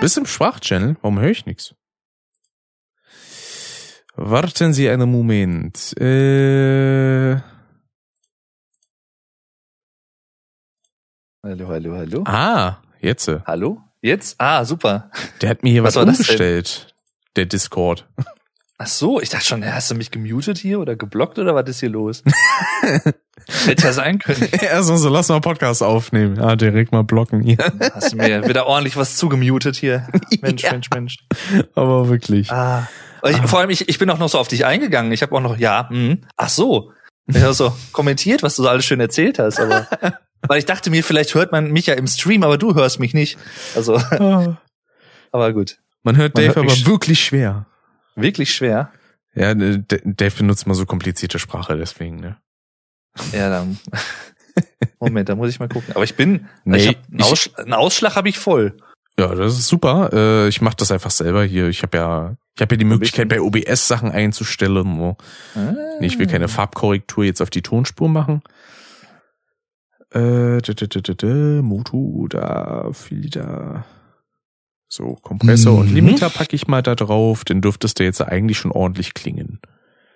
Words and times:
Bist 0.00 0.16
im 0.16 0.26
Sprachchannel? 0.26 0.96
Warum 1.02 1.20
höre 1.20 1.30
ich 1.30 1.46
nichts? 1.46 1.74
Warten 4.16 4.72
Sie 4.72 4.88
einen 4.88 5.10
Moment. 5.10 5.96
Äh, 6.00 7.40
Hallo, 11.42 11.68
hallo, 11.68 11.94
hallo. 11.96 12.24
ah, 12.26 12.82
jetzt. 13.00 13.28
Hallo? 13.46 13.80
Jetzt? 14.02 14.36
Ah, 14.38 14.64
super. 14.64 15.10
Der 15.40 15.48
hat 15.50 15.62
mir 15.62 15.70
hier 15.72 15.82
was, 15.82 15.96
Was 15.96 16.04
umgestellt. 16.04 16.94
Der 17.36 17.46
Discord. 17.46 18.06
Ach 18.82 18.86
so, 18.86 19.20
ich 19.20 19.28
dachte 19.28 19.44
schon, 19.44 19.62
hast 19.74 19.90
du 19.90 19.94
mich 19.94 20.10
gemutet 20.10 20.56
hier 20.56 20.80
oder 20.80 20.96
geblockt 20.96 21.38
oder 21.38 21.54
was 21.54 21.68
ist 21.68 21.80
hier 21.80 21.90
los? 21.90 22.22
Hätte 23.66 23.84
ja 23.84 23.92
sein 23.92 24.18
können. 24.20 24.42
Erstmal 24.52 24.96
so, 24.96 25.10
lass 25.10 25.28
mal 25.28 25.38
Podcast 25.42 25.82
aufnehmen. 25.82 26.36
Ja, 26.36 26.56
direkt 26.56 26.90
mal 26.90 27.04
blocken 27.04 27.42
hier. 27.42 27.58
Hast 27.92 28.14
du 28.14 28.16
mir 28.16 28.48
wieder 28.48 28.66
ordentlich 28.66 28.96
was 28.96 29.18
zugemutet 29.18 29.76
hier. 29.76 30.08
Mensch, 30.40 30.62
Ja. 30.62 30.72
Mensch, 30.72 30.88
Mensch. 30.94 31.18
Aber 31.74 32.08
wirklich. 32.08 32.50
Ah. 32.50 32.88
Ich, 33.28 33.36
Vor 33.42 33.58
allem, 33.58 33.68
ich, 33.68 33.86
ich 33.86 33.98
bin 33.98 34.08
auch 34.08 34.18
noch 34.18 34.30
so 34.30 34.38
auf 34.38 34.48
dich 34.48 34.64
eingegangen. 34.64 35.12
Ich 35.12 35.20
habe 35.20 35.36
auch 35.36 35.42
noch, 35.42 35.58
ja, 35.58 35.90
hm. 35.90 36.22
ach 36.38 36.48
so. 36.48 36.90
Ich 37.26 37.36
habe 37.42 37.52
so 37.52 37.76
kommentiert, 37.92 38.42
was 38.42 38.56
du 38.56 38.62
so 38.62 38.68
alles 38.70 38.86
schön 38.86 38.98
erzählt 38.98 39.38
hast, 39.38 39.60
aber 39.60 39.88
weil 40.48 40.58
ich 40.58 40.64
dachte 40.64 40.88
mir, 40.88 41.04
vielleicht 41.04 41.34
hört 41.34 41.52
man 41.52 41.70
mich 41.70 41.84
ja 41.84 41.94
im 41.94 42.06
Stream, 42.06 42.42
aber 42.44 42.56
du 42.56 42.74
hörst 42.74 42.98
mich 42.98 43.12
nicht. 43.12 43.36
Also, 43.76 43.96
Ah. 43.96 44.56
aber 45.32 45.52
gut. 45.52 45.76
Man 46.02 46.16
hört 46.16 46.34
Man 46.34 46.44
Dave 46.46 46.54
hört 46.56 46.66
aber 46.66 46.86
wirklich 46.86 47.22
schwer. 47.22 47.66
Wirklich 48.16 48.54
schwer. 48.54 48.90
Ja, 49.34 49.54
ne, 49.54 49.78
Dave 49.80 50.36
benutzt 50.36 50.66
mal 50.66 50.74
so 50.74 50.86
komplizierte 50.86 51.38
Sprache, 51.38 51.76
deswegen, 51.76 52.16
ne? 52.16 52.36
Ja, 53.32 53.48
dann. 53.48 53.78
Moment, 55.00 55.28
da 55.28 55.34
muss 55.36 55.50
ich 55.50 55.60
mal 55.60 55.68
gucken. 55.68 55.94
Aber 55.94 56.04
ich 56.04 56.16
bin, 56.16 56.48
Nee, 56.64 56.76
ich 56.78 56.88
hab 56.88 56.96
einen, 57.08 57.18
ich- 57.20 57.24
Aussch 57.24 57.50
einen 57.56 57.72
Ausschlag 57.74 58.16
habe 58.16 58.28
ich 58.28 58.38
voll. 58.38 58.76
Ja, 59.18 59.34
das 59.34 59.58
ist 59.58 59.66
super. 59.68 60.10
Äh, 60.12 60.48
ich 60.48 60.60
mache 60.60 60.76
das 60.76 60.90
einfach 60.90 61.10
selber 61.10 61.44
hier. 61.44 61.68
Ich 61.68 61.82
habe 61.82 61.96
ja, 61.98 62.36
ich 62.56 62.62
habe 62.62 62.74
ja 62.74 62.78
die 62.78 62.84
Möglichkeit, 62.84 63.28
bei 63.28 63.40
OBS 63.40 63.86
Sachen 63.88 64.10
einzustellen. 64.10 64.98
Wo 64.98 65.16
Ah. 65.54 65.74
ich 66.00 66.18
will 66.18 66.26
keine 66.26 66.48
Farbkorrektur 66.48 67.24
jetzt 67.24 67.40
auf 67.42 67.50
die 67.50 67.62
Tonspur 67.62 68.08
machen. 68.08 68.42
Äh, 70.12 70.60
Motu, 71.62 72.28
da, 72.28 72.90
Filter. 72.92 73.84
So, 74.92 75.14
Kompressor 75.22 75.78
und 75.78 75.90
Mhm. 75.90 75.94
Limiter 75.94 76.28
packe 76.30 76.56
ich 76.56 76.66
mal 76.66 76.82
da 76.82 76.96
drauf. 76.96 77.44
Dann 77.44 77.60
dürftest 77.60 78.00
du 78.00 78.04
jetzt 78.04 78.20
eigentlich 78.20 78.58
schon 78.58 78.72
ordentlich 78.72 79.14
klingen. 79.14 79.60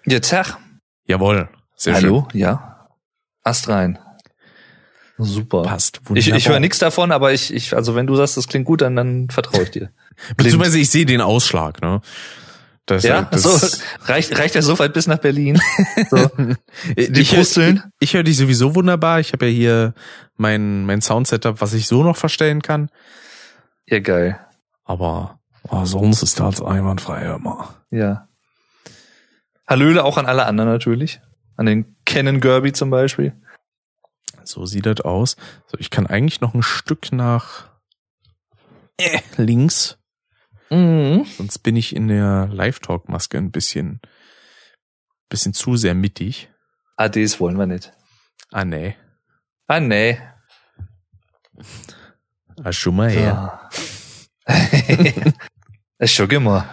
Ja, 0.05 0.19
Tag. 0.19 0.59
Jawohl. 1.07 1.49
Sehr 1.77 1.95
Hallo, 1.95 2.27
ja. 2.33 2.89
Ast 3.45 3.69
rein. 3.69 3.99
Super. 5.17 5.63
schön. 5.63 5.71
Passt. 5.71 6.01
Ich, 6.03 6.09
Wunderbar. 6.11 6.39
ich 6.39 6.49
höre 6.49 6.61
nichts 6.61 6.79
davon, 6.81 7.13
aber 7.13 7.33
ich, 7.33 7.55
ich, 7.55 7.75
also 7.77 7.95
wenn 7.95 8.09
du 8.09 8.17
sagst, 8.17 8.37
das 8.37 8.49
klingt 8.49 8.65
gut, 8.65 8.81
dann, 8.81 8.97
dann 8.97 9.29
vertraue 9.31 9.63
ich 9.63 9.71
dir. 9.71 9.91
Beziehungsweise 10.37 10.79
ich 10.81 10.91
sehe 10.91 11.07
den 11.07 11.21
Ausschlag, 11.21 11.81
ne? 11.81 12.01
Das, 12.87 13.05
Ja, 13.05 13.23
das, 13.23 13.43
so 13.43 13.79
reicht, 14.07 14.37
reicht 14.37 14.57
ja 14.57 14.63
so 14.63 14.79
weit 14.79 14.93
bis 14.93 15.07
nach 15.07 15.19
Berlin. 15.19 15.59
So, 16.11 16.31
die 16.97 17.21
ich, 17.21 17.33
Pusteln. 17.33 17.83
Ich, 18.01 18.11
ich 18.11 18.15
höre 18.15 18.25
dich 18.25 18.37
sowieso 18.37 18.75
wunderbar. 18.75 19.21
Ich 19.21 19.33
habe 19.33 19.47
ja 19.47 19.53
hier 19.53 19.95
mein, 20.37 20.85
mein 20.85 21.01
Soundsetup, 21.01 21.61
was 21.61 21.73
ich 21.75 21.87
so 21.87 22.03
noch 22.03 22.17
verstellen 22.17 22.61
kann. 22.61 22.91
Ja, 23.87 24.01
geil. 24.01 24.39
Aber 24.85 25.41
oh, 25.69 25.85
sonst 25.85 26.23
ist 26.23 26.41
das 26.41 26.63
einwandfrei 26.63 27.35
immer. 27.35 27.75
Ja. 27.91 28.29
Hallöle 29.67 30.05
auch 30.05 30.19
an 30.19 30.27
alle 30.27 30.47
anderen 30.47 30.71
natürlich. 30.71 31.21
An 31.57 31.67
den 31.67 31.97
Canon 32.05 32.41
Gerby 32.41 32.73
zum 32.73 32.91
Beispiel. 32.91 33.41
So 34.45 34.67
sieht 34.67 34.87
das 34.87 35.01
aus. 35.01 35.37
So, 35.67 35.79
ich 35.79 35.91
kann 35.91 36.07
eigentlich 36.07 36.41
noch 36.41 36.55
ein 36.55 36.63
Stück 36.63 37.13
nach 37.13 37.69
äh, 38.99 39.21
links. 39.37 39.99
Mhm. 40.71 41.25
Sonst 41.25 41.59
bin 41.59 41.77
ich 41.77 41.95
in 41.95 42.09
der 42.09 42.49
Live-Talk-Maske 42.53 43.39
ein 43.39 43.51
bisschen, 43.51 44.01
bisschen 45.29 45.55
zu 45.55 45.77
sehr 45.77 45.95
mittig. 45.95 46.51
ADs 46.97 47.41
wollen 47.41 47.59
wir 47.59 47.67
nicht. 47.67 47.93
Ah, 48.51 48.65
nee. 48.65 48.97
Ah, 49.67 49.81
nee. 49.81 50.19
Ah, 52.63 52.73
schon 52.73 52.97
mal 52.97 53.11
her. 53.11 53.71
Das 55.99 56.11
ist 56.11 56.17
schon 56.17 56.31
immer. 56.31 56.69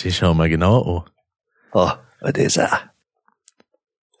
Die 0.00 0.12
schauen 0.12 0.36
wir 0.36 0.48
genau 0.50 0.98
an. 0.98 1.10
Oh, 1.72 1.90
was 2.20 2.32
ist 2.34 2.56
er? 2.58 2.92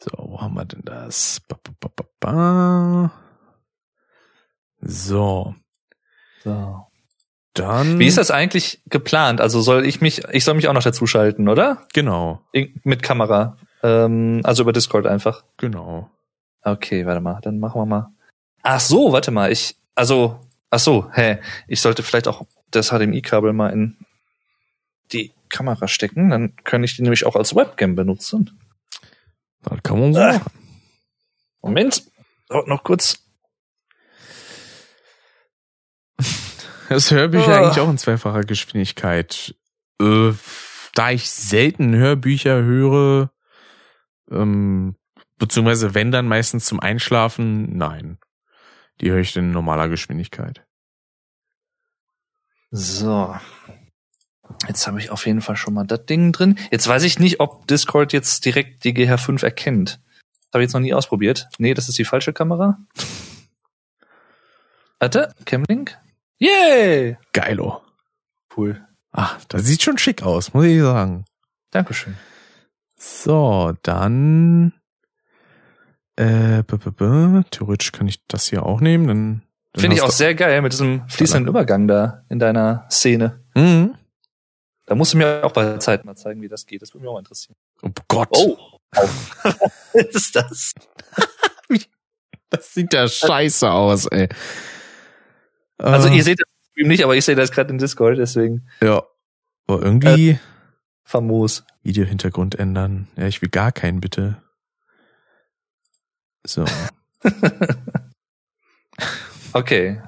So, 0.00 0.10
wo 0.16 0.40
haben 0.40 0.54
wir 0.54 0.64
denn 0.64 0.80
das? 0.84 1.40
Ba, 1.46 1.56
ba, 1.78 2.04
ba. 2.18 3.12
So, 4.80 5.54
So. 6.42 6.86
dann. 7.54 7.98
Wie 7.98 8.06
ist 8.06 8.18
das 8.18 8.30
eigentlich 8.30 8.82
geplant? 8.86 9.40
Also 9.40 9.60
soll 9.60 9.84
ich 9.86 10.00
mich, 10.00 10.24
ich 10.32 10.44
soll 10.44 10.54
mich 10.54 10.68
auch 10.68 10.72
noch 10.72 10.82
dazu 10.82 11.06
schalten, 11.06 11.48
oder? 11.48 11.86
Genau, 11.92 12.40
In- 12.52 12.80
Mit 12.82 13.02
Kamera. 13.02 13.56
Ähm, 13.82 14.40
also 14.44 14.62
über 14.62 14.72
Discord 14.72 15.06
einfach. 15.06 15.44
genau. 15.58 16.10
Okay, 16.64 17.04
warte 17.06 17.20
mal, 17.20 17.40
dann 17.42 17.58
machen 17.58 17.80
wir 17.80 17.86
mal. 17.86 18.08
Ach 18.62 18.78
so, 18.80 19.12
warte 19.12 19.30
mal, 19.32 19.50
ich, 19.50 19.76
also, 19.96 20.38
ach 20.72 20.78
so, 20.80 21.08
hä, 21.12 21.38
ich 21.68 21.80
sollte 21.80 22.02
vielleicht 22.02 22.26
auch 22.26 22.46
das 22.70 22.88
HDMI-Kabel 22.88 23.52
mal 23.52 23.68
in 23.68 23.96
die 25.12 25.32
Kamera 25.50 25.86
stecken, 25.86 26.30
dann 26.30 26.56
kann 26.64 26.82
ich 26.82 26.96
die 26.96 27.02
nämlich 27.02 27.26
auch 27.26 27.36
als 27.36 27.54
Webcam 27.54 27.94
benutzen. 27.94 28.58
Das 29.62 29.82
kann 29.82 30.00
man 30.00 30.14
so 30.14 30.20
Ah. 30.20 30.40
Moment, 31.60 32.02
dauert 32.48 32.66
noch 32.68 32.82
kurz. 32.82 33.18
Das 36.88 37.10
Hörbücher 37.10 37.48
Ah. 37.48 37.56
eigentlich 37.66 37.80
auch 37.80 37.88
in 37.90 37.98
zweifacher 37.98 38.42
Geschwindigkeit. 38.42 39.54
Äh, 40.00 40.32
da 40.94 41.10
ich 41.10 41.30
selten 41.30 41.94
Hörbücher 41.94 42.62
höre, 42.62 43.30
ähm, 44.30 44.96
beziehungsweise 45.38 45.94
wenn 45.94 46.10
dann 46.10 46.26
meistens 46.28 46.66
zum 46.66 46.80
Einschlafen, 46.80 47.76
nein. 47.78 48.18
Die 49.02 49.10
höre 49.10 49.20
ich 49.20 49.36
in 49.36 49.50
normaler 49.50 49.88
Geschwindigkeit. 49.88 50.64
So. 52.70 53.36
Jetzt 54.68 54.86
habe 54.86 55.00
ich 55.00 55.10
auf 55.10 55.26
jeden 55.26 55.40
Fall 55.40 55.56
schon 55.56 55.74
mal 55.74 55.84
das 55.84 56.06
Ding 56.06 56.32
drin. 56.32 56.58
Jetzt 56.70 56.86
weiß 56.86 57.02
ich 57.02 57.18
nicht, 57.18 57.40
ob 57.40 57.66
Discord 57.66 58.12
jetzt 58.12 58.44
direkt 58.44 58.84
die 58.84 58.94
GH5 58.94 59.42
erkennt. 59.44 60.00
Das 60.30 60.54
habe 60.54 60.62
ich 60.62 60.68
jetzt 60.68 60.74
noch 60.74 60.80
nie 60.80 60.94
ausprobiert. 60.94 61.48
Nee, 61.58 61.74
das 61.74 61.88
ist 61.88 61.98
die 61.98 62.04
falsche 62.04 62.32
Kamera. 62.32 62.78
Warte, 65.00 65.34
Camlink? 65.46 65.98
Yay! 66.38 67.18
Geilo. 67.32 67.82
Cool. 68.56 68.86
Ah, 69.10 69.36
das 69.48 69.64
sieht 69.64 69.82
schon 69.82 69.98
schick 69.98 70.22
aus, 70.22 70.54
muss 70.54 70.66
ich 70.66 70.80
sagen. 70.80 71.24
Dankeschön. 71.70 72.16
So, 72.96 73.72
dann 73.82 74.72
äh, 76.22 76.62
b 76.62 76.76
-b 76.76 76.90
-b, 76.90 77.44
theoretisch 77.50 77.92
kann 77.92 78.08
ich 78.08 78.24
das 78.26 78.46
hier 78.48 78.64
auch 78.64 78.80
nehmen. 78.80 79.06
Dann, 79.06 79.42
dann 79.72 79.80
Finde 79.80 79.96
ich 79.96 80.02
auch 80.02 80.10
sehr 80.10 80.34
geil 80.34 80.62
mit 80.62 80.72
diesem 80.72 81.08
fließenden 81.08 81.48
Übergang 81.48 81.88
da 81.88 82.24
in 82.28 82.38
deiner 82.38 82.86
Szene. 82.90 83.44
Mhm. 83.54 83.94
Da 84.86 84.94
musst 84.94 85.14
du 85.14 85.18
mir 85.18 85.44
auch 85.44 85.52
bei 85.52 85.64
der 85.64 85.80
Zeit 85.80 86.04
mal 86.04 86.16
zeigen, 86.16 86.42
wie 86.42 86.48
das 86.48 86.66
geht. 86.66 86.82
Das 86.82 86.92
würde 86.92 87.02
mich 87.04 87.10
auch 87.10 87.18
interessieren. 87.18 87.56
Oh 87.82 87.90
Gott, 88.08 88.28
Oh. 88.32 88.56
Was 88.92 90.04
ist 90.14 90.36
das? 90.36 90.72
das 92.50 92.74
sieht 92.74 92.92
ja 92.92 93.08
scheiße 93.08 93.70
aus, 93.70 94.06
ey. 94.06 94.28
Also 95.78 96.08
Äh, 96.08 96.16
ihr 96.16 96.24
seht 96.24 96.40
das 96.40 96.46
im 96.48 96.70
Stream 96.72 96.88
nicht, 96.88 97.04
aber 97.04 97.16
ich 97.16 97.24
sehe 97.24 97.34
das 97.34 97.50
gerade 97.52 97.70
in 97.70 97.78
Discord, 97.78 98.18
deswegen 98.18 98.68
ja, 98.82 99.02
aber 99.66 99.82
irgendwie 99.82 100.38
famos. 101.04 101.64
Videohintergrund 101.82 102.56
ändern. 102.58 103.08
Ja, 103.16 103.26
ich 103.26 103.40
will 103.42 103.48
gar 103.48 103.72
keinen, 103.72 104.00
bitte. 104.00 104.41
So, 106.44 106.64
Okay. 109.54 110.00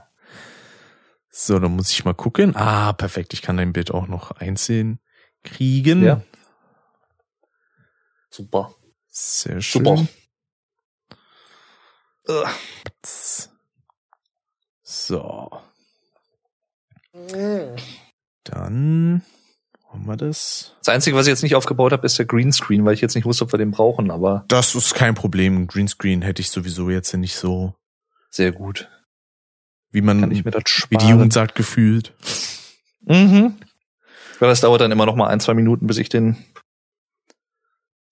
so, 1.31 1.59
dann 1.59 1.77
muss 1.77 1.91
ich 1.91 2.05
mal 2.05 2.15
gucken. 2.15 2.57
Ah, 2.57 2.93
perfekt, 2.93 3.35
ich 3.35 3.43
kann 3.43 3.57
dein 3.57 3.73
Bild 3.73 3.91
auch 3.91 4.07
noch 4.09 4.31
einzeln 4.33 5.01
kriegen. 5.43 6.03
Ja. 6.03 6.23
Super. 8.31 8.75
Sehr 9.09 9.61
schön. 9.61 9.85
Super. 9.85 10.09
So. 14.83 15.51
Dann 18.45 19.23
haben 19.95 20.07
wir 20.07 20.17
das. 20.17 20.75
Das 20.81 20.89
Einzige, 20.91 21.17
was 21.17 21.27
ich 21.27 21.31
jetzt 21.31 21.43
nicht 21.43 21.55
aufgebaut 21.55 21.93
habe, 21.93 22.05
ist 22.05 22.19
der 22.19 22.27
Greenscreen, 22.27 22.85
weil 22.85 22.95
ich 22.95 23.01
jetzt 23.01 23.15
nicht 23.15 23.25
wusste, 23.25 23.45
ob 23.45 23.53
wir 23.53 23.59
den 23.59 23.71
brauchen, 23.71 24.11
aber 24.11 24.45
Das 24.49 24.75
ist 24.75 24.95
kein 24.95 25.15
Problem. 25.15 25.67
Greenscreen 25.67 26.21
hätte 26.23 26.43
ich 26.43 26.51
sowieso 26.51 26.91
jetzt 26.91 27.13
nicht 27.15 27.37
so, 27.37 27.75
sehr 28.31 28.53
gut. 28.53 28.89
wie 29.91 30.03
man, 30.03 30.31
wie 30.31 30.97
die 30.97 31.09
Jugend 31.09 31.33
sagt, 31.33 31.55
gefühlt. 31.55 32.13
Mhm. 33.07 33.55
Weil 34.41 34.49
das 34.49 34.61
dauert 34.61 34.81
dann 34.81 34.91
immer 34.93 35.07
noch 35.07 35.15
mal 35.17 35.29
ein, 35.29 35.41
zwei 35.41 35.55
Minuten, 35.55 35.87
bis 35.87 35.99
ich 35.99 36.09
den 36.09 36.37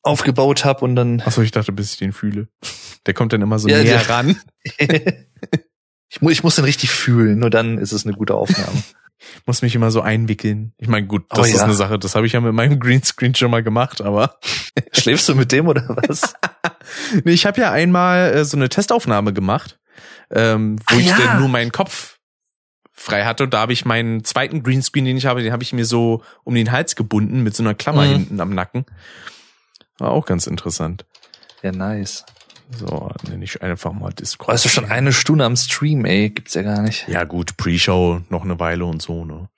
aufgebaut 0.03 0.65
habe 0.65 0.85
und 0.85 0.97
dann 0.97 1.21
Achso, 1.21 1.43
ich 1.43 1.51
dachte, 1.51 1.73
bis 1.73 1.93
ich 1.93 1.99
den 1.99 2.13
fühle. 2.13 2.49
Der 3.07 3.15
kommt 3.15 3.33
dann 3.33 3.43
immer 3.43 3.59
so 3.59 3.69
Ja, 3.69 3.79
näher 3.83 3.99
der- 3.99 4.09
ran. 4.09 4.41
ich, 6.13 6.21
mu 6.23 6.31
ich 6.31 6.43
muss 6.43 6.57
den 6.57 6.65
richtig 6.65 6.91
fühlen, 6.91 7.39
nur 7.39 7.51
dann 7.51 7.79
ist 7.79 7.93
es 7.93 8.05
eine 8.07 8.15
gute 8.15 8.35
Aufnahme. 8.35 8.83
muss 9.47 9.63
mich 9.63 9.75
immer 9.75 9.91
so 9.93 10.01
einwickeln. 10.01 10.73
Ich 10.79 10.89
meine, 10.89 11.07
gut, 11.07 11.25
das 11.31 11.39
Oh 11.39 11.43
ist 11.45 11.55
ja. 11.59 11.65
eine 11.65 11.75
Sache, 11.75 11.99
das 11.99 12.15
habe 12.17 12.27
ich 12.27 12.33
ja 12.33 12.41
mit 12.41 12.53
meinem 12.55 12.81
Greenscreen 12.81 13.35
schon 13.35 13.51
mal 13.51 13.63
gemacht, 13.63 14.01
aber 14.01 14.37
Schläfst 14.93 15.29
du 15.29 15.35
mit 15.35 15.53
dem 15.53 15.69
oder 15.69 15.85
was? 15.89 16.35
nee, 17.25 17.33
ich 17.33 17.47
habe 17.47 17.61
ja 17.61 17.71
einmal 17.73 18.33
äh, 18.35 18.45
so 18.45 18.57
eine 18.57 18.69
Testaufnahme 18.69 19.33
gemacht, 19.33 19.79
ähm, 20.31 20.79
wo 20.89 20.97
Ah, 20.97 20.99
ich 20.99 21.07
ja. 21.07 21.19
dann 21.19 21.39
nur 21.41 21.49
meinen 21.49 21.71
Kopf 21.73 22.19
frei 22.93 23.25
hatte 23.25 23.45
und 23.45 23.55
da 23.55 23.61
habe 23.61 23.73
ich 23.73 23.85
meinen 23.85 24.23
zweiten 24.25 24.63
Greenscreen, 24.63 25.05
den 25.05 25.17
ich 25.17 25.27
habe, 25.27 25.43
den 25.43 25.53
habe 25.53 25.63
ich 25.63 25.73
mir 25.73 25.85
so 25.85 26.23
um 26.45 26.55
den 26.55 26.71
Hals 26.73 26.95
gebunden 26.97 27.43
mit 27.43 27.55
so 27.57 27.63
einer 27.63 27.75
Klammer 27.75 28.03
Mhm. 28.05 28.11
hinten 28.13 28.41
am 28.41 28.51
Nacken. 28.55 28.85
War 29.99 30.11
auch 30.11 30.27
ganz 30.27 30.47
interessant. 30.47 31.05
Ja, 31.63 31.71
nice. 31.73 32.25
So, 32.75 33.11
nenne 33.29 33.45
ich 33.45 33.63
einfach 33.63 33.93
mal 33.93 34.13
Discord. 34.13 34.49
Weißt 34.49 34.65
du 34.65 34.69
schon 34.69 34.87
eine 34.87 35.13
Stunde 35.13 35.45
am 35.45 35.57
Stream, 35.57 36.05
ey, 36.05 36.31
gibt's 36.31 36.55
ja 36.55 36.63
gar 36.63 36.83
nicht. 36.83 37.07
Ja 37.09 37.25
gut, 37.25 37.57
Pre-Show 37.57 38.23
noch 38.31 38.43
eine 38.45 38.59
Weile 38.59 38.85
und 38.85 39.03
so, 39.03 39.25
ne? 39.25 39.49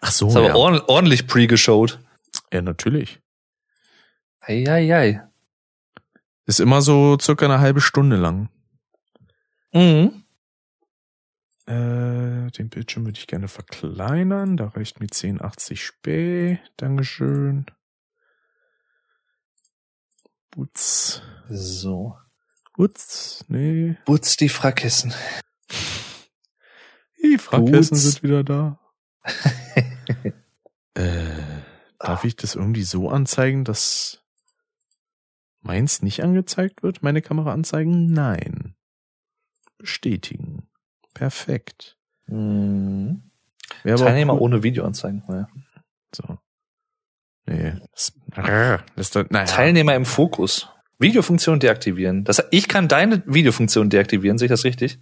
Ach 0.00 0.10
so, 0.10 0.28
Ist 0.28 0.36
aber 0.36 0.48
ja. 0.48 0.54
ordentlich, 0.54 0.88
ordentlich 0.88 1.26
pre-geshowt. 1.26 2.00
ja, 2.52 2.62
natürlich. 2.62 3.20
Ei, 4.40 4.64
ei, 4.68 4.94
ei. 4.94 5.22
Ist 6.46 6.60
immer 6.60 6.82
so 6.82 7.18
circa 7.20 7.44
eine 7.46 7.60
halbe 7.60 7.80
Stunde 7.80 8.16
lang. 8.16 8.48
Mhm. 9.72 10.24
Äh, 11.66 12.50
den 12.50 12.68
Bildschirm 12.68 13.04
würde 13.04 13.18
ich 13.18 13.26
gerne 13.26 13.48
verkleinern. 13.48 14.56
Da 14.56 14.68
reicht 14.68 15.00
mir 15.00 15.06
1080p. 15.06 16.58
Dankeschön. 16.76 17.66
Butz. 20.50 21.22
So. 21.48 22.16
Butz. 22.76 23.44
Nee. 23.48 23.96
Butz 24.04 24.36
die 24.36 24.48
Frackkissen. 24.48 25.12
Die 27.22 27.38
Frackkissen 27.38 27.96
Butz. 27.96 28.02
sind 28.02 28.22
wieder 28.22 28.42
da. 28.44 28.80
äh, 30.94 31.62
darf 31.98 32.24
ich 32.24 32.36
das 32.36 32.54
irgendwie 32.54 32.82
so 32.82 33.10
anzeigen, 33.10 33.64
dass 33.64 34.24
meins 35.60 36.02
nicht 36.02 36.22
angezeigt 36.22 36.82
wird? 36.82 37.02
Meine 37.02 37.20
Kamera 37.22 37.52
anzeigen? 37.52 38.06
Nein. 38.12 38.74
Bestätigen. 39.78 40.68
Perfekt. 41.14 41.98
Mhm. 42.26 43.30
Teilnehmer 43.84 44.34
cool- 44.34 44.40
ohne 44.40 44.62
Videoanzeigen. 44.62 45.22
Ja. 45.28 45.48
So. 46.14 46.38
Nee. 47.50 47.72
Das, 47.92 48.12
das, 48.96 49.10
das, 49.10 49.26
naja. 49.30 49.44
Teilnehmer 49.44 49.94
im 49.94 50.04
Fokus. 50.04 50.68
Videofunktion 50.98 51.58
deaktivieren. 51.60 52.24
Das, 52.24 52.42
ich 52.50 52.68
kann 52.68 52.86
deine 52.88 53.22
Videofunktion 53.26 53.88
deaktivieren, 53.90 54.38
sehe 54.38 54.46
ich 54.46 54.50
das 54.50 54.64
richtig? 54.64 54.98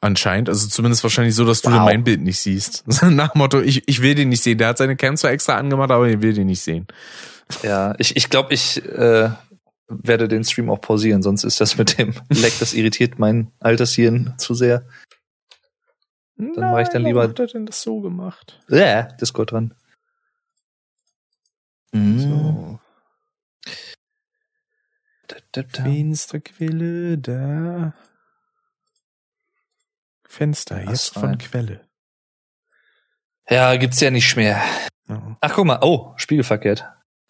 Anscheinend, 0.00 0.48
also 0.48 0.68
zumindest 0.68 1.02
wahrscheinlich 1.02 1.34
so, 1.34 1.44
dass 1.44 1.62
du 1.62 1.70
Wow. 1.70 1.80
mein 1.84 2.04
Bild 2.04 2.20
nicht 2.20 2.38
siehst. 2.40 2.84
Nach 3.02 3.34
Motto, 3.34 3.60
ich, 3.60 3.88
ich 3.88 4.02
will 4.02 4.14
den 4.14 4.28
nicht 4.28 4.42
sehen. 4.42 4.58
Der 4.58 4.68
hat 4.68 4.78
seine 4.78 4.96
Cam 4.96 5.16
zwar 5.16 5.30
extra 5.30 5.56
angemacht, 5.56 5.90
aber 5.90 6.08
ich 6.08 6.20
will 6.20 6.34
den 6.34 6.46
nicht 6.48 6.60
sehen. 6.60 6.86
Ja, 7.62 7.94
ich 7.98 8.16
ich, 8.16 8.28
glaub, 8.28 8.50
ich 8.52 8.84
äh, 8.84 9.30
werde 9.88 10.28
den 10.28 10.44
Stream 10.44 10.68
auch 10.70 10.80
pausieren, 10.80 11.22
sonst 11.22 11.44
ist 11.44 11.60
das 11.60 11.78
mit 11.78 11.98
dem 11.98 12.12
Leck, 12.28 12.52
das 12.58 12.74
irritiert 12.74 13.18
mein 13.18 13.50
Altershirn 13.60 14.34
zu 14.38 14.54
sehr. 14.54 14.84
Dann 16.36 16.52
mach 16.72 16.80
ich 16.80 16.88
dann 16.88 17.02
lieber- 17.02 17.20
Warum 17.20 17.30
hat 17.30 17.40
er 17.40 17.46
denn 17.46 17.66
das 17.66 17.80
so 17.80 18.00
gemacht? 18.00 18.60
Ja, 18.68 19.02
Discord 19.04 19.52
dran. 19.52 19.74
Mhm. 21.96 22.20
So. 22.20 22.80
Da, 25.28 25.36
da, 25.52 25.62
da. 25.62 25.82
Fensterquelle, 25.82 27.18
da. 27.18 27.94
Fenster, 30.28 30.84
jetzt 30.84 31.14
von? 31.14 31.38
Quelle. 31.38 31.88
Ja, 33.48 33.76
gibt's 33.76 34.00
ja 34.00 34.10
nicht 34.10 34.36
mehr. 34.36 34.62
Ach, 35.40 35.54
guck 35.54 35.64
mal. 35.64 35.78
Oh, 35.82 36.12
spiegelverkehrt. 36.16 36.84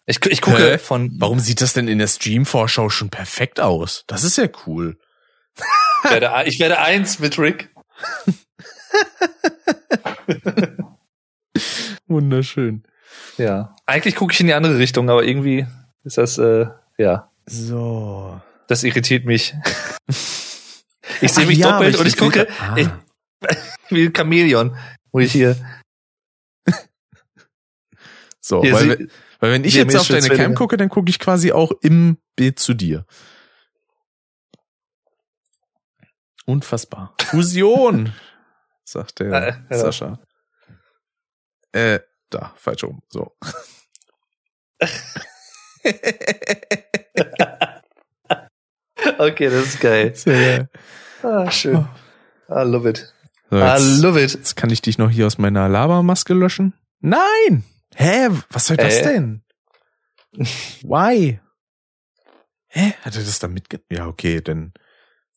Ich, 0.05 0.23
ich 0.25 0.41
gucke 0.41 0.73
Hä? 0.73 0.77
von. 0.77 1.11
Warum 1.19 1.39
sieht 1.39 1.61
das 1.61 1.73
denn 1.73 1.87
in 1.87 1.99
der 1.99 2.07
Stream-Vorschau 2.07 2.89
schon 2.89 3.09
perfekt 3.09 3.59
aus? 3.59 4.03
Das 4.07 4.23
ist 4.23 4.37
ja 4.37 4.47
cool. 4.65 4.97
Ich 6.03 6.11
werde, 6.11 6.43
ich 6.45 6.59
werde 6.59 6.79
eins 6.79 7.19
mit 7.19 7.37
Rick. 7.39 7.73
Wunderschön. 12.07 12.83
Ja. 13.37 13.75
Eigentlich 13.85 14.15
gucke 14.15 14.33
ich 14.33 14.39
in 14.39 14.47
die 14.47 14.53
andere 14.53 14.77
Richtung, 14.77 15.09
aber 15.09 15.23
irgendwie 15.23 15.65
ist 16.03 16.17
das, 16.17 16.37
äh, 16.37 16.65
ja, 16.97 17.31
So. 17.45 18.41
das 18.67 18.83
irritiert 18.83 19.25
mich. 19.25 19.53
Ich 21.21 21.31
sehe 21.31 21.45
mich 21.47 21.57
ja, 21.59 21.71
doppelt 21.71 21.95
aber 21.95 22.01
und 22.01 22.07
ich 22.07 22.17
gucke 22.17 22.47
Ah. 22.59 22.75
ich- 22.75 22.89
wie 23.89 24.05
ein 24.07 24.13
Chamäleon, 24.13 24.75
wo 25.13 25.19
ich 25.21 25.31
hier. 25.31 25.55
so, 28.41 28.61
hier 28.61 28.73
weil, 28.73 28.83
sie- 28.83 28.89
we- 28.89 29.07
weil 29.39 29.51
wenn 29.53 29.63
ich 29.63 29.73
jetzt 29.75 29.95
auf 29.95 30.07
deine 30.07 30.27
Cam 30.29 30.53
gucke, 30.53 30.75
dann 30.77 30.89
gucke 30.89 31.09
ich 31.09 31.17
quasi 31.17 31.53
auch 31.53 31.71
im 31.81 32.17
Bild 32.35 32.59
zu 32.59 32.73
dir. 32.73 33.05
Unfassbar. 36.45 37.13
Fusion, 37.21 38.13
sagt 38.83 39.19
der 39.19 39.61
ja. 39.69 39.77
Sascha. 39.77 40.19
Äh, 41.71 41.99
da, 42.29 42.53
falsch 42.57 42.83
rum. 42.83 43.01
So. 43.09 43.35
okay, 49.19 49.49
das 49.49 49.65
ist 49.67 49.79
geil. 49.79 50.15
Sehr. 50.15 50.69
Ah, 51.23 51.49
schön. 51.51 51.87
I 52.49 52.63
love 52.63 52.89
it. 52.89 53.13
So, 53.49 53.57
I 53.57 53.61
jetzt, 53.61 54.01
love 54.01 54.21
it. 54.21 54.33
jetzt 54.33 54.55
kann 54.55 54.69
ich 54.69 54.81
dich 54.81 54.97
noch 54.97 55.09
hier 55.09 55.25
aus 55.25 55.37
meiner 55.37 55.69
Labermaske 55.69 56.33
löschen. 56.33 56.73
Nein! 56.99 57.63
Hä? 57.95 58.29
Was 58.49 58.67
soll 58.67 58.77
das 58.77 58.97
Äh? 58.97 59.03
denn? 59.03 59.43
Why? 60.83 61.39
Hä? 62.67 62.93
Hat 63.01 63.15
er 63.15 63.23
das 63.23 63.39
da 63.39 63.47
mitge... 63.47 63.81
Ja, 63.89 64.07
okay, 64.07 64.41
denn 64.41 64.73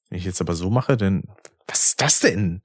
wenn 0.08 0.18
ich 0.18 0.24
jetzt 0.24 0.40
aber 0.40 0.54
so 0.54 0.70
mache, 0.70 0.96
dann... 0.96 1.22
Was 1.66 1.90
ist 1.90 2.00
das 2.00 2.20
denn? 2.20 2.62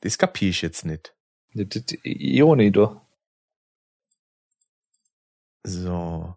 Das 0.00 0.16
kapier 0.16 0.48
ich 0.48 0.62
jetzt 0.62 0.86
nicht. 0.86 1.14
Ioni, 1.54 2.70
du. 2.70 3.00
So. 5.62 6.36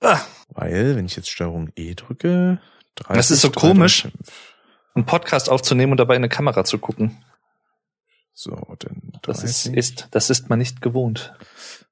Ah, 0.00 0.20
Weil, 0.48 0.96
wenn 0.96 1.06
ich 1.06 1.16
jetzt 1.16 1.30
Steuerung 1.30 1.70
E 1.76 1.94
drücke... 1.94 2.60
30, 2.96 3.16
Das 3.16 3.30
ist 3.30 3.40
so 3.40 3.48
3, 3.48 3.60
komisch. 3.60 4.02
3, 4.02 4.10
5. 4.10 4.54
einen 4.94 5.06
Podcast 5.06 5.48
aufzunehmen 5.48 5.92
und 5.92 5.98
dabei 5.98 6.14
in 6.14 6.20
eine 6.20 6.28
Kamera 6.28 6.64
zu 6.64 6.78
gucken. 6.78 7.24
So, 8.34 8.54
dann 8.78 9.12
Das 9.22 9.42
ist, 9.42 9.66
30. 9.66 9.76
ist, 9.76 10.08
das 10.12 10.30
ist 10.30 10.48
man 10.48 10.58
nicht 10.58 10.80
gewohnt. 10.80 11.32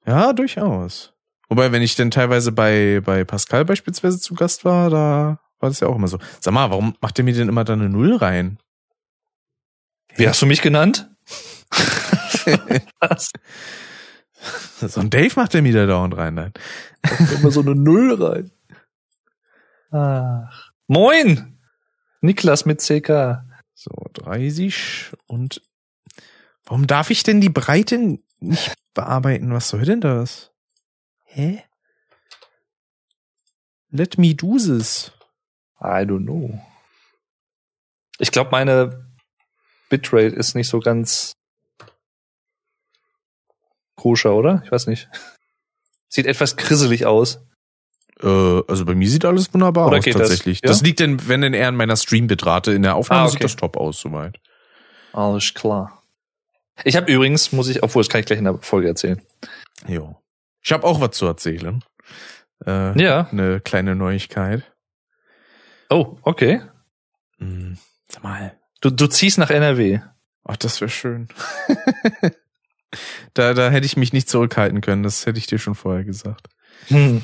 Ja, 0.06 0.32
durchaus. 0.32 1.12
Wobei, 1.48 1.72
wenn 1.72 1.82
ich 1.82 1.96
denn 1.96 2.10
teilweise 2.10 2.52
bei, 2.52 3.00
bei 3.04 3.24
Pascal 3.24 3.64
beispielsweise 3.64 4.20
zu 4.20 4.34
Gast 4.34 4.64
war, 4.64 4.90
da 4.90 5.40
war 5.58 5.70
das 5.70 5.80
ja 5.80 5.88
auch 5.88 5.96
immer 5.96 6.08
so. 6.08 6.18
Sag 6.40 6.52
mal, 6.54 6.70
warum 6.70 6.96
macht 7.00 7.18
ihr 7.18 7.24
mir 7.24 7.34
denn 7.34 7.48
immer 7.48 7.64
da 7.64 7.72
eine 7.72 7.88
Null 7.88 8.16
rein? 8.16 8.58
Wie 10.16 10.28
hast 10.28 10.42
du 10.42 10.46
mich 10.46 10.62
genannt? 10.62 11.08
Was? 13.00 13.30
So 14.80 15.00
ein 15.00 15.10
Dave 15.10 15.32
macht 15.36 15.54
der 15.54 15.62
mir 15.62 15.72
da 15.72 15.86
dauernd 15.86 16.16
rein. 16.16 16.34
Nein. 16.34 16.52
Immer 17.34 17.50
so 17.50 17.60
eine 17.60 17.74
Null 17.74 18.22
rein. 18.22 18.50
Ach. 19.92 20.72
Moin! 20.86 21.58
Niklas 22.20 22.64
mit 22.64 22.80
CK. 22.80 23.44
So, 23.74 23.90
30 24.14 25.12
und 25.26 25.62
warum 26.64 26.86
darf 26.86 27.10
ich 27.10 27.22
denn 27.22 27.40
die 27.40 27.48
Breite 27.48 28.18
nicht 28.40 28.74
bearbeiten? 28.94 29.52
Was 29.52 29.68
soll 29.68 29.84
denn 29.84 30.00
das? 30.00 30.52
Hä? 31.24 31.64
Let 33.90 34.18
me 34.18 34.34
do 34.34 34.56
this. 34.56 35.12
I 35.80 36.04
don't 36.04 36.24
know. 36.24 36.60
Ich 38.18 38.30
glaube, 38.30 38.50
meine 38.50 39.11
Bitrate 39.92 40.34
ist 40.34 40.54
nicht 40.54 40.68
so 40.68 40.80
ganz 40.80 41.34
koscher, 43.96 44.34
oder? 44.34 44.62
Ich 44.64 44.72
weiß 44.72 44.86
nicht. 44.86 45.08
Sieht 46.08 46.26
etwas 46.26 46.56
krisselig 46.56 47.04
aus. 47.06 47.40
Äh, 48.22 48.26
also 48.26 48.84
bei 48.84 48.94
mir 48.94 49.08
sieht 49.08 49.24
alles 49.24 49.52
wunderbar 49.52 49.88
Oder 49.88 49.98
aus 49.98 50.04
geht 50.04 50.14
das? 50.14 50.22
tatsächlich. 50.22 50.60
Ja? 50.62 50.68
Das, 50.68 50.80
liegt 50.82 51.00
denn, 51.00 51.28
wenn 51.28 51.42
denn 51.42 51.54
eher 51.54 51.68
an 51.68 51.76
meiner 51.76 51.96
Streambitrate. 51.96 52.72
In 52.72 52.82
der 52.82 52.96
Aufnahme 52.96 53.22
Ah, 53.22 53.24
okay. 53.26 53.32
sieht 53.32 53.44
das 53.44 53.56
top 53.56 53.76
aus 53.76 54.00
soweit. 54.00 54.38
Alles 55.12 55.52
klar. 55.54 56.02
Ich 56.84 56.96
habe 56.96 57.12
übrigens, 57.12 57.52
muss 57.52 57.68
ich, 57.68 57.82
obwohl 57.82 58.02
das 58.02 58.08
kann 58.08 58.20
ich 58.20 58.26
gleich 58.26 58.38
in 58.38 58.44
der 58.46 58.58
Folge 58.58 58.88
erzählen. 58.88 59.20
Jo. 59.86 60.16
Ich 60.62 60.72
habe 60.72 60.84
auch 60.84 61.00
was 61.00 61.10
zu 61.12 61.26
erzählen. 61.26 61.84
Äh, 62.66 62.98
Ja. 63.00 63.28
Eine 63.30 63.60
kleine 63.60 63.94
Neuigkeit. 63.94 64.64
Oh, 65.90 66.16
okay. 66.22 66.62
Hm, 67.38 67.76
sag 68.08 68.22
mal. 68.22 68.58
Du, 68.82 68.90
du 68.90 69.06
ziehst 69.06 69.38
nach 69.38 69.50
NRW. 69.50 70.00
Ach, 70.44 70.56
das 70.56 70.80
wäre 70.80 70.90
schön. 70.90 71.28
da, 73.34 73.54
da 73.54 73.70
hätte 73.70 73.86
ich 73.86 73.96
mich 73.96 74.12
nicht 74.12 74.28
zurückhalten 74.28 74.80
können. 74.80 75.04
Das 75.04 75.24
hätte 75.24 75.38
ich 75.38 75.46
dir 75.46 75.58
schon 75.58 75.76
vorher 75.76 76.04
gesagt. 76.04 76.48
Hm. 76.88 77.22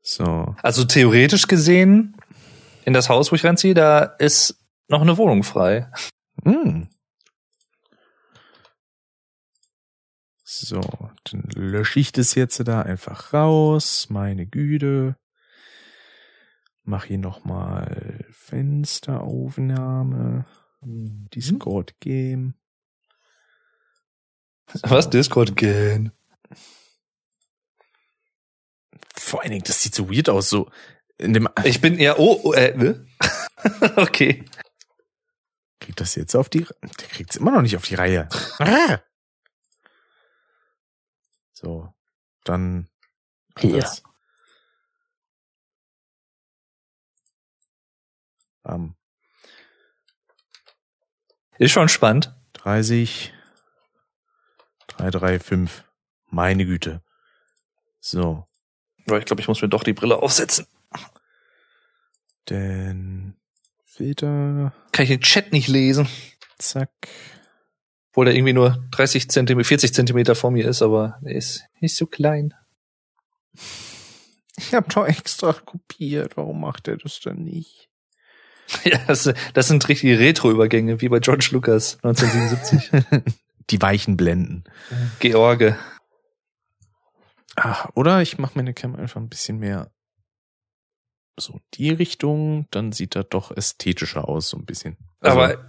So. 0.00 0.56
Also 0.62 0.84
theoretisch 0.84 1.46
gesehen, 1.46 2.16
in 2.86 2.94
das 2.94 3.10
Haus, 3.10 3.30
wo 3.30 3.36
ich 3.36 3.44
reinziehe, 3.44 3.74
da 3.74 4.00
ist 4.00 4.56
noch 4.88 5.02
eine 5.02 5.18
Wohnung 5.18 5.42
frei. 5.42 5.90
Hm. 6.42 6.88
So, 10.42 10.80
dann 11.24 11.42
lösche 11.54 12.00
ich 12.00 12.12
das 12.12 12.34
jetzt 12.34 12.66
da 12.66 12.80
einfach 12.80 13.34
raus. 13.34 14.06
Meine 14.08 14.46
Güte. 14.46 15.16
Mach 16.88 17.04
hier 17.04 17.18
nochmal 17.18 18.24
Fensteraufnahme. 18.30 20.46
Discord 20.80 21.98
Game. 21.98 22.54
Was? 24.82 25.10
Discord 25.10 25.56
gehen. 25.56 26.12
Vor 29.16 29.42
allen 29.42 29.50
Dingen, 29.50 29.64
das 29.64 29.82
sieht 29.82 29.96
so 29.96 30.08
weird 30.08 30.28
aus, 30.28 30.48
so 30.48 30.70
in 31.18 31.32
dem. 31.32 31.48
Ich 31.64 31.80
bin 31.80 31.98
ja, 31.98 32.18
oh, 32.18 32.40
oh 32.44 32.52
äh, 32.52 32.76
ne? 32.76 33.04
okay. 33.96 34.44
Kriegt 35.80 36.00
das 36.00 36.14
jetzt 36.14 36.36
auf 36.36 36.48
die, 36.48 36.68
der 36.82 37.08
kriegt's 37.08 37.34
immer 37.34 37.50
noch 37.50 37.62
nicht 37.62 37.74
auf 37.74 37.84
die 37.84 37.96
Reihe. 37.96 38.28
Ah! 38.60 39.00
so, 41.52 41.92
dann 42.44 42.88
Hier. 43.58 43.80
das. 43.80 44.04
Bam. 48.66 48.96
Ist 51.58 51.70
schon 51.70 51.88
spannend. 51.88 52.34
30, 52.54 53.32
3, 54.88 55.10
3, 55.10 55.38
5. 55.38 55.84
Meine 56.30 56.66
Güte. 56.66 57.00
So, 58.00 58.44
Aber 59.06 59.18
ich 59.18 59.24
glaube, 59.24 59.40
ich 59.40 59.48
muss 59.48 59.62
mir 59.62 59.68
doch 59.68 59.84
die 59.84 59.92
Brille 59.92 60.16
aufsetzen. 60.16 60.66
denn 62.50 63.36
Filter, 63.84 64.72
Kann 64.92 65.04
ich 65.04 65.10
den 65.10 65.20
Chat 65.20 65.52
nicht 65.52 65.68
lesen. 65.68 66.08
zack. 66.58 66.90
Obwohl 68.10 68.26
der 68.26 68.34
irgendwie 68.34 68.52
nur 68.52 68.84
30 68.92 69.30
Zentimeter, 69.30 69.66
40 69.68 69.94
Zentimeter 69.94 70.34
vor 70.34 70.50
mir 70.50 70.66
ist, 70.68 70.82
aber 70.82 71.18
der 71.22 71.34
ist 71.36 71.64
nicht 71.80 71.94
so 71.96 72.06
klein. 72.06 72.52
Ich 74.56 74.74
habe 74.74 74.88
doch 74.92 75.06
extra 75.06 75.52
kopiert. 75.52 76.36
Warum 76.36 76.60
macht 76.60 76.88
er 76.88 76.96
das 76.96 77.20
dann 77.20 77.44
nicht? 77.44 77.88
Ja, 78.84 78.98
das, 79.06 79.32
das 79.54 79.68
sind 79.68 79.88
richtige 79.88 80.18
Retro-Übergänge, 80.18 81.00
wie 81.00 81.08
bei 81.08 81.20
George 81.20 81.48
Lucas 81.52 81.98
1977. 82.02 83.34
Die 83.70 83.80
weichen 83.80 84.16
Blenden. 84.16 84.64
George. 85.20 85.76
Ah, 87.56 87.88
oder 87.94 88.22
ich 88.22 88.38
mache 88.38 88.52
meine 88.54 88.74
Cam 88.74 88.96
einfach 88.96 89.20
ein 89.20 89.28
bisschen 89.28 89.58
mehr 89.58 89.90
so 91.38 91.60
die 91.74 91.90
Richtung, 91.90 92.66
dann 92.70 92.92
sieht 92.92 93.14
das 93.14 93.26
doch 93.28 93.54
ästhetischer 93.54 94.28
aus, 94.28 94.48
so 94.48 94.56
ein 94.56 94.64
bisschen. 94.64 94.96
Also, 95.20 95.38
aber, 95.38 95.64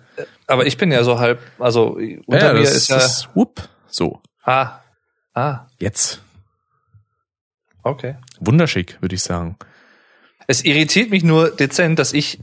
aber 0.47 0.65
ich 0.65 0.77
bin 0.77 0.91
ja 0.91 1.03
so 1.03 1.19
halb, 1.19 1.41
also 1.59 1.97
unter 2.25 2.47
ja, 2.47 2.53
mir 2.53 2.61
das 2.61 2.75
ist 2.75 2.87
ja. 2.89 2.97
ist, 2.97 3.29
whoop, 3.33 3.67
so, 3.87 4.21
ah. 4.43 4.79
Ah, 5.33 5.67
jetzt. 5.79 6.21
okay. 7.83 8.15
Wunderschick, 8.39 8.99
würde 9.01 9.15
ich 9.15 9.21
sagen. 9.21 9.57
Es 10.47 10.63
irritiert 10.63 11.11
mich 11.11 11.23
nur 11.23 11.51
dezent, 11.51 11.99
dass 11.99 12.13
ich 12.13 12.39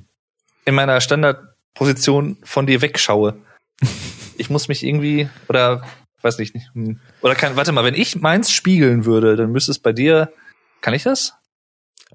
in 0.64 0.75
meiner 0.75 1.00
Standardposition 1.00 2.38
von 2.42 2.66
dir 2.66 2.80
wegschaue. 2.83 3.37
Ich 4.37 4.50
muss 4.50 4.66
mich 4.66 4.83
irgendwie, 4.83 5.28
oder 5.49 5.87
weiß 6.23 6.38
nicht, 6.38 6.56
hm. 6.73 6.99
oder 7.21 7.37
kann, 7.37 7.54
warte 7.54 7.71
mal, 7.71 7.85
wenn 7.85 7.94
ich 7.94 8.16
meins 8.16 8.50
spiegeln 8.50 9.04
würde, 9.04 9.37
dann 9.37 9.52
müsste 9.52 9.71
es 9.71 9.78
bei 9.78 9.92
dir, 9.92 10.33
kann 10.80 10.92
ich 10.92 11.04
das? 11.04 11.35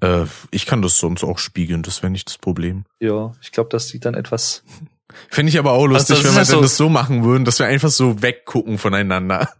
Äh, 0.02 0.26
ich 0.50 0.66
kann 0.66 0.82
das 0.82 0.98
sonst 0.98 1.24
auch 1.24 1.38
spiegeln, 1.38 1.82
das 1.82 2.02
wäre 2.02 2.10
nicht 2.10 2.28
das 2.28 2.36
Problem. 2.36 2.84
Ja, 2.98 3.32
ich 3.40 3.52
glaube, 3.52 3.70
das 3.70 3.88
sieht 3.88 4.04
dann 4.04 4.12
etwas. 4.12 4.62
Finde 5.30 5.48
ich 5.48 5.58
aber 5.58 5.72
auch 5.72 5.86
lustig, 5.86 6.16
Also 6.18 6.28
wenn 6.28 6.34
wir 6.34 6.44
denn 6.44 6.46
so- 6.56 6.60
das 6.60 6.76
so 6.76 6.90
machen 6.90 7.24
würden, 7.24 7.46
dass 7.46 7.58
wir 7.58 7.64
einfach 7.64 7.88
so 7.88 8.20
weggucken 8.20 8.76
voneinander. 8.76 9.48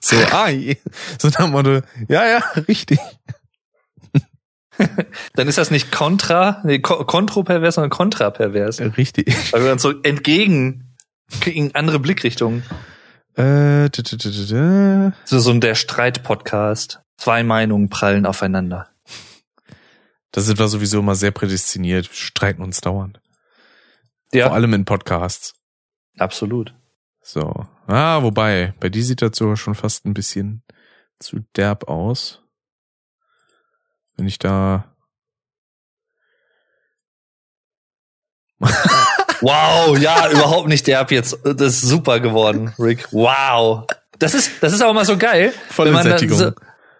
So, 0.00 0.16
ah, 0.16 0.48
so 1.18 1.28
nach 1.28 1.36
dem 1.44 1.50
Motto, 1.52 1.80
ja, 2.08 2.26
ja, 2.26 2.38
richtig. 2.68 2.98
Dann 5.34 5.48
ist 5.48 5.58
das 5.58 5.70
nicht 5.70 5.92
kontra, 5.92 6.60
nee, 6.64 6.78
ko- 6.78 7.04
kontropervers, 7.04 7.74
sondern 7.76 7.90
kontrapervers. 7.90 8.80
Richtig. 8.96 9.52
Weil 9.52 9.62
wir 9.62 9.68
dann 9.68 9.78
so 9.78 10.00
entgegen, 10.02 10.96
in 11.44 11.74
andere 11.74 11.98
Blickrichtungen. 11.98 12.62
Äh. 13.36 13.88
So, 15.24 15.38
so 15.38 15.52
der 15.54 15.74
Streit-Podcast. 15.74 17.00
Zwei 17.16 17.42
Meinungen 17.44 17.88
prallen 17.88 18.26
aufeinander. 18.26 18.88
Da 20.32 20.40
sind 20.40 20.58
wir 20.58 20.68
sowieso 20.68 20.98
immer 21.00 21.14
sehr 21.14 21.30
prädestiniert, 21.30 22.10
wir 22.10 22.16
streiten 22.16 22.62
uns 22.62 22.80
dauernd. 22.80 23.20
Ja, 24.32 24.46
Vor 24.46 24.54
allem 24.56 24.72
in 24.74 24.84
Podcasts. 24.84 25.54
absolut. 26.18 26.74
So. 27.22 27.66
Ah, 27.86 28.22
wobei, 28.22 28.74
bei 28.80 28.88
die 28.88 29.02
sieht 29.02 29.22
das 29.22 29.36
sogar 29.36 29.56
schon 29.56 29.74
fast 29.74 30.04
ein 30.06 30.14
bisschen 30.14 30.62
zu 31.20 31.40
derb 31.54 31.88
aus. 31.88 32.41
Wenn 34.16 34.26
ich 34.26 34.38
da. 34.38 34.84
Wow, 39.40 39.98
ja, 39.98 40.30
überhaupt 40.30 40.68
nicht 40.68 40.86
derb 40.86 41.10
jetzt. 41.10 41.36
Das 41.44 41.60
ist 41.74 41.80
super 41.82 42.20
geworden, 42.20 42.72
Rick. 42.78 43.08
Wow. 43.10 43.86
Das 44.18 44.34
ist, 44.34 44.52
das 44.60 44.72
ist 44.72 44.80
aber 44.82 44.92
mal 44.92 45.04
so 45.04 45.16
geil. 45.16 45.52
Volle 45.68 45.90
man 45.90 46.04
dann 46.04 46.12
Sättigung. 46.12 46.38
So, 46.38 46.52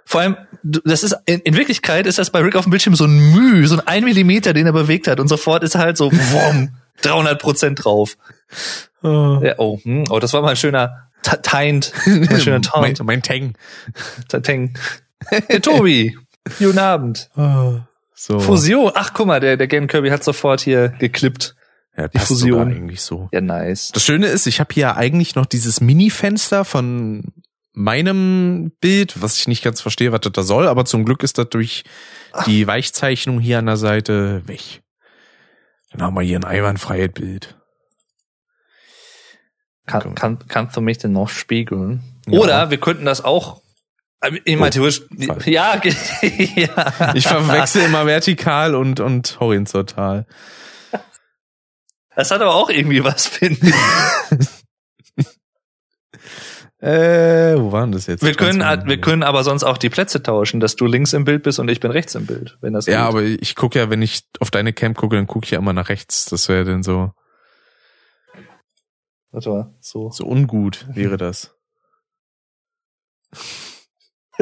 vor 0.05 0.23
allem, 0.23 0.37
das 0.65 1.05
ist, 1.05 1.15
in, 1.27 1.39
in 1.41 1.57
Wirklichkeit 1.57 2.07
ist 2.07 2.19
das 2.19 2.31
bei 2.31 2.41
Rick 2.41 2.57
auf 2.57 2.65
dem 2.65 2.71
Bildschirm 2.71 2.97
so 2.97 3.05
ein 3.05 3.33
Müh, 3.33 3.67
so 3.69 3.77
ein 3.77 3.87
ein 3.87 4.05
Millimeter, 4.05 4.53
den 4.53 4.67
er 4.67 4.73
bewegt 4.73 5.07
hat 5.07 5.21
und 5.21 5.29
sofort 5.29 5.63
ist 5.63 5.77
halt 5.77 5.97
so, 5.97 6.11
wumm, 6.11 6.75
300 7.03 7.41
Prozent 7.41 7.85
drauf. 7.85 8.17
Oh. 9.05 9.41
Ja, 9.43 9.55
oh, 9.59 9.79
hm, 9.83 10.05
oh, 10.11 10.19
das 10.19 10.33
war 10.33 10.43
mal 10.43 10.51
ein 10.51 10.57
schöner 10.57 11.09
Ta- 11.23 11.37
Tint, 11.37 11.93
ein 12.07 12.41
schöner 12.41 12.61
mein, 12.81 12.95
Taunt. 12.95 13.05
mein 13.07 13.23
Tang. 13.23 13.55
Tateng. 14.29 14.77
Hey, 15.29 15.61
Tobi, 15.61 16.19
guten 16.59 16.79
Abend. 16.79 17.31
Oh. 17.37 17.81
So. 18.15 18.39
Fusion. 18.39 18.93
Ach, 18.95 19.13
guck 19.15 19.27
mal, 19.27 19.41
der, 19.41 19.57
der 19.57 19.67
Game 19.67 19.87
Kirby 19.87 20.11
hat 20.11 20.23
sofort 20.23 20.61
hier 20.61 20.91
geklippt. 20.91 21.55
Ja, 21.97 22.09
die 22.09 22.19
Fusion. 22.19 22.69
eigentlich 22.69 23.03
so. 23.03 23.29
Ja, 23.33 23.41
nice. 23.41 23.93
Das 23.93 24.05
Schöne 24.05 24.27
ist, 24.27 24.47
ich 24.47 24.61
habe 24.61 24.73
hier 24.73 24.97
eigentlich 24.97 25.35
noch 25.35 25.47
dieses 25.47 25.81
Mini-Fenster 25.81 26.65
von 26.65 27.33
meinem 27.75 28.73
Bild, 28.81 29.21
was 29.21 29.39
ich 29.39 29.49
nicht 29.49 29.65
ganz 29.65 29.81
verstehe, 29.81 30.13
was 30.13 30.21
das 30.21 30.33
da 30.33 30.43
soll, 30.43 30.69
aber 30.69 30.85
zum 30.85 31.05
Glück 31.05 31.23
ist 31.23 31.39
das 31.39 31.49
durch 31.49 31.85
die 32.47 32.67
Weichzeichnung 32.67 33.41
hier 33.41 33.59
an 33.59 33.67
der 33.67 33.77
Seite 33.77 34.47
weg. 34.47 34.83
Dann 35.91 36.03
haben 36.03 36.15
wir 36.15 36.23
hier 36.23 36.39
ein 36.39 36.45
einwandfreies 36.45 37.13
Bild. 37.13 37.57
Kann, 39.87 40.15
kann, 40.15 40.39
kannst 40.49 40.77
du 40.77 40.81
mich 40.81 40.99
denn 40.99 41.13
noch 41.13 41.29
spiegeln? 41.29 42.03
Ja. 42.27 42.39
Oder 42.39 42.71
wir 42.71 42.79
könnten 42.79 43.05
das 43.05 43.25
auch. 43.25 43.62
Ich 44.45 44.57
meine, 44.57 44.69
Oh, 44.69 44.71
theoretisch, 44.71 45.03
ja, 45.47 45.81
ja. 46.23 47.15
Ich 47.15 47.27
verwechsel 47.27 47.83
immer 47.83 48.07
vertikal 48.07 48.75
und, 48.75 49.01
und 49.01 49.41
horizontal. 49.41 50.27
Das 52.15 52.31
hat 52.31 52.41
aber 52.43 52.55
auch 52.55 52.71
irgendwie 52.71 53.03
was, 53.03 53.27
finde 53.27 53.69
ich. 53.69 54.47
Äh, 56.79 57.55
wo 57.61 57.71
waren 57.71 57.93
das 57.93 58.09
jetzt? 58.09 58.25
Wir 58.25 58.35
können, 58.35 58.59
wir 58.61 59.01
können 59.01 59.23
aber 59.23 59.45
sonst 59.45 59.63
auch 59.63 59.79
die 59.79 59.89
Plätze 59.89 60.21
tauschen, 60.21 60.59
dass 60.59 60.75
du 60.75 60.87
links 60.87 61.13
im 61.13 61.23
Bild 61.25 61.45
bist 61.45 61.61
und 61.61 61.69
ich 61.71 61.79
bin 61.79 61.93
rechts 61.93 62.17
im 62.17 62.27
Bild, 62.27 62.59
wenn 62.61 62.73
das 62.73 62.87
Ja, 62.87 63.03
geht. 63.03 63.09
aber 63.09 63.23
ich 63.23 63.55
gucke 63.55 63.79
ja, 63.79 63.89
wenn 63.89 64.03
ich 64.03 64.25
auf 64.41 64.51
deine 64.51 64.73
Camp 64.73 64.97
gucke, 64.97 65.15
dann 65.15 65.29
gucke 65.29 65.45
ich 65.45 65.53
ja 65.53 65.59
immer 65.61 65.73
nach 65.73 65.91
rechts. 65.91 66.25
Das 66.25 66.49
wäre 66.49 66.65
dann 66.65 66.83
so, 66.83 67.13
Warte 69.31 69.49
mal, 69.49 69.75
so. 69.79 70.11
so 70.11 70.25
ungut 70.27 70.85
wäre 70.93 71.17
das. 71.19 71.55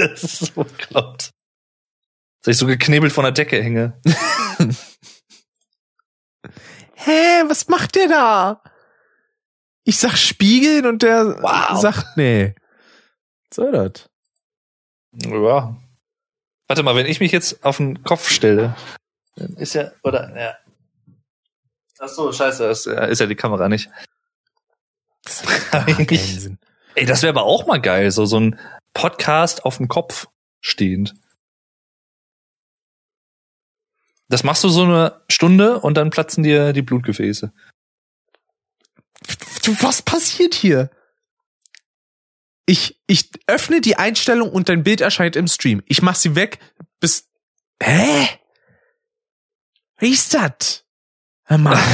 Das 0.08 0.24
ist 0.24 0.38
so 0.38 0.64
bekloppt. 0.64 1.30
Dass 2.42 2.52
ich 2.54 2.58
so 2.58 2.66
geknebelt 2.66 3.12
von 3.12 3.24
der 3.24 3.32
Decke 3.32 3.62
hänge. 3.62 4.00
Hä, 6.94 7.42
was 7.48 7.68
macht 7.68 7.94
der 7.94 8.08
da? 8.08 8.62
Ich 9.84 9.98
sag 9.98 10.16
spiegeln 10.16 10.86
und 10.86 11.02
der 11.02 11.42
Wow. 11.42 11.80
sagt 11.80 12.16
nee. 12.16 12.54
Was 13.48 13.56
soll 13.56 13.72
das? 13.72 14.08
Ja. 15.12 15.76
Warte 16.68 16.82
mal, 16.82 16.94
wenn 16.94 17.06
ich 17.06 17.20
mich 17.20 17.32
jetzt 17.32 17.64
auf 17.64 17.78
den 17.78 18.02
Kopf 18.04 18.28
stelle, 18.28 18.76
dann 19.36 19.54
ist 19.54 19.74
ja, 19.74 19.90
oder, 20.04 20.34
ja. 20.38 20.56
Ach 21.98 22.08
so, 22.08 22.32
scheiße, 22.32 22.68
das 22.68 22.86
ist 22.86 23.18
ja 23.20 23.26
die 23.26 23.34
Kamera 23.34 23.68
nicht. 23.68 23.90
Das. 25.24 25.42
Ey, 26.94 27.06
das 27.06 27.22
wäre 27.22 27.30
aber 27.30 27.42
auch 27.42 27.66
mal 27.66 27.80
geil, 27.80 28.10
so, 28.10 28.24
so 28.24 28.38
ein 28.38 28.58
Podcast 28.94 29.64
auf 29.64 29.76
dem 29.76 29.88
Kopf 29.88 30.28
stehend. 30.60 31.14
Das 34.28 34.44
machst 34.44 34.62
du 34.62 34.68
so 34.68 34.84
eine 34.84 35.22
Stunde 35.28 35.80
und 35.80 35.94
dann 35.94 36.10
platzen 36.10 36.44
dir 36.44 36.72
die 36.72 36.82
Blutgefäße. 36.82 37.52
Was 39.80 40.02
passiert 40.02 40.54
hier? 40.54 40.90
Ich, 42.66 43.00
ich 43.08 43.30
öffne 43.48 43.80
die 43.80 43.96
Einstellung 43.96 44.50
und 44.50 44.68
dein 44.68 44.84
Bild 44.84 45.00
erscheint 45.00 45.34
im 45.34 45.48
Stream. 45.48 45.82
Ich 45.86 46.02
mach 46.02 46.14
sie 46.14 46.36
weg 46.36 46.60
bis, 47.00 47.28
hä? 47.82 48.28
Wie 49.98 50.12
ist 50.12 50.32
das? 50.34 50.84
Mann. 51.48 51.78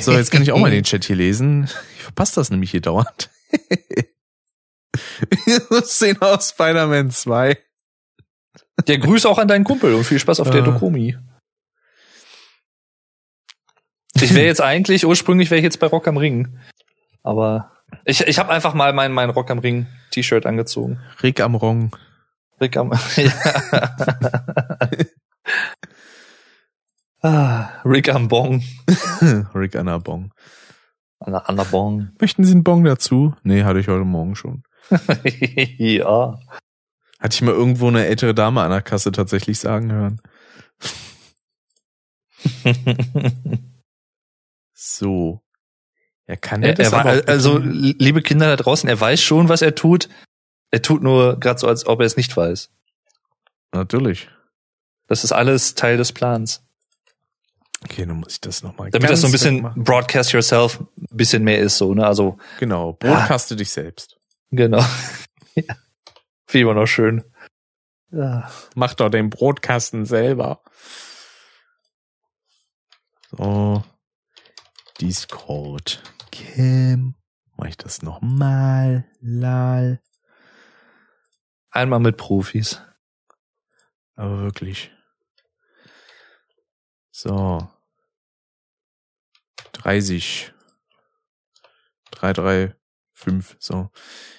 So, 0.00 0.10
jetzt 0.10 0.32
kann 0.32 0.42
ich 0.42 0.50
auch 0.50 0.58
mal 0.58 0.72
den 0.72 0.82
Chat 0.82 1.04
hier 1.04 1.14
lesen. 1.14 1.70
Ich 1.96 2.02
verpasse 2.02 2.34
das 2.34 2.50
nämlich 2.50 2.72
hier 2.72 2.80
dauernd. 2.80 3.30
Szene 5.82 6.20
aus 6.22 6.50
Spider-Man 6.50 7.10
2. 7.10 7.58
Der 8.86 8.98
Grüße 8.98 9.28
auch 9.28 9.38
an 9.38 9.48
deinen 9.48 9.64
Kumpel 9.64 9.94
und 9.94 10.04
viel 10.04 10.18
Spaß 10.18 10.40
auf 10.40 10.50
der 10.50 10.60
Ja. 10.60 10.66
Dokumi. 10.66 11.16
Ich 14.20 14.34
wäre 14.34 14.46
jetzt 14.46 14.60
eigentlich, 14.60 15.04
ursprünglich 15.04 15.50
wäre 15.50 15.58
ich 15.58 15.64
jetzt 15.64 15.80
bei 15.80 15.86
Rock 15.86 16.06
am 16.08 16.16
Ring. 16.16 16.58
Aber 17.22 17.72
ich, 18.04 18.20
ich 18.22 18.38
habe 18.38 18.50
einfach 18.50 18.74
mal 18.74 18.92
mein, 18.92 19.12
mein 19.12 19.30
Rock 19.30 19.50
am 19.50 19.58
Ring 19.58 19.86
T-Shirt 20.10 20.46
angezogen. 20.46 21.00
Rick 21.22 21.40
am 21.40 21.54
Rong. 21.54 21.94
Rick 22.60 22.76
am, 22.76 22.92
ja. 23.16 23.32
ah, 27.22 27.68
Rick 27.84 28.08
am 28.08 28.28
Bong. 28.28 28.62
Rick 29.54 29.76
an 29.76 29.86
der 29.86 29.98
Bong. 29.98 30.32
An 31.20 31.32
der, 31.32 31.48
an 31.48 31.56
der 31.56 31.64
Bong. 31.64 32.10
Möchten 32.20 32.44
Sie 32.44 32.52
einen 32.52 32.64
Bong 32.64 32.84
dazu? 32.84 33.34
Nee, 33.42 33.64
hatte 33.64 33.80
ich 33.80 33.88
heute 33.88 34.04
Morgen 34.04 34.36
schon. 34.36 34.62
ja. 35.78 36.38
Hatte 37.20 37.34
ich 37.34 37.42
mal 37.42 37.52
irgendwo 37.54 37.88
eine 37.88 38.06
ältere 38.06 38.34
Dame 38.34 38.62
an 38.62 38.70
der 38.70 38.82
Kasse 38.82 39.12
tatsächlich 39.12 39.58
sagen 39.58 39.92
hören. 39.92 40.20
So. 44.84 45.40
Ja, 46.26 46.36
kann 46.36 46.62
er 46.62 46.70
Er, 46.70 46.74
das 46.74 46.86
er 46.88 46.92
war, 46.92 47.06
also, 47.28 47.58
liebe 47.58 48.22
Kinder 48.22 48.46
da 48.46 48.56
draußen, 48.56 48.88
er 48.88 49.00
weiß 49.00 49.20
schon, 49.20 49.48
was 49.48 49.62
er 49.62 49.74
tut. 49.74 50.08
Er 50.70 50.82
tut 50.82 51.02
nur 51.02 51.38
gerade 51.38 51.58
so, 51.58 51.68
als 51.68 51.86
ob 51.86 52.00
er 52.00 52.06
es 52.06 52.16
nicht 52.16 52.36
weiß. 52.36 52.70
Natürlich. 53.72 54.28
Das 55.06 55.24
ist 55.24 55.32
alles 55.32 55.74
Teil 55.74 55.96
des 55.96 56.12
Plans. 56.12 56.62
Okay, 57.82 58.06
dann 58.06 58.16
muss 58.16 58.34
ich 58.34 58.40
das 58.40 58.62
nochmal 58.62 58.90
Damit 58.90 59.10
das 59.10 59.20
so 59.20 59.26
ein 59.26 59.32
bisschen 59.32 59.62
broadcast 59.76 60.32
yourself 60.32 60.80
ein 60.80 61.16
bisschen 61.16 61.44
mehr 61.44 61.58
ist, 61.58 61.76
so, 61.76 61.94
ne? 61.94 62.06
Also, 62.06 62.38
Genau, 62.58 62.94
broadcaste 62.94 63.56
dich 63.56 63.70
selbst. 63.70 64.18
Genau. 64.56 64.84
ja. 65.54 65.76
Wie 66.48 66.60
immer 66.60 66.74
noch 66.74 66.86
schön. 66.86 67.24
Ja. 68.10 68.50
Mach 68.74 68.94
doch 68.94 69.08
den 69.08 69.30
Brotkasten 69.30 70.04
selber. 70.04 70.62
So. 73.30 73.82
Discord. 75.00 76.02
Kim. 76.30 77.16
Mach 77.56 77.66
ich 77.66 77.76
das 77.76 78.02
nochmal? 78.02 79.08
Lal. 79.20 80.00
Einmal 81.70 82.00
mit 82.00 82.16
Profis. 82.16 82.80
Aber 84.14 84.42
wirklich. 84.42 84.92
So. 87.10 87.68
30. 89.72 90.52
3, 92.12 92.32
3, 92.32 92.76
5. 93.24 93.56
So. 93.58 93.90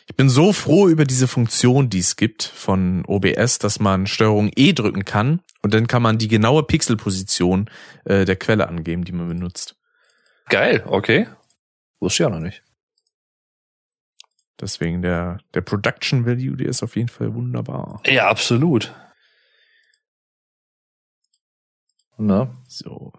Ich 0.08 0.16
bin 0.16 0.30
so 0.30 0.54
froh 0.54 0.88
über 0.88 1.06
diese 1.06 1.28
Funktion, 1.28 1.90
die 1.90 2.00
es 2.00 2.16
gibt 2.16 2.44
von 2.44 3.04
OBS, 3.06 3.60
dass 3.60 3.80
man 3.80 4.08
Steuerung 4.08 4.52
E 4.56 4.74
drücken 4.74 5.04
kann 5.04 5.42
und 5.62 5.74
dann 5.74 5.88
kann 5.88 6.02
man 6.02 6.18
die 6.18 6.28
genaue 6.28 6.64
Pixelposition 6.64 7.70
äh, 8.06 8.26
der 8.26 8.36
Quelle 8.36 8.68
angeben, 8.68 9.04
die 9.04 9.12
man 9.12 9.28
benutzt. 9.28 9.76
Geil, 10.50 10.84
okay. 10.86 11.28
Wusste 12.00 12.24
ich 12.24 12.28
auch 12.28 12.32
noch 12.32 12.40
nicht. 12.40 12.64
Deswegen 14.62 15.02
der, 15.02 15.40
der 15.54 15.62
Production 15.62 16.26
Value, 16.26 16.56
der 16.56 16.68
ist 16.68 16.84
auf 16.84 16.96
jeden 16.96 17.10
Fall 17.10 17.34
wunderbar. 17.34 18.02
Ja, 18.06 18.30
absolut. 18.30 18.94
Ne? 22.18 22.56
So. 22.68 23.12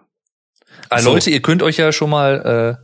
Ah, 0.89 0.99
So. 0.99 1.13
Leute, 1.13 1.31
ihr 1.31 1.43
könnt 1.43 1.63
euch 1.63 1.77
ja 1.77 1.93
schon 1.93 2.11
mal 2.11 2.79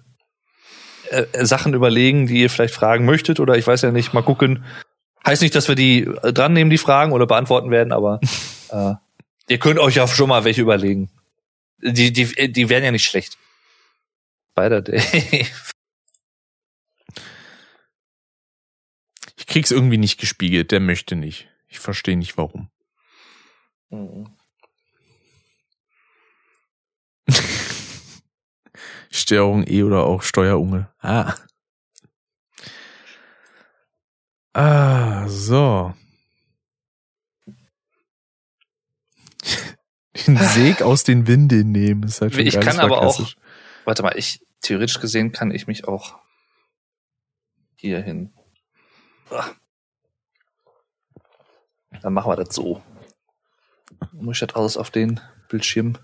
äh, 1.13 1.45
Sachen 1.45 1.75
überlegen, 1.75 2.27
die 2.27 2.41
ihr 2.41 2.51
vielleicht 2.51 2.75
fragen 2.75 3.05
möchtet 3.05 3.41
oder 3.41 3.57
ich 3.57 3.67
weiß 3.67 3.83
ja 3.83 3.91
nicht, 3.91 4.15
mal 4.15 4.23
gucken. 4.23 4.65
Heißt 5.27 5.43
nicht, 5.43 5.55
dass 5.55 5.69
wir 5.69 5.75
die 5.75 6.03
äh, 6.03 6.33
dran 6.33 6.53
nehmen, 6.53 6.71
die 6.71 6.79
Fragen 6.79 7.13
oder 7.13 7.27
beantworten 7.27 7.71
werden, 7.71 7.93
aber 7.93 8.21
äh, 8.71 8.95
ihr 9.49 9.59
könnt 9.59 9.79
euch 9.79 9.97
ja 9.97 10.09
schon 10.09 10.29
mal 10.29 10.45
welche 10.45 10.63
überlegen. 10.63 11.11
Die, 11.83 12.13
die, 12.13 12.53
die 12.53 12.69
wären 12.69 12.85
ja 12.85 12.91
nicht 12.91 13.05
schlecht. 13.05 13.39
Spider 14.53 14.83
Day. 14.83 15.47
Ich 19.37 19.47
krieg's 19.47 19.71
irgendwie 19.71 19.99
nicht 19.99 20.19
gespiegelt, 20.19 20.71
der 20.71 20.81
möchte 20.81 21.17
nicht. 21.17 21.49
Ich 21.69 21.79
verstehe 21.79 22.17
nicht 22.17 22.37
warum. 22.37 22.69
Steuerung 29.11 29.65
E 29.67 29.83
oder 29.83 30.05
auch 30.05 30.23
Steuerunge. 30.23 30.89
Ah. 31.01 31.35
Ah, 34.55 35.29
so. 35.29 35.95
Den 40.27 40.37
Seg 40.37 40.83
aus 40.83 41.05
den 41.05 41.27
Windeln 41.27 41.73
nehmen, 41.73 42.03
ist 42.05 42.21
halt 42.21 42.35
schon 42.35 42.47
Ich 42.47 42.61
kann 42.61 42.79
aber 42.79 43.03
auch-. 43.03 43.35
Warte 43.85 44.03
mal, 44.03 44.17
ich 44.17 44.41
theoretisch 44.61 45.01
gesehen 45.01 45.33
kann 45.33 45.51
ich 45.51 45.67
mich 45.67 45.89
auch 45.89 46.19
hier 47.77 48.01
hin. 48.01 48.33
Ah. 49.31 49.51
Dann 52.03 52.13
machen 52.13 52.31
wir 52.31 52.37
das 52.37 52.55
so. 52.55 52.83
Muss 54.13 54.37
ich 54.41 54.47
das 54.47 54.57
alles 54.57 54.77
auf 54.77 54.91
den 54.91 55.21
Bildschirm 55.49 55.99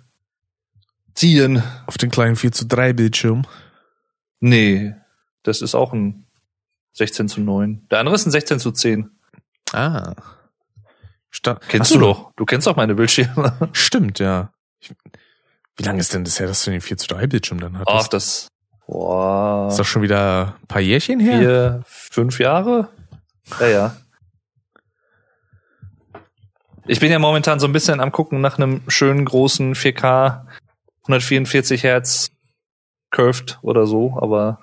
ziehen? 1.18 1.62
Auf 1.87 1.98
den 1.98 2.11
kleinen 2.11 2.37
4 2.37 2.52
zu 2.52 2.66
3 2.66 2.92
Bildschirm. 2.92 3.44
Nee, 4.40 4.94
das 5.42 5.62
ist 5.62 5.74
auch 5.74 5.92
ein 5.92 6.26
16 6.92 7.28
zu 7.28 7.40
9. 7.40 7.87
Der 7.90 7.98
andere 8.00 8.14
ist 8.14 8.26
ein 8.26 8.31
16 8.31 8.61
zu 8.61 8.70
10. 8.72 9.11
Ah. 9.72 10.14
Sta 11.31 11.59
Kennst 11.68 11.92
Ach 11.92 11.96
du 11.96 12.00
doch. 12.00 12.33
Du 12.37 12.44
kennst 12.44 12.66
doch 12.66 12.76
meine 12.76 12.94
Bildschirme. 12.94 13.57
Stimmt, 13.72 14.18
ja. 14.18 14.52
Ich, 14.81 14.92
wie 15.76 15.83
lange 15.83 16.00
ist 16.00 16.14
denn 16.14 16.24
das 16.24 16.40
her, 16.40 16.46
dass 16.46 16.64
du 16.64 16.70
den 16.70 16.81
4 16.81 16.96
zu 16.96 17.09
3 17.09 17.26
Bildschirm 17.26 17.61
dann 17.61 17.78
hattest? 17.78 17.96
Ach, 17.96 18.09
das. 18.09 18.48
Boah. 18.87 19.68
Ist 19.68 19.78
das 19.78 19.87
schon 19.87 20.02
wieder 20.02 20.57
ein 20.62 20.66
paar 20.66 20.81
Jährchen 20.81 21.20
her? 21.20 21.38
Vier, 21.38 21.83
fünf 21.85 22.38
Jahre? 22.40 22.88
Ja, 23.61 23.66
ja. 23.66 23.96
Ich 26.87 27.00
bin 27.00 27.12
ja 27.12 27.18
momentan 27.18 27.61
so 27.61 27.66
ein 27.66 27.72
bisschen 27.72 28.00
am 28.00 28.12
gucken 28.12 28.40
nach 28.40 28.57
einem 28.57 28.81
schönen 28.88 29.26
großen 29.26 29.74
4K 29.74 30.46
144 31.09 31.83
Hertz 31.83 32.31
Curved 33.11 33.59
oder 33.62 33.87
so, 33.87 34.16
aber 34.21 34.61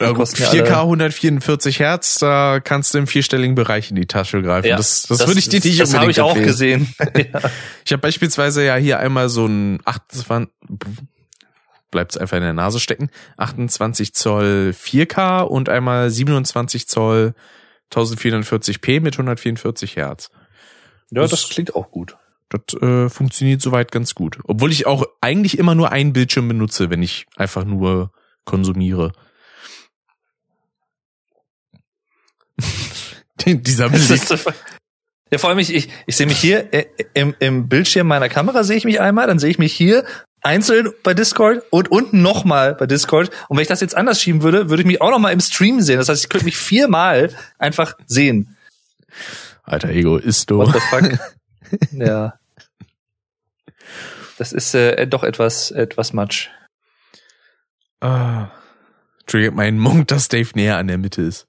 Ja, 0.00 0.06
die 0.08 0.14
gut, 0.14 0.16
kosten 0.16 0.42
ja 0.42 0.48
4K 0.50 0.64
alle- 0.72 0.80
144 0.80 1.78
Hertz, 1.78 2.18
da 2.18 2.60
kannst 2.60 2.94
du 2.94 2.98
im 2.98 3.06
vierstelligen 3.06 3.54
Bereich 3.54 3.90
in 3.90 3.96
die 3.96 4.06
Tasche 4.06 4.42
greifen. 4.42 4.66
Ja, 4.68 4.76
das 4.76 5.02
das, 5.02 5.26
würde 5.26 5.38
ich 5.38 5.48
dir 5.50 5.60
nicht 5.60 5.78
Das 5.80 5.94
habe 5.94 6.10
ich 6.10 6.20
auch 6.20 6.36
empfehlen. 6.36 6.46
gesehen. 6.46 6.94
ja. 7.32 7.40
Ich 7.84 7.92
habe 7.92 8.00
beispielsweise 8.00 8.64
ja 8.64 8.76
hier 8.76 8.98
einmal 8.98 9.28
so 9.28 9.46
ein 9.46 9.80
28, 9.84 10.50
bleibt's 11.90 12.16
einfach 12.16 12.38
in 12.38 12.42
der 12.42 12.54
Nase 12.54 12.80
stecken, 12.80 13.10
28 13.36 14.14
Zoll 14.14 14.74
4K 14.76 15.42
und 15.42 15.68
einmal 15.68 16.10
27 16.10 16.88
Zoll 16.88 17.34
1440p 17.92 19.00
mit 19.00 19.14
144 19.14 19.96
Hertz. 19.96 20.30
ja, 21.10 21.20
Das- 21.22 21.30
das 21.30 21.48
klingt 21.50 21.76
auch 21.76 21.90
gut. 21.90 22.16
Das 22.48 22.80
äh, 22.80 23.08
funktioniert 23.08 23.62
soweit 23.62 23.90
ganz 23.90 24.14
gut. 24.14 24.38
Obwohl 24.44 24.70
ich 24.70 24.86
auch 24.86 25.04
eigentlich 25.20 25.58
immer 25.58 25.74
nur 25.74 25.90
einen 25.92 26.12
Bildschirm 26.12 26.48
benutze, 26.48 26.90
wenn 26.90 27.02
ich 27.02 27.26
einfach 27.36 27.64
nur 27.64 28.12
konsumiere. 28.44 29.12
Dieser 33.46 33.88
Blick. 33.88 34.10
ist 34.10 34.30
ja, 35.34 35.38
vor 35.38 35.50
allem 35.50 35.58
ich, 35.58 35.74
ich, 35.74 35.88
ich 36.06 36.16
sehe 36.16 36.26
mich 36.26 36.38
hier 36.38 36.72
äh, 36.72 36.84
im, 37.14 37.34
im 37.40 37.68
Bildschirm 37.68 38.06
meiner 38.06 38.28
Kamera 38.28 38.62
sehe 38.62 38.76
ich 38.76 38.84
mich 38.84 39.00
einmal, 39.00 39.26
dann 39.26 39.40
sehe 39.40 39.50
ich 39.50 39.58
mich 39.58 39.74
hier 39.74 40.04
einzeln 40.42 40.92
bei 41.02 41.12
Discord 41.12 41.64
und 41.70 41.90
unten 41.90 42.22
nochmal 42.22 42.74
bei 42.74 42.86
Discord. 42.86 43.30
Und 43.48 43.56
wenn 43.56 43.62
ich 43.62 43.68
das 43.68 43.80
jetzt 43.80 43.96
anders 43.96 44.20
schieben 44.20 44.42
würde, 44.42 44.70
würde 44.70 44.82
ich 44.82 44.86
mich 44.86 45.00
auch 45.00 45.10
nochmal 45.10 45.32
im 45.32 45.40
Stream 45.40 45.80
sehen. 45.80 45.98
Das 45.98 46.08
heißt, 46.08 46.22
ich 46.22 46.28
könnte 46.28 46.44
mich 46.44 46.56
viermal 46.56 47.34
einfach 47.58 47.96
sehen. 48.06 48.56
Alter 49.64 49.88
Egoist, 49.88 50.50
du. 50.50 50.58
What 50.58 50.72
the 50.72 50.80
fuck? 50.80 51.18
ja. 51.92 52.38
Das 54.38 54.52
ist 54.52 54.74
äh, 54.74 55.06
doch 55.06 55.22
etwas, 55.22 55.70
etwas 55.70 56.12
Matsch. 56.12 56.48
Ah. 58.00 58.48
Triggert 59.26 59.54
meinen 59.54 59.78
Mund, 59.78 60.10
dass 60.10 60.26
Dave 60.28 60.50
näher 60.54 60.76
an 60.78 60.88
der 60.88 60.98
Mitte 60.98 61.22
ist. 61.22 61.46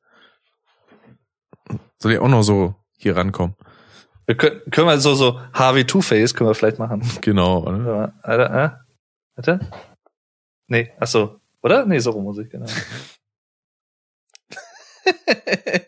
Soll 1.97 2.11
ich 2.11 2.19
auch 2.19 2.27
noch 2.27 2.43
so 2.43 2.75
hier 2.97 3.15
rankommen? 3.17 3.55
Wir 4.27 4.37
können, 4.37 4.61
können 4.69 4.87
wir 4.87 4.99
so, 4.99 5.15
so 5.15 5.39
Harvey 5.53 5.85
Two-Face 5.85 6.35
können 6.35 6.49
wir 6.49 6.55
vielleicht 6.55 6.77
machen. 6.77 7.01
Genau, 7.21 7.63
oder? 7.63 8.13
Warte, 8.21 8.43
äh? 8.53 8.69
Warte. 9.35 9.71
Nee, 10.67 10.91
ach 10.99 11.07
so. 11.07 11.39
Oder? 11.63 11.85
Nee, 11.87 11.99
so 11.99 12.11
rum 12.11 12.25
muss 12.25 12.37
ich, 12.37 12.49
genau. 12.49 12.67
Nee, 15.05 15.51
d- 15.67 15.85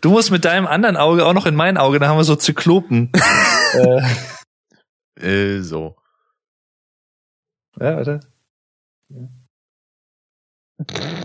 Du 0.00 0.10
musst 0.10 0.30
mit 0.30 0.44
deinem 0.44 0.66
anderen 0.68 0.96
Auge 0.96 1.26
auch 1.26 1.32
noch 1.32 1.46
in 1.46 1.56
mein 1.56 1.76
Auge, 1.76 1.98
da 1.98 2.06
haben 2.08 2.16
wir 2.18 2.24
so 2.24 2.36
Zyklopen. 2.36 3.10
äh, 3.74 4.00
Äh, 5.20 5.60
so. 5.62 5.96
Ja, 7.78 7.96
warte. 7.96 8.20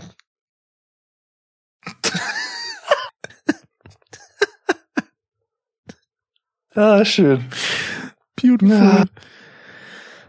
ah, 6.74 7.04
schön. 7.04 7.48
Beautiful. 8.34 8.76
Ja. 8.76 9.04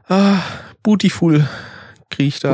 Ah, 0.07 0.41
Bootyful. 0.83 1.47
Krieg 2.09 2.27
ich 2.27 2.39
da. 2.39 2.53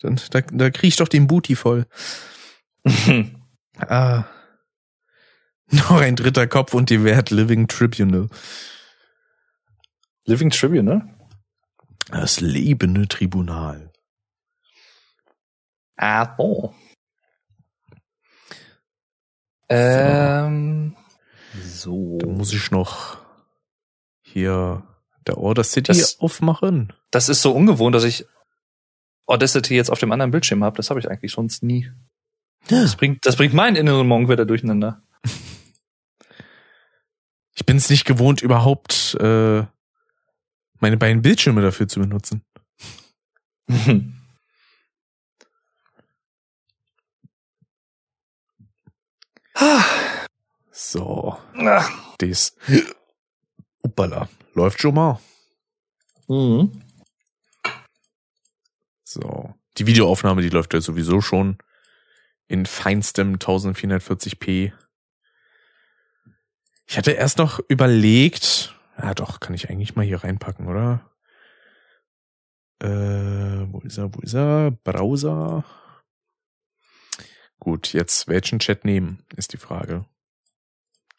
Dann, 0.00 0.20
da, 0.30 0.40
da 0.42 0.70
krieg 0.70 0.88
ich 0.88 0.96
doch 0.96 1.08
den 1.08 1.26
Booty 1.26 1.56
voll. 1.56 1.86
Ah. 3.78 4.24
Noch 5.70 6.00
ein 6.00 6.16
dritter 6.16 6.46
Kopf 6.46 6.74
und 6.74 6.90
die 6.90 7.04
Wert 7.04 7.30
Living 7.30 7.66
Tribunal. 7.68 8.28
Living 10.26 10.50
Tribune, 10.50 10.82
ne? 10.82 11.18
Das 12.08 12.40
lebende 12.40 13.08
Tribunal. 13.08 13.90
Ah, 15.96 16.34
oh. 16.38 16.74
Ähm, 19.68 20.96
so. 21.62 22.18
Da 22.18 22.26
muss 22.26 22.52
ich 22.52 22.70
noch 22.70 23.18
hier 24.22 24.82
der 25.26 25.38
Order 25.38 25.64
City 25.64 25.92
Das- 25.92 26.20
aufmachen. 26.20 26.92
Das 27.10 27.28
ist 27.28 27.42
so 27.42 27.52
ungewohnt, 27.52 27.94
dass 27.94 28.04
ich 28.04 28.26
Audacity 29.26 29.74
jetzt 29.74 29.90
auf 29.90 29.98
dem 29.98 30.12
anderen 30.12 30.30
Bildschirm 30.30 30.62
habe. 30.62 30.76
Das 30.76 30.90
habe 30.90 31.00
ich 31.00 31.08
eigentlich 31.08 31.32
sonst 31.32 31.62
nie. 31.62 31.90
Das 32.68 32.96
bringt, 32.96 33.24
das 33.26 33.36
bringt 33.36 33.54
meinen 33.54 33.76
inneren 33.76 34.06
Monk 34.06 34.28
wieder 34.28 34.44
durcheinander. 34.46 35.02
Ich 37.56 37.64
bin 37.64 37.76
es 37.76 37.88
nicht 37.88 38.04
gewohnt, 38.04 38.42
überhaupt 38.42 39.14
äh, 39.20 39.62
meine 40.80 40.96
beiden 40.96 41.22
Bildschirme 41.22 41.62
dafür 41.62 41.86
zu 41.86 42.00
benutzen. 42.00 42.42
So, 50.72 51.36
Ah. 51.54 51.88
das. 52.18 52.56
Uppala, 53.82 54.28
läuft 54.54 54.80
schon 54.80 54.94
mal. 54.94 55.20
Mhm. 56.28 56.82
So, 59.04 59.54
die 59.78 59.86
Videoaufnahme, 59.86 60.42
die 60.42 60.48
läuft 60.48 60.74
ja 60.74 60.80
sowieso 60.80 61.20
schon 61.20 61.58
in 62.46 62.66
feinstem 62.66 63.36
1440p. 63.36 64.72
Ich 66.86 66.98
hatte 66.98 67.12
erst 67.12 67.38
noch 67.38 67.60
überlegt, 67.68 68.74
ja 68.98 69.14
doch, 69.14 69.40
kann 69.40 69.54
ich 69.54 69.70
eigentlich 69.70 69.96
mal 69.96 70.04
hier 70.04 70.22
reinpacken, 70.22 70.68
oder? 70.68 71.10
Äh, 72.80 72.86
wo 73.72 73.80
ist 73.80 73.98
er, 73.98 74.14
wo 74.14 74.20
ist 74.20 74.34
er? 74.34 74.70
Browser. 74.70 75.64
Gut, 77.58 77.92
jetzt 77.94 78.28
welchen 78.28 78.58
Chat 78.58 78.84
nehmen, 78.84 79.24
ist 79.36 79.52
die 79.54 79.58
Frage. 79.58 80.04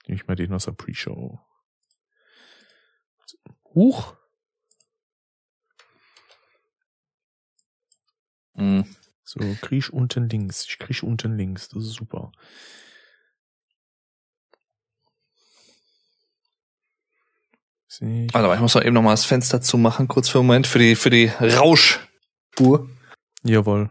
Nehme 0.05 0.15
ich 0.21 0.27
mal 0.27 0.35
den 0.35 0.53
aus 0.53 0.65
der 0.65 0.73
Pre-Show. 0.73 1.39
Huch. 3.73 4.15
Mhm. 8.53 8.85
So, 9.25 9.39
kriech 9.61 9.91
unten 9.91 10.29
links. 10.29 10.65
Ich 10.69 10.77
kriech 10.79 11.03
unten 11.03 11.35
links. 11.37 11.67
Das 11.69 11.83
ist 11.83 11.93
super. 11.95 12.31
Warte 18.33 18.47
mal, 18.47 18.55
ich 18.55 18.61
muss 18.61 18.75
mal 18.75 18.85
eben 18.85 18.93
noch 18.93 19.01
mal 19.01 19.11
das 19.11 19.25
Fenster 19.25 19.61
zumachen, 19.61 20.07
kurz 20.07 20.29
für 20.29 20.39
einen 20.39 20.47
Moment, 20.47 20.67
für 20.67 20.79
die, 20.79 20.95
für 20.95 21.09
die 21.09 21.27
Rauschspur. 21.27 22.89
Jawohl. 23.43 23.89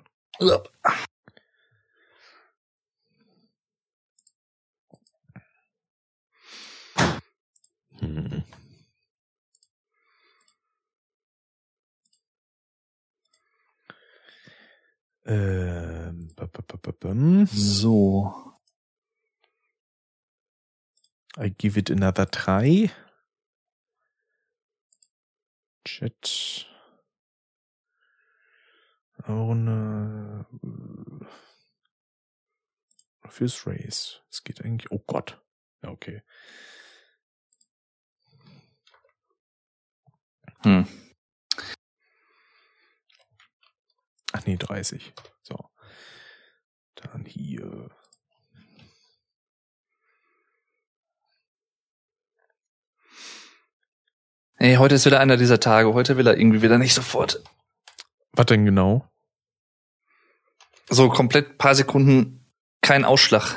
Hm. 8.00 8.33
Ähm. 15.26 16.34
So. 17.46 18.52
I 21.36 21.48
give 21.50 21.76
it 21.78 21.90
another 21.90 22.26
try. 22.26 22.90
Chat. 25.84 26.66
Ohne. 29.26 30.46
Fürs 33.28 33.66
Race. 33.66 34.22
Es 34.30 34.44
geht 34.44 34.64
eigentlich. 34.64 34.90
Oh 34.92 35.02
Gott. 35.06 35.42
Ja, 35.82 35.90
okay. 35.90 36.22
Hm. 40.62 40.86
Ach 44.36 44.44
nee, 44.46 44.56
30. 44.56 45.14
So. 45.42 45.56
Dann 46.96 47.24
hier. 47.24 47.88
Hey, 54.56 54.74
heute 54.76 54.96
ist 54.96 55.06
wieder 55.06 55.20
einer 55.20 55.36
dieser 55.36 55.60
Tage. 55.60 55.94
Heute 55.94 56.16
will 56.16 56.26
er 56.26 56.36
irgendwie 56.36 56.62
wieder 56.62 56.78
nicht 56.78 56.94
sofort. 56.94 57.44
Was 58.32 58.46
denn 58.46 58.64
genau? 58.64 59.08
So 60.90 61.08
komplett 61.10 61.56
paar 61.56 61.76
Sekunden 61.76 62.44
kein 62.82 63.04
Ausschlag. 63.04 63.54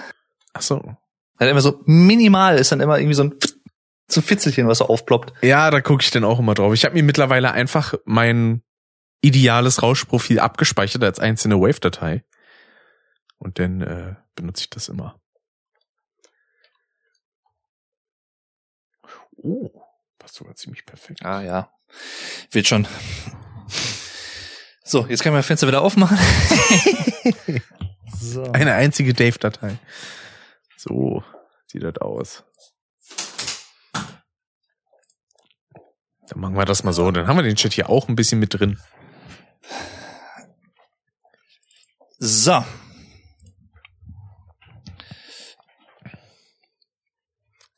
Ach 0.53 0.61
so. 0.61 0.95
Dann 1.39 1.49
immer 1.49 1.61
so 1.61 1.81
minimal 1.85 2.59
ist 2.59 2.71
dann 2.71 2.81
immer 2.81 2.99
irgendwie 2.99 3.15
so 3.15 3.23
ein, 3.23 3.35
so 4.07 4.21
ein 4.21 4.23
Fitzelchen, 4.23 4.67
was 4.67 4.77
so 4.77 4.87
aufploppt. 4.87 5.33
Ja, 5.43 5.71
da 5.71 5.81
gucke 5.81 6.03
ich 6.03 6.11
dann 6.11 6.23
auch 6.23 6.37
immer 6.37 6.53
drauf. 6.53 6.73
Ich 6.75 6.85
habe 6.85 6.93
mir 6.93 7.03
mittlerweile 7.03 7.51
einfach 7.51 7.95
mein 8.05 8.61
ideales 9.21 9.81
Rauschprofil 9.83 10.39
abgespeichert 10.39 11.03
als 11.03 11.19
einzelne 11.19 11.59
Wave-Datei. 11.59 12.23
Und 13.37 13.59
dann 13.59 13.81
äh, 13.81 14.15
benutze 14.35 14.61
ich 14.61 14.69
das 14.69 14.89
immer. 14.89 15.19
Oh, 19.37 19.83
passt 20.17 20.35
sogar 20.35 20.55
ziemlich 20.55 20.85
perfekt. 20.85 21.23
Ah 21.23 21.41
ja. 21.41 21.71
Wird 22.51 22.67
schon. 22.67 22.87
So, 24.83 25.05
jetzt 25.07 25.21
kann 25.21 25.31
ich 25.31 25.35
mein 25.35 25.43
Fenster 25.43 25.67
wieder 25.67 25.81
aufmachen. 25.81 26.17
so. 28.19 28.43
Eine 28.51 28.73
einzige 28.73 29.13
Dave-Datei. 29.13 29.77
So 30.77 31.23
sieht 31.67 31.83
das 31.83 31.97
aus. 31.97 32.43
Dann 36.29 36.39
machen 36.39 36.55
wir 36.55 36.65
das 36.65 36.83
mal 36.83 36.93
so. 36.93 37.11
Dann 37.11 37.27
haben 37.27 37.37
wir 37.37 37.43
den 37.43 37.55
Chat 37.55 37.73
hier 37.73 37.89
auch 37.89 38.07
ein 38.07 38.15
bisschen 38.15 38.39
mit 38.39 38.53
drin. 38.53 38.79
So. 42.19 42.63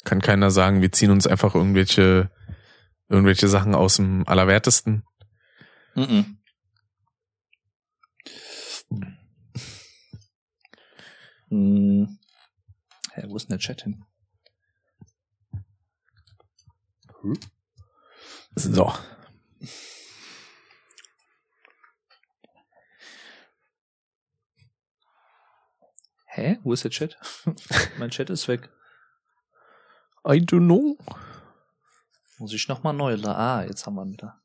Kann 0.05 0.21
keiner 0.21 0.49
sagen, 0.49 0.81
wir 0.81 0.91
ziehen 0.91 1.11
uns 1.11 1.27
einfach 1.27 1.55
irgendwelche, 1.55 2.31
irgendwelche 3.09 3.47
Sachen 3.47 3.75
aus 3.75 3.97
dem 3.97 4.27
Allerwertesten. 4.27 5.03
Mhm. 5.95 6.37
Hm. 11.49 12.19
Hä, 13.13 13.23
wo 13.27 13.35
ist 13.35 13.49
denn 13.49 13.57
der 13.57 13.59
Chat 13.59 13.83
hin? 13.83 14.05
So. 18.55 18.93
Hä? 26.39 26.59
Wo 26.63 26.71
ist 26.73 26.83
der 26.85 26.91
Chat? 26.91 27.17
mein 27.99 28.09
Chat 28.11 28.29
ist 28.29 28.47
weg. 28.47 28.69
I 30.25 30.39
don't 30.39 30.65
know. 30.65 30.97
Muss 32.37 32.53
ich 32.53 32.67
nochmal 32.69 32.93
neu 32.93 33.15
la 33.15 33.33
Ah, 33.59 33.63
jetzt 33.65 33.85
haben 33.85 33.95
wir 33.95 34.03
ihn 34.03 34.13
wieder. 34.13 34.41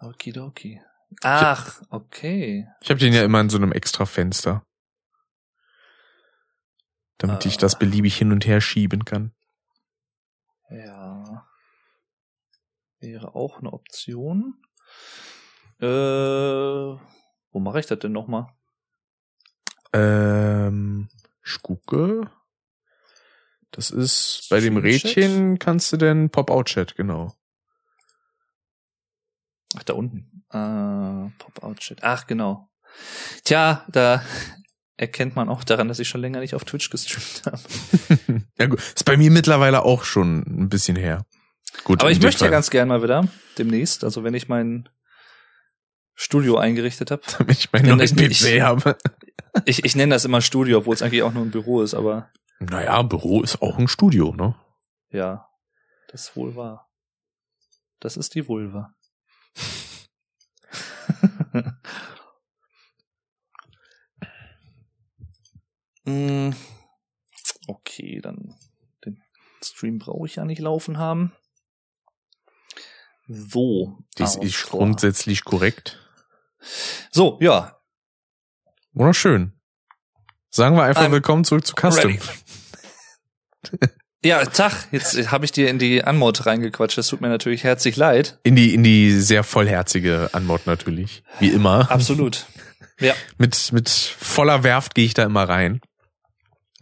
Okidoki. 0.00 0.80
Ach, 1.22 1.80
okay. 1.90 2.66
Ich 2.80 2.90
habe 2.90 2.98
den 2.98 3.12
ja 3.12 3.22
immer 3.22 3.40
in 3.40 3.48
so 3.50 3.58
einem 3.58 3.72
extra 3.72 4.06
Fenster. 4.06 4.64
Damit 7.18 7.46
ich 7.46 7.56
Ah. 7.56 7.60
das 7.60 7.78
beliebig 7.78 8.16
hin 8.16 8.32
und 8.32 8.46
her 8.46 8.60
schieben 8.60 9.04
kann. 9.04 9.32
Ja. 10.70 11.46
Wäre 12.98 13.34
auch 13.34 13.58
eine 13.58 13.72
Option. 13.72 14.60
Äh, 15.80 15.86
wo 15.86 16.98
mache 17.60 17.80
ich 17.80 17.86
das 17.86 17.98
denn 18.00 18.12
nochmal? 18.12 18.46
Ähm, 19.92 21.08
ich 21.44 21.60
gucke. 21.62 22.30
Das 23.70 23.90
ist 23.90 24.46
bei 24.50 24.60
dem? 24.60 24.76
Rädchen 24.76 25.58
kannst 25.58 25.92
du 25.92 25.96
denn 25.96 26.30
Pop-Out-Chat, 26.30 26.96
genau. 26.96 27.34
Ach, 29.76 29.84
da 29.84 29.92
unten. 29.92 30.44
Äh, 30.50 31.30
Pop-Out-Chat. 31.38 32.02
Ach, 32.02 32.26
genau. 32.26 32.68
Tja, 33.44 33.84
da 33.88 34.24
erkennt 34.96 35.36
man 35.36 35.48
auch 35.48 35.62
daran, 35.62 35.88
dass 35.88 36.00
ich 36.00 36.08
schon 36.08 36.20
länger 36.20 36.40
nicht 36.40 36.54
auf 36.54 36.64
Twitch 36.64 36.90
gestreamt 36.90 37.42
habe. 37.46 38.42
ja, 38.58 38.66
gut. 38.66 38.80
Ist 38.80 39.04
bei 39.04 39.16
mir 39.16 39.30
mittlerweile 39.30 39.82
auch 39.82 40.04
schon 40.04 40.40
ein 40.46 40.68
bisschen 40.68 40.96
her. 40.96 41.24
Gut. 41.84 42.00
Aber 42.00 42.10
ich 42.10 42.20
möchte 42.20 42.40
Fall. 42.40 42.48
ja 42.48 42.52
ganz 42.52 42.70
gern 42.70 42.88
mal 42.88 43.02
wieder 43.02 43.28
demnächst, 43.56 44.02
also 44.02 44.24
wenn 44.24 44.34
ich 44.34 44.48
mein 44.48 44.88
Studio 46.20 46.58
eingerichtet 46.58 47.10
habe. 47.10 47.22
Damit 47.38 47.58
ich 47.58 47.72
meinen 47.72 47.96
neuen 47.96 48.14
PC 48.14 48.60
habe. 48.60 48.98
Ich, 49.64 49.84
ich 49.84 49.96
nenne 49.96 50.14
das 50.14 50.26
immer 50.26 50.42
Studio, 50.42 50.78
obwohl 50.78 50.94
es 50.94 51.02
eigentlich 51.02 51.22
auch 51.22 51.32
nur 51.32 51.44
ein 51.44 51.50
Büro 51.50 51.80
ist, 51.80 51.94
aber. 51.94 52.30
Naja, 52.58 53.00
Büro 53.02 53.42
ist 53.42 53.62
auch 53.62 53.78
ein 53.78 53.88
Studio, 53.88 54.34
ne? 54.34 54.54
Ja, 55.10 55.48
das 56.08 56.28
ist 56.28 56.36
wohl 56.36 56.54
wahr. 56.56 56.86
Das 58.00 58.18
ist 58.18 58.34
die 58.34 58.46
Vulva. 58.46 58.94
Mm, 66.04 66.52
okay, 67.68 68.20
dann 68.22 68.56
den 69.04 69.22
Stream 69.62 69.98
brauche 69.98 70.26
ich 70.26 70.36
ja 70.36 70.46
nicht 70.46 70.58
laufen 70.58 70.96
haben. 70.96 71.32
So. 73.28 73.98
Das 74.16 74.36
ist 74.36 74.56
vor. 74.56 74.80
grundsätzlich 74.80 75.44
korrekt. 75.44 76.00
So, 77.10 77.38
ja. 77.40 77.76
Wunderschön. 78.92 79.52
Sagen 80.50 80.76
wir 80.76 80.82
einfach 80.82 81.04
I'm 81.04 81.12
willkommen 81.12 81.44
zurück 81.44 81.66
zu 81.66 81.74
Custom. 81.74 82.18
ja, 84.24 84.44
Tag, 84.44 84.88
jetzt 84.90 85.30
habe 85.30 85.44
ich 85.44 85.52
dir 85.52 85.70
in 85.70 85.78
die 85.78 86.02
Anmod 86.02 86.44
reingequatscht. 86.46 86.98
Das 86.98 87.08
tut 87.08 87.20
mir 87.20 87.28
natürlich 87.28 87.64
herzlich 87.64 87.96
leid. 87.96 88.38
In 88.42 88.56
die, 88.56 88.74
in 88.74 88.82
die 88.82 89.12
sehr 89.12 89.44
vollherzige 89.44 90.30
Anmod 90.32 90.66
natürlich. 90.66 91.22
Wie 91.38 91.50
immer. 91.50 91.90
Absolut. 91.90 92.46
Ja. 92.98 93.14
mit, 93.38 93.72
mit 93.72 93.88
voller 93.88 94.62
Werft 94.62 94.94
gehe 94.94 95.06
ich 95.06 95.14
da 95.14 95.22
immer 95.24 95.48
rein. 95.48 95.80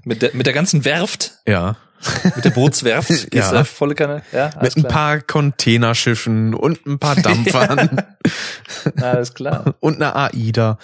Mit 0.05 0.23
der, 0.23 0.35
mit 0.35 0.47
der 0.47 0.55
ganzen 0.55 0.85
Werft? 0.85 1.39
Ja. 1.47 1.77
Mit 2.37 2.45
der 2.45 2.51
Bootswerft? 2.51 3.11
ja. 3.35 3.51
Da 3.51 3.65
volle 3.65 3.95
Kanne? 3.95 4.23
Ja, 4.33 4.51
Mit 4.63 4.77
ein 4.77 4.85
paar 4.85 5.21
Containerschiffen 5.21 6.55
und 6.55 6.87
ein 6.87 6.99
paar 6.99 7.17
Dampfern. 7.23 8.03
alles 9.01 9.35
klar. 9.35 9.75
Und 9.81 9.97
eine 9.97 10.15
AIDA. 10.15 10.79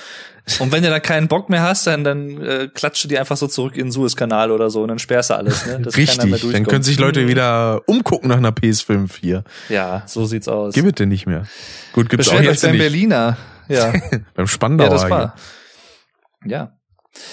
Und 0.58 0.72
wenn 0.72 0.82
du 0.82 0.90
da 0.90 1.00
keinen 1.00 1.28
Bock 1.28 1.48
mehr 1.48 1.62
hast, 1.62 1.86
dann, 1.86 2.04
dann 2.04 2.40
äh, 2.42 2.68
klatscht 2.72 3.04
du 3.04 3.08
die 3.08 3.18
einfach 3.18 3.36
so 3.36 3.46
zurück 3.46 3.76
in 3.76 3.86
den 3.86 3.92
Suezkanal 3.92 4.50
oder 4.50 4.68
so 4.68 4.82
und 4.82 4.88
dann 4.88 4.98
sperrst 4.98 5.30
du 5.30 5.34
alles. 5.34 5.64
Ne? 5.64 5.80
Das 5.80 5.96
Richtig, 5.96 6.52
dann 6.52 6.66
können 6.66 6.82
sich 6.82 6.98
Leute 6.98 7.28
wieder 7.28 7.80
umgucken 7.86 8.28
nach 8.28 8.36
einer 8.36 8.50
PS5 8.50 9.10
hier. 9.18 9.44
Ja, 9.70 10.02
so 10.06 10.26
sieht's 10.26 10.48
aus. 10.48 10.74
Gibt 10.74 11.00
es 11.00 11.06
nicht 11.06 11.26
mehr. 11.26 11.46
Gut, 11.94 12.10
gibt's 12.10 12.26
Beschwert 12.26 12.46
auch 12.46 12.50
jetzt 12.50 12.62
beim 12.62 12.72
nicht. 12.72 12.80
Berliner. 12.80 13.38
Ja. 13.68 13.94
beim 14.34 14.46
Spandauer. 14.46 14.88
Ja, 14.88 14.92
das 14.92 15.08
war. 15.08 15.34
Ja. 16.44 16.76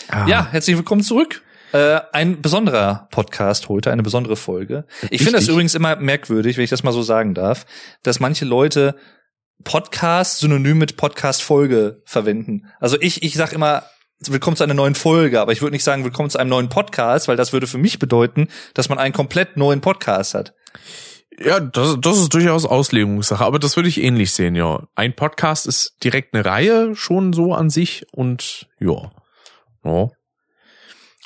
Ah. 0.07 0.27
Ja, 0.27 0.47
herzlich 0.51 0.77
willkommen 0.77 1.01
zurück. 1.01 1.41
Äh, 1.73 2.01
ein 2.11 2.41
besonderer 2.41 3.07
Podcast 3.11 3.69
heute, 3.69 3.91
eine 3.91 4.03
besondere 4.03 4.35
Folge. 4.35 4.85
Ich 5.09 5.23
finde 5.23 5.39
das 5.39 5.47
übrigens 5.47 5.73
immer 5.73 5.95
merkwürdig, 5.95 6.57
wenn 6.57 6.65
ich 6.65 6.69
das 6.69 6.83
mal 6.83 6.91
so 6.91 7.01
sagen 7.01 7.33
darf, 7.33 7.65
dass 8.03 8.19
manche 8.19 8.43
Leute 8.45 8.95
Podcast 9.63 10.39
synonym 10.39 10.79
mit 10.79 10.97
Podcast-Folge 10.97 12.01
verwenden. 12.05 12.65
Also 12.79 12.97
ich, 12.99 13.23
ich 13.23 13.35
sag 13.35 13.53
immer, 13.53 13.83
willkommen 14.19 14.57
zu 14.57 14.63
einer 14.63 14.73
neuen 14.73 14.95
Folge, 14.95 15.39
aber 15.39 15.53
ich 15.53 15.61
würde 15.61 15.73
nicht 15.73 15.83
sagen, 15.83 16.03
willkommen 16.03 16.29
zu 16.29 16.39
einem 16.39 16.49
neuen 16.49 16.69
Podcast, 16.69 17.27
weil 17.27 17.37
das 17.37 17.53
würde 17.53 17.67
für 17.67 17.77
mich 17.77 17.99
bedeuten, 17.99 18.49
dass 18.73 18.89
man 18.89 18.99
einen 18.99 19.13
komplett 19.13 19.55
neuen 19.55 19.79
Podcast 19.79 20.33
hat. 20.33 20.53
Ja, 21.39 21.59
das, 21.59 21.97
das 22.01 22.17
ist 22.17 22.33
durchaus 22.33 22.65
Auslegungssache, 22.65 23.45
aber 23.45 23.59
das 23.59 23.77
würde 23.77 23.87
ich 23.89 24.03
ähnlich 24.03 24.33
sehen, 24.33 24.55
ja. 24.55 24.87
Ein 24.95 25.15
Podcast 25.15 25.65
ist 25.65 25.95
direkt 26.03 26.33
eine 26.33 26.43
Reihe 26.43 26.95
schon 26.95 27.31
so 27.33 27.53
an 27.53 27.69
sich 27.69 28.05
und 28.11 28.67
ja. 28.79 29.11
ja. 29.85 30.09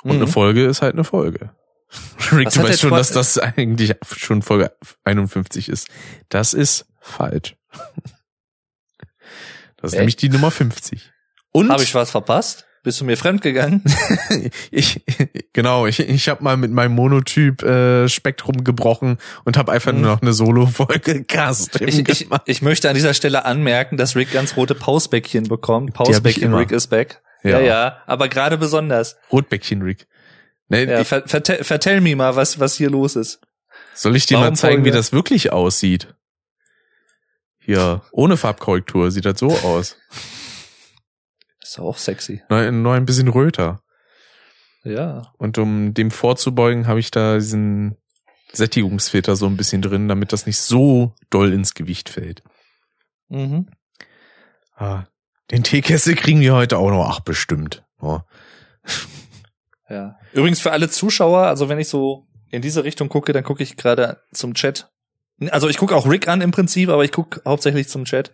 Und 0.06 0.18
mhm. 0.18 0.22
eine 0.22 0.28
Folge 0.28 0.66
ist 0.66 0.84
halt 0.84 0.94
eine 0.94 1.04
Folge. 1.04 1.50
Rick, 2.32 2.52
du 2.52 2.62
weißt 2.62 2.80
schon, 2.80 2.92
dass 2.92 3.12
das 3.12 3.40
eigentlich 3.40 3.96
schon 4.16 4.44
Folge 4.44 4.72
51 5.04 5.68
ist. 5.68 5.88
Das 6.30 6.54
ist 6.54 6.86
falsch. 7.02 7.56
Das 9.78 9.92
ist 9.92 9.94
Echt? 9.94 10.00
nämlich 10.00 10.16
die 10.16 10.30
Nummer 10.30 10.52
50. 10.52 11.12
Und 11.52 11.72
habe 11.72 11.82
ich 11.82 11.96
was 11.96 12.12
verpasst? 12.12 12.68
Bist 12.84 13.02
du 13.02 13.06
mir 13.06 13.18
fremdgegangen? 13.18 13.82
ich 14.72 15.04
genau, 15.54 15.88
ich, 15.88 16.00
ich 16.00 16.30
habe 16.30 16.44
mal 16.44 16.56
mit 16.56 16.70
meinem 16.70 16.94
Monotyp 16.94 17.64
äh, 17.64 18.08
Spektrum 18.08 18.64
gebrochen 18.64 19.18
und 19.44 19.58
habe 19.58 19.72
einfach 19.72 19.92
mhm. 19.92 20.02
nur 20.02 20.12
noch 20.12 20.22
eine 20.22 20.34
Solo-Folge 20.34 21.24
Cast. 21.28 21.82
Ich, 21.82 22.08
ich, 22.08 22.28
ich 22.46 22.62
möchte 22.62 22.90
an 22.90 22.94
dieser 22.96 23.16
Stelle 23.16 23.46
anmerken, 23.46 23.98
dass 23.98 24.16
Rick 24.16 24.34
ganz 24.34 24.56
rote 24.56 24.76
Pausbäckchen 24.76 25.46
bekommt. 25.46 25.96
Pausbäckchen 25.96 26.54
Rick 26.54 26.72
is 26.72 26.86
back. 26.86 27.24
Ja, 27.46 27.60
ja, 27.60 27.66
ja 27.66 27.98
aber 28.06 28.28
gerade 28.28 28.58
besonders. 28.58 29.18
Rotbäckchen 29.32 29.82
Rick. 29.82 30.08
Nee, 30.68 30.86
ja, 30.86 31.04
ver 31.04 31.28
vertell, 31.28 31.64
vertell 31.64 32.02
mir 32.02 32.16
mal, 32.16 32.36
was, 32.36 32.60
was 32.60 32.76
hier 32.76 32.90
los 32.90 33.16
ist. 33.16 33.40
Soll 33.94 34.16
ich 34.16 34.26
dir 34.26 34.36
Warum 34.36 34.50
mal 34.50 34.56
zeigen, 34.56 34.78
Folge? 34.78 34.86
wie 34.86 34.98
das 34.98 35.14
wirklich 35.14 35.52
aussieht? 35.52 36.16
Hier, 37.60 38.02
ohne 38.12 38.38
Farbkorrektur 38.38 39.12
sieht 39.12 39.26
das 39.26 39.40
so 39.40 39.48
aus. 39.48 39.98
Ist 41.62 41.80
auch 41.80 41.98
sexy. 41.98 42.44
Nur, 42.50 42.72
nur 42.72 42.94
ein 42.94 43.06
bisschen 43.06 43.28
röter. 43.28 43.82
Ja. 44.84 45.34
Und 45.38 45.58
um 45.58 45.94
dem 45.94 46.12
vorzubeugen, 46.12 46.88
habe 46.88 47.00
ich 47.00 47.10
da 47.10 47.36
diesen 47.36 47.98
Sättigungsfilter 48.54 49.36
so 49.36 49.48
ein 49.48 49.58
bisschen 49.58 49.82
drin, 49.82 50.08
damit 50.08 50.32
das 50.32 50.46
nicht 50.46 50.60
so 50.60 51.16
doll 51.30 51.52
ins 51.54 51.74
Gewicht 51.74 52.10
fällt. 52.10 52.44
Mhm. 53.30 53.68
Ah, 54.76 55.06
den 55.52 55.64
Teekessel 55.64 56.16
kriegen 56.16 56.40
wir 56.42 56.54
heute 56.54 56.78
auch 56.78 56.90
noch. 56.90 57.08
Ach, 57.10 57.20
bestimmt. 57.20 57.84
Oh. 58.00 58.20
Ja. 59.90 60.18
Übrigens 60.34 60.62
für 60.62 60.72
alle 60.72 60.90
Zuschauer, 60.90 61.46
also 61.46 61.70
wenn 61.70 61.80
ich 61.80 61.90
so 61.90 62.28
in 62.50 62.62
diese 62.62 62.84
Richtung 62.84 63.10
gucke, 63.10 63.34
dann 63.34 63.44
gucke 63.44 63.64
ich 63.64 63.78
gerade 63.78 64.22
zum 64.32 64.54
Chat. 64.54 64.90
Also 65.50 65.70
ich 65.70 65.78
gucke 65.78 65.96
auch 65.96 66.10
Rick 66.10 66.28
an 66.28 66.42
im 66.42 66.52
Prinzip, 66.52 66.90
aber 66.90 67.04
ich 67.04 67.12
gucke 67.12 67.42
hauptsächlich 67.46 67.88
zum 67.90 68.06
Chat. 68.06 68.34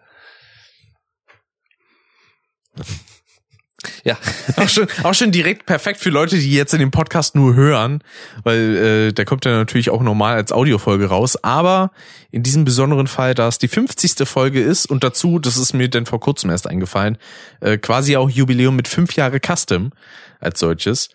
Ja. 4.04 4.18
auch, 4.58 4.70
schon, 4.70 4.88
auch 5.04 5.14
schon 5.14 5.32
direkt 5.32 5.66
perfekt 5.66 6.00
für 6.00 6.10
Leute, 6.10 6.38
die 6.38 6.52
jetzt 6.52 6.74
in 6.74 6.80
dem 6.80 6.92
Podcast 6.92 7.36
nur 7.36 7.54
hören, 7.56 8.04
weil 8.44 8.76
äh, 9.10 9.14
der 9.14 9.26
kommt 9.26 9.46
ja 9.46 9.52
natürlich 9.52 9.90
auch 9.90 10.02
normal 10.02 10.36
als 10.36 10.52
Audiofolge 10.52 11.06
raus. 11.06 11.42
Aber 11.44 11.92
in 12.32 12.44
diesem 12.44 12.66
besonderen 12.66 13.08
Fall, 13.08 13.34
da 13.34 13.48
es 13.48 13.60
die 13.60 13.68
50. 13.68 14.28
Folge 14.28 14.62
ist 14.62 14.86
und 14.88 15.04
dazu, 15.04 15.40
das 15.40 15.58
ist 15.58 15.74
mir 15.74 15.90
denn 15.90 16.06
vor 16.06 16.20
kurzem 16.20 16.50
erst 16.50 16.68
eingefallen, 16.68 17.18
äh, 17.60 17.78
quasi 17.78 18.18
auch 18.18 18.30
Jubiläum 18.30 18.76
mit 18.76 18.88
fünf 18.88 19.16
Jahre 19.16 19.40
Custom 19.40 19.92
als 20.40 20.60
solches. 20.60 21.10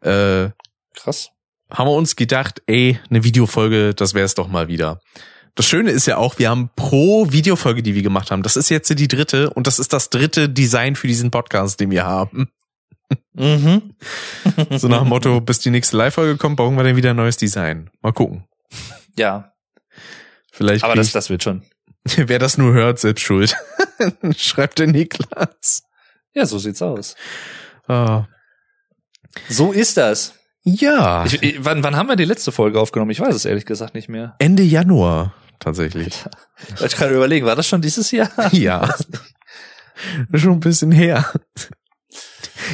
Äh, 0.00 0.48
Krass. 0.94 1.30
Haben 1.70 1.88
wir 1.88 1.96
uns 1.96 2.16
gedacht, 2.16 2.62
ey, 2.66 3.00
eine 3.08 3.24
Videofolge, 3.24 3.94
das 3.94 4.14
wäre 4.14 4.26
es 4.26 4.34
doch 4.34 4.48
mal 4.48 4.68
wieder. 4.68 5.00
Das 5.54 5.66
Schöne 5.66 5.90
ist 5.90 6.06
ja 6.06 6.16
auch, 6.16 6.38
wir 6.38 6.48
haben 6.48 6.70
pro 6.76 7.30
Videofolge, 7.30 7.82
die 7.82 7.94
wir 7.94 8.02
gemacht 8.02 8.30
haben, 8.30 8.42
das 8.42 8.56
ist 8.56 8.70
jetzt 8.70 8.88
die 8.88 9.08
dritte 9.08 9.50
und 9.50 9.66
das 9.66 9.78
ist 9.78 9.92
das 9.92 10.08
dritte 10.08 10.48
Design 10.48 10.96
für 10.96 11.08
diesen 11.08 11.30
Podcast, 11.30 11.78
den 11.80 11.90
wir 11.90 12.04
haben. 12.04 12.48
Mhm. 13.34 13.94
so 14.70 14.88
nach 14.88 15.00
dem 15.00 15.08
Motto, 15.08 15.40
bis 15.40 15.58
die 15.58 15.70
nächste 15.70 15.96
Live-Folge 15.96 16.36
kommt, 16.38 16.56
brauchen 16.56 16.76
wir 16.76 16.84
dann 16.84 16.96
wieder 16.96 17.10
ein 17.10 17.16
neues 17.16 17.36
Design. 17.36 17.90
Mal 18.00 18.12
gucken. 18.12 18.44
Ja. 19.16 19.52
Vielleicht. 20.50 20.84
Aber 20.84 20.94
das, 20.94 21.12
das 21.12 21.28
wird 21.28 21.42
schon. 21.42 21.62
Wer 22.04 22.38
das 22.38 22.58
nur 22.58 22.72
hört, 22.72 22.98
selbst 22.98 23.22
schuld. 23.22 23.56
Schreibt 24.36 24.78
der 24.78 24.86
Niklas. 24.86 25.84
Ja, 26.34 26.46
so 26.46 26.58
sieht's 26.58 26.82
aus. 26.82 27.14
Ah. 27.86 28.26
So 29.48 29.72
ist 29.72 29.96
das. 29.96 30.34
Ja. 30.64 31.24
Ich, 31.26 31.42
ich, 31.42 31.64
wann, 31.64 31.82
wann 31.82 31.96
haben 31.96 32.08
wir 32.08 32.16
die 32.16 32.24
letzte 32.24 32.52
Folge 32.52 32.80
aufgenommen? 32.80 33.10
Ich 33.10 33.20
weiß 33.20 33.34
es 33.34 33.44
ehrlich 33.44 33.66
gesagt 33.66 33.94
nicht 33.94 34.08
mehr. 34.08 34.34
Ende 34.38 34.62
Januar, 34.62 35.34
tatsächlich. 35.62 36.24
Alter, 36.70 36.86
ich 36.86 36.96
kann 36.96 37.12
überlegen, 37.12 37.46
war 37.46 37.56
das 37.56 37.66
schon 37.66 37.82
dieses 37.82 38.10
Jahr? 38.10 38.30
Ja. 38.52 38.94
schon 40.34 40.52
ein 40.52 40.60
bisschen 40.60 40.92
her. 40.92 41.32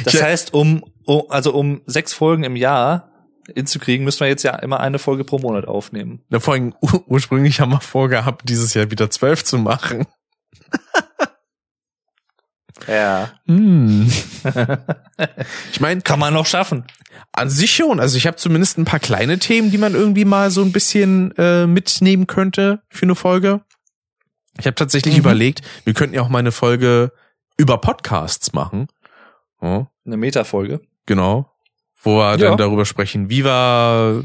Das 0.03 0.13
ich, 0.13 0.21
heißt, 0.21 0.53
um, 0.53 0.83
um, 1.05 1.23
also 1.29 1.53
um 1.53 1.81
sechs 1.85 2.13
Folgen 2.13 2.43
im 2.43 2.55
Jahr 2.55 3.11
hinzukriegen, 3.53 4.05
müssen 4.05 4.21
wir 4.21 4.27
jetzt 4.27 4.43
ja 4.43 4.55
immer 4.55 4.79
eine 4.79 4.99
Folge 4.99 5.23
pro 5.23 5.39
Monat 5.39 5.67
aufnehmen. 5.67 6.23
Na, 6.29 6.39
vor 6.39 6.53
allem, 6.53 6.73
ursprünglich 7.07 7.59
haben 7.59 7.71
wir 7.71 7.81
vorgehabt, 7.81 8.47
dieses 8.47 8.73
Jahr 8.73 8.91
wieder 8.91 9.09
zwölf 9.09 9.43
zu 9.43 9.57
machen. 9.57 10.05
Ja. 12.89 13.29
Hm. 13.45 14.11
ich 15.71 15.79
meine, 15.79 16.01
kann 16.01 16.19
man 16.19 16.33
noch 16.33 16.45
schaffen. 16.45 16.85
An 17.31 17.49
sich 17.49 17.75
schon. 17.75 17.99
Also 17.99 18.17
ich 18.17 18.25
habe 18.25 18.37
zumindest 18.37 18.77
ein 18.77 18.85
paar 18.85 18.99
kleine 18.99 19.37
Themen, 19.37 19.69
die 19.69 19.77
man 19.77 19.93
irgendwie 19.93 20.25
mal 20.25 20.49
so 20.49 20.63
ein 20.63 20.71
bisschen 20.71 21.35
äh, 21.37 21.67
mitnehmen 21.67 22.25
könnte 22.25 22.81
für 22.89 23.03
eine 23.03 23.15
Folge. 23.15 23.61
Ich 24.59 24.65
habe 24.65 24.75
tatsächlich 24.75 25.13
mhm. 25.15 25.19
überlegt, 25.21 25.61
wir 25.85 25.93
könnten 25.93 26.15
ja 26.15 26.21
auch 26.21 26.29
mal 26.29 26.39
eine 26.39 26.51
Folge 26.51 27.11
über 27.57 27.77
Podcasts 27.77 28.53
machen. 28.53 28.87
Oh. 29.61 29.85
Eine 30.05 30.17
Metafolge. 30.17 30.81
Genau. 31.05 31.51
Wo 32.01 32.17
wir 32.17 32.31
ja. 32.31 32.37
dann 32.37 32.57
darüber 32.57 32.85
sprechen, 32.85 33.29
wie 33.29 33.43
war 33.43 34.23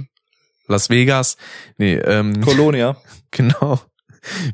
Las 0.66 0.88
Vegas? 0.88 1.36
Nee, 1.76 1.96
ähm, 1.96 2.40
Colonia. 2.40 2.96
Genau. 3.36 3.80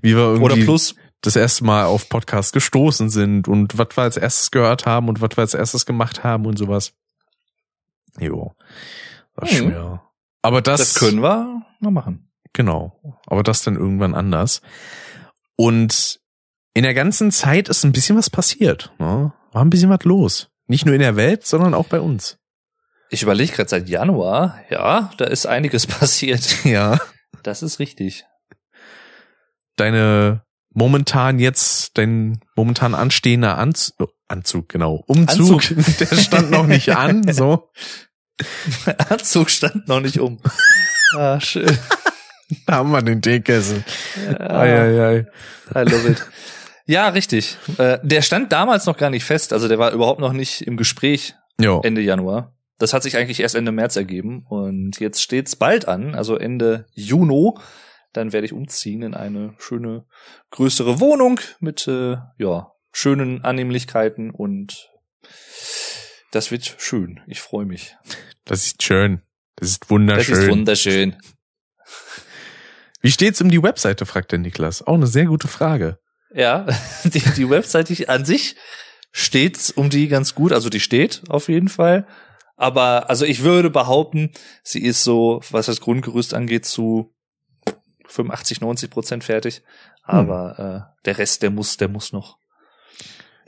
Wie 0.00 0.16
wir 0.16 0.22
irgendwie 0.22 0.42
Oder 0.42 0.56
Plus 0.56 0.94
das 1.22 1.36
erste 1.36 1.64
Mal 1.64 1.84
auf 1.84 2.08
Podcast 2.08 2.52
gestoßen 2.52 3.10
sind 3.10 3.46
und 3.48 3.76
was 3.78 3.88
wir 3.96 4.02
als 4.02 4.16
erstes 4.16 4.50
gehört 4.50 4.86
haben 4.86 5.08
und 5.08 5.20
was 5.20 5.36
wir 5.36 5.42
als 5.42 5.54
erstes 5.54 5.84
gemacht 5.86 6.24
haben 6.24 6.46
und 6.46 6.58
sowas. 6.58 6.92
Jo. 8.18 8.54
War 9.34 9.48
Hm. 9.48 9.56
schwer. 9.56 10.02
Aber 10.42 10.62
das, 10.62 10.80
Das 10.80 10.94
können 10.94 11.22
wir 11.22 11.62
noch 11.80 11.90
machen. 11.90 12.30
Genau. 12.52 12.98
Aber 13.26 13.42
das 13.42 13.62
dann 13.62 13.76
irgendwann 13.76 14.14
anders. 14.14 14.62
Und 15.56 16.20
in 16.72 16.82
der 16.84 16.94
ganzen 16.94 17.30
Zeit 17.30 17.68
ist 17.68 17.84
ein 17.84 17.92
bisschen 17.92 18.16
was 18.16 18.30
passiert. 18.30 18.92
Ne? 18.98 19.32
War 19.52 19.62
ein 19.64 19.70
bisschen 19.70 19.90
was 19.90 20.04
los. 20.04 20.48
Nicht 20.66 20.86
nur 20.86 20.94
in 20.94 21.00
der 21.00 21.16
Welt, 21.16 21.46
sondern 21.46 21.74
auch 21.74 21.86
bei 21.88 22.00
uns. 22.00 22.38
Ich 23.10 23.22
überlege 23.22 23.52
gerade 23.52 23.68
seit 23.68 23.88
Januar, 23.88 24.60
ja, 24.70 25.10
da 25.18 25.24
ist 25.26 25.44
einiges 25.46 25.86
passiert. 25.86 26.64
Ja. 26.64 26.98
Das 27.42 27.62
ist 27.62 27.78
richtig. 27.78 28.24
Deine 29.76 30.44
momentan 30.72 31.38
jetzt, 31.38 31.98
dein 31.98 32.40
momentan 32.54 32.94
anstehender 32.94 33.58
Anz 33.58 33.94
Anzug, 34.28 34.68
genau. 34.68 35.02
Umzug, 35.06 35.60
der 36.00 36.16
stand 36.16 36.52
noch 36.52 36.66
nicht 36.66 36.96
an, 36.96 37.32
so. 37.32 37.70
Mein 38.86 38.98
Anzug 39.10 39.50
stand 39.50 39.88
noch 39.88 40.00
nicht 40.00 40.20
um. 40.20 40.38
Ah, 41.16 41.40
schön. 41.40 41.76
Da 42.66 42.74
haben 42.74 42.90
wir 42.90 43.02
den 43.02 43.22
Teekessel. 43.22 43.84
Ja, 44.24 44.50
Ei, 44.60 44.80
ei, 44.80 45.26
ei. 45.74 45.80
I 45.80 45.90
love 45.90 46.08
it. 46.10 46.26
Ja, 46.86 47.08
richtig. 47.08 47.56
Äh, 47.78 47.98
der 48.02 48.22
stand 48.22 48.52
damals 48.52 48.86
noch 48.86 48.96
gar 48.96 49.10
nicht 49.10 49.24
fest, 49.24 49.52
also 49.52 49.68
der 49.68 49.78
war 49.78 49.92
überhaupt 49.92 50.20
noch 50.20 50.32
nicht 50.32 50.62
im 50.62 50.76
Gespräch 50.76 51.34
Jo. 51.60 51.80
Ende 51.84 52.00
Januar. 52.00 52.54
Das 52.78 52.94
hat 52.94 53.02
sich 53.02 53.16
eigentlich 53.16 53.40
erst 53.40 53.54
Ende 53.54 53.72
März 53.72 53.96
ergeben 53.96 54.46
und 54.48 54.98
jetzt 55.00 55.22
steht's 55.22 55.54
bald 55.54 55.86
an, 55.86 56.14
also 56.14 56.36
Ende 56.36 56.86
Juni. 56.94 57.52
Dann 58.12 58.32
werde 58.32 58.46
ich 58.46 58.52
umziehen 58.52 59.02
in 59.02 59.14
eine 59.14 59.54
schöne 59.58 60.04
größere 60.50 61.00
Wohnung 61.00 61.40
mit 61.60 61.86
äh, 61.86 62.16
ja 62.38 62.72
schönen 62.92 63.44
Annehmlichkeiten 63.44 64.30
und 64.30 64.90
das 66.32 66.50
wird 66.50 66.76
schön. 66.78 67.20
Ich 67.26 67.40
freue 67.40 67.66
mich. 67.66 67.96
Das 68.44 68.66
ist 68.66 68.82
schön. 68.82 69.22
Das 69.56 69.68
ist 69.68 69.82
Das 69.82 69.90
wunderschön. 69.90 70.34
ist 70.42 70.48
wunderschön. 70.48 71.16
Wie 73.00 73.10
steht's 73.10 73.40
um 73.40 73.50
die 73.50 73.62
Webseite, 73.62 74.06
fragt 74.06 74.32
der 74.32 74.38
Niklas. 74.38 74.82
Auch 74.86 74.94
eine 74.94 75.06
sehr 75.06 75.26
gute 75.26 75.48
Frage. 75.48 75.98
Ja, 76.34 76.66
die, 77.04 77.20
die 77.36 77.48
Webseite 77.50 78.08
an 78.08 78.24
sich 78.24 78.56
steht 79.12 79.72
um 79.76 79.90
die 79.90 80.08
ganz 80.08 80.34
gut, 80.34 80.52
also 80.52 80.68
die 80.68 80.80
steht 80.80 81.22
auf 81.28 81.48
jeden 81.48 81.68
Fall. 81.68 82.06
Aber 82.56 83.08
also 83.08 83.24
ich 83.24 83.42
würde 83.42 83.70
behaupten, 83.70 84.32
sie 84.62 84.82
ist 84.82 85.02
so, 85.02 85.40
was 85.50 85.66
das 85.66 85.80
Grundgerüst 85.80 86.34
angeht, 86.34 86.66
zu 86.66 87.14
85, 88.10 88.60
90 88.60 88.90
Prozent 88.90 89.24
fertig. 89.24 89.62
Aber 90.02 90.86
äh, 90.92 91.02
der 91.04 91.18
Rest, 91.18 91.42
der 91.42 91.50
muss, 91.50 91.76
der 91.76 91.88
muss 91.88 92.12
noch. 92.12 92.36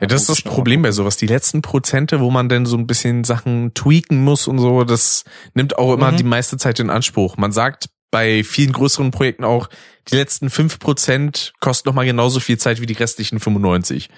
Ja, 0.00 0.06
das 0.08 0.22
ist 0.22 0.28
das 0.30 0.42
Problem 0.42 0.82
bei 0.82 0.90
sowas. 0.90 1.16
Die 1.16 1.26
letzten 1.26 1.62
Prozente, 1.62 2.20
wo 2.20 2.30
man 2.30 2.48
dann 2.48 2.66
so 2.66 2.76
ein 2.76 2.86
bisschen 2.86 3.22
Sachen 3.24 3.72
tweaken 3.74 4.22
muss 4.24 4.48
und 4.48 4.58
so, 4.58 4.82
das 4.84 5.24
nimmt 5.54 5.78
auch 5.78 5.94
immer 5.94 6.10
Mhm. 6.12 6.16
die 6.16 6.24
meiste 6.24 6.56
Zeit 6.56 6.80
in 6.80 6.90
Anspruch. 6.90 7.36
Man 7.36 7.52
sagt 7.52 7.88
bei 8.10 8.42
vielen 8.44 8.72
größeren 8.72 9.10
Projekten 9.10 9.44
auch, 9.44 9.68
die 10.08 10.16
letzten 10.16 10.50
fünf 10.50 10.78
Prozent 10.80 11.52
kosten 11.60 11.88
nochmal 11.88 12.04
genauso 12.04 12.40
viel 12.40 12.58
Zeit 12.58 12.80
wie 12.80 12.86
die 12.86 12.92
restlichen 12.94 13.38
95. 13.40 14.10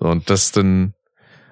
So, 0.00 0.06
und 0.06 0.30
das 0.30 0.52
dann, 0.52 0.94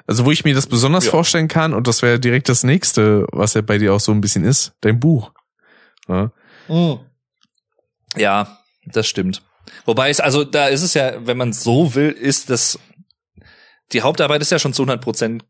also 0.06 0.24
wo 0.24 0.30
ich 0.30 0.44
mir 0.44 0.54
das 0.54 0.66
besonders 0.66 1.04
Ja. 1.06 1.10
vorstellen 1.10 1.48
kann, 1.48 1.74
und 1.74 1.86
das 1.88 2.00
wäre 2.02 2.18
direkt 2.20 2.48
das 2.48 2.62
nächste, 2.64 3.26
was 3.32 3.54
ja 3.54 3.60
bei 3.60 3.78
dir 3.78 3.92
auch 3.92 4.00
so 4.00 4.12
ein 4.12 4.20
bisschen 4.20 4.44
ist, 4.44 4.72
dein 4.82 4.98
Buch. 5.00 5.32
Ja, 6.08 6.30
Ja, 8.16 8.58
das 8.86 9.06
stimmt. 9.06 9.42
Wobei 9.84 10.10
es, 10.10 10.20
also 10.20 10.44
da 10.44 10.66
ist 10.66 10.82
es 10.82 10.94
ja, 10.94 11.26
wenn 11.26 11.36
man 11.36 11.52
so 11.52 11.94
will, 11.94 12.10
ist 12.10 12.50
das 12.50 12.78
die 13.92 14.00
Hauptarbeit 14.02 14.40
ist 14.40 14.50
ja 14.50 14.58
schon 14.58 14.72
zu 14.72 14.82
100 14.82 15.00
Prozent 15.02 15.44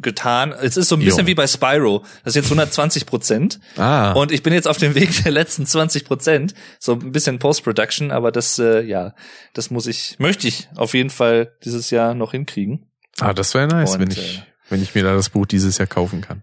getan. 0.00 0.52
Es 0.52 0.76
ist 0.76 0.88
so 0.88 0.96
ein 0.96 1.00
bisschen 1.04 1.22
Jo. 1.22 1.26
wie 1.26 1.34
bei 1.34 1.46
Spyro. 1.46 2.04
Das 2.24 2.32
ist 2.32 2.36
jetzt 2.36 2.46
120 2.46 3.06
Prozent. 3.06 3.60
Ah, 3.76 4.12
Und 4.12 4.30
ich 4.32 4.42
bin 4.42 4.52
jetzt 4.52 4.68
auf 4.68 4.78
dem 4.78 4.94
Weg 4.94 5.24
der 5.24 5.32
letzten 5.32 5.66
20 5.66 6.04
Prozent. 6.04 6.54
So 6.78 6.92
ein 6.92 7.12
bisschen 7.12 7.38
Post-Production, 7.38 8.10
aber 8.12 8.30
das, 8.30 8.58
äh, 8.58 8.82
ja, 8.82 9.14
das 9.54 9.70
muss 9.70 9.86
ich, 9.86 10.16
möchte 10.18 10.46
ich 10.46 10.68
auf 10.76 10.94
jeden 10.94 11.10
Fall 11.10 11.52
dieses 11.64 11.90
Jahr 11.90 12.14
noch 12.14 12.30
hinkriegen. 12.30 12.86
ah 13.18 13.32
das 13.32 13.54
wäre 13.54 13.66
nice, 13.66 13.94
Und, 13.94 14.00
wenn 14.00 14.10
ich, 14.12 14.38
äh, 14.38 14.42
wenn 14.68 14.82
ich 14.82 14.94
mir 14.94 15.02
da 15.02 15.14
das 15.14 15.30
Buch 15.30 15.46
dieses 15.46 15.78
Jahr 15.78 15.88
kaufen 15.88 16.20
kann. 16.20 16.42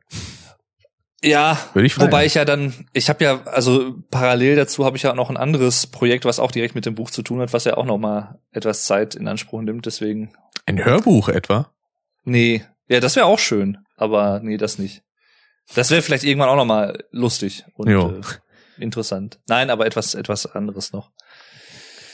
Ja, 1.27 1.59
Würde 1.73 1.87
ich 1.87 1.99
wobei 1.99 2.25
ich 2.25 2.35
ja 2.35 2.45
dann, 2.45 2.73
ich 2.93 3.09
habe 3.09 3.23
ja, 3.23 3.43
also 3.45 3.95
parallel 4.09 4.55
dazu 4.55 4.85
habe 4.85 4.95
ich 4.95 5.03
ja 5.03 5.13
noch 5.13 5.29
ein 5.29 5.37
anderes 5.37 5.87
Projekt, 5.87 6.25
was 6.25 6.39
auch 6.39 6.51
direkt 6.51 6.73
mit 6.73 6.85
dem 6.85 6.95
Buch 6.95 7.11
zu 7.11 7.21
tun 7.21 7.41
hat, 7.41 7.51
was 7.51 7.65
ja 7.65 7.75
auch 7.75 7.85
noch 7.85 7.97
mal 7.97 8.39
etwas 8.51 8.85
Zeit 8.85 9.15
in 9.15 9.27
Anspruch 9.27 9.61
nimmt. 9.61 9.85
Deswegen, 9.85 10.33
Ein 10.65 10.83
Hörbuch 10.83 11.29
etwa? 11.29 11.71
nee, 12.23 12.63
ja, 12.87 13.01
das 13.01 13.17
wäre 13.17 13.25
auch 13.25 13.39
schön, 13.39 13.79
aber 13.97 14.39
nee, 14.41 14.57
das 14.57 14.79
nicht. 14.79 15.03
Das 15.75 15.91
wäre 15.91 16.01
vielleicht 16.01 16.23
irgendwann 16.23 16.49
auch 16.49 16.55
noch 16.55 16.65
mal 16.65 17.03
lustig 17.11 17.65
und 17.73 17.89
äh, 17.89 18.21
interessant. 18.81 19.39
Nein, 19.49 19.69
aber 19.69 19.85
etwas, 19.85 20.15
etwas 20.15 20.45
anderes 20.45 20.93
noch. 20.93 21.11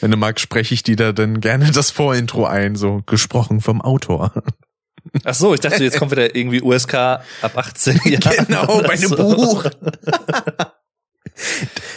Wenn 0.02 0.10
du 0.10 0.18
magst, 0.18 0.42
spreche 0.42 0.74
ich 0.74 0.82
dir 0.82 0.96
da 0.96 1.12
dann 1.12 1.40
gerne 1.40 1.72
das 1.72 1.92
Vorintro 1.92 2.46
ein, 2.46 2.76
so 2.76 3.04
gesprochen 3.06 3.62
vom 3.62 3.82
Autor. 3.82 4.34
Ach 5.24 5.34
so, 5.34 5.54
ich 5.54 5.60
dachte, 5.60 5.84
jetzt 5.84 5.98
kommt 6.00 6.12
wieder 6.12 6.36
irgendwie 6.36 6.62
USK 6.62 6.94
ab 6.96 7.22
18 7.56 8.00
Jahren. 8.06 8.46
Genau, 8.48 8.82
bei 8.82 8.90
einem 8.94 9.10
so. 9.10 9.16
Buch. 9.18 9.66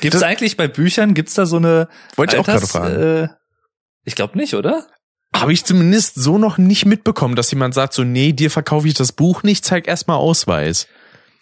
Gibt's 0.00 0.18
Das- 0.18 0.22
eigentlich 0.22 0.56
bei 0.56 0.68
Büchern, 0.68 1.14
gibt's 1.14 1.34
da 1.34 1.46
so 1.46 1.56
eine 1.56 1.88
Wollte 2.16 2.36
ich 2.36 2.40
auch 2.40 2.46
gerade 2.46 2.58
Alters- 2.60 2.70
fragen. 2.72 3.24
Äh, 3.24 3.28
ich 4.04 4.14
glaube 4.14 4.36
nicht, 4.38 4.54
oder? 4.54 4.86
Habe 5.34 5.52
ich 5.52 5.64
zumindest 5.64 6.14
so 6.14 6.38
noch 6.38 6.56
nicht 6.58 6.86
mitbekommen, 6.86 7.34
dass 7.36 7.50
jemand 7.50 7.74
sagt 7.74 7.92
so, 7.92 8.04
nee, 8.04 8.32
dir 8.32 8.50
verkaufe 8.50 8.86
ich 8.88 8.94
das 8.94 9.12
Buch 9.12 9.42
nicht, 9.42 9.64
zeig 9.64 9.86
erstmal 9.88 10.16
Ausweis. 10.16 10.86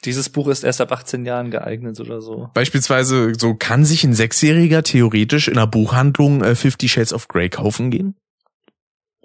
Dieses 0.05 0.29
Buch 0.29 0.49
ist 0.49 0.65
erst 0.65 0.81
ab 0.81 0.91
18 0.93 1.25
Jahren 1.25 1.51
geeignet 1.51 2.01
oder 2.01 2.21
so. 2.21 2.51
Beispielsweise, 2.55 3.33
so 3.39 3.55
kann 3.55 3.85
sich 3.85 4.05
ein 4.05 4.13
Sechsjähriger 4.15 4.83
theoretisch 4.83 5.49
in 5.49 5.55
einer 5.57 5.67
Buchhandlung 5.67 6.43
äh, 6.43 6.55
Fifty 6.57 6.89
Shades 6.89 7.13
of 7.13 7.29
Grey 7.29 7.49
kaufen 7.49 7.91
gehen? 7.91 8.17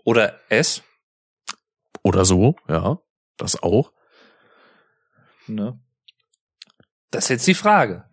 Oder 0.05 0.39
S. 0.49 0.83
Oder 2.03 2.25
so, 2.25 2.55
ja, 2.67 2.99
das 3.37 3.61
auch. 3.61 3.91
Ne? 5.47 5.79
Das 7.11 7.25
ist 7.25 7.29
jetzt 7.29 7.47
die 7.47 7.53
Frage. 7.53 8.05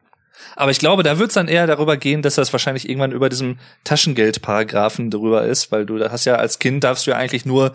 Aber 0.55 0.70
ich 0.70 0.79
glaube, 0.79 1.03
da 1.03 1.18
wird's 1.18 1.35
dann 1.35 1.49
eher 1.49 1.66
darüber 1.66 1.96
gehen, 1.96 2.22
dass 2.22 2.35
das 2.35 2.53
wahrscheinlich 2.53 2.88
irgendwann 2.88 3.12
über 3.12 3.29
diesem 3.29 3.59
Taschengeldparagraphen 3.85 5.11
drüber 5.11 5.44
ist, 5.46 5.72
weil 5.72 5.87
du 5.87 5.99
da 5.99 6.11
hast 6.11 6.25
ja 6.25 6.37
als 6.37 6.59
Kind 6.59 6.85
darfst 6.85 7.07
du 7.07 7.12
ja 7.12 7.16
eigentlich 7.16 7.46
nur 7.46 7.75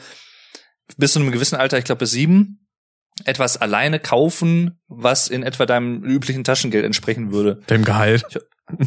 bis 0.97 1.13
zu 1.13 1.19
einem 1.19 1.31
gewissen 1.31 1.55
Alter, 1.55 1.77
ich 1.77 1.85
glaube 1.85 1.99
bis 1.99 2.11
sieben, 2.11 2.67
etwas 3.25 3.57
alleine 3.57 3.99
kaufen, 3.99 4.79
was 4.87 5.27
in 5.27 5.43
etwa 5.43 5.65
deinem 5.65 6.03
üblichen 6.03 6.43
Taschengeld 6.43 6.85
entsprechen 6.85 7.31
würde. 7.31 7.61
Dem 7.69 7.83
Gehalt. 7.83 8.23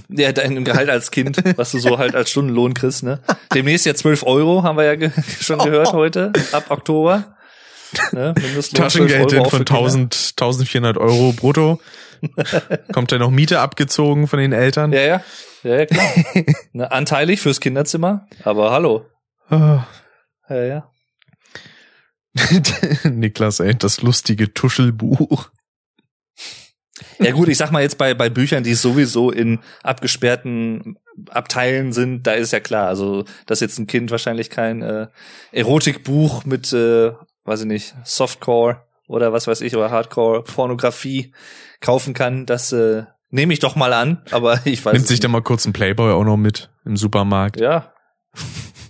Ja, 0.09 0.33
deinem 0.33 0.65
Gehalt 0.65 0.91
als 0.91 1.11
Kind, 1.11 1.43
was 1.57 1.73
du 1.73 1.79
so 1.79 1.99
halt 1.99 2.15
als 2.15 2.31
Stundenlohn 2.31 2.75
kriegst, 2.75 3.03
ne? 3.03 3.21
Demnächst 3.55 3.87
ja 3.87 3.95
12 3.95 4.23
Euro, 4.25 4.63
haben 4.63 4.77
wir 4.77 4.85
ja 4.85 4.95
ge 4.95 5.11
schon 5.41 5.59
gehört 5.59 5.93
heute, 5.93 6.33
ab 6.53 6.67
Oktober. 6.71 7.37
Ne? 8.13 8.35
Mindestlohn 8.41 8.91
12 8.91 9.09
Taschengeld 9.09 9.33
von 9.33 9.51
für 9.51 9.65
Kinder. 9.65 9.81
1000, 9.81 10.35
1400 10.37 10.99
Euro 10.99 11.33
brutto. 11.33 11.81
Kommt 12.93 13.13
da 13.13 13.19
noch 13.19 13.31
Miete 13.31 13.61
abgezogen 13.61 14.27
von 14.27 14.39
den 14.39 14.53
Eltern? 14.53 14.93
Ja, 14.93 15.01
ja. 15.01 15.23
Ja, 15.63 15.79
ja, 15.79 15.87
klar. 15.87 16.07
ne, 16.73 16.93
anteilig 16.93 17.41
fürs 17.41 17.61
Kinderzimmer, 17.61 18.27
aber 18.43 18.71
hallo. 18.71 19.07
Ah. 19.49 19.87
Ja, 20.49 20.65
ja. 20.65 20.91
Niklas, 23.11 23.61
ey, 23.61 23.75
das 23.75 24.03
lustige 24.03 24.53
Tuschelbuch. 24.53 25.51
Ja 27.19 27.33
gut, 27.33 27.49
ich 27.49 27.59
sag 27.59 27.73
mal 27.73 27.83
jetzt 27.83 27.99
bei, 27.99 28.15
bei 28.15 28.31
Büchern, 28.31 28.63
die 28.63 28.75
sowieso 28.75 29.31
in 29.31 29.61
abgesperrten 29.83 30.97
Abteilen 31.31 31.93
sind, 31.93 32.27
da 32.27 32.33
ist 32.33 32.53
ja 32.53 32.61
klar, 32.61 32.89
also 32.89 33.25
dass 33.47 33.61
jetzt 33.61 33.79
ein 33.79 33.87
Kind 33.87 34.11
wahrscheinlich 34.11 34.51
kein 34.51 34.83
äh, 34.83 35.09
Erotikbuch 35.53 36.45
mit, 36.45 36.73
äh, 36.73 37.13
weiß 37.45 37.63
ich 37.63 37.67
nicht, 37.67 37.95
Softcore 38.05 38.83
oder 39.09 39.33
was 39.33 39.47
weiß 39.47 39.61
ich, 39.61 39.77
oder 39.77 39.91
Hardcore-Pornografie 39.91 41.33
kaufen 41.81 42.15
kann, 42.15 42.47
das 42.47 42.73
äh, 42.73 43.05
nehme 43.31 43.53
ich 43.53 43.59
doch 43.59 43.77
mal 43.77 43.93
an, 43.93 44.23
aber 44.31 44.61
ich 44.65 44.85
weiß 44.85 44.93
Nimmt 44.93 45.07
sich 45.07 45.21
dann 45.21 45.33
mal 45.33 45.43
kurz 45.43 45.67
ein 45.67 45.73
Playboy 45.73 46.13
auch 46.13 46.25
noch 46.25 46.37
mit 46.37 46.71
im 46.85 46.97
Supermarkt. 46.97 47.61
Ja, 47.61 47.93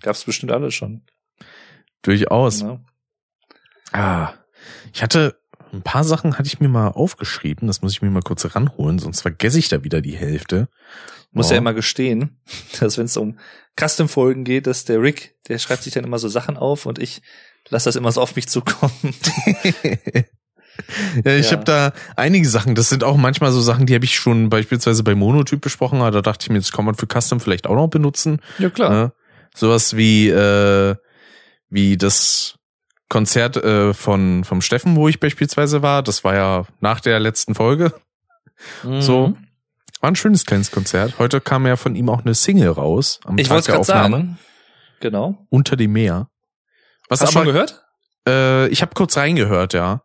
gab's 0.02 0.24
bestimmt 0.24 0.52
alles 0.52 0.74
schon. 0.74 1.02
Durchaus. 2.02 2.62
Ne? 2.62 2.84
Ah, 3.92 4.34
ich 4.92 5.02
hatte 5.02 5.38
ein 5.74 5.82
paar 5.82 6.04
Sachen 6.04 6.38
hatte 6.38 6.46
ich 6.46 6.60
mir 6.60 6.68
mal 6.68 6.88
aufgeschrieben. 6.88 7.66
Das 7.66 7.82
muss 7.82 7.92
ich 7.92 8.02
mir 8.02 8.10
mal 8.10 8.22
kurz 8.22 8.44
ranholen, 8.54 8.98
sonst 8.98 9.20
vergesse 9.22 9.58
ich 9.58 9.68
da 9.68 9.84
wieder 9.84 10.00
die 10.00 10.16
Hälfte. 10.16 10.68
muss 11.32 11.48
Ja. 11.50 11.54
ja 11.54 11.58
immer 11.58 11.74
gestehen, 11.74 12.40
dass 12.80 12.96
wenn 12.98 13.06
es 13.06 13.16
um 13.16 13.38
Custom-Folgen 13.78 14.44
geht, 14.44 14.66
dass 14.66 14.84
der 14.84 15.02
Rick, 15.02 15.34
der 15.48 15.58
schreibt 15.58 15.82
sich 15.82 15.92
dann 15.92 16.04
immer 16.04 16.18
so 16.18 16.28
Sachen 16.28 16.56
auf 16.56 16.86
und 16.86 16.98
ich 16.98 17.22
lasse 17.68 17.86
das 17.88 17.96
immer 17.96 18.12
so 18.12 18.20
auf 18.20 18.36
mich 18.36 18.46
zukommen. 18.48 18.92
ja, 21.24 21.32
ich 21.36 21.46
Ja. 21.50 21.52
habe 21.56 21.64
da 21.64 21.92
einige 22.16 22.48
Sachen. 22.48 22.74
Das 22.74 22.88
sind 22.88 23.04
auch 23.04 23.16
manchmal 23.16 23.52
so 23.52 23.60
Sachen, 23.60 23.86
die 23.86 23.94
habe 23.94 24.04
ich 24.04 24.16
schon 24.16 24.48
beispielsweise 24.50 25.02
bei 25.02 25.14
Monotyp 25.14 25.60
besprochen. 25.60 26.00
Aber 26.00 26.10
da 26.10 26.22
dachte 26.22 26.44
ich 26.44 26.50
mir, 26.50 26.58
das 26.58 26.72
kann 26.72 26.84
man 26.84 26.94
für 26.94 27.06
Custom 27.06 27.40
vielleicht 27.40 27.66
auch 27.66 27.74
noch 27.76 27.88
benutzen. 27.88 28.40
Ja, 28.58 28.70
klar. 28.70 28.92
Ja, 28.92 29.12
Sowas 29.56 29.96
wie, 29.96 30.28
äh, 30.28 30.96
wie 31.70 31.96
das 31.96 32.56
Konzert 33.08 33.56
äh, 33.56 33.92
von 33.94 34.44
vom 34.44 34.60
Steffen, 34.60 34.96
wo 34.96 35.08
ich 35.08 35.20
beispielsweise 35.20 35.82
war. 35.82 36.02
Das 36.02 36.24
war 36.24 36.34
ja 36.34 36.64
nach 36.80 37.00
der 37.00 37.20
letzten 37.20 37.54
Folge. 37.54 37.92
Mhm. 38.82 39.00
So. 39.02 39.36
War 40.00 40.10
ein 40.10 40.16
schönes 40.16 40.44
kleines 40.46 40.70
Konzert. 40.70 41.18
Heute 41.18 41.40
kam 41.40 41.66
ja 41.66 41.76
von 41.76 41.94
ihm 41.94 42.08
auch 42.08 42.20
eine 42.24 42.34
Single 42.34 42.68
raus. 42.70 43.20
Am 43.24 43.38
Ich 43.38 43.48
Tag 43.48 43.58
der 43.64 43.74
gerade 43.74 43.80
Aufnahme. 43.80 44.16
sagen. 44.16 44.38
Genau. 45.00 45.46
Unter 45.50 45.76
dem 45.76 45.92
Meer. 45.92 46.28
Was 47.08 47.20
Hast 47.20 47.30
du 47.30 47.32
schon 47.38 47.46
gehört? 47.46 47.84
Äh, 48.26 48.68
ich 48.68 48.80
habe 48.82 48.92
kurz 48.94 49.16
reingehört, 49.16 49.74
ja. 49.74 50.02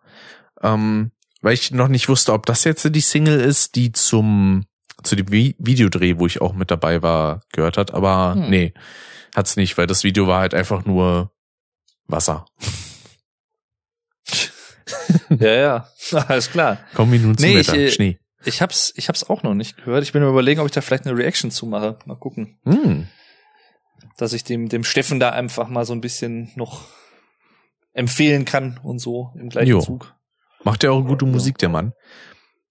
Ähm, 0.62 1.12
weil 1.42 1.54
ich 1.54 1.72
noch 1.72 1.88
nicht 1.88 2.10
wusste, 2.10 2.34
ob 2.34 2.46
das 2.46 2.64
jetzt 2.66 2.84
die 2.94 3.00
Single 3.02 3.40
ist, 3.40 3.76
die 3.76 3.92
zum 3.94 4.66
zu 5.04 5.16
dem 5.16 5.32
Vi 5.32 5.56
Videodreh, 5.60 6.18
wo 6.18 6.26
ich 6.28 6.42
auch 6.42 6.54
mit 6.54 6.70
dabei 6.72 7.02
war, 7.02 7.42
gehört 7.54 7.78
hat. 7.78 7.94
Aber 7.94 8.34
Hm. 8.36 8.50
nee, 8.50 8.74
hat's 9.36 9.56
nicht, 9.56 9.78
weil 9.78 9.88
das 9.88 10.04
Video 10.04 10.28
war 10.28 10.42
halt 10.42 10.54
einfach 10.54 10.84
nur 10.86 11.32
Wasser. 12.08 12.46
ja, 15.30 15.54
ja. 15.54 15.88
Alles 16.28 16.52
klar. 16.52 16.80
Kommen 16.94 17.12
wir 17.12 17.20
nun 17.20 17.38
zum 17.38 17.48
Nee, 17.50 17.60
ich, 17.60 17.68
Wetter. 17.68 17.78
äh, 17.80 17.92
Schnee. 17.92 18.20
Ich 18.46 18.62
hab's, 18.62 18.94
ich 18.96 19.10
hab's 19.10 19.30
auch 19.30 19.44
noch 19.44 19.54
nicht 19.54 19.78
gehört. 19.78 20.04
Ich 20.04 20.14
bin 20.14 20.22
mir 20.24 20.30
überlegen, 20.30 20.60
ob 20.62 20.66
ich 20.68 20.72
da 20.72 20.82
vielleicht 20.82 21.06
eine 21.06 21.18
Reaction 21.18 21.52
zu 21.52 21.66
mache. 21.66 22.00
Mal 22.06 22.16
gucken. 22.16 22.58
Hm. 22.64 23.08
Dass 24.18 24.34
ich 24.34 24.44
dem, 24.44 24.70
dem 24.70 24.84
Steffen 24.84 25.20
da 25.20 25.30
einfach 25.32 25.68
mal 25.68 25.86
so 25.86 25.94
ein 25.94 26.02
bisschen 26.02 26.52
noch 26.56 26.84
empfehlen 27.94 28.46
kann 28.46 28.80
und 28.84 29.00
so 29.00 29.32
im 29.36 29.50
gleichen 29.50 29.70
Jo. 29.70 29.80
Zug. 29.82 30.16
Macht 30.64 30.84
ja 30.84 30.92
auch 30.92 31.02
gute 31.04 31.26
Musik, 31.26 31.58
der 31.58 31.70
Mann. 31.70 31.94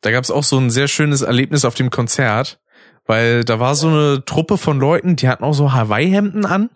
Da 0.00 0.10
gab's 0.10 0.30
auch 0.30 0.44
so 0.44 0.58
ein 0.58 0.70
sehr 0.70 0.88
schönes 0.88 1.22
Erlebnis 1.22 1.64
auf 1.64 1.74
dem 1.74 1.90
Konzert, 1.90 2.60
weil 3.06 3.44
da 3.44 3.58
war 3.60 3.74
so 3.74 3.88
eine 3.88 4.24
Truppe 4.24 4.58
von 4.58 4.78
Leuten, 4.78 5.16
die 5.16 5.28
hatten 5.28 5.44
auch 5.44 5.54
so 5.54 5.72
Hawaii-Hemden 5.72 6.46
an. 6.46 6.70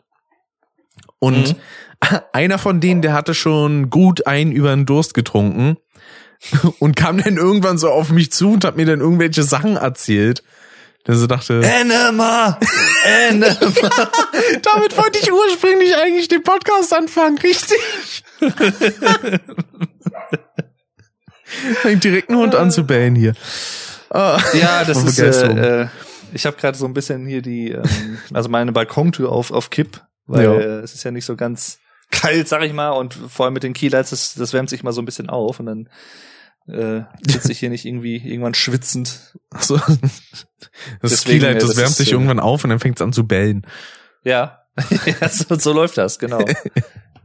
Und 1.22 1.54
Mhm. 1.54 2.18
einer 2.32 2.58
von 2.58 2.80
denen, 2.80 3.00
der 3.00 3.12
hatte 3.12 3.32
schon 3.32 3.88
gut 3.90 4.26
einen 4.26 4.50
über 4.50 4.74
den 4.74 4.86
Durst 4.86 5.14
getrunken 5.14 5.76
und 6.80 6.96
kam 6.96 7.18
dann 7.22 7.36
irgendwann 7.36 7.78
so 7.78 7.90
auf 7.90 8.10
mich 8.10 8.32
zu 8.32 8.54
und 8.54 8.64
hat 8.64 8.76
mir 8.76 8.86
dann 8.86 8.98
irgendwelche 9.00 9.44
Sachen 9.44 9.76
erzählt. 9.76 10.42
Der 11.06 11.14
so 11.16 11.26
dachte, 11.28 11.60
Enema! 11.64 12.58
Enema! 13.04 13.54
damit 14.62 14.96
wollte 14.96 15.18
ich 15.20 15.32
ursprünglich 15.32 15.94
eigentlich 15.96 16.26
den 16.28 16.42
Podcast 16.42 16.92
anfangen, 16.92 17.38
richtig? 17.38 17.78
Fängt 21.82 22.02
direkt 22.04 22.30
einen 22.30 22.38
Hund 22.38 22.54
an 22.54 22.70
zu 22.70 22.84
bellen 22.84 23.14
hier. 23.14 23.34
Ah, 24.10 24.40
Ja, 24.54 24.84
das 24.84 25.02
ist, 25.04 25.18
äh, 25.18 25.82
äh, 25.82 25.86
ich 26.32 26.46
habe 26.46 26.56
gerade 26.56 26.76
so 26.78 26.86
ein 26.86 26.94
bisschen 26.94 27.26
hier 27.26 27.42
die, 27.42 27.72
ähm, 27.72 28.18
also 28.32 28.48
meine 28.48 28.72
Balkontür 28.72 29.30
auf, 29.30 29.50
auf 29.50 29.70
Kipp, 29.70 30.00
weil 30.26 30.44
Ja. 30.44 30.58
es 30.80 30.94
ist 30.94 31.04
ja 31.04 31.10
nicht 31.10 31.24
so 31.24 31.36
ganz 31.36 31.78
kalt, 32.10 32.48
sag 32.48 32.62
ich 32.62 32.72
mal, 32.72 32.90
und 32.90 33.14
vor 33.14 33.46
allem 33.46 33.54
mit 33.54 33.62
den 33.62 33.72
Keylights, 33.72 34.10
das, 34.10 34.34
das 34.34 34.52
wärmt 34.52 34.68
sich 34.70 34.82
mal 34.82 34.92
so 34.92 35.00
ein 35.02 35.06
bisschen 35.06 35.30
auf 35.30 35.60
und 35.60 35.66
dann 35.66 35.88
äh, 36.68 37.02
sitze 37.26 37.50
ich 37.52 37.58
hier 37.58 37.70
nicht 37.70 37.84
irgendwie 37.84 38.16
irgendwann 38.16 38.54
schwitzend. 38.54 39.34
so. 39.58 39.76
Das 39.78 41.10
Deswegen, 41.10 41.40
Keylight, 41.40 41.56
das 41.62 41.70
das 41.70 41.76
wärmt 41.78 41.94
sich 41.94 42.12
irgendwann 42.12 42.38
auf 42.40 42.62
und 42.64 42.70
dann 42.70 42.78
fängt 42.80 42.98
es 42.98 43.02
an 43.02 43.12
zu 43.12 43.26
bellen. 43.26 43.66
Ja, 44.24 44.60
ja 45.20 45.28
so, 45.28 45.54
so 45.56 45.72
läuft 45.72 45.96
das, 45.98 46.18
genau. 46.18 46.44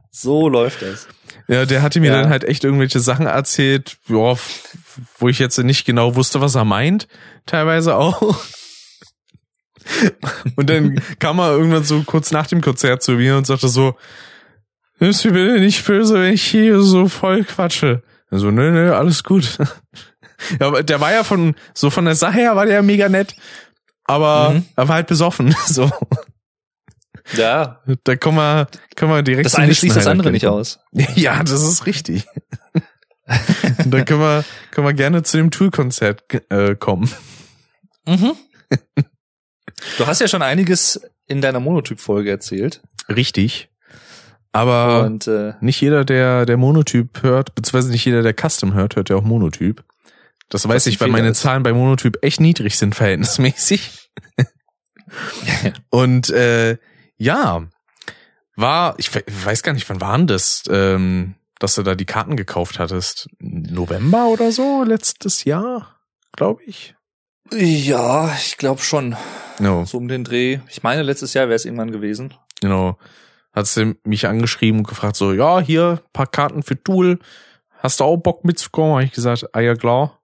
So 0.09 0.49
läuft 0.49 0.81
das. 0.81 1.07
Ja, 1.47 1.65
der 1.67 1.83
hatte 1.83 1.99
mir 1.99 2.07
Ja. 2.11 2.21
dann 2.21 2.29
halt 2.31 2.43
echt 2.43 2.63
irgendwelche 2.63 2.99
Sachen 2.99 3.27
erzählt, 3.27 3.97
wo 4.07 5.29
ich 5.29 5.37
jetzt 5.37 5.59
nicht 5.59 5.85
genau 5.85 6.15
wusste, 6.15 6.41
was 6.41 6.55
er 6.55 6.65
meint, 6.65 7.07
teilweise 7.45 7.95
auch. 7.95 8.35
Und 10.55 10.69
dann 10.69 11.01
kam 11.19 11.39
er 11.39 11.51
irgendwann 11.51 11.83
so 11.83 12.03
kurz 12.03 12.31
nach 12.31 12.47
dem 12.47 12.61
Konzert 12.61 13.01
zu 13.03 13.13
mir 13.13 13.37
und 13.37 13.47
sagte 13.47 13.67
so, 13.69 13.95
ist 14.99 15.23
mir 15.25 15.31
bitte 15.33 15.59
nicht 15.59 15.85
böse, 15.85 16.15
wenn 16.15 16.33
ich 16.33 16.43
hier 16.43 16.81
so 16.81 17.07
voll 17.07 17.43
quatsche. 17.43 18.01
Also, 18.31 18.51
nö, 18.51 18.71
nö, 18.71 18.93
alles 18.95 19.23
gut. 19.23 19.57
Ja, 20.59 20.67
aber 20.67 20.83
der 20.83 21.01
war 21.01 21.11
ja 21.11 21.23
von, 21.23 21.55
so 21.73 21.89
von 21.89 22.05
der 22.05 22.13
Sache 22.13 22.35
her 22.37 22.55
war 22.55 22.67
der 22.67 22.75
ja 22.75 22.81
mega 22.83 23.09
nett, 23.09 23.35
aber 24.03 24.51
Mhm. 24.51 24.65
er 24.75 24.87
war 24.87 24.95
halt 24.97 25.07
besoffen, 25.07 25.55
so. 25.65 25.89
Ja, 27.35 27.81
Da 28.03 28.15
kommen 28.15 28.37
wir, 28.37 28.67
können 28.95 29.11
wir 29.11 29.23
direkt 29.23 29.47
das 29.47 29.55
eine 29.55 29.73
schließt 29.73 29.95
das 29.97 30.05
andere 30.05 30.31
nicht 30.31 30.45
aus. 30.45 30.77
Ja, 31.15 31.41
das 31.43 31.63
ist 31.63 31.87
richtig. 31.87 32.25
Und 33.83 33.89
dann 33.91 34.05
können 34.05 34.19
wir, 34.21 34.45
können 34.69 34.85
wir 34.85 34.93
gerne 34.93 35.23
zu 35.23 35.37
dem 35.37 35.49
Tool-Konzert 35.49 36.23
äh, 36.51 36.75
kommen. 36.75 37.09
Mhm. 38.05 38.33
Du 39.97 40.07
hast 40.07 40.21
ja 40.21 40.27
schon 40.27 40.41
einiges 40.41 40.99
in 41.27 41.41
deiner 41.41 41.59
Monotyp-Folge 41.59 42.29
erzählt. 42.31 42.81
Richtig. 43.09 43.69
Aber 44.51 45.03
Und 45.05 45.27
äh, 45.27 45.53
nicht 45.61 45.79
jeder, 45.81 46.03
der 46.05 46.45
der 46.45 46.57
Monotyp 46.57 47.21
hört, 47.21 47.53
beziehungsweise 47.53 47.91
nicht 47.91 48.05
jeder, 48.05 48.23
der 48.23 48.33
Custom 48.33 48.73
hört, 48.73 48.95
hört 48.95 49.09
ja 49.09 49.15
auch 49.15 49.23
Monotyp. 49.23 49.83
Das 50.49 50.67
weiß 50.67 50.87
ich, 50.87 50.99
weil 51.01 51.09
meine 51.09 51.29
ist. 51.29 51.41
Zahlen 51.41 51.61
bei 51.63 51.73
Monotyp 51.73 52.17
echt 52.23 52.39
niedrig 52.39 52.77
sind, 52.77 52.95
verhältnismäßig. 52.95 54.09
Und 55.89 56.29
äh, 56.29 56.77
ja, 57.17 57.67
war, 58.55 58.95
ich 58.97 59.13
we- 59.13 59.23
weiß 59.27 59.63
gar 59.63 59.73
nicht, 59.73 59.87
wann 59.89 60.01
waren 60.01 60.27
das, 60.27 60.63
ähm, 60.69 61.35
dass 61.59 61.75
du 61.75 61.83
da 61.83 61.95
die 61.95 62.05
Karten 62.05 62.35
gekauft 62.35 62.79
hattest? 62.79 63.27
November 63.39 64.27
oder 64.27 64.51
so, 64.51 64.83
letztes 64.83 65.43
Jahr, 65.43 65.99
glaube 66.33 66.63
ich. 66.63 66.95
Ja, 67.53 68.33
ich 68.35 68.57
glaube 68.57 68.81
schon. 68.81 69.15
No. 69.59 69.85
So 69.85 69.97
um 69.97 70.07
den 70.07 70.23
Dreh. 70.23 70.59
Ich 70.69 70.83
meine, 70.83 71.01
letztes 71.03 71.33
Jahr 71.33 71.47
wäre 71.47 71.55
es 71.55 71.65
irgendwann 71.65 71.91
gewesen. 71.91 72.33
Genau. 72.61 72.97
Hat 73.53 73.67
sie 73.67 73.95
mich 74.03 74.27
angeschrieben 74.27 74.81
und 74.81 74.87
gefragt 74.87 75.15
so, 75.15 75.33
ja, 75.33 75.59
hier, 75.59 76.01
paar 76.13 76.27
Karten 76.27 76.63
für 76.63 76.81
Tool. 76.81 77.19
Hast 77.79 77.99
du 77.99 78.03
auch 78.03 78.17
Bock 78.17 78.45
mitzukommen? 78.45 78.93
Habe 78.93 79.03
ich 79.03 79.11
gesagt, 79.11 79.45
ah 79.53 79.59
ja, 79.59 79.75
klar. 79.75 80.19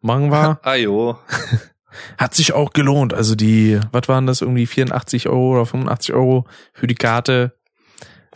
Machen 0.00 0.30
wir. 0.30 0.60
Ah 0.64 0.74
jo. 0.74 1.18
Hat 2.18 2.34
sich 2.34 2.52
auch 2.52 2.72
gelohnt. 2.72 3.14
Also 3.14 3.34
die, 3.34 3.80
was 3.90 4.08
waren 4.08 4.26
das, 4.26 4.42
irgendwie 4.42 4.66
84 4.66 5.28
Euro 5.28 5.52
oder 5.52 5.66
85 5.66 6.14
Euro 6.14 6.46
für 6.72 6.86
die 6.86 6.94
Karte? 6.94 7.56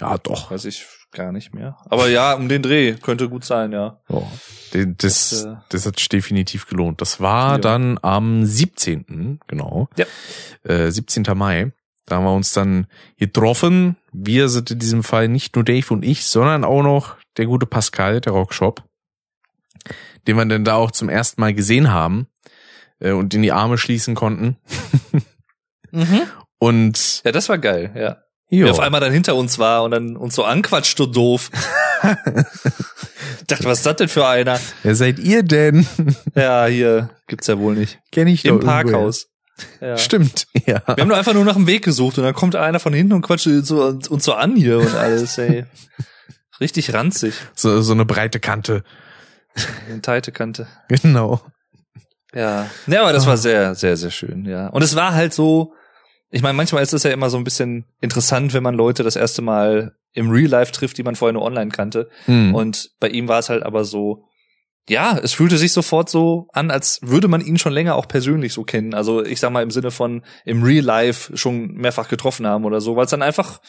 Ja, 0.00 0.16
doch. 0.16 0.50
Weiß 0.50 0.64
ich 0.64 0.86
gar 1.12 1.32
nicht 1.32 1.54
mehr. 1.54 1.76
Aber 1.88 2.08
ja, 2.08 2.34
um 2.34 2.48
den 2.48 2.62
Dreh 2.62 2.94
könnte 2.94 3.28
gut 3.28 3.44
sein, 3.44 3.72
ja. 3.72 4.00
Den- 4.72 4.96
Das, 4.98 5.30
Das, 5.30 5.44
äh, 5.44 5.56
das 5.70 5.86
hat 5.86 5.98
sich 5.98 6.08
definitiv 6.08 6.66
gelohnt. 6.68 7.00
Das 7.00 7.20
war 7.20 7.52
Ja. 7.52 7.58
dann 7.58 7.98
am 8.02 8.44
17. 8.44 9.40
Genau. 9.48 9.88
Ja. 9.96 10.06
Äh, 10.62 10.90
17. 10.90 11.24
Mai. 11.34 11.72
Da 12.06 12.16
haben 12.16 12.24
wir 12.24 12.32
uns 12.34 12.52
dann 12.52 12.86
getroffen. 13.18 13.96
Wir 14.12 14.48
sind 14.48 14.70
in 14.72 14.78
diesem 14.80 15.02
Fall 15.04 15.28
nicht 15.28 15.54
nur 15.54 15.64
Dave 15.64 15.92
und 15.92 16.04
ich, 16.04 16.24
sondern 16.26 16.64
auch 16.64 16.82
noch 16.82 17.16
der 17.36 17.46
gute 17.46 17.66
Pascal, 17.66 18.20
der 18.20 18.32
Rockshop, 18.32 18.82
den 20.26 20.36
wir 20.36 20.44
dann 20.46 20.64
da 20.64 20.74
auch 20.74 20.90
zum 20.90 21.08
ersten 21.08 21.40
Mal 21.40 21.54
gesehen 21.54 21.90
haben 21.92 22.26
äh, 22.98 23.12
und 23.12 23.32
in 23.34 23.42
die 23.42 23.52
Arme 23.52 23.78
schließen 23.78 24.14
konnten. 24.16 24.56
Mhm. 25.92 26.22
Und 26.58 27.22
Ja, 27.24 27.32
das 27.32 27.48
war 27.48 27.58
geil, 27.58 27.92
ja. 27.96 28.18
Jo, 28.50 28.66
Wer 28.66 28.72
auf 28.72 28.80
einmal 28.80 29.00
dann 29.00 29.12
hinter 29.12 29.34
uns 29.36 29.58
war 29.58 29.84
und 29.84 29.92
dann 29.92 30.16
uns 30.16 30.34
so 30.34 30.44
anquatscht, 30.44 30.98
du 30.98 31.06
doof. 31.06 31.50
ich 32.02 32.08
dachte, 33.46 33.64
was 33.64 33.78
ist 33.78 33.86
das 33.86 33.96
denn 33.96 34.08
für 34.08 34.26
einer? 34.26 34.60
wer 34.82 34.94
seid 34.94 35.18
ihr 35.18 35.42
denn? 35.42 35.86
Ja, 36.34 36.66
hier 36.66 37.10
gibt's 37.26 37.46
ja 37.46 37.58
wohl 37.58 37.74
nicht. 37.74 37.98
Kenn 38.12 38.26
ich 38.26 38.44
Im 38.44 38.60
doch 38.60 38.66
irgendwoher. 38.66 38.82
Parkhaus. 38.84 39.26
Ja. 39.80 39.96
Stimmt, 39.98 40.46
ja. 40.66 40.82
Wir 40.86 40.96
haben 41.02 41.08
nur 41.08 41.16
einfach 41.16 41.34
nur 41.34 41.44
nach 41.44 41.54
dem 41.54 41.66
Weg 41.66 41.84
gesucht 41.84 42.18
und 42.18 42.24
dann 42.24 42.34
kommt 42.34 42.56
einer 42.56 42.80
von 42.80 42.92
hinten 42.92 43.12
und 43.12 43.22
quatscht 43.22 43.48
so, 43.62 43.84
uns 43.84 44.24
so 44.24 44.34
an 44.34 44.56
hier 44.56 44.78
und 44.78 44.94
alles, 44.94 45.36
ey. 45.38 45.66
Richtig 46.60 46.92
ranzig. 46.92 47.34
So, 47.54 47.80
so 47.82 47.92
eine 47.92 48.04
breite 48.04 48.40
Kante. 48.40 48.84
Eine 49.88 50.00
teite 50.02 50.32
Kante. 50.32 50.66
Genau. 50.88 51.40
Ja. 52.34 52.66
Ja, 52.86 53.02
aber 53.02 53.12
das 53.12 53.26
war 53.26 53.36
sehr, 53.36 53.74
sehr, 53.74 53.96
sehr 53.96 54.10
schön, 54.10 54.44
ja. 54.44 54.68
Und 54.68 54.82
es 54.82 54.94
war 54.94 55.14
halt 55.14 55.34
so, 55.34 55.74
ich 56.30 56.42
meine, 56.42 56.54
manchmal 56.54 56.82
ist 56.82 56.92
es 56.92 57.02
ja 57.02 57.10
immer 57.10 57.30
so 57.30 57.36
ein 57.36 57.44
bisschen 57.44 57.84
interessant, 58.00 58.54
wenn 58.54 58.62
man 58.62 58.74
Leute 58.74 59.02
das 59.02 59.16
erste 59.16 59.42
Mal 59.42 59.96
im 60.12 60.30
Real 60.30 60.48
Life 60.50 60.72
trifft, 60.72 60.98
die 60.98 61.02
man 61.02 61.16
vorher 61.16 61.32
nur 61.32 61.42
online 61.44 61.70
kannte. 61.70 62.08
Hm. 62.26 62.54
Und 62.54 62.90
bei 63.00 63.08
ihm 63.08 63.28
war 63.28 63.38
es 63.38 63.48
halt 63.48 63.62
aber 63.62 63.84
so, 63.84 64.24
ja, 64.88 65.18
es 65.18 65.34
fühlte 65.34 65.58
sich 65.58 65.72
sofort 65.72 66.08
so 66.08 66.48
an, 66.52 66.70
als 66.70 67.00
würde 67.02 67.28
man 67.28 67.40
ihn 67.40 67.58
schon 67.58 67.72
länger 67.72 67.94
auch 67.96 68.08
persönlich 68.08 68.52
so 68.52 68.64
kennen. 68.64 68.94
Also 68.94 69.24
ich 69.24 69.38
sag 69.40 69.52
mal 69.52 69.62
im 69.62 69.70
Sinne 69.70 69.90
von 69.90 70.24
im 70.44 70.62
Real 70.62 70.84
Life 70.84 71.36
schon 71.36 71.74
mehrfach 71.74 72.08
getroffen 72.08 72.46
haben 72.46 72.64
oder 72.64 72.80
so, 72.80 72.96
weil 72.96 73.04
es 73.04 73.10
dann 73.10 73.22
einfach, 73.22 73.60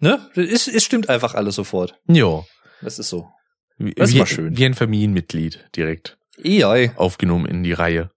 ne, 0.00 0.20
es, 0.34 0.68
es 0.68 0.84
stimmt 0.84 1.08
einfach 1.08 1.34
alles 1.34 1.54
sofort. 1.54 1.98
Jo. 2.06 2.44
Das 2.80 2.98
ist 2.98 3.08
so. 3.08 3.28
Wie, 3.78 3.92
Das 3.94 4.12
wie, 4.12 4.18
war 4.20 4.26
schön. 4.26 4.56
wie 4.56 4.64
ein 4.64 4.74
Familienmitglied 4.74 5.68
direkt 5.74 6.18
Ei, 6.44 6.92
aufgenommen 6.96 7.46
in 7.46 7.62
die 7.62 7.72
Reihe. 7.72 8.10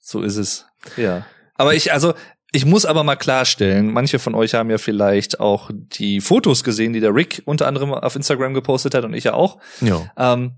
so 0.00 0.22
ist 0.22 0.36
es. 0.36 0.66
Ja. 0.96 1.26
Aber 1.56 1.74
ich, 1.74 1.92
also, 1.92 2.14
ich 2.54 2.64
muss 2.64 2.86
aber 2.86 3.02
mal 3.02 3.16
klarstellen, 3.16 3.92
manche 3.92 4.20
von 4.20 4.34
euch 4.34 4.54
haben 4.54 4.70
ja 4.70 4.78
vielleicht 4.78 5.40
auch 5.40 5.70
die 5.74 6.20
Fotos 6.20 6.62
gesehen, 6.62 6.92
die 6.92 7.00
der 7.00 7.14
Rick 7.14 7.42
unter 7.46 7.66
anderem 7.66 7.92
auf 7.92 8.14
Instagram 8.14 8.54
gepostet 8.54 8.94
hat 8.94 9.04
und 9.04 9.12
ich 9.12 9.24
ja 9.24 9.34
auch. 9.34 9.58
Jo. 9.80 10.06
Ähm, 10.16 10.52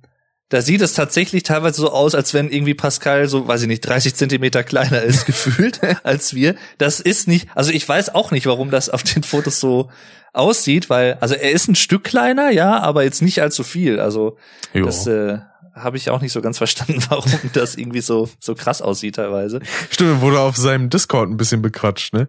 da 0.50 0.60
sieht 0.60 0.82
es 0.82 0.92
tatsächlich 0.92 1.42
teilweise 1.42 1.80
so 1.80 1.90
aus, 1.90 2.14
als 2.14 2.34
wenn 2.34 2.50
irgendwie 2.50 2.74
Pascal 2.74 3.28
so, 3.28 3.48
weiß 3.48 3.62
ich 3.62 3.68
nicht, 3.68 3.80
30 3.80 4.14
Zentimeter 4.14 4.62
kleiner 4.62 5.02
ist 5.02 5.24
gefühlt 5.26 5.80
als 6.04 6.34
wir. 6.34 6.54
Das 6.76 7.00
ist 7.00 7.28
nicht, 7.28 7.48
also 7.54 7.72
ich 7.72 7.88
weiß 7.88 8.14
auch 8.14 8.30
nicht, 8.30 8.46
warum 8.46 8.70
das 8.70 8.90
auf 8.90 9.02
den 9.02 9.22
Fotos 9.22 9.58
so 9.58 9.90
aussieht, 10.34 10.90
weil, 10.90 11.14
also 11.20 11.34
er 11.34 11.50
ist 11.50 11.66
ein 11.66 11.74
Stück 11.74 12.04
kleiner, 12.04 12.50
ja, 12.50 12.78
aber 12.78 13.04
jetzt 13.04 13.22
nicht 13.22 13.40
allzu 13.40 13.64
viel. 13.64 13.98
Also 13.98 14.36
Jo. 14.74 14.84
das 14.84 15.06
äh, 15.06 15.38
habe 15.76 15.96
ich 15.96 16.10
auch 16.10 16.20
nicht 16.20 16.32
so 16.32 16.40
ganz 16.40 16.58
verstanden, 16.64 17.00
warum 17.08 17.30
das 17.52 17.76
irgendwie 17.76 18.00
so 18.00 18.28
so 18.40 18.54
krass 18.54 18.82
aussieht 18.82 19.16
teilweise. 19.16 19.60
Stimmt, 19.90 20.20
wurde 20.22 20.40
auf 20.40 20.56
seinem 20.56 20.90
Discord 20.90 21.30
ein 21.30 21.36
bisschen 21.36 21.62
bequatscht, 21.62 22.12
ne? 22.14 22.28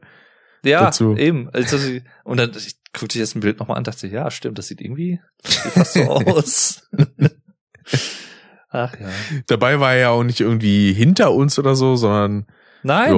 Ja, 0.64 0.86
Dazu. 0.86 1.16
eben. 1.16 1.50
Also, 1.54 1.78
und 2.24 2.38
dann 2.38 2.52
ich 2.56 2.76
guckte 2.94 3.18
ich 3.18 3.22
jetzt 3.22 3.36
ein 3.36 3.42
Bild 3.42 3.60
nochmal 3.60 3.78
an, 3.78 3.84
dachte, 3.84 4.08
ja, 4.08 4.30
stimmt, 4.32 4.58
das 4.58 4.68
sieht 4.68 4.82
irgendwie 4.82 5.20
das 5.44 5.64
sieht 5.64 5.72
fast 5.74 5.94
so 5.94 6.02
aus. 6.12 6.90
Ach 8.70 8.94
ja. 9.00 9.10
Dabei 9.48 9.80
war 9.80 9.94
er 9.94 10.00
ja 10.00 10.10
auch 10.10 10.24
nicht 10.24 10.42
irgendwie 10.42 10.94
hinter 10.94 11.32
uns 11.34 11.58
oder 11.58 11.76
so, 11.76 11.96
sondern 11.96 12.48
Nein, 12.84 13.16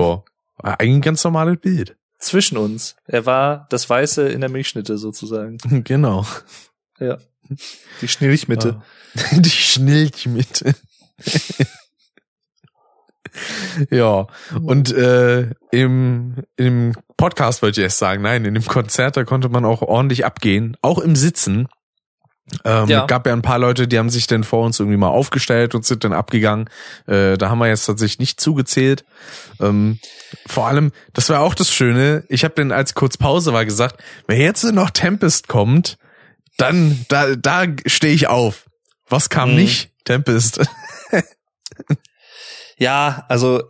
eigentlich 0.61 0.95
ein 0.95 1.01
ganz 1.01 1.23
normales 1.23 1.57
Bild. 1.59 1.97
zwischen 2.19 2.57
uns. 2.57 2.95
Er 3.07 3.25
war 3.25 3.65
das 3.69 3.89
Weiße 3.89 4.27
in 4.29 4.41
der 4.41 4.49
Milchschnitte 4.49 4.97
sozusagen. 4.97 5.57
Genau. 5.83 6.25
Ja. 6.99 7.17
Die 8.01 8.07
Schnilchmitte. 8.07 8.81
Die 9.31 9.49
Schnilchmitte. 9.49 10.75
ja, 13.89 14.27
und 14.63 14.91
äh, 14.93 15.49
im, 15.71 16.35
im 16.55 16.93
Podcast 17.17 17.61
wollte 17.61 17.81
ich 17.81 17.83
erst 17.83 17.99
sagen, 17.99 18.21
nein, 18.21 18.45
in 18.45 18.53
dem 18.53 18.65
Konzert, 18.65 19.17
da 19.17 19.23
konnte 19.23 19.49
man 19.49 19.65
auch 19.65 19.81
ordentlich 19.81 20.25
abgehen, 20.25 20.77
auch 20.81 20.99
im 20.99 21.15
Sitzen. 21.15 21.67
Ähm, 22.65 22.87
Ja. 22.87 23.05
Gab 23.05 23.27
ja 23.27 23.33
ein 23.33 23.41
paar 23.41 23.59
Leute, 23.59 23.87
die 23.87 23.99
haben 23.99 24.09
sich 24.09 24.25
dann 24.25 24.43
vor 24.43 24.65
uns 24.65 24.79
irgendwie 24.79 24.97
mal 24.97 25.09
aufgestellt 25.09 25.75
und 25.75 25.85
sind 25.85 26.03
dann 26.03 26.13
abgegangen. 26.13 26.69
Äh, 27.05 27.37
da 27.37 27.49
haben 27.49 27.59
wir 27.59 27.67
jetzt 27.67 27.85
tatsächlich 27.85 28.19
nicht 28.19 28.41
zugezählt. 28.41 29.05
Ähm, 29.59 29.99
vor 30.47 30.67
allem, 30.67 30.91
das 31.13 31.29
war 31.29 31.41
auch 31.41 31.53
das 31.53 31.71
Schöne, 31.71 32.23
ich 32.29 32.43
habe 32.43 32.55
dann 32.55 32.71
als 32.71 32.95
kurz 32.95 33.17
Pause 33.17 33.53
war 33.53 33.65
gesagt, 33.65 34.01
wenn 34.27 34.41
jetzt 34.41 34.63
noch 34.63 34.89
Tempest 34.89 35.47
kommt, 35.47 35.97
dann, 36.59 37.05
da, 37.09 37.35
da 37.35 37.65
stehe 37.85 38.13
ich 38.13 38.27
auf. 38.27 38.69
Was 39.09 39.29
kam 39.29 39.49
Mhm. 39.51 39.55
nicht? 39.57 39.91
Tempest. 40.05 40.59
Ja, 42.77 43.25
also 43.27 43.59
äh, 43.59 43.63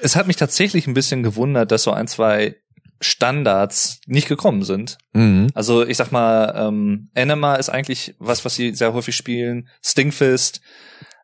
es 0.00 0.16
hat 0.16 0.26
mich 0.26 0.36
tatsächlich 0.36 0.86
ein 0.86 0.94
bisschen 0.94 1.22
gewundert, 1.22 1.70
dass 1.70 1.82
so 1.82 1.92
ein, 1.92 2.08
zwei 2.08 2.56
Standards 3.00 4.00
nicht 4.06 4.26
gekommen 4.26 4.62
sind. 4.64 4.96
mhm. 5.12 5.48
Also 5.54 5.86
ich 5.86 5.96
sag 5.98 6.12
mal, 6.12 6.54
ähm, 6.56 7.10
Anima 7.14 7.56
ist 7.56 7.68
eigentlich 7.68 8.14
was, 8.18 8.44
was 8.46 8.54
sie 8.54 8.74
sehr 8.74 8.92
häufig 8.94 9.14
spielen. 9.16 9.68
Stingfist. 9.84 10.60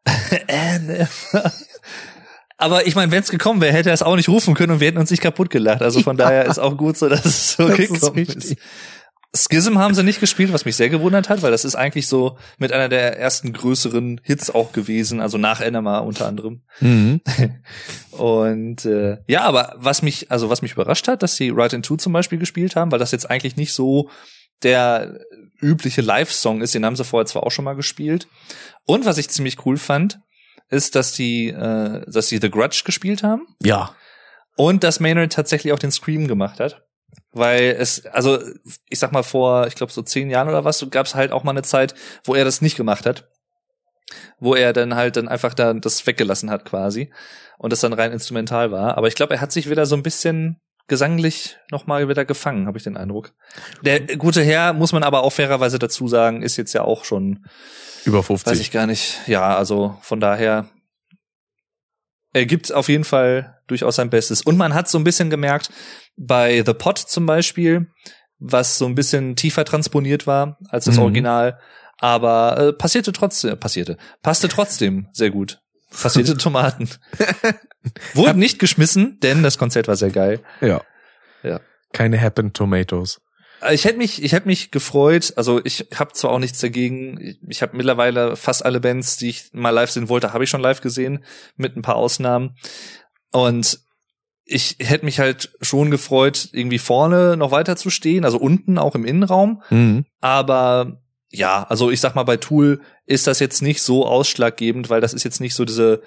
Aber 2.57 2.87
ich 2.87 2.95
meine, 2.95 3.11
wenn 3.11 3.23
es 3.23 3.31
gekommen 3.31 3.61
wäre, 3.61 3.73
hätte 3.73 3.91
er 3.91 3.95
es 3.95 4.03
auch 4.03 4.17
nicht 4.17 4.29
rufen 4.29 4.55
können 4.55 4.73
und 4.75 4.81
wir 4.81 4.87
hätten 4.89 4.99
uns 4.99 5.11
nicht 5.11 5.23
kaputt 5.23 5.51
gelacht. 5.51 5.83
Also 5.83 6.01
von 6.01 6.17
Ja. 6.17 6.27
daher 6.27 6.45
ist 6.47 6.59
auch 6.59 6.77
gut 6.77 6.97
so, 6.97 7.09
dass 7.09 7.25
es 7.25 7.53
so 7.55 7.67
Das 7.69 7.79
ist 7.79 7.93
gekommen 7.93 8.19
ist. 8.19 8.37
richtig. 8.37 8.59
Schism 9.37 9.79
haben 9.79 9.95
sie 9.95 10.05
nicht 10.05 10.21
gespielt, 10.21 10.53
was 10.53 10.65
mich 10.65 10.77
sehr 10.77 10.89
gewundert 10.91 11.29
hat, 11.29 11.43
weil 11.43 11.51
das 11.51 11.65
ist 11.65 11.75
eigentlich 11.75 12.07
so 12.07 12.39
mit 12.59 12.73
einer 12.73 12.89
der 12.89 13.19
ersten 13.19 13.53
größeren 13.53 14.21
Hits 14.23 14.51
auch 14.51 14.73
gewesen, 14.73 15.21
also 15.21 15.39
nach 15.39 15.61
Enema 15.61 15.99
unter 15.99 16.27
anderem. 16.27 16.63
Mhm. 16.81 17.21
Und 18.13 18.85
äh, 18.85 19.19
ja, 19.27 19.43
aber 19.43 19.75
was 19.77 20.03
mich, 20.03 20.31
also 20.31 20.51
was 20.51 20.63
mich 20.63 20.73
überrascht 20.73 21.09
hat, 21.09 21.23
dass 21.23 21.37
sie 21.37 21.51
Right 21.51 21.73
in 21.73 21.83
Two 21.83 21.97
zum 21.97 22.13
Beispiel 22.13 22.39
gespielt 22.39 22.77
haben, 22.77 22.93
weil 22.93 22.99
das 22.99 23.11
jetzt 23.11 23.29
eigentlich 23.29 23.57
nicht 23.57 23.73
so 23.73 24.09
der 24.63 25.19
übliche 25.61 26.01
Live-Song 26.01 26.61
ist, 26.63 26.75
den 26.75 26.85
haben 26.87 26.97
sie 26.97 27.05
vorher 27.05 27.27
zwar 27.27 27.43
auch 27.45 27.51
schon 27.51 27.65
mal 27.65 27.75
gespielt. 27.75 28.29
Und 28.87 29.05
was 29.05 29.19
ich 29.19 29.29
ziemlich 29.31 29.67
cool 29.67 29.77
fand, 29.77 30.21
ist, 30.71 30.95
dass 30.95 31.13
die, 31.13 31.49
äh, 31.49 32.05
dass 32.11 32.29
sie 32.29 32.39
The 32.39 32.51
Grudge 32.51 32.83
gespielt 32.85 33.23
haben 33.23 33.47
Ja. 33.63 33.95
und 34.57 34.85
dass 34.85 35.01
Maynard 35.01 35.33
tatsächlich 35.33 35.73
auch 35.73 35.79
den 35.79 35.91
Scream 35.93 36.29
gemacht 36.29 36.61
hat. 36.61 36.83
Weil 37.33 37.77
es, 37.79 38.07
also 38.07 38.39
ich 38.89 38.99
sag 38.99 39.13
mal 39.13 39.23
vor, 39.23 39.67
ich 39.67 39.75
glaube 39.75 39.93
so 39.93 40.03
zehn 40.03 40.31
Jahren 40.31 40.49
oder 40.49 40.65
was, 40.65 40.85
gab 40.91 41.07
es 41.07 41.15
halt 41.15 41.33
auch 41.33 41.45
mal 41.45 41.51
eine 41.51 41.63
Zeit, 41.63 41.95
wo 42.25 42.35
er 42.35 42.45
das 42.45 42.63
nicht 42.63 42.77
gemacht 42.77 43.07
hat. 43.07 43.29
Wo 44.39 44.55
er 44.55 44.73
dann 44.73 44.95
halt 44.95 45.17
dann 45.17 45.29
einfach 45.29 45.55
da 45.55 45.73
das 45.75 46.07
weggelassen 46.07 46.51
hat 46.51 46.65
quasi 46.65 47.13
und 47.59 47.73
das 47.73 47.81
dann 47.81 47.93
rein 47.93 48.13
instrumental 48.13 48.71
war. 48.71 48.97
Aber 48.97 49.09
ich 49.09 49.15
glaube, 49.15 49.35
er 49.35 49.41
hat 49.41 49.53
sich 49.53 49.69
wieder 49.71 49.87
so 49.87 49.97
ein 49.97 50.03
bisschen 50.03 50.61
gesanglich 50.87 51.57
nochmal 51.71 52.09
wieder 52.09 52.25
gefangen, 52.25 52.67
habe 52.67 52.77
ich 52.77 52.85
den 52.85 52.97
Eindruck. 52.97 53.33
Der 53.83 54.01
gute 54.17 54.43
Herr, 54.43 54.75
muss 54.75 54.93
man 54.93 55.03
aber 55.03 55.23
auch 55.23 55.33
fairerweise 55.33 55.79
dazu 55.79 56.09
sagen, 56.09 56.43
ist 56.43 56.57
jetzt 56.57 56.75
ja 56.75 56.83
auch 56.83 57.05
schon, 57.05 57.47
Über 58.05 58.19
weiß 58.19 58.27
50. 58.27 58.61
ich 58.61 58.71
gar 58.71 58.87
nicht, 58.87 59.27
ja, 59.27 59.57
also 59.57 59.97
von 60.03 60.21
daher, 60.21 60.69
er 62.35 62.47
gibt 62.47 62.73
auf 62.73 62.89
jeden 62.89 63.05
Fall 63.05 63.59
durchaus 63.67 63.97
sein 63.97 64.11
Bestes. 64.11 64.43
Und 64.43 64.59
man 64.59 64.75
hat 64.75 64.89
so 64.89 64.99
ein 64.99 65.05
bisschen 65.05 65.31
gemerkt, 65.31 65.71
bei 66.17 66.63
The 66.65 66.75
Pot 66.75 66.99
zum 66.99 67.27
Beispiel, 67.27 67.89
was 68.39 68.79
so 68.79 68.87
ein 68.87 68.95
bisschen 68.95 69.37
tiefer 69.37 69.65
transponiert 69.65 70.27
war 70.27 70.59
als 70.69 70.85
das 70.87 70.97
Mhm. 70.97 71.03
Original, 71.03 71.59
aber 71.99 72.59
äh, 72.59 72.73
passierte 72.73 73.13
trotzdem, 73.13 73.59
passierte, 73.59 73.97
passte 74.23 74.49
trotzdem 74.49 75.09
sehr 75.13 75.31
gut. 75.31 75.61
Passierte 75.91 76.37
Tomaten. 76.39 76.89
Wurden 78.15 78.39
nicht 78.39 78.59
geschmissen, 78.59 79.19
denn 79.23 79.43
das 79.43 79.59
Konzert 79.59 79.89
war 79.89 79.97
sehr 79.97 80.11
geil. 80.11 80.41
Ja. 80.61 80.83
Ja. 81.43 81.61
Keine 81.93 82.21
Happen 82.21 82.53
Tomatoes. 82.53 83.21
Ich 83.71 83.85
hätte 83.85 83.99
mich, 83.99 84.23
ich 84.23 84.33
hätte 84.33 84.47
mich 84.49 84.71
gefreut. 84.73 85.33
Also 85.37 85.61
ich 85.65 85.87
habe 85.95 86.13
zwar 86.13 86.33
auch 86.33 86.39
nichts 86.39 86.59
dagegen. 86.61 87.19
Ich- 87.21 87.39
Ich 87.49 87.63
habe 87.63 87.77
mittlerweile 87.77 88.37
fast 88.37 88.65
alle 88.65 88.81
Bands, 88.81 89.17
die 89.17 89.31
ich 89.31 89.51
mal 89.53 89.71
live 89.71 89.91
sehen 89.91 90.09
wollte, 90.09 90.33
habe 90.33 90.45
ich 90.45 90.51
schon 90.51 90.61
live 90.61 90.81
gesehen, 90.81 91.25
mit 91.57 91.77
ein 91.77 91.83
paar 91.83 91.97
Ausnahmen. 91.97 92.57
Und 93.31 93.79
ich 94.45 94.77
hätte 94.81 95.05
mich 95.05 95.19
halt 95.21 95.51
schon 95.63 95.91
gefreut, 95.91 96.49
irgendwie 96.53 96.79
vorne 96.79 97.37
noch 97.37 97.51
weiter 97.51 97.77
zu 97.77 97.89
stehen, 97.91 98.25
also 98.25 98.39
unten 98.39 98.79
auch 98.79 98.95
im 98.95 99.05
Innenraum. 99.05 99.63
Mhm. 99.71 100.05
Aber 100.21 101.01
ja, 101.31 101.65
also 101.69 101.91
ich 101.91 102.01
sag 102.01 102.15
mal, 102.15 102.25
bei 102.25 102.37
Tool 102.37 102.81
ist 103.07 103.27
das 103.27 103.41
jetzt 103.41 103.63
nicht 103.63 103.83
so 103.83 104.07
ausschlaggebend, 104.07 104.91
weil 104.91 105.01
das 105.01 105.15
ist 105.15 105.25
jetzt 105.25 105.41
nicht 105.41 105.55
so 105.55 105.65
diese 105.65 106.03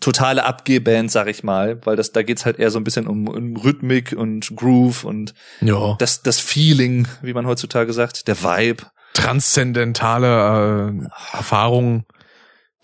totale 0.00 0.44
Abgehband, 0.44 1.10
sag 1.10 1.26
ich 1.26 1.42
mal, 1.42 1.84
weil 1.84 1.96
das 1.96 2.12
da 2.12 2.22
geht's 2.22 2.46
halt 2.46 2.58
eher 2.60 2.70
so 2.70 2.78
ein 2.78 2.84
bisschen 2.84 3.08
um, 3.08 3.26
um 3.26 3.56
Rhythmik 3.56 4.14
und 4.16 4.54
Groove 4.54 5.04
und 5.04 5.34
Ja. 5.60 5.96
das 5.98 6.22
das 6.22 6.38
Feeling, 6.38 7.08
wie 7.22 7.34
man 7.34 7.46
heutzutage 7.46 7.92
sagt, 7.92 8.28
der 8.28 8.40
Vibe. 8.42 8.84
Transzendentale 9.14 10.92
äh, 10.92 11.36
Erfahrungen, 11.36 12.04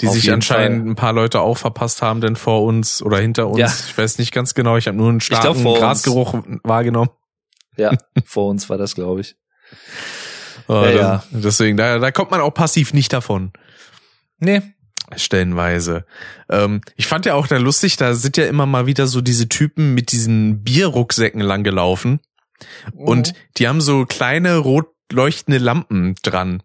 die 0.01 0.09
Auf 0.09 0.15
sich 0.15 0.33
anscheinend 0.33 0.83
Fall. 0.83 0.91
ein 0.91 0.97
paar 0.97 1.13
Leute 1.13 1.41
auch 1.41 1.57
verpasst 1.57 2.03
haben, 2.03 2.21
denn 2.21 2.37
vor 2.37 2.65
uns 2.65 3.01
oder 3.01 3.19
hinter 3.19 3.49
uns. 3.49 3.61
Ja. 3.61 3.67
Ich 3.67 3.97
weiß 3.97 4.19
nicht 4.19 4.33
ganz 4.33 4.55
genau. 4.55 4.77
Ich 4.77 4.89
habe 4.89 4.97
nur 4.97 5.09
einen 5.09 5.19
glaub, 5.19 5.41
starken 5.41 5.67
uns. 5.67 5.79
Grasgeruch 5.79 6.43
wahrgenommen. 6.65 7.11
Ja, 7.77 7.93
vor 8.25 8.49
uns 8.51 8.69
war 8.69 8.77
das, 8.79 8.95
glaube 8.95 9.21
ich. 9.21 9.37
Äh, 10.69 10.73
Ja, 10.73 10.91
ja. 10.91 11.25
Deswegen, 11.31 11.77
da, 11.77 11.99
da 11.99 12.11
kommt 12.11 12.31
man 12.31 12.41
auch 12.41 12.53
passiv 12.53 12.93
nicht 12.93 13.13
davon. 13.13 13.53
Nee, 14.39 14.63
Stellenweise. 15.17 16.07
Ähm, 16.49 16.81
ich 16.97 17.07
fand 17.07 17.27
ja 17.27 17.35
auch 17.35 17.47
da 17.47 17.59
lustig, 17.59 17.97
da 17.97 18.15
sind 18.15 18.37
ja 18.37 18.47
immer 18.47 18.67
mal 18.67 18.87
wieder 18.87 19.07
so 19.07 19.21
diese 19.21 19.49
Typen 19.49 19.95
mit 19.95 20.13
diesen 20.13 20.63
Bierrucksäcken 20.63 21.41
langgelaufen. 21.41 22.21
Und 22.95 23.35
die 23.57 23.69
haben 23.69 23.81
so 23.81 24.07
kleine 24.07 24.57
rot 24.57 24.87
leuchtende 25.13 25.59
Lampen 25.59 26.15
dran. 26.23 26.63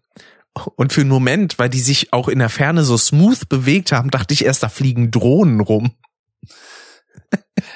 Und 0.76 0.92
für 0.92 1.02
einen 1.02 1.10
Moment, 1.10 1.58
weil 1.58 1.68
die 1.70 1.80
sich 1.80 2.12
auch 2.12 2.28
in 2.28 2.38
der 2.40 2.48
Ferne 2.48 2.82
so 2.84 2.96
smooth 2.96 3.48
bewegt 3.48 3.92
haben, 3.92 4.10
dachte 4.10 4.34
ich 4.34 4.44
erst, 4.44 4.62
da 4.62 4.68
fliegen 4.68 5.10
Drohnen 5.10 5.60
rum. 5.60 5.92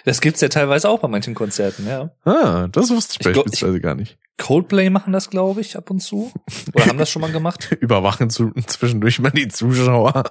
das 0.04 0.20
gibt's 0.20 0.40
ja 0.40 0.48
teilweise 0.48 0.88
auch 0.88 1.00
bei 1.00 1.08
manchen 1.08 1.34
Konzerten, 1.34 1.86
ja. 1.86 2.10
Ah, 2.24 2.68
das 2.72 2.90
wusste 2.90 3.14
ich, 3.20 3.26
Ich 3.26 3.32
glaub, 3.32 3.44
beispielsweise 3.44 3.80
gar 3.80 3.94
nicht. 3.94 4.18
Coldplay 4.38 4.90
machen 4.90 5.12
das, 5.12 5.30
glaube 5.30 5.60
ich, 5.60 5.76
ab 5.76 5.90
und 5.90 6.00
zu. 6.00 6.32
Oder 6.74 6.86
haben 6.86 6.98
das 6.98 7.08
schon 7.10 7.22
mal 7.22 7.30
gemacht? 7.30 7.70
Überwachen 7.80 8.30
zu, 8.30 8.50
zwischendurch 8.66 9.20
mal 9.20 9.30
die 9.30 9.46
Zuschauer. 9.48 10.24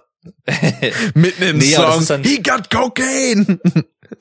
Mitten 1.13 1.43
im 1.43 1.57
Nee, 1.57 1.65
Song. 1.71 2.05
dann- 2.05 2.23
He 2.23 2.41
got 2.41 2.69
cocaine! 2.69 3.59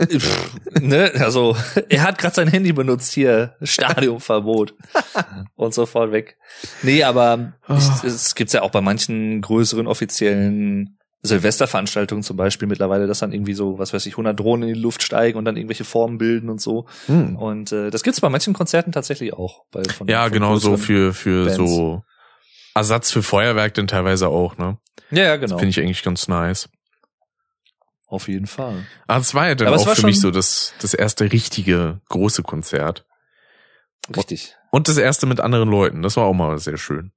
Pff, 0.02 0.50
ne, 0.80 1.12
also 1.20 1.56
er 1.88 2.02
hat 2.02 2.18
gerade 2.18 2.34
sein 2.34 2.48
Handy 2.48 2.72
benutzt 2.72 3.12
hier, 3.12 3.54
Stadionverbot 3.62 4.74
und 5.56 5.74
sofort 5.74 6.12
weg. 6.12 6.36
Nee, 6.82 7.02
aber 7.04 7.52
Ah. 7.66 7.78
ich, 7.78 8.04
es 8.04 8.34
gibt's 8.34 8.52
ja 8.52 8.62
auch 8.62 8.70
bei 8.70 8.80
manchen 8.80 9.40
größeren 9.40 9.86
offiziellen 9.86 10.98
Silvesterveranstaltungen 11.24 12.22
zum 12.24 12.36
Beispiel 12.36 12.66
mittlerweile, 12.66 13.06
dass 13.06 13.20
dann 13.20 13.32
irgendwie 13.32 13.54
so, 13.54 13.78
was 13.78 13.92
weiß 13.92 14.06
ich, 14.06 14.14
100 14.14 14.38
Drohnen 14.38 14.68
in 14.68 14.74
die 14.74 14.80
Luft 14.80 15.02
steigen 15.04 15.38
und 15.38 15.44
dann 15.44 15.56
irgendwelche 15.56 15.84
Formen 15.84 16.18
bilden 16.18 16.50
und 16.50 16.60
so. 16.60 16.86
Hm. 17.06 17.36
Und 17.36 17.70
äh, 17.72 17.90
das 17.90 18.02
gibt's 18.02 18.20
bei 18.20 18.28
manchen 18.28 18.54
Konzerten 18.54 18.90
tatsächlich 18.92 19.32
auch. 19.32 19.64
Bei, 19.70 19.84
von, 19.84 20.08
Ja, 20.08 20.24
von 20.24 20.32
genau 20.32 20.56
so 20.56 20.76
für, 20.76 21.14
für 21.14 21.44
Bands. 21.46 21.56
so 21.56 22.02
Ersatz 22.74 23.12
für 23.12 23.22
Feuerwerk 23.22 23.74
dann 23.74 23.86
teilweise 23.86 24.28
auch, 24.28 24.56
ne? 24.58 24.78
Ja, 25.10 25.24
ja, 25.24 25.36
genau. 25.36 25.58
Finde 25.58 25.70
ich 25.70 25.78
eigentlich 25.80 26.02
ganz 26.02 26.26
nice. 26.26 26.68
Auf 28.12 28.28
jeden 28.28 28.46
Fall. 28.46 28.84
Aber 29.06 29.20
es 29.20 29.34
war 29.34 29.48
ja 29.48 29.54
dann 29.54 29.68
Aber 29.68 29.76
auch 29.78 29.88
für 29.94 30.04
mich 30.04 30.20
so 30.20 30.30
das, 30.30 30.74
das 30.82 30.92
erste 30.92 31.32
richtige 31.32 32.02
große 32.10 32.42
Konzert. 32.42 33.06
Richtig. 34.14 34.54
Und 34.70 34.86
das 34.88 34.98
erste 34.98 35.24
mit 35.24 35.40
anderen 35.40 35.70
Leuten. 35.70 36.02
Das 36.02 36.18
war 36.18 36.24
auch 36.24 36.34
mal 36.34 36.58
sehr 36.58 36.76
schön. 36.76 37.12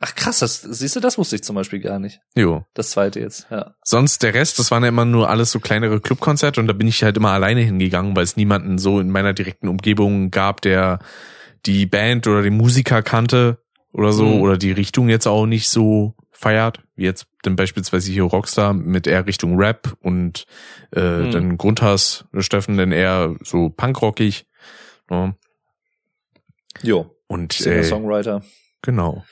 Ach 0.00 0.14
krass, 0.14 0.40
das, 0.40 0.60
siehst 0.60 0.96
du, 0.96 1.00
das 1.00 1.16
wusste 1.16 1.36
ich 1.36 1.44
zum 1.44 1.56
Beispiel 1.56 1.80
gar 1.80 1.98
nicht. 1.98 2.20
Jo. 2.34 2.66
Das 2.74 2.90
zweite 2.90 3.20
jetzt, 3.20 3.46
ja. 3.50 3.74
Sonst 3.84 4.22
der 4.22 4.34
Rest, 4.34 4.58
das 4.58 4.70
waren 4.70 4.82
ja 4.82 4.90
immer 4.90 5.06
nur 5.06 5.30
alles 5.30 5.50
so 5.50 5.60
kleinere 5.60 5.98
Clubkonzerte 6.00 6.60
und 6.60 6.66
da 6.66 6.74
bin 6.74 6.88
ich 6.88 7.02
halt 7.04 7.16
immer 7.16 7.30
alleine 7.30 7.62
hingegangen, 7.62 8.14
weil 8.14 8.24
es 8.24 8.36
niemanden 8.36 8.76
so 8.76 9.00
in 9.00 9.08
meiner 9.10 9.32
direkten 9.32 9.68
Umgebung 9.68 10.30
gab, 10.30 10.60
der 10.60 10.98
die 11.64 11.86
Band 11.86 12.26
oder 12.26 12.42
den 12.42 12.56
Musiker 12.58 13.02
kannte 13.02 13.62
oder 13.92 14.12
so 14.12 14.26
Mhm. 14.26 14.40
oder 14.42 14.58
die 14.58 14.72
Richtung 14.72 15.08
jetzt 15.08 15.26
auch 15.26 15.46
nicht 15.46 15.70
so 15.70 16.16
feiert, 16.32 16.80
jetzt 17.02 17.26
denn 17.44 17.56
beispielsweise 17.56 18.10
hier 18.12 18.22
Rockstar 18.24 18.72
mit 18.72 19.06
eher 19.06 19.26
Richtung 19.26 19.56
Rap 19.58 19.96
und 20.00 20.46
äh, 20.94 21.00
Mhm. 21.00 21.30
dann 21.32 21.58
Grundhass, 21.58 22.24
Steffen 22.38 22.76
dann 22.76 22.92
eher 22.92 23.34
so 23.42 23.68
punkrockig. 23.70 24.46
Ja. 25.10 25.34
Jo, 26.82 27.14
Und 27.28 27.58
äh, 27.60 27.62
Singer-Songwriter. 27.62 28.42
Genau. 28.82 29.24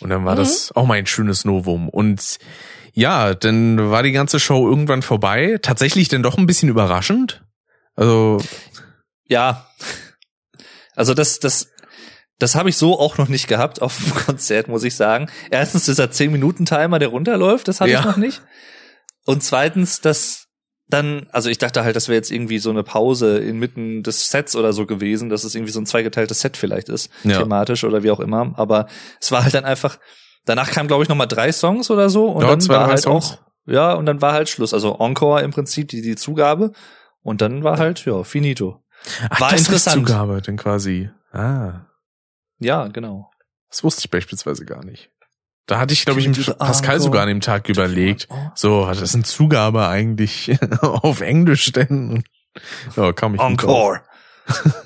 Und 0.00 0.10
dann 0.10 0.24
war 0.24 0.34
Mhm. 0.34 0.38
das 0.38 0.72
auch 0.74 0.86
mein 0.86 1.06
schönes 1.06 1.44
Novum. 1.44 1.88
Und 1.88 2.38
ja, 2.92 3.34
dann 3.34 3.90
war 3.90 4.02
die 4.02 4.12
ganze 4.12 4.38
Show 4.40 4.68
irgendwann 4.68 5.02
vorbei. 5.02 5.58
Tatsächlich 5.62 6.08
dann 6.08 6.22
doch 6.22 6.36
ein 6.36 6.46
bisschen 6.46 6.68
überraschend. 6.68 7.44
Also, 7.96 8.40
Ja. 9.26 9.66
Also 10.96 11.12
das, 11.14 11.40
das, 11.40 11.72
das 12.38 12.54
habe 12.54 12.68
ich 12.68 12.76
so 12.76 12.98
auch 12.98 13.16
noch 13.18 13.28
nicht 13.28 13.46
gehabt 13.48 13.80
auf 13.82 13.96
dem 13.98 14.14
Konzert, 14.26 14.68
muss 14.68 14.84
ich 14.84 14.96
sagen. 14.96 15.28
Erstens 15.50 15.84
dieser 15.84 16.04
10-Minuten-Timer, 16.06 16.98
der 16.98 17.08
runterläuft, 17.08 17.68
das 17.68 17.80
hatte 17.80 17.90
Ja. 17.92 18.00
ich 18.00 18.04
noch 18.06 18.16
nicht. 18.16 18.42
Und 19.24 19.42
zweitens, 19.42 20.00
dass 20.00 20.46
dann, 20.88 21.26
also 21.32 21.48
ich 21.48 21.56
dachte 21.58 21.82
halt, 21.82 21.96
das 21.96 22.08
wäre 22.08 22.16
jetzt 22.16 22.30
irgendwie 22.30 22.58
so 22.58 22.68
eine 22.68 22.82
Pause 22.82 23.38
inmitten 23.38 24.02
des 24.02 24.28
Sets 24.30 24.54
oder 24.54 24.72
so 24.74 24.84
gewesen, 24.84 25.30
dass 25.30 25.44
es 25.44 25.54
irgendwie 25.54 25.72
so 25.72 25.80
ein 25.80 25.86
zweigeteiltes 25.86 26.40
Set 26.40 26.56
vielleicht 26.58 26.90
ist, 26.90 27.10
Ja. 27.22 27.38
thematisch 27.38 27.84
oder 27.84 28.02
wie 28.02 28.10
auch 28.10 28.20
immer. 28.20 28.52
Aber 28.56 28.86
es 29.18 29.32
war 29.32 29.44
halt 29.44 29.54
dann 29.54 29.64
einfach, 29.64 29.98
danach 30.44 30.70
kam, 30.70 30.86
glaube 30.86 31.02
ich, 31.02 31.08
nochmal 31.08 31.26
drei 31.26 31.52
Songs 31.52 31.90
oder 31.90 32.10
so 32.10 32.26
und 32.26 32.42
Ja, 32.42 32.48
dann 32.54 32.68
war 32.68 32.86
halt 32.88 33.00
Songs. 33.00 33.32
auch, 33.32 33.38
ja, 33.66 33.94
und 33.94 34.04
dann 34.04 34.20
war 34.20 34.34
halt 34.34 34.50
Schluss. 34.50 34.74
Also 34.74 34.98
Encore 34.98 35.40
im 35.40 35.52
Prinzip, 35.52 35.88
die, 35.88 36.02
die 36.02 36.16
Zugabe. 36.16 36.72
Und 37.22 37.40
dann 37.40 37.64
war 37.64 37.78
halt, 37.78 38.04
ja, 38.04 38.22
finito. 38.22 38.82
ach, 39.30 39.40
War 39.40 39.50
das 39.52 39.62
ist 39.62 39.68
interessant. 39.68 40.06
Zugabe 40.06 40.42
dann 40.42 40.58
quasi. 40.58 41.08
Ah, 41.32 41.86
Ja, 42.58 42.88
genau. 42.88 43.30
das 43.70 43.82
wusste 43.84 44.00
ich 44.00 44.10
beispielsweise 44.10 44.64
gar 44.64 44.84
nicht. 44.84 45.10
Da 45.66 45.78
hatte 45.78 45.94
ich, 45.94 46.04
glaube 46.04 46.20
ich, 46.20 46.34
the 46.34 46.52
Pascal 46.52 47.00
sogar 47.00 47.22
an 47.22 47.28
dem 47.28 47.40
Tag 47.40 47.68
überlegt. 47.70 48.28
Oh. 48.30 48.36
So, 48.54 48.86
hat 48.86 49.00
das 49.00 49.14
eine 49.14 49.24
Zugabe 49.24 49.88
eigentlich 49.88 50.58
auf 50.82 51.20
Englisch 51.22 51.72
denn? 51.72 52.22
Ja, 52.96 53.12
kam 53.14 53.34
ich. 53.34 53.40
Encore. 53.40 54.02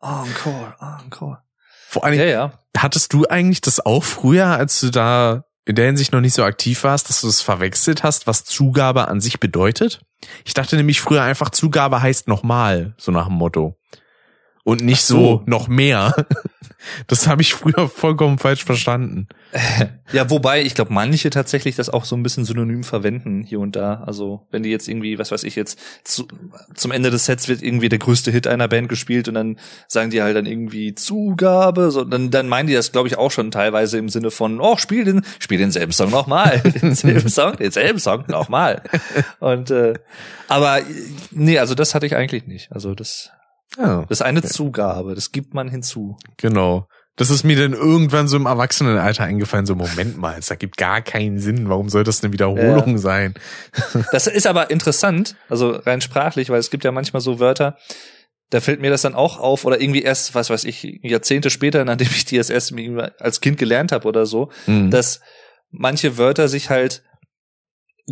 Encore, 0.00 0.74
Encore. 0.80 1.38
Vor 1.86 2.04
allen 2.04 2.14
Ja, 2.18 2.22
Dingen, 2.24 2.32
ja. 2.34 2.52
hattest 2.76 3.12
du 3.12 3.26
eigentlich 3.26 3.60
das 3.60 3.84
auch 3.84 4.04
früher, 4.04 4.46
als 4.46 4.80
du 4.80 4.90
da 4.90 5.44
in 5.66 5.74
der 5.76 5.86
Hinsicht 5.86 6.12
noch 6.12 6.20
nicht 6.20 6.34
so 6.34 6.42
aktiv 6.44 6.82
warst, 6.84 7.08
dass 7.08 7.20
du 7.20 7.26
das 7.26 7.42
verwechselt 7.42 8.02
hast, 8.02 8.26
was 8.26 8.44
Zugabe 8.44 9.08
an 9.08 9.20
sich 9.20 9.38
bedeutet? 9.40 10.00
Ich 10.44 10.54
dachte 10.54 10.76
nämlich 10.76 11.00
früher 11.00 11.22
einfach, 11.22 11.50
Zugabe 11.50 12.02
heißt 12.02 12.28
nochmal, 12.28 12.94
so 12.98 13.12
nach 13.12 13.26
dem 13.26 13.34
Motto. 13.36 13.76
Und 14.70 14.84
nicht 14.84 15.02
so. 15.02 15.16
so. 15.16 15.42
noch 15.46 15.66
mehr. 15.68 16.14
Das 17.06 17.26
habe 17.26 17.42
ich 17.42 17.52
früher 17.52 17.88
vollkommen 17.88 18.38
falsch 18.38 18.64
verstanden. 18.64 19.28
Ja, 20.12 20.28
wobei 20.28 20.62
ich 20.62 20.74
glaube, 20.74 20.92
manche 20.92 21.30
tatsächlich 21.30 21.76
das 21.76 21.88
auch 21.88 22.04
so 22.04 22.16
ein 22.16 22.24
bisschen 22.24 22.44
synonym 22.44 22.82
verwenden 22.82 23.44
hier 23.44 23.60
und 23.60 23.76
da. 23.76 24.02
Also 24.04 24.44
wenn 24.50 24.64
die 24.64 24.70
jetzt 24.70 24.88
irgendwie, 24.88 25.20
was 25.20 25.30
weiß 25.30 25.44
ich 25.44 25.54
jetzt, 25.54 25.78
zu, 26.02 26.26
zum 26.74 26.90
Ende 26.90 27.12
des 27.12 27.26
Sets 27.26 27.46
wird 27.46 27.62
irgendwie 27.62 27.88
der 27.88 28.00
größte 28.00 28.32
Hit 28.32 28.48
einer 28.48 28.66
Band 28.66 28.88
gespielt 28.88 29.28
und 29.28 29.34
dann 29.34 29.56
sagen 29.86 30.10
die 30.10 30.20
halt 30.20 30.34
dann 30.34 30.46
irgendwie 30.46 30.96
Zugabe, 30.96 31.92
so, 31.92 32.02
dann, 32.02 32.32
dann 32.32 32.48
meinen 32.48 32.66
die 32.66 32.74
das, 32.74 32.90
glaube 32.90 33.06
ich, 33.06 33.18
auch 33.18 33.30
schon 33.30 33.52
teilweise 33.52 33.98
im 33.98 34.08
Sinne 34.08 34.32
von, 34.32 34.60
oh, 34.60 34.76
spiel 34.78 35.04
den, 35.04 35.22
spiel 35.38 35.58
denselben 35.58 35.92
Song 35.92 36.10
nochmal, 36.10 36.60
denselben 36.82 37.28
Song, 37.28 37.56
denselben 37.56 38.00
Song 38.00 38.24
nochmal. 38.26 38.82
Und 39.38 39.70
äh, 39.70 39.94
aber 40.48 40.80
nee, 41.30 41.60
also 41.60 41.76
das 41.76 41.94
hatte 41.94 42.06
ich 42.06 42.16
eigentlich 42.16 42.48
nicht. 42.48 42.72
Also 42.72 42.96
das, 42.96 43.30
Ja, 43.78 44.02
das 44.08 44.18
ist 44.20 44.22
eine 44.22 44.42
Zugabe, 44.42 45.14
das 45.14 45.32
gibt 45.32 45.54
man 45.54 45.68
hinzu. 45.68 46.16
genau. 46.36 46.86
Das 47.16 47.28
ist 47.28 47.44
mir 47.44 47.56
dann 47.58 47.74
irgendwann 47.74 48.28
so 48.28 48.36
im 48.38 48.46
Erwachsenenalter 48.46 49.24
eingefallen, 49.24 49.66
so 49.66 49.74
Moment 49.74 50.16
mal, 50.16 50.36
das 50.36 50.48
ergibt 50.48 50.78
gar 50.78 51.02
keinen 51.02 51.38
Sinn. 51.38 51.68
Warum 51.68 51.90
soll 51.90 52.02
das 52.02 52.24
eine 52.24 52.32
Wiederholung 52.32 52.96
sein? 52.96 53.34
Das 54.12 54.26
ist 54.26 54.46
aber 54.46 54.70
interessant, 54.70 55.36
also 55.50 55.72
rein 55.72 56.00
sprachlich, 56.00 56.48
weil 56.48 56.60
es 56.60 56.70
gibt 56.70 56.82
ja 56.82 56.92
manchmal 56.92 57.20
so 57.20 57.38
Wörter, 57.38 57.76
da 58.48 58.60
fällt 58.60 58.80
mir 58.80 58.90
das 58.90 59.02
dann 59.02 59.14
auch 59.14 59.38
auf 59.38 59.66
oder 59.66 59.80
irgendwie 59.82 60.00
erst, 60.02 60.34
was 60.34 60.48
weiß 60.48 60.64
ich, 60.64 60.82
Jahrzehnte 61.02 61.50
später, 61.50 61.84
nachdem 61.84 62.08
ich 62.10 62.24
die 62.24 62.36
erst 62.36 62.52
als 62.52 63.40
Kind 63.42 63.58
gelernt 63.58 63.92
habe 63.92 64.08
oder 64.08 64.24
so, 64.24 64.50
Hm. 64.64 64.90
dass 64.90 65.20
manche 65.70 66.16
Wörter 66.16 66.48
sich 66.48 66.70
halt 66.70 67.02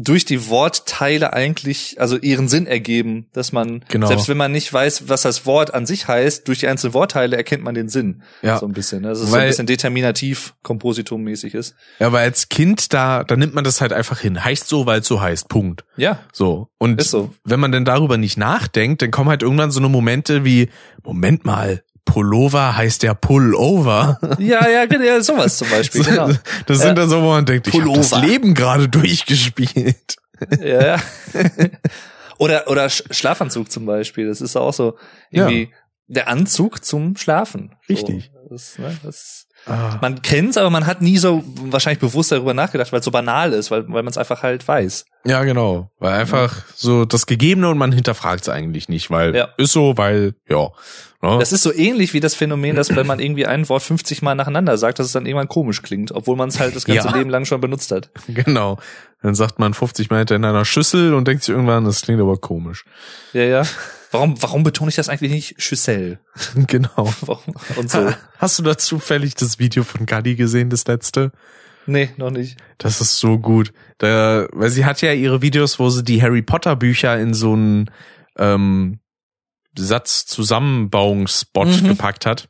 durch 0.02 0.24
die 0.24 0.48
Wortteile 0.48 1.32
eigentlich, 1.32 2.00
also 2.00 2.16
ihren 2.16 2.48
Sinn 2.48 2.66
ergeben, 2.66 3.26
dass 3.32 3.52
man, 3.52 3.84
Genau. 3.88 4.06
selbst 4.06 4.28
wenn 4.28 4.36
man 4.36 4.52
nicht 4.52 4.72
weiß, 4.72 5.08
was 5.08 5.22
das 5.22 5.44
Wort 5.46 5.74
an 5.74 5.86
sich 5.86 6.08
heißt, 6.08 6.46
durch 6.48 6.58
die 6.60 6.68
einzelnen 6.68 6.94
Wortteile 6.94 7.36
erkennt 7.36 7.64
man 7.64 7.74
den 7.74 7.88
Sinn. 7.88 8.22
Ja. 8.42 8.58
So 8.58 8.66
ein 8.66 8.72
bisschen. 8.72 9.02
Das 9.02 9.18
ist 9.20 9.26
so 9.28 9.32
Weil- 9.32 9.42
ein 9.42 9.48
bisschen 9.48 9.66
determinativ, 9.66 10.54
kompositummäßig 10.62 11.54
ist. 11.54 11.74
Ja, 11.98 12.06
aber 12.08 12.20
als 12.20 12.48
Kind, 12.48 12.92
da, 12.92 13.24
da 13.24 13.36
nimmt 13.36 13.54
man 13.54 13.64
das 13.64 13.80
halt 13.80 13.92
einfach 13.92 14.20
hin. 14.20 14.42
Heißt 14.44 14.68
so, 14.68 14.86
weil 14.86 15.00
es 15.00 15.06
so 15.08 15.20
heißt. 15.20 15.48
Punkt. 15.48 15.84
Ja, 15.96 16.20
So. 16.32 16.68
Und 16.78 17.02
so. 17.02 17.34
wenn 17.44 17.58
man 17.58 17.72
denn 17.72 17.84
darüber 17.84 18.16
nicht 18.18 18.38
nachdenkt, 18.38 19.02
dann 19.02 19.10
kommen 19.10 19.28
halt 19.30 19.42
irgendwann 19.42 19.70
so 19.72 19.80
eine 19.80 19.88
Momente 19.88 20.44
wie, 20.44 20.68
Moment 21.02 21.44
mal, 21.44 21.82
Pullover 22.08 22.74
heißt 22.76 23.02
ja 23.02 23.12
Pullover. 23.14 24.18
ja, 24.38 24.66
ja, 24.68 24.86
genau, 24.86 25.04
ja, 25.04 25.20
sowas 25.20 25.58
zum 25.58 25.68
Beispiel. 25.68 26.02
Genau. 26.08 26.30
Das 26.66 26.78
sind 26.80 26.96
dann 26.96 27.08
so, 27.10 27.22
wo 27.22 27.28
man 27.28 27.44
denkt, 27.44 27.68
ich 27.68 27.74
habe 27.74 27.92
das 27.92 28.10
Pullover. 28.10 28.26
Leben 28.26 28.54
gerade 28.54 28.88
durchgespielt. 28.88 30.16
Ja, 30.60 30.86
ja. 30.86 30.96
oder, 32.38 32.68
oder 32.68 32.86
Sch- 32.86 33.12
Schlafanzug 33.12 33.70
zum 33.70 33.86
Beispiel. 33.86 34.26
Das 34.28 34.40
ist 34.40 34.56
auch 34.56 34.72
so 34.72 34.96
irgendwie 35.30 35.72
der 36.06 36.28
Anzug 36.28 36.84
zum 36.84 37.16
Schlafen. 37.16 37.74
So, 37.86 37.92
Richtig. 37.94 38.30
Das, 38.50 38.78
ne, 38.78 38.96
das, 39.02 39.44
Ah, 39.66 39.98
man 40.00 40.22
kennt's, 40.22 40.56
aber 40.56 40.70
man 40.70 40.86
hat 40.86 41.02
nie 41.02 41.18
so 41.18 41.42
wahrscheinlich 41.64 41.98
bewusst 41.98 42.30
darüber 42.32 42.54
nachgedacht, 42.54 42.92
weil 42.92 43.00
es 43.00 43.04
so 43.04 43.10
banal 43.10 43.52
ist, 43.52 43.70
weil, 43.72 43.82
weil 43.88 44.04
man 44.04 44.06
es 44.12 44.16
einfach 44.16 44.42
halt 44.44 44.66
weiß. 44.66 45.04
Ja, 45.26 45.42
genau. 45.42 45.90
Weil 45.98 46.14
einfach 46.14 46.62
so 46.76 47.04
das 47.04 47.26
Gegebene 47.26 47.68
und 47.68 47.76
man 47.76 47.90
hinterfragt 47.92 48.42
es 48.42 48.48
eigentlich 48.48 48.88
nicht, 48.88 49.10
weil 49.10 49.34
Ja. 49.34 49.48
ist 49.58 49.72
so, 49.72 49.98
weil, 49.98 50.34
ja. 50.48 50.68
Ne? 51.20 51.36
Das 51.40 51.52
ist 51.52 51.62
so 51.62 51.72
ähnlich 51.74 52.14
wie 52.14 52.20
das 52.20 52.34
Phänomen, 52.36 52.76
dass 52.76 52.94
wenn 52.94 53.06
man 53.06 53.18
irgendwie 53.18 53.46
ein 53.46 53.68
Wort 53.68 53.82
50 53.82 54.22
Mal 54.22 54.36
nacheinander 54.36 54.78
sagt, 54.78 55.00
dass 55.00 55.06
es 55.06 55.12
dann 55.12 55.26
irgendwann 55.26 55.48
komisch 55.48 55.82
klingt, 55.82 56.12
obwohl 56.12 56.36
man 56.36 56.48
es 56.48 56.60
halt 56.60 56.76
das 56.76 56.84
ganze 56.84 57.08
Ja. 57.08 57.16
Leben 57.16 57.28
lang 57.28 57.44
schon 57.44 57.60
benutzt 57.60 57.90
hat. 57.90 58.10
Genau. 58.28 58.78
Dann 59.20 59.34
sagt 59.34 59.58
man 59.58 59.74
50 59.74 60.10
Mal 60.10 60.24
in 60.30 60.44
einer 60.44 60.64
Schüssel 60.64 61.12
und 61.14 61.26
denkt 61.26 61.42
sich 61.42 61.52
irgendwann, 61.52 61.84
das 61.84 62.02
klingt 62.02 62.20
aber 62.20 62.36
komisch. 62.36 62.84
Ja, 63.32 63.42
ja. 63.42 63.62
Warum, 64.12 64.40
warum 64.40 64.62
betone 64.62 64.90
ich 64.90 64.94
das 64.94 65.08
eigentlich 65.08 65.32
nicht? 65.32 65.62
Schüssel. 65.62 66.20
genau. 66.54 67.12
Und 67.76 67.90
so. 67.90 68.12
Hast 68.38 68.58
du 68.58 68.62
da 68.62 68.78
zufällig 68.78 69.34
das 69.34 69.58
Video 69.58 69.82
von 69.82 70.06
Gadi 70.06 70.36
gesehen, 70.36 70.70
das 70.70 70.86
letzte? 70.86 71.32
Nee, 71.86 72.10
noch 72.16 72.30
nicht. 72.30 72.58
Das 72.78 73.00
ist 73.00 73.18
so 73.18 73.38
gut. 73.38 73.72
Da, 73.98 74.46
weil 74.52 74.70
sie 74.70 74.84
hat 74.84 75.02
ja 75.02 75.12
ihre 75.12 75.42
Videos, 75.42 75.78
wo 75.78 75.90
sie 75.90 76.04
die 76.04 76.22
Harry 76.22 76.42
Potter 76.42 76.76
Bücher 76.76 77.18
in 77.18 77.34
so 77.34 77.52
einen 77.54 77.90
ähm, 78.36 79.00
Satz 79.78 80.26
Zusammenbauungsspot 80.26 81.68
Mhm. 81.82 81.88
gepackt 81.88 82.26
hat. 82.26 82.48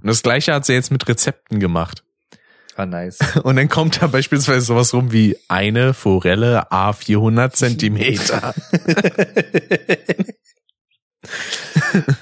Und 0.00 0.06
das 0.08 0.22
gleiche 0.22 0.54
hat 0.54 0.64
sie 0.66 0.74
jetzt 0.74 0.90
mit 0.90 1.06
Rezepten 1.08 1.58
gemacht. 1.60 2.02
Ah, 2.76 2.84
nice. 2.86 3.18
Und 3.42 3.56
dann 3.56 3.68
kommt 3.70 4.02
da 4.02 4.06
beispielsweise 4.06 4.60
sowas 4.66 4.92
rum 4.92 5.10
wie 5.10 5.36
eine 5.48 5.94
Forelle 5.94 6.70
A 6.70 6.92
400 6.92 7.56
Zentimeter. 7.56 8.54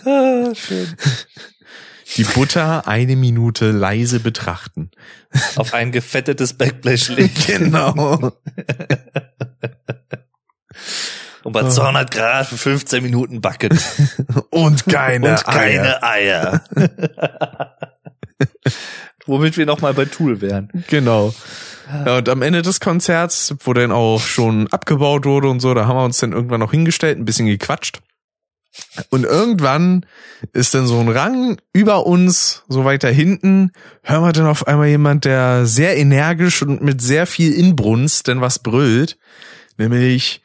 ah, 0.05 0.55
schön. 0.55 0.96
Die 2.16 2.22
Butter 2.24 2.86
eine 2.86 3.16
Minute 3.16 3.72
leise 3.72 4.20
betrachten. 4.20 4.90
Auf 5.57 5.74
ein 5.74 5.90
gefettetes 5.90 6.52
Backblech 6.55 7.09
legen. 7.09 7.32
Genau. 7.46 8.32
Und 11.45 11.53
bei 11.53 11.68
200 11.68 12.11
Grad 12.11 12.47
für 12.47 12.57
15 12.57 13.03
Minuten 13.03 13.40
backen. 13.40 13.78
Und 14.51 14.86
keine, 14.86 15.30
Und 15.30 15.45
keine 15.45 16.03
Eier. 16.03 16.64
Womit 19.26 19.57
wir 19.57 19.66
nochmal 19.66 19.95
bei 19.95 20.07
Tool 20.07 20.40
wären. 20.40 20.70
Genau. 20.88 21.34
Ja, 22.07 22.16
und 22.18 22.28
am 22.28 22.42
Ende 22.42 22.62
des 22.62 22.80
Konzerts, 22.80 23.55
wo 23.61 23.74
dann 23.74 23.92
auch 23.92 24.20
schon 24.20 24.68
abgebaut 24.68 25.26
wurde 25.26 25.49
und 25.49 25.61
so, 25.61 25.74
da 25.74 25.86
haben 25.86 25.97
wir 25.97 26.05
uns 26.05 26.18
dann 26.18 26.32
irgendwann 26.32 26.61
noch 26.61 26.70
hingestellt, 26.70 27.18
ein 27.18 27.26
bisschen 27.26 27.47
gequatscht. 27.47 28.01
Und 29.11 29.24
irgendwann 29.24 30.05
ist 30.53 30.74
dann 30.74 30.86
so 30.86 30.99
ein 30.99 31.09
Rang 31.09 31.59
über 31.72 32.07
uns, 32.07 32.64
so 32.68 32.84
weiter 32.84 33.11
hinten, 33.11 33.70
hören 34.03 34.24
wir 34.24 34.32
dann 34.32 34.47
auf 34.47 34.66
einmal 34.66 34.88
jemand, 34.88 35.24
der 35.24 35.66
sehr 35.66 35.97
energisch 35.97 36.62
und 36.62 36.82
mit 36.82 37.01
sehr 37.01 37.26
viel 37.26 37.53
Inbrunst 37.53 38.26
denn 38.26 38.40
was 38.40 38.59
brüllt. 38.59 39.16
Nämlich, 39.76 40.42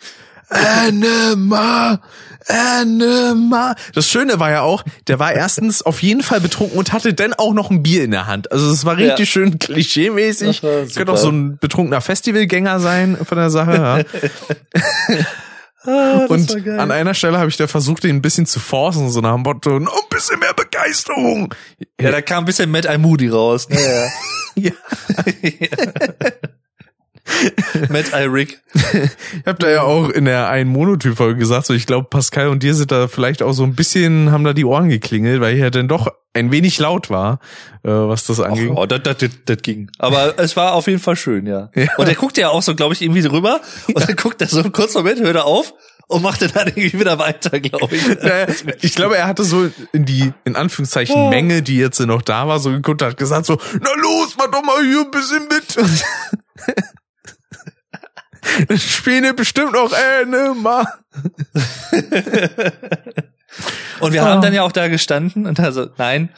Anima, 0.50 2.00
Anima. 2.48 3.76
Das 3.94 4.08
Schöne 4.10 4.40
war 4.40 4.50
ja 4.52 4.62
auch, 4.62 4.84
der 5.08 5.20
war 5.20 5.32
erstens 5.34 5.82
auf 5.84 6.02
jeden 6.02 6.24
Fall 6.24 6.42
betrunken 6.42 6.78
und 6.78 6.92
hatte 6.94 7.14
dann 7.14 7.34
auch 7.34 7.54
noch 7.54 7.70
ein 7.70 7.84
Bier 7.84 8.04
in 8.04 8.12
der 8.12 8.26
Hand. 8.28 8.52
Also 8.52 8.72
es 8.72 8.84
war 8.86 8.98
richtig 8.98 9.20
Ja. 9.20 9.26
schön 9.26 9.60
klischee-mäßig. 9.60 10.62
Könnte 10.96 11.12
auch 11.12 11.18
so 11.18 11.30
ein 11.30 11.58
betrunkener 11.60 12.02
Festivalgänger 12.02 12.80
sein 12.80 13.18
von 13.24 13.38
der 13.38 13.50
Sache. 13.50 13.74
Ja. 13.74 15.20
Ah, 15.86 16.26
Und 16.28 16.68
an 16.68 16.92
einer 16.92 17.14
Stelle 17.14 17.38
habe 17.40 17.48
ich 17.50 17.56
da 17.56 17.66
versucht, 17.66 18.04
den 18.04 18.18
ein 18.18 18.22
bisschen 18.22 18.46
zu 18.46 18.60
forcen, 18.60 19.10
so 19.10 19.22
nach 19.22 19.36
dem 19.36 19.44
Motto, 19.44 19.78
ein 19.78 19.88
bisschen 20.10 20.38
mehr 20.40 20.54
Begeisterung. 20.54 21.56
ja, 22.02 22.12
da 22.12 22.22
kam 22.22 22.40
ein 22.44 22.46
bisschen 22.46 22.70
Matt 22.70 22.84
I. 22.84 22.98
Moody 22.98 23.30
raus. 23.30 23.70
Ne? 23.70 23.78
Ja. 24.56 24.72
Matt 27.90 28.12
I. 28.14 28.24
Rick. 28.24 28.62
Ich 28.74 29.46
habe 29.46 29.60
da 29.60 29.70
ja 29.70 29.82
auch 29.84 30.10
in 30.10 30.26
der 30.26 30.50
einen 30.50 30.70
Monotyp-Folge 30.70 31.40
gesagt, 31.40 31.66
so 31.66 31.74
ich 31.74 31.86
glaube, 31.86 32.08
Pascal 32.10 32.50
und 32.50 32.64
dir 32.64 32.74
sind 32.76 32.92
da 32.92 33.08
vielleicht 33.08 33.42
auch 33.42 33.54
so 33.54 33.64
ein 33.64 33.76
bisschen, 33.76 34.32
haben 34.32 34.44
da 34.44 34.54
die 34.54 34.66
Ohren 34.66 34.90
geklingelt, 34.90 35.42
weil 35.42 35.56
ich 35.56 35.62
ja 35.62 35.70
dann 35.70 35.88
doch 35.88 36.08
ein 36.34 36.52
wenig 36.52 36.78
laut 36.80 37.10
war, 37.10 37.40
äh, 37.84 37.90
was 37.90 38.26
das 38.26 38.40
angeht. 38.40 38.72
oh, 38.74 38.86
das, 38.86 39.02
das, 39.04 39.18
das, 39.18 39.30
das 39.46 39.58
ging. 39.62 39.90
Aber 39.98 40.34
es 40.38 40.56
war 40.56 40.74
auf 40.74 40.88
jeden 40.88 41.00
Fall 41.00 41.16
schön, 41.16 41.48
ja. 41.48 41.70
Ja. 41.76 41.88
Und 41.98 42.08
er 42.08 42.16
guckt 42.16 42.38
ja 42.38 42.50
auch 42.50 42.62
so, 42.62 42.76
glaube 42.76 42.94
ich, 42.94 43.02
irgendwie 43.02 43.26
rüber 43.26 43.62
und 43.88 44.08
dann 44.08 44.16
guckt 44.16 44.42
er 44.42 44.48
so 44.48 44.60
einen 44.62 44.72
kurzen 44.72 45.00
Moment, 45.00 45.20
hört 45.22 45.36
er 45.36 45.46
auf 45.46 45.74
und 46.08 46.24
macht 46.24 46.42
dann 46.42 46.68
irgendwie 46.68 47.00
wieder 47.00 47.20
weiter, 47.20 47.60
glaube 47.60 47.96
ich. 47.96 48.08
Naja, 48.08 48.48
ich 48.82 48.96
glaube, 48.96 49.18
er 49.18 49.28
hatte 49.28 49.44
so 49.44 49.70
in 49.92 50.06
die, 50.06 50.32
in 50.44 50.56
Anführungszeichen, 50.56 51.16
Oh. 51.16 51.30
Menge, 51.30 51.62
die 51.62 51.78
jetzt 51.78 52.00
noch 52.00 52.22
da 52.22 52.48
war, 52.48 52.60
so 52.60 52.72
geguckt, 52.72 53.02
hat 53.02 53.18
gesagt 53.18 53.46
so, 53.46 53.60
na 53.80 53.90
los, 54.02 54.36
mach 54.38 54.50
doch 54.52 54.64
mal 54.64 54.84
hier 54.84 55.02
ein 55.02 55.12
bisschen 55.12 55.48
mit. 55.48 55.78
Spielen 58.78 59.36
bestimmt 59.36 59.74
noch 59.74 59.92
Anima. 60.22 60.86
Und 64.00 64.14
wir 64.14 64.24
Ah. 64.24 64.28
haben 64.30 64.42
dann 64.42 64.54
ja 64.54 64.64
auch 64.64 64.72
da 64.72 64.88
gestanden 64.88 65.46
und 65.46 65.60
also, 65.60 65.88
nein, 65.98 66.30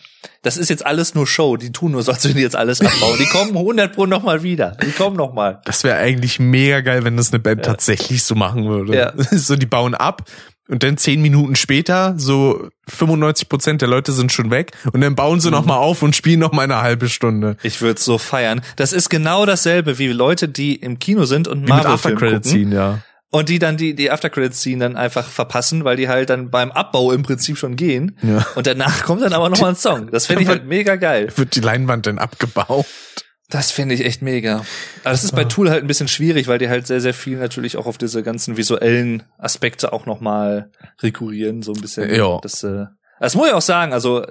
das 0.41 0.58
ist 0.58 0.70
jetzt 0.70 0.84
alles 0.86 1.14
nur 1.14 1.28
Show. 1.28 1.58
Die 1.58 1.72
tun 1.72 1.91
nur, 1.91 2.02
so, 2.02 2.12
als 2.12 2.24
würden 2.24 2.38
die 2.38 2.41
jetzt 2.41 2.56
alles 2.56 2.82
abbauen. 2.82 3.18
Die 3.20 3.26
kommen 3.28 3.56
100 3.56 3.93
pro 3.93 4.06
noch 4.08 4.24
mal 4.24 4.41
wieder. 4.41 4.76
Die 4.84 4.91
kommen 4.91 5.16
noch 5.18 5.34
mal. 5.34 5.62
Das 5.66 5.84
wäre 5.84 5.97
eigentlich 5.97 6.39
mega 6.39 6.80
geil, 6.82 7.04
wenn 7.04 7.18
das 7.18 7.32
eine 7.32 7.39
Band 7.39 7.64
tatsächlich 7.64 8.24
so 8.24 8.34
machen 8.34 8.66
würde. 8.68 8.95
Ja. 8.95 9.14
So, 9.32 9.56
die 9.56 9.66
bauen 9.68 9.93
ab 9.93 10.24
und 10.72 10.82
dann 10.82 10.97
zehn 10.97 11.22
Minuten 11.22 11.55
später, 11.55 12.15
so 12.17 12.69
95 12.88 13.47
Prozent 13.49 13.82
der 13.82 13.89
Leute 13.89 14.11
sind 14.13 14.32
schon 14.32 14.49
weg 14.49 14.72
und 14.91 15.01
dann 15.01 15.13
bauen 15.15 15.39
sie 15.39 15.49
Mhm. 15.49 15.53
noch 15.53 15.65
mal 15.65 15.78
auf 15.78 16.01
und 16.01 16.15
spielen 16.15 16.39
noch 16.39 16.51
mal 16.53 16.63
eine 16.63 16.82
halbe 16.82 17.09
Stunde. 17.09 17.57
Ich 17.61 17.82
würde 17.82 18.01
so 18.01 18.17
feiern. 18.17 18.61
Das 18.78 18.93
ist 18.93 19.09
genau 19.09 19.45
dasselbe 19.45 19.99
wie 19.99 20.07
Leute, 20.07 20.47
die 20.49 20.76
im 20.76 20.97
Kino 20.97 21.26
sind 21.26 21.47
und 21.47 21.67
Marvel-Film 21.69 21.93
Aftercredit 21.93 22.34
gucken. 22.43 22.49
ziehen, 22.49 22.72
ja. 22.72 22.99
Und 23.34 23.47
die 23.47 23.59
dann 23.59 23.78
die, 23.78 23.93
die 23.95 24.11
Aftercredits-Scene 24.11 24.80
dann 24.84 24.97
einfach 24.97 25.26
verpassen, 25.26 25.86
weil 25.86 25.95
die 25.95 26.09
halt 26.09 26.30
dann 26.30 26.49
beim 26.49 26.69
Abbau 26.72 27.13
im 27.13 27.24
Prinzip 27.24 27.57
schon 27.57 27.78
gehen. 27.78 28.17
Ja. 28.22 28.45
Und 28.55 28.67
danach 28.67 29.03
kommt 29.03 29.22
dann 29.22 29.32
aber 29.32 29.47
nochmal 29.49 29.69
ein 29.69 29.76
Song. 29.78 30.09
Das 30.11 30.26
finde 30.26 30.43
ich 30.43 30.49
halt 30.49 30.65
mega 30.65 30.97
geil. 30.97 31.30
Wird 31.38 31.55
die 31.55 31.61
Leinwand 31.61 32.07
dann 32.07 32.17
abgebaut? 32.17 32.86
Das 33.52 33.70
finde 33.72 33.93
ich 33.93 34.04
echt 34.06 34.22
mega. 34.24 34.56
Aber 35.04 35.12
das 35.12 35.24
ist 35.24 35.36
bei 35.36 35.43
Tool 35.43 35.70
halt 35.70 35.84
ein 35.84 35.88
bisschen 35.88 36.08
schwierig, 36.08 36.47
weil 36.47 36.58
die 36.58 36.70
halt 36.70 36.88
sehr, 36.88 37.02
sehr 37.02 37.14
viel 37.14 37.38
natürlich 37.38 37.78
auch 37.78 37.86
auf 37.86 37.97
diese 37.99 38.24
ganzen 38.24 38.58
visuellen 38.58 39.24
Aspekte 39.38 39.93
auch 39.93 40.06
nochmal 40.08 40.72
rekurrieren, 41.04 41.62
so 41.62 41.74
ein 41.74 41.82
bisschen. 41.82 42.14
Ja. 42.16 42.39
Das, 42.41 42.64
äh, 42.64 42.86
das 43.20 43.36
muss 43.36 43.47
ich 43.49 43.54
auch 43.54 43.62
sagen, 43.62 43.93
also 43.93 44.26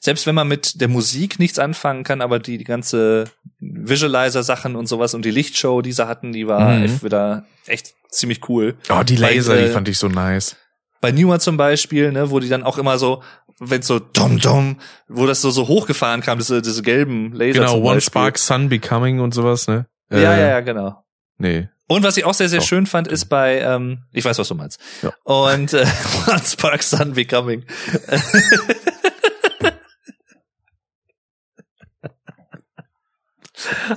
selbst 0.00 0.26
wenn 0.26 0.34
man 0.34 0.48
mit 0.48 0.80
der 0.80 0.88
Musik 0.88 1.38
nichts 1.38 1.58
anfangen 1.58 2.04
kann, 2.04 2.22
aber 2.22 2.38
die, 2.38 2.56
die 2.56 2.64
ganze 2.64 3.24
Visualizer-Sachen 3.58 4.76
und 4.76 4.86
sowas 4.86 5.14
und 5.14 5.24
die 5.24 5.30
Lichtshow, 5.30 5.82
die 5.82 5.92
sie 5.92 6.06
hatten, 6.06 6.32
die 6.32 6.46
war 6.46 6.76
Mhm. 6.76 6.84
echt 6.84 7.04
wieder 7.04 7.44
echt 7.66 7.94
ziemlich 8.10 8.48
cool. 8.48 8.76
Oh, 8.88 9.02
die 9.02 9.20
Weil, 9.20 9.36
Laser, 9.36 9.56
äh, 9.58 9.66
die 9.66 9.72
fand 9.72 9.88
ich 9.88 9.98
so 9.98 10.08
nice. 10.08 10.56
Bei 11.00 11.12
Numa 11.12 11.38
zum 11.38 11.56
Beispiel, 11.56 12.12
ne, 12.12 12.30
wo 12.30 12.40
die 12.40 12.48
dann 12.48 12.62
auch 12.62 12.76
immer 12.78 12.98
so, 12.98 13.22
wenn 13.60 13.82
so 13.82 13.98
dum 13.98 14.38
dum, 14.40 14.78
wo 15.08 15.26
das 15.26 15.40
so 15.42 15.50
so 15.50 15.68
hochgefahren 15.68 16.22
kam, 16.22 16.38
diese 16.38 16.62
diese 16.62 16.82
gelben 16.82 17.32
Laser 17.32 17.60
Genau, 17.60 17.80
One. 17.82 18.00
Spark 18.00 18.38
Sun 18.38 18.68
Becoming 18.68 19.20
und 19.20 19.34
sowas, 19.34 19.68
ne? 19.68 19.86
Ja, 20.10 20.16
Äh, 20.18 20.22
ja, 20.22 20.36
ja, 20.48 20.60
genau. 20.60 21.04
Nee. 21.38 21.68
Und 21.86 22.04
was 22.04 22.16
ich 22.16 22.24
auch 22.24 22.34
sehr, 22.34 22.48
sehr 22.48 22.60
So. 22.60 22.66
schön 22.68 22.86
fand, 22.86 23.08
ist 23.08 23.26
bei, 23.26 23.58
ähm, 23.60 24.04
ich 24.12 24.24
weiß, 24.24 24.38
was 24.38 24.48
du 24.48 24.54
meinst. 24.54 24.80
Ja. 25.02 25.12
Und 25.24 25.72
äh, 25.72 25.86
One 26.28 26.40
Spark 26.44 26.82
Sun 26.82 27.14
Becoming. 27.14 27.64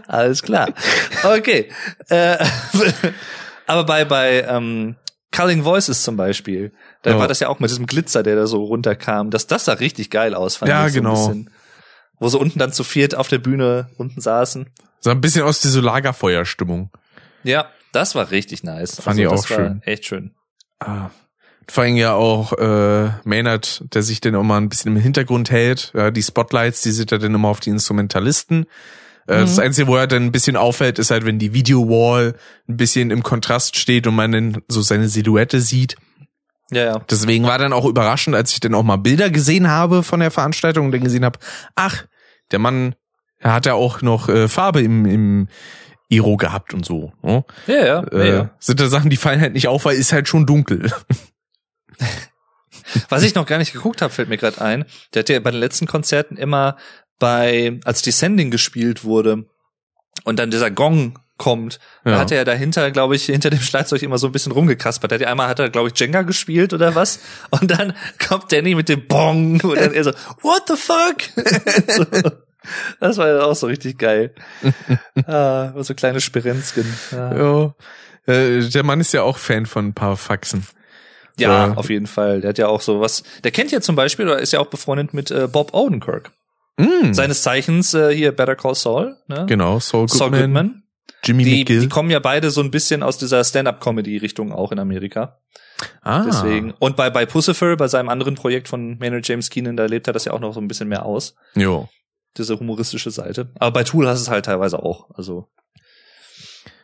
Alles 0.08 0.42
klar. 0.42 0.74
Okay. 1.24 1.72
Äh, 2.10 2.38
aber 3.68 3.86
bei, 3.86 4.06
bei 4.06 4.42
ähm, 4.42 4.96
Culling 5.32 5.64
Voices 5.64 6.04
zum 6.04 6.18
Beispiel, 6.18 6.74
da 7.04 7.12
Ja. 7.12 7.20
war 7.20 7.28
das 7.28 7.40
ja 7.40 7.48
auch 7.50 7.60
mit 7.60 7.70
diesem 7.70 7.86
Glitzer, 7.86 8.24
der 8.24 8.36
da 8.36 8.48
so 8.48 8.64
runterkam. 8.64 9.30
Das, 9.30 9.46
das 9.48 9.66
sah 9.66 9.74
richtig 9.74 10.10
geil 10.10 10.34
aus, 10.34 10.56
fand 10.56 10.70
Ja, 10.70 10.88
ich. 10.88 10.94
so 10.94 11.00
ein 11.00 11.04
genau. 11.04 11.28
bisschen. 11.28 11.50
Wo 12.20 12.30
sie 12.30 12.38
unten 12.40 12.58
dann 12.60 12.72
zu 12.74 12.84
viert 12.84 13.16
auf 13.16 13.28
der 13.28 13.40
Bühne 13.40 13.90
unten 13.98 14.20
saßen. 14.22 14.68
So 15.02 15.10
ein 15.10 15.20
bisschen 15.22 15.44
aus 15.44 15.60
dieser 15.62 15.82
Lagerfeuerstimmung. 15.82 16.90
Ja, 17.44 17.68
das 17.92 18.16
war 18.16 18.32
richtig 18.32 18.64
nice. 18.64 19.00
Fand 19.02 19.20
ich 19.20 19.28
das 19.28 19.42
auch 19.42 19.48
schön. 19.48 19.82
Echt 19.84 20.06
schön. 20.06 20.32
Ah. 20.80 21.10
Vor 21.70 21.84
allem 21.84 21.96
ja 21.96 22.14
auch 22.14 22.54
äh, 22.54 23.10
Maynard, 23.24 23.84
der 23.94 24.04
sich 24.04 24.20
dann 24.22 24.34
immer 24.34 24.60
ein 24.60 24.70
bisschen 24.70 24.96
im 24.96 25.02
Hintergrund 25.02 25.50
hält. 25.52 25.92
Ja, 25.96 26.12
die 26.12 26.24
Spotlights, 26.24 26.82
die 26.82 26.92
sind 26.92 27.12
ja 27.12 27.18
dann 27.18 27.34
immer 27.36 27.48
auf 27.50 27.60
die 27.62 27.70
Instrumentalisten. 27.70 28.64
Äh, 29.28 29.40
Das 29.42 29.60
Einzige, 29.60 29.88
wo 29.88 29.96
er 29.96 30.08
dann 30.08 30.24
ein 30.24 30.32
bisschen 30.32 30.56
auffällt, 30.58 31.00
ist 31.00 31.12
halt, 31.12 31.26
wenn 31.26 31.40
die 31.40 31.54
Video-Wall 31.54 32.36
ein 32.68 32.78
bisschen 32.78 33.12
im 33.12 33.24
Kontrast 33.24 33.78
steht 33.78 34.08
und 34.08 34.16
man 34.16 34.32
dann 34.34 34.62
so 34.68 34.82
seine 34.82 35.08
Silhouette 35.10 35.62
sieht. 35.62 35.96
Ja, 36.76 36.86
ja. 36.86 37.00
Deswegen 37.10 37.46
war 37.46 37.58
dann 37.58 37.74
auch 37.74 37.86
überraschend, 37.86 38.36
als 38.36 38.54
ich 38.54 38.60
dann 38.60 38.76
auch 38.76 38.84
mal 38.84 38.98
Bilder 38.98 39.30
gesehen 39.30 39.70
habe 39.70 40.04
von 40.04 40.20
der 40.20 40.32
Veranstaltung 40.32 40.88
und 40.88 40.92
dann 40.92 41.04
gesehen 41.04 41.26
habe, 41.26 41.40
ach, 41.76 42.06
der 42.52 42.60
Mann, 42.60 42.96
er 43.40 43.54
hat 43.54 43.66
ja 43.66 43.74
auch 43.74 44.02
noch 44.02 44.30
äh, 44.30 44.48
Farbe 44.48 44.82
im, 44.82 45.06
im 45.06 45.48
Iro 46.10 46.38
gehabt 46.38 46.74
und 46.74 46.86
so. 46.86 47.12
Ne? 47.22 47.44
Ja, 47.68 47.86
ja. 47.86 48.04
Äh, 48.12 48.34
ja. 48.34 48.50
Sind 48.60 48.80
da 48.80 48.88
Sachen, 48.88 49.10
die 49.10 49.18
fallen 49.18 49.42
halt 49.42 49.54
nicht 49.54 49.68
auf, 49.68 49.86
weil 49.86 49.98
ist 49.98 50.14
halt 50.14 50.28
schon 50.28 50.46
dunkel. 50.46 50.92
Was 53.10 53.24
ich 53.24 53.36
noch 53.36 53.46
gar 53.46 53.58
nicht 53.58 53.74
geguckt 53.74 54.02
habe, 54.02 54.14
fällt 54.14 54.30
mir 54.30 54.38
gerade 54.38 54.62
ein. 54.62 54.86
Der 55.14 55.22
hat 55.22 55.30
ja 55.30 55.40
bei 55.40 55.52
den 55.52 55.60
letzten 55.60 55.88
Konzerten 55.88 56.38
immer 56.38 56.78
bei, 57.20 57.80
als 57.84 58.02
Descending 58.02 58.52
gespielt 58.52 59.04
wurde 59.04 59.46
und 60.24 60.40
dann 60.40 60.52
dieser 60.52 60.72
Gong 60.72 61.20
kommt, 61.38 61.80
da 62.04 62.12
Ja. 62.12 62.20
hat 62.20 62.32
er 62.32 62.38
ja 62.38 62.44
dahinter, 62.46 62.92
glaube 62.92 63.16
ich, 63.16 63.26
hinter 63.26 63.50
dem 63.50 63.60
Schlagzeug 63.60 64.02
immer 64.04 64.18
so 64.18 64.28
ein 64.28 64.32
bisschen 64.32 64.52
rumgekaspert. 64.52 65.12
Der 65.12 65.18
hat 65.18 65.22
ja 65.24 65.30
einmal 65.32 65.48
hat 65.48 65.60
er, 65.60 65.70
glaube 65.70 65.90
ich, 65.94 66.00
Jenga 66.00 66.22
gespielt 66.22 66.74
oder 66.74 66.96
was. 66.96 67.20
Und 67.50 67.72
dann 67.72 67.94
kommt 68.26 68.52
Danny 68.52 68.76
mit 68.76 68.88
dem 68.90 69.08
Bong 69.08 69.60
und 69.62 69.76
dann 69.78 69.94
er 69.94 70.04
so, 70.04 70.12
what 70.42 70.64
the 70.68 70.76
fuck? 70.76 71.22
so. 71.88 72.32
Das 73.00 73.18
war 73.18 73.28
ja 73.28 73.42
auch 73.44 73.56
so 73.56 73.68
richtig 73.68 73.98
geil. 73.98 74.34
ah, 75.28 75.74
so 75.82 75.94
kleine 75.94 76.22
Spirenzken. 76.22 76.86
Ja. 77.12 77.36
Ja. 77.36 77.76
Äh, 78.34 78.70
der 78.70 78.84
Mann 78.84 79.02
ist 79.02 79.12
ja 79.14 79.24
auch 79.24 79.38
Fan 79.38 79.66
von 79.66 79.88
ein 79.88 79.94
paar 79.94 80.16
Faxen. 80.16 80.66
Ja, 81.38 81.68
Ja. 81.68 81.74
auf 81.74 81.90
jeden 81.90 82.08
Fall. 82.08 82.42
Der 82.42 82.50
hat 82.50 82.58
ja 82.58 82.68
auch 82.68 82.80
so 82.82 83.02
was. 83.02 83.24
Der 83.44 83.52
kennt 83.52 83.72
ja 83.72 83.82
zum 83.82 83.96
Beispiel, 83.96 84.26
oder 84.28 84.40
ist 84.40 84.54
ja 84.54 84.60
auch 84.60 84.68
befreundet 84.68 85.14
mit 85.14 85.30
äh, 85.32 85.48
Bob 85.52 85.74
Odenkirk. 85.74 86.32
Mm, 86.78 87.12
Seines 87.14 87.42
Zeichens 87.44 87.94
äh, 87.94 88.16
hier 88.16 88.32
Better 88.32 88.56
Call 88.56 88.76
Saul. 88.76 89.18
Ne? 89.28 89.46
genau, 89.48 89.80
Saul 89.80 90.08
Goodman, 90.08 90.18
Saul 90.18 90.30
Goodman. 90.42 90.83
Jimmy 91.24 91.44
Die, 91.44 91.60
McGill. 91.60 91.80
die 91.82 91.90
kommen 91.90 92.10
ja 92.10 92.20
beide 92.20 92.52
so 92.52 92.62
ein 92.62 92.72
bisschen 92.72 93.02
aus 93.04 93.18
dieser 93.18 93.44
Stand-up-Comedy-Richtung 93.44 94.52
auch 94.52 94.72
in 94.72 94.80
Amerika. 94.80 95.40
ah, 96.02 96.24
Deswegen. 96.26 96.72
Und 96.80 96.96
bei, 96.96 97.10
bei 97.10 97.26
Pussifer, 97.26 97.76
bei 97.78 97.88
seinem 97.88 98.10
anderen 98.10 98.36
Projekt 98.36 98.68
von 98.68 98.98
Maynard 98.98 99.28
James 99.28 99.50
Keenan, 99.50 99.78
da 99.78 99.86
lebt 99.86 100.08
er 100.08 100.14
das 100.14 100.26
ja 100.26 100.34
auch 100.34 100.40
noch 100.40 100.54
so 100.54 100.60
ein 100.60 100.68
bisschen 100.68 100.90
mehr 100.90 101.06
aus. 101.06 101.36
Jo. 101.56 101.88
Diese 102.38 102.60
humoristische 102.60 103.12
Seite. 103.12 103.52
Aber 103.60 103.72
bei 103.72 103.84
Tool 103.84 104.08
hast 104.08 104.20
du 104.20 104.24
es 104.24 104.30
halt 104.30 104.46
teilweise 104.46 104.80
auch. 104.84 105.10
Also. 105.16 105.48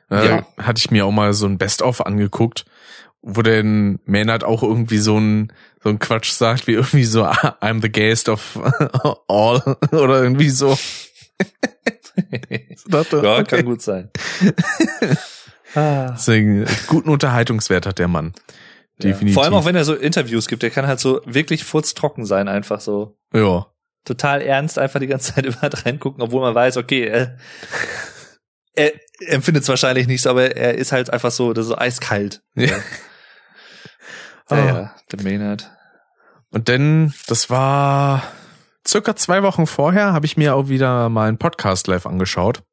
Äh, 0.10 0.28
Ja. 0.28 0.48
Hatte 0.58 0.80
ich 0.80 0.92
mir 0.92 1.06
auch 1.06 1.12
mal 1.12 1.34
so 1.34 1.46
ein 1.46 1.58
Best-of 1.58 2.06
angeguckt, 2.06 2.66
wo 3.22 3.42
denn 3.42 4.00
Maynard 4.06 4.44
auch 4.44 4.64
irgendwie 4.64 5.00
so 5.00 5.18
ein, 5.20 5.52
so 5.84 5.90
ein 5.90 6.00
Quatsch 6.00 6.32
sagt, 6.32 6.68
wie 6.68 6.74
irgendwie 6.74 7.04
so, 7.04 7.26
"Ah, 7.26 7.58
I'm 7.62 7.82
the 7.82 7.92
gayest 7.92 8.30
of 8.30 8.58
all, 9.28 9.78
oder 9.92 10.24
irgendwie 10.24 10.50
so. 10.50 10.78
Ja, 13.24 13.38
okay. 13.40 13.44
kann 13.44 13.66
gut 13.66 13.82
sein. 13.82 14.10
ah. 15.76 16.12
Deswegen, 16.12 16.66
guten 16.88 17.10
Unterhaltungswert 17.10 17.86
hat 17.86 18.00
der 18.00 18.08
Mann. 18.08 18.34
Definitiv. 19.02 19.30
Ja. 19.30 19.34
Vor 19.34 19.44
allem 19.44 19.54
auch 19.54 19.66
wenn 19.66 19.76
er 19.76 19.86
so 19.86 19.96
Interviews 19.96 20.48
gibt, 20.48 20.62
der 20.64 20.72
kann 20.72 20.88
halt 20.88 21.00
so 21.00 21.22
wirklich 21.26 21.64
furztrocken 21.64 22.26
sein, 22.26 22.48
einfach 22.48 22.82
so. 22.82 23.18
Ja. 23.34 23.68
total 24.06 24.42
ernst 24.42 24.80
einfach 24.80 25.00
die 25.00 25.08
ganze 25.08 25.34
Zeit 25.36 25.46
immer 25.46 25.70
reingucken, 25.86 26.22
obwohl 26.22 26.42
man 26.42 26.56
weiß, 26.56 26.78
okay, 26.78 27.06
er, 27.06 27.38
er 28.76 28.92
empfindet 29.28 29.64
es 29.64 29.70
wahrscheinlich 29.70 30.08
nicht 30.08 30.26
aber 30.28 30.56
er 30.56 30.76
ist 30.76 30.92
halt 30.92 31.12
einfach 31.12 31.32
so, 31.32 31.54
das 31.54 31.66
ist 31.66 31.70
so 31.70 31.78
eiskalt. 31.78 32.42
Ja. 32.56 32.66
Ja, 32.68 32.80
Ah. 34.52 34.56
ja 34.66 34.96
der 35.12 35.22
Maynard. 35.22 35.70
Und 36.50 36.70
dann, 36.70 37.14
das 37.28 37.50
war 37.52 38.24
circa 38.90 39.16
zwei 39.16 39.44
Wochen 39.44 39.68
vorher, 39.68 40.14
habe 40.14 40.26
ich 40.26 40.36
mir 40.36 40.56
auch 40.56 40.68
wieder 40.68 41.10
mal 41.10 41.28
einen 41.28 41.38
Podcast 41.38 41.88
live 41.88 42.06
angeschaut. 42.06 42.64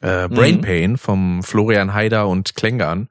Äh, 0.00 0.28
Brain 0.28 0.56
Mhm. 0.56 0.60
Pain 0.62 0.96
vom 0.96 1.42
Florian 1.42 1.94
Haider 1.94 2.28
und 2.28 2.54
Klängern. 2.54 3.08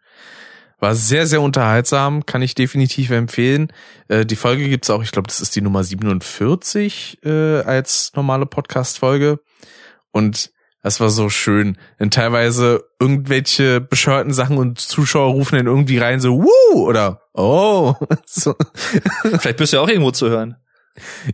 War 0.79 0.95
sehr, 0.95 1.27
sehr 1.27 1.41
unterhaltsam, 1.41 2.25
kann 2.25 2.41
ich 2.41 2.55
definitiv 2.55 3.11
empfehlen. 3.11 3.71
Äh, 4.07 4.25
die 4.25 4.37
Folge 4.37 4.69
gibt's 4.69 4.89
auch, 4.89 5.03
ich 5.03 5.11
glaube, 5.11 5.27
das 5.27 5.41
ist 5.41 5.55
die 5.55 5.61
Nummer 5.61 5.83
47 5.83 7.19
äh, 7.25 7.59
als 7.61 8.13
normale 8.15 8.45
Podcast-Folge. 8.45 9.39
Und 10.11 10.51
das 10.81 11.01
war 11.01 11.09
so 11.09 11.29
schön. 11.29 11.77
Denn 11.99 12.11
teilweise 12.11 12.85
irgendwelche 12.99 13.81
bescheuerten 13.81 14.31
Sachen 14.31 14.57
und 14.57 14.79
Zuschauer 14.79 15.33
rufen 15.33 15.57
dann 15.57 15.67
irgendwie 15.67 15.97
rein 15.97 16.21
so, 16.21 16.41
wuh, 16.41 16.87
oder 16.87 17.23
oh. 17.33 17.95
So. 18.25 18.55
Vielleicht 19.21 19.57
bist 19.57 19.73
du 19.73 19.77
ja 19.77 19.83
auch 19.83 19.89
irgendwo 19.89 20.11
zu 20.11 20.29
hören. 20.29 20.55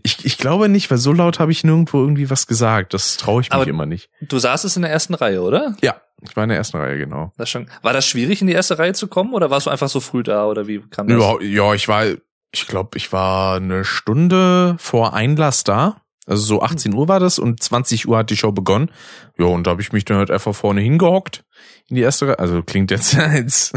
Ich, 0.04 0.26
ich 0.26 0.38
glaube 0.38 0.70
nicht, 0.70 0.90
weil 0.92 0.98
so 0.98 1.14
laut 1.14 1.40
habe 1.40 1.52
ich 1.52 1.64
nirgendwo 1.64 2.00
irgendwie 2.00 2.30
was 2.30 2.48
gesagt. 2.48 2.94
Das 2.94 3.18
traue 3.18 3.42
ich 3.42 3.50
mich 3.50 3.54
Aber- 3.56 3.68
immer 3.68 3.86
nicht. 3.86 4.10
Du 4.22 4.38
saßest 4.40 4.76
in 4.78 4.82
der 4.84 4.92
ersten 4.92 5.14
Reihe, 5.14 5.42
oder? 5.42 5.76
Ja, 5.82 5.96
ich 6.22 6.36
war 6.36 6.44
in 6.44 6.50
der 6.50 6.58
ersten 6.58 6.78
Reihe, 6.78 6.98
genau. 6.98 7.32
Das 7.38 7.50
schon, 7.50 7.70
war 7.82 7.94
das 7.94 8.08
schwierig, 8.08 8.42
in 8.42 8.48
die 8.48 8.54
erste 8.54 8.80
Reihe 8.80 8.94
zu 8.94 9.08
kommen 9.08 9.34
oder 9.34 9.50
warst 9.50 9.66
du 9.68 9.70
einfach 9.72 9.90
so 9.90 10.00
früh 10.00 10.24
da 10.24 10.46
oder 10.46 10.68
wie 10.68 10.80
kam 10.90 11.08
das? 11.08 11.16
Überhaupt, 11.16 11.44
ja, 11.44 11.74
ich 11.74 11.88
war, 11.88 12.06
ich 12.52 12.68
glaube, 12.68 12.98
ich 12.98 13.12
war 13.12 13.58
eine 13.58 13.84
Stunde 13.84 14.76
vor 14.80 15.14
Einlass 15.14 15.64
da. 15.64 16.02
Also 16.26 16.44
so 16.44 16.62
18 16.62 16.94
Uhr 16.94 17.08
war 17.08 17.20
das 17.20 17.38
und 17.38 17.62
20 17.62 18.08
Uhr 18.08 18.18
hat 18.18 18.30
die 18.30 18.38
Show 18.38 18.52
begonnen. 18.52 18.92
Ja, 19.38 19.46
und 19.46 19.68
da 19.68 19.72
habe 19.72 19.82
ich 19.82 19.92
mich 19.92 20.06
dann 20.06 20.18
halt 20.18 20.32
einfach 20.32 20.56
vorne 20.56 20.82
hingehockt 20.82 21.44
in 21.88 21.96
die 21.96 22.02
erste 22.02 22.28
Reihe. 22.28 22.40
Also 22.40 22.64
klingt 22.64 22.92
jetzt 22.92 23.16
als 23.18 23.74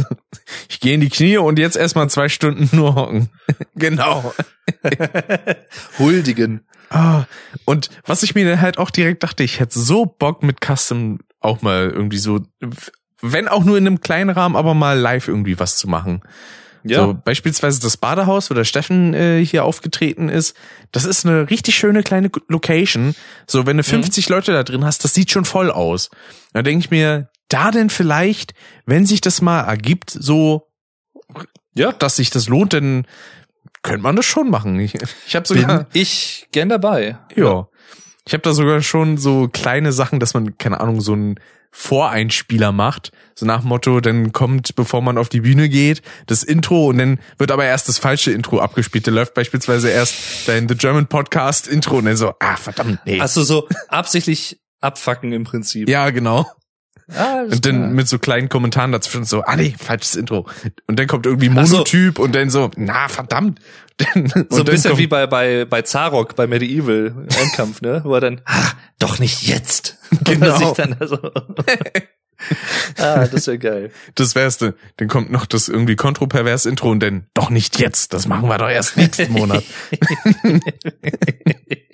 ich 0.69 0.81
gehe 0.81 0.95
in 0.95 1.01
die 1.01 1.11
Knie 1.11 1.39
und 1.39 1.59
jetzt 1.59 1.77
erstmal 1.77 2.09
zwei 2.09 2.29
Stunden 2.29 2.69
nur 2.77 2.95
hocken. 2.95 3.29
genau. 3.75 4.35
Huldigen. 5.99 6.67
Ah, 6.91 7.25
und 7.67 7.91
was 8.07 8.23
ich 8.23 8.35
mir 8.35 8.49
dann 8.49 8.61
halt 8.63 8.79
auch 8.79 8.91
direkt 8.91 9.23
dachte, 9.23 9.43
ich 9.43 9.61
hätte 9.61 9.79
so 9.79 10.07
Bock 10.07 10.43
mit 10.43 10.65
Custom 10.65 11.19
auch 11.41 11.61
mal 11.61 11.91
irgendwie 11.91 12.19
so, 12.19 12.41
wenn 13.21 13.47
auch 13.47 13.65
nur 13.65 13.77
in 13.77 13.87
einem 13.87 14.01
kleinen 14.01 14.31
Rahmen, 14.31 14.57
aber 14.57 14.73
mal 14.73 14.99
live 14.99 15.29
irgendwie 15.29 15.59
was 15.59 15.77
zu 15.77 15.87
machen. 15.87 16.23
Ja. 16.85 17.01
So, 17.01 17.15
beispielsweise 17.15 17.81
das 17.81 17.97
Badehaus, 17.97 18.51
wo 18.51 18.55
der 18.55 18.65
Steffen 18.65 19.15
äh, 19.15 19.45
hier 19.45 19.65
aufgetreten 19.65 20.29
ist, 20.29 20.57
das 20.93 21.05
ist 21.05 21.27
eine 21.27 21.51
richtig 21.51 21.77
schöne 21.77 22.03
kleine 22.03 22.31
Location. 22.49 23.15
So, 23.47 23.67
wenn 23.67 23.77
du 23.77 23.83
50 23.83 24.29
Leute 24.29 24.53
da 24.53 24.63
drin 24.63 24.85
hast, 24.85 25.05
das 25.05 25.15
sieht 25.15 25.31
schon 25.31 25.45
voll 25.45 25.71
aus. 25.71 26.11
Da 26.53 26.63
denke 26.63 26.85
ich 26.85 26.91
mir, 26.91 27.29
da 27.49 27.71
denn 27.71 27.91
vielleicht, 27.91 28.55
wenn 28.87 29.07
sich 29.07 29.21
das 29.21 29.41
mal 29.41 29.61
ergibt, 29.63 30.11
so, 30.11 30.69
ja. 31.75 31.93
dass 31.93 32.17
sich 32.17 32.31
das 32.31 32.49
lohnt, 32.49 32.73
dann 32.73 33.07
könnte 33.83 34.03
man 34.03 34.17
das 34.17 34.27
schon 34.27 34.51
machen. 34.51 34.79
Ich, 34.81 34.95
ich 35.27 35.37
habe 35.37 35.47
sogar, 35.47 35.85
Bin 35.85 36.03
ich 36.03 36.49
gern 36.53 36.69
dabei. 36.69 37.19
ja. 37.35 37.67
Ich 38.27 38.35
habe 38.35 38.43
da 38.43 38.53
sogar 38.53 38.83
schon 38.83 39.17
so 39.17 39.49
kleine 39.49 39.91
Sachen, 39.91 40.21
dass 40.21 40.35
man, 40.35 40.59
keine 40.59 40.81
Ahnung, 40.81 41.01
so 41.01 41.15
ein 41.15 41.41
Voreinspieler 41.71 42.73
macht. 42.73 43.13
So 43.35 43.47
nach 43.47 43.63
Motto, 43.63 44.01
dann 44.01 44.33
kommt, 44.33 44.75
bevor 44.75 45.01
man 45.03 45.17
auf 45.19 45.29
die 45.29 45.41
Bühne 45.41 45.69
geht, 45.69 46.03
das 46.27 46.43
Intro 46.43 46.89
und 46.89 46.99
dann 46.99 47.21
wird 47.39 47.51
aber 47.51 47.65
erst 47.65 47.89
das 47.89 47.99
falsche 47.99 48.33
Intro 48.33 48.59
abgespielt. 48.61 49.07
Da 49.07 49.11
läuft 49.11 49.35
beispielsweise 49.35 49.91
erst 49.91 50.49
dein 50.49 50.69
The 50.69 50.75
German 50.75 51.07
Podcast 51.07 51.69
Intro 51.69 51.99
und 51.99 52.07
dann 52.07 52.17
so, 52.17 52.35
ah, 52.41 52.57
verdammt, 52.57 53.01
nee. 53.05 53.21
Also 53.21 53.43
so 53.43 53.69
absichtlich 53.89 54.61
abfacken 54.81 55.33
im 55.33 55.45
Prinzip. 55.45 55.89
ja, 55.89 56.11
genau. 56.11 56.47
Ah, 57.17 57.41
Und 57.51 57.65
dann 57.65 57.77
klar. 57.77 57.89
mit 57.89 58.07
so 58.09 58.19
kleinen 58.19 58.51
Kommentaren 58.51 58.93
dazwischen 58.93 59.25
so, 59.25 59.43
ah 59.43 59.57
nee, 59.57 59.75
falsches 59.79 60.15
Intro. 60.15 60.47
Und 60.87 60.99
dann 60.99 61.07
kommt 61.07 61.25
irgendwie 61.25 61.51
Ach 61.57 61.65
so. 61.65 61.77
Monotyp 61.77 62.19
und 62.19 62.35
dann 62.35 62.51
so, 62.51 62.71
na 62.77 63.09
verdammt. 63.09 63.61
Dann, 63.99 64.29
so 64.29 64.37
ein 64.39 64.47
dann 64.49 64.65
bisschen 64.67 64.91
kommt- 64.91 64.99
wie 65.01 65.07
bei, 65.09 65.27
bei, 65.27 65.65
bei 65.65 65.83
Zarok, 65.83 66.37
bei 66.37 66.47
Medieval, 66.47 67.27
Endkampf, 67.43 67.81
ne? 67.83 68.01
Wo 68.05 68.15
er 68.15 68.21
dann, 68.21 68.41
ah, 68.45 68.71
doch 69.01 69.19
nicht 69.19 69.43
jetzt. 69.43 69.99
Genau. 70.25 70.31
Und 70.35 70.43
er 70.43 70.57
sich 70.57 70.73
dann 70.77 70.97
da 70.99 71.07
so 71.09 71.19
ah, 72.99 73.27
das 73.27 73.49
wäre 73.49 73.59
geil. 73.59 73.91
Das 74.15 74.37
wär's. 74.37 74.59
denn. 74.59 74.75
Dann 74.99 75.09
kommt 75.09 75.33
noch 75.33 75.45
das 75.47 75.69
irgendwie 75.69 75.97
kontrovers 75.97 76.67
Intro 76.67 76.91
und 76.91 77.01
dann 77.01 77.27
doch 77.35 77.51
nicht 77.51 77.81
jetzt. 77.81 78.13
Das 78.13 78.29
machen 78.29 78.49
wir 78.49 78.57
doch 78.59 78.69
erst 78.71 78.97
nächsten 78.97 79.33
Monat. 79.33 79.65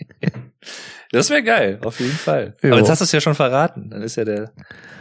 Das 1.11 1.31
wäre 1.31 1.43
geil, 1.43 1.79
auf 1.85 2.01
jeden 2.01 2.17
Fall. 2.17 2.57
Jo. 2.63 2.71
Aber 2.71 2.79
jetzt 2.81 2.91
hast 2.91 3.01
du 3.01 3.05
es 3.05 3.13
ja 3.13 3.21
schon 3.21 3.35
verraten. 3.35 3.91
Dann 3.91 4.03
ist 4.03 4.17
ja 4.17 4.25
der, 4.25 4.53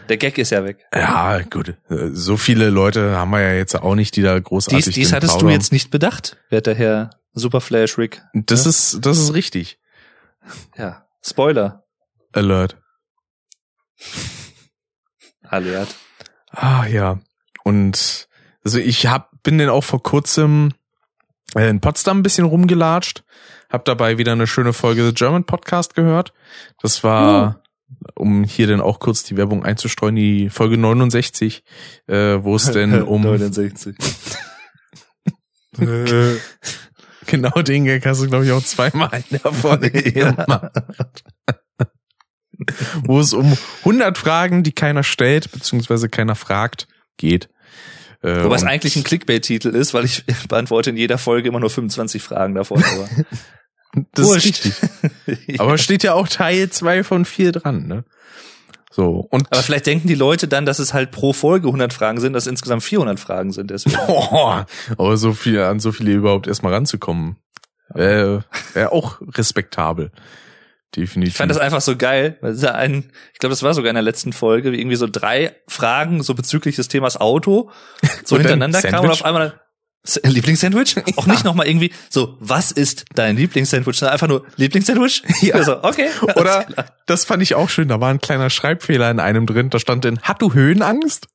der 0.09 0.17
Gag 0.17 0.37
ist 0.37 0.51
ja 0.51 0.63
weg. 0.63 0.85
Ja, 0.93 1.41
gut. 1.41 1.75
So 1.89 2.37
viele 2.37 2.69
Leute 2.69 3.15
haben 3.15 3.31
wir 3.31 3.41
ja 3.41 3.53
jetzt 3.53 3.75
auch 3.75 3.95
nicht, 3.95 4.15
die 4.15 4.21
da 4.21 4.37
großartig 4.39 4.85
Dies, 4.85 4.93
dies 4.93 5.13
hattest 5.13 5.35
du 5.35 5.39
plaudern. 5.39 5.59
jetzt 5.59 5.71
nicht 5.71 5.89
bedacht, 5.89 6.37
werter 6.49 6.75
Herr 6.75 7.09
Superflash 7.33 7.97
Rick. 7.97 8.21
Das 8.33 8.65
ist, 8.65 9.05
das 9.05 9.17
ist 9.17 9.33
richtig. 9.33 9.79
Ja, 10.77 11.05
Spoiler. 11.25 11.85
Alert. 12.33 12.77
Alert. 15.43 15.95
Ah, 16.49 16.85
ja. 16.85 17.19
Und, 17.63 18.27
also 18.63 18.77
ich 18.79 19.07
hab, 19.07 19.31
bin 19.41 19.57
denn 19.57 19.69
auch 19.69 19.83
vor 19.83 20.03
kurzem 20.03 20.73
äh, 21.55 21.69
in 21.69 21.79
Potsdam 21.79 22.19
ein 22.19 22.23
bisschen 22.23 22.45
rumgelatscht. 22.45 23.23
Hab 23.73 23.85
dabei 23.85 24.19
wieder 24.19 24.33
eine 24.33 24.45
schöne 24.45 24.71
Folge 24.71 25.03
The 25.03 25.15
German 25.15 25.45
Podcast 25.45 25.95
gehört. 25.95 26.31
Das 26.79 27.03
war, 27.03 27.63
um 28.13 28.43
hier 28.43 28.67
dann 28.67 28.81
auch 28.81 28.99
kurz 28.99 29.23
die 29.23 29.35
Werbung 29.35 29.65
einzustreuen, 29.65 30.15
die 30.15 30.51
Folge 30.51 30.77
69, 30.77 31.63
äh, 32.05 32.37
wo 32.43 32.55
es 32.55 32.71
denn 32.71 33.01
um 33.01 33.23
69. 33.23 33.95
Genau 37.25 37.61
den 37.61 37.85
Gag 37.85 38.05
hast 38.05 38.21
du, 38.21 38.27
glaube 38.27 38.45
ich, 38.45 38.51
auch 38.51 38.61
zweimal 38.61 39.09
in 39.29 39.39
der 39.41 39.53
Folge 39.53 39.89
gemacht. 40.11 40.83
Wo 43.05 43.19
es 43.19 43.33
um 43.33 43.57
100 43.79 44.17
Fragen, 44.17 44.61
die 44.61 44.73
keiner 44.73 45.03
stellt, 45.03 45.51
beziehungsweise 45.51 46.09
keiner 46.09 46.35
fragt, 46.35 46.87
geht. 47.17 47.49
Äh, 48.21 48.43
Wobei 48.43 48.57
es 48.57 48.61
und 48.61 48.67
eigentlich 48.67 48.97
ein 48.97 49.03
Clickbait-Titel 49.03 49.69
ist, 49.69 49.93
weil 49.93 50.05
ich 50.05 50.25
beantworte 50.47 50.89
in 50.91 50.97
jeder 50.97 51.17
Folge 51.17 51.47
immer 51.47 51.61
nur 51.61 51.69
25 51.69 52.21
Fragen 52.21 52.55
davon. 52.55 52.83
Aber 52.83 53.09
das 54.13 54.25
ist 54.25 54.31
Wurscht. 54.31 54.45
richtig. 54.45 55.59
Aber 55.59 55.77
steht 55.77 56.03
ja 56.03 56.13
auch 56.13 56.27
Teil 56.27 56.69
2 56.69 57.03
von 57.03 57.25
4 57.25 57.51
dran, 57.51 57.87
ne? 57.87 58.03
So, 58.91 59.27
und 59.31 59.51
Aber 59.51 59.63
vielleicht 59.63 59.87
denken 59.87 60.07
die 60.07 60.15
Leute 60.15 60.47
dann, 60.47 60.67
dass 60.67 60.77
es 60.77 60.93
halt 60.93 61.09
pro 61.09 61.33
Folge 61.33 61.67
100 61.67 61.91
Fragen 61.91 62.19
sind, 62.19 62.33
dass 62.33 62.45
insgesamt 62.45 62.83
400 62.83 63.19
Fragen 63.19 63.51
sind. 63.51 63.71
Deswegen. 63.71 63.97
oh, 64.07 64.61
aber 64.97 65.17
so 65.17 65.33
viel, 65.33 65.59
an 65.61 65.79
so 65.79 65.91
viele 65.91 66.11
überhaupt 66.11 66.45
erstmal 66.45 66.73
ranzukommen, 66.73 67.37
wäre 67.89 68.45
wär 68.73 68.93
auch 68.93 69.19
respektabel. 69.35 70.11
Definitiv. 70.95 71.33
Ich 71.33 71.37
fand 71.37 71.49
das 71.49 71.57
einfach 71.57 71.81
so 71.81 71.95
geil. 71.95 72.37
weil 72.41 72.51
es 72.51 72.57
ist 72.57 72.63
ja 72.63 72.75
ein, 72.75 73.11
ich 73.33 73.39
glaube, 73.39 73.51
das 73.51 73.63
war 73.63 73.73
sogar 73.73 73.89
in 73.89 73.95
der 73.95 74.03
letzten 74.03 74.31
Folge, 74.31 74.71
wie 74.71 74.79
irgendwie 74.79 74.95
so 74.95 75.07
drei 75.07 75.55
Fragen 75.67 76.21
so 76.21 76.35
bezüglich 76.35 76.75
des 76.75 76.87
Themas 76.87 77.19
Auto 77.19 77.71
so 78.23 78.35
Und 78.35 78.41
hintereinander 78.41 78.81
kamen 78.81 79.05
und 79.05 79.11
auf 79.11 79.25
einmal 79.25 79.59
S- 80.05 80.19
Lieblingssandwich? 80.23 80.95
Auch 81.17 81.27
nicht 81.27 81.43
nochmal 81.45 81.67
irgendwie 81.67 81.91
so, 82.09 82.35
was 82.39 82.71
ist 82.71 83.05
dein 83.15 83.37
Lieblingssandwich? 83.37 83.97
Sondern 83.97 84.13
einfach 84.13 84.27
nur 84.27 84.45
Lieblingssandwich? 84.57 85.23
Ja. 85.41 85.55
Also, 85.55 85.83
okay. 85.83 86.09
Oder 86.35 86.65
das 87.05 87.25
fand 87.25 87.41
ich 87.43 87.55
auch 87.55 87.69
schön, 87.69 87.87
da 87.89 87.99
war 87.99 88.09
ein 88.09 88.19
kleiner 88.21 88.49
Schreibfehler 88.49 89.09
in 89.11 89.19
einem 89.19 89.45
drin, 89.45 89.69
da 89.69 89.79
stand 89.79 90.05
in, 90.05 90.19
hat 90.21 90.41
du 90.41 90.53
Höhenangst? 90.53 91.27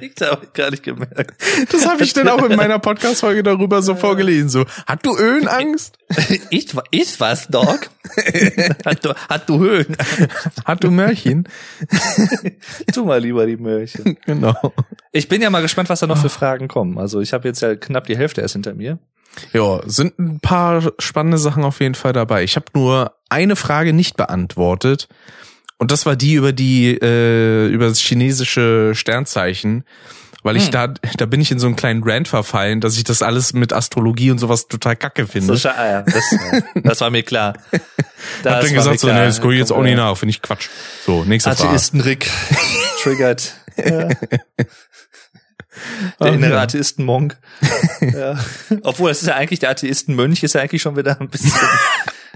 Ich 0.00 0.14
habe 0.22 0.44
ich 0.44 0.52
gar 0.52 0.70
nicht 0.70 0.82
gemerkt. 0.82 1.42
Das 1.70 1.86
habe 1.86 2.02
ich 2.02 2.12
dann 2.12 2.28
auch 2.28 2.42
in 2.44 2.56
meiner 2.56 2.78
Podcast-Folge 2.78 3.42
darüber 3.42 3.82
so 3.82 3.94
vorgelesen, 4.02 4.48
so, 4.48 4.64
hat 4.86 5.04
du 5.04 5.16
Höhenangst? 5.16 5.98
Ich, 6.50 6.74
ich 6.90 7.20
was, 7.20 7.48
Dog? 7.48 7.88
hat, 8.84 9.04
du, 9.04 9.14
hat 9.14 9.48
du 9.48 9.60
Höhen? 9.60 9.96
Hat 10.66 10.84
du 10.84 10.90
Mörchen? 10.90 11.48
Tu 12.92 13.04
mal 13.04 13.18
lieber 13.20 13.46
die 13.46 13.56
Möhrchen. 13.56 14.18
genau. 14.26 14.74
Ich 15.12 15.28
bin 15.28 15.40
ja 15.40 15.48
mal 15.48 15.62
gespannt, 15.62 15.88
was 15.88 16.00
da 16.00 16.06
noch 16.06 16.18
für 16.18 16.28
Fragen 16.28 16.68
kommen. 16.68 16.98
Also 16.98 17.22
ich 17.22 17.32
habe 17.32 17.48
jetzt 17.48 17.62
ja 17.62 17.76
knapp 17.76 18.06
die 18.06 18.16
Hälfte 18.16 18.42
erst 18.42 18.52
hinter 18.52 18.74
mir. 18.74 18.98
Ja, 19.52 19.80
sind 19.86 20.18
ein 20.18 20.40
paar 20.40 20.92
spannende 20.98 21.38
Sachen 21.38 21.64
auf 21.64 21.80
jeden 21.80 21.94
Fall 21.94 22.12
dabei. 22.12 22.44
Ich 22.44 22.56
habe 22.56 22.66
nur 22.74 23.14
eine 23.30 23.56
Frage 23.56 23.94
nicht 23.94 24.16
beantwortet. 24.16 25.08
Und 25.82 25.90
das 25.90 26.06
war 26.06 26.14
die 26.14 26.34
über 26.34 26.52
die, 26.52 26.96
äh, 26.96 27.66
über 27.66 27.88
das 27.88 27.98
chinesische 27.98 28.92
Sternzeichen. 28.94 29.82
Weil 30.44 30.56
ich 30.56 30.66
Hm. 30.66 30.70
da, 30.70 30.86
da 31.16 31.26
bin 31.26 31.40
ich 31.40 31.50
in 31.50 31.58
so 31.58 31.66
einen 31.66 31.74
kleinen 31.74 32.04
Rant 32.04 32.28
verfallen, 32.28 32.80
dass 32.80 32.96
ich 32.96 33.02
das 33.02 33.20
alles 33.20 33.52
mit 33.52 33.72
Astrologie 33.72 34.30
und 34.30 34.38
sowas 34.38 34.68
total 34.68 34.94
kacke 34.94 35.26
finde. 35.26 35.56
So, 35.56 35.68
ah, 35.68 35.84
ja, 35.84 36.02
das, 36.02 36.36
das 36.84 37.00
war 37.00 37.10
mir 37.10 37.24
klar. 37.24 37.54
Das 38.44 38.52
hab 38.54 38.60
dann 38.60 38.72
gesagt 38.72 39.00
so, 39.00 39.08
nee, 39.08 39.14
das 39.14 39.40
gucke 39.40 39.54
ich 39.54 39.58
jetzt 39.58 39.72
auch 39.72 39.82
nicht 39.82 39.96
nach, 39.96 40.16
finde 40.16 40.30
ich 40.30 40.40
Quatsch. 40.40 40.68
So, 41.04 41.24
nächste 41.24 41.50
Frage. 41.50 41.70
Atheisten-Rick 41.70 42.30
triggert. 43.02 43.54
Ja. 43.76 44.08
Der 46.20 46.32
innere 46.32 46.52
ja. 46.52 46.62
Atheisten-Monk. 46.62 47.36
Ja. 48.00 48.38
Obwohl, 48.84 49.10
das 49.10 49.22
ist 49.22 49.26
ja 49.26 49.34
eigentlich, 49.34 49.58
der 49.58 49.70
Atheisten-Mönch 49.70 50.44
ist 50.44 50.54
ja 50.54 50.60
eigentlich 50.60 50.82
schon 50.82 50.96
wieder 50.96 51.20
ein 51.20 51.28
bisschen 51.28 51.50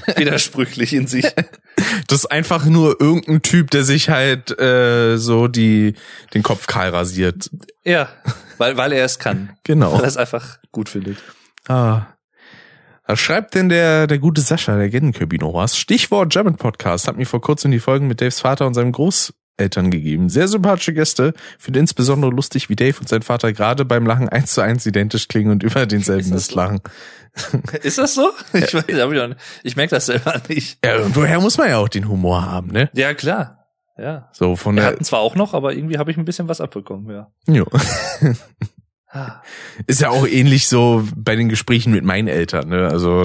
widersprüchlich 0.16 0.92
in 0.92 1.06
sich. 1.06 1.26
Das 2.06 2.20
ist 2.20 2.26
einfach 2.26 2.64
nur 2.64 3.00
irgendein 3.00 3.42
Typ, 3.42 3.70
der 3.70 3.84
sich 3.84 4.08
halt 4.08 4.58
äh, 4.58 5.16
so 5.16 5.48
die 5.48 5.94
den 6.34 6.42
Kopf 6.42 6.66
kahl 6.66 6.90
rasiert. 6.90 7.50
Ja, 7.84 8.08
weil, 8.58 8.76
weil 8.76 8.92
er 8.92 9.04
es 9.04 9.18
kann. 9.18 9.50
Genau. 9.64 9.92
Weil 9.92 10.02
er 10.02 10.08
es 10.08 10.16
einfach 10.16 10.58
gut 10.70 10.88
findet. 10.88 11.18
Ah. 11.68 12.06
Was 13.06 13.20
schreibt 13.20 13.54
denn 13.54 13.68
der, 13.68 14.06
der 14.06 14.18
gute 14.18 14.40
Sascha, 14.40 14.76
der 14.76 14.88
Gennenkirby 14.88 15.38
noch 15.38 15.54
was? 15.54 15.76
Stichwort 15.76 16.32
German 16.32 16.56
Podcast. 16.56 17.06
Hat 17.06 17.16
mir 17.16 17.26
vor 17.26 17.40
kurzem 17.40 17.70
die 17.70 17.78
Folgen 17.78 18.08
mit 18.08 18.20
Daves 18.20 18.40
Vater 18.40 18.66
und 18.66 18.74
seinem 18.74 18.92
Eltern 19.56 19.90
gegeben. 19.90 20.28
Sehr 20.28 20.48
sympathische 20.48 20.92
Gäste. 20.92 21.32
Finde 21.58 21.80
insbesondere 21.80 22.30
lustig, 22.30 22.68
wie 22.68 22.76
Dave 22.76 22.98
und 23.00 23.08
sein 23.08 23.22
Vater 23.22 23.52
gerade 23.52 23.84
beim 23.84 24.06
Lachen 24.06 24.28
eins 24.28 24.52
zu 24.52 24.60
eins 24.60 24.84
identisch 24.86 25.28
klingen 25.28 25.50
und 25.50 25.62
über 25.62 25.86
denselben 25.86 26.30
Mist 26.30 26.50
so? 26.50 26.56
lachen. 26.56 26.80
Ist 27.82 27.98
das 27.98 28.14
so? 28.14 28.30
Ich, 28.54 28.72
weiß, 28.74 28.84
hab 28.84 29.12
ich, 29.12 29.20
auch 29.20 29.28
nicht. 29.28 29.40
ich 29.62 29.76
merke 29.76 29.94
das 29.94 30.06
selber 30.06 30.40
nicht. 30.48 30.78
Ja, 30.84 30.96
irgendwoher 30.96 31.40
muss 31.40 31.58
man 31.58 31.68
ja 31.68 31.78
auch 31.78 31.88
den 31.88 32.08
Humor 32.08 32.44
haben, 32.44 32.68
ne? 32.68 32.88
Ja, 32.94 33.12
klar. 33.14 33.66
Ja. 33.98 34.28
So 34.32 34.56
von 34.56 34.74
Wir 34.74 34.82
der. 34.82 34.90
hatten 34.92 35.04
zwar 35.04 35.20
auch 35.20 35.34
noch, 35.36 35.54
aber 35.54 35.72
irgendwie 35.74 35.98
habe 35.98 36.10
ich 36.10 36.16
ein 36.18 36.24
bisschen 36.24 36.48
was 36.48 36.60
abbekommen, 36.60 37.10
ja. 37.10 37.30
Jo. 37.46 37.66
Ah. 39.08 39.40
Ist 39.86 40.00
ja 40.00 40.10
auch 40.10 40.26
ähnlich 40.26 40.68
so 40.68 41.02
bei 41.16 41.36
den 41.36 41.48
Gesprächen 41.48 41.92
mit 41.92 42.04
meinen 42.04 42.28
Eltern, 42.28 42.68
ne? 42.68 42.88
Also 42.88 43.24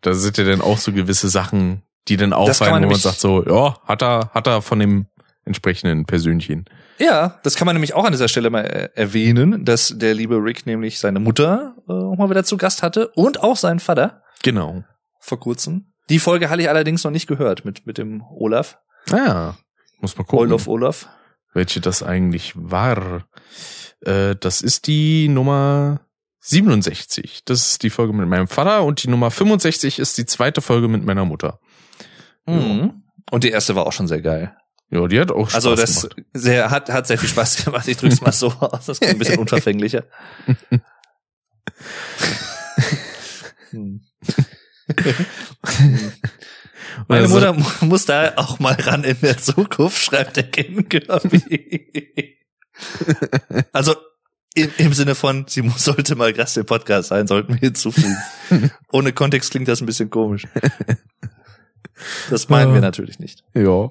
da- 0.00 0.12
sind 0.12 0.36
ja 0.36 0.44
dann 0.44 0.60
auch 0.60 0.76
so 0.78 0.92
gewisse 0.92 1.28
Sachen, 1.28 1.82
die 2.08 2.16
dann 2.16 2.32
auffallen, 2.32 2.72
man 2.74 2.84
wo 2.84 2.88
man 2.90 2.98
sagt 2.98 3.20
so, 3.20 3.44
ja, 3.46 3.78
hat 3.84 4.02
er, 4.02 4.30
hat 4.34 4.46
er 4.46 4.60
von 4.60 4.78
dem 4.80 5.06
entsprechenden 5.44 6.04
Persönchen. 6.04 6.64
Ja, 6.98 7.38
das 7.42 7.54
kann 7.56 7.66
man 7.66 7.74
nämlich 7.74 7.94
auch 7.94 8.04
an 8.04 8.12
dieser 8.12 8.28
Stelle 8.28 8.50
mal 8.50 8.64
äh, 8.64 8.88
erwähnen, 8.94 9.64
dass 9.64 9.94
der 9.96 10.14
liebe 10.14 10.36
Rick 10.36 10.66
nämlich 10.66 10.98
seine 10.98 11.18
Mutter 11.20 11.74
äh, 11.88 11.92
auch 11.92 12.16
mal 12.16 12.28
wieder 12.30 12.44
zu 12.44 12.56
Gast 12.56 12.82
hatte 12.82 13.08
und 13.08 13.42
auch 13.42 13.56
seinen 13.56 13.80
Vater 13.80 14.22
Genau. 14.42 14.84
vor 15.18 15.40
kurzem. 15.40 15.92
Die 16.08 16.18
Folge 16.18 16.50
hatte 16.50 16.62
ich 16.62 16.68
allerdings 16.68 17.04
noch 17.04 17.10
nicht 17.10 17.26
gehört 17.26 17.64
mit, 17.64 17.86
mit 17.86 17.96
dem 17.98 18.22
Olaf. 18.30 18.78
Ah, 19.10 19.54
muss 20.00 20.16
mal 20.16 20.24
gucken, 20.24 20.38
Olaf, 20.50 20.66
Olaf. 20.68 21.08
welche 21.54 21.80
das 21.80 22.02
eigentlich 22.02 22.52
war. 22.56 23.26
Äh, 24.02 24.36
das 24.38 24.60
ist 24.60 24.86
die 24.86 25.28
Nummer 25.28 26.00
67. 26.40 27.42
Das 27.44 27.68
ist 27.72 27.82
die 27.82 27.90
Folge 27.90 28.12
mit 28.12 28.28
meinem 28.28 28.48
Vater 28.48 28.82
und 28.84 29.02
die 29.02 29.08
Nummer 29.08 29.30
65 29.30 29.98
ist 29.98 30.18
die 30.18 30.26
zweite 30.26 30.60
Folge 30.60 30.88
mit 30.88 31.04
meiner 31.04 31.24
Mutter. 31.24 31.60
Mhm. 32.46 33.04
Und 33.30 33.44
die 33.44 33.50
erste 33.50 33.74
war 33.76 33.86
auch 33.86 33.92
schon 33.92 34.08
sehr 34.08 34.20
geil. 34.20 34.56
Ja, 34.90 35.06
die 35.06 35.20
hat 35.20 35.30
auch 35.30 35.48
Spaß 35.48 35.54
Also 35.54 35.76
das 35.76 36.02
gemacht. 36.08 36.16
sehr, 36.34 36.70
hat, 36.70 36.88
hat 36.90 37.06
sehr 37.06 37.16
viel 37.18 37.28
Spaß 37.28 37.64
gemacht. 37.64 37.86
Ich 37.88 37.96
drück's 37.96 38.20
mal 38.20 38.32
so 38.32 38.48
aus. 38.60 38.86
Das 38.86 38.98
klingt 38.98 39.14
ein 39.14 39.18
bisschen 39.18 39.38
unverfänglicher. 39.38 40.04
Hm. 43.70 44.00
Meine 47.08 47.22
Also- 47.22 47.34
Mutter 47.34 47.52
mu- 47.52 47.86
muss 47.86 48.04
da 48.04 48.32
auch 48.36 48.58
mal 48.58 48.74
ran 48.74 49.04
in 49.04 49.16
der 49.20 49.38
Zukunft, 49.38 50.02
schreibt 50.02 50.36
der 50.36 50.44
Ken 50.50 50.88
Kirby. 50.88 52.36
Also 53.72 53.94
im, 54.54 54.70
im 54.78 54.92
Sinne 54.92 55.14
von, 55.14 55.44
sie 55.48 55.62
muss, 55.62 55.84
sollte 55.84 56.16
mal 56.16 56.32
Gast 56.32 56.56
im 56.56 56.66
Podcast 56.66 57.10
sein, 57.10 57.26
sollten 57.28 57.52
wir 57.54 57.60
hinzufügen. 57.60 58.16
Ohne 58.90 59.12
Kontext 59.12 59.50
klingt 59.52 59.68
das 59.68 59.80
ein 59.80 59.86
bisschen 59.86 60.10
komisch. 60.10 60.46
Das 62.30 62.48
meinen 62.48 62.74
wir 62.74 62.80
natürlich 62.80 63.18
nicht. 63.18 63.44
Ja. 63.54 63.90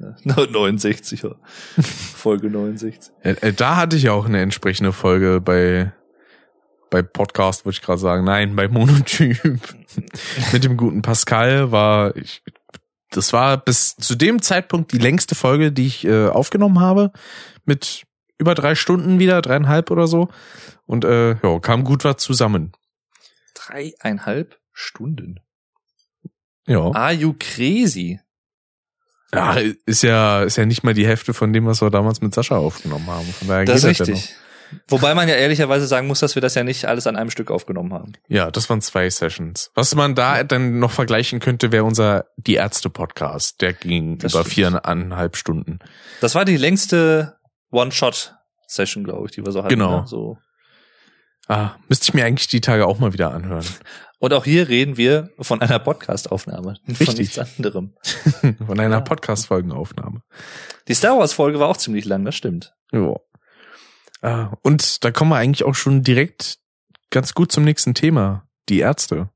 Ja, 0.00 0.14
69, 0.46 1.22
ja. 1.22 1.34
Folge 1.82 2.50
69. 2.50 3.12
Äh, 3.22 3.30
äh, 3.40 3.52
Da 3.52 3.76
hatte 3.76 3.96
ich 3.96 4.08
auch 4.10 4.26
eine 4.26 4.40
entsprechende 4.40 4.92
Folge 4.92 5.40
bei 5.40 5.92
bei 6.90 7.02
Podcast, 7.02 7.66
würde 7.66 7.74
ich 7.74 7.82
gerade 7.82 7.98
sagen. 7.98 8.24
Nein, 8.24 8.56
bei 8.56 8.66
Monotyp. 8.68 9.42
Mit 10.52 10.64
dem 10.64 10.76
guten 10.78 11.02
Pascal 11.02 11.70
war 11.70 12.16
ich. 12.16 12.42
Das 13.10 13.32
war 13.32 13.56
bis 13.58 13.96
zu 13.96 14.14
dem 14.14 14.40
Zeitpunkt 14.40 14.92
die 14.92 14.98
längste 14.98 15.34
Folge, 15.34 15.72
die 15.72 15.86
ich 15.86 16.04
äh, 16.06 16.28
aufgenommen 16.28 16.80
habe. 16.80 17.12
Mit 17.64 18.04
über 18.38 18.54
drei 18.54 18.74
Stunden 18.74 19.18
wieder, 19.18 19.42
dreieinhalb 19.42 19.90
oder 19.90 20.06
so. 20.06 20.28
Und 20.86 21.04
äh, 21.04 21.36
ja, 21.42 21.58
kam 21.60 21.84
gut 21.84 22.04
was 22.04 22.18
zusammen. 22.18 22.72
Dreieinhalb 23.54 24.58
Stunden. 24.72 25.40
Ja. 26.66 26.90
Are 26.92 27.12
you 27.12 27.34
crazy? 27.38 28.20
Ja. 29.32 29.56
Ist 29.86 30.02
ja, 30.02 30.42
ist 30.42 30.56
ja 30.56 30.66
nicht 30.66 30.82
mal 30.84 30.94
die 30.94 31.06
Hälfte 31.06 31.34
von 31.34 31.52
dem, 31.52 31.66
was 31.66 31.80
wir 31.82 31.90
damals 31.90 32.20
mit 32.20 32.34
Sascha 32.34 32.56
aufgenommen 32.56 33.06
haben. 33.08 33.26
Von 33.26 33.48
daher 33.48 33.64
Das 33.64 33.84
ist 33.84 33.98
geht 33.98 34.06
ja 34.08 34.14
richtig. 34.14 34.34
Wobei 34.86 35.14
man 35.14 35.28
ja 35.28 35.34
ehrlicherweise 35.34 35.86
sagen 35.86 36.06
muss, 36.06 36.20
dass 36.20 36.34
wir 36.34 36.42
das 36.42 36.54
ja 36.54 36.62
nicht 36.62 36.84
alles 36.84 37.06
an 37.06 37.16
einem 37.16 37.30
Stück 37.30 37.50
aufgenommen 37.50 37.94
haben. 37.94 38.12
Ja, 38.28 38.50
das 38.50 38.68
waren 38.68 38.82
zwei 38.82 39.08
Sessions. 39.08 39.70
Was 39.74 39.94
man 39.94 40.14
da 40.14 40.44
dann 40.44 40.78
noch 40.78 40.90
vergleichen 40.90 41.40
könnte, 41.40 41.72
wäre 41.72 41.84
unser 41.84 42.26
Die 42.36 42.54
Ärzte-Podcast. 42.56 43.62
Der 43.62 43.72
ging 43.72 44.18
Das 44.18 44.32
über 44.32 44.40
stimmt. 44.42 44.54
viereinhalb 44.54 45.36
Stunden. 45.36 45.78
Das 46.20 46.34
war 46.34 46.44
die 46.44 46.58
längste 46.58 47.36
One-Shot-Session, 47.70 49.04
glaube 49.04 49.26
ich, 49.26 49.32
die 49.32 49.44
wir 49.44 49.52
so 49.52 49.60
hatten. 49.60 49.70
Genau. 49.70 50.00
Ne? 50.02 50.06
So. 50.06 50.36
Ah, 51.48 51.76
müsste 51.88 52.04
ich 52.04 52.14
mir 52.14 52.26
eigentlich 52.26 52.48
die 52.48 52.60
Tage 52.60 52.86
auch 52.86 52.98
mal 52.98 53.14
wieder 53.14 53.32
anhören. 53.32 53.64
Und 54.20 54.32
auch 54.32 54.44
hier 54.44 54.68
reden 54.68 54.96
wir 54.96 55.30
von 55.38 55.60
einer 55.62 55.78
Podcast-Aufnahme. 55.78 56.78
Von 56.92 57.14
nichts 57.14 57.38
anderem. 57.38 57.94
Von 58.66 58.80
einer 58.80 58.96
Ja. 58.96 59.00
Podcast-Folgenaufnahme. 59.00 60.22
Die 60.88 60.94
Star 60.94 61.16
Wars-Folge 61.18 61.60
war 61.60 61.68
auch 61.68 61.76
ziemlich 61.76 62.04
lang, 62.04 62.24
das 62.24 62.34
stimmt. 62.34 62.74
Ja. 62.90 63.14
Ah, 64.22 64.52
und 64.62 65.04
da 65.04 65.12
kommen 65.12 65.30
wir 65.30 65.36
eigentlich 65.36 65.62
auch 65.64 65.76
schon 65.76 66.02
direkt 66.02 66.58
ganz 67.10 67.34
gut 67.34 67.52
zum 67.52 67.62
nächsten 67.64 67.94
Thema. 67.94 68.48
Die 68.68 68.80
Ärzte. 68.80 69.30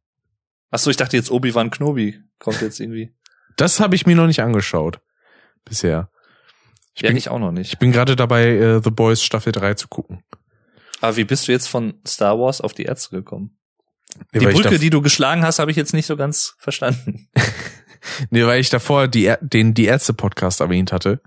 Achso, 0.70 0.90
ich 0.90 0.96
dachte 0.96 1.16
jetzt 1.16 1.30
Obi-Wan 1.30 1.70
Knobi 1.70 2.20
kommt 2.38 2.60
jetzt 2.60 2.80
irgendwie. 2.80 3.14
Das 3.58 3.80
habe 3.80 3.94
ich 3.94 4.06
mir 4.06 4.16
noch 4.16 4.26
nicht 4.26 4.40
angeschaut. 4.40 5.00
Bisher. 5.66 6.10
Ich 6.94 7.02
ja, 7.02 7.08
bin, 7.08 7.18
ich 7.18 7.28
auch 7.28 7.38
noch 7.38 7.52
nicht. 7.52 7.74
ich 7.74 7.78
bin 7.78 7.92
gerade 7.92 8.16
dabei, 8.16 8.46
äh, 8.48 8.80
The 8.82 8.90
Boys 8.90 9.22
Staffel 9.22 9.52
3 9.52 9.74
zu 9.74 9.88
gucken. 9.88 10.24
Aber 11.02 11.16
wie 11.18 11.24
bist 11.24 11.46
du 11.46 11.52
jetzt 11.52 11.68
von 11.68 12.00
Star 12.06 12.38
Wars 12.40 12.62
auf 12.62 12.72
die 12.72 12.84
Ärzte 12.84 13.14
gekommen? 13.14 13.58
Nee, 14.32 14.40
die 14.40 14.46
Brücke, 14.46 14.78
die 14.78 14.90
du 14.90 15.02
geschlagen 15.02 15.44
hast, 15.44 15.58
habe 15.58 15.70
ich 15.70 15.76
jetzt 15.76 15.94
nicht 15.94 16.06
so 16.06 16.16
ganz 16.16 16.54
verstanden. 16.58 17.28
Nee, 18.30 18.44
weil 18.46 18.60
ich 18.60 18.68
davor 18.68 19.08
die, 19.08 19.32
den 19.40 19.74
Die 19.74 19.84
Ärzte-Podcast 19.84 20.60
erwähnt 20.60 20.90
hatte. 20.90 21.20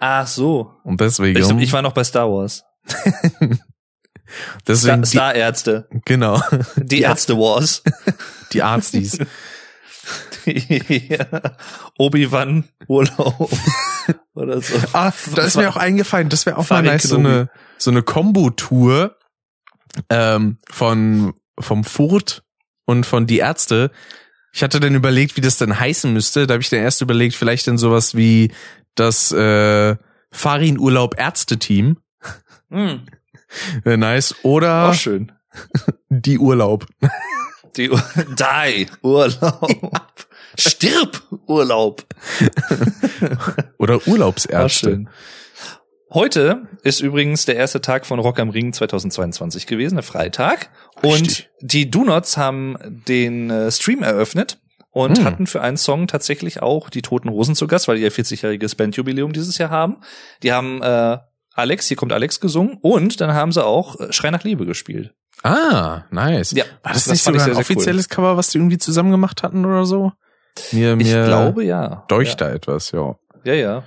Ach 0.00 0.26
so. 0.26 0.72
Und 0.82 1.00
deswegen. 1.00 1.38
Ich, 1.38 1.50
ich 1.64 1.72
war 1.72 1.82
noch 1.82 1.92
bei 1.92 2.04
Star 2.04 2.30
Wars. 2.30 2.64
deswegen 4.66 5.04
Star, 5.04 5.34
die, 5.34 5.80
genau. 6.04 6.40
Die. 6.76 7.02
Ärzte 7.02 7.36
Wars. 7.36 7.82
Die 8.52 8.62
Arztis. 8.62 9.18
ja. 10.46 11.26
Obi-Wan 11.98 12.64
Urlaub. 12.88 13.50
Oder 14.34 14.60
so. 14.60 14.74
ah, 14.92 15.12
da 15.34 15.42
ist 15.42 15.56
mir 15.56 15.68
auch 15.68 15.76
eingefallen, 15.76 16.28
das 16.28 16.44
wäre 16.44 16.56
auch 16.56 16.62
mal 16.62 16.76
Farin 16.76 16.86
nice, 16.86 17.04
so 17.04 17.16
Kenobi. 17.16 17.34
eine, 17.34 17.50
so 17.78 17.90
eine 17.90 18.02
Combo-Tour 18.02 19.16
ähm, 20.10 20.58
von 20.70 21.34
vom 21.58 21.84
Furt 21.84 22.42
und 22.84 23.04
von 23.06 23.26
Die 23.26 23.38
Ärzte. 23.38 23.90
Ich 24.52 24.62
hatte 24.62 24.80
dann 24.80 24.94
überlegt, 24.94 25.36
wie 25.36 25.40
das 25.40 25.58
denn 25.58 25.78
heißen 25.78 26.12
müsste. 26.12 26.46
Da 26.46 26.54
habe 26.54 26.62
ich 26.62 26.70
dann 26.70 26.80
erst 26.80 27.00
überlegt, 27.00 27.34
vielleicht 27.34 27.66
dann 27.66 27.78
sowas 27.78 28.14
wie 28.14 28.52
das 28.94 29.32
äh, 29.32 29.96
Farin 30.30 30.78
Urlaub 30.78 31.18
Ärzte-Team. 31.18 31.98
Hm, 32.70 33.02
Wäre 33.84 33.98
nice. 33.98 34.34
Oder 34.42 34.90
auch 34.90 34.94
schön. 34.94 35.32
die 36.08 36.38
Urlaub. 36.38 36.86
Die 37.76 37.90
Ur 37.90 38.02
Die 38.28 38.86
Urlaub. 39.02 40.26
Stirb 40.56 41.22
Urlaub. 41.46 42.04
Oder 43.78 44.06
Urlaubsärzte. 44.06 45.06
Heute 46.14 46.68
ist 46.84 47.00
übrigens 47.00 47.44
der 47.44 47.56
erste 47.56 47.80
Tag 47.80 48.06
von 48.06 48.20
Rock 48.20 48.38
am 48.38 48.50
Ring 48.50 48.72
2022 48.72 49.66
gewesen, 49.66 49.96
der 49.96 50.04
Freitag. 50.04 50.70
Und 51.02 51.12
Richtig. 51.12 51.50
die 51.60 51.90
Do-Nots 51.90 52.36
haben 52.36 52.76
den 53.08 53.50
äh, 53.50 53.68
Stream 53.72 54.04
eröffnet 54.04 54.60
und 54.92 55.18
Hm. 55.18 55.24
hatten 55.24 55.46
für 55.48 55.60
einen 55.60 55.76
Song 55.76 56.06
tatsächlich 56.06 56.62
auch 56.62 56.88
die 56.88 57.02
Toten 57.02 57.30
Hosen 57.30 57.56
zu 57.56 57.66
Gast, 57.66 57.88
weil 57.88 57.96
die 57.96 58.02
ja 58.04 58.10
40-jähriges 58.10 58.76
Bandjubiläum 58.76 59.32
dieses 59.32 59.58
Jahr 59.58 59.70
haben. 59.70 59.96
Die 60.44 60.52
haben 60.52 60.80
äh, 60.82 61.18
Alex, 61.52 61.88
hier 61.88 61.96
kommt 61.96 62.12
Alex 62.12 62.38
gesungen 62.38 62.78
und 62.80 63.20
dann 63.20 63.34
haben 63.34 63.50
sie 63.50 63.64
auch 63.64 63.98
äh, 63.98 64.12
Schrei 64.12 64.30
nach 64.30 64.44
Liebe 64.44 64.66
gespielt. 64.66 65.12
Ah, 65.42 66.02
nice. 66.12 66.52
Ja, 66.52 66.64
War 66.84 66.92
das, 66.92 67.06
das 67.06 67.12
nicht 67.14 67.24
sogar 67.24 67.44
ein 67.44 67.56
offizielles 67.56 68.08
Cover, 68.08 68.36
was 68.36 68.50
die 68.50 68.58
irgendwie 68.58 68.78
zusammen 68.78 69.10
gemacht 69.10 69.42
hatten 69.42 69.66
oder 69.66 69.84
so? 69.84 70.12
Mir, 70.70 70.92
Ich 70.92 71.12
mir 71.12 71.24
glaube 71.24 71.64
ja. 71.64 72.04
deucht 72.06 72.40
da 72.40 72.50
etwas, 72.50 72.92
ja. 72.92 73.16
Ja, 73.42 73.54
ja. 73.54 73.82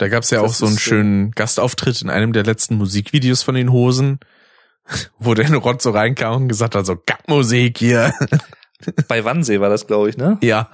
Da 0.00 0.08
gab's 0.08 0.30
ja 0.30 0.40
Das 0.40 0.50
auch 0.50 0.54
so 0.54 0.66
einen 0.66 0.76
äh, 0.76 0.80
schönen 0.80 1.30
Gastauftritt 1.32 2.00
in 2.00 2.08
einem 2.08 2.32
der 2.32 2.42
letzten 2.44 2.76
Musikvideos 2.76 3.42
von 3.42 3.54
den 3.54 3.70
Hosen, 3.70 4.18
wo 5.18 5.34
der 5.34 5.52
Rod 5.54 5.82
so 5.82 5.90
reinkam 5.90 6.42
und 6.42 6.48
gesagt 6.48 6.74
hat, 6.74 6.86
so 6.86 6.96
Gattmusik 6.96 7.76
hier. 7.76 8.14
Bei 9.08 9.24
Wannsee 9.26 9.60
war 9.60 9.68
das, 9.68 9.86
glaube 9.86 10.08
ich, 10.08 10.16
ne? 10.16 10.38
ja, 10.40 10.70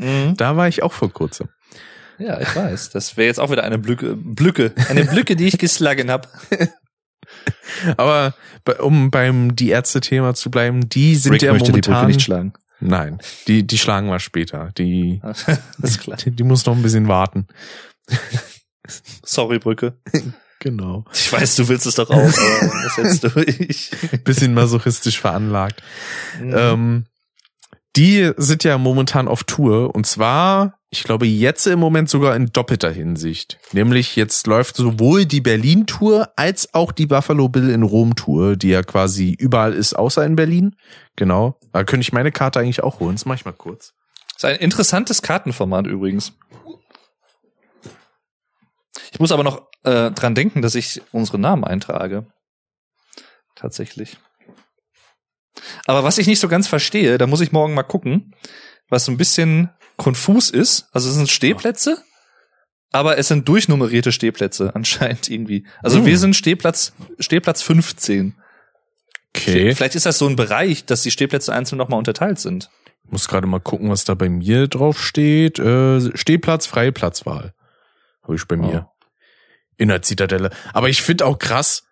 Mhm. 0.00 0.34
da 0.36 0.56
war 0.56 0.68
ich 0.68 0.82
auch 0.84 0.92
vor 0.92 1.12
kurzem. 1.12 1.48
Ja, 2.18 2.40
ich 2.40 2.54
weiß. 2.54 2.90
Das 2.90 3.16
wäre 3.16 3.26
jetzt 3.26 3.40
auch 3.40 3.50
wieder 3.50 3.64
eine 3.64 3.78
Blücke, 3.78 4.14
Blücke, 4.16 4.72
eine 4.88 5.04
Blücke, 5.04 5.34
die 5.36 5.46
ich 5.48 5.58
geschlagen 5.58 6.10
habe. 6.10 6.28
Aber 7.96 8.34
um 8.80 9.10
beim 9.10 9.56
die 9.56 9.70
Ärzte-Thema 9.70 10.34
zu 10.34 10.50
bleiben, 10.50 10.88
die 10.88 11.16
sind 11.16 11.42
ja 11.42 11.52
momentan. 11.52 12.18
schlagen. 12.18 12.52
Nein, 12.80 13.18
die 13.48 13.66
die 13.66 13.76
schlagen 13.76 14.06
wir 14.08 14.20
später. 14.20 14.70
Die 14.78 15.20
das 15.22 15.46
ist 15.82 16.00
klar. 16.00 16.16
die, 16.16 16.30
die 16.30 16.44
muss 16.44 16.64
noch 16.64 16.76
ein 16.76 16.82
bisschen 16.82 17.08
warten. 17.08 17.48
Sorry, 19.24 19.58
Brücke. 19.58 19.98
Genau. 20.60 21.04
Ich 21.12 21.32
weiß, 21.32 21.54
du 21.54 21.68
willst 21.68 21.86
es 21.86 21.94
doch 21.94 22.10
auch, 22.10 22.16
aber 22.16 22.82
das 22.82 22.96
jetzt 22.96 23.22
durch. 23.22 23.90
Bisschen 24.24 24.54
masochistisch 24.54 25.20
veranlagt. 25.20 25.84
Mhm. 26.40 26.54
Ähm, 26.56 27.06
die 27.94 28.32
sind 28.36 28.64
ja 28.64 28.76
momentan 28.76 29.28
auf 29.28 29.44
Tour 29.44 29.94
und 29.94 30.04
zwar 30.04 30.78
ich 30.90 31.04
glaube 31.04 31.26
jetzt 31.26 31.66
im 31.66 31.78
Moment 31.78 32.08
sogar 32.08 32.34
in 32.34 32.46
doppelter 32.46 32.90
Hinsicht. 32.90 33.58
Nämlich 33.72 34.16
jetzt 34.16 34.46
läuft 34.46 34.76
sowohl 34.76 35.26
die 35.26 35.42
Berlin-Tour 35.42 36.30
als 36.36 36.72
auch 36.72 36.92
die 36.92 37.06
Buffalo 37.06 37.48
Bill 37.48 37.68
in 37.68 37.82
Rom-Tour, 37.82 38.56
die 38.56 38.68
ja 38.68 38.82
quasi 38.82 39.34
überall 39.38 39.74
ist, 39.74 39.94
außer 39.94 40.24
in 40.24 40.34
Berlin. 40.34 40.76
Genau. 41.16 41.58
Da 41.72 41.84
könnte 41.84 42.02
ich 42.02 42.12
meine 42.12 42.32
Karte 42.32 42.60
eigentlich 42.60 42.82
auch 42.82 43.00
holen. 43.00 43.16
Das 43.16 43.26
mach 43.26 43.34
ich 43.34 43.44
mal 43.44 43.52
kurz. 43.52 43.92
Das 44.32 44.44
ist 44.44 44.44
ein 44.44 44.56
interessantes 44.56 45.20
Kartenformat 45.20 45.86
übrigens. 45.86 46.32
Ich 49.10 49.20
muss 49.20 49.32
aber 49.32 49.44
noch 49.44 49.68
äh, 49.84 50.10
dran 50.10 50.34
denken, 50.34 50.62
dass 50.62 50.74
ich 50.74 51.00
unsere 51.12 51.38
Namen 51.38 51.64
eintrage. 51.64 52.26
Tatsächlich. 53.54 54.18
Aber 55.86 56.04
was 56.04 56.18
ich 56.18 56.26
nicht 56.26 56.40
so 56.40 56.48
ganz 56.48 56.68
verstehe, 56.68 57.18
da 57.18 57.26
muss 57.26 57.40
ich 57.40 57.52
morgen 57.52 57.74
mal 57.74 57.82
gucken, 57.82 58.34
was 58.88 59.04
so 59.04 59.12
ein 59.12 59.16
bisschen 59.16 59.70
konfus 59.96 60.50
ist. 60.50 60.88
Also 60.92 61.08
es 61.08 61.16
sind 61.16 61.28
Stehplätze, 61.28 62.02
aber 62.92 63.18
es 63.18 63.28
sind 63.28 63.48
durchnummerierte 63.48 64.12
Stehplätze 64.12 64.72
anscheinend 64.74 65.28
irgendwie. 65.28 65.66
Also 65.82 65.98
Hm. 65.98 66.06
wir 66.06 66.18
sind 66.18 66.36
Stehplatz 66.36 66.92
Stehplatz 67.18 67.62
15. 67.62 68.36
Okay. 69.34 69.74
Vielleicht 69.74 69.94
ist 69.94 70.06
das 70.06 70.18
so 70.18 70.26
ein 70.26 70.36
Bereich, 70.36 70.84
dass 70.84 71.02
die 71.02 71.10
Stehplätze 71.10 71.52
einzeln 71.52 71.78
nochmal 71.78 71.98
unterteilt 71.98 72.38
sind. 72.38 72.70
Muss 73.04 73.28
gerade 73.28 73.46
mal 73.46 73.60
gucken, 73.60 73.90
was 73.90 74.04
da 74.04 74.14
bei 74.14 74.28
mir 74.28 74.68
drauf 74.68 75.00
steht. 75.02 75.58
Äh, 75.58 76.16
Stehplatz, 76.16 76.66
freie 76.66 76.92
Platzwahl. 76.92 77.54
Habe 78.22 78.36
ich 78.36 78.44
bei 78.46 78.56
mir. 78.56 78.90
In 79.78 79.88
der 79.88 80.02
Zitadelle. 80.02 80.50
Aber 80.74 80.88
ich 80.90 81.00
finde 81.02 81.24
auch 81.24 81.38
krass, 81.38 81.84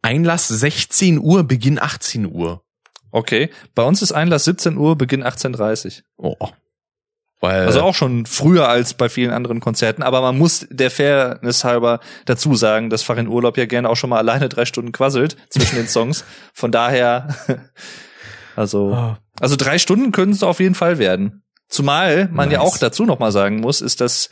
Einlass 0.00 0.48
16 0.48 1.18
Uhr, 1.18 1.44
Beginn 1.44 1.78
18 1.78 2.32
Uhr. 2.32 2.62
Okay. 3.10 3.50
Bei 3.74 3.82
uns 3.82 4.00
ist 4.00 4.12
Einlass 4.12 4.44
17 4.44 4.76
Uhr, 4.78 4.96
Beginn 4.96 5.22
18.30 5.22 6.02
Oh. 6.16 6.36
Weil, 7.40 7.66
Also 7.66 7.82
auch 7.82 7.94
schon 7.96 8.24
früher 8.24 8.68
als 8.68 8.94
bei 8.94 9.08
vielen 9.08 9.32
anderen 9.32 9.58
Konzerten, 9.60 10.04
aber 10.04 10.20
man 10.22 10.38
muss 10.38 10.64
der 10.70 10.92
Fairness 10.92 11.64
halber 11.64 11.98
dazu 12.24 12.54
sagen, 12.54 12.88
dass 12.88 13.02
Farin 13.02 13.26
Urlaub 13.26 13.58
ja 13.58 13.66
gerne 13.66 13.88
auch 13.90 13.96
schon 13.96 14.10
mal 14.10 14.18
alleine 14.18 14.48
drei 14.48 14.64
Stunden 14.64 14.92
quasselt 14.92 15.36
zwischen 15.50 15.74
den 15.74 15.88
Songs. 15.88 16.24
Von 16.54 16.70
daher, 16.70 17.34
also, 18.56 18.92
Ah. 18.94 19.18
also 19.40 19.56
drei 19.56 19.78
Stunden 19.78 20.12
können 20.12 20.32
es 20.32 20.42
auf 20.42 20.60
jeden 20.60 20.76
Fall 20.76 20.98
werden. 20.98 21.42
Zumal 21.68 22.28
man 22.30 22.50
ja 22.50 22.58
Nice. 22.60 22.68
auch 22.68 22.78
dazu 22.78 23.04
noch 23.06 23.18
mal 23.18 23.32
sagen 23.32 23.60
muss, 23.60 23.80
ist, 23.80 24.00
dass 24.00 24.30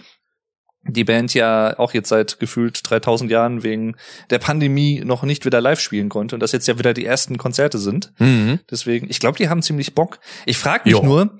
die 0.82 1.04
Band 1.04 1.34
ja 1.34 1.78
auch 1.78 1.92
jetzt 1.92 2.08
seit 2.08 2.40
gefühlt 2.40 2.80
3000 2.82 3.30
Jahren 3.30 3.62
wegen 3.62 3.96
der 4.30 4.38
Pandemie 4.38 5.02
noch 5.04 5.22
nicht 5.22 5.44
wieder 5.44 5.60
live 5.60 5.80
spielen 5.80 6.08
konnte 6.08 6.34
und 6.36 6.40
das 6.40 6.52
jetzt 6.52 6.66
ja 6.68 6.78
wieder 6.78 6.94
die 6.94 7.04
ersten 7.04 7.36
Konzerte 7.38 7.78
sind. 7.78 8.12
Mhm. 8.18 8.60
Deswegen, 8.70 9.08
ich 9.10 9.20
glaube, 9.20 9.36
die 9.36 9.48
haben 9.48 9.62
ziemlich 9.62 9.94
Bock. 9.94 10.20
Ich 10.46 10.56
frage 10.56 10.84
mich 10.84 10.94
Jo. 10.94 11.02
nur, 11.02 11.38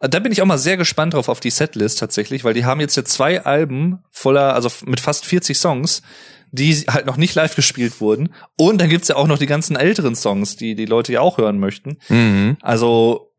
da 0.00 0.18
bin 0.18 0.30
ich 0.30 0.42
auch 0.42 0.46
mal 0.46 0.58
sehr 0.58 0.76
gespannt 0.76 1.14
drauf 1.14 1.28
auf 1.28 1.40
die 1.40 1.50
Setlist 1.50 1.98
tatsächlich, 1.98 2.44
weil 2.44 2.54
die 2.54 2.66
haben 2.66 2.80
jetzt 2.80 2.96
ja 2.96 3.04
zwei 3.04 3.42
Alben 3.42 4.00
voller, 4.10 4.54
also 4.54 4.70
mit 4.84 5.00
fast 5.00 5.24
40 5.24 5.58
Songs, 5.58 6.02
die 6.52 6.74
halt 6.74 7.06
noch 7.06 7.16
nicht 7.16 7.34
live 7.34 7.56
gespielt 7.56 8.00
wurden. 8.00 8.34
Und 8.58 8.80
dann 8.80 8.90
gibt's 8.90 9.08
ja 9.08 9.16
auch 9.16 9.26
noch 9.26 9.38
die 9.38 9.46
ganzen 9.46 9.74
älteren 9.74 10.14
Songs, 10.14 10.56
die 10.56 10.74
die 10.74 10.86
Leute 10.86 11.14
ja 11.14 11.20
auch 11.20 11.38
hören 11.38 11.58
möchten. 11.58 11.98
Mhm. 12.08 12.58
Also 12.60 13.32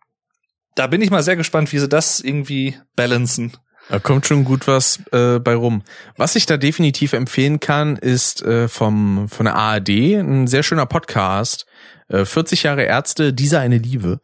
da 0.75 0.87
bin 0.87 1.01
ich 1.01 1.11
mal 1.11 1.23
sehr 1.23 1.35
gespannt, 1.35 1.71
wie 1.73 1.79
sie 1.79 1.87
das 1.87 2.19
irgendwie 2.19 2.75
balancen. 2.95 3.53
Da 3.89 3.99
kommt 3.99 4.25
schon 4.25 4.43
gut 4.43 4.67
was 4.67 4.99
äh, 5.11 5.39
bei 5.39 5.55
rum. 5.55 5.83
Was 6.17 6.35
ich 6.35 6.45
da 6.45 6.57
definitiv 6.57 7.13
empfehlen 7.13 7.59
kann, 7.59 7.95
ist 7.95 8.41
äh, 8.43 8.67
vom 8.67 9.29
von 9.29 9.45
der 9.45 9.55
ARD 9.55 9.89
ein 9.89 10.47
sehr 10.47 10.63
schöner 10.63 10.85
Podcast. 10.85 11.65
Äh, 12.09 12.25
40 12.25 12.63
Jahre 12.63 12.83
Ärzte, 12.83 13.33
dieser 13.33 13.59
eine 13.59 13.77
Liebe, 13.77 14.19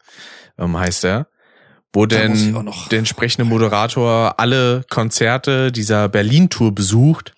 ähm, 0.58 0.76
heißt 0.76 1.04
er. 1.04 1.28
Wo 1.92 2.06
Da 2.06 2.18
denn 2.18 2.66
der 2.90 2.98
entsprechende 2.98 3.44
Moderator 3.48 4.40
alle 4.40 4.84
Konzerte 4.90 5.70
dieser 5.70 6.08
Berlin-Tour 6.08 6.74
besucht. 6.74 7.32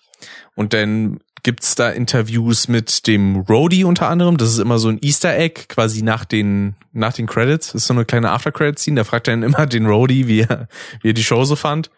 Und 0.55 0.73
dann 0.73 1.19
gibt's 1.47 1.75
da 1.75 1.89
Interviews 1.91 2.67
mit 2.67 3.07
dem 3.07 3.37
Roadie 3.37 3.85
unter 3.85 4.09
anderem. 4.09 4.35
Das 4.35 4.49
ist 4.49 4.59
immer 4.59 4.79
so 4.79 4.89
ein 4.89 4.99
Easter 5.01 5.33
Egg, 5.37 5.67
quasi 5.69 6.01
nach 6.01 6.25
den, 6.25 6.75
nach 6.91 7.13
den 7.13 7.25
Credits. 7.25 7.67
Das 7.67 7.75
ist 7.83 7.87
so 7.87 7.93
eine 7.93 8.03
kleine 8.03 8.31
After-Credit-Scene. 8.31 8.97
Da 8.97 9.05
fragt 9.05 9.29
er 9.29 9.31
dann 9.31 9.43
immer 9.43 9.65
den 9.65 9.85
Roadie, 9.85 10.27
wie 10.27 10.41
er, 10.41 10.67
wie 11.01 11.11
er 11.11 11.13
die 11.13 11.23
Show 11.23 11.45
so 11.45 11.55
fand. 11.55 11.89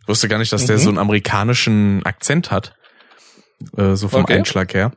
Ich 0.00 0.08
wusste 0.08 0.28
gar 0.28 0.38
nicht, 0.38 0.50
dass 0.50 0.64
der 0.64 0.76
Mhm. 0.78 0.80
so 0.80 0.88
einen 0.88 0.96
amerikanischen 0.98 2.06
Akzent 2.06 2.50
hat. 2.50 2.74
Äh, 3.76 3.96
so 3.96 4.08
vom 4.08 4.22
Okay. 4.22 4.32
Einschlag 4.38 4.72
her. 4.72 4.92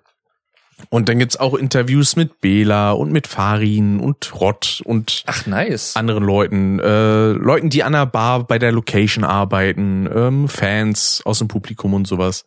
Und 0.88 1.10
dann 1.10 1.20
gibt's 1.20 1.36
auch 1.36 1.56
Interviews 1.56 2.16
mit 2.16 2.40
Bela 2.40 2.92
und 2.92 3.12
mit 3.12 3.28
Farin 3.28 4.00
und 4.00 4.32
Rott 4.40 4.82
und 4.86 5.24
Ach, 5.26 5.46
nice. 5.46 5.98
anderen 5.98 6.24
Leuten, 6.24 6.80
äh, 6.80 7.32
Leuten, 7.34 7.70
die 7.70 7.84
an 7.84 7.92
der 7.92 8.06
Bar 8.06 8.46
bei 8.48 8.60
der 8.60 8.72
Location 8.72 9.26
arbeiten, 9.26 10.08
ähm, 10.16 10.48
Fans 10.48 11.22
aus 11.26 11.40
dem 11.40 11.50
Publikum 11.50 11.94
und 11.94 12.08
sowas. 12.08 12.46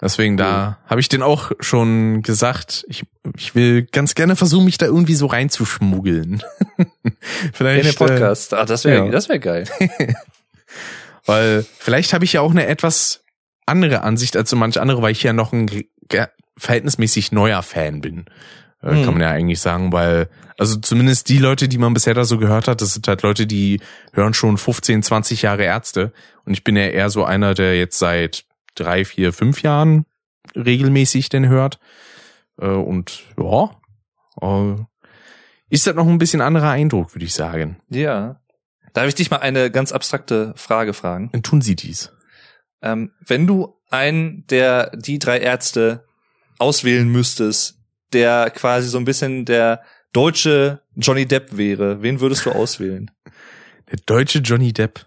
Deswegen 0.00 0.36
da 0.36 0.78
habe 0.86 1.00
ich 1.00 1.08
den 1.08 1.22
auch 1.22 1.52
schon 1.60 2.20
gesagt, 2.22 2.84
ich, 2.88 3.04
ich 3.36 3.54
will 3.54 3.84
ganz 3.84 4.14
gerne 4.14 4.36
versuchen, 4.36 4.66
mich 4.66 4.76
da 4.76 4.86
irgendwie 4.86 5.14
so 5.14 5.26
reinzuschmuggeln. 5.26 6.42
In 6.76 6.86
vielleicht, 7.54 7.84
den 7.84 7.94
Podcast. 7.94 8.52
ah, 8.52 8.66
das 8.66 8.84
wäre 8.84 9.06
ja. 9.06 9.10
das 9.10 9.28
wäre 9.28 9.40
geil. 9.40 9.64
Äh, 9.78 10.12
weil 11.26 11.66
vielleicht 11.78 12.12
habe 12.12 12.24
ich 12.24 12.34
ja 12.34 12.42
auch 12.42 12.50
eine 12.50 12.66
etwas 12.66 13.24
andere 13.64 14.02
Ansicht 14.02 14.36
als 14.36 14.50
so 14.50 14.56
manche 14.56 14.80
andere, 14.80 15.00
weil 15.00 15.12
ich 15.12 15.22
ja 15.22 15.32
noch 15.32 15.52
ein 15.52 15.68
verhältnismäßig 16.58 17.32
neuer 17.32 17.62
Fan 17.62 18.00
bin. 18.00 18.26
Äh, 18.82 18.90
Hm. 18.90 19.04
Kann 19.04 19.14
man 19.14 19.22
ja 19.22 19.30
eigentlich 19.30 19.60
sagen, 19.60 19.92
weil, 19.92 20.28
also 20.58 20.76
zumindest 20.76 21.28
die 21.28 21.38
Leute, 21.38 21.68
die 21.68 21.78
man 21.78 21.94
bisher 21.94 22.14
da 22.14 22.24
so 22.24 22.38
gehört 22.38 22.68
hat, 22.68 22.80
das 22.80 22.94
sind 22.94 23.08
halt 23.08 23.22
Leute, 23.22 23.46
die 23.46 23.80
hören 24.12 24.34
schon 24.34 24.58
15, 24.58 25.02
20 25.02 25.42
Jahre 25.42 25.64
Ärzte. 25.64 26.12
Und 26.44 26.52
ich 26.52 26.64
bin 26.64 26.76
ja 26.76 26.86
eher 26.86 27.10
so 27.10 27.24
einer, 27.24 27.54
der 27.54 27.76
jetzt 27.78 27.98
seit 27.98 28.44
drei, 28.76 29.04
vier, 29.04 29.32
fünf 29.32 29.62
Jahren 29.62 30.06
regelmäßig 30.54 31.28
den 31.28 31.48
hört. 31.48 31.78
Äh, 32.60 32.66
Und 32.68 33.24
ja, 33.38 33.70
äh, 34.40 34.76
ist 35.68 35.86
das 35.86 35.94
noch 35.96 36.06
ein 36.06 36.18
bisschen 36.18 36.40
anderer 36.40 36.70
Eindruck, 36.70 37.14
würde 37.14 37.24
ich 37.24 37.34
sagen. 37.34 37.78
Ja. 37.88 38.40
Darf 38.92 39.08
ich 39.08 39.14
dich 39.16 39.30
mal 39.30 39.38
eine 39.38 39.70
ganz 39.70 39.92
abstrakte 39.92 40.54
Frage 40.56 40.94
fragen? 40.94 41.28
Dann 41.32 41.42
tun 41.42 41.60
sie 41.60 41.74
dies. 41.76 42.12
Ähm, 42.82 43.12
wenn 43.20 43.46
du 43.46 43.74
einen 43.90 44.46
der 44.46 44.90
die 44.96 45.18
drei 45.18 45.38
Ärzte 45.40 46.06
auswählen 46.58 47.08
müsstest, 47.08 47.78
der 48.12 48.50
quasi 48.50 48.88
so 48.88 48.96
ein 48.98 49.04
bisschen 49.04 49.44
der 49.44 49.82
deutsche 50.12 50.82
Johnny 50.94 51.26
Depp 51.26 51.56
wäre, 51.56 52.00
wen 52.02 52.20
würdest 52.20 52.46
du 52.46 52.52
auswählen? 52.52 53.10
Der 53.90 53.98
deutsche 54.04 54.40
Johnny 54.40 54.72
Depp. 54.72 55.06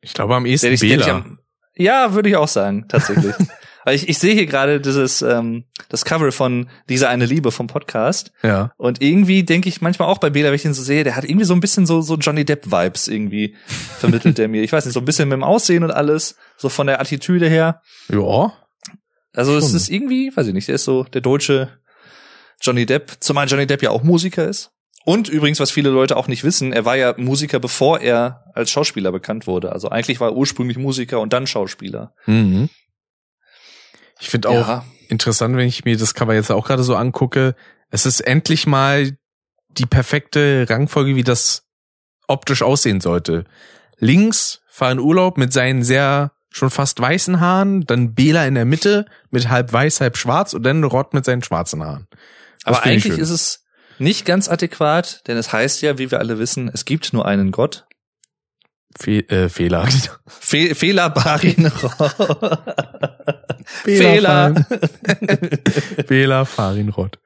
Ich 0.00 0.14
glaube 0.14 0.36
am 0.36 0.46
ehesten 0.46 0.66
Der 0.66 0.70
dich- 0.72 0.80
der 0.80 0.96
dich 0.98 1.06
Bela. 1.06 1.16
am- 1.18 1.38
ja, 1.76 2.14
würde 2.14 2.28
ich 2.28 2.36
auch 2.36 2.48
sagen, 2.48 2.86
tatsächlich. 2.88 3.34
Weil 3.86 3.94
ich, 3.94 4.08
ich 4.08 4.18
sehe 4.18 4.34
hier 4.34 4.46
gerade 4.46 4.80
dieses 4.80 5.22
ähm, 5.22 5.64
das 5.88 6.04
Cover 6.04 6.32
von 6.32 6.68
dieser 6.88 7.08
eine 7.08 7.24
Liebe 7.24 7.52
vom 7.52 7.68
Podcast 7.68 8.32
ja. 8.42 8.72
und 8.78 9.00
irgendwie 9.00 9.44
denke 9.44 9.68
ich 9.68 9.80
manchmal 9.80 10.08
auch 10.08 10.18
bei 10.18 10.28
Bela, 10.28 10.48
wenn 10.48 10.56
ich 10.56 10.64
ihn 10.64 10.74
so 10.74 10.82
sehe, 10.82 11.04
der 11.04 11.14
hat 11.14 11.22
irgendwie 11.22 11.44
so 11.44 11.54
ein 11.54 11.60
bisschen 11.60 11.86
so 11.86 12.00
so 12.00 12.16
Johnny 12.16 12.44
Depp 12.44 12.66
Vibes 12.66 13.06
irgendwie 13.06 13.54
vermittelt 13.98 14.38
der 14.38 14.48
mir. 14.48 14.64
Ich 14.64 14.72
weiß 14.72 14.84
nicht, 14.86 14.94
so 14.94 14.98
ein 14.98 15.04
bisschen 15.04 15.28
mit 15.28 15.36
dem 15.36 15.44
Aussehen 15.44 15.84
und 15.84 15.92
alles, 15.92 16.34
so 16.56 16.68
von 16.68 16.88
der 16.88 17.00
Attitüde 17.00 17.48
her. 17.48 17.80
Ja. 18.08 18.54
Also 19.32 19.56
es 19.56 19.68
Schon. 19.68 19.76
ist 19.76 19.88
irgendwie, 19.88 20.32
weiß 20.34 20.48
ich 20.48 20.54
nicht, 20.54 20.66
der 20.66 20.74
ist 20.74 20.84
so 20.84 21.04
der 21.04 21.20
deutsche 21.20 21.68
Johnny 22.60 22.86
Depp, 22.86 23.12
zumal 23.20 23.46
Johnny 23.46 23.68
Depp 23.68 23.82
ja 23.82 23.90
auch 23.90 24.02
Musiker 24.02 24.48
ist. 24.48 24.72
Und 25.06 25.28
übrigens, 25.28 25.60
was 25.60 25.70
viele 25.70 25.90
Leute 25.90 26.16
auch 26.16 26.26
nicht 26.26 26.42
wissen, 26.42 26.72
er 26.72 26.84
war 26.84 26.96
ja 26.96 27.14
Musiker, 27.16 27.60
bevor 27.60 28.00
er 28.00 28.42
als 28.54 28.72
Schauspieler 28.72 29.12
bekannt 29.12 29.46
wurde. 29.46 29.70
Also 29.70 29.88
eigentlich 29.88 30.18
war 30.18 30.30
er 30.30 30.36
ursprünglich 30.36 30.78
Musiker 30.78 31.20
und 31.20 31.32
dann 31.32 31.46
Schauspieler. 31.46 32.12
Mhm. 32.26 32.68
Ich 34.18 34.28
finde 34.28 34.48
auch 34.48 34.66
Ja. 34.66 34.84
interessant, 35.08 35.56
wenn 35.56 35.68
ich 35.68 35.84
mir 35.84 35.96
das 35.96 36.14
Cover 36.14 36.34
jetzt 36.34 36.50
auch 36.50 36.66
gerade 36.66 36.82
so 36.82 36.96
angucke. 36.96 37.54
Es 37.88 38.04
ist 38.04 38.18
endlich 38.18 38.66
mal 38.66 39.16
die 39.68 39.86
perfekte 39.86 40.66
Rangfolge, 40.68 41.14
wie 41.14 41.22
das 41.22 41.68
optisch 42.26 42.62
aussehen 42.62 43.00
sollte. 43.00 43.44
Links 43.98 44.60
fahren 44.68 44.98
Urlaub 44.98 45.38
mit 45.38 45.52
seinen 45.52 45.84
sehr 45.84 46.32
schon 46.50 46.70
fast 46.70 47.00
weißen 47.00 47.38
Haaren, 47.38 47.82
dann 47.86 48.14
Bela 48.14 48.44
in 48.44 48.56
der 48.56 48.64
Mitte 48.64 49.06
mit 49.30 49.48
halb 49.50 49.72
weiß, 49.72 50.00
halb 50.00 50.16
schwarz 50.16 50.52
und 50.52 50.64
dann 50.64 50.82
Rott 50.82 51.14
mit 51.14 51.24
seinen 51.24 51.44
schwarzen 51.44 51.84
Haaren. 51.84 52.08
Das 52.64 52.78
Aber 52.78 52.82
eigentlich 52.82 53.18
ist 53.18 53.30
es 53.30 53.62
nicht 53.98 54.24
ganz 54.24 54.48
adäquat, 54.48 55.22
denn 55.26 55.36
es 55.36 55.52
heißt 55.52 55.82
ja, 55.82 55.98
wie 55.98 56.10
wir 56.10 56.18
alle 56.18 56.38
wissen, 56.38 56.70
es 56.72 56.84
gibt 56.84 57.12
nur 57.12 57.26
einen 57.26 57.50
Gott. 57.50 57.86
Fe 58.98 59.28
äh, 59.28 59.48
Fehler. 59.48 59.88
Fe 60.26 60.74
Fehler 60.74 61.10
Barin 61.10 61.70
Fehler. 63.84 64.54
Bela 66.06 66.44
Farin 66.44 66.88
Rott. 66.96 67.18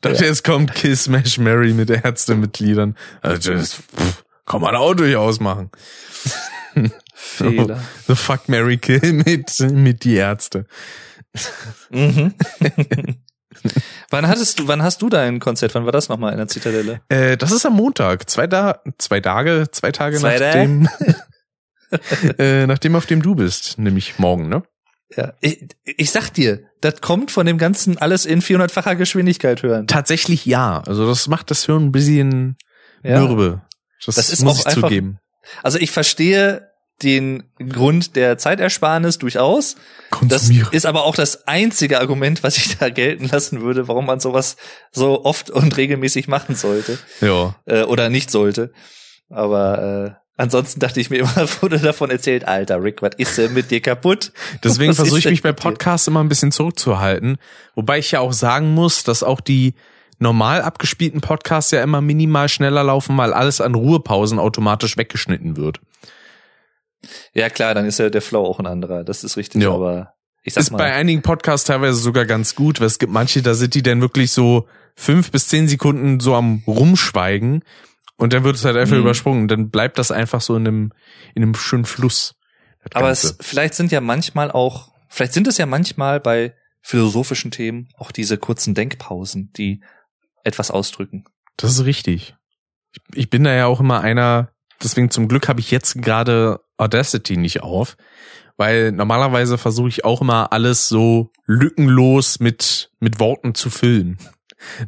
Dachte, 0.00 0.24
jetzt 0.24 0.44
kommt 0.44 0.74
Kiss 0.74 1.04
Smash 1.04 1.36
Mary 1.38 1.74
mit 1.74 1.90
Ärztemitgliedern. 1.90 2.96
Also 3.20 3.52
das 3.52 3.74
pff, 3.74 4.24
kann 4.46 4.62
man 4.62 4.74
auch 4.74 4.94
durchaus 4.94 5.40
machen. 5.40 5.70
Fehler. 7.12 7.82
The 8.06 8.14
Fuck 8.14 8.48
Mary 8.48 8.78
Kill 8.78 9.12
mit, 9.12 9.60
mit 9.60 10.04
die 10.04 10.14
Ärzte. 10.14 10.64
Mhm. 11.90 12.34
wann 14.10 14.26
hattest 14.28 14.58
du, 14.58 14.68
wann 14.68 14.82
hast 14.82 15.02
du 15.02 15.08
dein 15.08 15.38
Konzert? 15.40 15.74
Wann 15.74 15.84
war 15.84 15.92
das 15.92 16.08
nochmal 16.08 16.32
in 16.32 16.38
der 16.38 16.48
Zitadelle? 16.48 17.00
Äh, 17.08 17.36
das 17.36 17.52
ist 17.52 17.64
am 17.66 17.74
Montag. 17.74 18.28
Zwei, 18.30 18.46
da 18.46 18.80
zwei 18.98 19.20
Tage, 19.20 19.66
zwei 19.70 19.92
Tage 19.92 20.18
Zwei 20.18 20.38
nachdem. 20.38 20.88
äh, 22.38 22.66
nach 22.66 22.78
dem, 22.78 22.94
auf 22.96 23.06
dem 23.06 23.22
du 23.22 23.34
bist, 23.34 23.78
nämlich 23.78 24.18
morgen, 24.18 24.48
ne? 24.48 24.62
Ja, 25.16 25.32
ich, 25.40 25.66
ich 25.84 26.10
sag 26.12 26.30
dir, 26.30 26.60
das 26.80 27.00
kommt 27.00 27.32
von 27.32 27.44
dem 27.44 27.58
ganzen 27.58 27.98
alles 27.98 28.26
in 28.26 28.40
400-facher 28.42 28.94
Geschwindigkeit 28.94 29.62
hören. 29.62 29.88
Tatsächlich 29.88 30.46
ja. 30.46 30.82
Also 30.86 31.06
das 31.08 31.26
macht 31.26 31.50
das 31.50 31.66
Hören 31.66 31.86
ein 31.86 31.92
bisschen 31.92 32.56
Ja. 33.02 33.18
mürbe. 33.20 33.62
Das, 34.06 34.14
Das 34.14 34.30
ist 34.30 34.42
muss 34.42 34.58
auch 34.58 34.60
ich 34.60 34.66
einfach- 34.68 34.88
zugeben. 34.88 35.18
Also 35.64 35.78
ich 35.78 35.90
verstehe 35.90 36.69
den 37.02 37.44
Grund 37.58 38.16
der 38.16 38.38
Zeitersparnis 38.38 39.18
durchaus. 39.18 39.76
Das 40.22 40.50
ist 40.50 40.86
aber 40.86 41.04
auch 41.04 41.14
das 41.14 41.46
einzige 41.46 42.00
Argument, 42.00 42.42
was 42.42 42.56
ich 42.56 42.76
da 42.78 42.88
gelten 42.90 43.28
lassen 43.28 43.60
würde, 43.60 43.88
warum 43.88 44.06
man 44.06 44.20
sowas 44.20 44.56
so 44.92 45.24
oft 45.24 45.50
und 45.50 45.76
regelmäßig 45.76 46.28
machen 46.28 46.54
sollte 46.56 46.98
Ja. 47.20 47.54
äh, 47.66 47.82
oder 47.84 48.08
nicht 48.10 48.30
sollte. 48.30 48.72
Aber 49.28 50.16
äh, 50.16 50.20
ansonsten 50.36 50.80
dachte 50.80 51.00
ich 51.00 51.10
mir 51.10 51.18
immer, 51.18 51.48
wurde 51.60 51.78
davon 51.78 52.10
erzählt, 52.10 52.46
Alter 52.46 52.82
Rick, 52.82 53.02
was 53.02 53.12
ist 53.16 53.38
denn 53.38 53.52
mit 53.54 53.70
dir 53.70 53.80
kaputt? 53.80 54.32
Deswegen 54.64 54.94
versuche 54.94 55.18
ich 55.20 55.26
mich 55.26 55.42
bei? 55.42 55.52
Podcasts 55.52 56.08
immer 56.08 56.22
ein 56.22 56.28
bisschen 56.28 56.52
zurückzuhalten. 56.52 57.36
Wobei 57.74 57.98
ich 57.98 58.10
ja 58.10 58.20
auch 58.20 58.32
sagen 58.32 58.74
muss, 58.74 59.04
dass 59.04 59.22
auch 59.22 59.40
die 59.40 59.74
normal 60.18 60.60
abgespielten 60.62 61.20
Podcasts 61.20 61.70
ja 61.70 61.82
immer 61.82 62.00
minimal 62.00 62.48
schneller 62.48 62.84
laufen, 62.84 63.16
weil 63.16 63.32
alles 63.32 63.60
an 63.60 63.74
Ruhepausen 63.74 64.38
automatisch 64.38 64.96
weggeschnitten 64.98 65.56
wird. 65.56 65.80
Ja 67.34 67.48
klar, 67.50 67.74
dann 67.74 67.86
ist 67.86 67.98
ja 67.98 68.10
der 68.10 68.22
Flow 68.22 68.44
auch 68.44 68.58
ein 68.58 68.66
anderer. 68.66 69.04
Das 69.04 69.24
ist 69.24 69.36
richtig. 69.36 69.62
Ja. 69.62 69.70
Aber 69.72 70.14
ich 70.42 70.54
sag 70.54 70.62
Ist 70.62 70.70
bei 70.70 70.78
mal, 70.78 70.92
einigen 70.92 71.22
Podcasts 71.22 71.66
teilweise 71.66 71.98
sogar 71.98 72.24
ganz 72.26 72.54
gut, 72.54 72.80
weil 72.80 72.86
es 72.86 72.98
gibt 72.98 73.12
manche, 73.12 73.42
da 73.42 73.54
sind 73.54 73.74
die 73.74 73.82
dann 73.82 74.00
wirklich 74.00 74.32
so 74.32 74.66
fünf 74.96 75.30
bis 75.30 75.48
zehn 75.48 75.68
Sekunden 75.68 76.20
so 76.20 76.34
am 76.34 76.62
Rumschweigen 76.66 77.62
und 78.16 78.32
dann 78.32 78.44
wird 78.44 78.56
es 78.56 78.64
halt 78.64 78.76
einfach 78.76 78.96
Mhm. 78.96 79.02
übersprungen. 79.02 79.48
Dann 79.48 79.70
bleibt 79.70 79.98
das 79.98 80.10
einfach 80.10 80.40
so 80.40 80.56
in 80.56 80.66
einem, 80.66 80.92
in 81.34 81.42
einem 81.42 81.54
schönen 81.54 81.84
Fluss. 81.84 82.34
aber 82.94 83.10
es, 83.10 83.36
vielleicht 83.40 83.74
sind 83.74 83.92
ja 83.92 84.00
manchmal 84.00 84.50
auch, 84.50 84.92
vielleicht 85.08 85.32
sind 85.34 85.46
es 85.46 85.58
ja 85.58 85.66
manchmal 85.66 86.20
bei 86.20 86.54
philosophischen 86.82 87.50
Themen 87.50 87.88
auch 87.98 88.10
diese 88.10 88.38
kurzen 88.38 88.74
Denkpausen, 88.74 89.52
die 89.56 89.82
etwas 90.44 90.70
ausdrücken. 90.70 91.24
Das 91.58 91.72
ist 91.72 91.84
richtig. 91.84 92.34
Ich, 92.92 93.00
ich 93.14 93.30
bin 93.30 93.44
da 93.44 93.52
ja 93.54 93.66
auch 93.66 93.80
immer 93.80 94.00
einer, 94.00 94.50
deswegen 94.82 95.10
zum 95.10 95.28
Glück 95.28 95.48
habe 95.48 95.60
ich 95.60 95.70
jetzt 95.70 96.00
gerade 96.00 96.60
Audacity 96.80 97.36
nicht 97.36 97.62
auf, 97.62 97.96
weil 98.56 98.92
normalerweise 98.92 99.58
versuche 99.58 99.88
ich 99.88 100.04
auch 100.04 100.20
immer 100.20 100.52
alles 100.52 100.88
so 100.88 101.30
lückenlos 101.46 102.40
mit, 102.40 102.90
mit 103.00 103.20
Worten 103.20 103.54
zu 103.54 103.70
füllen. 103.70 104.18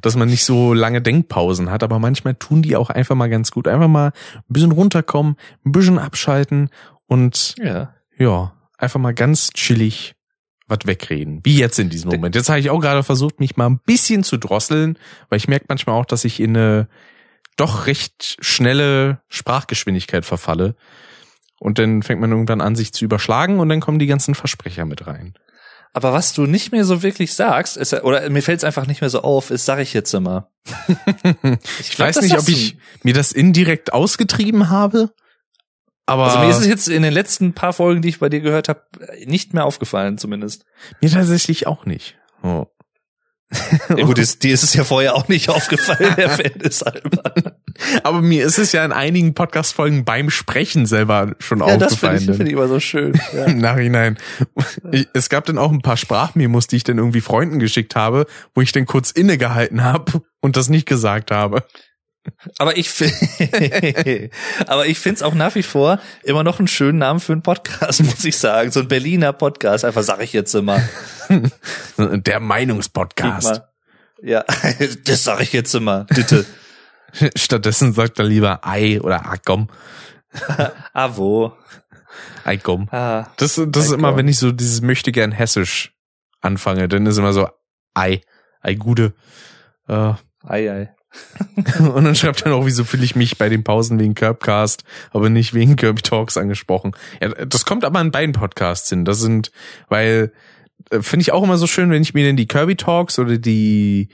Dass 0.03 0.17
man 0.17 0.29
nicht 0.29 0.45
so 0.45 0.75
lange 0.75 1.01
Denkpausen 1.01 1.71
hat, 1.71 1.83
aber 1.83 1.99
manchmal 1.99 2.35
tun 2.35 2.61
die 2.61 2.77
auch 2.77 2.91
einfach 2.91 3.15
mal 3.15 3.31
ganz 3.31 3.51
gut. 3.51 3.67
Einfach 3.67 3.89
mal 3.89 4.13
ein 4.37 4.43
bisschen 4.49 4.73
runterkommen, 4.73 5.37
ein 5.65 5.73
bisschen 5.73 5.99
abschalten 5.99 6.69
und 7.07 7.55
Ja. 7.59 7.95
ja, 8.19 8.53
einfach 8.77 9.01
mal 9.01 9.15
ganz 9.15 9.51
chillig 9.55 10.15
was 10.69 10.81
wegreden. 10.85 11.41
Wie 11.45 11.59
jetzt 11.59 11.79
in 11.79 11.89
diesem 11.89 12.11
Moment. 12.11 12.35
Jetzt 12.35 12.49
habe 12.49 12.61
ich 12.61 12.71
auch 12.71 12.81
gerade 12.81 13.03
versucht, 13.03 13.41
mich 13.41 13.57
mal 13.57 13.67
ein 13.69 13.81
bisschen 13.85 14.25
zu 14.25 14.37
drosseln, 14.37 14.99
weil 15.29 15.39
ich 15.39 15.49
merke 15.49 15.67
manchmal 15.69 15.99
auch, 15.99 16.07
dass 16.07 16.25
ich 16.25 16.41
in 16.41 16.57
eine 16.57 16.89
doch 17.57 17.87
recht 17.87 18.37
schnelle 18.41 19.21
Sprachgeschwindigkeit 19.29 20.25
verfalle. 20.25 20.75
Und 21.63 21.79
dann 21.79 22.03
fängt 22.03 22.21
man 22.21 22.33
irgendwann 22.33 22.61
an, 22.61 22.75
sich 22.75 22.93
zu 22.93 23.05
überschlagen 23.05 23.61
und 23.61 23.69
dann 23.69 23.79
kommen 23.79 24.01
die 24.01 24.09
ganzen 24.09 24.35
Versprecher 24.35 24.85
mit 24.85 25.07
rein. 25.07 25.35
Aber 25.93 26.13
was 26.13 26.33
du 26.33 26.47
nicht 26.47 26.73
mehr 26.73 26.85
so 26.85 27.05
wirklich 27.05 27.35
sagst, 27.35 27.77
ist, 27.77 27.93
oder 28.03 28.29
mir 28.31 28.43
fällt 28.43 28.59
es 28.59 28.65
einfach 28.65 28.89
nicht 28.89 29.01
mehr 29.01 29.11
so 29.11 29.23
auf, 29.23 29.51
ist, 29.53 29.65
sag 29.65 29.79
ich 29.79 29.95
jetzt 29.95 30.13
immer. 30.13 30.51
Ich, 31.79 31.91
glaub, 31.91 32.09
weiß 32.09 32.21
nicht, 32.23 32.37
ob 32.37 32.49
ich 32.49 32.79
mir 33.05 33.15
das 33.15 33.31
indirekt 33.31 33.93
ausgetrieben 33.93 34.71
habe, 34.71 35.11
aber 36.05 36.25
Also 36.25 36.39
mir 36.41 36.51
ist 36.51 36.59
es 36.59 36.67
jetzt 36.67 36.89
in 36.89 37.03
den 37.03 37.13
letzten 37.13 37.53
paar 37.53 37.73
Folgen, 37.73 38.03
die 38.03 38.09
ich 38.09 38.19
bei 38.19 38.29
dir 38.29 38.41
gehört 38.41 38.69
habe, 38.69 38.83
nicht 39.25 39.55
mehr 39.55 39.65
aufgefallen, 39.65 40.19
zumindest. 40.19 40.65
mir 41.01 41.11
tatsächlich 41.11 41.69
auch 41.69 41.87
nicht. 41.87 42.19
Oh. 42.43 42.67
Ja, 43.89 44.05
gut, 44.05 44.19
ist, 44.19 44.43
dir 44.43 44.53
ist 44.53 44.65
es 44.65 44.75
ja 44.75 44.83
vorher 44.83 45.15
auch 45.15 45.29
nicht 45.29 45.49
aufgefallen, 45.49 46.15
der 46.17 46.31
Fan 46.31 46.61
ist 46.61 46.85
halber. 46.85 47.57
Aber 48.03 48.23
mir 48.23 48.45
ist 48.45 48.59
es 48.59 48.73
ja 48.73 48.85
in 48.85 48.93
einigen 48.93 49.35
Podcast-Folgen 49.35 50.05
beim 50.05 50.31
Sprechen 50.31 50.87
selber 50.87 51.35
schon 51.39 51.61
Ja, 51.61 51.77
das 51.77 51.95
finde 51.97 52.17
aufgefallen. 52.17 52.19
ich, 52.19 52.25
finde 52.37 52.47
ich 52.47 52.53
immer 52.53 52.69
so 52.69 52.81
schön. 52.81 53.21
Ja. 53.33 53.45
Im 53.45 53.59
Nachhinein. 53.59 54.19
Ich, 54.91 55.09
es 55.15 55.29
gab 55.29 55.47
dann 55.47 55.57
auch 55.57 55.73
ein 55.73 55.81
paar 55.81 55.97
Sprachmemos, 55.97 56.67
die 56.67 56.77
ich 56.77 56.85
dann 56.85 56.99
irgendwie 56.99 57.21
Freunden 57.23 57.59
geschickt 57.59 57.97
habe, 57.97 58.27
wo 58.55 58.61
ich 58.61 58.73
dann 58.73 58.85
kurz 58.85 59.11
innegehalten 59.11 59.83
habe 59.83 60.23
und 60.41 60.57
das 60.57 60.69
nicht 60.69 60.87
gesagt 60.87 61.31
habe. 61.31 61.65
Aber 62.59 62.77
ich 62.77 62.91
finde, 62.91 64.31
aber 64.67 64.87
ich 64.87 64.99
finde 64.99 65.17
es 65.17 65.23
auch 65.23 65.35
nach 65.35 65.55
wie 65.55 65.63
vor 65.63 65.99
immer 66.23 66.45
noch 66.45 66.59
einen 66.59 66.69
schönen 66.69 66.99
Namen 66.99 67.21
für 67.21 67.33
einen 67.33 67.43
Podcast, 67.43 68.03
muss 68.05 68.25
ich 68.25 68.37
sagen. 68.37 68.71
So 68.71 68.81
ein 68.81 68.89
Berliner 68.89 69.33
Podcast, 69.33 69.85
einfach 69.85 70.03
sage 70.03 70.25
ich 70.25 70.33
jetzt 70.33 70.55
immer. 70.55 70.81
Der 71.99 72.41
Meinungspodcast. 72.41 73.63
Ja, 74.23 74.45
das 75.05 75.25
sage 75.25 75.43
ich 75.43 75.53
jetzt 75.53 75.75
immer, 75.75 76.05
bitte. 76.05 76.45
Stattdessen 77.37 77.93
sagt 77.93 78.19
er 78.19 78.25
lieber 78.25 78.67
Ei 78.67 79.01
oder 79.01 79.27
Akom. 79.27 79.69
Ah, 80.95 81.11
wo? 81.17 81.53
Eikom. 82.45 82.89
Ah, 82.91 83.27
Das, 83.37 83.61
das 83.69 83.87
ist 83.87 83.93
immer, 83.93 84.17
wenn 84.17 84.29
ich 84.29 84.39
so 84.39 84.53
dieses 84.53 84.81
möchte 84.83 85.13
gern 85.13 85.33
hessisch 85.33 85.95
anfange, 86.41 86.89
dann 86.89 87.07
ist 87.07 87.19
immer 87.19 87.33
so 87.33 87.49
Ei, 87.95 88.21
Ei 88.61 88.75
Gude. 88.75 89.15
Äh, 89.89 90.15
ei, 90.45 90.71
ei. 90.71 90.95
Und 91.79 92.05
dann 92.05 92.15
schreibt 92.15 92.43
er 92.43 92.51
noch, 92.51 92.65
wieso 92.65 92.85
fühle 92.85 93.05
ich 93.05 93.15
mich 93.17 93.37
bei 93.37 93.51
den 93.51 93.65
Pausen 93.65 93.99
wegen 93.99 94.15
Curbcast, 94.15 94.85
aber 95.11 95.29
nicht 95.29 95.53
wegen 95.53 95.77
Kirby 95.77 96.01
Talks 96.01 96.39
angesprochen. 96.39 96.93
Ja, 97.21 97.29
das 97.29 97.67
kommt 97.67 97.85
aber 97.85 97.99
an 97.99 98.11
beiden 98.11 98.33
Podcasts 98.33 98.89
hin. 98.89 99.05
Das 99.05 99.21
sind, 99.21 99.53
weil, 99.89 100.33
äh, 100.91 101.03
finde 101.03 101.23
ich 101.23 101.33
auch 101.33 101.43
immer 101.43 101.59
so 101.59 101.67
schön, 101.67 101.91
wenn 101.91 102.03
ich 102.03 102.15
mir 102.15 102.25
denn 102.25 102.37
die 102.37 102.49
Kirby 102.49 102.77
Talks 102.77 103.19
oder 103.19 103.37
die, 103.37 104.09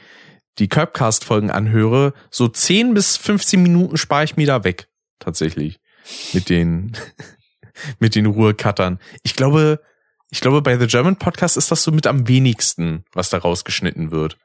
die 0.59 0.68
Curbcast-Folgen 0.68 1.51
anhöre, 1.51 2.12
so 2.30 2.48
10 2.48 2.94
bis 2.94 3.16
15 3.16 3.62
Minuten 3.62 3.97
spare 3.97 4.24
ich 4.24 4.36
mir 4.36 4.47
da 4.47 4.64
weg. 4.64 4.89
Tatsächlich. 5.18 5.80
Mit 6.32 6.48
den, 6.48 6.97
mit 7.98 8.14
den 8.14 8.26
Ruhecuttern. 8.26 8.98
Ich 9.22 9.35
glaube, 9.35 9.80
ich 10.30 10.40
glaube, 10.40 10.62
bei 10.62 10.78
The 10.78 10.86
German 10.86 11.16
Podcast 11.16 11.56
ist 11.56 11.70
das 11.70 11.82
so 11.82 11.90
mit 11.90 12.06
am 12.06 12.28
wenigsten, 12.28 13.05
was 13.12 13.30
da 13.30 13.39
rausgeschnitten 13.39 14.10
wird. 14.10 14.36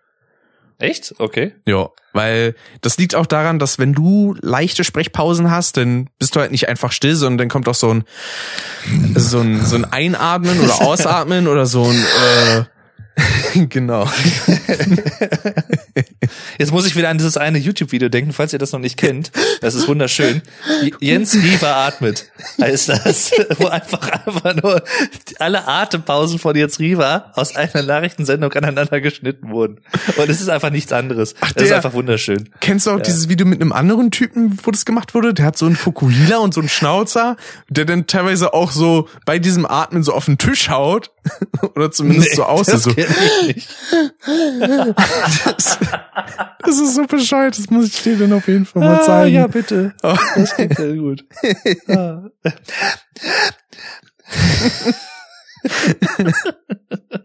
Echt? 0.80 1.16
Okay. 1.20 1.54
Ja, 1.66 1.90
weil 2.14 2.56
das 2.82 2.98
liegt 2.98 3.16
auch 3.16 3.26
daran, 3.26 3.60
dass 3.60 3.80
wenn 3.80 3.94
du 3.94 4.36
leichte 4.42 4.84
Sprechpausen 4.84 5.52
hast, 5.52 5.78
dann 5.78 6.10
bist 6.20 6.36
du 6.36 6.40
halt 6.40 6.52
nicht 6.52 6.68
einfach 6.68 6.92
still, 6.92 7.16
sondern 7.16 7.38
dann 7.38 7.50
kommt 7.50 7.68
auch 7.68 7.76
so 7.76 7.94
ein 7.94 8.04
so 9.16 9.40
ein 9.40 9.64
so 9.66 9.76
ein 9.76 9.86
Einatmen 9.86 10.60
oder 10.60 10.82
Ausatmen 10.82 11.48
oder 11.48 11.66
so 11.66 11.84
ein 11.84 11.96
äh, 11.96 12.64
genau. 13.70 14.10
Jetzt 16.58 16.72
muss 16.72 16.86
ich 16.88 16.96
wieder 16.96 17.10
an 17.10 17.18
dieses 17.18 17.38
eine 17.38 17.58
YouTube-Video 17.60 18.10
denken, 18.10 18.34
falls 18.34 18.54
ihr 18.54 18.60
das 18.60 18.72
noch 18.72 18.80
nicht 18.80 18.98
kennt. 18.98 19.32
Das 19.62 19.76
ist 19.76 19.88
wunderschön. 19.88 20.42
Jens 21.00 21.36
Riewer 21.36 21.76
atmet, 21.76 22.32
heißt 22.60 22.90
das. 22.90 23.32
Wo 23.58 23.68
einfach 23.68 24.10
einfach 24.26 24.56
nur 24.56 24.84
alle 25.40 25.68
Atempausen 25.68 26.40
von 26.40 26.56
Jens 26.56 26.80
Riewer 26.80 27.32
aus 27.36 27.56
einer 27.56 27.84
Nachrichtensendung 27.84 28.52
aneinander 28.54 29.00
geschnitten 29.02 29.52
wurden. 29.52 29.82
Und 30.18 30.30
es 30.30 30.42
ist 30.42 30.50
einfach 30.50 30.72
nichts 30.72 30.92
anderes. 30.92 31.36
das 31.56 31.64
ist 31.64 31.72
einfach 31.72 31.94
wunderschön. 31.94 32.50
Kennst 32.62 32.88
du 32.88 32.92
auch 32.92 33.00
dieses 33.00 33.30
Video 33.30 33.46
mit 33.46 33.62
einem 33.62 33.74
anderen 33.74 34.10
Typen, 34.12 34.58
wo 34.64 34.72
das 34.72 34.86
gemacht 34.86 35.14
wurde? 35.14 35.34
Der 35.34 35.46
hat 35.46 35.58
so 35.58 35.66
einen 35.66 35.76
Fukuhila 35.76 36.38
und 36.38 36.54
so 36.54 36.62
einen 36.62 36.70
Schnauzer, 36.70 37.38
der 37.70 37.86
dann 37.86 38.08
teilweise 38.08 38.54
auch 38.54 38.72
so 38.72 39.08
bei 39.26 39.38
diesem 39.40 39.66
Atmen 39.66 40.04
so 40.04 40.14
auf 40.14 40.26
den 40.26 40.38
Tisch 40.38 40.70
haut 40.70 41.12
oder 41.76 41.92
zumindest 41.92 42.36
so 42.36 42.44
aussieht. 42.44 42.80
So. 42.80 42.92
Nicht. 43.46 43.70
Das 46.66 46.80
ist 46.80 46.96
so 46.96 47.06
bescheuert, 47.06 47.58
das 47.58 47.70
muss 47.70 47.88
ich 47.88 48.02
dir 48.04 48.18
dann 48.18 48.32
auf 48.32 48.48
jeden 48.48 48.66
Fall 48.66 48.82
mal 48.82 48.96
Ah, 49.00 49.02
zeigen. 49.02 49.36
ja, 49.36 49.48
bitte. 49.48 49.94
Das 50.02 50.56
klingt 50.56 50.78
sehr 50.78 50.96
gut. 50.96 51.26
Ah. 51.90 52.24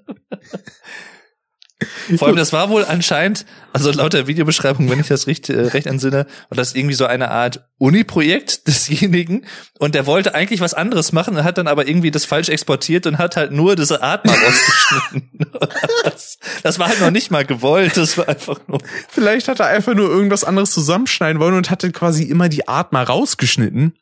Vor 2.16 2.28
allem, 2.28 2.36
das 2.36 2.52
war 2.52 2.70
wohl 2.70 2.84
anscheinend, 2.84 3.44
also 3.72 3.90
laut 3.90 4.12
der 4.12 4.26
Videobeschreibung, 4.26 4.88
wenn 4.88 5.00
ich 5.00 5.08
das 5.08 5.26
recht, 5.26 5.48
äh, 5.50 5.60
recht 5.60 5.86
entsinne, 5.86 6.26
war 6.48 6.56
das 6.56 6.74
irgendwie 6.74 6.94
so 6.94 7.06
eine 7.06 7.30
Art 7.30 7.68
Uni-Projekt 7.78 8.62
desjenigen 8.66 9.44
und 9.78 9.94
der 9.94 10.06
wollte 10.06 10.34
eigentlich 10.34 10.60
was 10.60 10.74
anderes 10.74 11.12
machen, 11.12 11.42
hat 11.44 11.58
dann 11.58 11.68
aber 11.68 11.86
irgendwie 11.86 12.10
das 12.10 12.24
falsch 12.24 12.48
exportiert 12.48 13.06
und 13.06 13.18
hat 13.18 13.36
halt 13.36 13.52
nur 13.52 13.76
diese 13.76 14.02
Art 14.02 14.24
mal 14.24 14.36
rausgeschnitten. 14.36 15.52
das, 16.04 16.38
das 16.62 16.78
war 16.78 16.88
halt 16.88 17.00
noch 17.00 17.10
nicht 17.10 17.30
mal 17.30 17.44
gewollt, 17.44 17.96
das 17.96 18.16
war 18.16 18.28
einfach 18.28 18.60
nur. 18.66 18.80
Vielleicht 19.08 19.48
hat 19.48 19.60
er 19.60 19.66
einfach 19.66 19.94
nur 19.94 20.08
irgendwas 20.08 20.44
anderes 20.44 20.70
zusammenschneiden 20.70 21.40
wollen 21.40 21.54
und 21.54 21.70
hatte 21.70 21.92
quasi 21.92 22.24
immer 22.24 22.48
die 22.48 22.68
Art 22.68 22.92
mal 22.92 23.04
rausgeschnitten. 23.04 23.94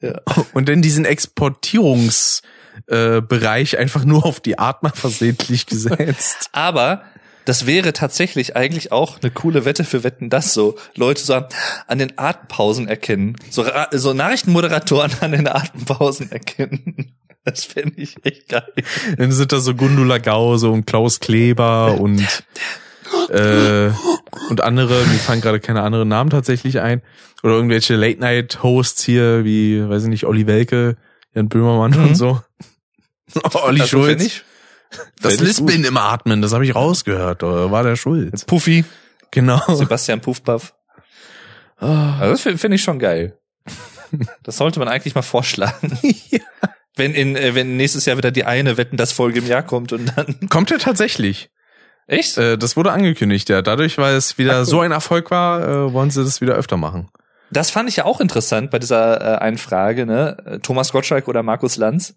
Ja. 0.00 0.20
Und 0.52 0.68
dann 0.68 0.82
diesen 0.82 1.04
Exportierungsbereich 1.04 2.42
äh, 2.86 3.22
Bereich 3.22 3.78
einfach 3.78 4.04
nur 4.04 4.24
auf 4.24 4.40
die 4.40 4.58
Art 4.58 4.82
mal 4.82 4.92
versehentlich 4.92 5.66
gesetzt. 5.66 6.50
Aber 6.52 7.04
Das 7.44 7.66
wäre 7.66 7.92
tatsächlich 7.92 8.56
eigentlich 8.56 8.90
auch 8.92 9.20
eine 9.20 9.30
coole 9.30 9.64
Wette 9.64 9.84
für 9.84 10.02
Wetten, 10.04 10.30
das 10.30 10.54
so 10.54 10.76
Leute 10.94 11.22
so 11.22 11.34
an 11.86 11.98
den 11.98 12.14
Atempausen 12.16 12.88
erkennen. 12.88 13.36
So, 13.50 13.66
so 13.92 14.12
Nachrichtenmoderatoren 14.14 15.12
an 15.20 15.32
den 15.32 15.46
Atempausen 15.48 16.32
erkennen. 16.32 17.14
Das 17.44 17.64
fände 17.64 18.00
ich 18.00 18.16
echt 18.24 18.48
geil. 18.48 18.72
Dann 19.18 19.30
sind 19.30 19.52
da 19.52 19.58
so 19.58 19.74
Gundula 19.74 20.16
Gause 20.18 20.70
und 20.70 20.86
Klaus 20.86 21.20
Kleber 21.20 22.00
und 22.00 22.20
äh, 23.28 23.90
und 24.48 24.60
andere, 24.62 24.94
mir 25.04 25.18
fallen 25.18 25.40
gerade 25.42 25.60
keine 25.60 25.82
anderen 25.82 26.08
Namen 26.08 26.30
tatsächlich 26.30 26.80
ein. 26.80 27.02
Oder 27.42 27.54
irgendwelche 27.54 27.96
Late-Night-Hosts 27.96 29.04
hier, 29.04 29.44
wie, 29.44 29.86
weiß 29.86 30.04
ich 30.04 30.08
nicht, 30.08 30.24
Olli 30.24 30.46
Welke, 30.46 30.96
Jan 31.34 31.48
Böhmermann 31.50 31.90
Mhm. 31.90 32.04
und 32.08 32.14
so. 32.14 32.40
Olli 33.52 33.82
Also 33.82 33.98
Schulz. 33.98 34.42
Das 35.20 35.38
gut. 35.38 35.46
Lispeln 35.46 35.84
im 35.84 35.96
Atmen, 35.96 36.42
das 36.42 36.52
habe 36.52 36.64
ich 36.64 36.74
rausgehört. 36.74 37.42
Oder 37.42 37.70
war 37.70 37.82
der 37.82 37.96
Schulz? 37.96 38.44
Puffy, 38.44 38.84
Genau. 39.34 39.60
Sebastian 39.74 40.20
Puffpaff. 40.20 40.74
Ah. 41.78 42.18
Also 42.20 42.32
das 42.32 42.40
finde 42.40 42.58
find 42.58 42.74
ich 42.74 42.82
schon 42.82 43.00
geil. 43.00 43.36
Das 44.44 44.58
sollte 44.58 44.78
man 44.78 44.86
eigentlich 44.86 45.16
mal 45.16 45.22
vorschlagen. 45.22 45.98
Wenn 46.96 47.12
in, 47.14 47.34
äh, 47.34 47.56
wenn 47.56 47.76
nächstes 47.76 48.06
Jahr 48.06 48.16
wieder 48.16 48.30
die 48.30 48.44
eine 48.44 48.76
Wetten, 48.76 48.96
das 48.96 49.10
Folge 49.10 49.40
im 49.40 49.48
Jahr 49.48 49.64
kommt 49.64 49.92
und 49.92 50.16
dann. 50.16 50.38
Kommt 50.48 50.70
ja 50.70 50.78
tatsächlich. 50.78 51.50
Echt? 52.06 52.38
Äh, 52.38 52.56
das 52.56 52.76
wurde 52.76 52.92
angekündigt, 52.92 53.48
ja. 53.48 53.62
Dadurch, 53.62 53.98
weil 53.98 54.14
es 54.14 54.38
wieder 54.38 54.60
cool. 54.60 54.64
so 54.64 54.80
ein 54.80 54.92
Erfolg 54.92 55.32
war, 55.32 55.66
äh, 55.66 55.92
wollen 55.92 56.10
sie 56.10 56.22
das 56.22 56.40
wieder 56.40 56.54
öfter 56.54 56.76
machen. 56.76 57.10
Das 57.50 57.72
fand 57.72 57.88
ich 57.88 57.96
ja 57.96 58.04
auch 58.04 58.20
interessant 58.20 58.70
bei 58.70 58.78
dieser 58.78 59.20
äh, 59.20 59.38
einen 59.38 59.58
Frage, 59.58 60.06
ne? 60.06 60.36
Äh, 60.46 60.58
Thomas 60.60 60.92
Gottschalk 60.92 61.26
oder 61.26 61.42
Markus 61.42 61.76
Lanz. 61.78 62.14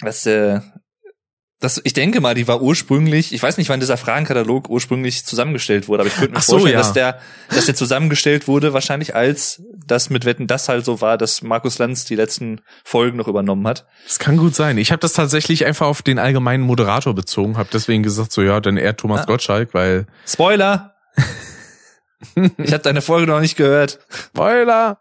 Das, 0.00 0.26
äh, 0.26 0.60
das, 1.60 1.78
ich 1.84 1.92
denke 1.92 2.22
mal, 2.22 2.34
die 2.34 2.48
war 2.48 2.62
ursprünglich, 2.62 3.34
ich 3.34 3.42
weiß 3.42 3.58
nicht, 3.58 3.68
wann 3.68 3.80
dieser 3.80 3.98
Fragenkatalog 3.98 4.70
ursprünglich 4.70 5.26
zusammengestellt 5.26 5.88
wurde, 5.88 6.02
aber 6.02 6.08
ich 6.08 6.16
könnte 6.16 6.32
mir 6.32 6.40
so, 6.40 6.52
vorstellen, 6.52 6.72
ja. 6.72 6.78
dass 6.78 6.94
der, 6.94 7.20
dass 7.50 7.66
der 7.66 7.74
zusammengestellt 7.74 8.48
wurde, 8.48 8.72
wahrscheinlich 8.72 9.14
als 9.14 9.62
das 9.86 10.08
mit 10.08 10.24
Wetten 10.24 10.46
das 10.46 10.70
halt 10.70 10.86
so 10.86 11.02
war, 11.02 11.18
dass 11.18 11.42
Markus 11.42 11.78
Lanz 11.78 12.06
die 12.06 12.14
letzten 12.14 12.62
Folgen 12.82 13.18
noch 13.18 13.28
übernommen 13.28 13.68
hat. 13.68 13.86
Das 14.06 14.18
kann 14.18 14.38
gut 14.38 14.54
sein. 14.54 14.78
Ich 14.78 14.90
habe 14.90 15.00
das 15.00 15.12
tatsächlich 15.12 15.66
einfach 15.66 15.86
auf 15.86 16.00
den 16.00 16.18
allgemeinen 16.18 16.62
Moderator 16.62 17.14
bezogen, 17.14 17.58
habe 17.58 17.68
deswegen 17.70 18.02
gesagt, 18.02 18.32
so 18.32 18.40
ja, 18.40 18.60
dann 18.60 18.78
eher 18.78 18.96
Thomas 18.96 19.20
Ah. 19.20 19.24
Gottschalk, 19.26 19.74
weil 19.74 20.06
Spoiler! 20.26 20.94
ich 22.56 22.72
habe 22.72 22.82
deine 22.82 23.02
Folge 23.02 23.26
noch 23.26 23.40
nicht 23.40 23.56
gehört. 23.56 23.98
Spoiler, 24.08 24.98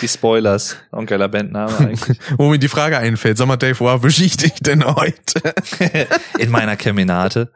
Die 0.00 0.08
Spoilers. 0.08 0.76
Auch 0.90 1.00
ein 1.00 1.06
geiler 1.06 1.28
Bandname 1.28 1.78
eigentlich. 1.78 2.18
wo 2.36 2.48
mir 2.48 2.58
die 2.58 2.68
Frage 2.68 2.98
einfällt, 2.98 3.38
sag 3.38 3.46
mal 3.46 3.56
Dave, 3.56 3.78
wo 3.80 3.88
erwische 3.88 4.24
ich 4.24 4.36
dich 4.36 4.54
denn 4.54 4.84
heute? 4.84 5.54
In 6.38 6.50
meiner 6.50 6.76
Keminate. 6.76 7.52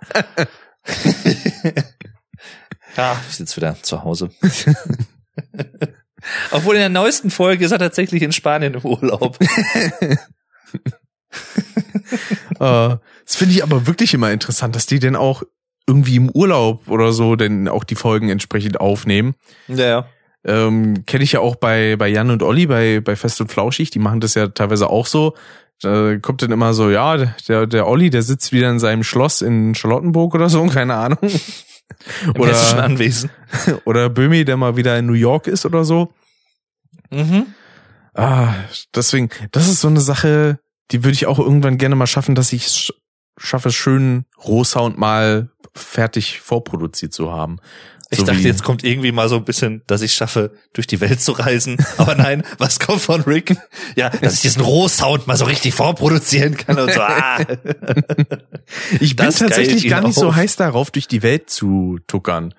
ja, 2.97 3.21
ich 3.29 3.37
sitze 3.37 3.57
wieder 3.57 3.77
zu 3.83 4.05
Hause. 4.05 4.31
Obwohl 6.51 6.75
in 6.75 6.81
der 6.81 6.89
neuesten 6.89 7.31
Folge 7.31 7.65
ist 7.65 7.71
er 7.73 7.79
tatsächlich 7.79 8.23
in 8.23 8.33
Spanien 8.33 8.75
im 8.75 8.85
Urlaub. 8.85 9.39
Äh, 12.61 12.97
das 13.25 13.37
finde 13.37 13.55
ich 13.55 13.63
aber 13.63 13.87
wirklich 13.87 14.15
immer 14.15 14.31
interessant, 14.31 14.77
dass 14.77 14.87
die 14.87 14.99
denn 14.99 15.17
auch 15.17 15.43
irgendwie 15.87 16.17
im 16.17 16.31
Urlaub 16.31 16.89
oder 16.89 17.13
so 17.13 17.37
denn 17.37 17.69
auch 17.69 17.85
die 17.85 17.95
Folgen 17.95 18.31
entsprechend 18.31 18.81
aufnehmen. 18.81 19.35
Ja, 19.69 19.87
ja. 19.87 20.09
Ähm, 20.45 21.05
Kenne 21.07 21.25
ich 21.25 21.33
ja 21.33 21.41
auch 21.41 21.57
bei, 21.57 21.97
bei 21.97 22.09
Jan 22.09 22.31
und 22.31 22.43
Olli, 22.43 22.67
bei, 22.67 23.01
bei 23.01 23.17
Fest 23.17 23.41
und 23.41 23.51
Flauschig, 23.51 23.91
die 23.91 23.99
machen 23.99 24.21
das 24.21 24.35
ja 24.35 24.49
teilweise 24.49 24.91
auch 24.91 25.07
so. 25.07 25.35
Da 25.81 26.17
kommt 26.19 26.43
dann 26.43 26.53
immer 26.53 26.73
so, 26.75 26.91
ja, 26.91 27.17
der, 27.49 27.67
der 27.67 27.87
Olli, 27.87 28.11
der 28.11 28.23
sitzt 28.23 28.53
wieder 28.53 28.71
in 28.71 28.79
seinem 28.79 29.03
Schloss 29.03 29.43
in 29.43 29.75
Charlottenburg 29.75 30.35
oder 30.35 30.49
so, 30.49 30.65
keine 30.69 30.95
Ahnung. 30.95 31.19
Im 31.23 32.43
hessischen 32.45 32.79
Oder, 32.79 32.85
Anwesen. 32.85 33.31
oder 33.85 34.09
Böhmi, 34.11 34.45
der 34.45 34.57
mal 34.57 34.77
wieder 34.77 34.99
in 34.99 35.07
New 35.07 35.13
York 35.15 35.47
ist 35.47 35.67
oder 35.67 35.85
so. 35.85 36.13
Mhm. 37.11 37.47
Ah, 38.15 38.55
deswegen, 38.95 39.29
das 39.53 39.69
ist 39.69 39.81
so 39.81 39.89
eine 39.89 40.01
Sache, 40.01 40.59
die 40.91 41.03
würde 41.05 41.15
ich 41.15 41.27
auch 41.27 41.39
irgendwann 41.39 41.79
gerne 41.79 41.97
mal 41.97 42.07
schaffen, 42.07 42.35
dass 42.35 42.53
ich 42.53 42.65
sch- 42.67 42.93
schaffe, 43.37 43.73
schön 43.73 44.25
Rohsound 44.45 44.99
mal 44.99 45.51
fertig 45.75 46.41
vorproduziert 46.41 47.13
zu 47.13 47.33
haben. 47.33 47.59
Ich 48.15 48.21
So 48.21 48.27
dachte, 48.27 48.41
jetzt 48.43 48.63
kommt 48.63 48.85
irgendwie 48.85 49.13
mal 49.13 49.29
so 49.29 49.37
ein 49.37 49.45
bisschen, 49.45 49.83
dass 49.87 50.03
ich 50.03 50.15
schaffe, 50.15 50.53
durch 50.73 50.87
die 50.87 51.01
Welt 51.01 51.21
zu 51.21 51.33
reisen. 51.33 51.77
Aber 51.99 52.15
nein, 52.15 52.43
was 52.59 52.81
kommt 52.81 53.01
von 53.03 53.21
Rick? 53.23 53.57
Ja, 53.97 54.11
dass 54.11 54.35
ich 54.35 54.41
diesen 54.41 54.63
Rohsound 54.63 55.27
mal 55.27 55.37
so 55.37 55.45
richtig 55.45 55.75
vorproduzieren 55.75 56.57
kann 56.57 56.79
und 56.79 56.93
so. 56.93 57.01
Ah. 57.01 57.39
Ich 59.01 59.15
bin 59.17 59.27
Das 59.27 59.39
tatsächlich 59.39 59.89
gar 59.89 60.01
nicht 60.01 60.15
so 60.15 60.29
auf. 60.29 60.37
heiß 60.37 60.57
darauf, 60.57 60.91
durch 60.91 61.07
die 61.07 61.23
Welt 61.23 61.51
zu 61.51 61.99
tuckern. 62.07 62.55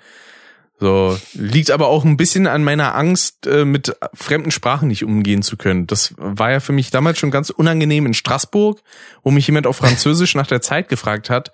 So, 0.80 1.18
liegt 1.34 1.72
aber 1.72 1.88
auch 1.88 2.04
ein 2.04 2.18
bisschen 2.18 2.48
an 2.48 2.64
meiner 2.64 2.96
Angst, 2.96 3.48
äh, 3.48 3.64
mit 3.64 3.96
fremden 4.14 4.52
Sprachen 4.52 4.90
nicht 4.90 5.04
umgehen 5.06 5.42
zu 5.42 5.56
können. 5.56 5.88
Das 5.88 6.14
war 6.18 6.52
ja 6.52 6.60
für 6.60 6.74
mich 6.74 6.92
damals 6.92 7.18
schon 7.18 7.32
ganz 7.32 7.50
unangenehm 7.50 8.06
in 8.06 8.14
Straßburg, 8.14 8.82
wo 9.24 9.32
mich 9.32 9.48
jemand 9.48 9.68
auf 9.68 9.78
Französisch 9.78 10.36
nach 10.36 10.48
der 10.48 10.62
Zeit 10.62 10.90
gefragt 10.90 11.30
hat. 11.30 11.52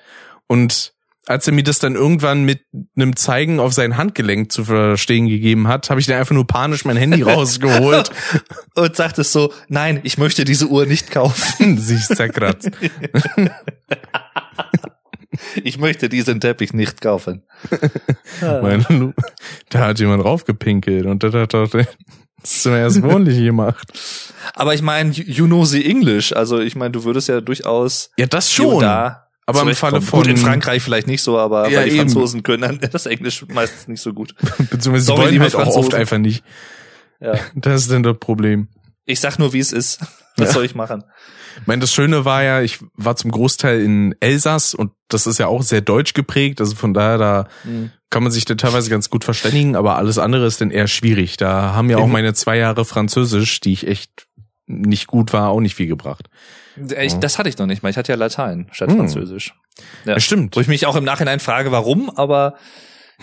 Und 0.47 0.93
als 1.27 1.45
er 1.47 1.53
mir 1.53 1.63
das 1.63 1.79
dann 1.79 1.95
irgendwann 1.95 2.43
mit 2.45 2.61
einem 2.95 3.15
Zeigen 3.15 3.59
auf 3.59 3.73
sein 3.73 3.95
Handgelenk 3.97 4.51
zu 4.51 4.65
verstehen 4.65 5.27
gegeben 5.27 5.67
hat, 5.67 5.89
habe 5.89 5.99
ich 5.99 6.07
dann 6.07 6.17
einfach 6.17 6.33
nur 6.33 6.47
panisch 6.47 6.83
mein 6.83 6.97
Handy 6.97 7.21
rausgeholt, 7.23 8.11
Und 8.75 8.95
sagt 8.95 9.19
es 9.19 9.31
so, 9.31 9.53
nein, 9.67 9.99
ich 10.03 10.17
möchte 10.17 10.43
diese 10.45 10.67
Uhr 10.67 10.85
nicht 10.85 11.11
kaufen. 11.11 11.77
sich 11.77 12.05
zerkratzt. 12.05 12.71
Ich 15.63 15.79
möchte 15.79 16.09
diesen 16.09 16.39
Teppich 16.39 16.73
nicht 16.73 17.01
kaufen. 17.01 17.43
Da 18.41 19.79
hat 19.79 19.99
jemand 19.99 20.23
raufgepinkelt 20.25 21.05
und 21.05 21.23
das 21.23 21.33
hat 21.33 21.53
doch 21.53 21.69
das 21.69 21.87
zum 22.43 22.73
erst 22.73 23.01
wohnlich 23.01 23.37
gemacht. 23.37 23.87
Aber 24.53 24.73
ich 24.73 24.81
meine, 24.81 25.11
you 25.11 25.45
know 25.45 25.63
the 25.63 25.85
English. 25.85 26.33
Also 26.33 26.59
ich 26.59 26.75
meine, 26.75 26.91
du 26.91 27.03
würdest 27.05 27.29
ja 27.29 27.39
durchaus 27.41 28.11
Ja, 28.17 28.25
das 28.25 28.51
schon. 28.51 28.81
da 28.81 29.30
Aber 29.45 29.61
im. 29.63 29.73
Falle 29.75 30.01
von- 30.01 30.19
Gut, 30.21 30.27
in 30.27 30.37
Frankreich 30.37 30.81
vielleicht 30.83 31.07
nicht 31.07 31.21
so, 31.23 31.37
aber 31.39 31.69
Ja, 31.69 31.83
die 31.83 31.89
eben. 31.89 31.97
Franzosen 31.99 32.43
können 32.43 32.61
dann 32.61 32.79
das 32.91 33.05
Englisch 33.05 33.45
meistens 33.47 33.87
nicht 33.87 34.01
so 34.01 34.13
gut. 34.13 34.35
Beziehungsweise 34.57 35.05
Sorry, 35.05 35.21
wollen 35.23 35.31
liebe 35.31 35.43
halt 35.45 35.55
auch 35.55 35.75
oft 35.75 35.93
einfach 35.93 36.17
nicht. 36.17 36.43
Ja. 37.19 37.33
Das 37.55 37.81
ist 37.81 37.91
dann 37.91 38.03
das 38.03 38.17
Problem. 38.19 38.67
Ich 39.05 39.19
sag 39.19 39.39
nur, 39.39 39.51
wie 39.53 39.59
es 39.59 39.71
ist. 39.73 39.99
Was 40.37 40.49
Ja. 40.49 40.53
soll 40.53 40.65
ich 40.65 40.75
machen? 40.75 41.03
Ich 41.59 41.67
meine, 41.67 41.81
das 41.81 41.91
Schöne 41.93 42.23
war 42.23 42.43
ja, 42.43 42.61
ich 42.61 42.79
war 42.95 43.15
zum 43.17 43.31
Großteil 43.31 43.81
in 43.81 44.15
Elsass 44.21 44.73
und 44.73 44.91
das 45.09 45.27
ist 45.27 45.37
ja 45.37 45.47
auch 45.47 45.63
sehr 45.63 45.81
deutsch 45.81 46.13
geprägt. 46.13 46.61
Also 46.61 46.75
von 46.75 46.93
daher, 46.93 47.17
da 47.17 47.47
kann 48.09 48.23
man 48.23 48.31
sich 48.31 48.45
dann 48.45 48.57
teilweise 48.57 48.89
ganz 48.89 49.09
gut 49.09 49.25
verständigen, 49.25 49.75
aber 49.75 49.97
alles 49.97 50.17
andere 50.17 50.45
ist 50.45 50.61
dann 50.61 50.71
eher 50.71 50.87
schwierig. 50.87 51.35
Da 51.35 51.73
haben 51.73 51.89
ja 51.89 51.97
auch 51.97 52.05
Mhm. 52.07 52.13
meine 52.13 52.33
zwei 52.33 52.57
Jahre 52.57 52.85
Französisch, 52.85 53.59
die 53.59 53.73
ich 53.73 53.85
echt 53.87 54.27
nicht 54.67 55.07
gut 55.07 55.33
war, 55.33 55.49
auch 55.49 55.59
nicht 55.59 55.75
viel 55.75 55.87
gebracht. 55.87 56.29
Ich, 56.99 57.15
das 57.15 57.37
hatte 57.37 57.49
ich 57.49 57.57
noch 57.57 57.65
nicht 57.65 57.83
mal. 57.83 57.89
Ich 57.89 57.97
hatte 57.97 58.11
ja 58.11 58.17
Latein 58.17 58.67
statt 58.71 58.89
Hm. 58.89 58.97
Französisch. 58.97 59.53
Ja. 60.05 60.19
Stimmt. 60.19 60.55
Wo 60.55 60.61
ich 60.61 60.67
mich 60.67 60.85
auch 60.85 60.95
im 60.95 61.03
Nachhinein 61.03 61.39
frage, 61.39 61.71
warum, 61.71 62.09
aber 62.09 62.55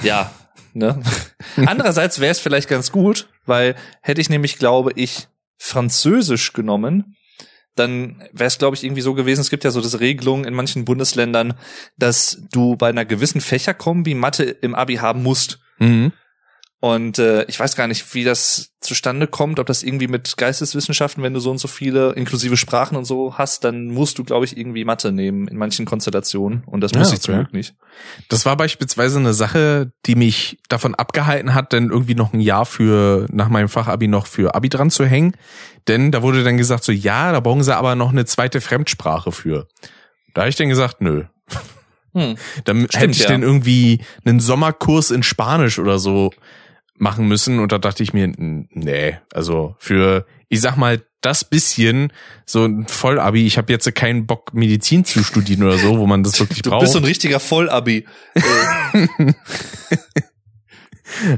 ja. 0.02 0.30
Ne? 0.74 1.00
Andererseits 1.66 2.20
wäre 2.20 2.30
es 2.30 2.40
vielleicht 2.40 2.68
ganz 2.68 2.92
gut, 2.92 3.28
weil 3.46 3.74
hätte 4.02 4.20
ich 4.20 4.28
nämlich, 4.30 4.58
glaube 4.58 4.92
ich, 4.94 5.28
Französisch 5.56 6.52
genommen, 6.52 7.16
dann 7.74 8.22
wäre 8.32 8.48
es, 8.48 8.58
glaube 8.58 8.76
ich, 8.76 8.84
irgendwie 8.84 9.00
so 9.02 9.14
gewesen, 9.14 9.40
es 9.40 9.50
gibt 9.50 9.64
ja 9.64 9.70
so 9.70 9.80
diese 9.80 10.00
Regelung 10.00 10.44
in 10.44 10.54
manchen 10.54 10.84
Bundesländern, 10.84 11.54
dass 11.96 12.42
du 12.52 12.76
bei 12.76 12.88
einer 12.88 13.04
gewissen 13.04 13.40
Fächerkombi 13.40 14.14
Mathe 14.14 14.44
im 14.44 14.74
Abi 14.74 14.96
haben 14.96 15.22
musst. 15.22 15.58
Mhm. 15.78 16.12
Und 16.80 17.18
äh, 17.18 17.42
ich 17.44 17.58
weiß 17.58 17.74
gar 17.74 17.88
nicht, 17.88 18.14
wie 18.14 18.22
das 18.22 18.70
zustande 18.80 19.26
kommt, 19.26 19.58
ob 19.58 19.66
das 19.66 19.82
irgendwie 19.82 20.06
mit 20.06 20.36
Geisteswissenschaften, 20.36 21.24
wenn 21.24 21.34
du 21.34 21.40
so 21.40 21.50
und 21.50 21.58
so 21.58 21.66
viele 21.66 22.12
inklusive 22.12 22.56
Sprachen 22.56 22.96
und 22.96 23.04
so 23.04 23.36
hast, 23.36 23.64
dann 23.64 23.88
musst 23.88 24.18
du, 24.18 24.24
glaube 24.24 24.44
ich, 24.44 24.56
irgendwie 24.56 24.84
Mathe 24.84 25.10
nehmen 25.10 25.48
in 25.48 25.56
manchen 25.56 25.86
Konstellationen. 25.86 26.62
Und 26.66 26.80
das 26.80 26.92
Ja, 26.92 27.00
muss 27.00 27.12
ich 27.12 27.20
zum 27.20 27.34
okay. 27.34 27.42
Glück 27.42 27.52
nicht. 27.52 27.74
Das 28.28 28.46
war 28.46 28.56
beispielsweise 28.56 29.18
eine 29.18 29.34
Sache, 29.34 29.90
die 30.06 30.14
mich 30.14 30.60
davon 30.68 30.94
abgehalten 30.94 31.52
hat, 31.52 31.72
dann 31.72 31.90
irgendwie 31.90 32.14
noch 32.14 32.32
ein 32.32 32.40
Jahr 32.40 32.64
für, 32.64 33.26
nach 33.32 33.48
meinem 33.48 33.68
Fachabi 33.68 34.06
noch 34.06 34.28
für 34.28 34.54
Abi 34.54 34.68
dran 34.68 34.90
zu 34.90 35.04
hängen. 35.04 35.32
Denn 35.88 36.12
da 36.12 36.22
wurde 36.22 36.44
dann 36.44 36.58
gesagt 36.58 36.84
so, 36.84 36.92
ja, 36.92 37.32
da 37.32 37.40
brauchen 37.40 37.64
sie 37.64 37.76
aber 37.76 37.96
noch 37.96 38.10
eine 38.10 38.24
zweite 38.24 38.60
Fremdsprache 38.60 39.32
für. 39.32 39.66
Da 40.32 40.42
habe 40.42 40.50
ich 40.50 40.56
dann 40.56 40.68
gesagt, 40.68 41.00
nö. 41.00 41.24
Hm. 42.14 42.36
Dann 42.64 42.86
Stimmt, 42.88 42.96
hätte 42.96 43.10
ich 43.10 43.22
ja. 43.24 43.28
dann 43.28 43.42
irgendwie 43.42 44.00
einen 44.24 44.40
Sommerkurs 44.40 45.10
in 45.10 45.22
Spanisch 45.22 45.78
oder 45.78 45.98
so 45.98 46.30
machen 46.98 47.26
müssen. 47.28 47.58
Und 47.60 47.72
da 47.72 47.78
dachte 47.78 48.02
ich 48.02 48.12
mir, 48.12 48.32
nee, 48.36 49.18
also 49.32 49.74
für, 49.78 50.26
ich 50.48 50.60
sag 50.60 50.76
mal, 50.76 51.02
das 51.20 51.44
bisschen, 51.44 52.12
so 52.46 52.64
ein 52.64 52.86
Vollabi, 52.86 53.46
ich 53.46 53.58
habe 53.58 53.72
jetzt 53.72 53.92
keinen 53.96 54.26
Bock, 54.26 54.54
Medizin 54.54 55.04
zu 55.04 55.24
studieren 55.24 55.64
oder 55.64 55.76
so, 55.78 55.98
wo 55.98 56.06
man 56.06 56.22
das 56.22 56.38
wirklich 56.40 56.62
Du 56.62 56.70
braucht. 56.70 56.82
bist 56.82 56.92
so 56.92 57.00
ein 57.00 57.04
richtiger 57.04 57.40
Vollabi. 57.40 58.06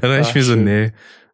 Da 0.00 0.08
dachte 0.08 0.28
ich 0.28 0.34
mir 0.34 0.42
so, 0.42 0.54
schön. 0.54 0.64
nee. 0.64 0.92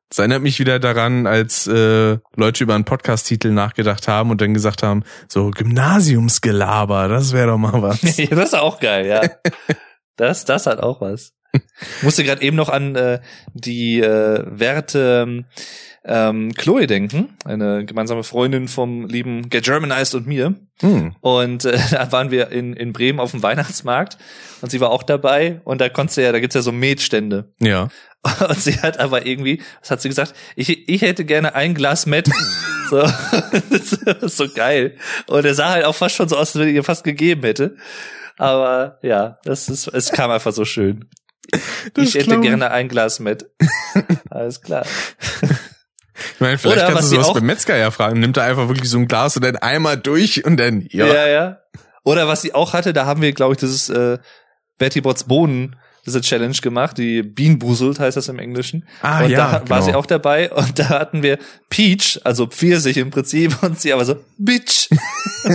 Das 0.08 0.18
erinnert 0.18 0.42
mich 0.42 0.60
wieder 0.60 0.78
daran, 0.78 1.26
als 1.26 1.66
äh, 1.66 2.18
Leute 2.36 2.62
über 2.62 2.74
einen 2.76 2.84
Podcast-Titel 2.84 3.50
nachgedacht 3.50 4.06
haben 4.06 4.30
und 4.30 4.40
dann 4.40 4.54
gesagt 4.54 4.82
haben, 4.84 5.02
so 5.26 5.50
Gymnasiumsgelaber, 5.50 7.08
das 7.08 7.32
wäre 7.32 7.48
doch 7.48 7.58
mal 7.58 7.82
was. 7.82 8.00
das 8.02 8.16
ist 8.18 8.54
auch 8.54 8.78
geil, 8.78 9.06
ja. 9.06 9.22
Das, 10.16 10.44
das 10.44 10.66
hat 10.66 10.78
auch 10.80 11.00
was. 11.00 11.32
Ich 11.98 12.02
musste 12.02 12.24
gerade 12.24 12.42
eben 12.42 12.56
noch 12.56 12.68
an 12.68 12.96
äh, 12.96 13.20
die 13.54 14.00
äh, 14.00 14.44
Werte 14.46 15.44
ähm, 16.06 16.54
Chloe 16.54 16.86
denken, 16.86 17.36
eine 17.44 17.84
gemeinsame 17.84 18.22
Freundin 18.22 18.68
vom 18.68 19.06
lieben 19.06 19.50
Get 19.50 19.64
Germanized 19.64 20.14
und 20.14 20.26
mir. 20.26 20.54
Hm. 20.80 21.16
Und 21.20 21.64
äh, 21.64 21.78
da 21.90 22.12
waren 22.12 22.30
wir 22.30 22.50
in, 22.50 22.74
in 22.74 22.92
Bremen 22.92 23.18
auf 23.18 23.32
dem 23.32 23.42
Weihnachtsmarkt 23.42 24.16
und 24.60 24.70
sie 24.70 24.80
war 24.80 24.90
auch 24.90 25.02
dabei 25.02 25.60
und 25.64 25.80
da 25.80 25.88
konntest 25.88 26.18
du 26.18 26.22
ja, 26.22 26.32
da 26.32 26.38
gibt's 26.38 26.54
ja 26.54 26.62
so 26.62 26.72
Metstände. 26.72 27.52
Ja. 27.58 27.88
Und 28.48 28.60
sie 28.60 28.80
hat 28.80 28.98
aber 28.98 29.24
irgendwie, 29.24 29.62
was 29.80 29.92
hat 29.92 30.00
sie 30.00 30.08
gesagt? 30.08 30.34
Ich, 30.56 30.88
ich 30.88 31.02
hätte 31.02 31.24
gerne 31.24 31.54
ein 31.54 31.74
Glas 31.74 32.06
Met. 32.06 32.28
so, 32.90 33.00
das 33.00 33.92
ist 34.22 34.36
so 34.36 34.48
geil. 34.48 34.96
Und 35.28 35.44
er 35.44 35.54
sah 35.54 35.70
halt 35.70 35.84
auch 35.84 35.94
fast 35.94 36.16
schon 36.16 36.28
so 36.28 36.36
aus, 36.36 36.48
als 36.48 36.58
wenn 36.58 36.68
ich 36.68 36.74
ihr 36.74 36.82
fast 36.82 37.04
gegeben 37.04 37.42
hätte. 37.42 37.76
Aber 38.36 38.98
ja, 39.02 39.38
das 39.44 39.68
ist, 39.68 39.86
es 39.86 40.10
kam 40.10 40.32
einfach 40.32 40.52
so 40.52 40.64
schön. 40.64 41.08
Das 41.94 42.08
ich 42.08 42.14
hätte 42.14 42.40
gerne 42.40 42.70
ein 42.70 42.88
Glas 42.88 43.20
Met. 43.20 43.50
Alles 44.30 44.60
klar. 44.60 44.84
Ich 46.34 46.40
meine, 46.40 46.58
vielleicht 46.58 46.78
Oder, 46.78 46.92
kannst 46.92 47.12
du 47.12 47.16
sowas 47.16 47.34
beim 47.34 47.44
Metzger 47.44 47.76
ja 47.76 47.90
fragen. 47.90 48.20
Nimmt 48.20 48.36
er 48.36 48.44
einfach 48.44 48.68
wirklich 48.68 48.90
so 48.90 48.98
ein 48.98 49.06
Glas 49.06 49.36
und 49.36 49.44
dann 49.44 49.56
einmal 49.56 49.96
durch 49.96 50.44
und 50.44 50.56
dann, 50.56 50.86
ja. 50.90 51.06
Ja, 51.06 51.26
ja. 51.26 51.58
Oder 52.04 52.28
was 52.28 52.42
sie 52.42 52.54
auch 52.54 52.72
hatte, 52.72 52.92
da 52.92 53.06
haben 53.06 53.20
wir, 53.20 53.32
glaube 53.32 53.54
ich, 53.54 53.60
das 53.60 53.70
ist 53.70 53.88
äh, 53.88 54.18
Betty 54.78 55.00
Bots 55.00 55.24
Bohnen 55.24 55.76
diese 56.06 56.20
Challenge 56.20 56.56
gemacht, 56.62 56.98
die 56.98 57.22
Bean 57.22 57.58
Boozled 57.58 57.98
heißt 57.98 58.16
das 58.16 58.28
im 58.28 58.38
Englischen. 58.38 58.86
Ah, 59.02 59.24
und 59.24 59.30
ja, 59.30 59.38
da 59.38 59.58
genau. 59.58 59.70
war 59.70 59.82
sie 59.82 59.94
auch 59.94 60.06
dabei 60.06 60.52
und 60.52 60.78
da 60.78 60.88
hatten 60.88 61.22
wir 61.22 61.38
Peach, 61.68 62.20
also 62.22 62.46
Pfirsich 62.46 62.96
im 62.96 63.10
Prinzip 63.10 63.56
und 63.62 63.80
sie 63.80 63.92
aber 63.92 64.04
so 64.04 64.16
Bitch. 64.38 64.88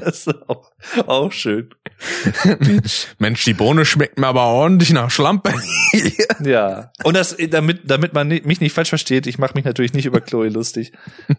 das 0.00 0.26
ist 0.26 0.48
auch, 0.48 0.70
auch 1.06 1.32
schön. 1.32 1.70
Bitch. 2.58 3.06
Mensch, 3.18 3.44
die 3.44 3.54
Bohne 3.54 3.84
schmeckt 3.84 4.18
mir 4.18 4.26
aber 4.26 4.42
ordentlich 4.42 4.92
nach 4.92 5.10
Schlampe. 5.10 5.54
ja. 6.44 6.92
Und 7.04 7.16
das, 7.16 7.36
damit, 7.50 7.80
damit 7.84 8.12
man 8.12 8.28
mich 8.28 8.60
nicht 8.60 8.72
falsch 8.72 8.90
versteht, 8.90 9.26
ich 9.26 9.38
mache 9.38 9.54
mich 9.54 9.64
natürlich 9.64 9.94
nicht 9.94 10.06
über 10.06 10.20
Chloe 10.20 10.48
lustig. 10.48 10.92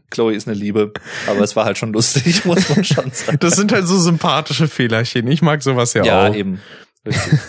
Chloe 0.10 0.34
ist 0.34 0.47
eine 0.47 0.57
Liebe, 0.57 0.93
aber 1.27 1.41
es 1.41 1.55
war 1.55 1.65
halt 1.65 1.77
schon 1.77 1.93
lustig, 1.93 2.45
muss 2.45 2.69
man 2.69 2.84
schon 2.84 3.11
sagen. 3.11 3.38
Das 3.39 3.55
sind 3.55 3.72
halt 3.72 3.85
so 3.85 3.99
sympathische 3.99 4.68
Fehlerchen. 4.68 5.27
Ich 5.27 5.41
mag 5.41 5.61
sowas 5.61 5.93
ja, 5.93 6.03
ja 6.03 6.27
auch. 6.27 6.34
Ja, 6.34 6.35
eben. 6.35 6.60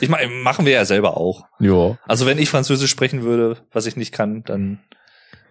Ich 0.01 0.09
meine, 0.09 0.31
machen 0.31 0.66
wir 0.66 0.72
ja 0.72 0.85
selber 0.85 1.16
auch. 1.16 1.47
Ja. 1.60 1.97
Also 2.06 2.26
wenn 2.26 2.39
ich 2.39 2.51
Französisch 2.51 2.90
sprechen 2.90 3.22
würde, 3.22 3.59
was 3.72 3.86
ich 3.86 3.97
nicht 3.97 4.12
kann, 4.12 4.43
dann 4.44 4.81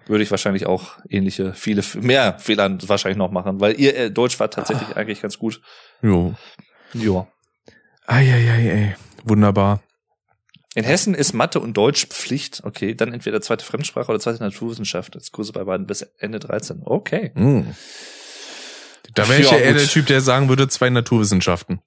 würde 0.08 0.24
ich 0.24 0.32
wahrscheinlich 0.32 0.66
auch 0.66 0.98
ähnliche, 1.10 1.54
viele, 1.54 1.84
mehr 1.96 2.38
Fehler 2.40 2.78
wahrscheinlich 2.88 3.18
noch 3.18 3.32
machen, 3.32 3.62
weil 3.62 3.80
ihr 3.80 3.96
äh, 3.96 4.12
Deutsch 4.12 4.40
war 4.40 4.50
tatsächlich 4.50 4.90
ah. 4.90 4.98
eigentlich 4.98 5.22
ganz 5.22 5.40
gut. 5.40 5.62
Jo. 6.02 6.36
Ja. 6.94 7.28
Eieiei, 8.06 8.70
ey. 8.70 8.96
Wunderbar. 9.24 9.82
In 10.76 10.84
Hessen 10.84 11.14
ist 11.14 11.34
Mathe 11.34 11.60
und 11.60 11.78
Deutsch 11.78 12.08
Pflicht. 12.08 12.62
Okay, 12.66 12.96
dann 12.96 13.14
entweder 13.14 13.42
zweite 13.42 13.64
Fremdsprache 13.64 14.10
oder 14.10 14.20
zweite 14.20 14.44
Naturwissenschaft. 14.44 15.16
Als 15.16 15.32
Kurse 15.32 15.54
bei 15.54 15.64
beiden 15.64 15.86
bis 15.86 16.02
Ende 16.18 16.40
13. 16.40 16.82
Okay. 16.84 17.32
Mm. 17.36 17.62
Da 19.14 19.30
wäre 19.30 19.42
ich 19.42 19.52
ja 19.52 19.58
eher 19.58 19.76
der 19.76 19.88
Typ, 19.88 20.08
der 20.08 20.22
sagen 20.22 20.50
würde, 20.50 20.68
zwei 20.68 20.90
Naturwissenschaften 20.90 21.80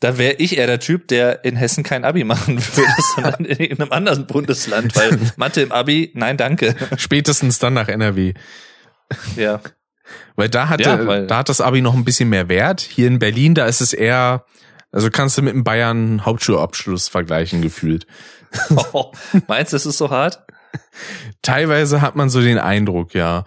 da 0.00 0.16
wäre 0.16 0.34
ich 0.34 0.56
eher 0.56 0.66
der 0.66 0.80
Typ, 0.80 1.08
der 1.08 1.44
in 1.44 1.56
Hessen 1.56 1.84
kein 1.84 2.04
Abi 2.04 2.24
machen 2.24 2.58
würde, 2.58 2.90
sondern 3.14 3.44
in 3.44 3.80
einem 3.80 3.92
anderen 3.92 4.26
Bundesland, 4.26 4.96
weil 4.96 5.18
Mathe 5.36 5.60
im 5.60 5.72
Abi, 5.72 6.10
nein, 6.14 6.36
danke. 6.36 6.74
Spätestens 6.96 7.58
dann 7.58 7.74
nach 7.74 7.88
NRW. 7.88 8.34
Ja. 9.36 9.60
Weil 10.36 10.48
da 10.48 10.68
hat, 10.68 10.80
ja, 10.80 11.06
weil 11.06 11.26
da 11.26 11.38
hat 11.38 11.48
das 11.48 11.60
Abi 11.60 11.82
noch 11.82 11.94
ein 11.94 12.04
bisschen 12.04 12.30
mehr 12.30 12.48
Wert. 12.48 12.80
Hier 12.80 13.06
in 13.06 13.18
Berlin, 13.18 13.54
da 13.54 13.66
ist 13.66 13.80
es 13.80 13.92
eher, 13.92 14.44
also 14.90 15.10
kannst 15.10 15.36
du 15.38 15.42
mit 15.42 15.52
dem 15.52 15.64
Bayern 15.64 16.24
Hauptschulabschluss 16.24 17.08
vergleichen 17.08 17.62
gefühlt. 17.62 18.06
Oh, 18.92 19.12
meinst 19.46 19.72
du, 19.72 19.76
das 19.76 19.86
ist 19.86 19.98
so 19.98 20.10
hart? 20.10 20.42
Teilweise 21.40 22.00
hat 22.00 22.16
man 22.16 22.30
so 22.30 22.40
den 22.40 22.58
Eindruck, 22.58 23.14
ja. 23.14 23.44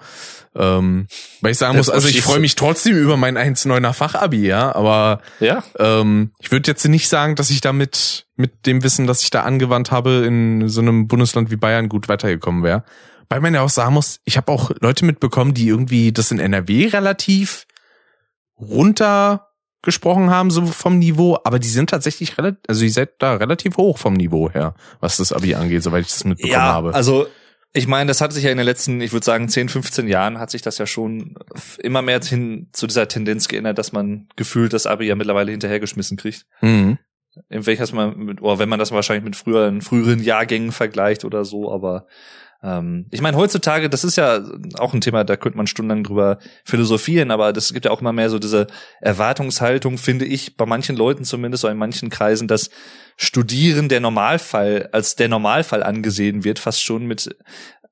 Ähm, 0.56 1.08
weil 1.42 1.52
ich 1.52 1.58
sagen 1.58 1.78
muss, 1.78 1.90
also 1.90 2.08
ich 2.08 2.22
freue 2.22 2.40
mich 2.40 2.56
trotzdem 2.56 2.96
über 2.96 3.18
mein 3.18 3.38
1,9er 3.38 3.94
Fachabi, 3.94 4.46
ja, 4.46 4.76
aber 4.76 5.22
ja. 5.40 5.64
Ähm, 5.80 6.32
ich 6.40 6.52
würde 6.52 6.70
jetzt 6.70 6.88
nicht 6.88 7.10
sagen, 7.10 7.36
dass 7.36 7.50
ich 7.50 7.62
damit 7.62 8.28
mit 8.36 8.66
dem 8.66 8.84
Wissen, 8.84 9.08
das 9.08 9.24
ich 9.24 9.32
da 9.32 9.44
angewandt 9.44 9.92
habe, 9.92 10.24
in 10.28 10.70
so 10.70 10.82
einem 10.82 11.08
Bundesland 11.08 11.50
wie 11.50 11.56
Bayern 11.56 11.90
gut 11.90 12.08
weitergekommen 12.08 12.64
wäre. 12.64 12.84
Weil 13.30 13.42
man 13.42 13.54
ja 13.56 13.62
auch 13.62 13.70
sagen 13.70 13.94
muss, 13.94 14.20
ich 14.26 14.38
habe 14.38 14.52
auch 14.52 14.72
Leute 14.80 15.06
mitbekommen, 15.06 15.54
die 15.54 15.68
irgendwie 15.68 16.12
das 16.12 16.30
in 16.30 16.40
NRW 16.40 16.88
relativ 16.88 17.66
runter 18.60 19.48
gesprochen 19.82 20.30
haben, 20.30 20.50
so 20.50 20.66
vom 20.66 20.98
Niveau, 20.98 21.38
aber 21.44 21.60
die 21.60 21.68
sind 21.68 21.90
tatsächlich 21.90 22.38
relativ, 22.38 22.62
also 22.68 22.86
ihr 22.86 22.92
seid 22.92 23.22
da 23.22 23.34
relativ 23.36 23.76
hoch 23.78 23.98
vom 23.98 24.14
Niveau 24.14 24.50
her, 24.50 24.76
was 25.02 25.18
das 25.18 25.34
Abi 25.34 25.56
angeht, 25.56 25.84
soweit 25.84 26.06
ich 26.06 26.12
das 26.12 26.24
mitbekommen 26.24 26.54
ja, 26.54 26.62
habe. 26.62 26.94
Also 26.94 27.28
ich 27.74 27.88
meine, 27.88 28.08
das 28.08 28.22
hat 28.22 28.32
sich 28.32 28.44
ja 28.44 28.52
in 28.52 28.58
den 28.58 28.66
letzten, 28.66 29.02
ich 29.02 29.14
würde 29.14 29.26
sagen, 29.26 29.50
10, 29.50 29.68
15 29.68 30.08
Jahren 30.08 30.38
hat 30.38 30.52
sich 30.52 30.62
das 30.62 30.78
ja 30.78 30.86
schon 30.86 31.36
immer 31.80 32.04
mehr 32.04 32.22
hin 32.22 32.70
zu 32.72 32.86
dieser 32.86 33.08
Tendenz 33.08 33.48
geändert, 33.48 33.80
dass 33.80 33.92
man 33.92 34.28
gefühlt 34.36 34.74
das 34.74 34.86
Abi 34.86 35.08
ja 35.08 35.16
mittlerweile 35.16 35.52
hinterhergeschmissen 35.52 36.16
kriegt. 36.16 36.46
Mhm. 36.62 37.00
In 37.50 37.66
welches 37.66 37.92
man 37.92 38.16
mit, 38.16 38.42
oder 38.44 38.60
wenn 38.60 38.70
man 38.70 38.78
das 38.78 38.92
wahrscheinlich 38.92 39.24
mit 39.24 39.36
früheren, 39.36 39.82
früheren 39.82 40.22
Jahrgängen 40.22 40.72
vergleicht 40.72 41.26
oder 41.26 41.46
so, 41.46 41.72
aber 41.72 42.06
ähm, 42.64 43.06
ich 43.12 43.22
meine, 43.22 43.36
heutzutage, 43.38 43.90
das 43.90 44.04
ist 44.04 44.16
ja 44.16 44.42
auch 44.78 44.94
ein 44.94 45.02
Thema, 45.02 45.24
da 45.24 45.36
könnte 45.36 45.58
man 45.58 45.68
stundenlang 45.68 46.04
drüber 46.04 46.40
philosophieren, 46.64 47.30
aber 47.30 47.52
das 47.52 47.74
gibt 47.74 47.86
ja 47.86 47.92
auch 47.92 48.02
immer 48.02 48.14
mehr 48.14 48.30
so 48.30 48.40
diese 48.40 48.68
Erwartungshaltung, 49.02 49.98
finde 49.98 50.26
ich, 50.26 50.56
bei 50.56 50.66
manchen 50.66 50.96
Leuten 50.96 51.26
zumindest, 51.26 51.66
oder 51.66 51.74
in 51.74 51.78
manchen 51.78 52.10
Kreisen, 52.10 52.48
dass 52.48 52.70
Studieren 53.16 53.90
der 53.90 54.00
Normalfall 54.00 54.90
als 54.92 55.16
der 55.16 55.28
Normalfall 55.28 55.84
angesehen 55.84 56.44
wird, 56.44 56.58
fast 56.58 56.82
schon 56.82 57.06
mit 57.06 57.30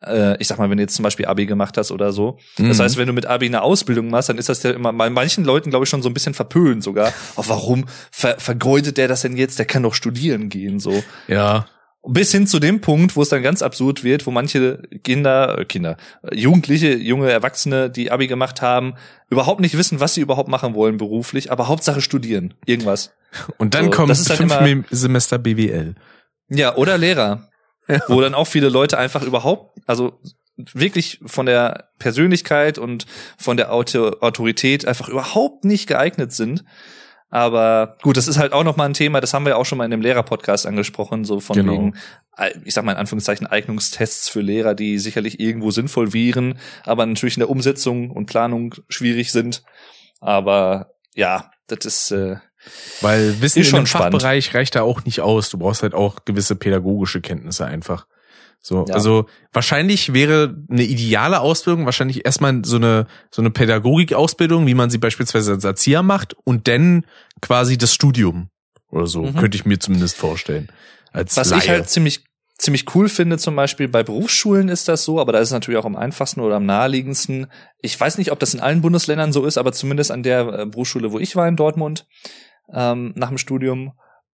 äh, 0.03 0.35
ich 0.41 0.48
sag 0.48 0.57
mal, 0.57 0.69
wenn 0.69 0.77
du 0.77 0.84
jetzt 0.84 0.95
zum 0.95 1.03
Beispiel 1.03 1.27
Abi 1.27 1.45
gemacht 1.45 1.77
hast 1.77 1.91
oder 1.91 2.11
so. 2.11 2.39
Mhm. 2.57 2.69
Das 2.69 2.80
heißt, 2.80 2.98
wenn 2.98 3.07
du 3.07 3.14
mit 3.14 3.27
Abi 3.27 3.45
eine 3.45 3.61
Ausbildung 3.61 4.10
machst, 4.10 4.30
dann 4.30 4.39
ist 4.39 4.49
das 4.49 4.64
ja 4.64 4.72
immer 4.72 4.91
bei 4.93 5.10
manchen 5.11 5.43
Leuten, 5.45 5.69
glaube 5.69 5.84
ich, 5.84 5.89
schon 5.89 6.02
so 6.02 6.10
ein 6.10 6.14
bisschen 6.15 6.34
verpönt 6.34 6.84
sogar. 6.84 7.14
Auch 7.35 7.49
warum 7.49 7.85
ver 8.10 8.39
vergeudet 8.39 8.98
der 8.98 9.07
das 9.07 9.22
denn 9.22 9.38
jetzt? 9.38 9.60
Der 9.60 9.65
kann 9.65 9.84
doch 9.84 9.93
studieren 9.93 10.49
gehen, 10.49 10.80
so. 10.80 11.03
Ja. 11.27 11.68
Bis 12.03 12.32
hin 12.32 12.48
zu 12.48 12.60
dem 12.60 12.82
Punkt, 12.82 13.15
wo 13.15 13.22
es 13.22 13.30
dann 13.30 13.44
ganz 13.44 13.61
absurd 13.61 14.03
wird, 14.03 14.26
wo 14.26 14.32
manche 14.32 14.82
Kinder, 15.03 15.60
äh, 15.60 15.65
Kinder, 15.65 15.98
Jugendliche, 16.34 16.95
junge 16.95 17.30
Erwachsene, 17.30 17.91
die 17.91 18.11
Abi 18.11 18.28
gemacht 18.28 18.61
haben, 18.61 18.95
überhaupt 19.30 19.61
nicht 19.61 19.78
wissen, 19.78 19.99
was 19.99 20.15
sie 20.15 20.22
überhaupt 20.22 20.49
machen 20.49 20.73
wollen 20.73 20.98
beruflich, 20.98 21.52
aber 21.52 21.68
Hauptsache 21.68 22.02
studieren, 22.02 22.56
irgendwas. 22.65 23.14
Und 23.57 23.76
dann 23.76 23.86
so, 23.86 23.91
kommt 23.91 24.10
das 24.10 24.28
fünf 24.28 24.40
immer, 24.40 24.84
Semester 24.90 25.38
BWL. 25.38 25.95
Ja, 26.49 26.76
oder 26.76 26.98
Lehrer. 26.98 27.49
Ja. 27.88 28.02
Wo 28.07 28.22
dann 28.22 28.36
auch 28.36 28.45
viele 28.45 28.69
Leute 28.69 28.98
einfach 28.98 29.23
überhaupt, 29.23 29.78
also 29.86 30.19
wirklich 30.57 31.19
von 31.26 31.45
der 31.45 31.90
Persönlichkeit 31.99 32.78
und 32.78 33.06
von 33.38 33.57
der 33.57 33.73
Autorität 33.73 34.86
einfach 34.86 35.10
überhaupt 35.10 35.65
nicht 35.65 35.88
geeignet 35.88 36.32
sind. 36.32 36.64
Aber 37.32 37.95
gut, 38.02 38.18
das 38.18 38.28
ist 38.28 38.38
halt 38.38 38.52
auch 38.52 38.66
noch 38.66 38.76
mal 38.76 38.86
ein 38.86 38.94
Thema, 38.94 39.22
das 39.22 39.34
haben 39.34 39.45
wir 39.45 39.58
auch 39.58 39.66
schon 39.66 39.78
mal 39.78 39.86
in 39.86 39.91
dem 39.91 40.02
Lehrer-Podcast 40.02 40.68
angesprochen, 40.68 41.24
so 41.24 41.40
von 41.40 41.56
genau. 41.56 41.72
wegen, 41.72 41.95
ich 42.66 42.74
sag 42.74 42.84
mal 42.84 42.91
in 42.91 42.98
Anführungszeichen, 42.98 43.48
Eignungstests 43.48 44.28
für 44.28 44.41
Lehrer, 44.41 44.76
die 44.76 44.99
sicherlich 44.99 45.40
irgendwo 45.40 45.72
sinnvoll 45.72 46.12
wären, 46.12 46.60
aber 46.84 47.06
natürlich 47.06 47.38
in 47.38 47.40
der 47.40 47.49
Umsetzung 47.49 48.12
und 48.12 48.26
Planung 48.26 48.76
schwierig 48.90 49.32
sind. 49.32 49.64
Aber 50.20 50.91
ja, 51.16 51.52
das 51.68 51.86
ist 51.86 52.12
äh, 52.12 52.36
weil 52.99 53.41
Wissen 53.41 53.62
ist 53.62 53.70
schon 53.70 53.80
im 53.80 53.86
Fachbereich 53.88 54.45
spannend. 54.45 54.56
reicht 54.56 54.76
da 54.76 54.82
auch 54.84 55.03
nicht 55.06 55.22
aus. 55.22 55.49
Du 55.49 55.58
brauchst 55.58 55.84
halt 55.84 55.95
auch 55.95 56.26
gewisse 56.26 56.56
pädagogische 56.56 57.22
Kenntnisse 57.22 57.66
einfach. 57.66 58.06
So, 58.61 58.85
ja. 58.88 58.93
also 58.93 59.25
wahrscheinlich 59.51 60.13
wäre 60.13 60.55
eine 60.69 60.83
ideale 60.83 61.39
Ausbildung 61.39 61.85
wahrscheinlich 61.85 62.25
erstmal 62.25 62.63
so 62.63 62.75
eine 62.75 63.07
so 63.31 63.41
eine 63.41 63.49
Pädagogik-Ausbildung, 63.49 64.67
wie 64.67 64.75
man 64.75 64.91
sie 64.91 64.99
beispielsweise 64.99 65.53
als 65.53 65.63
Erzieher 65.63 66.03
macht 66.03 66.35
und 66.43 66.67
dann 66.67 67.05
quasi 67.41 67.77
das 67.77 67.93
Studium 67.93 68.49
oder 68.89 69.07
so 69.07 69.23
mhm. 69.23 69.35
könnte 69.35 69.57
ich 69.57 69.65
mir 69.65 69.79
zumindest 69.79 70.15
vorstellen. 70.15 70.69
Als 71.11 71.35
Was 71.38 71.49
Laie. 71.49 71.59
ich 71.59 71.69
halt 71.69 71.89
ziemlich 71.89 72.23
ziemlich 72.61 72.95
cool 72.95 73.09
finde, 73.09 73.39
zum 73.39 73.55
Beispiel 73.55 73.88
bei 73.88 74.03
Berufsschulen 74.03 74.69
ist 74.69 74.88
das 74.88 75.03
so, 75.03 75.19
aber 75.19 75.33
da 75.33 75.39
ist 75.39 75.47
es 75.47 75.53
natürlich 75.53 75.79
auch 75.79 75.85
am 75.85 75.95
einfachsten 75.95 76.41
oder 76.41 76.57
am 76.57 76.65
naheliegendsten. 76.67 77.47
Ich 77.79 77.99
weiß 77.99 78.19
nicht, 78.19 78.31
ob 78.31 78.39
das 78.39 78.53
in 78.53 78.59
allen 78.59 78.81
Bundesländern 78.81 79.33
so 79.33 79.45
ist, 79.45 79.57
aber 79.57 79.73
zumindest 79.73 80.11
an 80.11 80.21
der 80.21 80.41
äh, 80.41 80.65
Berufsschule, 80.67 81.11
wo 81.11 81.17
ich 81.17 81.35
war 81.35 81.47
in 81.47 81.55
Dortmund 81.55 82.05
ähm, 82.71 83.13
nach 83.15 83.29
dem 83.29 83.39
Studium, 83.39 83.93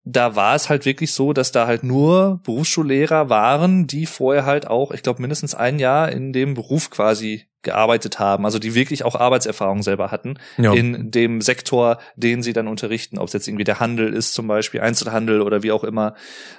da 0.04 0.36
war 0.36 0.56
es 0.56 0.70
halt 0.70 0.86
wirklich 0.86 1.14
so, 1.14 1.32
dass 1.32 1.52
da 1.52 1.68
halt 1.68 1.84
nur 1.84 2.40
Berufsschullehrer 2.44 3.30
waren, 3.30 3.86
die 3.86 4.06
vorher 4.06 4.46
halt 4.46 4.68
auch, 4.68 4.92
ich 4.92 5.04
glaube, 5.04 5.22
mindestens 5.22 5.54
ein 5.54 5.78
Jahr 5.78 6.12
in 6.12 6.34
dem 6.34 6.56
Beruf 6.56 6.90
quasi 6.90 7.46
gearbeitet 7.62 8.18
haben, 8.18 8.46
also 8.46 8.58
die 8.58 8.74
wirklich 8.74 9.06
auch 9.06 9.14
Arbeitserfahrung 9.14 9.84
selber 9.84 10.10
hatten 10.10 10.40
ja. 10.58 10.74
in 10.74 11.12
dem 11.12 11.42
Sektor, 11.42 12.00
den 12.16 12.42
sie 12.42 12.54
dann 12.54 12.68
unterrichten, 12.68 13.20
ob 13.20 13.28
es 13.28 13.34
jetzt 13.34 13.48
irgendwie 13.48 13.64
der 13.64 13.80
Handel 13.80 14.12
ist 14.12 14.34
zum 14.34 14.48
Beispiel, 14.48 14.82
Einzelhandel 14.82 15.42
oder 15.42 15.62
wie 15.62 15.72
auch 15.72 15.84
immer. 15.84 16.16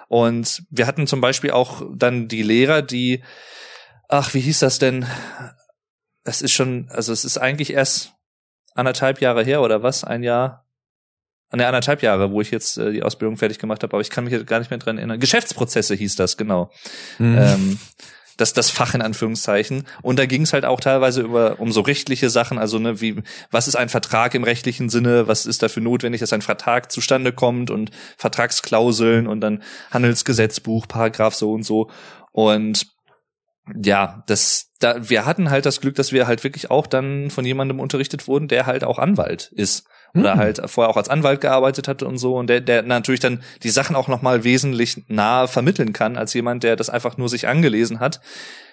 Und 0.07 0.63
wir 0.71 0.87
hatten 0.87 1.09
zum 1.09 1.21
Beispiel 1.21 1.51
auch 1.51 1.83
dann 1.93 2.29
die 2.29 2.45
Lehrer, 2.45 2.83
die 2.83 3.23
ach, 4.13 4.35
wie 4.35 4.41
hieß 4.41 4.61
das 4.61 4.79
denn? 4.79 5.07
Es 6.23 6.43
ist 6.43 6.53
schon, 6.53 6.89
also 6.91 7.13
es 7.13 7.25
ist 7.25 7.39
eigentlich 7.39 7.73
erst 7.73 8.15
anderthalb 8.75 9.21
Jahre 9.21 9.43
her 9.43 9.63
oder 9.63 9.83
was? 9.83 10.05
Ein 10.05 10.23
Jahr? 10.23 10.67
Ne, 11.55 11.67
anderthalb 11.67 12.03
Jahre, 12.03 12.31
wo 12.31 12.41
ich 12.41 12.51
jetzt 12.51 12.79
äh, 12.79 12.93
die 12.93 13.03
Ausbildung 13.03 13.37
fertig 13.37 13.59
gemacht 13.59 13.83
habe, 13.83 13.93
aber 13.95 14.01
ich 14.01 14.09
kann 14.09 14.25
mich 14.25 14.47
gar 14.47 14.59
nicht 14.59 14.71
mehr 14.71 14.79
dran 14.79 14.97
erinnern. 14.97 15.21
Geschäftsprozesse 15.21 15.95
hieß 15.95 16.17
das, 16.17 16.39
genau. 16.39 16.71
Mhm. 17.19 17.39
Ähm, 17.39 17.79
das, 18.39 18.55
das 18.55 18.71
Fach 18.71 18.95
in 18.95 19.03
Anführungszeichen. 19.03 19.85
Und 20.01 20.19
da 20.19 20.27
ging 20.27 20.43
es 20.43 20.55
halt 20.55 20.65
auch 20.65 20.81
teilweise 20.81 21.21
über 21.21 21.61
um 21.61 21.71
so 21.71 21.83
rechtliche 21.83 22.31
Sachen, 22.31 22.59
also 22.59 22.79
ne, 22.79 23.01
wie 23.01 23.23
was 23.51 23.69
ist 23.69 23.77
ein 23.77 23.91
Vertrag 23.91 24.35
im 24.35 24.45
rechtlichen 24.45 24.89
Sinne, 24.89 25.29
was 25.29 25.45
ist 25.45 25.63
dafür 25.63 25.83
notwendig, 25.83 26.21
dass 26.21 26.33
ein 26.33 26.43
Vertrag 26.43 26.91
zustande 26.91 27.33
kommt 27.33 27.71
und 27.71 27.91
Vertragsklauseln 28.17 29.27
und 29.27 29.41
dann 29.41 29.63
Handelsgesetzbuch, 29.91 30.89
Paragraph 30.89 31.35
so 31.35 31.53
und 31.53 31.65
so. 31.65 31.91
Und 32.33 32.87
ja, 33.81 34.25
das, 34.27 34.71
da, 34.81 35.09
wir 35.09 35.25
hatten 35.25 35.51
halt 35.51 35.67
das 35.67 35.81
Glück, 35.81 35.95
dass 35.95 36.13
wir 36.13 36.27
halt 36.27 36.43
wirklich 36.43 36.71
auch 36.71 36.87
dann 36.87 37.31
von 37.31 37.45
jemandem 37.45 37.79
unterrichtet 37.79 38.27
wurden, 38.27 38.49
der 38.49 38.67
halt 38.67 38.85
auch 38.85 38.99
Anwalt 38.99 39.53
ist 39.55 39.87
oder 40.15 40.35
mhm. 40.35 40.39
halt 40.39 40.63
vorher 40.67 40.91
auch 40.91 40.97
als 40.97 41.09
Anwalt 41.09 41.41
gearbeitet 41.41 41.89
hatte 41.89 42.07
und 42.07 42.19
so 42.19 42.37
und 42.37 42.49
der, 42.49 42.61
der 42.61 42.83
natürlich 42.83 43.21
dann 43.21 43.43
die 43.63 43.71
Sachen 43.71 43.97
auch 43.97 44.09
nochmal 44.09 44.45
wesentlich 44.45 45.05
nahe 45.09 45.49
vermitteln 45.49 45.93
kann 45.93 46.17
als 46.17 46.35
jemand, 46.35 46.63
der 46.63 46.77
das 46.77 46.91
einfach 46.91 47.17
nur 47.17 47.29
sich 47.29 47.49
angelesen 47.49 48.01
hat, 48.01 48.21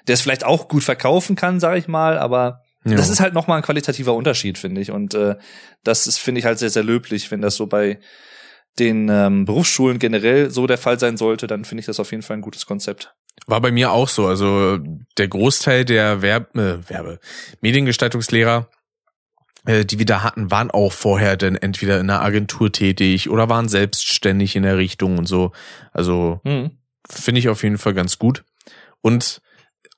der 0.07 0.13
es 0.13 0.21
vielleicht 0.21 0.45
auch 0.45 0.67
gut 0.67 0.83
verkaufen 0.83 1.35
kann, 1.35 1.59
sage 1.59 1.79
ich 1.79 1.87
mal, 1.87 2.17
aber 2.17 2.63
ja. 2.85 2.95
das 2.95 3.09
ist 3.09 3.19
halt 3.19 3.33
nochmal 3.33 3.57
ein 3.57 3.63
qualitativer 3.63 4.13
Unterschied, 4.13 4.57
finde 4.57 4.81
ich 4.81 4.91
und 4.91 5.13
äh, 5.13 5.35
das 5.83 6.07
ist 6.07 6.17
finde 6.17 6.39
ich 6.39 6.45
halt 6.45 6.59
sehr 6.59 6.69
sehr 6.69 6.83
löblich, 6.83 7.31
wenn 7.31 7.41
das 7.41 7.55
so 7.55 7.67
bei 7.67 7.99
den 8.77 9.09
ähm, 9.09 9.45
Berufsschulen 9.45 9.99
generell 9.99 10.51
so 10.51 10.67
der 10.67 10.77
Fall 10.77 10.99
sein 10.99 11.17
sollte, 11.17 11.47
dann 11.47 11.65
finde 11.65 11.81
ich 11.81 11.85
das 11.85 11.99
auf 11.99 12.11
jeden 12.11 12.23
Fall 12.23 12.37
ein 12.37 12.41
gutes 12.41 12.65
Konzept. 12.65 13.13
War 13.45 13.61
bei 13.61 13.71
mir 13.71 13.91
auch 13.91 14.07
so. 14.07 14.27
Also 14.27 14.77
der 15.17 15.27
Großteil 15.27 15.85
der 15.85 16.21
Werb 16.21 16.55
äh, 16.55 16.87
Werbe 16.89 17.19
Mediengestaltungslehrer 17.61 18.69
die 19.85 19.99
wir 19.99 20.05
da 20.05 20.23
hatten, 20.23 20.51
waren 20.51 20.71
auch 20.71 20.91
vorher 20.91 21.37
dann 21.37 21.55
entweder 21.55 21.99
in 21.99 22.09
einer 22.09 22.21
Agentur 22.21 22.71
tätig 22.71 23.29
oder 23.29 23.49
waren 23.49 23.69
selbstständig 23.69 24.55
in 24.55 24.63
der 24.63 24.77
Richtung 24.77 25.17
und 25.17 25.27
so. 25.27 25.51
Also 25.91 26.41
mhm. 26.43 26.71
finde 27.09 27.39
ich 27.39 27.49
auf 27.49 27.63
jeden 27.63 27.77
Fall 27.77 27.93
ganz 27.93 28.17
gut. 28.17 28.43
Und 29.01 29.41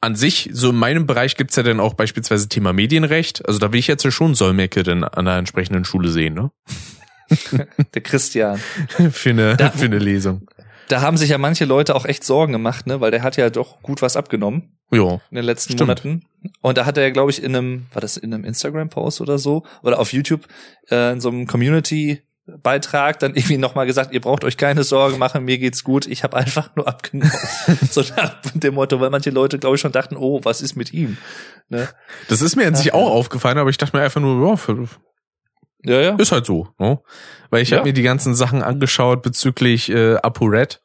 an 0.01 0.15
sich, 0.15 0.49
so 0.51 0.71
in 0.71 0.75
meinem 0.75 1.05
Bereich 1.05 1.37
gibt's 1.37 1.55
ja 1.55 1.63
dann 1.63 1.79
auch 1.79 1.93
beispielsweise 1.93 2.49
Thema 2.49 2.73
Medienrecht. 2.73 3.45
Also 3.47 3.59
da 3.59 3.71
will 3.71 3.79
ich 3.79 3.87
jetzt 3.87 4.03
ja 4.03 4.11
schon 4.11 4.35
Solmecke 4.35 4.83
dann 4.83 5.03
an 5.03 5.25
der 5.25 5.37
entsprechenden 5.37 5.85
Schule 5.85 6.09
sehen, 6.09 6.33
ne? 6.33 6.51
der 7.93 8.01
Christian. 8.01 8.59
für, 9.11 9.29
eine, 9.29 9.55
da, 9.55 9.69
für 9.69 9.85
eine 9.85 9.99
Lesung. 9.99 10.49
Da 10.91 11.01
haben 11.01 11.15
sich 11.15 11.29
ja 11.29 11.37
manche 11.37 11.63
Leute 11.63 11.95
auch 11.95 12.05
echt 12.05 12.25
Sorgen 12.25 12.51
gemacht, 12.51 12.85
ne? 12.85 12.99
Weil 12.99 13.11
der 13.11 13.23
hat 13.23 13.37
ja 13.37 13.49
doch 13.49 13.81
gut 13.81 14.01
was 14.01 14.17
abgenommen. 14.17 14.77
Ja. 14.91 15.21
In 15.29 15.35
den 15.35 15.45
letzten 15.45 15.73
stimmt. 15.73 15.87
Monaten. 15.87 16.25
Und 16.61 16.77
da 16.77 16.85
hat 16.85 16.97
er, 16.97 17.11
glaube 17.11 17.31
ich, 17.31 17.41
in 17.41 17.55
einem, 17.55 17.85
war 17.93 18.01
das 18.01 18.17
in 18.17 18.33
einem 18.33 18.43
Instagram-Post 18.43 19.21
oder 19.21 19.37
so, 19.37 19.63
oder 19.83 19.99
auf 19.99 20.11
YouTube, 20.11 20.47
äh, 20.89 21.13
in 21.13 21.21
so 21.21 21.29
einem 21.29 21.47
Community 21.47 22.21
Beitrag 22.61 23.19
dann 23.19 23.35
irgendwie 23.35 23.57
nochmal 23.57 23.85
gesagt, 23.85 24.13
ihr 24.13 24.19
braucht 24.19 24.43
euch 24.43 24.57
keine 24.57 24.83
Sorgen 24.83 25.17
machen, 25.17 25.45
mir 25.45 25.59
geht's 25.59 25.85
gut, 25.85 26.07
ich 26.07 26.23
habe 26.23 26.35
einfach 26.35 26.75
nur 26.75 26.89
abgenommen. 26.89 27.31
so 27.89 28.03
nach 28.17 28.41
dem 28.53 28.73
Motto, 28.73 28.99
weil 28.99 29.11
manche 29.11 29.29
Leute, 29.29 29.59
glaube 29.59 29.75
ich, 29.75 29.81
schon 29.81 29.93
dachten, 29.93 30.17
oh, 30.17 30.41
was 30.43 30.61
ist 30.61 30.75
mit 30.75 30.91
ihm? 30.91 31.15
Ne? 31.69 31.87
Das 32.27 32.41
ist 32.41 32.57
mir 32.57 32.67
an 32.67 32.75
sich 32.75 32.93
auch 32.93 33.11
aufgefallen, 33.11 33.57
aber 33.57 33.69
ich 33.69 33.77
dachte 33.77 33.95
mir 33.95 34.03
einfach 34.03 34.19
nur, 34.19 34.45
ja, 34.45 34.57
für, 34.57 34.89
ja, 35.83 36.01
ja. 36.01 36.15
Ist 36.15 36.31
halt 36.31 36.45
so. 36.45 36.67
Ne? 36.77 36.99
Weil 37.51 37.61
ich 37.61 37.69
ja. 37.69 37.77
habe 37.77 37.89
mir 37.89 37.93
die 37.93 38.01
ganzen 38.01 38.33
Sachen 38.33 38.63
angeschaut 38.63 39.21
bezüglich 39.21 39.91
äh, 39.91 40.15
ApoRed. 40.15 40.81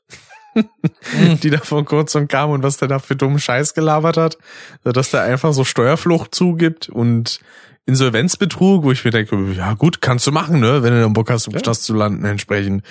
Die 1.42 1.50
da 1.50 1.58
vor 1.58 1.84
kurzem 1.84 2.28
kam 2.28 2.48
und 2.48 2.62
was 2.62 2.78
der 2.78 2.88
da 2.88 2.98
für 2.98 3.14
dummen 3.14 3.38
Scheiß 3.38 3.74
gelabert 3.74 4.16
hat, 4.16 4.38
dass 4.84 5.10
der 5.10 5.20
einfach 5.20 5.52
so 5.52 5.64
Steuerflucht 5.64 6.34
zugibt 6.34 6.88
und 6.88 7.40
Insolvenzbetrug, 7.84 8.82
wo 8.82 8.90
ich 8.90 9.04
mir 9.04 9.10
denke, 9.10 9.36
ja 9.52 9.74
gut, 9.74 10.00
kannst 10.00 10.26
du 10.26 10.32
machen, 10.32 10.60
ne, 10.60 10.82
wenn 10.82 10.94
du 10.94 11.02
dann 11.02 11.12
Bock 11.12 11.30
hast, 11.30 11.46
ja. 11.52 11.58
das 11.60 11.82
zu 11.82 11.94
landen 11.94 12.24
entsprechend. 12.24 12.84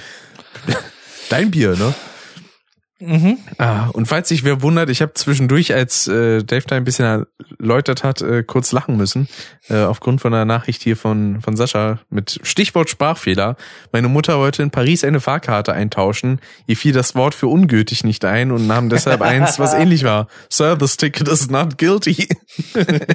Dein 1.29 1.49
Bier, 1.49 1.75
ne? 1.75 1.93
Mhm. 2.99 3.39
Ah, 3.57 3.89
und 3.89 4.05
falls 4.05 4.29
sich 4.29 4.45
wer 4.45 4.61
wundert, 4.61 4.89
ich 4.89 5.01
habe 5.01 5.13
zwischendurch, 5.13 5.73
als 5.73 6.07
äh, 6.07 6.43
Dave 6.43 6.63
da 6.65 6.77
ein 6.77 6.85
bisschen 6.85 7.25
erläutert 7.59 8.05
hat, 8.05 8.21
äh, 8.21 8.43
kurz 8.43 8.71
lachen 8.71 8.95
müssen, 8.95 9.27
äh, 9.67 9.83
aufgrund 9.83 10.21
von 10.21 10.33
einer 10.33 10.45
Nachricht 10.45 10.81
hier 10.81 10.95
von, 10.95 11.41
von 11.41 11.57
Sascha 11.57 11.99
mit 12.09 12.39
Stichwort 12.43 12.89
Sprachfehler. 12.89 13.57
Meine 13.91 14.07
Mutter 14.07 14.39
wollte 14.39 14.63
in 14.63 14.71
Paris 14.71 15.03
eine 15.03 15.19
Fahrkarte 15.19 15.73
eintauschen, 15.73 16.39
ihr 16.67 16.77
fiel 16.77 16.93
das 16.93 17.15
Wort 17.15 17.35
für 17.35 17.47
ungültig 17.47 18.05
nicht 18.05 18.23
ein 18.23 18.51
und 18.51 18.65
nahm 18.65 18.87
deshalb 18.87 19.21
eins, 19.21 19.59
was 19.59 19.73
ähnlich 19.73 20.05
war. 20.05 20.29
Sir, 20.49 20.77
this 20.77 20.95
ticket 20.95 21.27
is 21.27 21.49
not 21.49 21.77
guilty. 21.77 22.29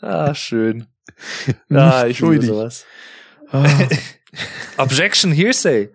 ah, 0.00 0.34
schön. 0.34 0.86
Ah, 1.70 2.06
ich 2.06 2.18
liebe 2.18 2.44
sowas. 2.44 2.84
Ah. 3.52 3.68
Objection 4.78 5.30
Hearsay. 5.30 5.90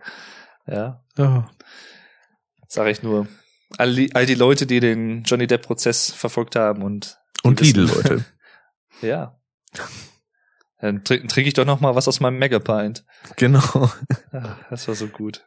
Ja. 0.69 1.03
ja. 1.17 1.49
Sag 2.67 2.87
ich 2.87 3.03
nur. 3.03 3.27
All 3.77 3.93
die, 3.93 4.13
all 4.15 4.25
die 4.25 4.35
Leute, 4.35 4.65
die 4.65 4.79
den 4.79 5.23
Johnny 5.23 5.47
Depp-Prozess 5.47 6.11
verfolgt 6.11 6.55
haben 6.55 6.83
und. 6.83 7.17
Und 7.43 7.61
Lidl-Leute. 7.61 8.25
ja. 9.01 9.39
Dann 10.81 11.03
trinke 11.03 11.27
trink 11.27 11.47
ich 11.47 11.53
doch 11.53 11.65
noch 11.65 11.81
mal 11.81 11.95
was 11.95 12.07
aus 12.07 12.19
meinem 12.19 12.39
Megapint. 12.39 13.05
Genau. 13.35 13.91
Ach, 14.31 14.57
das 14.69 14.87
war 14.87 14.95
so 14.95 15.07
gut. 15.07 15.45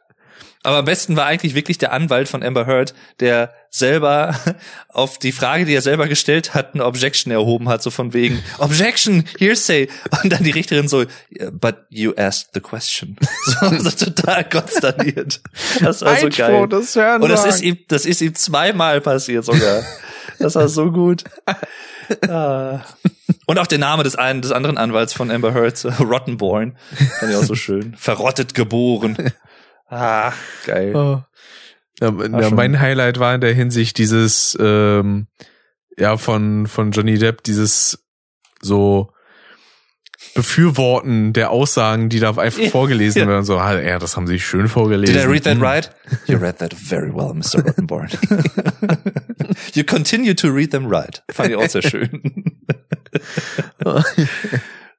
Aber 0.63 0.77
am 0.77 0.85
besten 0.85 1.17
war 1.17 1.25
eigentlich 1.25 1.55
wirklich 1.55 1.77
der 1.77 1.91
Anwalt 1.91 2.29
von 2.29 2.41
Amber 2.41 2.65
Heard, 2.65 2.93
der 3.19 3.53
selber 3.69 4.33
auf 4.87 5.19
die 5.19 5.33
Frage, 5.33 5.65
die 5.65 5.73
er 5.73 5.81
selber 5.81 6.07
gestellt 6.07 6.53
hat, 6.53 6.73
eine 6.73 6.85
Objection 6.85 7.31
erhoben 7.31 7.67
hat, 7.67 7.83
so 7.83 7.89
von 7.89 8.13
wegen 8.13 8.41
Objection, 8.59 9.25
Hearsay. 9.37 9.89
Und 10.23 10.31
dann 10.31 10.43
die 10.43 10.51
Richterin 10.51 10.87
so, 10.87 11.03
but 11.51 11.75
you 11.89 12.13
asked 12.15 12.51
the 12.53 12.61
question. 12.61 13.17
So, 13.45 13.69
so 13.77 14.05
total 14.05 14.47
konsterniert. 14.47 15.41
Das 15.81 16.01
war 16.01 16.15
so 16.15 16.29
geil. 16.29 16.67
Das 16.69 16.95
Und 16.95 17.29
das 17.29 17.45
ist 17.45 17.61
ihm, 17.61 17.77
das 17.89 18.05
ist 18.05 18.21
ihm 18.21 18.33
zweimal 18.35 19.01
passiert 19.01 19.43
sogar. 19.43 19.83
Das 20.39 20.55
war 20.55 20.69
so 20.69 20.91
gut. 20.91 21.25
Ah. 22.27 22.79
Und 23.45 23.59
auch 23.59 23.67
der 23.67 23.79
Name 23.79 24.03
des 24.03 24.15
einen, 24.15 24.41
des 24.41 24.51
anderen 24.51 24.77
Anwalts 24.77 25.13
von 25.13 25.29
Amber 25.29 25.53
Heard, 25.53 25.85
Rottenborn, 25.99 26.77
fand 27.19 27.31
ich 27.31 27.37
auch 27.37 27.43
so 27.43 27.55
schön. 27.55 27.95
Verrottet 27.97 28.53
geboren. 28.53 29.17
Ah, 29.87 30.33
geil. 30.65 30.95
Oh. 30.95 31.21
Ja, 31.99 32.11
ja 32.39 32.49
mein 32.49 32.79
Highlight 32.79 33.19
war 33.19 33.35
in 33.35 33.41
der 33.41 33.53
Hinsicht 33.53 33.97
dieses, 33.97 34.57
ähm, 34.59 35.27
ja, 35.97 36.17
von, 36.17 36.67
von 36.67 36.91
Johnny 36.91 37.17
Depp, 37.17 37.43
dieses 37.43 38.03
so 38.61 39.13
Befürworten 40.35 41.33
der 41.33 41.51
Aussagen, 41.51 42.09
die 42.09 42.19
da 42.19 42.35
einfach 42.35 42.63
vorgelesen 42.69 43.21
ja. 43.23 43.27
werden. 43.27 43.45
So, 43.45 43.57
ah, 43.59 43.79
ja, 43.79 43.99
das 43.99 44.15
haben 44.15 44.25
sie 44.25 44.39
schön 44.39 44.67
vorgelesen. 44.67 45.15
Did 45.15 45.25
I 45.25 45.27
read 45.27 45.43
that 45.43 45.57
hm. 45.57 45.63
right? 45.63 45.91
You 46.25 46.37
read 46.37 46.57
that 46.57 46.73
very 46.73 47.13
well, 47.13 47.33
Mr. 47.33 47.63
Rottenborn. 47.63 48.09
you 49.73 49.83
continue 49.83 50.33
to 50.33 50.47
read 50.49 50.71
them 50.71 50.87
right. 50.87 51.21
Fand 51.29 51.49
ich 51.49 51.55
auch 51.55 51.69
sehr 51.69 51.83
schön. 51.83 52.23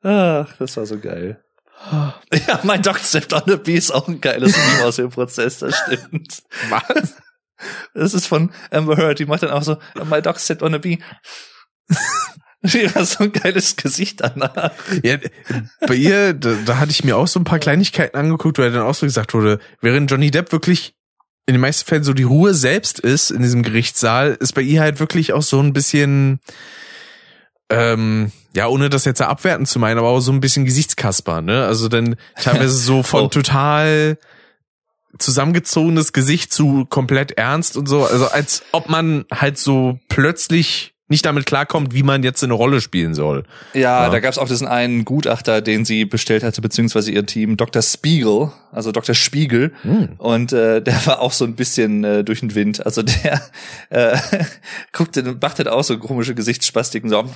Ach, 0.02 0.56
das 0.58 0.76
war 0.76 0.86
so 0.86 0.98
geil. 1.00 1.42
Ja, 1.90 2.60
mein 2.62 2.82
Dog 2.82 2.98
Stepped 2.98 3.32
on 3.32 3.50
a 3.52 3.56
Bee 3.56 3.74
ist 3.74 3.90
auch 3.90 4.08
ein 4.08 4.20
geiles 4.20 4.56
Meme 4.56 4.84
aus 4.84 4.96
dem 4.96 5.10
Prozess, 5.10 5.58
das 5.58 5.76
stimmt. 5.76 6.42
Was? 6.68 7.14
Das 7.94 8.14
ist 8.14 8.26
von 8.26 8.52
Amber 8.70 8.96
Heard, 8.96 9.18
die 9.18 9.26
macht 9.26 9.42
dann 9.42 9.50
auch 9.50 9.62
so, 9.62 9.76
my 10.04 10.20
dog 10.20 10.38
stepped 10.38 10.62
on 10.62 10.74
a 10.74 10.78
bee. 10.78 10.98
Die 12.62 12.88
hat 12.88 13.06
so 13.06 13.24
ein 13.24 13.32
geiles 13.32 13.76
Gesicht 13.76 14.20
danach. 14.22 14.72
Ja, 15.02 15.18
bei 15.86 15.94
ihr, 15.94 16.32
da, 16.32 16.54
da 16.64 16.78
hatte 16.78 16.92
ich 16.92 17.04
mir 17.04 17.16
auch 17.16 17.26
so 17.26 17.38
ein 17.38 17.44
paar 17.44 17.58
Kleinigkeiten 17.58 18.16
angeguckt, 18.16 18.58
wo 18.58 18.62
er 18.62 18.70
dann 18.70 18.82
auch 18.82 18.94
so 18.94 19.04
gesagt 19.04 19.34
wurde, 19.34 19.60
während 19.82 20.10
Johnny 20.10 20.30
Depp 20.30 20.50
wirklich 20.50 20.94
in 21.46 21.52
den 21.52 21.60
meisten 21.60 21.86
Fällen 21.86 22.04
so 22.04 22.14
die 22.14 22.22
Ruhe 22.22 22.54
selbst 22.54 23.00
ist 23.00 23.30
in 23.30 23.42
diesem 23.42 23.62
Gerichtssaal, 23.62 24.38
ist 24.40 24.54
bei 24.54 24.62
ihr 24.62 24.80
halt 24.80 24.98
wirklich 24.98 25.34
auch 25.34 25.42
so 25.42 25.60
ein 25.60 25.74
bisschen, 25.74 26.40
ähm, 27.70 28.32
ja, 28.54 28.68
ohne 28.68 28.90
das 28.90 29.04
jetzt 29.04 29.20
abwerten 29.20 29.66
zu 29.66 29.78
meinen, 29.78 29.98
aber 29.98 30.08
auch 30.08 30.20
so 30.20 30.32
ein 30.32 30.40
bisschen 30.40 30.64
Gesichtskasper, 30.64 31.40
ne? 31.40 31.64
Also 31.64 31.88
dann 31.88 32.16
teilweise 32.36 32.76
so 32.76 33.02
von 33.02 33.24
oh. 33.24 33.28
total 33.28 34.18
zusammengezogenes 35.18 36.12
Gesicht 36.12 36.52
zu 36.52 36.86
komplett 36.86 37.32
ernst 37.32 37.76
und 37.76 37.88
so, 37.88 38.04
also 38.04 38.26
als 38.26 38.62
ob 38.72 38.88
man 38.88 39.24
halt 39.32 39.58
so 39.58 39.98
plötzlich 40.08 40.93
nicht 41.08 41.26
damit 41.26 41.44
klarkommt, 41.44 41.92
wie 41.92 42.02
man 42.02 42.22
jetzt 42.22 42.42
eine 42.42 42.54
Rolle 42.54 42.80
spielen 42.80 43.14
soll. 43.14 43.44
Ja, 43.74 44.04
ja. 44.04 44.10
da 44.10 44.20
gab 44.20 44.32
es 44.32 44.38
auch 44.38 44.48
diesen 44.48 44.66
einen 44.66 45.04
Gutachter, 45.04 45.60
den 45.60 45.84
sie 45.84 46.06
bestellt 46.06 46.42
hatte, 46.42 46.62
beziehungsweise 46.62 47.10
ihr 47.10 47.26
Team, 47.26 47.56
Dr. 47.56 47.82
Spiegel, 47.82 48.52
also 48.72 48.90
Dr. 48.90 49.14
Spiegel. 49.14 49.72
Hm. 49.82 50.14
Und 50.16 50.52
äh, 50.52 50.80
der 50.80 51.06
war 51.06 51.20
auch 51.20 51.32
so 51.32 51.44
ein 51.44 51.56
bisschen 51.56 52.04
äh, 52.04 52.24
durch 52.24 52.40
den 52.40 52.54
Wind. 52.54 52.84
Also 52.84 53.02
der 53.02 53.42
äh, 53.90 54.16
guckte, 54.92 55.22
macht 55.40 55.58
halt 55.58 55.68
auch 55.68 55.84
so 55.84 55.98
komische 55.98 56.34
Gesichtsspastiken 56.34 57.10
so. 57.10 57.24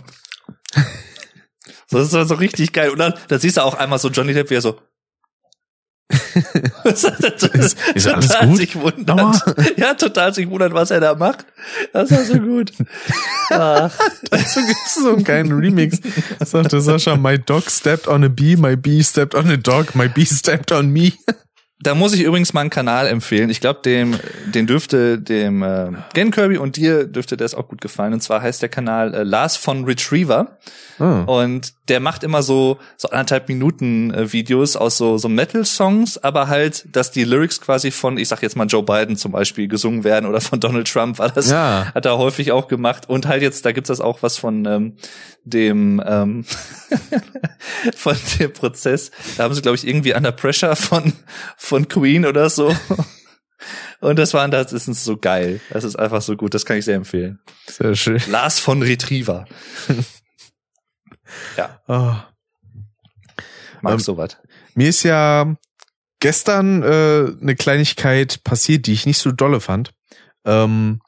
Das 1.90 2.12
war 2.12 2.26
so 2.26 2.34
richtig 2.34 2.74
geil. 2.74 2.90
Und 2.90 2.98
dann, 2.98 3.14
da 3.28 3.38
siehst 3.38 3.56
du 3.56 3.64
auch 3.64 3.72
einmal 3.72 3.98
so 3.98 4.10
Johnny 4.10 4.34
Depp, 4.34 4.50
wie 4.50 4.56
er 4.56 4.60
so. 4.60 4.78
Ist, 6.84 7.76
ist 7.94 8.06
alles 8.06 8.28
total 8.28 8.46
gut? 8.48 8.56
sich 8.56 8.76
wundert. 8.76 9.42
Ja, 9.76 9.94
total 9.94 10.34
sich 10.34 10.48
wundert, 10.48 10.72
was 10.72 10.90
er 10.90 11.00
da 11.00 11.14
macht. 11.14 11.46
Das 11.92 12.10
war 12.10 12.24
so 12.24 12.38
gut. 12.38 12.72
Ach, 13.50 13.92
Dazu 14.30 14.60
gibt's 14.66 14.94
so 14.94 15.10
einen 15.14 15.24
geilen 15.24 15.52
Remix. 15.52 16.00
Sagte 16.44 16.80
Sascha, 16.80 17.16
my 17.16 17.38
dog 17.38 17.70
stepped 17.70 18.08
on 18.08 18.24
a 18.24 18.28
bee, 18.28 18.56
my 18.56 18.76
bee 18.76 19.02
stepped 19.02 19.34
on 19.34 19.50
a 19.50 19.56
dog, 19.56 19.94
my 19.94 20.08
bee 20.08 20.24
stepped 20.24 20.72
on 20.72 20.90
me. 20.90 21.14
Da 21.80 21.94
muss 21.94 22.12
ich 22.12 22.22
übrigens 22.22 22.52
mal 22.54 22.62
einen 22.62 22.70
Kanal 22.70 23.06
empfehlen. 23.06 23.50
Ich 23.50 23.60
glaube, 23.60 23.80
dem, 23.84 24.18
den 24.46 24.66
dürfte 24.66 25.18
dem 25.18 25.62
äh, 25.62 25.92
Gen 26.12 26.32
Kirby 26.32 26.58
und 26.58 26.76
dir 26.76 27.04
dürfte 27.06 27.36
das 27.36 27.54
auch 27.54 27.68
gut 27.68 27.80
gefallen. 27.80 28.12
Und 28.12 28.20
zwar 28.20 28.42
heißt 28.42 28.60
der 28.62 28.68
Kanal 28.68 29.14
äh, 29.14 29.22
Lars 29.22 29.56
von 29.56 29.84
Retriever. 29.84 30.58
Oh. 30.98 31.04
Und 31.40 31.74
der 31.88 32.00
macht 32.00 32.24
immer 32.24 32.42
so 32.42 32.78
so 32.96 33.08
anderthalb 33.10 33.48
Minuten 33.48 34.12
äh, 34.12 34.32
Videos 34.32 34.74
aus 34.74 34.98
so 34.98 35.16
so 35.18 35.28
Metal 35.28 35.64
Songs, 35.64 36.18
aber 36.18 36.48
halt, 36.48 36.84
dass 36.90 37.12
die 37.12 37.22
Lyrics 37.22 37.60
quasi 37.60 37.92
von, 37.92 38.18
ich 38.18 38.26
sag 38.26 38.42
jetzt 38.42 38.56
mal 38.56 38.66
Joe 38.66 38.82
Biden 38.82 39.16
zum 39.16 39.30
Beispiel 39.30 39.68
gesungen 39.68 40.02
werden 40.02 40.26
oder 40.26 40.40
von 40.40 40.58
Donald 40.58 40.90
Trump 40.92 41.20
war 41.20 41.30
das, 41.30 41.48
Ja. 41.48 41.92
hat 41.94 42.04
er 42.04 42.18
häufig 42.18 42.50
auch 42.50 42.66
gemacht. 42.66 43.08
Und 43.08 43.26
halt 43.28 43.42
jetzt, 43.42 43.64
da 43.64 43.70
gibt's 43.70 43.86
das 43.88 44.00
auch 44.00 44.22
was 44.24 44.36
von 44.36 44.64
ähm, 44.66 44.96
dem 45.44 46.02
ähm, 46.04 46.44
von 47.94 48.16
dem 48.40 48.52
Prozess. 48.52 49.12
Da 49.36 49.44
haben 49.44 49.54
sie 49.54 49.62
glaube 49.62 49.76
ich 49.76 49.86
irgendwie 49.86 50.14
Under 50.14 50.32
Pressure 50.32 50.74
von 50.74 51.12
von 51.56 51.67
Queen 51.88 52.26
oder 52.26 52.50
so. 52.50 52.74
Und 54.00 54.18
das 54.18 54.32
war, 54.34 54.48
das 54.48 54.72
ist 54.72 54.86
so 55.04 55.16
geil. 55.16 55.60
Das 55.70 55.82
ist 55.84 55.96
einfach 55.96 56.22
so 56.22 56.36
gut. 56.36 56.54
Das 56.54 56.64
kann 56.64 56.76
ich 56.76 56.84
sehr 56.84 56.94
empfehlen. 56.94 57.40
Sehr 57.66 57.96
schön. 57.96 58.20
Lars 58.28 58.60
von 58.60 58.82
Retriever. 58.82 59.46
ja, 61.56 61.80
Oh. 61.88 62.14
mag 63.82 63.94
Ähm, 63.94 63.98
sowas. 63.98 64.36
Mir 64.74 64.88
ist 64.88 65.02
ja 65.02 65.52
gestern 66.20 66.82
äh, 66.82 67.32
eine 67.40 67.56
Kleinigkeit 67.56 68.42
passiert, 68.44 68.86
die 68.86 68.92
ich 68.92 69.06
nicht 69.06 69.18
so 69.18 69.32
dolle 69.32 69.60
fand. 69.60 69.92
Ähm, 70.44 71.00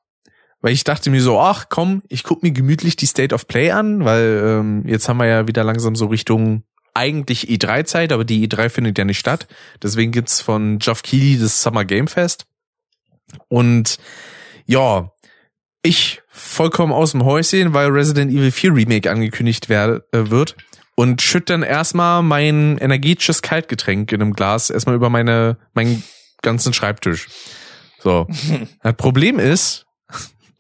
weil 0.61 0.73
ich 0.73 0.85
dachte 0.85 1.11
mir 1.11 1.23
so, 1.23 1.41
ach 1.41 1.67
komm, 1.71 2.03
ich 2.09 2.23
guck 2.23 2.43
mir 2.43 2.51
gemütlich 2.51 2.97
die 2.97 3.07
State 3.07 3.35
of 3.35 3.47
Play 3.47 3.71
an, 3.71 4.05
weil 4.05 4.43
ähm, 4.45 4.83
jetzt 4.87 5.09
haben 5.09 5.17
wir 5.17 5.27
ja 5.27 5.47
wieder 5.47 5.65
langsam 5.65 5.97
so 5.97 6.07
Richtung 6.07 6.65
eigentlich 7.01 7.49
E3-Zeit, 7.49 8.13
aber 8.13 8.25
die 8.25 8.47
E3 8.47 8.69
findet 8.69 8.99
ja 8.99 9.05
nicht 9.05 9.19
statt. 9.19 9.49
Deswegen 9.83 10.13
gibt's 10.13 10.43
von 10.43 10.79
Geoff 10.79 11.03
Keighley 11.03 11.39
das 11.39 11.63
Summer 11.63 11.87
Game 11.87 12.09
Fest. 12.09 12.45
Und 13.49 13.99
ja, 14.67 15.11
ich 15.83 16.21
vollkommen 16.29 16.93
aus 16.93 17.13
dem 17.13 17.25
Häuschen, 17.25 17.73
weil 17.73 17.89
Resident 17.89 18.31
Evil 18.31 18.51
4 18.51 18.75
Remake 18.75 19.11
angekündigt 19.11 19.69
wer 19.69 20.03
äh, 20.13 20.31
wird 20.31 20.57
und 20.95 21.23
schütt 21.23 21.49
dann 21.49 21.63
erstmal 21.63 22.23
mein 22.23 22.77
energetisches 22.77 23.41
Kaltgetränk 23.41 24.13
in 24.13 24.21
einem 24.21 24.35
Glas 24.35 24.69
erstmal 24.69 24.95
über 24.95 25.09
meine 25.09 25.57
meinen 25.73 26.03
ganzen 26.43 26.75
Schreibtisch. 26.75 27.29
So. 27.99 28.27
Das 28.83 28.97
Problem 28.97 29.39
ist, 29.39 29.87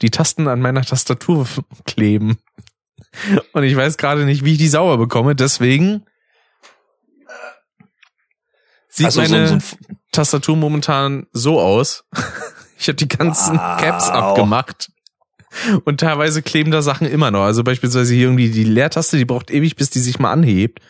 die 0.01 0.11
Tasten 0.11 0.49
an 0.49 0.61
meiner 0.61 0.83
Tastatur 0.83 1.47
kleben. 1.85 2.39
Und 3.53 3.65
ich 3.65 3.77
weiß 3.77 3.99
gerade 3.99 4.25
nicht, 4.25 4.45
wie 4.45 4.53
ich 4.53 4.59
die 4.59 4.69
sauber 4.69 4.97
bekomme, 4.97 5.35
deswegen 5.35 6.07
sieht 8.91 9.07
Also 9.07 9.23
so, 9.25 9.33
meine 9.33 9.49
so 9.49 9.55
ein, 9.55 9.63
Tastatur 10.13 10.57
momentan 10.57 11.27
so 11.33 11.61
aus. 11.61 12.05
Ich 12.83 12.89
habe 12.89 12.97
die 12.97 13.09
ganzen 13.09 13.59
Wow. 13.59 13.79
Caps 13.79 14.09
abgemacht. 14.09 14.91
Und 15.85 16.01
teilweise 16.01 16.41
kleben 16.41 16.71
da 16.71 16.81
Sachen 16.81 17.07
immer 17.07 17.31
noch. 17.31 17.43
Also 17.43 17.63
beispielsweise 17.63 18.15
hier 18.15 18.25
irgendwie 18.25 18.49
die 18.49 18.65
Leertaste, 18.65 19.19
die 19.19 19.27
braucht 19.27 19.51
ewig, 19.51 19.77
bis 19.77 19.91
die 19.91 19.99
sich 19.99 20.19
mal 20.19 20.33
anhebt. 20.33 20.81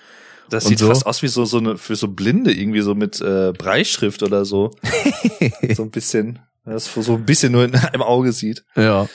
das 0.50 0.66
sieht 0.66 0.78
so. 0.78 0.86
fast 0.86 1.04
aus 1.04 1.20
wie 1.22 1.28
so 1.28 1.44
so 1.44 1.58
eine 1.58 1.78
für 1.78 1.96
so 1.96 2.06
Blinde 2.06 2.52
irgendwie 2.52 2.82
so 2.82 2.94
mit 2.94 3.20
äh, 3.20 3.52
Breischrift 3.52 4.22
oder 4.22 4.44
so. 4.44 4.70
so 5.74 5.82
ein 5.82 5.90
bisschen, 5.90 6.38
das 6.64 6.84
so 6.94 7.14
ein 7.14 7.24
bisschen 7.24 7.50
nur 7.50 7.64
in, 7.64 7.72
im 7.92 8.02
Auge 8.02 8.30
sieht. 8.32 8.64
Ja. 8.76 9.08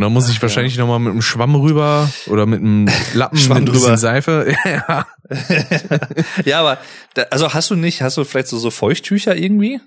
Und 0.00 0.04
dann 0.04 0.14
muss 0.14 0.30
ich 0.30 0.38
Ach, 0.38 0.42
wahrscheinlich 0.44 0.78
noch 0.78 0.86
mal 0.86 0.98
mit 0.98 1.10
einem 1.10 1.20
Schwamm 1.20 1.54
rüber 1.54 2.10
oder 2.26 2.46
mit 2.46 2.60
einem 2.60 2.88
Lappen 3.12 3.36
Schwamm 3.38 3.64
mit 3.64 3.68
ein 3.68 3.74
drüber. 3.74 3.98
Seife. 3.98 4.56
ja. 4.64 5.06
ja, 6.46 6.60
aber 6.60 6.78
da, 7.12 7.24
also 7.24 7.52
hast 7.52 7.68
du 7.68 7.74
nicht, 7.74 8.00
hast 8.00 8.16
du 8.16 8.24
vielleicht 8.24 8.48
so 8.48 8.56
so 8.56 8.70
Feuchttücher 8.70 9.36
irgendwie 9.36 9.78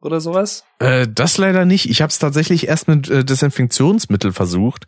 oder 0.00 0.22
sowas? 0.22 0.64
Äh, 0.78 1.06
das 1.14 1.36
leider 1.36 1.66
nicht. 1.66 1.90
Ich 1.90 2.00
habe 2.00 2.08
es 2.08 2.18
tatsächlich 2.18 2.68
erst 2.68 2.88
mit 2.88 3.10
äh, 3.10 3.22
Desinfektionsmittel 3.22 4.32
versucht. 4.32 4.86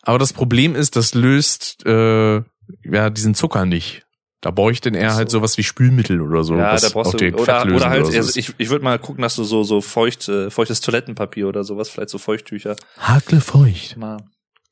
Aber 0.00 0.18
das 0.18 0.32
Problem 0.32 0.74
ist, 0.74 0.96
das 0.96 1.12
löst 1.12 1.84
äh, 1.84 2.36
ja 2.84 3.10
diesen 3.10 3.34
Zucker 3.34 3.66
nicht. 3.66 4.06
Da 4.40 4.50
denn 4.80 4.94
eher 4.94 5.08
Ach 5.08 5.12
so. 5.12 5.16
halt 5.18 5.30
sowas 5.30 5.58
wie 5.58 5.64
Spülmittel 5.64 6.20
oder 6.20 6.44
so. 6.44 6.54
ja, 6.56 6.72
was 6.72 6.82
da 6.82 6.88
brauchst 6.90 7.14
auch 7.14 7.18
du 7.18 7.26
oder, 7.34 7.74
oder 7.74 7.90
halt, 7.90 8.06
so. 8.06 8.12
also 8.16 8.38
ich, 8.38 8.54
ich 8.56 8.70
würde 8.70 8.84
mal 8.84 8.98
gucken, 8.98 9.22
dass 9.22 9.34
du 9.34 9.42
so 9.44 9.64
so 9.64 9.80
feucht 9.80 10.28
äh, 10.28 10.50
feuchtes 10.50 10.80
Toilettenpapier 10.80 11.48
oder 11.48 11.64
sowas, 11.64 11.88
vielleicht 11.88 12.10
so 12.10 12.18
Feuchttücher. 12.18 12.76
Hakle 12.98 13.40
feucht. 13.40 13.96
Mal 13.96 14.18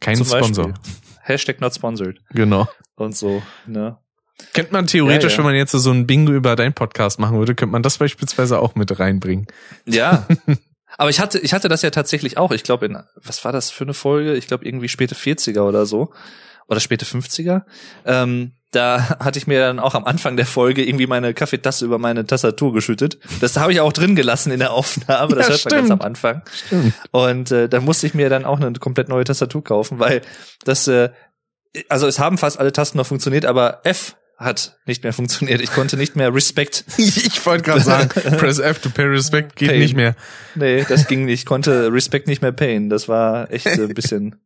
Kein 0.00 0.16
zum 0.16 0.26
Sponsor. 0.26 0.68
Beispiel. 0.68 0.92
Hashtag 1.22 1.60
not 1.60 1.74
sponsored 1.74 2.18
Genau. 2.30 2.68
und 2.94 3.16
so, 3.16 3.42
ne? 3.66 3.98
Könnte 4.52 4.72
man 4.72 4.86
theoretisch, 4.86 5.32
Ja, 5.32 5.38
ja. 5.38 5.38
wenn 5.38 5.44
man 5.46 5.54
jetzt 5.56 5.72
so 5.72 5.90
ein 5.90 6.06
Bingo 6.06 6.32
über 6.32 6.54
deinen 6.56 6.74
Podcast 6.74 7.18
machen 7.18 7.38
würde, 7.38 7.54
könnte 7.54 7.72
man 7.72 7.82
das 7.82 7.98
beispielsweise 7.98 8.60
auch 8.60 8.74
mit 8.74 8.98
reinbringen. 9.00 9.46
Ja. 9.86 10.26
Aber 10.98 11.10
ich 11.10 11.18
hatte, 11.20 11.38
ich 11.40 11.52
hatte 11.52 11.68
das 11.68 11.82
ja 11.82 11.90
tatsächlich 11.90 12.38
auch. 12.38 12.52
Ich 12.52 12.62
glaube, 12.62 12.86
in, 12.86 12.98
was 13.16 13.44
war 13.44 13.52
das 13.52 13.70
für 13.70 13.84
eine 13.84 13.94
Folge? 13.94 14.34
Ich 14.36 14.46
glaube, 14.46 14.64
irgendwie 14.64 14.88
späte 14.88 15.14
40er 15.14 15.60
oder 15.62 15.84
so. 15.86 16.12
Oder 16.68 16.80
späte 16.80 17.04
50er. 17.04 17.62
Ähm, 18.04 18.52
da 18.72 19.08
hatte 19.20 19.38
ich 19.38 19.46
mir 19.46 19.60
dann 19.60 19.78
auch 19.78 19.94
am 19.94 20.04
Anfang 20.04 20.36
der 20.36 20.46
Folge 20.46 20.84
irgendwie 20.84 21.06
meine 21.06 21.32
Kaffeetasse 21.32 21.84
über 21.84 21.98
meine 21.98 22.26
Tastatur 22.26 22.72
geschüttet. 22.72 23.18
Das 23.40 23.56
habe 23.56 23.72
ich 23.72 23.80
auch 23.80 23.92
drin 23.92 24.16
gelassen 24.16 24.50
in 24.52 24.58
der 24.58 24.72
Aufnahme. 24.72 25.36
Das 25.36 25.46
Ja, 25.46 25.52
hört 25.52 25.64
man 25.64 25.70
ganz 25.72 25.86
stimmt. 25.86 25.92
am 25.92 26.00
Anfang. 26.06 26.42
Stimmt. 26.66 26.94
Und 27.12 27.50
äh, 27.52 27.68
da 27.68 27.80
musste 27.80 28.06
ich 28.06 28.14
mir 28.14 28.28
dann 28.28 28.44
auch 28.44 28.58
eine 28.60 28.72
komplett 28.74 29.08
neue 29.08 29.24
Tastatur 29.24 29.62
kaufen, 29.62 29.98
weil 30.00 30.22
das, 30.64 30.88
äh, 30.88 31.10
also 31.88 32.06
es 32.06 32.18
haben 32.18 32.38
fast 32.38 32.58
alle 32.58 32.72
Tasten 32.72 32.98
noch 32.98 33.06
funktioniert, 33.06 33.44
aber 33.44 33.80
F 33.84 34.16
hat 34.38 34.76
nicht 34.84 35.02
mehr 35.02 35.12
funktioniert. 35.14 35.62
Ich 35.62 35.72
konnte 35.72 35.96
nicht 35.96 36.14
mehr 36.16 36.34
Respect. 36.34 36.84
Ich 36.98 37.46
wollte 37.46 37.62
gerade 37.62 37.80
sagen, 37.80 38.08
Press 38.36 38.58
F 38.58 38.80
to 38.80 38.90
pay 38.90 39.04
respect 39.06 39.56
geht 39.56 39.70
Pain. 39.70 39.78
nicht 39.78 39.94
mehr. 39.94 40.14
Nee, 40.56 40.84
das 40.86 41.06
ging 41.06 41.24
nicht. 41.24 41.40
Ich 41.40 41.46
konnte 41.46 41.90
Respect 41.92 42.26
nicht 42.28 42.42
mehr 42.42 42.52
payen. 42.52 42.90
Das 42.90 43.08
war 43.08 43.50
echt 43.50 43.66
ein 43.66 43.88
bisschen. 43.94 44.36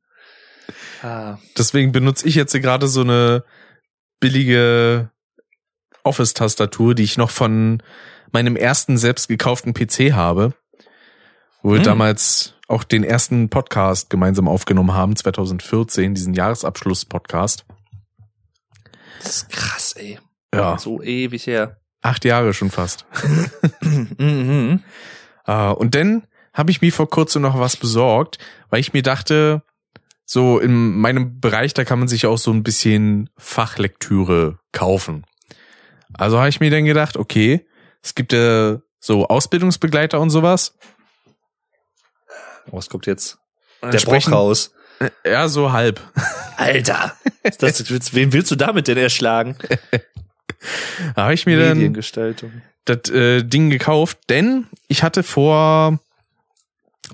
Ah, 1.02 1.38
Deswegen 1.56 1.92
benutze 1.92 2.26
ich 2.28 2.34
jetzt 2.34 2.52
gerade 2.52 2.88
so 2.88 3.00
eine 3.02 3.44
billige 4.20 5.10
Office-Tastatur, 6.04 6.94
die 6.94 7.02
ich 7.04 7.16
noch 7.16 7.30
von 7.30 7.82
meinem 8.32 8.56
ersten 8.56 8.96
selbst 8.98 9.28
gekauften 9.28 9.74
PC 9.74 10.12
habe, 10.12 10.54
wo 11.62 11.70
wir 11.72 11.78
Hm. 11.78 11.84
damals 11.84 12.54
auch 12.68 12.84
den 12.84 13.02
ersten 13.04 13.48
Podcast 13.50 14.10
gemeinsam 14.10 14.46
aufgenommen 14.48 14.94
haben, 14.94 15.16
2014, 15.16 16.14
diesen 16.14 16.34
Jahresabschluss-Podcast. 16.34 17.64
das 19.22 19.36
ist 19.36 19.48
krass, 19.50 19.92
ey. 19.94 20.18
Ja, 20.54 20.78
So 20.78 21.02
ewig 21.02 21.46
her. 21.46 21.76
acht 22.02 22.24
Jahre 22.24 22.54
schon 22.54 22.70
fast. 22.70 23.04
mhm. 23.82 24.82
Ah, 25.44 25.70
und 25.70 25.94
dann 25.96 26.26
habe 26.52 26.70
ich 26.70 26.80
mir 26.80 26.92
vor 26.92 27.08
kurzem 27.10 27.42
noch 27.42 27.58
was 27.58 27.76
besorgt, 27.76 28.38
weil 28.68 28.78
ich 28.80 28.92
mir 28.92 29.02
dachte, 29.02 29.62
so 30.32 30.60
in 30.60 30.96
meinem 30.96 31.40
Bereich, 31.40 31.74
da 31.74 31.84
kann 31.84 31.98
man 31.98 32.06
sich 32.06 32.24
auch 32.24 32.38
so 32.38 32.52
ein 32.52 32.62
bisschen 32.62 33.30
Fachlektüre 33.36 34.60
kaufen. 34.70 35.24
Also 36.12 36.38
habe 36.38 36.48
ich 36.48 36.60
mir 36.60 36.70
dann 36.70 36.84
gedacht, 36.84 37.16
okay, 37.16 37.66
es 38.00 38.14
gibt 38.14 38.32
ja 38.32 38.78
so 39.00 39.26
Ausbildungsbegleiter 39.26 40.20
und 40.20 40.30
sowas. 40.30 40.76
Was 42.66 42.88
kommt 42.88 43.06
jetzt? 43.06 43.38
Und 43.80 43.88
Der 43.88 43.94
entsprechend- 43.94 44.30
Brockhaus. 44.30 44.72
Ja, 45.24 45.48
so 45.48 45.72
halb. 45.72 46.00
Alter! 46.56 47.16
Das, 47.58 48.14
wen 48.14 48.32
willst 48.32 48.52
du 48.52 48.54
damit 48.56 48.86
denn 48.86 48.98
erschlagen? 48.98 49.56
Da 51.16 51.22
habe 51.22 51.32
ich 51.32 51.46
mir 51.46 51.58
dann 51.58 51.94
das 52.84 53.08
äh, 53.08 53.42
Ding 53.42 53.70
gekauft, 53.70 54.18
denn 54.28 54.66
ich 54.88 55.02
hatte 55.02 55.22
vor, 55.22 56.00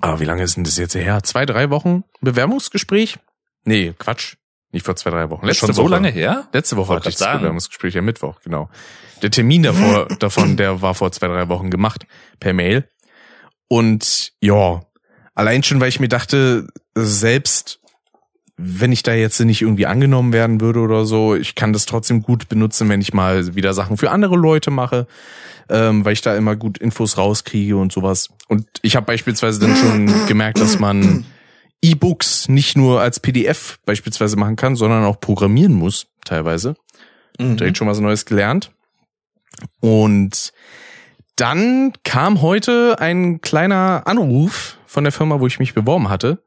ah, 0.01 0.19
wie 0.19 0.25
lange 0.25 0.43
ist 0.43 0.57
denn 0.57 0.63
das 0.63 0.77
jetzt 0.77 0.95
her? 0.95 1.21
Zwei, 1.23 1.45
drei 1.45 1.69
Wochen 1.69 2.03
Bewerbungsgespräch? 2.21 3.17
Nee, 3.63 3.93
Quatsch. 3.97 4.35
Nicht 4.71 4.85
vor 4.85 4.95
zwei, 4.95 5.11
drei 5.11 5.29
Wochen. 5.29 5.47
Ist 5.47 5.57
schon 5.57 5.73
so 5.73 5.83
Woche. 5.83 5.91
lange 5.91 6.09
her? 6.09 6.47
Letzte 6.51 6.75
Woche 6.75 6.95
hatte 6.95 7.09
ich 7.09 7.15
das 7.15 7.19
sagen. 7.19 7.39
Bewerbungsgespräch 7.39 7.97
am 7.97 8.05
Mittwoch, 8.05 8.41
genau. 8.41 8.69
Der 9.21 9.31
Termin 9.31 9.63
davor, 9.63 10.07
davon, 10.19 10.57
der 10.57 10.81
war 10.81 10.93
vor 10.93 11.11
zwei, 11.11 11.27
drei 11.27 11.47
Wochen 11.49 11.69
gemacht, 11.69 12.05
per 12.39 12.53
Mail. 12.53 12.89
Und 13.69 14.33
ja, 14.41 14.81
allein 15.35 15.63
schon, 15.63 15.79
weil 15.79 15.89
ich 15.89 15.99
mir 15.99 16.09
dachte, 16.09 16.67
selbst 16.95 17.79
wenn 18.57 18.91
ich 18.91 19.03
da 19.03 19.13
jetzt 19.13 19.39
nicht 19.39 19.61
irgendwie 19.61 19.85
angenommen 19.85 20.33
werden 20.33 20.59
würde 20.61 20.79
oder 20.79 21.05
so, 21.05 21.35
ich 21.35 21.53
kann 21.53 21.73
das 21.73 21.85
trotzdem 21.85 22.23
gut 22.23 22.49
benutzen, 22.49 22.89
wenn 22.89 23.01
ich 23.01 23.13
mal 23.13 23.55
wieder 23.55 23.73
Sachen 23.73 23.97
für 23.97 24.09
andere 24.09 24.35
Leute 24.35 24.71
mache, 24.71 25.05
ähm, 25.69 26.03
weil 26.03 26.13
ich 26.13 26.21
da 26.21 26.35
immer 26.35 26.55
gut 26.55 26.79
Infos 26.79 27.17
rauskriege 27.17 27.77
und 27.77 27.91
sowas. 27.91 28.29
Und 28.47 28.67
ich 28.81 28.95
habe 28.95 29.05
beispielsweise 29.05 29.59
dann 29.59 29.75
schon 29.75 30.27
gemerkt, 30.27 30.59
dass 30.59 30.79
man 30.79 31.25
E-Books 31.83 32.49
nicht 32.49 32.75
nur 32.75 32.99
als 32.99 33.19
PDF 33.19 33.77
beispielsweise 33.85 34.37
machen 34.37 34.55
kann, 34.55 34.75
sondern 34.75 35.03
auch 35.03 35.19
programmieren 35.19 35.73
muss, 35.73 36.07
teilweise 36.25 36.75
Mhm. 37.39 37.57
direkt 37.57 37.77
schon 37.77 37.87
was 37.87 37.99
Neues 37.99 38.25
gelernt. 38.25 38.71
Und 39.79 40.51
dann 41.35 41.93
kam 42.03 42.41
heute 42.41 42.95
ein 42.99 43.41
kleiner 43.41 44.03
Anruf 44.05 44.77
von 44.87 45.03
der 45.03 45.13
Firma, 45.13 45.39
wo 45.39 45.45
ich 45.45 45.59
mich 45.59 45.75
beworben 45.75 46.09
hatte 46.09 46.41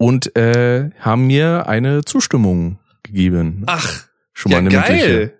und 0.00 0.34
äh, 0.34 0.88
haben 0.98 1.26
mir 1.26 1.68
eine 1.68 2.04
Zustimmung 2.06 2.78
gegeben. 3.02 3.64
Ach, 3.66 4.04
Schon 4.32 4.50
mal 4.50 4.56
ja, 4.56 4.58
eine 4.60 4.70
mündliche. 4.70 5.08
geil. 5.08 5.38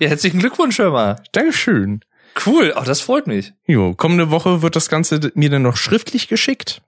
Ja, 0.00 0.08
herzlichen 0.08 0.40
Glückwunsch, 0.40 0.80
mal. 0.80 1.22
Dankeschön. 1.30 2.00
Cool, 2.44 2.74
oh, 2.76 2.82
das 2.84 3.00
freut 3.00 3.28
mich. 3.28 3.52
Jo, 3.64 3.94
kommende 3.94 4.30
Woche 4.32 4.62
wird 4.62 4.74
das 4.74 4.88
Ganze 4.88 5.30
mir 5.34 5.48
dann 5.48 5.62
noch 5.62 5.76
schriftlich 5.76 6.26
geschickt. 6.26 6.82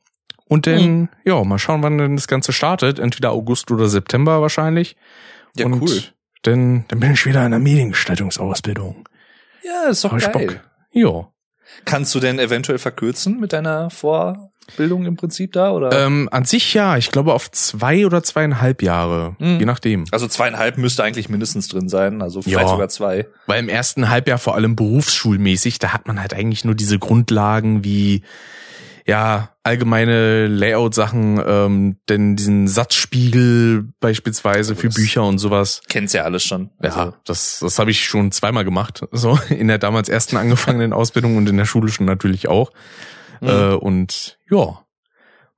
Und 0.48 0.66
dann, 0.66 0.80
Hm. 0.80 1.08
ja, 1.24 1.44
mal 1.44 1.58
schauen, 1.60 1.82
wann 1.84 1.96
denn 1.96 2.16
das 2.16 2.26
Ganze 2.26 2.52
startet. 2.52 2.98
Entweder 2.98 3.30
August 3.30 3.70
oder 3.70 3.88
September 3.88 4.42
wahrscheinlich. 4.42 4.96
Ja, 5.56 5.66
und 5.66 5.80
cool. 5.80 6.02
Dann, 6.42 6.86
dann 6.88 6.98
bin 6.98 7.12
ich 7.12 7.24
wieder 7.24 7.44
in 7.44 7.52
der 7.52 7.60
Mediengestaltungsausbildung. 7.60 9.08
Ja, 9.62 9.88
ist 9.90 10.02
doch 10.02 10.10
Hab 10.10 10.18
ich 10.18 10.32
geil. 10.32 10.46
Bock. 10.46 10.60
Ja. 10.92 11.28
Kannst 11.84 12.14
du 12.14 12.20
denn 12.20 12.38
eventuell 12.40 12.78
verkürzen 12.78 13.38
mit 13.38 13.52
deiner 13.52 13.90
Vorbildung 14.68 15.04
im 15.06 15.16
Prinzip 15.16 15.52
da 15.52 15.70
oder? 15.72 16.06
Ähm, 16.06 16.28
an 16.32 16.44
sich 16.44 16.72
ja, 16.74 16.96
ich 16.96 17.10
glaube 17.10 17.32
auf 17.34 17.50
zwei 17.50 18.06
oder 18.06 18.22
zweieinhalb 18.22 18.82
Jahre, 18.82 19.36
Mhm. 19.38 19.58
je 19.60 19.64
nachdem. 19.66 20.04
also 20.10 20.26
zweieinhalb 20.28 20.78
müsste 20.78 21.04
eigentlich 21.04 21.28
mindestens 21.28 21.68
drin 21.68 21.88
sein, 21.88 22.22
also 22.22 22.42
vielleicht 22.42 22.62
Ja. 22.64 22.68
sogar 22.68 22.88
zwei. 22.88 23.26
Weil 23.46 23.60
im 23.60 23.68
ersten 23.68 24.08
Halbjahr 24.08 24.38
vor 24.38 24.54
allem 24.54 24.76
berufsschulmäßig, 24.76 25.78
da 25.78 25.92
hat 25.92 26.06
man 26.06 26.20
halt 26.20 26.34
eigentlich 26.34 26.64
nur 26.64 26.74
diese 26.74 26.98
Grundlagen 26.98 27.84
wie 27.84 28.22
ja 29.06 29.50
allgemeine 29.62 30.46
Layout-Sachen, 30.46 31.38
ähm, 31.46 31.96
denn 32.08 32.36
diesen 32.36 32.66
Satzspiegel 32.68 33.88
beispielsweise 34.00 34.74
für 34.76 34.86
Das- 34.86 34.94
Bücher 34.96 35.24
und 35.24 35.38
sowas. 35.38 35.82
Kennst 35.88 36.14
ja 36.14 36.22
alles 36.24 36.42
schon. 36.42 36.70
Also, 36.78 36.98
Ja, 36.98 37.14
das, 37.26 37.58
das 37.60 37.78
habe 37.78 37.90
ich 37.90 38.04
schon 38.04 38.32
zweimal 38.32 38.64
gemacht. 38.64 39.02
So 39.12 39.38
in 39.50 39.68
der 39.68 39.76
damals 39.78 40.08
ersten 40.08 40.36
angefangenen 40.38 40.92
Ausbildung 40.94 41.36
und 41.36 41.48
in 41.48 41.56
der 41.58 41.66
Schule 41.66 41.88
schon 41.90 42.06
natürlich 42.06 42.48
auch. 42.48 42.72
Mhm. 43.44 43.50
Äh, 43.50 43.74
und 43.74 44.38
ja, 44.50 44.84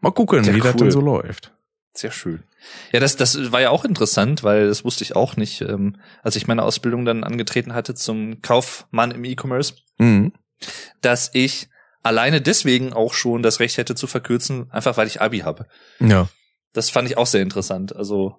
mal 0.01 0.11
gucken, 0.13 0.45
Ja, 0.45 0.55
wie 0.55 0.61
das 0.61 0.75
cool. 0.75 0.81
dann 0.81 0.91
so 0.91 1.01
läuft. 1.01 1.53
Sehr 1.95 2.11
schön. 2.11 2.43
Ja, 2.93 3.01
das, 3.01 3.17
das 3.17 3.53
war 3.53 3.61
ja 3.61 3.71
auch 3.71 3.85
interessant, 3.85 4.43
weil 4.43 4.67
das 4.69 4.85
wusste 4.85 5.05
ich 5.05 5.17
auch 5.17 5.37
nicht, 5.37 5.61
ähm, 5.63 5.97
als 6.23 6.37
ich 6.37 6.47
meine 6.47 6.63
Ausbildung 6.63 7.05
dann 7.05 7.25
angetreten 7.25 7.73
hatte 7.75 7.95
zum 7.95 8.43
Kaufmann 8.43 9.13
im 9.13 9.25
E-Commerce, 9.25 9.75
Mhm. 9.99 10.33
dass 11.01 11.31
ich 11.33 11.69
alleine 12.03 12.41
deswegen 12.41 12.93
auch 12.93 13.15
schon 13.15 13.43
das 13.43 13.61
Recht 13.61 13.79
hätte 13.79 13.95
zu 13.95 14.07
verkürzen, 14.07 14.71
einfach 14.71 14.97
weil 14.97 15.07
ich 15.07 15.21
Abi 15.23 15.39
habe. 15.41 15.67
Ja. 16.01 16.29
Das 16.73 16.91
fand 16.91 17.09
ich 17.09 17.17
auch 17.17 17.27
sehr 17.27 17.41
interessant. 17.43 17.97
Also 17.97 18.37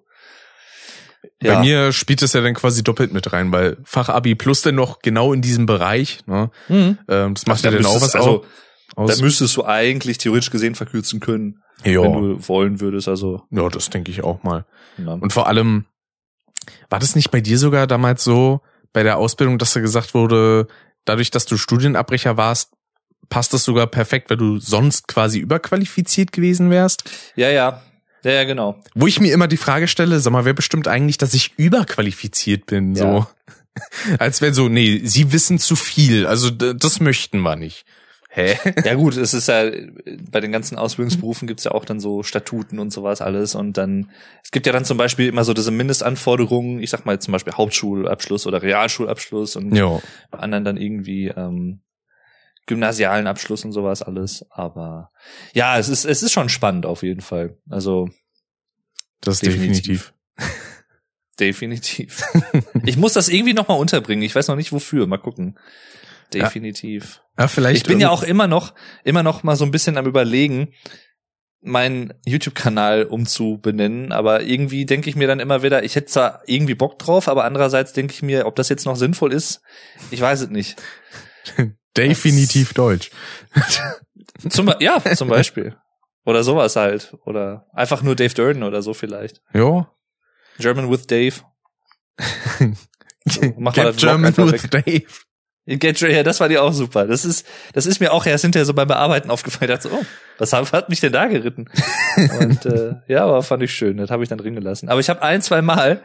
Bei 1.40 1.58
mir 1.60 1.92
spielt 1.92 2.22
es 2.22 2.32
ja 2.32 2.40
dann 2.40 2.54
quasi 2.54 2.84
doppelt 2.84 3.12
mit 3.12 3.32
rein, 3.32 3.50
weil 3.50 3.76
Fachabi 3.84 4.34
plus 4.36 4.62
dann 4.62 4.76
noch 4.76 5.00
genau 5.00 5.32
in 5.32 5.42
diesem 5.42 5.66
Bereich, 5.66 6.20
ne? 6.26 6.50
Mhm. 6.68 6.98
Ähm, 7.08 7.34
das 7.34 7.46
macht 7.46 7.64
ja 7.64 7.70
Da 7.72 7.76
dann 7.78 7.86
auch 7.86 8.00
was 8.00 8.14
also, 8.14 8.44
aus. 8.98 9.16
Da 9.16 9.22
müsstest 9.22 9.56
du 9.56 9.64
eigentlich 9.64 10.18
theoretisch 10.18 10.50
gesehen 10.50 10.74
verkürzen 10.74 11.20
können, 11.20 11.62
ja. 11.84 12.02
wenn 12.02 12.12
du 12.12 12.48
wollen 12.48 12.80
würdest. 12.80 13.08
Also 13.08 13.42
ja, 13.50 13.68
das 13.68 13.90
denke 13.90 14.10
ich 14.10 14.24
auch 14.24 14.42
mal. 14.42 14.66
ja. 14.98 15.12
Und 15.12 15.32
vor 15.32 15.46
allem, 15.46 15.86
war 16.90 16.98
das 16.98 17.16
nicht 17.16 17.30
bei 17.30 17.40
dir 17.40 17.58
sogar 17.58 17.86
damals 17.86 18.24
so, 18.24 18.60
bei 18.92 19.02
der 19.02 19.18
Ausbildung, 19.18 19.58
dass 19.58 19.72
da 19.72 19.80
gesagt 19.80 20.14
wurde, 20.14 20.66
dadurch, 21.04 21.30
dass 21.30 21.46
du 21.46 21.56
Studienabbrecher 21.56 22.36
warst, 22.36 22.72
passt 23.28 23.52
das 23.52 23.64
sogar 23.64 23.86
perfekt, 23.86 24.30
weil 24.30 24.36
du 24.38 24.58
sonst 24.58 25.08
quasi 25.08 25.38
überqualifiziert 25.38 26.32
gewesen 26.32 26.70
wärst? 26.70 27.04
ja, 27.36 27.50
ja, 27.50 27.82
ja, 28.24 28.32
ja, 28.32 28.44
genau. 28.44 28.80
Wo 28.94 29.06
ich 29.06 29.20
mir 29.20 29.32
immer 29.32 29.46
die 29.46 29.56
Frage 29.56 29.86
stelle, 29.86 30.18
sag 30.20 30.32
mal, 30.32 30.44
wer 30.44 30.54
bestimmt 30.54 30.88
eigentlich, 30.88 31.18
dass 31.18 31.34
ich 31.34 31.54
überqualifiziert 31.56 32.66
bin? 32.66 32.94
Ja. 32.94 33.02
So. 33.02 33.26
Als 34.18 34.42
wenn 34.42 34.54
so, 34.54 34.68
nee, 34.68 35.00
sie 35.04 35.32
wissen 35.32 35.58
zu 35.58 35.76
viel, 35.76 36.26
also 36.26 36.50
das 36.50 37.00
möchten 37.00 37.40
wir 37.40 37.56
nicht. 37.56 37.84
Hä? 38.38 38.56
Ja 38.84 38.94
gut, 38.94 39.16
es 39.16 39.34
ist 39.34 39.48
ja 39.48 39.64
bei 40.30 40.40
den 40.40 40.52
ganzen 40.52 40.78
Ausbildungsberufen 40.78 41.48
gibt's 41.48 41.64
ja 41.64 41.72
auch 41.72 41.84
dann 41.84 41.98
so 41.98 42.22
Statuten 42.22 42.78
und 42.78 42.92
sowas 42.92 43.20
alles 43.20 43.54
und 43.56 43.76
dann 43.76 44.10
es 44.44 44.52
gibt 44.52 44.66
ja 44.66 44.72
dann 44.72 44.84
zum 44.84 44.96
Beispiel 44.96 45.26
immer 45.28 45.42
so 45.44 45.54
diese 45.54 45.72
Mindestanforderungen, 45.72 46.80
ich 46.80 46.90
sag 46.90 47.04
mal 47.04 47.18
zum 47.20 47.32
Beispiel 47.32 47.54
Hauptschulabschluss 47.54 48.46
oder 48.46 48.62
Realschulabschluss 48.62 49.56
und 49.56 49.74
Jo. 49.74 50.00
bei 50.30 50.38
anderen 50.38 50.64
dann 50.64 50.76
irgendwie 50.76 51.28
ähm, 51.28 51.80
gymnasialen 52.66 53.26
Abschluss 53.26 53.64
und 53.64 53.72
sowas 53.72 54.02
alles. 54.02 54.46
Aber 54.50 55.10
ja, 55.54 55.78
es 55.78 55.88
ist 55.88 56.04
es 56.04 56.22
ist 56.22 56.32
schon 56.32 56.48
spannend 56.48 56.86
auf 56.86 57.02
jeden 57.02 57.22
Fall. 57.22 57.58
Also 57.68 58.08
Das 59.20 59.34
ist 59.34 59.46
Definitiv. 59.46 60.12
definitiv. 61.40 62.22
definitiv. 62.22 62.22
ich 62.84 62.96
muss 62.96 63.14
das 63.14 63.28
irgendwie 63.28 63.54
noch 63.54 63.68
mal 63.68 63.74
unterbringen. 63.74 64.22
Ich 64.22 64.34
weiß 64.34 64.46
noch 64.48 64.56
nicht 64.56 64.72
wofür. 64.72 65.06
Mal 65.06 65.18
gucken. 65.18 65.58
Definitiv. 66.34 67.22
Ja, 67.38 67.48
vielleicht. 67.48 67.76
Ich 67.76 67.84
bin 67.84 68.00
ja 68.00 68.10
auch 68.10 68.22
immer 68.22 68.46
noch, 68.46 68.74
immer 69.04 69.22
noch 69.22 69.42
mal 69.42 69.56
so 69.56 69.64
ein 69.64 69.70
bisschen 69.70 69.96
am 69.96 70.06
überlegen, 70.06 70.74
meinen 71.60 72.14
YouTube-Kanal 72.24 73.04
umzubenennen, 73.04 74.12
aber 74.12 74.42
irgendwie 74.42 74.86
denke 74.86 75.10
ich 75.10 75.16
mir 75.16 75.26
dann 75.26 75.40
immer 75.40 75.62
wieder, 75.62 75.82
ich 75.82 75.96
hätte 75.96 76.06
zwar 76.06 76.42
irgendwie 76.46 76.74
Bock 76.74 76.98
drauf, 76.98 77.28
aber 77.28 77.44
andererseits 77.44 77.92
denke 77.92 78.12
ich 78.12 78.22
mir, 78.22 78.46
ob 78.46 78.56
das 78.56 78.68
jetzt 78.68 78.86
noch 78.86 78.96
sinnvoll 78.96 79.32
ist, 79.32 79.60
ich 80.10 80.20
weiß 80.20 80.42
es 80.42 80.50
nicht. 80.50 80.80
definitiv 81.96 82.74
Deutsch. 82.74 83.10
Zum, 84.48 84.72
ja, 84.78 85.02
zum 85.16 85.28
Beispiel. 85.28 85.76
Oder 86.24 86.44
sowas 86.44 86.76
halt. 86.76 87.16
Oder 87.24 87.66
einfach 87.72 88.02
nur 88.02 88.14
Dave 88.14 88.34
Durden 88.34 88.62
oder 88.62 88.82
so 88.82 88.92
vielleicht. 88.92 89.40
Jo. 89.54 89.86
German 90.58 90.90
with 90.90 91.06
Dave. 91.06 91.36
mach 93.56 93.56
mal 93.56 93.72
Get 93.72 93.84
das 93.84 93.96
Vlog 93.96 93.98
German 93.98 94.36
with 94.36 94.62
Dave. 94.70 95.06
Get 95.76 96.00
ja, 96.00 96.22
das 96.22 96.40
war 96.40 96.48
dir 96.48 96.62
auch 96.62 96.72
super. 96.72 97.06
Das 97.06 97.24
ist, 97.26 97.46
das 97.74 97.84
ist 97.84 98.00
mir 98.00 98.12
auch 98.12 98.24
erst 98.24 98.42
hinterher 98.42 98.64
so 98.64 98.72
beim 98.72 98.88
Bearbeiten 98.88 99.30
aufgefallen. 99.30 99.70
Ich 99.70 99.76
dachte 99.76 99.88
so, 99.90 99.94
oh, 100.00 100.04
was 100.38 100.52
hat, 100.72 100.88
mich 100.88 101.00
denn 101.00 101.12
da 101.12 101.26
geritten? 101.26 101.68
Und 102.40 102.64
äh, 102.64 102.94
ja, 103.06 103.24
aber 103.24 103.42
fand 103.42 103.62
ich 103.62 103.74
schön. 103.74 103.98
Das 103.98 104.10
habe 104.10 104.22
ich 104.22 104.28
dann 104.30 104.38
drin 104.38 104.54
gelassen. 104.54 104.88
Aber 104.88 105.00
ich 105.00 105.10
habe 105.10 105.20
ein, 105.20 105.42
zwei 105.42 105.60
Mal, 105.60 106.00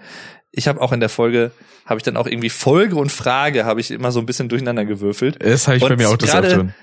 ich 0.52 0.68
habe 0.68 0.81
auch 0.81 0.91
in 0.91 0.99
der 0.99 1.10
Folge, 1.10 1.52
habe 1.85 1.98
ich 1.98 2.03
dann 2.03 2.18
auch 2.18 2.27
irgendwie 2.27 2.49
Folge 2.49 2.95
und 2.98 3.11
Frage, 3.11 3.64
habe 3.65 3.80
ich 3.80 3.90
immer 3.91 4.11
so 4.11 4.19
ein 4.19 4.26
bisschen 4.26 4.49
durcheinander 4.49 4.85
gewürfelt. 4.85 5.38
Das 5.41 5.68
habe 5.68 5.77
ich 5.77 5.84
bei 5.84 5.90
Und 5.91 5.98
mir 5.98 6.10
auch 6.10 6.18
gerade- 6.18 6.48
Öfteren. 6.48 6.76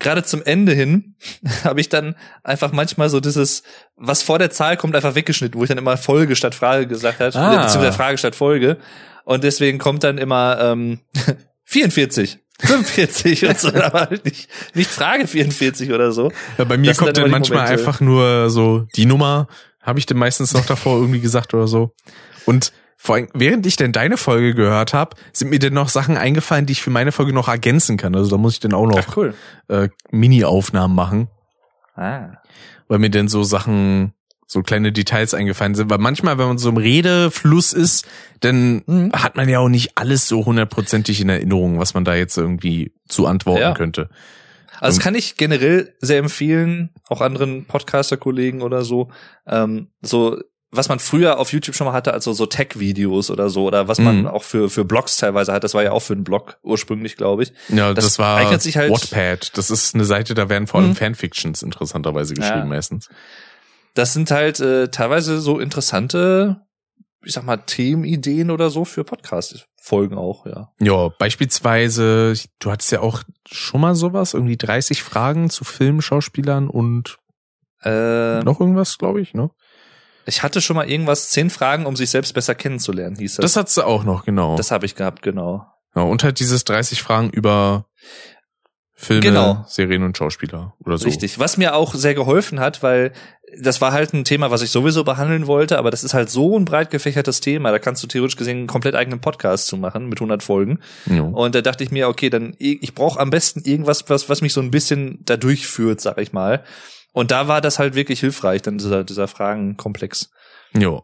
Gerade 0.00 0.22
zum 0.24 0.42
Ende 0.42 0.72
hin 0.72 1.16
habe 1.64 1.78
ich 1.82 1.90
dann 1.90 2.16
einfach 2.42 2.72
manchmal 2.72 3.10
so 3.10 3.20
dieses, 3.20 3.62
was 3.96 4.22
vor 4.22 4.38
der 4.38 4.50
Zahl 4.50 4.78
kommt, 4.78 4.96
einfach 4.96 5.14
weggeschnitten, 5.14 5.60
wo 5.60 5.64
ich 5.64 5.68
dann 5.68 5.76
immer 5.76 5.98
Folge 5.98 6.34
statt 6.34 6.54
Frage 6.54 6.86
gesagt 6.86 7.20
hat, 7.20 7.36
Ah. 7.36 7.64
beziehungsweise 7.64 7.92
Frage 7.96 8.16
statt 8.16 8.34
Folge. 8.34 8.78
Und 9.24 9.44
deswegen 9.44 9.78
kommt 9.78 10.02
dann 10.02 10.16
immer 10.16 10.58
ähm, 10.60 11.00
44. 11.72 12.38
45 12.60 13.46
und 13.46 13.58
so, 13.58 13.68
aber 13.74 14.00
halt 14.02 14.24
nicht, 14.24 14.48
nicht 14.74 14.88
Frage 14.90 15.26
44 15.26 15.90
oder 15.92 16.12
so. 16.12 16.30
Ja, 16.58 16.64
bei 16.64 16.76
mir 16.76 16.88
Das 16.88 16.98
kommt 16.98 17.16
dann 17.16 17.30
manchmal 17.30 17.64
Momente. 17.64 17.80
einfach 17.80 18.00
nur 18.00 18.50
so 18.50 18.86
die 18.94 19.04
Nummer, 19.06 19.48
habe 19.80 19.98
ich 19.98 20.06
denn 20.06 20.16
meistens 20.18 20.52
noch 20.54 20.64
davor 20.64 20.98
irgendwie 20.98 21.18
gesagt 21.20 21.54
oder 21.54 21.66
so. 21.66 21.92
Und 22.46 22.72
vor 22.96 23.16
allem, 23.16 23.28
während 23.34 23.66
ich 23.66 23.74
denn 23.74 23.90
deine 23.90 24.16
Folge 24.16 24.54
gehört 24.54 24.94
habe, 24.94 25.16
sind 25.32 25.50
mir 25.50 25.58
denn 25.58 25.74
noch 25.74 25.88
Sachen 25.88 26.16
eingefallen, 26.16 26.66
die 26.66 26.72
ich 26.74 26.82
für 26.82 26.90
meine 26.90 27.10
Folge 27.10 27.32
noch 27.32 27.48
ergänzen 27.48 27.96
kann. 27.96 28.14
Also 28.14 28.30
da 28.30 28.36
muss 28.36 28.52
ich 28.54 28.60
dann 28.60 28.74
auch 28.74 28.86
noch 28.86 29.16
cool. 29.16 29.34
äh, 29.68 29.88
Mini-Aufnahmen 30.12 30.94
machen, 30.94 31.28
Ah. 31.96 32.36
weil 32.86 33.00
mir 33.00 33.10
denn 33.10 33.26
so 33.26 33.42
Sachen, 33.42 34.12
so 34.52 34.62
kleine 34.62 34.92
Details 34.92 35.32
eingefallen 35.34 35.74
sind. 35.74 35.88
Weil 35.90 35.98
manchmal, 35.98 36.36
wenn 36.38 36.46
man 36.46 36.58
so 36.58 36.68
im 36.68 36.76
Redefluss 36.76 37.72
ist, 37.72 38.06
dann 38.40 38.82
Mhm. 38.86 39.12
hat 39.12 39.36
man 39.36 39.48
ja 39.48 39.58
auch 39.60 39.68
nicht 39.70 39.92
alles 39.96 40.28
so 40.28 40.44
hundertprozentig 40.44 41.20
in 41.20 41.28
Erinnerung, 41.30 41.78
was 41.78 41.94
man 41.94 42.04
da 42.04 42.14
jetzt 42.14 42.36
irgendwie 42.36 42.92
zu 43.08 43.26
antworten 43.26 43.60
Ja. 43.62 43.72
könnte. 43.74 44.10
Also 44.80 44.98
das 44.98 45.04
kann 45.04 45.14
ich 45.14 45.36
generell 45.36 45.94
sehr 46.00 46.18
empfehlen, 46.18 46.90
auch 47.08 47.20
anderen 47.20 47.64
Podcaster-Kollegen 47.66 48.62
oder 48.62 48.82
so, 48.82 49.08
ähm, 49.46 49.88
so 50.02 50.38
was 50.74 50.88
man 50.88 50.98
früher 50.98 51.38
auf 51.38 51.52
YouTube 51.52 51.74
schon 51.76 51.86
mal 51.86 51.92
hatte, 51.92 52.14
also 52.14 52.32
so 52.32 52.46
Tech-Videos 52.46 53.30
oder 53.30 53.50
so, 53.50 53.66
oder 53.66 53.88
was 53.88 53.98
man 53.98 54.20
Mhm. 54.22 54.26
auch 54.26 54.42
für, 54.42 54.70
für 54.70 54.84
Blogs 54.86 55.18
teilweise 55.18 55.52
hat, 55.52 55.64
das 55.64 55.74
war 55.74 55.82
ja 55.82 55.92
auch 55.92 56.00
für 56.00 56.14
einen 56.14 56.24
Blog 56.24 56.56
ursprünglich, 56.62 57.16
glaube 57.16 57.42
ich. 57.42 57.52
Ja, 57.68 57.92
das, 57.92 58.04
Das 58.06 58.18
war 58.18 58.38
eignet 58.38 58.62
sich 58.62 58.76
halt- 58.78 58.90
Wattpad. 58.90 59.56
Das 59.58 59.70
ist 59.70 59.94
eine 59.94 60.06
Seite, 60.06 60.32
da 60.34 60.48
werden 60.48 60.66
vor 60.66 60.80
allem 60.80 60.90
Mhm. 60.90 60.96
Fanfictions 60.96 61.62
interessanterweise 61.62 62.32
geschrieben 62.34 62.58
Ja. 62.60 62.64
meistens. 62.64 63.08
Das 63.94 64.12
sind 64.12 64.30
halt 64.30 64.60
äh, 64.60 64.88
teilweise 64.88 65.40
so 65.40 65.58
interessante, 65.58 66.62
ich 67.24 67.32
sag 67.32 67.44
mal, 67.44 67.58
Themenideen 67.58 68.50
oder 68.50 68.70
so 68.70 68.84
für 68.84 69.04
Podcast-Folgen 69.04 70.16
auch, 70.16 70.46
ja. 70.46 70.70
Ja, 70.80 71.08
beispielsweise, 71.18 72.34
du 72.58 72.70
hattest 72.70 72.92
ja 72.92 73.00
auch 73.00 73.22
schon 73.50 73.80
mal 73.82 73.94
sowas, 73.94 74.34
irgendwie 74.34 74.56
30 74.56 75.02
Fragen 75.02 75.50
zu 75.50 75.64
Filmschauspielern 75.64 76.68
und 76.68 77.18
Äh, 77.84 78.42
noch 78.44 78.60
irgendwas, 78.60 78.96
glaube 78.98 79.20
ich, 79.20 79.34
ne? 79.34 79.50
ich 80.24 80.44
hatte 80.44 80.60
schon 80.60 80.76
mal 80.76 80.88
irgendwas, 80.88 81.30
zehn 81.30 81.50
Fragen, 81.50 81.84
um 81.84 81.96
sich 81.96 82.10
selbst 82.10 82.32
besser 82.32 82.54
kennenzulernen, 82.54 83.16
hieß 83.16 83.36
das. 83.36 83.42
Das 83.42 83.56
hattest 83.56 83.76
du 83.76 83.82
auch 83.82 84.04
noch, 84.04 84.24
genau. 84.24 84.56
Das 84.56 84.70
habe 84.70 84.86
ich 84.86 84.94
gehabt, 84.94 85.20
genau. 85.22 85.66
ja, 85.96 86.02
und 86.02 86.22
halt 86.22 86.38
dieses 86.38 86.62
30 86.64 87.02
Fragen 87.02 87.30
über 87.30 87.86
Filme, 88.94 89.20
Genau. 89.22 89.64
Serien 89.66 90.04
und 90.04 90.16
Schauspieler 90.16 90.74
oder 90.84 90.96
so. 90.96 91.06
Richtig. 91.06 91.40
Was 91.40 91.56
mir 91.56 91.74
auch 91.74 91.92
sehr 91.94 92.14
geholfen 92.14 92.60
hat, 92.60 92.84
weil 92.84 93.12
das 93.58 93.80
war 93.80 93.92
halt 93.92 94.14
ein 94.14 94.24
Thema, 94.24 94.50
was 94.50 94.62
ich 94.62 94.70
sowieso 94.70 95.04
behandeln 95.04 95.46
wollte, 95.46 95.78
aber 95.78 95.90
das 95.90 96.04
ist 96.04 96.14
halt 96.14 96.30
so 96.30 96.58
ein 96.58 96.64
breit 96.64 96.90
gefächertes 96.90 97.40
Thema, 97.40 97.70
da 97.70 97.78
kannst 97.78 98.02
du 98.02 98.06
theoretisch 98.06 98.36
gesehen 98.36 98.58
einen 98.58 98.66
komplett 98.66 98.94
eigenen 98.94 99.20
Podcast 99.20 99.66
zu 99.66 99.76
machen 99.76 100.08
mit 100.08 100.18
100 100.18 100.42
Folgen. 100.42 100.80
Jo. 101.06 101.26
Und 101.26 101.54
da 101.54 101.60
dachte 101.60 101.84
ich 101.84 101.90
mir, 101.90 102.08
okay, 102.08 102.30
dann 102.30 102.54
ich 102.58 102.94
brauche 102.94 103.20
am 103.20 103.30
besten 103.30 103.62
irgendwas, 103.64 104.08
was 104.08 104.28
was 104.28 104.40
mich 104.40 104.52
so 104.52 104.60
ein 104.60 104.70
bisschen 104.70 105.18
da 105.24 105.36
durchführt, 105.36 106.00
sag 106.00 106.18
ich 106.18 106.32
mal. 106.32 106.64
Und 107.12 107.30
da 107.30 107.46
war 107.46 107.60
das 107.60 107.78
halt 107.78 107.94
wirklich 107.94 108.20
hilfreich, 108.20 108.62
dann 108.62 108.78
dieser 108.78 109.04
dieser 109.04 109.28
Fragenkomplex. 109.28 110.30
Ja, 110.76 111.02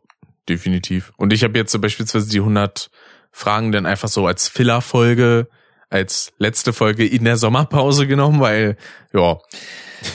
definitiv. 0.48 1.12
Und 1.16 1.32
ich 1.32 1.44
habe 1.44 1.58
jetzt 1.58 1.72
so 1.72 1.78
beispielsweise 1.78 2.30
die 2.30 2.38
100 2.38 2.90
Fragen 3.30 3.72
dann 3.72 3.86
einfach 3.86 4.08
so 4.08 4.26
als 4.26 4.48
Filler-Folge, 4.48 5.48
als 5.90 6.32
letzte 6.38 6.72
Folge 6.72 7.06
in 7.06 7.24
der 7.24 7.36
Sommerpause 7.36 8.06
genommen, 8.06 8.40
weil, 8.40 8.76
ja, 9.12 9.38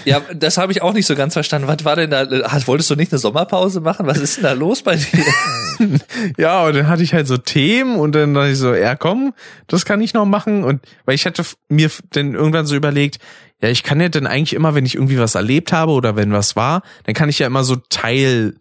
Ja, 0.06 0.22
das 0.34 0.58
habe 0.58 0.72
ich 0.72 0.82
auch 0.82 0.94
nicht 0.94 1.06
so 1.06 1.16
ganz 1.16 1.34
verstanden. 1.34 1.68
Was 1.68 1.84
war 1.84 1.96
denn 1.96 2.10
da? 2.10 2.22
ah, 2.44 2.60
Wolltest 2.66 2.90
du 2.90 2.96
nicht 2.96 3.12
eine 3.12 3.20
Sommerpause 3.20 3.82
machen? 3.82 4.06
Was 4.08 4.18
ist 4.18 4.38
denn 4.38 4.44
da 4.44 4.54
los 4.54 4.82
bei 4.82 4.96
dir? 4.96 5.26
ja, 6.38 6.66
und 6.66 6.76
dann 6.76 6.88
hatte 6.88 7.04
ich 7.04 7.14
halt 7.14 7.28
so 7.28 7.38
Themen 7.38 7.98
und 7.98 8.14
dann 8.16 8.34
dachte 8.34 8.52
ich 8.52 8.58
so, 8.58 8.74
ja 8.74 8.96
komm, 8.96 9.34
das 9.68 9.86
kann 9.86 10.00
ich 10.02 10.14
noch 10.14 10.26
machen. 10.26 10.64
Und 10.64 10.82
weil 11.06 11.16
ich 11.16 11.26
hatte 11.26 11.44
mir 11.70 11.90
dann 12.12 12.34
irgendwann 12.34 12.66
so 12.66 12.76
überlegt, 12.76 13.20
ja, 13.62 13.70
ich 13.70 13.84
kann 13.84 14.00
ja 14.02 14.10
dann 14.10 14.28
eigentlich 14.28 14.54
immer, 14.54 14.76
wenn 14.76 14.86
ich 14.86 14.96
irgendwie 14.96 15.20
was 15.20 15.36
erlebt 15.36 15.72
habe 15.74 15.92
oder 15.94 16.16
wenn 16.16 16.32
was 16.34 16.56
war, 16.56 16.82
dann 17.06 17.16
kann 17.16 17.30
ich 17.30 17.40
ja 17.40 17.48
immer 17.48 17.64
so 17.64 17.76
Teilkapitel 17.90 18.54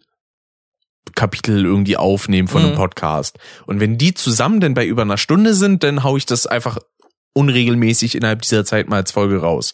irgendwie 1.65 1.97
aufnehmen 1.97 2.47
von 2.47 2.61
einem 2.63 2.71
Mhm. 2.71 2.77
Podcast. 2.77 3.37
Und 3.65 3.79
wenn 3.79 3.97
die 3.97 4.13
zusammen 4.13 4.59
dann 4.59 4.73
bei 4.73 4.85
über 4.85 5.01
einer 5.03 5.17
Stunde 5.17 5.53
sind, 5.53 5.83
dann 5.83 6.03
hau 6.03 6.17
ich 6.17 6.25
das 6.25 6.47
einfach 6.47 6.77
unregelmäßig 7.33 8.15
innerhalb 8.15 8.41
dieser 8.43 8.63
Zeit 8.65 8.87
mal 8.89 8.97
als 8.97 9.11
Folge 9.11 9.37
raus. 9.41 9.73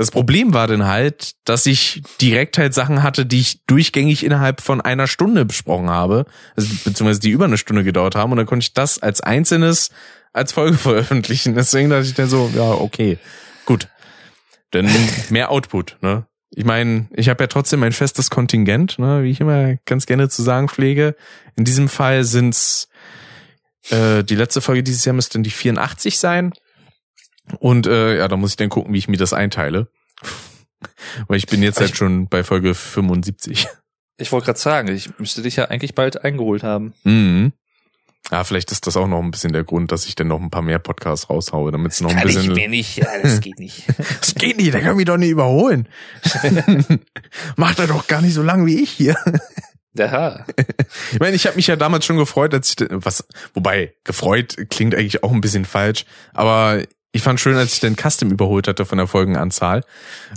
Das 0.00 0.10
Problem 0.10 0.54
war 0.54 0.66
dann 0.66 0.86
halt, 0.86 1.32
dass 1.44 1.66
ich 1.66 2.02
direkt 2.22 2.56
halt 2.56 2.72
Sachen 2.72 3.02
hatte, 3.02 3.26
die 3.26 3.38
ich 3.38 3.66
durchgängig 3.66 4.24
innerhalb 4.24 4.62
von 4.62 4.80
einer 4.80 5.06
Stunde 5.06 5.44
besprochen 5.44 5.90
habe, 5.90 6.24
also, 6.56 6.74
beziehungsweise 6.86 7.20
die 7.20 7.28
über 7.28 7.44
eine 7.44 7.58
Stunde 7.58 7.84
gedauert 7.84 8.14
haben 8.14 8.32
und 8.32 8.38
dann 8.38 8.46
konnte 8.46 8.64
ich 8.64 8.72
das 8.72 8.98
als 8.98 9.20
einzelnes 9.20 9.90
als 10.32 10.52
Folge 10.52 10.78
veröffentlichen. 10.78 11.54
Deswegen 11.54 11.90
dachte 11.90 12.06
ich 12.06 12.14
dann 12.14 12.28
so, 12.30 12.50
ja, 12.56 12.70
okay, 12.70 13.18
gut. 13.66 13.88
Dann 14.70 14.88
mehr 15.28 15.50
Output, 15.50 15.98
ne? 16.00 16.24
Ich 16.48 16.64
meine, 16.64 17.06
ich 17.12 17.28
habe 17.28 17.44
ja 17.44 17.48
trotzdem 17.48 17.82
ein 17.82 17.92
festes 17.92 18.30
Kontingent, 18.30 18.98
ne, 18.98 19.22
wie 19.22 19.30
ich 19.30 19.42
immer 19.42 19.76
ganz 19.84 20.06
gerne 20.06 20.30
zu 20.30 20.40
sagen 20.40 20.70
pflege. 20.70 21.14
In 21.56 21.66
diesem 21.66 21.90
Fall 21.90 22.24
sind's 22.24 22.88
äh, 23.90 24.24
die 24.24 24.34
letzte 24.34 24.62
Folge 24.62 24.82
dieses 24.82 25.04
Jahr 25.04 25.14
müsste 25.14 25.34
dann 25.34 25.42
die 25.42 25.50
84 25.50 26.18
sein. 26.18 26.54
Und 27.58 27.86
äh, 27.86 28.18
ja, 28.18 28.28
da 28.28 28.36
muss 28.36 28.50
ich 28.50 28.56
dann 28.56 28.68
gucken, 28.68 28.92
wie 28.92 28.98
ich 28.98 29.08
mir 29.08 29.16
das 29.16 29.32
einteile. 29.32 29.88
Weil 31.28 31.38
ich 31.38 31.46
bin 31.46 31.62
jetzt 31.62 31.80
halt 31.80 31.96
schon 31.96 32.28
bei 32.28 32.44
Folge 32.44 32.74
75. 32.74 33.66
Ich 34.18 34.32
wollte 34.32 34.46
gerade 34.46 34.58
sagen, 34.58 34.88
ich 34.88 35.18
müsste 35.18 35.42
dich 35.42 35.56
ja 35.56 35.66
eigentlich 35.66 35.94
bald 35.94 36.24
eingeholt 36.24 36.62
haben. 36.62 36.94
Mhm. 37.04 37.52
Ja, 38.30 38.44
vielleicht 38.44 38.70
ist 38.70 38.86
das 38.86 38.96
auch 38.96 39.08
noch 39.08 39.20
ein 39.20 39.30
bisschen 39.30 39.52
der 39.52 39.64
Grund, 39.64 39.90
dass 39.90 40.06
ich 40.06 40.14
dann 40.14 40.28
noch 40.28 40.40
ein 40.40 40.50
paar 40.50 40.62
mehr 40.62 40.78
Podcasts 40.78 41.28
raushaue, 41.28 41.72
damit 41.72 41.92
es 41.92 42.00
noch 42.00 42.14
ein 42.14 42.26
bisschen. 42.26 42.52
nicht, 42.70 42.96
ja, 42.96 43.08
das 43.20 43.40
geht 43.40 43.58
nicht. 43.58 43.84
Das 44.20 44.34
geht 44.34 44.56
nicht, 44.56 44.72
der 44.72 44.82
kann 44.82 44.96
mich 44.96 45.06
doch 45.06 45.16
nicht 45.16 45.30
überholen. 45.30 45.88
Macht 47.56 47.80
er 47.80 47.88
doch 47.88 48.06
gar 48.06 48.20
nicht 48.20 48.34
so 48.34 48.42
lang 48.42 48.66
wie 48.66 48.80
ich 48.80 48.90
hier. 48.90 49.16
Ja. 49.94 50.46
Ich 51.12 51.18
meine, 51.18 51.34
ich 51.34 51.46
habe 51.46 51.56
mich 51.56 51.66
ja 51.66 51.74
damals 51.74 52.04
schon 52.04 52.16
gefreut, 52.16 52.54
als 52.54 52.76
ich 52.78 52.86
was, 52.90 53.26
wobei 53.54 53.94
gefreut 54.04 54.56
klingt 54.70 54.94
eigentlich 54.94 55.24
auch 55.24 55.32
ein 55.32 55.40
bisschen 55.40 55.64
falsch, 55.64 56.04
aber 56.32 56.84
ich 57.12 57.22
fand 57.22 57.40
schön, 57.40 57.56
als 57.56 57.74
ich 57.74 57.80
den 57.80 57.96
Custom 57.96 58.30
überholt 58.30 58.68
hatte 58.68 58.84
von 58.86 58.98
der 58.98 59.06
Folgenanzahl. 59.06 59.82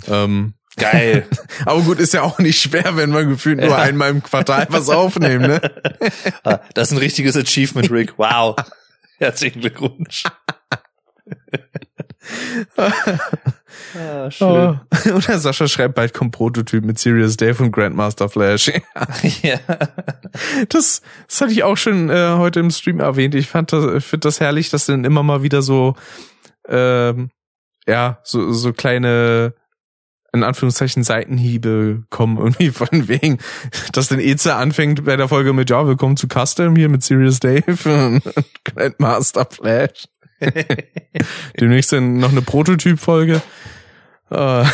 Ähm, 0.08 0.54
Geil. 0.76 1.26
aber 1.66 1.82
gut, 1.82 2.00
ist 2.00 2.14
ja 2.14 2.22
auch 2.22 2.38
nicht 2.40 2.60
schwer, 2.60 2.96
wenn 2.96 3.10
man 3.10 3.28
gefühlt 3.28 3.58
nur 3.60 3.68
Ja. 3.70 3.76
einmal 3.76 4.10
im 4.10 4.22
Quartal 4.22 4.66
was 4.70 4.88
aufnehmen, 4.88 5.46
ne? 5.46 5.60
Ah, 6.44 6.58
Das 6.74 6.88
ist 6.88 6.96
ein 6.96 6.98
richtiges 6.98 7.36
Achievement, 7.36 7.90
Rick. 7.92 8.14
Wow. 8.18 8.56
Herzlichen 9.18 9.60
Glückwunsch. 9.60 10.24
ah, 12.76 14.30
schön. 14.30 14.46
Oh. 14.48 14.76
Und 15.14 15.28
der 15.28 15.38
Sascha 15.38 15.68
schreibt, 15.68 15.94
bald 15.94 16.12
kommt 16.14 16.32
Prototyp 16.32 16.84
mit 16.84 16.98
Serious 16.98 17.36
Dave 17.36 17.62
und 17.62 17.72
Grandmaster 17.72 18.28
Flash. 18.28 18.70
Ja. 19.42 19.58
Das, 20.68 21.02
das 21.28 21.40
hatte 21.40 21.52
ich 21.52 21.62
auch 21.62 21.76
schon 21.76 22.10
äh, 22.10 22.34
heute 22.36 22.60
im 22.60 22.70
Stream 22.70 23.00
erwähnt. 23.00 23.34
Ich 23.34 23.46
fand 23.48 23.72
das, 23.72 23.84
ich 23.94 24.04
finde 24.04 24.26
das 24.28 24.40
herrlich, 24.40 24.70
dass 24.70 24.86
dann 24.86 25.04
immer 25.04 25.22
mal 25.22 25.42
wieder 25.42 25.62
so, 25.62 25.94
ähm, 26.68 27.30
ja, 27.86 28.18
so, 28.24 28.52
so 28.52 28.72
kleine, 28.72 29.54
in 30.32 30.42
Anführungszeichen 30.42 31.04
Seitenhiebe 31.04 32.04
kommen 32.10 32.38
irgendwie 32.38 32.70
von 32.72 33.08
wegen, 33.08 33.38
dass 33.92 34.08
dann 34.08 34.20
Eze 34.20 34.54
anfängt 34.54 35.04
bei 35.04 35.16
der 35.16 35.28
Folge 35.28 35.52
mit, 35.52 35.70
ja, 35.70 35.86
willkommen 35.86 36.16
zu 36.16 36.26
Custom 36.28 36.76
hier 36.76 36.88
mit 36.88 37.02
Serious 37.02 37.40
Dave 37.40 37.76
und 37.84 38.22
Grandmaster 38.64 39.46
Flash. 39.50 40.08
Demnächst 41.60 41.92
dann 41.92 42.18
noch 42.18 42.32
eine 42.32 42.42
Prototyp-Folge. 42.42 43.40
Äh, 44.30 44.64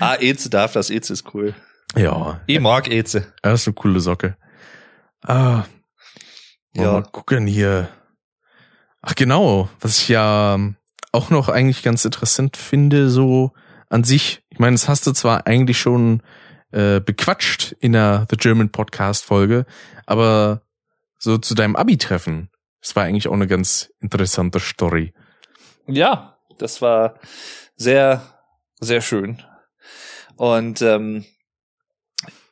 ah, 0.00 0.14
Eze 0.20 0.50
darf 0.50 0.72
das. 0.72 0.90
Eze 0.90 1.12
ist 1.12 1.34
cool. 1.34 1.54
ja, 1.96 2.40
Ich 2.46 2.60
mag 2.60 2.88
Eze. 2.90 3.32
das 3.42 3.62
ist 3.62 3.68
eine 3.68 3.74
coole 3.74 4.00
Socke. 4.00 4.36
Ah. 5.22 5.64
Ja. 6.74 6.92
Mal 6.92 7.02
gucken 7.02 7.46
hier. 7.46 7.88
Ach 9.00 9.14
genau, 9.14 9.68
was 9.80 9.98
ich 9.98 10.08
ja 10.08 10.54
ähm, 10.54 10.76
auch 11.12 11.30
noch 11.30 11.48
eigentlich 11.48 11.82
ganz 11.82 12.04
interessant 12.04 12.56
finde, 12.56 13.10
so 13.10 13.52
an 13.88 14.04
sich. 14.04 14.42
Ich 14.50 14.58
meine, 14.58 14.74
das 14.74 14.88
hast 14.88 15.06
du 15.06 15.12
zwar 15.12 15.46
eigentlich 15.46 15.78
schon 15.78 16.22
äh, 16.72 17.00
bequatscht 17.00 17.72
in 17.80 17.92
der 17.92 18.26
The 18.30 18.36
German 18.36 18.70
Podcast 18.70 19.24
Folge, 19.24 19.66
aber 20.06 20.62
so 21.18 21.38
zu 21.38 21.54
deinem 21.54 21.76
Abi-Treffen, 21.76 22.50
das 22.80 22.94
war 22.96 23.04
eigentlich 23.04 23.28
auch 23.28 23.32
eine 23.32 23.46
ganz 23.46 23.92
interessante 24.00 24.60
Story. 24.60 25.14
Ja, 25.86 26.38
das 26.58 26.82
war 26.82 27.18
sehr, 27.76 28.22
sehr 28.80 29.00
schön. 29.00 29.42
Und 30.36 30.82
ähm, 30.82 31.24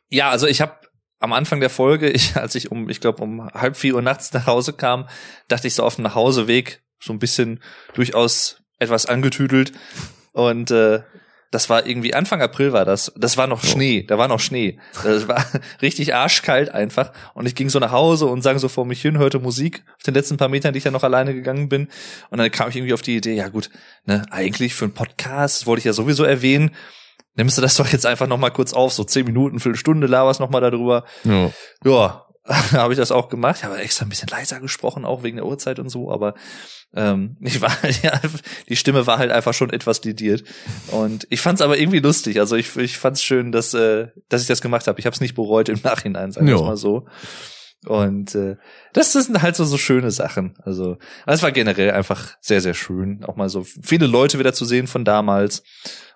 ja, 0.09 0.31
also 0.31 0.47
ich 0.47 0.61
habe 0.61 0.86
am 1.19 1.33
Anfang 1.33 1.61
der 1.61 1.71
Folge, 1.71 2.09
ich, 2.11 2.37
als 2.37 2.55
ich 2.55 2.71
um, 2.71 2.89
ich 2.89 3.01
glaube, 3.01 3.23
um 3.23 3.49
halb 3.49 3.77
vier 3.77 3.95
Uhr 3.95 4.03
nachts 4.03 4.33
nach 4.33 4.47
Hause 4.47 4.73
kam, 4.73 5.09
dachte 5.49 5.67
ich 5.67 5.75
so 5.75 5.83
auf 5.85 5.97
dem 5.97 6.05
Nachhauseweg 6.05 6.83
so 6.99 7.13
ein 7.13 7.19
bisschen 7.19 7.63
durchaus 7.95 8.63
etwas 8.79 9.07
angetüdelt. 9.07 9.73
Und 10.33 10.71
äh, 10.71 11.03
das 11.51 11.71
war 11.71 11.87
irgendwie 11.87 12.13
Anfang 12.13 12.43
April 12.43 12.73
war 12.73 12.85
das. 12.85 13.13
Das 13.17 13.37
war 13.37 13.47
noch. 13.47 13.65
Schnee, 13.65 14.03
da 14.03 14.19
war 14.19 14.29
noch 14.29 14.41
Schnee. 14.41 14.79
Das 15.03 15.29
war 15.29 15.45
richtig 15.83 16.15
arschkalt 16.15 16.71
einfach. 16.71 17.13
Und 17.35 17.47
ich 17.47 17.55
ging 17.55 17.71
so 17.71 17.79
nach 17.79 17.93
Hause 17.93 18.27
und 18.27 18.43
sang 18.43 18.59
so 18.59 18.69
vor 18.69 18.85
mich 18.85 19.01
hin, 19.01 19.19
hörte 19.19 19.39
Musik 19.39 19.85
auf 19.97 20.03
den 20.03 20.15
letzten 20.15 20.37
paar 20.37 20.49
Metern, 20.49 20.73
die 20.73 20.79
ich 20.79 20.85
dann 20.85 20.93
noch 20.93 21.05
alleine 21.05 21.35
gegangen 21.35 21.69
bin. 21.69 21.89
Und 22.31 22.39
dann 22.39 22.51
kam 22.51 22.69
ich 22.69 22.77
irgendwie 22.77 22.95
auf 22.95 23.03
die 23.03 23.17
Idee, 23.17 23.35
ja 23.35 23.49
gut, 23.49 23.71
ne, 24.05 24.27
eigentlich 24.31 24.75
für 24.75 24.85
einen 24.85 24.95
Podcast, 24.95 25.61
das 25.61 25.67
wollte 25.67 25.79
ich 25.79 25.85
ja 25.85 25.93
sowieso 25.93 26.25
erwähnen, 26.25 26.73
nimmst 27.37 27.57
du 27.57 27.63
das 27.63 27.77
doch 27.77 27.89
jetzt 27.89 28.07
einfach 28.07 28.27
noch 28.27 28.39
mal 28.39 28.51
kurz 28.51 28.73
auf, 28.73 28.93
so 28.93 29.05
zehn 29.05 29.25
Minuten, 29.25 29.61
Viertelstunde, 29.61 30.07
laberst 30.07 30.41
noch 30.41 30.51
mal 30.51 30.61
darüber. 30.61 31.05
Ja. 31.25 31.51
Ja, 31.85 32.27
habe 32.73 32.93
ich 32.93 32.99
das 32.99 33.13
auch 33.13 33.29
gemacht. 33.29 33.57
Ich 33.59 33.65
habe 33.65 33.79
extra 33.79 34.05
ein 34.05 34.09
bisschen 34.09 34.29
leiser 34.29 34.61
gesprochen, 34.61 35.05
auch 35.05 35.23
wegen 35.23 35.37
der 35.37 35.47
Uhrzeit 35.47 35.79
und 35.79 35.89
so, 35.89 36.11
aber 36.11 36.35
ähm, 36.95 37.37
ich 37.41 37.61
war 37.61 37.73
ja, 38.03 38.21
die 38.69 38.77
Stimme 38.77 39.07
war 39.07 39.19
halt 39.19 39.31
einfach 39.31 39.55
schon 39.55 39.71
etwas 39.71 40.03
lidiert. 40.05 40.45
Und 40.91 41.27
ich 41.31 41.41
fand's 41.41 41.63
aber 41.63 41.79
irgendwie 41.79 41.99
lustig. 41.99 42.39
Also 42.39 42.57
ich, 42.57 42.77
ich 42.77 42.99
fand's 42.99 43.23
schön, 43.23 43.53
dass, 43.53 43.75
äh, 43.75 44.09
dass 44.29 44.43
ich 44.43 44.49
das 44.49 44.61
gemacht 44.61 44.87
habe. 44.87 44.99
Ich 44.99 45.07
habe 45.07 45.15
es 45.15 45.21
nicht 45.21 45.35
bereut 45.35 45.69
im 45.69 45.81
Nachhinein, 45.83 46.33
sagen 46.33 46.47
wir 46.47 46.61
mal 46.61 46.77
so. 46.77 47.07
Und 47.85 48.35
äh, 48.35 48.57
das, 48.93 49.13
das 49.13 49.27
sind 49.27 49.43
halt 49.43 49.55
so, 49.55 49.65
so 49.65 49.79
schöne 49.79 50.11
Sachen. 50.11 50.57
Also 50.63 50.97
es 51.27 51.43
war 51.43 51.53
generell 51.53 51.91
einfach 51.91 52.35
sehr, 52.41 52.61
sehr 52.61 52.75
schön. 52.75 53.25
Auch 53.25 53.37
mal 53.37 53.49
so 53.49 53.65
viele 53.65 54.07
Leute 54.07 54.39
wieder 54.39 54.53
zu 54.53 54.65
sehen 54.65 54.87
von 54.87 55.05
damals. 55.05 55.63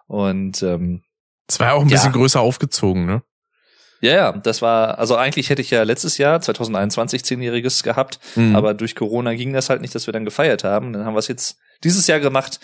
Und 0.07 0.63
ähm, 0.63 1.03
Es 1.51 1.61
war 1.61 1.69
ja 1.69 1.73
auch 1.75 1.83
ein 1.83 1.89
Ja. 1.89 1.97
bisschen 1.97 2.13
größer 2.13 2.41
aufgezogen, 2.41 3.05
ne? 3.07 3.23
ja, 4.03 4.15
ja, 4.15 4.33
das 4.33 4.63
war, 4.63 4.99
also 4.99 5.17
eigentlich 5.17 5.51
hätte 5.51 5.61
ich 5.61 5.71
ja 5.71 5.83
letztes 5.83 6.17
Jahr, 6.17 6.41
2021, 6.41 7.23
Zehnjähriges 7.23 7.83
gehabt, 7.83 8.19
Mhm. 8.35 8.57
aber 8.57 8.73
durch 8.73 8.95
Corona 8.95 9.35
ging 9.35 9.53
das 9.53 9.69
halt 9.69 9.83
nicht, 9.83 9.95
dass 9.95 10.07
wir 10.07 10.13
dann 10.13 10.25
gefeiert 10.25 10.65
haben. 10.65 10.95
Dann 10.95 11.05
haben 11.05 11.13
wir 11.15 11.19
es 11.19 11.29
jetzt 11.29 11.59
dieses 11.85 12.07
Jahr 12.07 12.19
gemacht. 12.21 12.61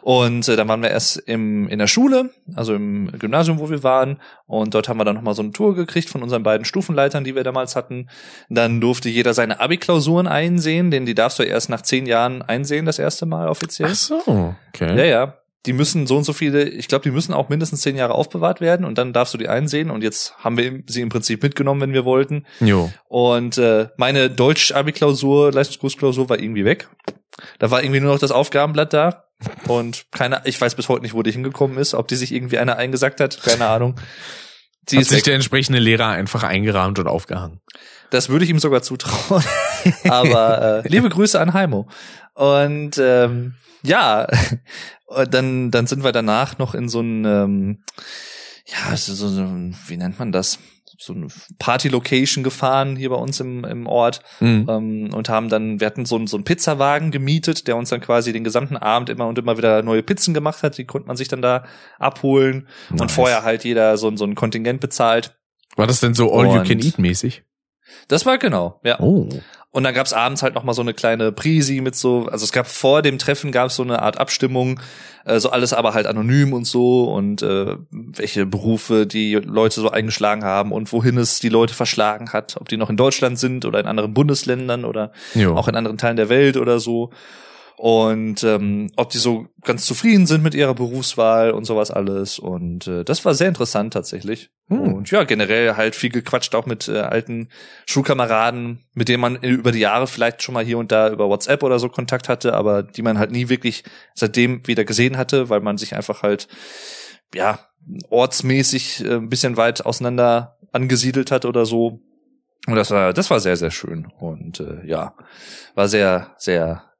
Und 0.00 0.48
äh, 0.48 0.56
dann 0.56 0.66
waren 0.66 0.82
wir 0.82 0.90
erst 0.90 1.16
im, 1.28 1.68
in 1.68 1.78
der 1.78 1.86
Schule, 1.86 2.30
also 2.56 2.74
im 2.74 3.12
Gymnasium, 3.16 3.60
wo 3.60 3.70
wir 3.70 3.84
waren. 3.84 4.20
Und 4.46 4.74
dort 4.74 4.88
haben 4.88 4.96
wir 4.98 5.04
dann 5.04 5.14
nochmal 5.14 5.34
so 5.36 5.42
eine 5.42 5.52
Tour 5.52 5.76
gekriegt 5.76 6.08
von 6.10 6.24
unseren 6.24 6.42
beiden 6.42 6.64
Stufenleitern, 6.64 7.22
die 7.22 7.36
wir 7.36 7.44
damals 7.44 7.76
hatten. 7.76 8.08
Dann 8.48 8.80
durfte 8.80 9.08
jeder 9.08 9.32
seine 9.32 9.60
Abi-Klausuren 9.60 10.26
einsehen, 10.26 10.90
denn 10.90 11.06
die 11.06 11.14
darfst 11.14 11.38
du 11.38 11.44
erst 11.44 11.68
nach 11.68 11.82
zehn 11.82 12.06
Jahren 12.06 12.42
einsehen, 12.42 12.84
das 12.86 12.98
erste 12.98 13.26
Mal 13.26 13.46
offiziell. 13.48 13.90
Ach 13.92 13.94
so, 13.94 14.54
okay. 14.74 14.96
Ja, 14.98 15.04
ja. 15.04 15.34
Die 15.66 15.72
müssen 15.72 16.06
so 16.06 16.16
und 16.16 16.24
so 16.24 16.32
viele, 16.32 16.68
ich 16.68 16.88
glaube, 16.88 17.04
die 17.04 17.10
müssen 17.12 17.32
auch 17.32 17.48
mindestens 17.48 17.82
zehn 17.82 17.96
Jahre 17.96 18.14
aufbewahrt 18.14 18.60
werden 18.60 18.84
und 18.84 18.98
dann 18.98 19.12
darfst 19.12 19.32
du 19.32 19.38
die 19.38 19.48
einsehen. 19.48 19.90
Und 19.90 20.02
jetzt 20.02 20.36
haben 20.38 20.56
wir 20.56 20.82
sie 20.86 21.02
im 21.02 21.08
Prinzip 21.08 21.42
mitgenommen, 21.42 21.80
wenn 21.80 21.92
wir 21.92 22.04
wollten. 22.04 22.46
Jo. 22.60 22.92
Und 23.08 23.58
äh, 23.58 23.88
meine 23.96 24.28
Deutsch-Abi-Klausur, 24.28 25.52
Leistungskursklausur 25.52 26.28
war 26.28 26.40
irgendwie 26.40 26.64
weg. 26.64 26.88
Da 27.58 27.70
war 27.70 27.82
irgendwie 27.82 28.00
nur 28.00 28.12
noch 28.12 28.20
das 28.20 28.32
Aufgabenblatt 28.32 28.92
da. 28.92 29.24
Und 29.66 30.06
keine, 30.10 30.42
ich 30.44 30.60
weiß 30.60 30.74
bis 30.74 30.88
heute 30.88 31.02
nicht, 31.02 31.14
wo 31.14 31.22
die 31.22 31.32
hingekommen 31.32 31.78
ist, 31.78 31.94
ob 31.94 32.08
die 32.08 32.16
sich 32.16 32.32
irgendwie 32.32 32.58
einer 32.58 32.76
eingesackt 32.76 33.20
hat, 33.20 33.42
keine 33.42 33.66
Ahnung. 33.66 33.96
Sie 34.88 34.98
hat 34.98 35.04
sich 35.04 35.18
weg. 35.18 35.24
der 35.24 35.34
entsprechende 35.34 35.78
Lehrer 35.78 36.08
einfach 36.08 36.42
eingerahmt 36.42 36.98
und 36.98 37.06
aufgehangen. 37.06 37.60
Das 38.10 38.28
würde 38.28 38.44
ich 38.44 38.50
ihm 38.50 38.58
sogar 38.58 38.82
zutrauen. 38.82 39.42
Aber 40.08 40.82
äh, 40.84 40.88
liebe 40.88 41.08
Grüße 41.08 41.40
an 41.40 41.54
Heimo. 41.54 41.88
Und 42.34 42.98
ähm, 42.98 43.54
ja, 43.82 44.26
dann, 45.30 45.70
dann 45.70 45.86
sind 45.86 46.04
wir 46.04 46.12
danach 46.12 46.58
noch 46.58 46.74
in 46.74 46.88
so 46.88 47.00
ein, 47.00 47.24
ähm, 47.24 47.84
ja, 48.66 48.96
so, 48.96 49.14
so, 49.14 49.46
wie 49.86 49.96
nennt 49.96 50.18
man 50.18 50.32
das? 50.32 50.58
so 51.04 51.12
eine 51.12 51.26
Party-Location 51.58 52.44
gefahren 52.44 52.96
hier 52.96 53.10
bei 53.10 53.16
uns 53.16 53.40
im, 53.40 53.64
im 53.64 53.86
Ort 53.86 54.20
mhm. 54.40 54.66
ähm, 54.68 55.10
und 55.12 55.28
haben 55.28 55.48
dann, 55.48 55.80
wir 55.80 55.86
hatten 55.86 56.04
so, 56.04 56.16
einen 56.16 56.26
so 56.26 56.36
einen 56.36 56.44
Pizzawagen 56.44 57.10
gemietet, 57.10 57.66
der 57.66 57.76
uns 57.76 57.90
dann 57.90 58.00
quasi 58.00 58.32
den 58.32 58.44
gesamten 58.44 58.76
Abend 58.76 59.10
immer 59.10 59.26
und 59.26 59.38
immer 59.38 59.56
wieder 59.56 59.82
neue 59.82 60.02
Pizzen 60.02 60.34
gemacht 60.34 60.62
hat. 60.62 60.78
Die 60.78 60.84
konnte 60.84 61.08
man 61.08 61.16
sich 61.16 61.28
dann 61.28 61.42
da 61.42 61.64
abholen 61.98 62.68
nice. 62.90 63.00
und 63.00 63.10
vorher 63.10 63.42
halt 63.42 63.64
jeder 63.64 63.96
so, 63.96 64.14
so 64.16 64.24
ein 64.24 64.34
Kontingent 64.34 64.80
bezahlt. 64.80 65.36
War 65.76 65.86
das 65.86 66.00
denn 66.00 66.14
so 66.14 66.32
All-You-Can-Eat-mäßig? 66.32 67.42
Das 68.08 68.26
war 68.26 68.38
genau, 68.38 68.80
ja. 68.84 69.00
Oh. 69.00 69.28
Und 69.72 69.84
dann 69.84 69.94
gab's 69.94 70.12
abends 70.12 70.42
halt 70.42 70.54
noch 70.54 70.64
mal 70.64 70.74
so 70.74 70.82
eine 70.82 70.92
kleine 70.92 71.32
Prisi 71.32 71.80
mit 71.80 71.96
so, 71.96 72.26
also 72.26 72.44
es 72.44 72.52
gab 72.52 72.66
vor 72.66 73.00
dem 73.00 73.18
Treffen 73.18 73.52
gab's 73.52 73.76
so 73.76 73.82
eine 73.82 74.02
Art 74.02 74.18
Abstimmung, 74.18 74.78
äh, 75.24 75.40
so 75.40 75.48
alles 75.50 75.72
aber 75.72 75.94
halt 75.94 76.06
anonym 76.06 76.52
und 76.52 76.66
so 76.66 77.04
und 77.04 77.40
äh, 77.40 77.76
welche 77.90 78.44
Berufe 78.44 79.06
die 79.06 79.36
Leute 79.36 79.80
so 79.80 79.90
eingeschlagen 79.90 80.44
haben 80.44 80.72
und 80.72 80.92
wohin 80.92 81.16
es 81.16 81.40
die 81.40 81.48
Leute 81.48 81.72
verschlagen 81.72 82.34
hat, 82.34 82.58
ob 82.60 82.68
die 82.68 82.76
noch 82.76 82.90
in 82.90 82.98
Deutschland 82.98 83.38
sind 83.38 83.64
oder 83.64 83.80
in 83.80 83.86
anderen 83.86 84.12
Bundesländern 84.12 84.84
oder 84.84 85.10
jo. 85.34 85.56
auch 85.56 85.68
in 85.68 85.74
anderen 85.74 85.96
Teilen 85.96 86.16
der 86.16 86.28
Welt 86.28 86.58
oder 86.58 86.78
so 86.78 87.08
und 87.76 88.44
ähm, 88.44 88.90
ob 88.96 89.10
die 89.10 89.18
so 89.18 89.48
ganz 89.62 89.84
zufrieden 89.86 90.26
sind 90.26 90.42
mit 90.42 90.54
ihrer 90.54 90.74
Berufswahl 90.74 91.50
und 91.50 91.64
sowas 91.64 91.90
alles. 91.90 92.38
Und 92.38 92.86
äh, 92.86 93.04
das 93.04 93.24
war 93.24 93.34
sehr 93.34 93.48
interessant 93.48 93.92
tatsächlich. 93.92 94.50
Hm. 94.68 94.94
Und 94.94 95.10
ja, 95.10 95.24
generell 95.24 95.76
halt 95.76 95.94
viel 95.94 96.10
gequatscht, 96.10 96.54
auch 96.54 96.66
mit 96.66 96.88
äh, 96.88 97.00
alten 97.00 97.48
Schulkameraden, 97.86 98.84
mit 98.94 99.08
denen 99.08 99.20
man 99.20 99.36
über 99.36 99.72
die 99.72 99.80
Jahre 99.80 100.06
vielleicht 100.06 100.42
schon 100.42 100.54
mal 100.54 100.64
hier 100.64 100.78
und 100.78 100.92
da 100.92 101.10
über 101.10 101.28
WhatsApp 101.28 101.62
oder 101.62 101.78
so 101.78 101.88
Kontakt 101.88 102.28
hatte, 102.28 102.54
aber 102.54 102.82
die 102.82 103.02
man 103.02 103.18
halt 103.18 103.32
nie 103.32 103.48
wirklich 103.48 103.84
seitdem 104.14 104.66
wieder 104.66 104.84
gesehen 104.84 105.16
hatte, 105.16 105.48
weil 105.48 105.60
man 105.60 105.78
sich 105.78 105.96
einfach 105.96 106.22
halt, 106.22 106.48
ja, 107.34 107.58
ortsmäßig 108.10 109.04
äh, 109.04 109.14
ein 109.14 109.28
bisschen 109.28 109.56
weit 109.56 109.84
auseinander 109.84 110.58
angesiedelt 110.72 111.30
hat 111.30 111.44
oder 111.44 111.66
so. 111.66 112.00
Und 112.66 112.76
das 112.76 112.90
war, 112.90 113.12
das 113.12 113.28
war 113.30 113.40
sehr, 113.40 113.56
sehr 113.56 113.70
schön. 113.70 114.06
Und 114.20 114.60
äh, 114.60 114.86
ja, 114.86 115.14
war 115.74 115.88
sehr, 115.88 116.34
sehr 116.38 116.91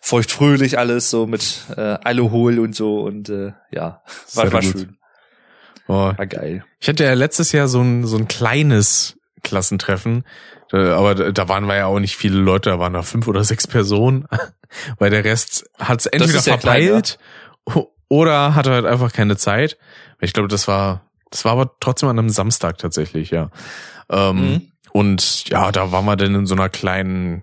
feuchtfröhlich 0.00 0.78
alles, 0.78 1.10
so 1.10 1.26
mit 1.26 1.64
äh, 1.76 1.80
Alkohol 1.80 2.58
und 2.58 2.74
so 2.74 3.00
und 3.00 3.28
äh, 3.28 3.52
ja, 3.70 4.02
war, 4.34 4.52
war 4.52 4.62
schön. 4.62 4.96
Oh. 5.88 6.12
War 6.16 6.26
geil. 6.26 6.64
Ich 6.78 6.88
hatte 6.88 7.04
ja 7.04 7.14
letztes 7.14 7.52
Jahr 7.52 7.68
so 7.68 7.80
ein, 7.80 8.06
so 8.06 8.16
ein 8.16 8.28
kleines 8.28 9.16
Klassentreffen, 9.42 10.24
aber 10.70 11.32
da 11.32 11.48
waren 11.48 11.66
wir 11.66 11.76
ja 11.76 11.86
auch 11.86 11.98
nicht 11.98 12.16
viele 12.16 12.38
Leute, 12.38 12.70
da 12.70 12.78
waren 12.78 12.92
da 12.92 13.02
fünf 13.02 13.26
oder 13.26 13.42
sechs 13.42 13.66
Personen, 13.66 14.26
weil 14.98 15.10
der 15.10 15.24
Rest 15.24 15.64
hat 15.78 16.00
es 16.00 16.06
entweder 16.06 16.42
verpeilt 16.42 17.18
klein, 17.66 17.76
ja. 17.76 17.86
oder 18.08 18.54
hatte 18.54 18.70
halt 18.70 18.86
einfach 18.86 19.12
keine 19.12 19.36
Zeit. 19.36 19.78
Ich 20.20 20.32
glaube, 20.32 20.48
das 20.48 20.68
war, 20.68 21.10
das 21.30 21.44
war 21.44 21.52
aber 21.52 21.74
trotzdem 21.80 22.08
an 22.08 22.18
einem 22.18 22.30
Samstag 22.30 22.78
tatsächlich, 22.78 23.30
ja. 23.30 23.50
Ähm, 24.08 24.36
mhm. 24.36 24.70
Und 24.92 25.48
ja, 25.48 25.72
da 25.72 25.92
waren 25.92 26.04
wir 26.04 26.16
dann 26.16 26.34
in 26.34 26.46
so 26.46 26.54
einer 26.54 26.68
kleinen 26.68 27.42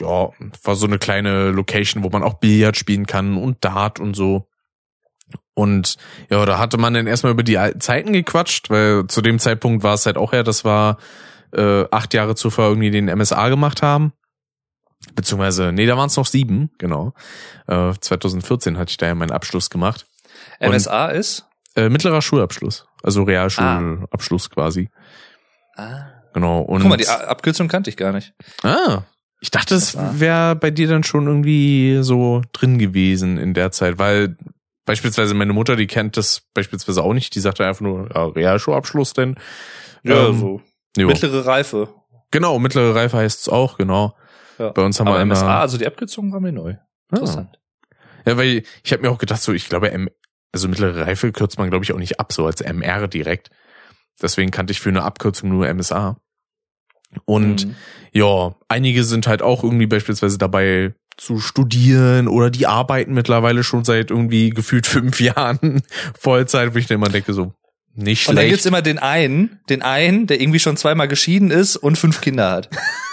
ja, 0.00 0.30
war 0.64 0.74
so 0.74 0.86
eine 0.86 0.98
kleine 0.98 1.50
Location, 1.50 2.02
wo 2.04 2.10
man 2.10 2.22
auch 2.22 2.34
Billard 2.34 2.76
spielen 2.76 3.06
kann 3.06 3.36
und 3.36 3.64
Dart 3.64 4.00
und 4.00 4.14
so. 4.14 4.48
Und 5.54 5.96
ja, 6.30 6.44
da 6.46 6.58
hatte 6.58 6.78
man 6.78 6.94
dann 6.94 7.06
erstmal 7.06 7.32
über 7.32 7.42
die 7.42 7.58
Zeiten 7.78 8.12
gequatscht, 8.12 8.70
weil 8.70 9.06
zu 9.06 9.20
dem 9.20 9.38
Zeitpunkt 9.38 9.82
war 9.82 9.94
es 9.94 10.06
halt 10.06 10.16
auch 10.16 10.32
ja, 10.32 10.42
das 10.42 10.64
war 10.64 10.98
äh, 11.52 11.84
acht 11.90 12.14
Jahre 12.14 12.34
zuvor 12.34 12.68
irgendwie 12.68 12.90
den 12.90 13.06
MSA 13.06 13.48
gemacht 13.48 13.82
haben. 13.82 14.12
Beziehungsweise, 15.14 15.72
nee, 15.72 15.86
da 15.86 15.96
waren 15.96 16.06
es 16.06 16.16
noch 16.16 16.26
sieben, 16.26 16.70
genau. 16.78 17.12
Äh, 17.66 17.92
2014 17.98 18.78
hatte 18.78 18.90
ich 18.90 18.96
da 18.96 19.06
ja 19.06 19.14
meinen 19.14 19.32
Abschluss 19.32 19.68
gemacht. 19.68 20.06
MSA 20.60 21.08
und, 21.08 21.14
ist? 21.16 21.46
Äh, 21.74 21.88
mittlerer 21.88 22.22
Schulabschluss, 22.22 22.86
also 23.02 23.24
Realschulabschluss 23.24 24.48
ah. 24.50 24.54
quasi. 24.54 24.90
Ah. 25.76 26.04
Genau. 26.34 26.60
Und 26.60 26.80
Guck 26.80 26.88
mal, 26.88 26.96
die 26.96 27.08
Abkürzung 27.08 27.68
kannte 27.68 27.90
ich 27.90 27.96
gar 27.96 28.12
nicht. 28.12 28.32
Ah, 28.62 29.02
ich 29.42 29.50
dachte, 29.50 29.74
es 29.74 29.98
wäre 30.20 30.54
bei 30.54 30.70
dir 30.70 30.86
dann 30.86 31.02
schon 31.02 31.26
irgendwie 31.26 31.98
so 32.02 32.42
drin 32.52 32.78
gewesen 32.78 33.38
in 33.38 33.54
der 33.54 33.72
Zeit, 33.72 33.98
weil 33.98 34.36
beispielsweise 34.84 35.34
meine 35.34 35.52
Mutter, 35.52 35.74
die 35.74 35.88
kennt 35.88 36.16
das 36.16 36.42
beispielsweise 36.54 37.02
auch 37.02 37.12
nicht, 37.12 37.34
die 37.34 37.40
sagte 37.40 37.66
einfach 37.66 37.80
nur, 37.80 38.08
ja, 38.14 38.24
Realschulabschluss 38.26 39.14
denn. 39.14 39.34
Ja, 40.04 40.28
ähm, 40.28 40.38
so. 40.38 40.62
Jo. 40.96 41.08
Mittlere 41.08 41.44
Reife. 41.44 41.88
Genau, 42.30 42.60
mittlere 42.60 42.94
Reife 42.94 43.16
heißt 43.16 43.40
es 43.40 43.48
auch, 43.48 43.78
genau. 43.78 44.14
Ja. 44.58 44.70
Bei 44.70 44.82
uns 44.82 45.00
haben 45.00 45.08
Aber 45.08 45.18
wir 45.18 45.26
MSA, 45.26 45.42
immer, 45.42 45.58
also 45.58 45.76
die 45.76 45.88
Abkürzung 45.88 46.32
war 46.32 46.38
mir 46.38 46.52
neu. 46.52 46.74
Ah. 46.74 47.16
Interessant. 47.16 47.58
Ah. 47.58 48.30
Ja, 48.30 48.36
weil 48.36 48.62
ich 48.84 48.92
habe 48.92 49.02
mir 49.02 49.10
auch 49.10 49.18
gedacht, 49.18 49.42
so 49.42 49.52
ich 49.52 49.68
glaube, 49.68 49.90
M, 49.90 50.08
also 50.52 50.68
mittlere 50.68 51.04
Reife 51.04 51.32
kürzt 51.32 51.58
man, 51.58 51.68
glaube 51.68 51.84
ich, 51.84 51.92
auch 51.92 51.98
nicht 51.98 52.20
ab, 52.20 52.32
so 52.32 52.46
als 52.46 52.60
MR 52.60 53.08
direkt. 53.08 53.50
Deswegen 54.20 54.52
kannte 54.52 54.70
ich 54.70 54.80
für 54.80 54.90
eine 54.90 55.02
Abkürzung 55.02 55.50
nur 55.50 55.66
MSA. 55.66 56.16
Und 57.24 57.66
mhm. 57.66 57.74
ja, 58.12 58.54
einige 58.68 59.04
sind 59.04 59.26
halt 59.26 59.42
auch 59.42 59.62
irgendwie 59.62 59.86
beispielsweise 59.86 60.38
dabei 60.38 60.94
zu 61.16 61.38
studieren 61.38 62.26
oder 62.26 62.50
die 62.50 62.66
arbeiten 62.66 63.12
mittlerweile 63.12 63.64
schon 63.64 63.84
seit 63.84 64.10
irgendwie 64.10 64.50
gefühlt 64.50 64.86
fünf 64.88 65.20
Jahren 65.20 65.82
Vollzeit, 66.18 66.74
wo 66.74 66.78
ich 66.78 66.86
dann 66.86 66.96
immer 66.96 67.08
denke 67.08 67.32
so, 67.32 67.52
nicht 67.94 68.22
schlecht. 68.22 68.30
Und 68.30 68.36
dann 68.36 68.48
gibt's 68.48 68.66
immer 68.66 68.82
den 68.82 68.98
einen, 68.98 69.60
den 69.68 69.82
einen, 69.82 70.26
der 70.26 70.40
irgendwie 70.40 70.60
schon 70.60 70.76
zweimal 70.76 71.08
geschieden 71.08 71.50
ist 71.50 71.76
und 71.76 71.96
fünf 71.96 72.20
Kinder 72.20 72.50
hat. 72.50 72.70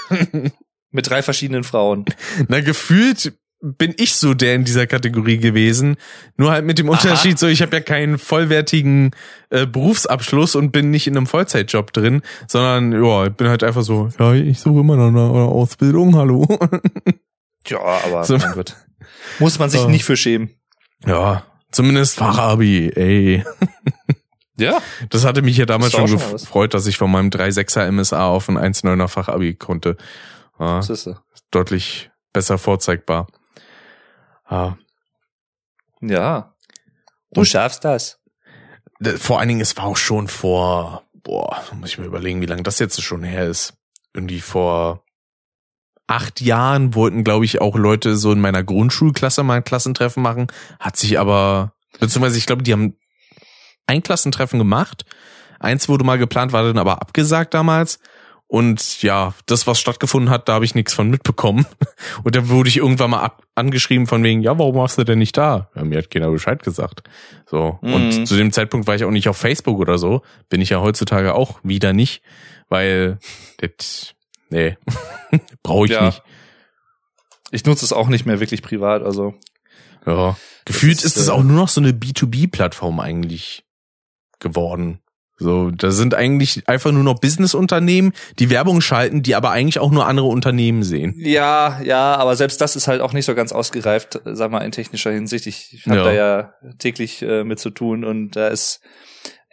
Mit 0.92 1.10
drei 1.10 1.22
verschiedenen 1.22 1.64
Frauen. 1.64 2.06
Na, 2.48 2.62
gefühlt 2.62 3.34
bin 3.62 3.94
ich 3.98 4.16
so 4.16 4.34
der 4.34 4.56
in 4.56 4.64
dieser 4.64 4.88
Kategorie 4.88 5.38
gewesen. 5.38 5.98
Nur 6.38 6.52
halt 6.52 6.66
mit 6.66 6.80
dem 6.80 6.90
Unterschied, 6.90 7.34
Aha. 7.34 7.38
so 7.38 7.48
ich 7.48 7.62
habe 7.62 7.76
ja 7.76 7.82
keinen 7.82 8.18
vollwertigen 8.18 9.12
äh, 9.50 9.66
Berufsabschluss 9.66 10.56
und 10.56 10.72
bin 10.72 10.92
nicht 10.92 11.08
in 11.08 11.18
einem 11.18 11.28
Vollzeitjob 11.28 11.92
drin, 11.92 12.22
sondern 12.48 13.04
ja, 13.04 13.28
ich 13.28 13.34
bin 13.34 13.50
halt 13.50 13.64
einfach 13.64 13.84
so, 13.84 14.10
ja, 14.18 14.34
ich 14.34 14.60
suche 14.60 14.80
immer 14.80 14.96
noch 14.96 15.08
eine, 15.08 15.20
Ausbildung, 15.20 16.16
hallo. 16.16 16.48
ja, 17.68 17.80
aber 17.80 18.24
so. 18.24 18.38
mein 18.38 18.54
Gott. 18.54 18.78
Muss 19.40 19.60
man 19.60 19.70
sich 19.70 19.82
uh, 19.82 19.90
nicht 19.90 20.06
für 20.06 20.16
schämen. 20.16 20.52
Ja, 21.06 21.44
zumindest 21.72 22.16
Fachabi, 22.16 22.92
ey. 22.96 23.44
Ja. 24.58 24.82
Das 25.10 25.26
hatte 25.26 25.42
mich 25.42 25.56
ja 25.56 25.66
damals 25.66 25.94
schon 25.94 26.06
gefreut, 26.06 26.74
dass 26.74 26.86
ich 26.86 26.98
von 26.98 27.10
meinem 27.10 27.30
3,6er 27.30 27.90
MSA 27.92 28.28
auf 28.28 28.50
ein 28.50 28.58
1,9er 28.58 29.08
Fachabi 29.08 29.56
konnte. 29.56 29.96
Ja, 30.60 30.78
das 30.78 30.90
ist 30.90 31.10
deutlich 31.52 32.12
besser 32.34 32.58
vorzeigbar. 32.58 33.28
Ah. 34.50 34.76
Ja. 36.02 36.56
Du 37.32 37.42
Und 37.42 37.46
schaffst 37.46 37.86
das. 37.86 38.20
Vor 39.18 39.40
allen 39.40 39.48
Dingen, 39.48 39.62
es 39.62 39.78
war 39.78 39.86
auch 39.86 39.98
schon 39.98 40.28
vor, 40.28 41.04
boah, 41.14 41.64
muss 41.74 41.92
ich 41.92 41.98
mir 42.00 42.06
überlegen, 42.06 42.42
wie 42.42 42.48
lange 42.48 42.64
das 42.64 42.80
jetzt 42.80 43.02
schon 43.02 43.24
her 43.24 43.46
ist. 43.46 43.74
Irgendwie 44.14 44.42
vor 44.42 45.06
acht 46.08 46.42
Jahren 46.42 46.96
wollten, 46.96 47.24
glaube 47.24 47.46
ich, 47.46 47.62
auch 47.62 47.78
Leute 47.78 48.18
so 48.18 48.32
in 48.32 48.42
meiner 48.42 48.64
Grundschulklasse 48.64 49.44
mal 49.44 49.58
ein 49.58 49.64
Klassentreffen 49.64 50.24
machen. 50.24 50.48
Hat 50.80 50.98
sich 50.98 51.20
aber, 51.20 51.74
beziehungsweise 52.00 52.40
ich 52.40 52.48
glaube, 52.48 52.64
die 52.64 52.74
haben 52.74 52.98
ein 53.86 54.02
Klassentreffen 54.02 54.58
gemacht. 54.58 55.06
Eins 55.60 55.88
wurde 55.88 56.04
mal 56.04 56.18
geplant, 56.18 56.52
war 56.52 56.64
dann 56.64 56.80
aber 56.80 57.02
abgesagt 57.02 57.54
damals. 57.54 58.00
Und 58.52 59.04
ja, 59.04 59.36
das, 59.46 59.68
was 59.68 59.80
stattgefunden 59.80 60.32
hat, 60.32 60.50
da 60.50 60.54
habe 60.54 60.66
ich 60.66 60.74
nichts 60.74 60.96
von 60.96 61.08
mitbekommen. 61.08 61.68
Und 62.24 62.36
dann 62.36 62.50
wurde 62.50 62.68
ich 62.68 62.78
irgendwann 62.78 63.12
mal 63.12 63.22
ab 63.22 63.44
angeschrieben 63.54 64.08
von 64.08 64.24
wegen, 64.24 64.42
ja, 64.42 64.58
warum 64.58 64.76
warst 64.76 64.98
du 64.98 65.04
denn 65.04 65.20
nicht 65.20 65.38
da? 65.38 65.70
Ja, 65.76 65.84
mir 65.84 66.00
hat 66.00 66.10
keiner 66.10 66.32
Bescheid 66.32 66.64
gesagt. 66.64 67.04
So. 67.46 67.78
Mhm. 67.84 67.94
Und 67.94 68.28
zu 68.28 68.36
dem 68.36 68.52
Zeitpunkt 68.52 68.88
war 68.88 68.96
ich 68.96 69.04
auch 69.04 69.12
nicht 69.12 69.30
auf 69.30 69.38
Facebook 69.38 69.78
oder 69.78 70.00
so. 70.00 70.24
Bin 70.50 70.62
ich 70.62 70.70
ja 70.70 70.82
heutzutage 70.82 71.36
auch 71.36 71.60
wieder 71.62 71.94
nicht, 71.94 72.24
weil 72.70 73.20
das, 73.58 74.16
nee, 74.50 74.78
brauche 75.62 75.86
ich 75.86 75.92
ja. 75.92 76.08
nicht. 76.08 76.24
Ich 77.52 77.66
nutze 77.66 77.86
es 77.86 77.94
auch 77.94 78.08
nicht 78.08 78.26
mehr 78.26 78.40
wirklich 78.40 78.64
privat, 78.64 79.04
also. 79.04 79.36
Ja. 80.08 80.38
Gefühlt 80.66 81.04
ist 81.04 81.18
es 81.18 81.28
äh, 81.28 81.32
auch 81.32 81.44
nur 81.44 81.56
noch 81.56 81.70
so 81.70 81.82
eine 81.82 81.92
B2B-Plattform 81.92 83.00
eigentlich 83.00 83.64
geworden. 84.40 85.02
So, 85.40 85.72
da 85.72 85.92
sind 85.92 86.14
eigentlich 86.14 86.68
einfach 86.68 86.92
nur 86.92 87.04
noch 87.04 87.20
Businessunternehmen, 87.20 88.12
die 88.40 88.50
Werbung 88.50 88.82
schalten, 88.82 89.24
die 89.24 89.36
aber 89.36 89.52
eigentlich 89.52 89.80
auch 89.80 89.92
nur 89.92 90.06
andere 90.06 90.28
Unternehmen 90.28 90.84
sehen. 90.84 91.16
Ja, 91.18 91.82
ja, 91.82 92.16
aber 92.16 92.36
selbst 92.36 92.60
das 92.60 92.76
ist 92.76 92.88
halt 92.88 93.02
auch 93.02 93.14
nicht 93.14 93.26
so 93.26 93.36
ganz 93.36 93.54
ausgereift, 93.54 94.20
sag 94.26 94.52
mal, 94.52 94.60
in 94.60 94.72
technischer 94.72 95.12
Hinsicht. 95.12 95.48
Ich, 95.48 95.74
ich 95.74 95.86
habe 95.86 95.98
ja. 95.98 96.04
da 96.04 96.12
ja 96.12 96.54
täglich 96.78 97.22
äh, 97.22 97.44
mit 97.44 97.60
zu 97.60 97.70
tun 97.70 98.04
und 98.04 98.36
da 98.36 98.50
ist 98.50 98.82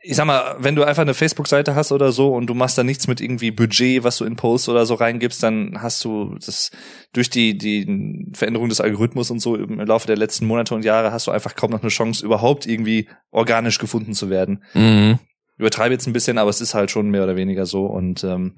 ich 0.09 0.15
sag 0.15 0.27
mal, 0.27 0.55
wenn 0.61 0.77
du 0.77 0.85
einfach 0.85 1.03
eine 1.03 1.15
Facebook-Seite 1.15 1.75
hast 1.75 1.91
oder 1.91 2.13
so 2.13 2.33
und 2.33 2.47
du 2.47 2.55
machst 2.55 2.79
da 2.79 2.85
nichts 2.85 3.09
mit 3.09 3.21
irgendwie 3.21 3.51
Budget, 3.51 4.05
was 4.05 4.19
du 4.19 4.25
in 4.25 4.37
Posts 4.37 4.69
oder 4.69 4.87
so 4.87 4.95
reingibst, 4.95 5.43
dann 5.43 5.83
hast 5.83 6.05
du 6.05 6.37
das 6.37 6.71
durch 7.13 7.29
die, 7.29 7.59
die 7.59 8.29
Veränderung 8.33 8.69
des 8.69 8.81
Algorithmus 8.81 9.33
und 9.33 9.41
so 9.41 9.57
im 9.57 9.81
Laufe 9.81 10.07
der 10.07 10.17
letzten 10.17 10.47
Monate 10.47 10.75
und 10.75 10.85
Jahre 10.85 11.11
hast 11.11 11.27
du 11.27 11.33
einfach 11.33 11.57
kaum 11.57 11.71
noch 11.71 11.83
eine 11.83 11.91
Chance, 11.91 12.25
überhaupt 12.25 12.67
irgendwie 12.67 13.09
organisch 13.33 13.79
gefunden 13.79 14.15
zu 14.15 14.31
werden. 14.31 14.63
Mhm. 14.75 15.19
Übertreibe 15.57 15.95
jetzt 15.95 16.07
ein 16.07 16.12
bisschen, 16.12 16.39
aber 16.39 16.51
es 16.51 16.61
ist 16.61 16.74
halt 16.74 16.91
schon 16.91 17.11
mehr 17.11 17.24
oder 17.24 17.37
weniger 17.37 17.66
so 17.66 17.87
und 17.87 18.24
ähm, 18.24 18.57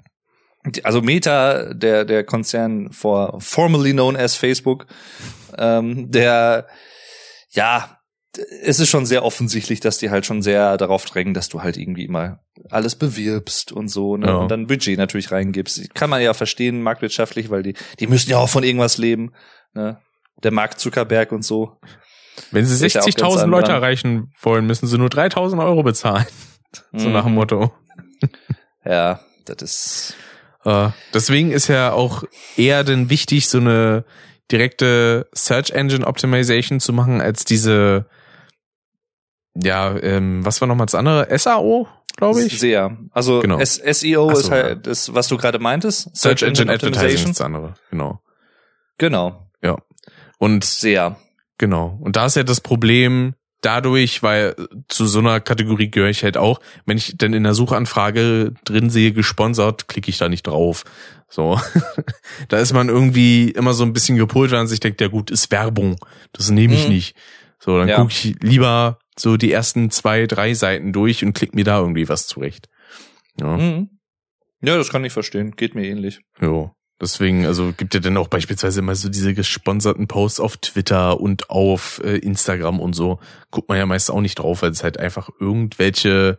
also 0.83 1.01
Meta, 1.01 1.73
der 1.73 2.05
der 2.05 2.25
Konzern 2.25 2.93
for 2.93 3.41
formerly 3.41 3.93
known 3.93 4.17
as 4.17 4.35
Facebook, 4.35 4.87
ähm, 5.57 6.11
der 6.11 6.67
ja 7.51 7.99
es 8.63 8.79
ist 8.79 8.91
schon 8.91 9.07
sehr 9.07 9.25
offensichtlich, 9.25 9.81
dass 9.81 9.99
die 9.99 10.11
halt 10.11 10.27
schon 10.27 10.43
sehr 10.43 10.77
darauf 10.77 11.05
drängen, 11.05 11.35
dass 11.35 11.49
du 11.49 11.63
halt 11.63 11.77
irgendwie 11.77 12.05
immer 12.05 12.41
alles 12.71 12.95
bewirbst 12.95 13.73
und 13.73 13.89
so, 13.89 14.17
ne? 14.17 14.27
Ja. 14.27 14.37
Und 14.37 14.51
dann 14.51 14.67
Budget 14.67 14.99
natürlich 14.99 15.33
reingibst. 15.33 15.95
Kann 15.95 16.11
man 16.11 16.23
ja 16.23 16.35
verstehen, 16.35 16.83
marktwirtschaftlich, 16.83 17.51
weil 17.51 17.63
die, 17.63 17.75
die 17.99 18.07
müssen 18.07 18.31
ja 18.31 18.39
auch 18.39 18.49
von 18.49 18.65
irgendwas 18.65 18.99
leben, 18.99 19.33
ne? 19.75 19.99
Der 20.43 20.53
Mark 20.53 20.79
Zuckerberg 20.79 21.33
und 21.33 21.43
so. 21.43 21.79
Wenn 22.53 22.65
sie 22.65 22.75
Ist 22.87 22.95
ja 22.95 23.01
auch 23.01 23.07
ganz 23.07 23.17
60.000 23.17 23.43
an 23.43 23.51
Leute 23.51 23.73
erreichen 23.73 24.31
wollen, 24.41 24.67
müssen 24.67 24.87
sie 24.87 24.99
nur 24.99 25.09
3.000 25.09 25.65
Euro 25.65 25.83
bezahlen. 25.83 26.27
So 26.93 27.09
Mhm. 27.09 27.13
nach 27.13 27.25
dem 27.25 27.35
Motto. 27.35 27.73
Ja, 28.85 29.21
das 29.45 29.63
ist, 29.63 30.15
Äh, 30.65 30.89
deswegen 31.13 31.51
ist 31.51 31.69
ja 31.69 31.93
auch 31.93 32.25
eher 32.57 32.85
denn 32.85 33.11
wichtig, 33.11 33.49
so 33.49 33.59
eine 33.59 34.05
direkte 34.51 35.29
Search 35.35 35.71
Engine 35.71 36.07
Optimization 36.07 36.81
zu 36.81 36.93
machen, 36.93 37.21
als 37.21 37.45
diese, 37.45 38.07
ja, 39.55 39.95
ähm, 40.03 40.45
was 40.45 40.61
war 40.61 40.69
nochmal 40.69 40.87
das 40.87 40.95
andere? 40.95 41.27
SAO, 41.39 41.87
glaube 42.17 42.43
ich? 42.43 42.59
sehr. 42.59 42.97
Also 43.11 43.41
Genau. 43.41 43.59
SEO 43.63 44.31
so, 44.35 44.41
ist 44.41 44.51
halt 44.51 44.87
das, 44.87 45.13
was 45.15 45.29
du 45.29 45.37
gerade 45.37 45.59
meintest. 45.59 46.17
Search 46.17 46.43
Engine 46.43 46.73
Advertising 46.73 47.31
ist 47.31 47.41
das 47.41 47.41
andere, 47.43 47.75
genau. 47.91 48.21
Genau. 48.99 49.45
Und 50.41 50.65
Sehr. 50.65 51.17
Genau. 51.59 51.99
Und 52.01 52.15
da 52.15 52.27
ist 52.27 52.37
ja 52.37 52.45
das 52.45 52.61
Problem 52.61 53.35
dadurch, 53.61 54.23
weil 54.23 54.55
zu 54.89 55.07
so 55.07 55.19
einer 55.19 55.41
Kategorie 55.41 55.91
gehöre 55.91 56.11
ich 56.11 56.23
halt 56.25 56.37
auch, 56.37 56.61
wenn 56.87 56.97
ich 56.97 57.15
dann 57.17 57.33
in 57.35 57.43
der 57.45 57.55
Suchanfrage 57.55 58.55
drin 58.65 58.91
sehe, 58.91 59.13
gesponsert, 59.13 59.89
klicke 59.89 60.11
ich 60.11 60.19
da 60.19 60.29
nicht 60.29 60.47
drauf. 60.47 60.85
So. 61.29 61.61
da 62.49 62.59
ist 62.59 62.73
man 62.73 62.89
irgendwie 62.89 63.51
immer 63.51 63.75
so 63.75 63.85
ein 63.85 63.93
bisschen 63.93 64.17
gepolt, 64.17 64.51
weil 64.51 64.59
man 64.61 64.67
sich 64.69 64.81
denkt, 64.81 65.01
ja 65.01 65.09
gut, 65.09 65.31
ist 65.31 65.51
Werbung. 65.51 65.97
Das 66.33 66.51
nehme 66.51 66.75
ich 66.75 66.85
Mhm. 66.85 66.95
nicht. 66.95 67.17
So, 67.59 67.77
dann 67.79 67.89
Ja. 67.89 67.97
gucke 67.97 68.13
ich 68.13 68.37
lieber 68.41 68.99
so 69.19 69.37
die 69.37 69.51
ersten 69.53 69.91
zwei, 69.91 70.27
drei 70.27 70.55
Seiten 70.55 70.93
durch 70.93 71.25
und 71.25 71.33
klick 71.35 71.55
mir 71.55 71.65
da 71.65 71.81
irgendwie 71.81 72.09
was 72.09 72.27
zurecht. 72.29 72.69
Ja. 73.41 73.57
Mhm. 73.57 73.91
Ja, 74.63 74.77
das 74.77 74.91
kann 74.91 75.05
ich 75.05 75.13
verstehen. 75.13 75.53
Geht 75.57 75.75
mir 75.75 75.85
ähnlich. 75.87 76.21
Jo. 76.41 76.73
Deswegen, 77.01 77.47
also 77.47 77.73
gibt 77.77 77.95
ja 77.95 78.01
dann 78.01 78.17
auch 78.17 78.27
beispielsweise 78.27 78.81
immer 78.81 78.95
so 78.97 79.09
diese 79.09 79.33
gesponserten 79.33 80.09
Posts 80.09 80.41
auf 80.41 80.57
Twitter 80.57 81.21
und 81.21 81.49
auf 81.49 82.01
äh, 82.05 82.17
Instagram 82.17 82.81
und 82.81 82.95
so. 82.95 83.21
Guckt 83.51 83.69
man 83.69 83.79
ja 83.79 83.87
meist 83.87 84.11
auch 84.11 84.21
nicht 84.21 84.41
drauf, 84.41 84.63
weil 84.63 84.73
es 84.73 84.83
halt 84.83 84.99
einfach 84.99 85.29
irgendwelche 85.39 86.39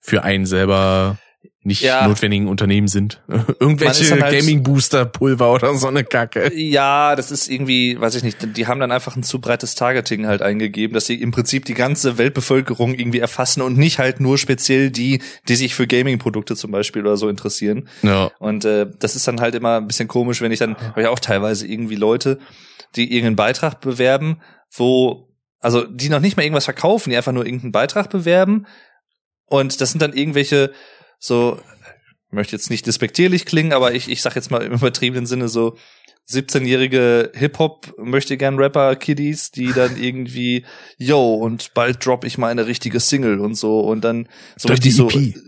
für 0.00 0.24
einen 0.24 0.44
selber 0.44 1.18
nicht 1.62 1.82
Ja. 1.82 2.06
notwendigen 2.06 2.46
Unternehmen 2.46 2.86
sind. 2.88 3.20
Irgendwelche 3.60 4.08
halt- 4.20 4.32
Gaming-Booster-Pulver 4.32 5.52
oder 5.52 5.74
so 5.74 5.88
eine 5.88 6.04
Kacke. 6.04 6.52
Ja, 6.54 7.16
das 7.16 7.30
ist 7.30 7.48
irgendwie, 7.48 8.00
weiß 8.00 8.14
ich 8.14 8.22
nicht, 8.22 8.56
die 8.56 8.66
haben 8.66 8.80
dann 8.80 8.92
einfach 8.92 9.16
ein 9.16 9.22
zu 9.24 9.40
breites 9.40 9.74
Targeting 9.74 10.26
halt 10.26 10.40
eingegeben, 10.40 10.94
dass 10.94 11.06
sie 11.06 11.20
im 11.20 11.30
Prinzip 11.32 11.64
die 11.64 11.74
ganze 11.74 12.16
Weltbevölkerung 12.16 12.94
irgendwie 12.94 13.18
erfassen 13.18 13.60
und 13.62 13.76
nicht 13.76 13.98
halt 13.98 14.20
nur 14.20 14.38
speziell 14.38 14.90
die, 14.90 15.20
die 15.48 15.56
sich 15.56 15.74
für 15.74 15.86
Gaming-Produkte 15.86 16.54
zum 16.54 16.70
Beispiel 16.70 17.02
oder 17.02 17.16
so 17.16 17.28
interessieren. 17.28 17.88
Ja. 18.02 18.30
Und 18.38 18.64
äh, 18.64 18.86
das 18.98 19.16
ist 19.16 19.26
dann 19.26 19.40
halt 19.40 19.54
immer 19.56 19.78
ein 19.78 19.86
bisschen 19.88 20.08
komisch, 20.08 20.40
wenn 20.40 20.52
ich 20.52 20.60
dann, 20.60 20.76
habe 20.76 21.02
ich 21.02 21.06
auch 21.08 21.18
teilweise 21.18 21.66
irgendwie 21.66 21.96
Leute, 21.96 22.38
die 22.94 23.12
irgendeinen 23.12 23.36
Beitrag 23.36 23.80
bewerben, 23.80 24.40
wo, 24.72 25.28
also 25.60 25.84
die 25.84 26.08
noch 26.08 26.20
nicht 26.20 26.36
mal 26.36 26.44
irgendwas 26.44 26.64
verkaufen, 26.66 27.10
die 27.10 27.16
einfach 27.16 27.32
nur 27.32 27.44
irgendeinen 27.44 27.72
Beitrag 27.72 28.10
bewerben. 28.10 28.66
Und 29.46 29.80
das 29.80 29.90
sind 29.90 30.00
dann 30.02 30.12
irgendwelche 30.12 30.72
so, 31.18 31.58
möchte 32.30 32.56
jetzt 32.56 32.70
nicht 32.70 32.86
despektierlich 32.86 33.46
klingen, 33.46 33.72
aber 33.72 33.94
ich, 33.94 34.08
ich 34.08 34.22
sag 34.22 34.36
jetzt 34.36 34.50
mal 34.50 34.62
im 34.62 34.72
übertriebenen 34.72 35.26
Sinne 35.26 35.48
so 35.48 35.76
17-jährige 36.30 37.32
Hip-Hop 37.34 37.94
möchte 37.98 38.36
gern 38.36 38.58
Rapper 38.58 38.96
Kiddies, 38.96 39.50
die 39.50 39.72
dann 39.72 39.96
irgendwie, 40.00 40.64
yo, 40.98 41.34
und 41.34 41.72
bald 41.74 42.04
drop 42.04 42.24
ich 42.24 42.38
mal 42.38 42.48
eine 42.48 42.66
richtige 42.66 43.00
Single 43.00 43.40
und 43.40 43.54
so 43.54 43.80
und 43.80 44.02
dann 44.02 44.28
so 44.56 44.68
Durch 44.68 44.80
die 44.80 44.88
richtig 44.90 45.34
so 45.34 45.40
EP. 45.40 45.42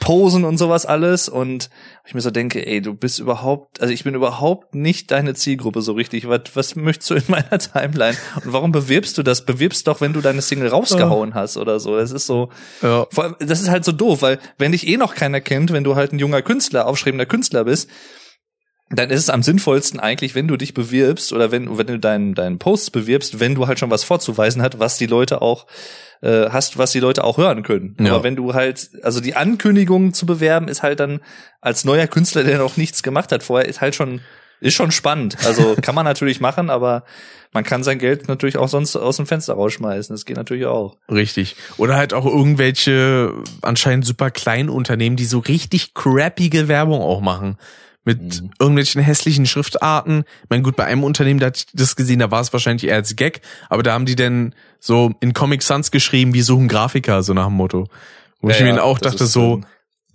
posen 0.00 0.44
und 0.44 0.56
sowas 0.56 0.86
alles 0.86 1.28
und 1.28 1.68
ich 2.04 2.14
mir 2.14 2.20
so 2.20 2.30
denke, 2.32 2.66
ey, 2.66 2.80
du 2.80 2.94
bist 2.94 3.20
überhaupt, 3.20 3.80
also 3.80 3.92
ich 3.94 4.02
bin 4.02 4.14
überhaupt 4.14 4.74
nicht 4.74 5.10
deine 5.12 5.34
Zielgruppe 5.34 5.82
so 5.82 5.92
richtig. 5.92 6.28
Was, 6.28 6.40
was 6.54 6.74
möchtest 6.74 7.10
du 7.10 7.14
in 7.14 7.22
meiner 7.28 7.58
Timeline? 7.58 8.16
Und 8.44 8.52
warum 8.52 8.72
bewirbst 8.72 9.16
du 9.18 9.22
das? 9.22 9.44
Bewirbst 9.44 9.86
doch, 9.86 10.00
wenn 10.00 10.12
du 10.12 10.20
deine 10.20 10.42
Single 10.42 10.68
rausgehauen 10.68 11.34
hast 11.34 11.56
oder 11.56 11.78
so. 11.78 11.96
Das 11.96 12.10
ist 12.10 12.26
so, 12.26 12.48
Ja. 12.82 13.06
vor 13.10 13.24
allem, 13.24 13.36
das 13.38 13.60
ist 13.62 13.70
halt 13.70 13.84
so 13.84 13.92
doof, 13.92 14.22
weil 14.22 14.38
wenn 14.58 14.72
dich 14.72 14.88
eh 14.88 14.96
noch 14.96 15.14
keiner 15.14 15.40
kennt, 15.40 15.72
wenn 15.72 15.84
du 15.84 15.94
halt 15.94 16.12
ein 16.12 16.18
junger 16.18 16.42
Künstler, 16.42 16.86
aufschreibender 16.88 17.26
Künstler 17.26 17.64
bist, 17.64 17.88
dann 18.92 19.10
ist 19.10 19.20
es 19.20 19.30
am 19.30 19.42
sinnvollsten 19.42 20.00
eigentlich, 20.00 20.34
wenn 20.34 20.48
du 20.48 20.56
dich 20.56 20.74
bewirbst 20.74 21.32
oder 21.32 21.50
wenn, 21.50 21.78
wenn 21.78 21.86
du 21.86 21.98
deinen, 21.98 22.34
deinen 22.34 22.58
Posts 22.58 22.90
bewirbst, 22.90 23.40
wenn 23.40 23.54
du 23.54 23.66
halt 23.66 23.78
schon 23.78 23.90
was 23.90 24.04
vorzuweisen 24.04 24.62
hast, 24.62 24.78
was 24.78 24.98
die 24.98 25.06
Leute 25.06 25.40
auch 25.40 25.66
äh, 26.20 26.50
hast, 26.50 26.78
was 26.78 26.92
die 26.92 27.00
Leute 27.00 27.24
auch 27.24 27.38
hören 27.38 27.62
können. 27.62 27.96
Ja. 28.00 28.12
Aber 28.12 28.24
wenn 28.24 28.36
du 28.36 28.54
halt, 28.54 28.90
also 29.02 29.20
die 29.20 29.34
Ankündigung 29.34 30.12
zu 30.12 30.26
bewerben, 30.26 30.68
ist 30.68 30.82
halt 30.82 31.00
dann 31.00 31.20
als 31.60 31.84
neuer 31.84 32.06
Künstler, 32.06 32.44
der 32.44 32.58
noch 32.58 32.76
nichts 32.76 33.02
gemacht 33.02 33.32
hat 33.32 33.42
vorher, 33.42 33.68
ist 33.68 33.80
halt 33.80 33.94
schon, 33.94 34.20
ist 34.60 34.74
schon 34.74 34.92
spannend. 34.92 35.38
Also 35.46 35.74
kann 35.82 35.94
man 35.94 36.04
natürlich 36.04 36.40
machen, 36.40 36.68
aber 36.68 37.04
man 37.52 37.64
kann 37.64 37.82
sein 37.82 37.98
Geld 37.98 38.28
natürlich 38.28 38.56
auch 38.56 38.68
sonst 38.68 38.96
aus 38.96 39.16
dem 39.16 39.26
Fenster 39.26 39.54
rausschmeißen. 39.54 40.14
Das 40.14 40.24
geht 40.24 40.36
natürlich 40.36 40.66
auch. 40.66 40.96
Richtig. 41.10 41.56
Oder 41.76 41.96
halt 41.96 42.14
auch 42.14 42.26
irgendwelche 42.26 43.32
anscheinend 43.62 44.06
super 44.06 44.30
kleinen 44.30 44.68
Unternehmen, 44.68 45.16
die 45.16 45.24
so 45.24 45.38
richtig 45.38 45.94
crappige 45.94 46.68
Werbung 46.68 47.00
auch 47.00 47.20
machen. 47.20 47.58
Mit 48.04 48.20
Mhm. 48.42 48.50
irgendwelchen 48.58 49.00
hässlichen 49.00 49.46
Schriftarten. 49.46 50.24
Ich 50.42 50.50
meine, 50.50 50.62
gut, 50.64 50.74
bei 50.74 50.84
einem 50.86 51.04
Unternehmen, 51.04 51.38
da 51.38 51.46
hatte 51.46 51.58
ich 51.60 51.66
das 51.72 51.94
gesehen, 51.94 52.18
da 52.18 52.30
war 52.32 52.40
es 52.40 52.52
wahrscheinlich 52.52 52.84
eher 52.88 52.96
als 52.96 53.14
Gag, 53.14 53.42
aber 53.68 53.84
da 53.84 53.92
haben 53.92 54.06
die 54.06 54.16
dann 54.16 54.54
so 54.80 55.12
in 55.20 55.34
Comic 55.34 55.62
Sans 55.62 55.90
geschrieben, 55.92 56.34
wir 56.34 56.42
suchen 56.42 56.66
Grafiker, 56.66 57.22
so 57.22 57.32
nach 57.32 57.46
dem 57.46 57.54
Motto. 57.54 57.86
Wo 58.40 58.48
ich 58.50 58.58
Ja, 58.58 58.64
mir 58.66 58.74
ja, 58.76 58.82
auch 58.82 58.98
dachte, 58.98 59.26
so, 59.26 59.54
ähm, 59.58 59.66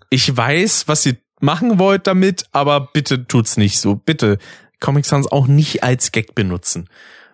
ich 0.10 0.36
weiß, 0.36 0.90
was 0.90 1.06
ihr 1.06 1.16
machen 1.40 1.80
wollt 1.80 2.08
damit, 2.08 2.46
aber 2.52 2.82
bitte 2.92 3.26
tut's 3.26 3.56
nicht 3.56 3.80
so. 3.80 3.96
Bitte 3.96 4.38
Comic 4.82 5.06
Sans 5.06 5.32
auch 5.32 5.48
nicht 5.48 5.82
als 5.84 6.12
Gag 6.12 6.36
benutzen. 6.36 6.90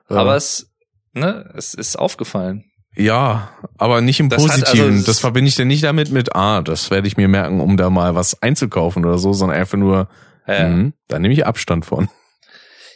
Aber 0.08 0.34
Äh, 0.36 0.38
es, 0.38 0.70
ne, 1.14 1.52
es 1.58 1.74
ist 1.74 1.98
aufgefallen. 1.98 2.66
ja, 2.96 3.50
aber 3.80 4.02
nicht 4.02 4.20
im 4.20 4.30
Das 4.30 4.44
also 4.44 4.54
Positiven. 4.62 4.98
es- 5.00 5.06
das 5.06 5.20
verbinde 5.20 5.50
ich 5.50 5.56
dann 5.56 5.68
nicht 5.68 5.84
damit 5.84 6.12
mit, 6.12 6.36
ah, 6.36 6.62
das 6.62 6.92
werde 6.92 7.08
ich 7.08 7.18
mir 7.18 7.28
merken, 7.28 7.60
um 7.60 7.76
da 7.76 7.90
mal 7.90 8.14
was 8.14 8.40
einzukaufen 8.44 9.04
oder 9.04 9.18
so, 9.18 9.34
sondern 9.34 9.58
einfach 9.58 9.80
nur, 9.80 10.08
Ja, 10.48 10.68
mhm, 10.68 10.94
da 11.08 11.20
nehme 11.20 11.34
ich 11.34 11.46
Abstand 11.46 11.86
von. 11.86 12.10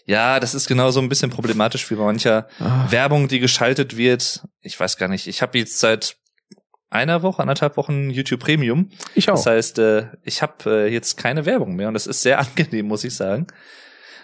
ja, 0.05 0.39
das 0.39 0.53
ist 0.53 0.67
genau 0.67 0.91
so 0.91 0.99
ein 0.99 1.09
bisschen 1.09 1.29
problematisch 1.29 1.89
wie 1.91 1.95
bei 1.95 2.03
mancher 2.03 2.47
Ah, 2.59 2.85
Werbung, 2.89 3.27
die 3.27 3.39
geschaltet 3.39 3.97
wird. 3.97 4.43
Ich 4.61 4.79
weiß 4.79 4.97
gar 4.97 5.07
nicht. 5.07 5.27
Ich 5.27 5.41
habe 5.41 5.57
jetzt 5.57 5.79
seit 5.79 6.17
einer 6.89 7.21
Woche, 7.21 7.41
anderthalb 7.41 7.75
Wochen 7.77 8.09
YouTube 8.09 8.39
Premium. 8.39 8.89
ich 9.13 9.29
auch. 9.29 9.35
Das 9.35 9.45
heißt, 9.45 9.79
äh, 9.79 10.07
ich 10.23 10.41
habe 10.41 10.55
äh, 10.87 10.93
jetzt 10.93 11.17
keine 11.17 11.45
Werbung 11.45 11.75
mehr 11.75 11.89
und 11.89 11.93
das 11.93 12.07
ist 12.07 12.21
sehr 12.21 12.39
angenehm, 12.39 12.87
muss 12.87 13.03
ich 13.03 13.15
sagen. 13.15 13.47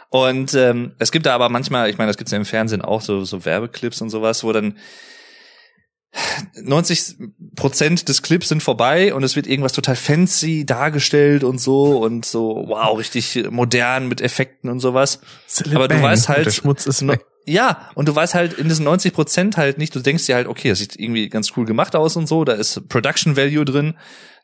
Und 0.10 0.54
ähm, 0.54 0.94
es 1.00 1.12
gibt 1.12 1.26
da 1.26 1.34
aber 1.36 1.50
manchmal, 1.50 1.90
ich 1.90 1.98
meine, 1.98 2.10
das 2.10 2.18
gibt's 2.18 2.32
ja 2.32 2.38
im 2.38 2.46
Fernsehen 2.46 2.82
auch, 2.84 3.02
so, 3.02 3.26
so 3.26 3.46
Werbeclips 3.46 4.00
und 4.00 4.10
sowas, 4.12 4.44
wo 4.44 4.52
dann 4.54 4.78
90 6.62 7.16
Prozent 7.56 8.08
des 8.10 8.22
Clips 8.22 8.50
sind 8.50 8.62
vorbei 8.64 9.14
und 9.14 9.24
es 9.24 9.36
wird 9.36 9.48
irgendwas 9.48 9.74
total 9.74 9.96
fancy 9.96 10.66
dargestellt 10.66 11.44
und 11.44 11.60
so 11.60 11.98
und 12.04 12.26
so, 12.26 12.64
wow, 12.68 12.98
richtig 12.98 13.48
modern 13.50 14.08
mit 14.08 14.22
Effekten 14.22 14.70
und 14.70 14.80
sowas. 14.80 15.20
aber 15.74 15.88
du 15.88 16.02
weißt 16.02 16.30
halt- 16.30 16.46
der 16.46 16.52
Schmutz 16.52 16.86
ist 16.86 17.02
No, 17.02 17.14
weg. 17.14 17.26
ja, 17.46 17.90
und 17.96 18.08
du 18.08 18.16
weißt 18.16 18.34
halt 18.36 18.54
in 18.54 18.68
diesen 18.70 18.86
90 18.86 19.14
Prozent 19.14 19.58
halt 19.58 19.78
nicht, 19.78 19.96
du 19.96 20.00
denkst 20.00 20.26
dir 20.26 20.36
halt, 20.36 20.48
okay, 20.48 20.70
das 20.70 20.80
sieht 20.80 21.00
irgendwie 21.00 21.30
ganz 21.30 21.52
cool 21.58 21.66
gemacht 21.66 21.96
aus 21.96 22.16
und 22.16 22.28
so, 22.28 22.44
da 22.44 22.54
ist 22.54 22.88
Production 22.90 23.36
Value 23.36 23.66
drin, 23.66 23.96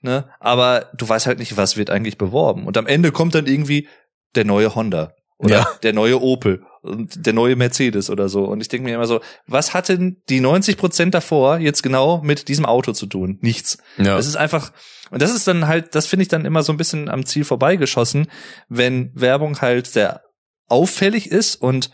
ne, 0.02 0.28
aber 0.40 0.90
du 0.98 1.08
weißt 1.08 1.28
halt 1.28 1.40
nicht, 1.40 1.58
was 1.58 1.78
wird 1.78 1.90
eigentlich 1.90 2.18
beworben. 2.18 2.66
Und 2.66 2.78
am 2.78 2.88
Ende 2.88 3.12
kommt 3.12 3.36
dann 3.36 3.46
irgendwie 3.48 3.88
der 4.36 4.46
neue 4.46 4.74
Honda 4.76 5.14
oder 5.38 5.60
Ja. 5.60 5.68
der 5.84 5.94
neue 5.94 6.22
Opel 6.22 6.64
und 6.82 7.26
der 7.26 7.34
neue 7.34 7.56
Mercedes 7.56 8.10
oder 8.10 8.30
so. 8.30 8.46
Und 8.46 8.62
ich 8.62 8.68
denke 8.68 8.86
mir 8.88 8.96
immer 8.96 9.08
so, 9.08 9.22
was 9.48 9.74
hatten 9.74 10.22
die 10.30 10.40
90 10.40 10.78
Prozent 10.78 11.14
davor 11.14 11.58
jetzt 11.58 11.84
genau 11.84 12.22
mit 12.22 12.48
diesem 12.48 12.66
Auto 12.66 12.94
zu 12.94 13.06
tun? 13.06 13.38
Nichts. 13.42 13.78
Ja. 13.98 14.16
Das 14.16 14.28
ist 14.28 14.36
einfach, 14.38 14.72
und 15.12 15.22
das 15.22 15.34
ist 15.34 15.48
dann 15.48 15.68
halt, 15.68 15.96
das 15.96 16.06
finde 16.08 16.24
ich 16.24 16.30
dann 16.30 16.46
immer 16.46 16.64
so 16.64 16.72
ein 16.74 16.78
bisschen 16.78 17.10
am 17.10 17.26
Ziel 17.26 17.44
vorbeigeschossen, 17.44 18.28
wenn 18.68 19.12
Werbung 19.14 19.62
halt 19.62 19.88
sehr 19.88 20.24
auffällig 20.68 21.32
ist 21.32 21.56
und 21.56 21.90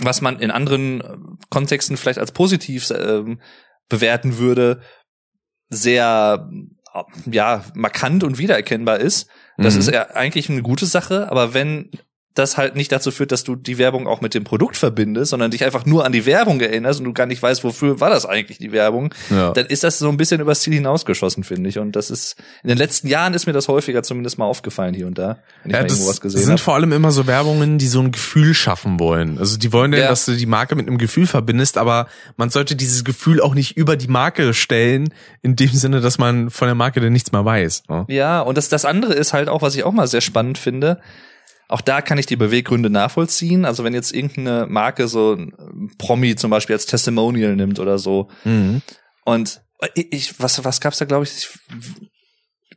was 0.00 0.20
man 0.20 0.40
in 0.40 0.50
anderen 0.50 1.00
äh, 1.00 1.16
Kontexten 1.50 1.96
vielleicht 1.96 2.18
als 2.18 2.32
positiv 2.32 2.90
ähm, 2.90 3.40
bewerten 3.88 4.38
würde, 4.38 4.80
sehr 5.68 6.48
ja 7.30 7.64
markant 7.74 8.24
und 8.24 8.38
wiedererkennbar 8.38 8.98
ist. 9.00 9.28
Das 9.58 9.74
Mhm. 9.74 9.80
ist 9.80 9.90
ja 9.90 10.10
eigentlich 10.10 10.48
eine 10.48 10.62
gute 10.62 10.86
Sache, 10.86 11.30
aber 11.30 11.54
wenn 11.54 11.90
das 12.34 12.56
halt 12.56 12.74
nicht 12.74 12.90
dazu 12.90 13.12
führt, 13.12 13.30
dass 13.30 13.44
du 13.44 13.54
die 13.54 13.78
Werbung 13.78 14.08
auch 14.08 14.20
mit 14.20 14.34
dem 14.34 14.42
Produkt 14.42 14.76
verbindest, 14.76 15.30
sondern 15.30 15.52
dich 15.52 15.64
einfach 15.64 15.86
nur 15.86 16.04
an 16.04 16.10
die 16.10 16.26
Werbung 16.26 16.60
erinnerst 16.60 16.98
und 16.98 17.04
du 17.06 17.12
gar 17.12 17.26
nicht 17.26 17.40
weißt, 17.40 17.62
wofür 17.62 18.00
war 18.00 18.10
das 18.10 18.26
eigentlich 18.26 18.58
die 18.58 18.72
Werbung, 18.72 19.14
Ja. 19.30 19.52
dann 19.52 19.66
ist 19.66 19.84
das 19.84 20.00
so 20.00 20.08
ein 20.08 20.16
bisschen 20.16 20.40
übers 20.40 20.60
Ziel 20.60 20.74
hinausgeschossen, 20.74 21.44
finde 21.44 21.70
ich. 21.70 21.78
Und 21.78 21.92
das 21.94 22.10
ist, 22.10 22.34
in 22.64 22.68
den 22.70 22.78
letzten 22.78 23.06
Jahren 23.06 23.34
ist 23.34 23.46
mir 23.46 23.52
das 23.52 23.68
häufiger 23.68 24.02
zumindest 24.02 24.36
mal 24.38 24.46
aufgefallen 24.46 24.94
hier 24.94 25.06
und 25.06 25.16
da, 25.16 25.38
wenn 25.62 25.70
ich 25.70 25.76
Ja, 25.76 25.82
mal 25.82 25.86
irgendwo 25.86 26.02
das 26.06 26.08
was 26.08 26.20
gesehen 26.20 26.40
sind 26.40 26.50
habe. 26.54 26.60
vor 26.62 26.74
allem 26.74 26.90
immer 26.92 27.12
so 27.12 27.28
Werbungen, 27.28 27.78
die 27.78 27.86
so 27.86 28.00
ein 28.00 28.10
Gefühl 28.10 28.52
schaffen 28.52 28.98
wollen. 28.98 29.38
Also 29.38 29.56
die 29.56 29.72
wollen 29.72 29.92
ja, 29.92 30.00
Ja. 30.00 30.08
dass 30.08 30.24
du 30.26 30.34
die 30.34 30.46
Marke 30.46 30.74
mit 30.74 30.88
einem 30.88 30.98
Gefühl 30.98 31.28
verbindest, 31.28 31.78
aber 31.78 32.08
man 32.36 32.50
sollte 32.50 32.74
dieses 32.74 33.04
Gefühl 33.04 33.40
auch 33.40 33.54
nicht 33.54 33.76
über 33.76 33.96
die 33.96 34.08
Marke 34.08 34.54
stellen, 34.54 35.14
in 35.42 35.54
dem 35.54 35.70
Sinne, 35.70 36.00
dass 36.00 36.18
man 36.18 36.50
von 36.50 36.66
der 36.66 36.74
Marke 36.74 37.00
dann 37.00 37.12
nichts 37.12 37.30
mehr 37.30 37.44
weiß. 37.44 37.84
ne? 37.88 38.06
Ja, 38.08 38.40
und 38.40 38.58
das, 38.58 38.68
das 38.68 38.84
andere 38.84 39.14
ist 39.14 39.32
halt 39.32 39.48
auch, 39.48 39.62
was 39.62 39.76
ich 39.76 39.84
auch 39.84 39.92
mal 39.92 40.08
sehr 40.08 40.20
spannend 40.20 40.58
finde. 40.58 40.98
Auch 41.68 41.80
da 41.80 42.02
kann 42.02 42.18
ich 42.18 42.26
die 42.26 42.36
Beweggründe 42.36 42.90
nachvollziehen. 42.90 43.64
Also 43.64 43.84
wenn 43.84 43.94
jetzt 43.94 44.12
irgendeine 44.12 44.66
Marke 44.68 45.08
so 45.08 45.34
ein 45.34 45.90
Promi 45.98 46.36
zum 46.36 46.50
Beispiel 46.50 46.74
als 46.74 46.86
Testimonial 46.86 47.56
nimmt 47.56 47.78
oder 47.78 47.98
so. 47.98 48.28
Mhm. 48.44 48.82
Und 49.24 49.62
ich, 49.94 50.40
was, 50.40 50.62
was 50.64 50.80
gab's 50.80 50.98
da, 50.98 51.04
glaube 51.04 51.24
ich? 51.24 51.32
Ich 51.34 51.48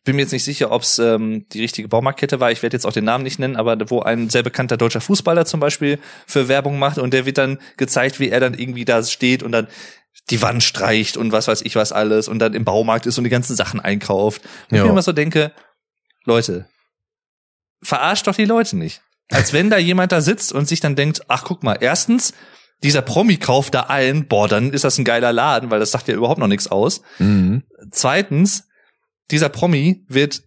bin 0.03 0.15
mir 0.15 0.21
jetzt 0.21 0.31
nicht 0.31 0.45
sicher, 0.45 0.71
ob's 0.71 0.99
ähm, 0.99 1.45
die 1.51 1.61
richtige 1.61 1.89
Baumarktkette 1.89 2.39
war. 2.39 2.51
Ich 2.51 2.63
werde 2.63 2.75
jetzt 2.75 2.85
auch 2.85 2.93
den 2.93 3.03
Namen 3.03 3.25
nicht 3.25 3.39
nennen, 3.39 3.57
aber 3.57 3.77
wo 3.89 4.01
ein 4.01 4.29
sehr 4.29 4.43
bekannter 4.43 4.77
deutscher 4.77 5.01
Fußballer 5.01 5.45
zum 5.45 5.59
Beispiel 5.59 5.99
für 6.25 6.47
Werbung 6.47 6.79
macht 6.79 6.97
und 6.97 7.13
der 7.13 7.25
wird 7.25 7.37
dann 7.37 7.59
gezeigt, 7.75 8.19
wie 8.19 8.29
er 8.29 8.39
dann 8.39 8.53
irgendwie 8.53 8.85
da 8.85 9.03
steht 9.03 9.43
und 9.43 9.51
dann 9.51 9.67
die 10.29 10.41
Wand 10.41 10.63
streicht 10.63 11.17
und 11.17 11.31
was 11.31 11.47
weiß 11.47 11.61
ich 11.61 11.75
was 11.75 11.91
alles 11.91 12.27
und 12.27 12.39
dann 12.39 12.53
im 12.53 12.65
Baumarkt 12.65 13.05
ist 13.05 13.17
und 13.17 13.25
die 13.25 13.29
ganzen 13.29 13.55
Sachen 13.55 13.79
einkauft. 13.79 14.43
Und 14.69 14.77
ich 14.77 14.83
mir 14.83 14.89
immer 14.89 15.01
so 15.01 15.11
denke, 15.11 15.51
Leute, 16.23 16.67
verarscht 17.81 18.27
doch 18.27 18.35
die 18.35 18.45
Leute 18.45 18.77
nicht. 18.77 19.01
Als 19.29 19.51
wenn 19.53 19.69
da 19.69 19.77
jemand 19.77 20.11
da 20.11 20.21
sitzt 20.21 20.53
und 20.53 20.67
sich 20.67 20.79
dann 20.79 20.95
denkt, 20.95 21.21
ach 21.27 21.43
guck 21.43 21.63
mal, 21.63 21.77
erstens, 21.79 22.33
dieser 22.83 23.01
Promi 23.01 23.37
kauft 23.37 23.73
da 23.73 23.81
ein, 23.83 24.27
boah, 24.27 24.47
dann 24.47 24.71
ist 24.71 24.83
das 24.83 24.97
ein 24.97 25.03
geiler 25.05 25.33
Laden, 25.33 25.69
weil 25.69 25.79
das 25.79 25.91
sagt 25.91 26.07
ja 26.07 26.13
überhaupt 26.15 26.39
noch 26.39 26.47
nichts 26.47 26.67
aus. 26.67 27.01
Mhm. 27.19 27.63
Zweitens, 27.91 28.67
dieser 29.31 29.49
Promi 29.49 30.05
wird, 30.07 30.43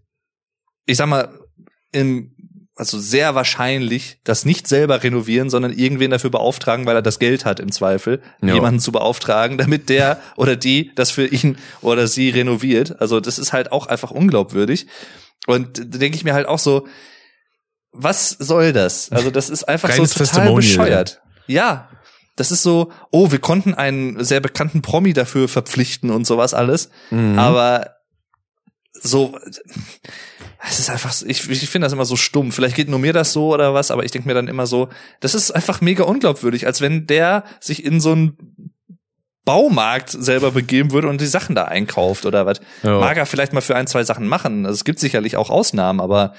ich 0.87 0.97
sag 0.97 1.09
mal, 1.09 1.29
im, 1.93 2.35
also 2.77 2.99
sehr 2.99 3.35
wahrscheinlich 3.35 4.21
das 4.25 4.47
nicht 4.47 4.67
selber 4.67 5.03
renovieren, 5.03 5.51
sondern 5.51 5.73
irgendwen 5.73 6.11
dafür 6.13 6.31
beauftragen, 6.31 6.87
weil 6.87 6.97
er 6.97 7.03
das 7.03 7.19
Geld 7.19 7.45
hat 7.45 7.61
im 7.61 7.73
Zweifel, 7.73 8.23
Ja. 8.41 8.55
jemanden 8.55 8.81
zu 8.81 8.93
beauftragen, 8.93 9.59
damit 9.59 9.89
der 9.91 10.21
oder 10.37 10.57
die 10.57 10.93
das 10.95 11.11
für 11.11 11.27
ihn 11.27 11.59
oder 11.83 12.07
sie 12.07 12.31
renoviert. 12.31 12.99
Also 13.01 13.21
das 13.21 13.39
ist 13.39 13.53
halt 13.53 13.73
auch 13.73 13.87
einfach 13.87 14.13
unglaubwürdig. 14.13 14.87
Und 15.47 15.79
da 15.79 15.99
denke 15.99 16.17
ich 16.17 16.25
mir 16.25 16.33
halt 16.33 16.47
auch 16.47 16.59
so, 16.59 16.87
was 17.93 18.31
soll 18.31 18.73
das? 18.73 19.11
Also 19.13 19.31
das 19.31 19.51
ist 19.51 19.65
einfach 19.65 19.91
so 19.91 20.03
total 20.05 20.19
Testimonial. 20.19 20.55
bescheuert. 20.57 21.23
Ja, 21.47 21.89
das 22.37 22.53
ist 22.53 22.63
so, 22.63 22.91
oh, 23.11 23.31
wir 23.33 23.39
konnten 23.41 23.75
einen 23.75 24.23
sehr 24.25 24.41
bekannten 24.41 24.83
Promi 24.83 25.13
dafür 25.13 25.49
verpflichten 25.49 26.11
und 26.11 26.27
sowas 26.27 26.55
alles. 26.55 26.91
Mhm. 27.11 27.39
Aber 27.39 27.97
so, 28.93 29.39
es 30.69 30.79
ist 30.79 30.91
einfach, 30.91 31.13
so- 31.13 31.27
ich, 31.27 31.49
ich 31.51 31.69
finde 31.69 31.87
das 31.87 31.93
immer 31.93 32.05
so 32.05 32.17
stumm. 32.17 32.53
Vielleicht 32.53 32.77
geht 32.77 32.89
nur 32.89 32.99
mir 32.99 33.13
das 33.13 33.33
so 33.33 33.53
oder 33.53 33.75
was, 33.75 33.91
aber 33.91 34.05
ich 34.05 34.11
denke 34.11 34.29
mir 34.29 34.35
dann 34.35 34.49
immer 34.49 34.67
so, 34.67 34.89
das 35.21 35.35
ist 35.35 35.51
einfach 35.51 35.81
mega 35.81 36.05
unglaubwürdig, 36.05 36.67
als 36.67 36.81
wenn 36.81 37.07
der 37.07 37.45
sich 37.61 37.85
in 37.85 38.01
so 38.01 38.13
einen 38.13 38.73
Baumarkt 39.45 40.11
selber 40.11 40.51
begeben 40.53 40.93
würde 40.93 41.09
und 41.09 41.21
die 41.21 41.27
Sachen 41.27 41.55
da 41.55 41.65
einkauft 41.65 42.27
oder 42.27 42.47
was. 42.47 42.61
Ja. 42.83 43.01
Mag 43.01 43.17
er 43.17 43.27
vielleicht 43.27 43.53
mal 43.53 43.63
für 43.63 43.75
ein, 43.75 43.87
zwei 43.87 44.05
Sachen 44.05 44.29
machen. 44.29 44.67
Also 44.67 44.75
es 44.77 44.85
gibt 44.85 44.99
sicherlich 45.01 45.37
auch 45.37 45.51
Ausnahmen, 45.51 46.01
aber 46.01 46.35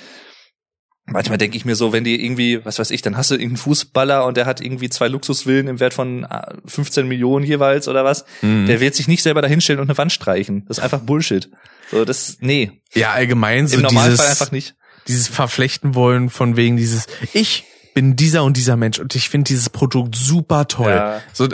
manchmal 1.05 1.37
denke 1.37 1.57
ich 1.57 1.65
mir 1.65 1.75
so, 1.75 1.93
wenn 1.93 2.03
die 2.03 2.23
irgendwie, 2.23 2.63
was 2.65 2.79
weiß 2.79 2.91
ich, 2.91 3.01
dann 3.01 3.17
hast 3.17 3.31
du 3.31 3.35
irgendeinen 3.35 3.57
Fußballer 3.57 4.25
und 4.25 4.37
der 4.37 4.45
hat 4.45 4.61
irgendwie 4.61 4.89
zwei 4.89 5.07
Luxusvillen 5.07 5.67
im 5.67 5.79
Wert 5.79 5.93
von 5.93 6.23
äh, 6.23 6.41
15 6.65 7.07
Millionen 7.07 7.45
jeweils 7.45 7.87
oder 7.87 8.03
was. 8.03 8.25
Mhm. 8.41 8.65
Der 8.67 8.79
wird 8.79 8.95
sich 8.95 9.07
nicht 9.07 9.23
selber 9.23 9.41
dahinstellen 9.41 9.79
und 9.79 9.89
eine 9.89 9.97
Wand 9.97 10.11
streichen. 10.11 10.65
Das 10.67 10.77
ist 10.77 10.83
einfach 10.83 10.99
Bullshit. 10.99 11.49
So, 11.89 12.05
das, 12.05 12.37
nee, 12.39 12.81
ja, 12.93 13.11
allgemein 13.11 13.67
so 13.67 13.75
im 13.75 13.83
Normalfall 13.83 14.11
dieses, 14.11 14.29
einfach 14.29 14.51
nicht. 14.51 14.75
dieses 15.07 15.27
Verflechten 15.27 15.95
wollen 15.95 16.29
von 16.29 16.55
wegen 16.55 16.77
dieses, 16.77 17.07
ich 17.33 17.65
bin 17.93 18.15
dieser 18.15 18.43
und 18.43 18.55
dieser 18.55 18.77
Mensch 18.77 18.99
und 18.99 19.15
ich 19.15 19.29
finde 19.29 19.49
dieses 19.49 19.69
Produkt 19.69 20.15
super 20.15 20.67
toll. 20.67 20.91
Ja. 20.91 21.21
So, 21.33 21.49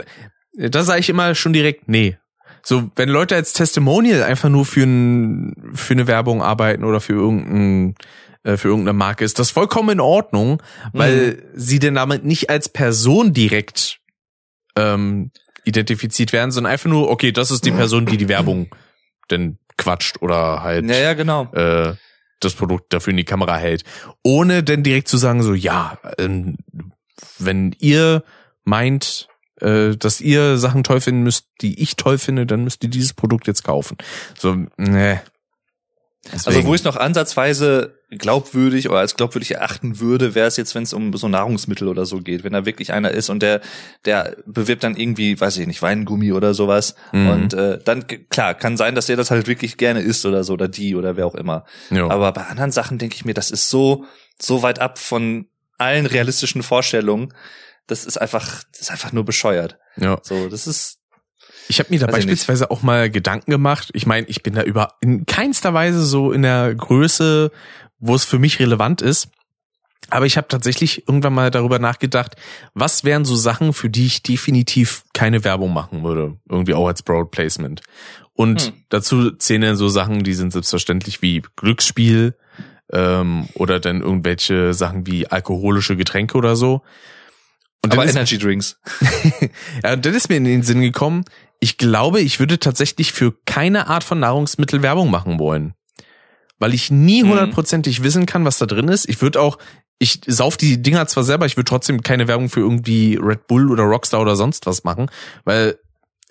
da 0.52 0.82
sage 0.82 1.00
ich 1.00 1.08
immer 1.08 1.34
schon 1.34 1.52
direkt, 1.52 1.88
nee. 1.88 2.16
So, 2.62 2.90
wenn 2.96 3.08
Leute 3.08 3.34
als 3.34 3.52
Testimonial 3.52 4.22
einfach 4.22 4.48
nur 4.48 4.66
für, 4.66 4.82
ein, 4.82 5.72
für 5.74 5.94
eine 5.94 6.06
Werbung 6.06 6.42
arbeiten 6.42 6.84
oder 6.84 7.00
für 7.00 7.14
irgendein, 7.14 7.94
für 8.44 8.68
irgendeine 8.68 8.96
Marke, 8.96 9.24
ist 9.24 9.38
das 9.38 9.50
vollkommen 9.50 9.90
in 9.90 10.00
Ordnung, 10.00 10.62
weil 10.92 11.42
sie 11.54 11.78
denn 11.78 11.94
damit 11.94 12.24
nicht 12.24 12.50
als 12.50 12.68
Person 12.68 13.32
direkt 13.32 13.98
ähm, 14.76 15.30
identifiziert 15.64 16.32
werden, 16.32 16.50
sondern 16.50 16.72
einfach 16.72 16.88
nur, 16.88 17.10
okay, 17.10 17.32
das 17.32 17.50
ist 17.50 17.64
die 17.64 17.72
Person, 17.72 18.06
die 18.06 18.16
die 18.16 18.28
Werbung 18.28 18.74
denn 19.30 19.58
quatscht 19.76 20.22
oder 20.22 20.62
halt 20.62 20.86
Ja, 20.86 20.96
ja, 20.96 21.14
genau. 21.14 21.52
äh, 21.52 21.94
das 22.40 22.54
Produkt 22.54 22.92
dafür 22.92 23.10
in 23.10 23.16
die 23.16 23.24
Kamera 23.24 23.56
hält. 23.56 23.84
Ohne 24.22 24.62
denn 24.62 24.82
direkt 24.82 25.08
zu 25.08 25.16
sagen, 25.16 25.42
so, 25.42 25.54
ja, 25.54 25.98
ähm, 26.18 26.56
wenn 27.38 27.74
ihr 27.78 28.22
meint, 28.64 29.28
äh, 29.60 29.96
dass 29.96 30.20
ihr 30.20 30.56
Sachen 30.58 30.84
toll 30.84 31.00
finden 31.00 31.22
müsst, 31.22 31.48
die 31.60 31.80
ich 31.82 31.96
toll 31.96 32.18
finde, 32.18 32.46
dann 32.46 32.64
müsst 32.64 32.82
ihr 32.84 32.90
dieses 32.90 33.12
Produkt 33.12 33.46
jetzt 33.46 33.64
kaufen. 33.64 33.96
So, 34.38 34.56
ne. 34.76 35.20
Also 36.32 36.64
wo 36.64 36.74
ich 36.74 36.84
noch 36.84 36.96
ansatzweise 36.96 37.98
glaubwürdig 38.10 38.88
oder 38.88 38.98
als 38.98 39.16
glaubwürdig 39.16 39.52
erachten 39.52 40.00
würde, 40.00 40.34
wäre 40.34 40.46
es 40.46 40.56
jetzt, 40.56 40.74
wenn 40.74 40.82
es 40.82 40.92
um 40.92 41.12
so 41.16 41.28
Nahrungsmittel 41.28 41.88
oder 41.88 42.06
so 42.06 42.18
geht. 42.18 42.42
Wenn 42.44 42.52
da 42.52 42.66
wirklich 42.66 42.92
einer 42.92 43.10
ist 43.10 43.28
und 43.28 43.40
der, 43.40 43.60
der 44.04 44.36
bewirbt 44.46 44.82
dann 44.82 44.96
irgendwie, 44.96 45.40
weiß 45.40 45.58
ich 45.58 45.66
nicht, 45.66 45.80
Weingummi 45.80 46.32
oder 46.32 46.54
sowas. 46.54 46.96
Mhm. 47.12 47.28
Und 47.28 47.54
äh, 47.54 47.78
dann, 47.84 48.06
klar, 48.30 48.54
kann 48.54 48.76
sein, 48.76 48.94
dass 48.94 49.06
der 49.06 49.16
das 49.16 49.30
halt 49.30 49.46
wirklich 49.46 49.76
gerne 49.76 50.00
isst 50.00 50.26
oder 50.26 50.44
so, 50.44 50.54
oder 50.54 50.68
die 50.68 50.96
oder 50.96 51.16
wer 51.16 51.26
auch 51.26 51.34
immer. 51.34 51.64
ja. 51.90 52.08
Aber 52.08 52.32
bei 52.32 52.44
anderen 52.46 52.72
Sachen 52.72 52.98
denke 52.98 53.14
ich 53.14 53.24
mir, 53.24 53.34
das 53.34 53.50
ist 53.50 53.70
so, 53.70 54.04
so 54.40 54.62
weit 54.62 54.80
ab 54.80 54.98
von 54.98 55.46
allen 55.78 56.06
realistischen 56.06 56.62
Vorstellungen. 56.62 57.32
Das 57.86 58.04
ist 58.04 58.20
einfach, 58.20 58.64
das 58.72 58.82
ist 58.82 58.90
einfach 58.90 59.12
nur 59.12 59.24
bescheuert. 59.24 59.78
ja. 59.96 60.18
So, 60.22 60.48
das 60.48 60.66
ist, 60.66 60.97
Ich 61.68 61.78
habe 61.78 61.90
mir 61.90 62.00
da 62.00 62.06
Weiß 62.06 62.14
beispielsweise 62.14 62.70
auch 62.70 62.82
mal 62.82 63.10
Gedanken 63.10 63.50
gemacht. 63.50 63.90
Ich 63.92 64.06
meine, 64.06 64.26
ich 64.26 64.42
bin 64.42 64.54
da 64.54 64.62
über 64.62 64.94
in 65.00 65.26
keinster 65.26 65.74
Weise 65.74 66.04
so 66.04 66.32
in 66.32 66.42
der 66.42 66.74
Größe, 66.74 67.50
wo 67.98 68.14
es 68.14 68.24
für 68.24 68.38
mich 68.38 68.58
relevant 68.58 69.02
ist. 69.02 69.28
Aber 70.10 70.24
ich 70.24 70.38
habe 70.38 70.48
tatsächlich 70.48 71.06
irgendwann 71.06 71.34
mal 71.34 71.50
darüber 71.50 71.78
nachgedacht, 71.78 72.36
was 72.72 73.04
wären 73.04 73.26
so 73.26 73.36
Sachen, 73.36 73.74
für 73.74 73.90
die 73.90 74.06
ich 74.06 74.22
definitiv 74.22 75.04
keine 75.12 75.44
Werbung 75.44 75.74
machen 75.74 76.02
würde. 76.02 76.36
Irgendwie 76.48 76.72
auch 76.72 76.86
als 76.86 77.02
Broad 77.02 77.30
Placement. 77.30 77.82
Und 78.32 78.62
Hm. 78.62 78.72
dazu 78.88 79.32
zählen 79.32 79.62
dann 79.62 79.76
so 79.76 79.88
Sachen, 79.88 80.22
die 80.22 80.32
sind 80.32 80.52
selbstverständlich 80.52 81.20
wie 81.20 81.42
Glücksspiel 81.56 82.36
ähm, 82.90 83.48
oder 83.54 83.80
dann 83.80 84.00
irgendwelche 84.00 84.72
Sachen 84.72 85.06
wie 85.06 85.26
alkoholische 85.26 85.96
Getränke 85.96 86.38
oder 86.38 86.56
so. 86.56 86.82
Und 87.84 87.92
aber 87.92 88.08
Energy 88.08 88.38
Drinks. 88.38 88.78
ja, 89.84 89.92
und 89.92 90.04
dann 90.04 90.14
ist 90.14 90.28
mir 90.28 90.36
in 90.36 90.44
den 90.44 90.62
Sinn 90.62 90.80
gekommen, 90.80 91.24
ich 91.60 91.78
glaube, 91.78 92.20
ich 92.20 92.38
würde 92.40 92.58
tatsächlich 92.58 93.12
für 93.12 93.32
keine 93.44 93.88
Art 93.88 94.04
von 94.04 94.20
Nahrungsmittel 94.20 94.82
Werbung 94.82 95.10
machen 95.10 95.38
wollen. 95.38 95.74
Weil 96.58 96.74
ich 96.74 96.90
nie 96.90 97.22
Mhm. 97.22 97.30
hundertprozentig 97.30 98.02
wissen 98.02 98.26
kann, 98.26 98.44
was 98.44 98.58
da 98.58 98.66
drin 98.66 98.88
ist. 98.88 99.08
Ich 99.08 99.22
würde 99.22 99.40
auch, 99.40 99.58
ich 99.98 100.20
sauf 100.26 100.56
die 100.56 100.82
Dinger 100.82 101.06
zwar 101.06 101.24
selber, 101.24 101.46
ich 101.46 101.56
würde 101.56 101.68
trotzdem 101.68 102.02
keine 102.02 102.28
Werbung 102.28 102.48
für 102.48 102.60
irgendwie 102.60 103.16
Red 103.20 103.46
Bull 103.46 103.70
oder 103.70 103.84
Rockstar 103.84 104.20
oder 104.20 104.36
sonst 104.36 104.66
was 104.66 104.84
machen, 104.84 105.10
weil 105.44 105.78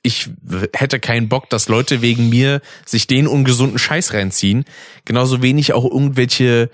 ich 0.03 0.29
hätte 0.73 0.99
keinen 0.99 1.27
Bock, 1.27 1.49
dass 1.49 1.67
Leute 1.67 2.01
wegen 2.01 2.29
mir 2.29 2.61
sich 2.85 3.07
den 3.07 3.27
ungesunden 3.27 3.79
Scheiß 3.79 4.13
reinziehen. 4.13 4.63
Genauso 5.03 5.41
wenig 5.41 5.73
auch 5.73 5.83
irgendwelche 5.83 6.69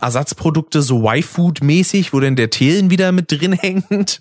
Ersatzprodukte 0.00 0.82
so 0.82 1.06
Y-Food-mäßig, 1.08 2.12
wo 2.12 2.20
denn 2.20 2.34
der 2.36 2.50
Thelen 2.50 2.90
wieder 2.90 3.12
mit 3.12 3.30
drin 3.30 3.52
hängt. 3.60 4.20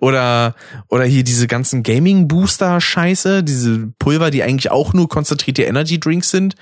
Oder, 0.00 0.54
oder 0.88 1.04
hier 1.04 1.24
diese 1.24 1.46
ganzen 1.46 1.82
Gaming-Booster-Scheiße, 1.82 3.42
diese 3.42 3.88
Pulver, 3.98 4.30
die 4.30 4.42
eigentlich 4.42 4.70
auch 4.70 4.92
nur 4.92 5.08
konzentrierte 5.08 5.62
Energy-Drinks 5.64 6.30
sind. 6.30 6.54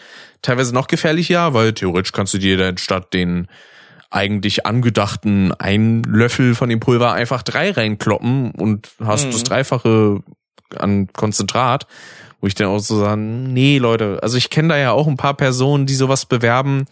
Teilweise 0.43 0.73
noch 0.75 0.87
gefährlicher, 0.87 1.53
weil 1.55 1.73
theoretisch 1.75 2.13
kannst 2.13 2.35
du 2.35 2.39
dir 2.39 2.57
dann 2.57 2.79
statt 2.79 3.13
den 3.13 3.47
eigentlich 4.11 4.67
angedachten 4.67 5.53
ein 5.59 6.03
Löffel 6.03 6.55
von 6.57 6.69
dem 6.69 6.81
Pulver 6.81 7.13
einfach 7.13 7.43
drei 7.43 7.71
reinkloppen 7.71 8.51
und 8.53 8.89
hast 9.05 9.27
Mhm. 9.27 9.31
das 9.33 9.45
Dreifache 9.45 10.21
an 10.77 11.09
Konzentrat. 11.13 11.87
Wo 12.41 12.47
ich 12.47 12.55
dann 12.55 12.69
auch 12.69 12.79
so 12.79 12.99
sagen, 12.99 13.53
nee, 13.53 13.77
Leute, 13.77 14.19
also 14.23 14.39
ich 14.39 14.49
kenne 14.49 14.69
da 14.69 14.79
ja 14.79 14.93
auch 14.93 15.07
ein 15.07 15.19
paar 15.19 15.35
Personen, 15.35 15.85
die 15.85 15.95
sowas 15.95 16.25
bewerben. 16.25 16.87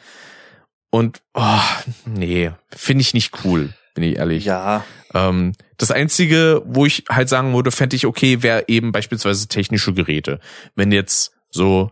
Und 0.90 1.20
oh, 1.34 1.60
nee, 2.06 2.50
finde 2.70 3.02
ich 3.02 3.14
nicht 3.14 3.44
cool, 3.44 3.74
bin 3.94 4.04
ich 4.04 4.16
ehrlich. 4.16 4.44
Ja, 4.44 4.84
Ähm, 5.14 5.52
das 5.76 5.90
Einzige, 5.90 6.62
wo 6.66 6.86
ich 6.86 7.04
halt 7.08 7.28
sagen 7.28 7.54
würde, 7.54 7.70
fände 7.70 7.96
ich 7.96 8.06
okay, 8.06 8.42
wäre 8.42 8.64
eben 8.68 8.92
beispielsweise 8.92 9.48
technische 9.48 9.92
Geräte. 9.92 10.40
Wenn 10.74 10.92
jetzt 10.92 11.32
so 11.50 11.90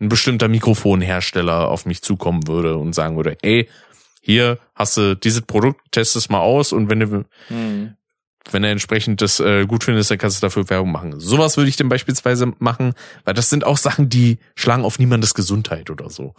ein 0.00 0.08
bestimmter 0.08 0.48
Mikrofonhersteller 0.48 1.68
auf 1.68 1.86
mich 1.86 2.02
zukommen 2.02 2.46
würde 2.46 2.76
und 2.76 2.92
sagen 2.94 3.16
würde, 3.16 3.36
ey, 3.42 3.68
hier 4.20 4.58
hast 4.74 4.96
du 4.96 5.14
dieses 5.16 5.42
Produkt, 5.42 5.92
test 5.92 6.16
es 6.16 6.28
mal 6.28 6.40
aus 6.40 6.72
und 6.72 6.88
wenn 6.90 7.00
du, 7.00 7.24
Hm. 7.48 7.96
Wenn 8.50 8.64
er 8.64 8.70
entsprechend 8.70 9.22
das 9.22 9.40
äh, 9.40 9.64
gut 9.66 9.84
findest, 9.84 10.10
dann 10.10 10.18
kannst 10.18 10.42
du 10.42 10.46
dafür 10.46 10.68
Werbung 10.68 10.92
machen. 10.92 11.18
Sowas 11.18 11.56
würde 11.56 11.70
ich 11.70 11.76
dann 11.76 11.88
beispielsweise 11.88 12.52
machen, 12.58 12.94
weil 13.24 13.34
das 13.34 13.50
sind 13.50 13.64
auch 13.64 13.78
Sachen, 13.78 14.08
die 14.08 14.38
schlagen 14.54 14.84
auf 14.84 14.98
niemandes 14.98 15.34
Gesundheit 15.34 15.90
oder 15.90 16.10
so. 16.10 16.34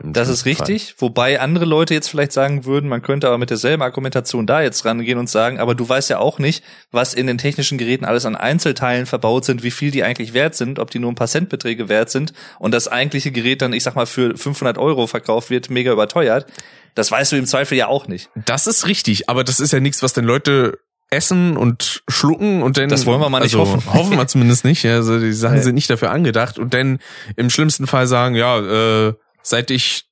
Das 0.00 0.28
ist 0.28 0.44
richtig, 0.44 0.94
wobei 0.98 1.40
andere 1.40 1.64
Leute 1.64 1.92
jetzt 1.92 2.08
vielleicht 2.08 2.30
sagen 2.30 2.64
würden, 2.64 2.88
man 2.88 3.02
könnte 3.02 3.26
aber 3.26 3.36
mit 3.36 3.50
derselben 3.50 3.82
Argumentation 3.82 4.46
da 4.46 4.62
jetzt 4.62 4.84
rangehen 4.84 5.18
und 5.18 5.28
sagen, 5.28 5.58
aber 5.58 5.74
du 5.74 5.88
weißt 5.88 6.08
ja 6.10 6.18
auch 6.20 6.38
nicht, 6.38 6.62
was 6.92 7.14
in 7.14 7.26
den 7.26 7.36
technischen 7.36 7.78
Geräten 7.78 8.04
alles 8.04 8.24
an 8.24 8.36
Einzelteilen 8.36 9.06
verbaut 9.06 9.44
sind, 9.44 9.64
wie 9.64 9.72
viel 9.72 9.90
die 9.90 10.04
eigentlich 10.04 10.34
wert 10.34 10.54
sind, 10.54 10.78
ob 10.78 10.92
die 10.92 11.00
nur 11.00 11.10
ein 11.10 11.16
paar 11.16 11.26
Centbeträge 11.26 11.88
wert 11.88 12.10
sind 12.10 12.32
und 12.60 12.72
das 12.72 12.86
eigentliche 12.86 13.32
Gerät 13.32 13.60
dann, 13.60 13.72
ich 13.72 13.82
sag 13.82 13.96
mal, 13.96 14.06
für 14.06 14.36
500 14.36 14.78
Euro 14.78 15.08
verkauft 15.08 15.50
wird, 15.50 15.68
mega 15.68 15.92
überteuert. 15.92 16.46
Das 16.94 17.10
weißt 17.10 17.32
du 17.32 17.36
im 17.36 17.46
Zweifel 17.46 17.76
ja 17.76 17.88
auch 17.88 18.06
nicht. 18.06 18.30
Das 18.34 18.68
ist 18.68 18.86
richtig, 18.86 19.28
aber 19.28 19.42
das 19.42 19.58
ist 19.58 19.72
ja 19.72 19.80
nichts, 19.80 20.02
was 20.02 20.12
denn 20.12 20.24
Leute 20.24 20.78
essen 21.10 21.56
und 21.56 22.02
schlucken 22.08 22.62
und 22.62 22.76
dann 22.76 22.88
Das 22.88 23.06
wollen 23.06 23.20
wir 23.20 23.28
mal 23.30 23.40
nicht 23.40 23.54
also, 23.54 23.72
hoffen. 23.72 23.82
hoffen 23.94 24.16
wir 24.16 24.26
zumindest 24.26 24.64
nicht. 24.64 24.84
Also 24.84 25.18
die 25.18 25.32
Sachen 25.32 25.62
sind 25.62 25.74
nicht 25.74 25.88
dafür 25.88 26.10
angedacht 26.10 26.58
und 26.58 26.74
dann 26.74 26.98
im 27.36 27.50
schlimmsten 27.50 27.86
Fall 27.86 28.06
sagen, 28.06 28.34
ja, 28.34 29.08
äh, 29.08 29.14
seit 29.42 29.70
ich 29.70 30.04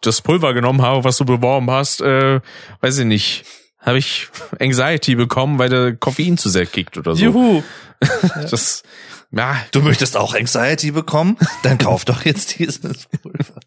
das 0.00 0.22
Pulver 0.22 0.54
genommen 0.54 0.82
habe, 0.82 1.04
was 1.04 1.18
du 1.18 1.24
beworben 1.24 1.70
hast, 1.70 2.00
äh, 2.00 2.40
weiß 2.80 2.98
ich 2.98 3.04
nicht, 3.04 3.44
habe 3.80 3.98
ich 3.98 4.28
Anxiety 4.58 5.14
bekommen, 5.14 5.58
weil 5.58 5.68
der 5.68 5.96
Koffein 5.96 6.38
zu 6.38 6.48
sehr 6.48 6.66
kickt 6.66 6.96
oder 6.96 7.14
so. 7.14 7.24
Juhu! 7.24 7.62
Das 8.50 8.84
ja, 9.30 9.56
Du 9.72 9.82
möchtest 9.82 10.16
auch 10.16 10.34
Anxiety 10.34 10.90
bekommen? 10.90 11.36
Dann 11.62 11.78
kauf 11.78 12.04
doch 12.04 12.24
jetzt 12.24 12.58
dieses 12.58 12.78
Pulver. 13.22 13.60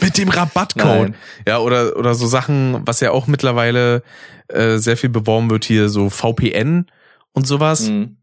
mit 0.00 0.16
dem 0.16 0.28
Rabattcode. 0.28 1.10
Nein. 1.10 1.14
Ja, 1.46 1.58
oder 1.58 1.96
oder 1.96 2.14
so 2.14 2.26
Sachen, 2.26 2.80
was 2.86 3.00
ja 3.00 3.10
auch 3.10 3.26
mittlerweile 3.26 4.02
äh, 4.48 4.78
sehr 4.78 4.96
viel 4.96 5.10
beworben 5.10 5.50
wird 5.50 5.64
hier 5.64 5.88
so 5.88 6.08
VPN 6.08 6.86
und 7.32 7.46
sowas. 7.46 7.88
Hm. 7.88 8.16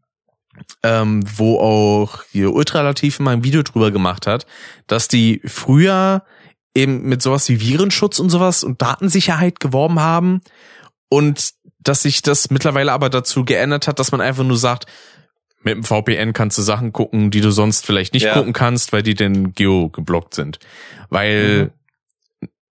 ähm, 0.82 1.24
wo 1.36 1.58
auch 1.58 2.22
hier 2.32 2.52
Ultralativ 2.52 3.20
mal 3.20 3.32
ein 3.32 3.44
Video 3.44 3.62
drüber 3.62 3.90
gemacht 3.90 4.26
hat, 4.26 4.46
dass 4.86 5.08
die 5.08 5.40
früher 5.44 6.24
eben 6.74 7.02
mit 7.02 7.22
sowas 7.22 7.48
wie 7.48 7.60
Virenschutz 7.60 8.18
und 8.18 8.30
sowas 8.30 8.64
und 8.64 8.82
Datensicherheit 8.82 9.60
geworben 9.60 10.00
haben 10.00 10.40
und 11.08 11.52
dass 11.78 12.02
sich 12.02 12.22
das 12.22 12.50
mittlerweile 12.50 12.92
aber 12.92 13.10
dazu 13.10 13.44
geändert 13.44 13.88
hat, 13.88 13.98
dass 13.98 14.12
man 14.12 14.20
einfach 14.20 14.44
nur 14.44 14.58
sagt, 14.58 14.86
mit 15.62 15.74
dem 15.74 15.84
VPN 15.84 16.32
kannst 16.32 16.56
du 16.58 16.62
Sachen 16.62 16.92
gucken, 16.92 17.30
die 17.30 17.40
du 17.40 17.50
sonst 17.50 17.84
vielleicht 17.86 18.14
nicht 18.14 18.24
Ja. 18.24 18.34
gucken 18.34 18.52
kannst, 18.52 18.92
weil 18.92 19.02
die 19.02 19.14
denn 19.14 19.52
geo 19.52 19.88
geblockt 19.90 20.34
sind. 20.34 20.58
Weil 21.10 21.72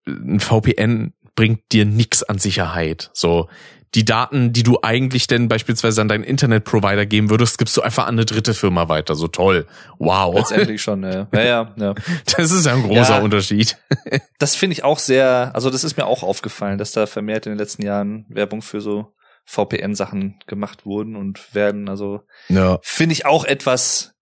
ein 0.07 0.40
VPN 0.40 1.14
bringt 1.36 1.72
dir 1.72 1.86
nix 1.86 2.24
an 2.24 2.40
Sicherheit. 2.40 3.11
So, 3.14 3.48
die 3.95 4.06
Daten, 4.06 4.53
die 4.53 4.64
du 4.64 4.80
eigentlich 4.84 5.26
denn 5.28 5.48
beispielsweise 5.48 6.02
an 6.02 6.07
deinen 6.07 6.24
Internetprovider 6.24 7.06
geben 7.06 7.30
würdest, 7.30 7.57
gibst 7.57 7.76
du 7.78 7.82
einfach 7.82 8.03
an 8.06 8.16
eine 8.16 8.26
dritte 8.26 8.53
Firma 8.53 8.88
weiter. 8.90 9.16
So 9.16 9.28
toll. 9.28 9.66
Wow. 9.98 10.36
Letztendlich 10.36 10.82
schon, 10.82 11.03
ja. 11.03 11.28
Ja, 11.34 11.41
ja, 11.41 11.74
ja. 11.76 11.95
Das 12.38 12.52
ist 12.52 12.66
ja 12.66 12.74
ein 12.74 12.84
großer 12.84 13.18
Ja. 13.18 13.22
Unterschied. 13.22 13.78
Das 14.38 14.56
finde 14.56 14.74
ich 14.74 14.84
auch 14.84 14.99
sehr, 14.99 15.52
also 15.53 15.70
das 15.70 15.84
ist 15.84 15.98
mir 15.98 16.06
auch 16.06 16.22
aufgefallen, 16.24 16.78
dass 16.78 16.91
da 16.91 17.07
vermehrt 17.07 17.45
in 17.45 17.52
den 17.53 17.60
letzten 17.60 17.84
Jahren 17.84 18.26
Werbung 18.30 18.61
für 18.61 18.80
so 18.82 19.11
VPN-Sachen 19.49 20.39
gemacht 20.45 20.85
wurden 20.85 21.15
und 21.15 21.55
werden. 21.55 21.89
Also 21.89 22.21
Ja. 22.49 22.80
finde 22.84 23.13
ich 23.13 23.26
auch 23.26 23.45
etwas 23.45 24.13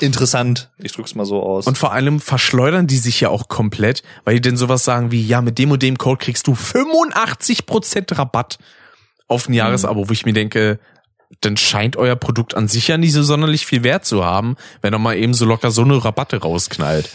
interessant. 0.00 0.70
Ich 0.78 0.92
drück's 0.92 1.14
mal 1.14 1.24
so 1.24 1.42
aus. 1.42 1.66
Und 1.66 1.78
vor 1.78 1.92
allem 1.92 2.20
verschleudern 2.20 2.86
die 2.86 2.98
sich 2.98 3.20
ja 3.20 3.30
auch 3.30 3.48
komplett, 3.48 4.02
weil 4.24 4.34
die 4.34 4.40
denn 4.42 4.56
sowas 4.56 4.84
sagen 4.84 5.10
wie, 5.10 5.26
ja, 5.26 5.40
mit 5.40 5.58
dem 5.58 5.70
und 5.70 5.82
dem 5.82 5.98
Code 5.98 6.22
kriegst 6.22 6.46
du 6.46 6.52
85% 6.52 8.16
Rabatt 8.18 8.58
auf 9.26 9.48
ein 9.48 9.54
Jahresabo, 9.54 10.08
wo 10.08 10.12
ich 10.12 10.26
mir 10.26 10.32
denke, 10.34 10.78
dann 11.40 11.56
scheint 11.56 11.96
euer 11.96 12.16
Produkt 12.16 12.54
an 12.54 12.68
sich 12.68 12.88
ja 12.88 12.98
nicht 12.98 13.12
so 13.12 13.22
sonderlich 13.22 13.64
viel 13.64 13.82
Wert 13.82 14.04
zu 14.04 14.24
haben, 14.24 14.56
wenn 14.82 14.92
er 14.92 14.98
mal 14.98 15.16
eben 15.16 15.32
so 15.32 15.46
locker 15.46 15.70
so 15.70 15.82
eine 15.82 16.04
Rabatte 16.04 16.38
rausknallt. 16.38 17.08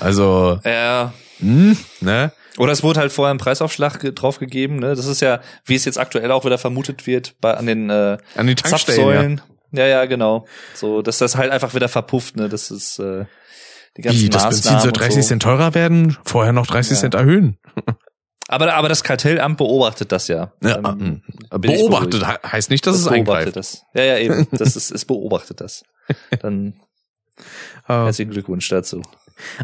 Also, 0.00 0.60
ja. 0.64 1.12
hm, 1.38 1.76
ne? 2.00 2.32
Oder 2.58 2.72
es 2.72 2.82
wurde 2.82 3.00
halt 3.00 3.12
vorher 3.12 3.32
ein 3.34 3.38
Preisaufschlag 3.38 4.00
ge- 4.00 4.12
draufgegeben. 4.12 4.76
Ne? 4.80 4.94
Das 4.94 5.06
ist 5.06 5.20
ja, 5.20 5.40
wie 5.64 5.74
es 5.76 5.84
jetzt 5.84 5.98
aktuell 5.98 6.30
auch 6.32 6.44
wieder 6.44 6.58
vermutet 6.58 7.06
wird, 7.06 7.34
bei, 7.40 7.54
an 7.54 7.66
den 7.66 7.90
äh, 7.90 8.18
An 8.34 8.46
den 8.46 8.56
Tankstellen. 8.56 9.40
Ja. 9.72 9.82
Ja. 9.84 9.86
ja, 9.86 10.04
genau. 10.06 10.46
So, 10.74 11.00
dass 11.02 11.18
das 11.18 11.36
halt 11.36 11.52
einfach 11.52 11.74
wieder 11.74 11.88
verpufft. 11.88 12.36
Ne? 12.36 12.48
Das 12.48 12.70
ist 12.70 12.98
äh, 12.98 13.24
die 13.96 14.02
ganzen 14.02 14.20
Wie, 14.20 14.28
das 14.30 14.42
Benzin 14.44 14.78
soll 14.80 14.88
und 14.88 14.98
30 14.98 15.22
so. 15.22 15.28
Cent 15.28 15.42
teurer 15.42 15.74
werden, 15.74 16.16
vorher 16.24 16.52
noch 16.52 16.66
30 16.66 16.92
Ja. 16.92 17.00
Cent 17.00 17.14
erhöhen. 17.14 17.58
Aber, 18.52 18.74
aber 18.74 18.88
das 18.88 19.04
Kartellamt 19.04 19.58
beobachtet 19.58 20.10
das 20.10 20.26
ja. 20.26 20.52
Ja, 20.60 20.78
Ähm, 20.78 21.22
ich 21.28 21.48
beobachtet 21.60 22.26
heißt 22.26 22.68
nicht, 22.70 22.84
dass 22.84 22.96
es 22.96 23.04
beobachtet 23.04 23.28
eingreift. 23.28 23.56
das. 23.56 23.84
Ja, 23.94 24.02
ja, 24.02 24.18
eben. 24.18 24.48
Das 24.50 24.74
ist, 24.74 24.90
es 24.90 25.04
beobachtet 25.04 25.60
das. 25.60 25.84
Dann 26.42 26.74
Ah. 27.86 28.06
herzlichen 28.06 28.32
Glückwunsch 28.32 28.68
dazu. 28.68 29.02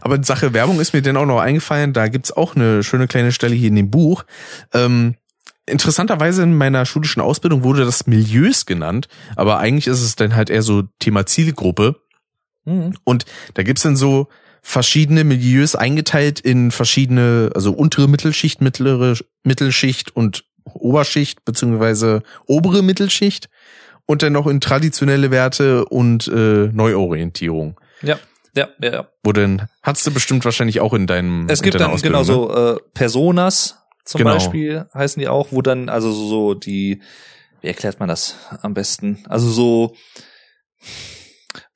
Aber 0.00 0.16
in 0.16 0.22
Sache 0.22 0.52
Werbung 0.52 0.80
ist 0.80 0.92
mir 0.92 1.02
denn 1.02 1.16
auch 1.16 1.26
noch 1.26 1.40
eingefallen, 1.40 1.92
da 1.92 2.08
gibt's 2.08 2.32
auch 2.32 2.56
eine 2.56 2.82
schöne 2.82 3.06
kleine 3.06 3.32
Stelle 3.32 3.54
hier 3.54 3.68
in 3.68 3.76
dem 3.76 3.90
Buch. 3.90 4.24
Ähm, 4.72 5.16
interessanterweise 5.66 6.42
in 6.42 6.56
meiner 6.56 6.86
schulischen 6.86 7.20
Ausbildung 7.20 7.62
wurde 7.62 7.84
das 7.84 8.06
Milieus 8.06 8.66
genannt, 8.66 9.08
aber 9.34 9.58
eigentlich 9.58 9.86
ist 9.86 10.02
es 10.02 10.16
dann 10.16 10.36
halt 10.36 10.50
eher 10.50 10.62
so 10.62 10.84
Thema 10.98 11.26
Zielgruppe. 11.26 11.96
Mhm. 12.64 12.94
Und 13.04 13.24
da 13.54 13.62
gibt's 13.62 13.82
dann 13.82 13.96
so 13.96 14.28
verschiedene 14.62 15.22
Milieus 15.22 15.76
eingeteilt 15.76 16.40
in 16.40 16.70
verschiedene, 16.70 17.50
also 17.54 17.72
untere 17.72 18.08
Mittelschicht, 18.08 18.60
mittlere 18.60 19.16
Mittelschicht 19.44 20.14
und 20.16 20.44
Oberschicht, 20.64 21.44
beziehungsweise 21.44 22.22
obere 22.46 22.82
Mittelschicht 22.82 23.48
und 24.06 24.22
dann 24.22 24.32
noch 24.32 24.46
in 24.46 24.60
traditionelle 24.60 25.30
Werte 25.30 25.84
und 25.84 26.26
äh, 26.28 26.68
Neuorientierung. 26.72 27.78
Ja, 28.02 28.18
ja, 28.56 28.68
ja, 28.80 28.92
ja. 28.92 29.08
Wo 29.22 29.32
denn, 29.32 29.62
hast 29.82 30.06
du 30.06 30.10
bestimmt 30.12 30.44
wahrscheinlich 30.44 30.80
auch 30.80 30.94
in 30.94 31.06
deinem 31.06 31.46
Es 31.48 31.62
gibt 31.62 31.78
dann 31.78 31.90
Ausbildung, 31.90 32.24
genau 32.24 32.38
ne? 32.40 32.48
so 32.50 32.76
äh, 32.76 32.80
Personas 32.94 33.82
zum 34.04 34.18
Genau. 34.20 34.32
Beispiel 34.34 34.86
heißen 34.94 35.20
die 35.20 35.28
auch, 35.28 35.48
wo 35.50 35.62
dann 35.62 35.88
also 35.88 36.12
so, 36.12 36.54
die, 36.54 37.02
wie 37.60 37.66
erklärt 37.68 37.98
man 38.00 38.08
das 38.08 38.36
am 38.62 38.72
besten? 38.74 39.24
Also 39.28 39.48
so 39.50 39.94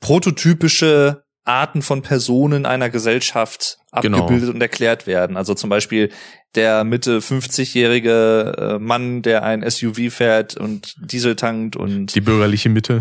prototypische 0.00 1.24
Arten 1.44 1.82
von 1.82 2.02
Personen 2.02 2.66
einer 2.66 2.90
Gesellschaft 2.90 3.78
Genau. 4.02 4.18
abgebildet 4.18 4.54
und 4.54 4.60
erklärt 4.60 5.08
werden. 5.08 5.36
Also 5.36 5.54
zum 5.54 5.68
Beispiel 5.68 6.10
der 6.54 6.84
Mitte 6.84 7.18
50-jährige 7.18 8.54
äh, 8.56 8.78
Mann, 8.78 9.22
der 9.22 9.42
ein 9.42 9.68
SUV 9.68 10.12
fährt 10.14 10.56
und 10.56 10.94
Diesel 11.00 11.34
tankt 11.34 11.74
und 11.74 12.14
Die 12.14 12.20
bürgerliche 12.20 12.68
Mitte. 12.68 13.00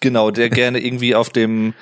Genau, 0.00 0.32
der 0.32 0.50
gerne 0.50 0.80
irgendwie 0.80 1.14
auf 1.14 1.30
dem 1.30 1.74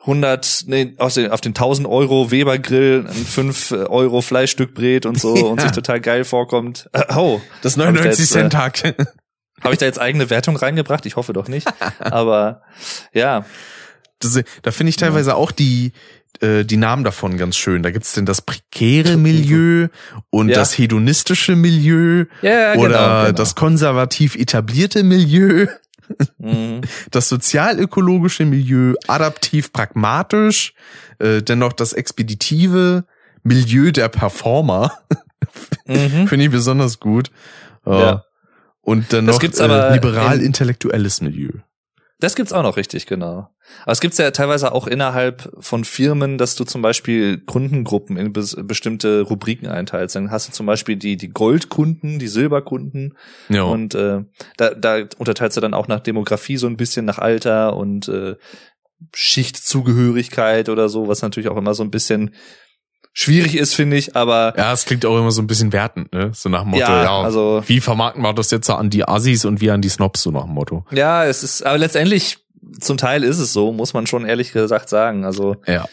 100, 0.00 0.64
nee, 0.66 0.94
auf 0.98 1.12
den, 1.14 1.30
auf 1.30 1.40
den 1.40 1.50
1000 1.50 1.86
Euro 1.86 2.30
Weber 2.30 2.58
Grill 2.58 3.04
ein 3.06 3.12
5 3.14 3.72
Euro 3.88 4.22
Fleischstück 4.22 4.74
brät 4.74 5.04
und 5.06 5.20
so 5.20 5.32
und 5.50 5.58
Ja. 5.58 5.64
sich 5.64 5.72
total 5.72 6.00
geil 6.00 6.24
vorkommt. 6.24 6.88
Äh, 6.92 7.04
oh, 7.16 7.40
Das 7.62 7.76
Hab 7.76 7.80
ich 7.80 7.84
da 7.86 7.92
99 7.92 8.18
jetzt, 8.20 8.32
Cent 8.32 8.52
Tag. 8.52 8.82
habe 9.62 9.72
ich 9.74 9.78
da 9.78 9.86
jetzt 9.86 10.00
eigene 10.00 10.30
Wertung 10.30 10.56
reingebracht? 10.56 11.04
Ich 11.06 11.16
hoffe 11.16 11.32
doch 11.34 11.48
nicht. 11.48 11.68
Aber 12.00 12.62
ja, 13.12 13.44
Das, 14.20 14.40
da 14.62 14.70
finde 14.70 14.88
ich 14.90 14.96
teilweise 14.96 15.34
auch 15.34 15.50
die, 15.52 15.92
äh, 16.40 16.64
die 16.64 16.78
Namen 16.78 17.04
davon 17.04 17.36
ganz 17.36 17.56
schön. 17.56 17.82
Da 17.82 17.90
gibt's 17.90 18.14
denn 18.14 18.24
das 18.24 18.40
prekäre 18.40 19.18
Milieu 19.18 19.88
und 20.30 20.48
Ja. 20.48 20.54
das 20.56 20.78
hedonistische 20.78 21.56
Milieu 21.56 22.24
ja, 22.40 22.72
oder 22.74 22.88
genau, 22.88 23.20
genau. 23.24 23.32
das 23.32 23.54
konservativ 23.54 24.34
etablierte 24.34 25.02
Milieu, 25.02 25.66
Mhm. 26.38 26.80
das 27.10 27.28
sozialökologische 27.28 28.44
Milieu, 28.44 28.94
adaptiv 29.06 29.72
pragmatisch, 29.72 30.74
äh, 31.18 31.42
dennoch 31.42 31.72
das 31.72 31.92
expeditive 31.92 33.04
Milieu 33.42 33.90
der 33.92 34.08
Performer. 34.08 34.92
Mhm. 35.86 36.28
Finde 36.28 36.44
ich 36.44 36.50
besonders 36.50 37.00
gut. 37.00 37.30
Äh, 37.86 37.90
Ja. 37.90 38.24
Und 38.82 39.12
dann 39.12 39.24
noch 39.24 39.42
äh, 39.42 39.92
liberal-intellektuelles 39.94 41.22
Milieu. 41.22 41.50
Das 42.20 42.36
gibt's 42.36 42.52
auch 42.52 42.62
noch 42.62 42.76
richtig, 42.76 43.06
genau. 43.06 43.48
Aber 43.82 43.92
es 43.92 44.00
gibt's 44.00 44.18
ja 44.18 44.30
teilweise 44.30 44.72
auch 44.72 44.86
innerhalb 44.86 45.50
von 45.60 45.84
Firmen, 45.84 46.36
dass 46.38 46.54
du 46.54 46.64
zum 46.64 46.82
Beispiel 46.82 47.38
Kundengruppen 47.38 48.16
in 48.16 48.32
bes 48.32 48.56
bestimmte 48.62 49.22
Rubriken 49.22 49.68
einteilst. 49.68 50.16
Dann 50.16 50.30
hast 50.30 50.48
du 50.48 50.52
zum 50.52 50.66
Beispiel 50.66 50.96
die, 50.96 51.16
die 51.16 51.28
Goldkunden, 51.30 52.18
die 52.18 52.28
Silberkunden 52.28 53.16
Ja. 53.48 53.62
und 53.62 53.94
äh, 53.94 54.22
da, 54.56 54.70
da 54.74 54.98
unterteilst 55.18 55.56
du 55.56 55.60
dann 55.60 55.74
auch 55.74 55.88
nach 55.88 56.00
Demografie 56.00 56.56
so 56.56 56.66
ein 56.66 56.76
bisschen, 56.76 57.06
nach 57.06 57.18
Alter 57.18 57.76
und 57.76 58.08
äh, 58.08 58.36
Schichtzugehörigkeit 59.14 60.68
oder 60.68 60.88
so, 60.88 61.08
was 61.08 61.22
natürlich 61.22 61.48
auch 61.48 61.56
immer 61.56 61.74
so 61.74 61.82
ein 61.82 61.90
bisschen 61.90 62.34
schwierig 63.12 63.56
ist, 63.56 63.74
finde 63.74 63.96
ich, 63.96 64.16
aber 64.16 64.54
Ja, 64.56 64.72
es 64.72 64.84
klingt 64.84 65.04
auch 65.04 65.18
immer 65.18 65.30
so 65.30 65.42
ein 65.42 65.46
bisschen 65.46 65.72
wertend, 65.72 66.12
ne? 66.12 66.30
So 66.34 66.48
nach 66.48 66.62
dem 66.62 66.70
Motto, 66.70 66.82
Ja, 66.82 67.02
ja, 67.04 67.20
also- 67.22 67.62
wie 67.66 67.80
vermarkten 67.80 68.22
wir 68.22 68.32
das 68.32 68.50
jetzt 68.50 68.68
an 68.70 68.90
die 68.90 69.06
Assis 69.06 69.44
und 69.44 69.60
wie 69.60 69.70
an 69.70 69.82
die 69.82 69.88
Snobs, 69.88 70.22
so 70.22 70.30
nach 70.30 70.44
dem 70.44 70.54
Motto. 70.54 70.84
ja, 70.90 71.24
es 71.24 71.42
ist, 71.42 71.64
aber 71.66 71.78
letztendlich 71.78 72.38
zum 72.80 72.96
Teil 72.98 73.24
ist 73.24 73.38
es 73.38 73.52
so, 73.52 73.72
muss 73.72 73.94
man 73.94 74.06
schon 74.06 74.24
ehrlich 74.26 74.52
gesagt 74.52 74.88
sagen. 74.88 75.24
Also 75.24 75.56
Ja. 75.66 75.86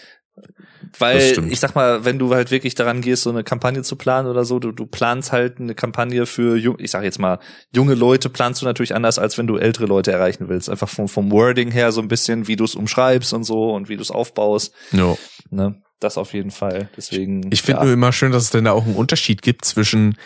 Weil 0.99 1.34
ich 1.49 1.60
sag 1.60 1.76
mal, 1.76 2.06
wenn 2.06 2.18
du 2.18 2.34
halt 2.34 2.49
wirklich 2.49 2.73
daran 2.73 3.02
gehst, 3.02 3.23
so 3.23 3.30
eine 3.30 3.44
Kampagne 3.44 3.84
zu 3.84 3.95
planen 3.98 4.27
oder 4.27 4.45
so, 4.45 4.57
du, 4.57 4.72
du 4.72 4.85
planst 4.85 5.31
halt 5.31 5.60
eine 5.60 5.76
Kampagne 5.76 6.26
für, 6.26 6.57
ich 6.80 6.91
sag 6.91 7.03
jetzt 7.03 7.19
mal, 7.19 7.39
junge 7.76 7.94
Leute 7.94 8.30
planst 8.30 8.61
du 8.61 8.65
natürlich 8.65 8.95
anders, 8.95 9.19
als 9.19 9.38
wenn 9.38 9.48
du 9.48 9.57
ältere 9.57 9.85
Leute 9.85 10.11
erreichen 10.11 10.48
willst. 10.49 10.69
Einfach 10.69 10.88
vom, 10.89 11.07
vom 11.07 11.30
Wording 11.31 11.72
her 11.72 11.91
so 11.91 12.02
ein 12.02 12.07
bisschen, 12.07 12.48
wie 12.48 12.56
du 12.56 12.64
es 12.64 12.73
umschreibst 12.76 13.34
und 13.34 13.44
so 13.44 13.73
und 13.73 13.89
wie 13.89 13.95
du 13.98 14.02
es 14.02 14.11
aufbaust. 14.11 14.73
Jo. 14.91 15.18
Ne? 15.49 15.81
Das 15.99 16.18
auf 16.18 16.34
jeden 16.34 16.52
Fall. 16.52 16.90
Deswegen. 16.95 17.49
Ich 17.52 17.61
finde 17.64 17.80
ja. 17.80 17.86
nur 17.86 17.94
immer 17.94 18.11
schön, 18.14 18.32
dass 18.32 18.44
es 18.44 18.49
denn 18.52 18.65
da 18.65 18.72
auch 18.72 18.86
einen 18.86 18.95
Unterschied 18.95 19.41
gibt 19.41 19.65
zwischen 19.65 20.18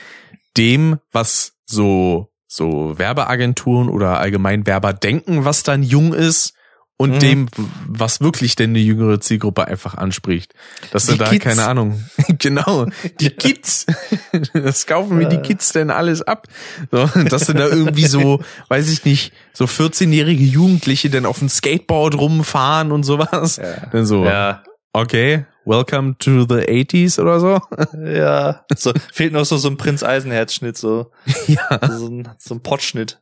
dem, 0.57 0.99
was 1.11 1.53
so, 1.65 2.30
so 2.48 2.98
Werbeagenturen 2.98 3.88
oder 3.89 4.19
allgemein 4.19 4.65
Werber 4.68 4.91
denken, 4.93 5.45
was 5.45 5.64
dann 5.64 5.84
jung 5.84 6.14
ist, 6.14 6.53
und 6.98 7.14
Mhm. 7.15 7.19
dem, 7.19 7.48
was 7.88 8.22
wirklich 8.22 8.56
denn 8.56 8.69
eine 8.72 8.80
jüngere 8.80 9.19
Zielgruppe 9.19 9.65
einfach 9.68 9.95
anspricht. 9.95 10.53
Dass 10.91 11.07
Die 11.07 11.14
du 11.14 11.18
da, 11.18 11.30
Kids. 11.31 11.43
keine 11.43 11.65
Ahnung, 11.65 12.03
genau, 12.38 12.85
die 13.19 13.31
Kids, 13.31 13.88
das 14.53 14.85
kaufen 14.85 15.18
mir 15.18 15.27
die 15.27 15.38
Ja. 15.38 15.41
Kids 15.41 15.72
denn 15.72 15.89
alles 15.89 16.22
ab. 16.22 16.48
So, 16.91 17.06
dass 17.30 17.48
du 17.48 17.53
da 17.53 17.65
irgendwie 17.68 18.06
so, 18.06 18.43
weiß 18.68 18.88
ich 18.91 19.03
nicht, 19.03 19.34
so 19.52 19.65
14-jährige 19.65 20.43
Jugendliche 20.43 21.10
denn 21.10 21.26
auf 21.26 21.39
dem 21.39 21.49
Skateboard 21.49 22.14
rumfahren 22.19 22.91
und 22.91 23.02
sowas. 23.02 23.57
Ja. 23.57 23.88
Dann 23.91 24.06
so, 24.06 24.23
Ja, 24.23 24.61
okay, 24.93 25.45
welcome 25.65 26.15
to 26.19 26.41
the 26.41 26.65
80s 26.67 27.19
oder 27.19 27.39
so. 27.39 27.59
ja. 28.05 28.65
So, 28.75 28.93
fehlt 29.13 29.33
noch 29.33 29.45
so, 29.45 29.57
so 29.57 29.69
ein 29.69 29.77
Prinz 29.77 30.03
Eisenherz-Schnitt, 30.03 30.77
so, 30.77 31.11
Ja. 31.47 31.79
so 31.97 32.07
ein, 32.07 32.29
so 32.39 32.55
ein 32.55 32.61
Pottschnitt. 32.63 33.21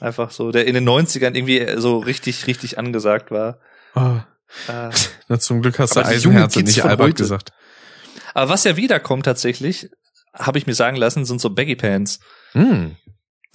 Einfach 0.00 0.30
so, 0.30 0.50
der 0.52 0.66
in 0.66 0.74
den 0.74 0.88
90ern 0.88 1.34
irgendwie 1.34 1.66
so 1.80 1.98
richtig, 1.98 2.46
richtig 2.46 2.78
angesagt 2.78 3.30
war. 3.30 3.58
Oh, 3.94 4.18
Äh, 4.68 4.90
na, 5.28 5.38
zum 5.38 5.62
Glück 5.62 5.78
hast 5.78 5.96
du 5.96 6.04
Eisenherz 6.04 6.56
und 6.56 6.64
nicht 6.64 6.82
Albert 6.84 7.00
heute. 7.06 7.22
gesagt. 7.22 7.52
Aber 8.34 8.50
was 8.50 8.64
ja 8.64 8.76
wiederkommt 8.76 9.24
tatsächlich, 9.24 9.88
habe 10.34 10.58
ich 10.58 10.66
mir 10.66 10.74
sagen 10.74 10.96
lassen, 10.96 11.24
sind 11.24 11.40
so 11.40 11.50
Baggy 11.50 11.74
Pants. 11.76 12.20
Hm. 12.52 12.96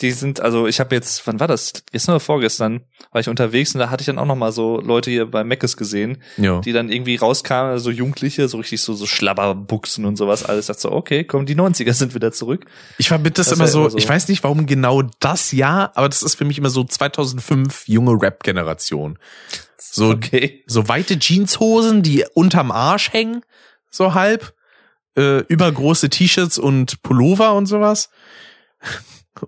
Die 0.02 0.12
sind, 0.12 0.42
also 0.42 0.68
ich 0.68 0.82
habe 0.82 0.94
jetzt, 0.94 1.26
wann 1.26 1.40
war 1.40 1.48
das? 1.48 1.72
Gestern 1.90 2.16
oder 2.16 2.20
vorgestern 2.20 2.82
war 3.12 3.22
ich 3.22 3.30
unterwegs 3.30 3.74
und 3.74 3.80
da 3.80 3.90
hatte 3.90 4.02
ich 4.02 4.08
dann 4.08 4.20
auch 4.20 4.26
noch 4.26 4.36
mal 4.36 4.52
so 4.52 4.82
Leute 4.82 5.10
hier 5.10 5.26
bei 5.32 5.46
Meckes 5.46 5.78
gesehen, 5.78 6.22
Ja. 6.36 6.60
die 6.60 6.74
dann 6.74 6.90
irgendwie 6.90 7.16
rauskamen, 7.16 7.80
so 7.80 7.92
Jugendliche, 7.92 8.50
so 8.50 8.58
richtig 8.58 8.82
so, 8.82 8.94
so 8.94 9.06
Schlabberbuchsen 9.06 10.04
und 10.04 10.18
sowas 10.18 10.44
alles. 10.44 10.66
Dachte 10.66 10.82
so, 10.82 10.92
okay, 10.92 11.24
komm, 11.24 11.46
die 11.46 11.56
90er 11.56 11.94
sind 11.94 12.14
wieder 12.14 12.34
zurück. 12.34 12.66
Ich 12.98 13.08
verbinde 13.08 13.36
das, 13.38 13.46
Das 13.48 13.54
ist 13.54 13.60
immer 13.60 13.68
so, 13.70 13.80
immer 13.82 13.90
so. 13.92 13.98
ich 13.98 14.10
weiß 14.10 14.28
nicht, 14.28 14.44
warum 14.44 14.66
genau 14.66 15.02
das 15.22 15.54
Jahr, 15.54 15.94
aber 15.96 16.10
das 16.10 16.24
ist 16.24 16.36
für 16.36 16.44
mich 16.44 16.58
immer 16.58 16.70
so 16.70 16.84
2005 16.84 17.88
junge 17.88 18.22
Rap-Generation. 18.22 19.18
So, 19.78 20.10
Okay. 20.10 20.64
so 20.68 20.90
weite 20.90 21.18
Jeanshosen, 21.18 22.04
die 22.04 22.26
unterm 22.34 22.72
Arsch 22.72 23.14
hängen, 23.14 23.44
so 23.90 24.14
halb, 24.14 24.54
äh, 25.16 25.40
übergroße 25.48 26.10
T-Shirts 26.10 26.58
und 26.58 27.02
Pullover 27.02 27.54
und 27.54 27.68
sowas. 27.68 28.10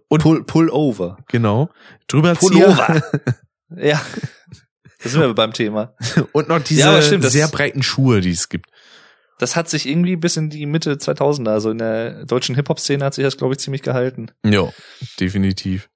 Und 0.09 0.21
Pull, 0.21 0.43
pull 0.43 0.69
over. 0.69 1.17
genau, 1.29 1.69
drüber 2.07 2.35
Pullover. 2.35 3.01
ja. 3.77 4.01
Da 5.03 5.09
sind 5.09 5.21
wir 5.21 5.33
beim 5.33 5.53
Thema. 5.53 5.93
und 6.33 6.49
noch 6.49 6.59
diese 6.61 6.81
Ja, 6.81 7.01
stimmt, 7.01 7.23
das- 7.23 7.33
sehr 7.33 7.47
breiten 7.47 7.83
Schuhe, 7.83 8.19
die 8.21 8.31
es 8.31 8.49
gibt. 8.49 8.69
Das 9.39 9.55
hat 9.55 9.69
sich 9.69 9.87
irgendwie 9.87 10.15
bis 10.15 10.35
in 10.35 10.49
die 10.49 10.65
Mitte 10.65 10.95
2000er, 10.95 11.51
also 11.51 11.69
in 11.69 11.77
der 11.77 12.25
deutschen 12.25 12.55
Hip-Hop-Szene 12.55 13.05
hat 13.05 13.13
sich 13.13 13.23
das, 13.23 13.37
glaube 13.37 13.53
ich, 13.53 13.59
ziemlich 13.59 13.83
gehalten. 13.83 14.31
Ja, 14.43 14.73
definitiv. 15.19 15.89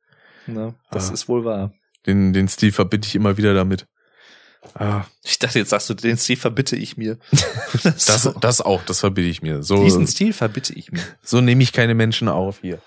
Ne? 0.45 0.75
Das 0.91 1.09
Ah. 1.09 1.13
ist 1.13 1.27
wohl 1.27 1.43
wahr. 1.43 1.73
Den, 2.05 2.33
den 2.33 2.47
Stil 2.47 2.71
verbinde 2.71 3.07
ich 3.07 3.15
immer 3.15 3.37
wieder 3.37 3.53
damit. 3.55 3.87
Ah, 4.75 5.05
Ich 5.23 5.39
dachte, 5.39 5.57
jetzt 5.57 5.69
sagst 5.71 5.89
du, 5.89 5.95
den 5.95 6.17
Stil 6.17 6.37
verbitte 6.37 6.75
ich 6.75 6.97
mir. 6.97 7.17
das, 7.83 8.05
so. 8.23 8.31
das 8.33 8.61
auch, 8.61 8.83
das 8.85 8.99
verbinde 8.99 9.29
ich 9.31 9.41
mir. 9.41 9.63
So, 9.63 9.83
Diesen 9.83 10.05
Stil 10.05 10.33
verbitte 10.33 10.73
ich 10.73 10.91
mir. 10.91 11.01
so 11.23 11.41
nehme 11.41 11.63
ich 11.63 11.73
keine 11.73 11.95
Menschen 11.95 12.27
auf 12.27 12.59
hier. 12.61 12.79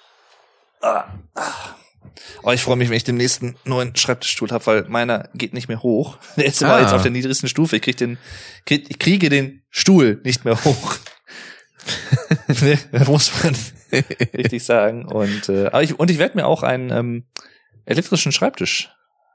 Oh, 2.43 2.53
ich 2.53 2.63
freue 2.63 2.77
mich, 2.77 2.89
wenn 2.91 2.97
ich 2.97 3.05
den 3.05 3.17
nächsten 3.17 3.57
neuen 3.65 3.97
Schreibtischstuhl 3.97 4.51
habe, 4.51 4.67
weil 4.67 4.85
meiner 4.89 5.29
geht 5.35 5.55
nicht 5.55 5.69
mehr 5.69 5.83
hoch. 5.83 6.19
Der 6.37 6.47
ist 6.47 6.63
Ah. 6.63 6.81
jetzt 6.81 6.93
auf 6.93 7.03
der 7.03 7.11
niedrigsten 7.11 7.49
Stufe. 7.49 7.77
Ich 7.77 7.83
krieg 7.83 7.97
den, 7.97 8.19
krieg, 8.67 8.87
ich 8.89 8.99
kriege 8.99 9.29
den 9.29 9.63
Stuhl 9.71 10.21
nicht 10.25 10.45
mehr 10.45 10.63
hoch. 10.65 10.97
muss 13.07 13.33
man 13.43 13.57
richtig 14.37 14.65
sagen. 14.65 15.07
Und, 15.07 15.49
äh, 15.49 15.67
aber 15.67 15.83
ich, 15.83 15.99
und 15.99 16.11
ich 16.11 16.19
werde 16.19 16.37
mir 16.37 16.47
auch 16.47 16.63
einen 16.63 16.91
ähm, 16.91 17.25
elektrischen 17.85 18.33
Schreibtisch 18.33 18.91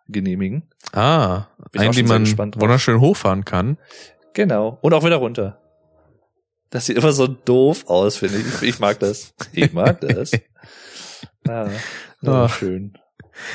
genehmigen. 0.07 0.69
Ah, 0.91 1.47
Bin 1.71 1.81
einen, 1.81 1.91
den 1.93 2.07
man 2.07 2.25
wunderschön 2.55 2.99
hochfahren 2.99 3.45
kann. 3.45 3.77
Genau. 4.33 4.77
Und 4.81 4.93
auch 4.93 5.03
wieder 5.03 5.17
runter. 5.17 5.61
Das 6.71 6.85
sieht 6.85 6.97
immer 6.97 7.11
so 7.11 7.27
doof 7.27 7.85
aus, 7.87 8.17
finde. 8.17 8.37
Ich, 8.39 8.61
ich 8.61 8.79
mag 8.79 8.99
das. 8.99 9.33
Ich 9.53 9.73
mag 9.73 10.01
das. 10.01 10.31
Ah, 11.49 11.69
ja, 12.21 12.31
Ah. 12.45 12.49
schön. 12.49 12.93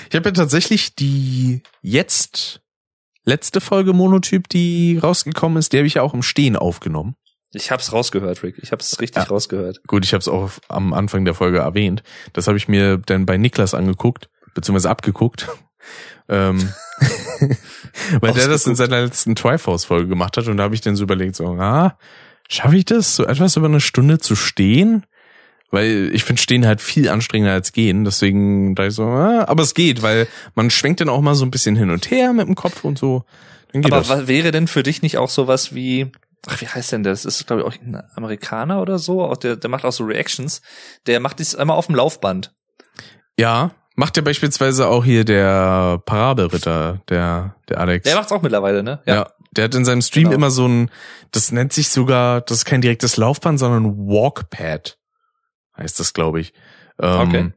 Ich 0.09 0.16
habe 0.16 0.29
ja 0.29 0.33
tatsächlich 0.33 0.95
die 0.95 1.62
jetzt 1.83 2.61
letzte 3.25 3.61
Folge 3.61 3.93
Monotyp, 3.93 4.49
die 4.49 4.99
rausgekommen 5.03 5.59
ist, 5.59 5.73
die 5.73 5.79
habe 5.79 5.87
ich 5.87 5.95
ja 5.95 6.03
auch 6.03 6.15
im 6.15 6.23
Stehen 6.23 6.57
aufgenommen. 6.57 7.16
Ich 7.53 7.71
hab's 7.71 7.93
rausgehört, 7.93 8.43
Rick. 8.43 8.57
Ich 8.62 8.73
hab's 8.73 8.99
richtig 9.01 9.23
Ja. 9.25 9.29
rausgehört. 9.29 9.81
Gut, 9.87 10.05
ich 10.05 10.12
habe 10.12 10.21
es 10.21 10.29
auch 10.29 10.51
am 10.69 10.93
Anfang 10.93 11.25
der 11.25 11.35
Folge 11.35 11.59
erwähnt. 11.59 12.03
Das 12.33 12.49
habe 12.49 12.57
ich 12.59 12.66
mir 12.66 12.99
dann 12.99 13.27
bei 13.27 13.37
Niklas 13.37 13.75
angeguckt, 13.75 14.29
beziehungsweise 14.55 14.91
abgeguckt. 14.91 15.47
ähm, 16.29 16.73
weil 18.21 18.33
der 18.33 18.49
das 18.49 18.66
in 18.66 18.75
seiner 18.75 19.03
letzten 19.03 19.35
Triforce-Folge 19.35 20.09
gemacht 20.09 20.37
hat 20.37 20.49
und 20.49 20.57
da 20.57 20.65
habe 20.65 20.75
ich 20.75 20.81
dann 20.81 20.97
so 20.97 21.05
überlegt, 21.05 21.37
so, 21.37 21.47
ah, 21.47 21.97
schaffe 22.49 22.77
ich 22.77 22.85
das, 22.87 23.16
so 23.16 23.25
etwas 23.25 23.57
über 23.57 23.66
eine 23.66 23.81
Stunde 23.81 24.19
zu 24.19 24.35
stehen? 24.35 25.05
Weil 25.70 26.11
ich 26.12 26.23
finde 26.24 26.41
Stehen 26.41 26.66
halt 26.66 26.81
viel 26.81 27.09
anstrengender 27.09 27.53
als 27.55 27.73
Gehen, 27.73 28.05
deswegen 28.05 28.74
da 28.74 28.86
ich 28.86 28.95
so, 28.95 29.05
ah, 29.05 29.45
aber 29.49 29.62
es 29.62 29.74
geht, 29.74 30.03
weil 30.03 30.28
man 30.55 30.70
schwenkt 30.70 31.01
dann 31.01 31.09
auch 31.09 31.20
mal 31.20 31.35
so 31.35 31.45
ein 31.45 31.51
bisschen 31.51 31.74
hin 31.74 31.91
und 31.91 32.11
her 32.11 32.32
mit 32.32 32.47
dem 32.47 32.55
Kopf 32.55 32.85
und 32.85 32.97
so. 32.99 33.24
Dann 33.73 33.82
geht 33.82 33.93
Aber 33.93 34.01
das. 34.03 34.09
was 34.09 34.27
wäre 34.28 34.53
denn 34.53 34.69
für 34.69 34.85
dich 34.85 35.03
nicht 35.03 35.19
auch 35.19 35.31
sowas 35.31 35.74
wie, 35.74 36.12
ach, 36.47 36.61
wie 36.61 36.69
heißt 36.69 36.93
denn 36.93 37.03
der? 37.03 37.12
Das 37.12 37.24
ist, 37.24 37.47
glaube 37.49 37.62
ich, 37.62 37.66
auch 37.69 37.74
ein 37.82 38.01
Amerikaner 38.15 38.81
oder 38.81 38.99
so. 39.01 39.23
Auch 39.24 39.36
der, 39.36 39.57
der 39.57 39.69
macht 39.69 39.85
auch 39.85 39.91
so 39.93 40.05
Reactions. 40.05 40.62
Der 41.07 41.19
macht 41.19 41.41
dies 41.41 41.57
einmal 41.57 41.77
auf 41.77 41.86
dem 41.86 41.97
Laufband. 41.97 42.53
Ja, 43.36 43.73
macht 43.97 44.16
ja 44.16 44.23
beispielsweise 44.23 44.86
auch 44.86 45.05
hier 45.05 45.24
der 45.24 46.01
Parabelritter, 46.07 47.01
der, 47.09 47.57
der 47.69 47.81
Alex. 47.81 48.05
Der 48.05 48.15
macht's 48.15 48.31
auch 48.31 48.43
mittlerweile, 48.43 48.85
ne? 48.85 49.01
Ja. 49.07 49.28
der 49.57 49.65
hat 49.65 49.74
in 49.74 49.85
seinem 49.85 50.03
Stream 50.03 50.24
Genau. 50.24 50.36
immer 50.36 50.51
so 50.51 50.69
ein, 50.69 50.91
das 51.32 51.51
nennt 51.51 51.73
sich 51.73 51.89
sogar, 51.89 52.43
das 52.43 52.59
ist 52.59 52.65
kein 52.65 52.81
direktes 52.81 53.16
Laufband, 53.16 53.59
sondern 53.59 53.97
Walkpad. 54.07 54.99
Heißt 55.77 55.99
das, 56.01 56.13
glaube 56.15 56.41
ich. 56.41 56.53
Ähm, 57.01 57.21
Okay. 57.21 57.53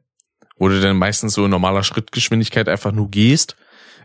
Wo 0.60 0.70
du 0.70 0.82
dann 0.82 0.98
meistens 0.98 1.34
so 1.36 1.46
in 1.46 1.52
normaler 1.52 1.84
Schrittgeschwindigkeit 1.84 2.68
einfach 2.68 2.92
nur 2.92 3.12
gehst. 3.12 3.56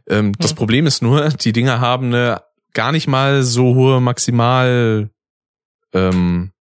Ähm, 0.06 0.32
Das 0.38 0.50
Hm. 0.50 0.56
Problem 0.58 0.86
ist 0.86 1.00
nur, 1.00 1.28
die 1.30 1.52
Dinger 1.52 1.80
haben 1.80 2.06
eine 2.08 2.42
gar 2.74 2.92
nicht 2.92 3.06
mal 3.08 3.42
so 3.42 3.74
hohe 3.74 4.00
Maximal, 4.02 5.08
ähm, 5.94 6.52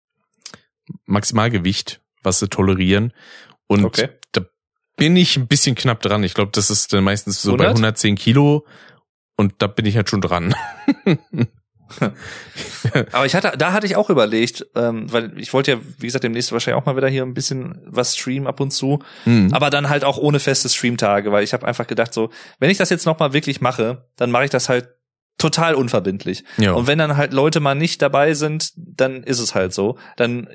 Maximalgewicht, 1.05 2.01
was 2.23 2.39
sie 2.39 2.47
tolerieren. 2.47 3.13
Und 3.67 3.83
Okay. 3.85 4.09
da 4.31 4.41
bin 4.97 5.15
ich 5.15 5.35
ein 5.37 5.47
bisschen 5.47 5.75
knapp 5.75 6.01
dran. 6.01 6.23
Ich 6.23 6.33
glaube, 6.33 6.51
das 6.53 6.69
ist 6.69 6.93
dann 6.93 7.03
meistens 7.03 7.41
so 7.41 7.51
bei 7.57 7.65
100? 7.65 7.77
110 7.77 8.15
Kilo. 8.15 8.65
Und 9.37 9.55
da 9.59 9.67
bin 9.67 9.85
ich 9.85 9.95
halt 9.95 10.09
schon 10.09 10.21
dran. 10.21 10.55
Aber 13.11 13.25
ich 13.25 13.35
hatte, 13.35 13.57
da 13.57 13.73
hatte 13.73 13.85
ich 13.85 13.95
auch 13.95 14.09
überlegt, 14.09 14.65
ähm, 14.75 15.11
weil 15.11 15.37
ich 15.39 15.53
wollte 15.53 15.71
ja, 15.71 15.77
wie 15.97 16.07
gesagt, 16.07 16.23
demnächst 16.23 16.51
wahrscheinlich 16.51 16.81
auch 16.81 16.85
mal 16.85 16.95
wieder 16.95 17.09
hier 17.09 17.23
ein 17.23 17.33
bisschen 17.33 17.81
was 17.85 18.15
streamen 18.15 18.47
ab 18.47 18.59
und 18.59 18.71
zu. 18.71 18.99
Hm. 19.23 19.53
Aber 19.53 19.69
dann 19.69 19.89
halt 19.89 20.03
auch 20.03 20.17
ohne 20.17 20.39
feste 20.39 20.69
Streamtage, 20.69 21.31
weil 21.31 21.43
ich 21.43 21.53
habe 21.53 21.67
einfach 21.67 21.87
gedacht, 21.87 22.13
so, 22.13 22.29
wenn 22.59 22.69
ich 22.69 22.77
das 22.77 22.89
jetzt 22.89 23.05
nochmal 23.05 23.33
wirklich 23.33 23.61
mache, 23.61 24.05
dann 24.15 24.31
mache 24.31 24.45
ich 24.45 24.49
das 24.49 24.69
halt 24.69 24.89
total 25.37 25.75
unverbindlich. 25.75 26.43
ja. 26.57 26.73
Und 26.73 26.87
wenn 26.87 26.99
dann 26.99 27.17
halt 27.17 27.33
Leute 27.33 27.59
mal 27.59 27.75
nicht 27.75 28.01
dabei 28.01 28.33
sind, 28.33 28.71
dann 28.75 29.23
ist 29.23 29.39
es 29.39 29.55
halt 29.55 29.73
so. 29.73 29.97
Dann 30.17 30.47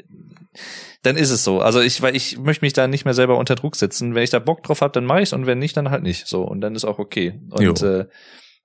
dann 1.02 1.16
ist 1.16 1.30
es 1.30 1.44
so. 1.44 1.60
Also 1.60 1.80
ich, 1.80 2.02
weil 2.02 2.16
ich 2.16 2.38
möchte 2.38 2.64
mich 2.64 2.72
da 2.72 2.88
nicht 2.88 3.04
mehr 3.04 3.14
selber 3.14 3.38
unter 3.38 3.54
Druck 3.54 3.76
setzen. 3.76 4.14
Wenn 4.14 4.24
ich 4.24 4.30
da 4.30 4.38
Bock 4.38 4.62
drauf 4.62 4.80
habe, 4.80 4.92
dann 4.92 5.04
mache 5.04 5.22
ich's 5.22 5.32
und 5.32 5.46
wenn 5.46 5.58
nicht, 5.58 5.76
dann 5.76 5.90
halt 5.90 6.02
nicht. 6.02 6.26
So 6.26 6.42
und 6.42 6.60
dann 6.60 6.74
ist 6.74 6.84
auch 6.84 6.98
okay. 6.98 7.40
Und 7.50 7.80
Jo. 7.80 7.86
äh, 7.86 8.06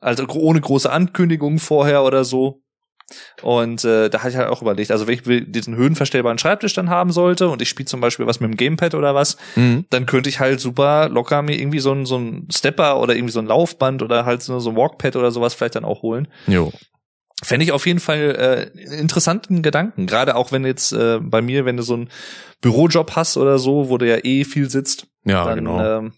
also 0.02 0.28
ohne 0.28 0.60
große 0.60 0.92
Ankündigung 0.92 1.60
vorher 1.60 2.04
oder 2.04 2.24
so. 2.26 2.62
Und 3.42 3.84
äh, 3.84 4.10
da 4.10 4.20
hatte 4.20 4.30
ich 4.30 4.38
halt 4.38 4.48
auch 4.50 4.62
überlegt, 4.62 4.90
also 4.90 5.06
wenn 5.06 5.16
ich 5.16 5.24
diesen 5.52 5.76
höhenverstellbaren 5.76 6.38
Schreibtisch 6.38 6.74
dann 6.74 6.90
haben 6.90 7.12
sollte 7.12 7.50
und 7.50 7.62
ich 7.62 7.68
spiele 7.68 7.88
zum 7.88 8.00
Beispiel 8.00 8.26
was 8.26 8.40
mit 8.40 8.50
dem 8.50 8.56
Gamepad 8.56 8.96
oder 8.96 9.14
was, 9.14 9.36
Hm. 9.56 9.86
dann 9.90 10.06
könnte 10.06 10.30
ich 10.30 10.40
halt 10.40 10.62
super 10.62 11.10
locker 11.10 11.42
mir 11.42 11.60
irgendwie 11.60 11.80
so 11.80 11.92
ein, 11.92 12.06
so 12.06 12.18
ein 12.18 12.48
Stepper 12.50 13.00
oder 13.02 13.14
irgendwie 13.16 13.34
so 13.34 13.40
ein 13.40 13.48
Laufband 13.48 14.02
oder 14.02 14.26
halt 14.26 14.42
so, 14.44 14.60
so 14.60 14.70
ein 14.70 14.78
Walkpad 14.78 15.18
oder 15.18 15.32
sowas 15.32 15.54
vielleicht 15.54 15.76
dann 15.76 15.84
auch 15.86 16.04
holen. 16.04 16.30
Jo. 16.48 16.72
Fände 17.44 17.66
ich 17.66 17.72
auf 17.74 17.86
jeden 17.86 18.00
Fall 18.00 18.72
äh, 18.78 18.96
interessanten 19.00 19.62
Gedanken. 19.62 20.06
Gerade 20.08 20.36
auch 20.36 20.52
wenn 20.54 20.64
jetzt 20.64 20.94
äh, 20.94 21.20
bei 21.20 21.42
mir, 21.42 21.66
wenn 21.66 21.76
du 21.76 21.84
so 21.84 21.96
einen 21.96 22.10
Bürojob 22.62 23.16
hast 23.16 23.36
oder 23.36 23.58
so, 23.60 23.90
wo 23.90 23.98
du 23.98 24.08
ja 24.08 24.24
eh 24.24 24.46
viel 24.46 24.70
sitzt, 24.70 25.08
Ja, 25.26 25.44
dann 25.46 25.56
genau. 25.56 25.84
ähm, 25.98 26.14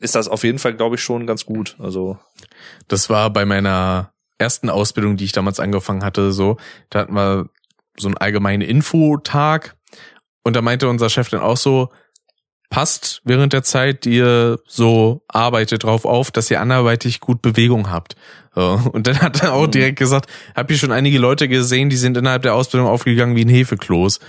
ist 0.00 0.14
das 0.14 0.28
auf 0.28 0.44
jeden 0.44 0.58
Fall, 0.58 0.74
glaube 0.74 0.96
ich, 0.96 1.02
schon 1.02 1.26
ganz 1.26 1.46
gut. 1.46 1.76
Also 1.80 2.18
Das 2.88 3.10
war 3.10 3.30
bei 3.30 3.44
meiner 3.44 4.12
ersten 4.38 4.70
Ausbildung, 4.70 5.16
die 5.16 5.24
ich 5.24 5.32
damals 5.32 5.60
angefangen 5.60 6.04
hatte, 6.04 6.32
so. 6.32 6.56
Da 6.90 7.00
hatten 7.00 7.14
wir 7.14 7.48
so 7.96 8.08
ein 8.08 8.16
allgemeiner 8.16 8.64
Infotag. 8.64 9.76
Und 10.42 10.56
da 10.56 10.62
meinte 10.62 10.88
unser 10.88 11.08
Chef 11.08 11.28
dann 11.30 11.40
auch 11.40 11.56
so, 11.56 11.90
passt 12.70 13.22
während 13.24 13.52
der 13.52 13.62
Zeit, 13.62 14.04
die 14.04 14.16
ihr 14.16 14.58
so 14.66 15.22
arbeitet, 15.28 15.84
drauf 15.84 16.04
auf, 16.04 16.30
dass 16.30 16.50
ihr 16.50 16.60
anderweitig 16.60 17.20
gut 17.20 17.40
Bewegung 17.40 17.90
habt. 17.90 18.16
So. 18.54 18.80
Und 18.92 19.06
dann 19.06 19.20
hat 19.20 19.42
er 19.42 19.52
auch 19.52 19.66
mhm. 19.66 19.70
direkt 19.70 19.98
gesagt, 19.98 20.28
hab 20.54 20.70
ich 20.70 20.80
schon 20.80 20.92
einige 20.92 21.18
Leute 21.18 21.48
gesehen, 21.48 21.88
die 21.88 21.96
sind 21.96 22.16
innerhalb 22.16 22.42
der 22.42 22.54
Ausbildung 22.54 22.88
aufgegangen 22.88 23.36
wie 23.36 23.44
ein 23.44 23.48
Hefekloß. 23.48 24.20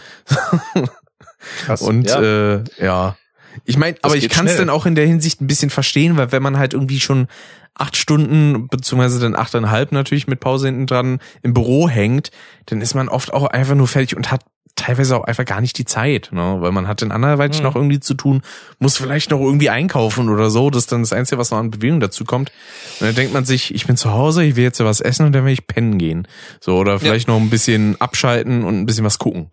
Krass, 1.65 1.82
und 1.82 2.07
ja. 2.07 2.22
Äh, 2.22 2.64
ja. 2.80 3.18
Ich 3.64 3.77
meine, 3.77 3.98
aber 4.02 4.15
ich 4.15 4.30
kann 4.30 4.48
es 4.48 4.57
dann 4.57 4.69
auch 4.69 4.86
in 4.86 4.95
der 4.95 5.07
Hinsicht 5.07 5.41
ein 5.41 5.48
bisschen 5.48 5.69
verstehen, 5.69 6.18
weil 6.18 6.32
wenn 6.32 6.44
man 6.44 6.57
halt 6.57 6.73
irgendwie 6.73 6.99
schon 6.99 7.27
acht 7.73 7.98
Stunden, 7.98 8.68
beziehungsweise 8.68 9.19
dann 9.19 9.36
achteinhalb 9.36 9.91
natürlich 9.91 10.27
mit 10.27 10.40
Pause 10.40 10.68
hinten 10.68 10.88
dran 10.88 11.19
im 11.44 11.53
Büro 11.53 11.90
hängt, 11.90 12.32
dann 12.68 12.82
ist 12.82 12.95
man 12.95 13.10
oft 13.10 13.34
auch 13.34 13.45
einfach 13.48 13.76
nur 13.76 13.88
fertig 13.88 14.15
und 14.15 14.32
hat 14.32 14.41
teilweise 14.76 15.15
auch 15.15 15.23
einfach 15.23 15.45
gar 15.45 15.61
nicht 15.61 15.77
die 15.77 15.86
Zeit, 15.86 16.30
ne? 16.32 16.57
weil 16.60 16.72
man 16.72 16.88
hat 16.88 17.02
dann 17.02 17.11
anderweitig 17.11 17.60
mhm. 17.60 17.65
noch 17.65 17.76
irgendwie 17.76 17.99
zu 17.99 18.14
tun, 18.14 18.41
muss 18.80 18.98
vielleicht 18.98 19.32
noch 19.32 19.40
irgendwie 19.40 19.69
einkaufen 19.69 20.30
oder 20.30 20.49
so, 20.49 20.69
das 20.69 20.84
ist 20.84 20.91
dann 20.91 21.02
das 21.02 21.14
Einzige, 21.14 21.40
was 21.40 21.52
noch 21.52 21.60
an 21.60 21.72
Bewegung 21.72 21.99
dazu 22.02 22.26
kommt. 22.26 22.52
Und 22.99 23.07
dann 23.07 23.15
denkt 23.15 23.34
man 23.34 23.45
sich, 23.45 23.73
ich 23.73 23.88
bin 23.88 23.95
zu 23.95 24.11
Hause, 24.11 24.44
ich 24.44 24.57
will 24.57 24.64
jetzt 24.64 24.80
ja 24.80 24.86
was 24.86 24.99
essen 24.99 25.26
und 25.26 25.32
dann 25.32 25.45
will 25.45 25.53
ich 25.53 25.65
pennen 25.65 25.98
gehen. 25.98 26.27
So, 26.60 26.77
oder 26.77 26.99
vielleicht 26.99 27.27
ja. 27.27 27.34
noch 27.34 27.41
ein 27.41 27.49
bisschen 27.49 27.99
abschalten 28.02 28.64
und 28.64 28.82
ein 28.82 28.86
bisschen 28.86 29.06
was 29.06 29.18
gucken. 29.18 29.49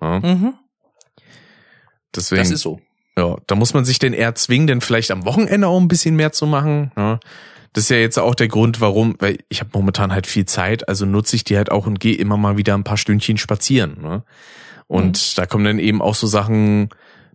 Ne? 0.00 0.20
Mhm. 0.22 0.54
Deswegen, 2.14 2.42
das 2.42 2.50
ist 2.50 2.62
so. 2.62 2.80
Ja, 3.18 3.36
da 3.46 3.54
muss 3.54 3.74
man 3.74 3.84
sich 3.84 3.98
denn 3.98 4.14
eher 4.14 4.34
zwingen, 4.34 4.66
denn 4.66 4.80
vielleicht 4.80 5.10
am 5.10 5.24
Wochenende 5.24 5.68
auch 5.68 5.80
ein 5.80 5.88
bisschen 5.88 6.16
mehr 6.16 6.32
zu 6.32 6.46
machen. 6.46 6.92
Ne? 6.96 7.20
Das 7.72 7.84
ist 7.84 7.90
ja 7.90 7.98
jetzt 7.98 8.18
auch 8.18 8.34
der 8.34 8.48
Grund, 8.48 8.80
warum, 8.80 9.16
weil 9.18 9.38
ich 9.48 9.60
habe 9.60 9.70
momentan 9.74 10.12
halt 10.12 10.26
viel 10.26 10.46
Zeit, 10.46 10.88
also 10.88 11.04
nutze 11.06 11.36
ich 11.36 11.44
die 11.44 11.56
halt 11.56 11.70
auch 11.70 11.86
und 11.86 12.00
gehe 12.00 12.16
immer 12.16 12.36
mal 12.36 12.56
wieder 12.56 12.74
ein 12.74 12.84
paar 12.84 12.96
Stündchen 12.96 13.38
spazieren. 13.38 13.98
Ne? 14.00 14.22
Und 14.86 15.18
mhm. 15.18 15.36
da 15.36 15.46
kommen 15.46 15.64
dann 15.64 15.78
eben 15.78 16.00
auch 16.00 16.14
so 16.14 16.26
Sachen 16.26 16.88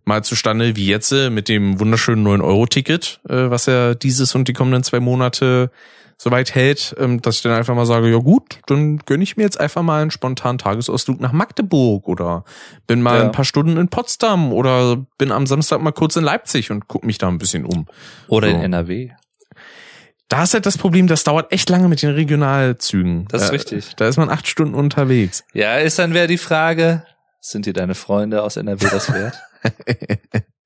mal 0.05 0.23
zustande, 0.23 0.75
wie 0.75 0.87
jetzt 0.87 1.11
äh, 1.11 1.29
mit 1.29 1.49
dem 1.49 1.79
wunderschönen 1.79 2.25
9-Euro-Ticket, 2.25 3.19
äh, 3.29 3.49
was 3.49 3.65
ja 3.65 3.93
dieses 3.93 4.33
und 4.35 4.47
die 4.47 4.53
kommenden 4.53 4.83
zwei 4.83 4.99
Monate 4.99 5.69
soweit 6.17 6.55
hält, 6.55 6.95
ähm, 6.99 7.21
dass 7.21 7.37
ich 7.37 7.41
dann 7.43 7.53
einfach 7.53 7.75
mal 7.75 7.85
sage, 7.85 8.09
ja 8.09 8.17
gut, 8.17 8.59
dann 8.65 8.97
gönne 8.99 9.23
ich 9.23 9.37
mir 9.37 9.43
jetzt 9.43 9.59
einfach 9.59 9.83
mal 9.83 10.01
einen 10.01 10.11
spontanen 10.11 10.57
Tagesausflug 10.57 11.21
nach 11.21 11.31
Magdeburg 11.31 12.07
oder 12.07 12.43
bin 12.87 13.01
mal 13.01 13.19
ja. 13.19 13.23
ein 13.23 13.31
paar 13.31 13.45
Stunden 13.45 13.77
in 13.77 13.87
Potsdam 13.87 14.51
oder 14.51 14.97
bin 15.17 15.31
am 15.31 15.45
Samstag 15.45 15.81
mal 15.81 15.91
kurz 15.91 16.15
in 16.15 16.23
Leipzig 16.23 16.71
und 16.71 16.87
guck 16.87 17.03
mich 17.03 17.19
da 17.19 17.27
ein 17.27 17.37
bisschen 17.37 17.65
um. 17.65 17.85
Oder 18.27 18.49
so. 18.49 18.55
in 18.55 18.61
NRW. 18.61 19.11
Da 20.27 20.43
ist 20.43 20.53
halt 20.53 20.65
das 20.65 20.77
Problem, 20.77 21.07
das 21.07 21.23
dauert 21.23 21.53
echt 21.53 21.69
lange 21.69 21.87
mit 21.87 22.01
den 22.01 22.09
Regionalzügen. 22.09 23.27
Das 23.29 23.43
ist 23.43 23.51
richtig. 23.53 23.95
Da 23.95 24.07
ist 24.07 24.17
man 24.17 24.29
acht 24.29 24.47
Stunden 24.47 24.75
unterwegs. 24.75 25.45
Ja, 25.53 25.77
ist 25.77 25.99
dann 25.99 26.13
wäre 26.13 26.27
die 26.27 26.37
Frage, 26.37 27.05
sind 27.39 27.65
dir 27.65 27.73
deine 27.73 27.95
Freunde 27.95 28.43
aus 28.43 28.57
NRW 28.57 28.87
das 28.89 29.13
wert? 29.13 29.37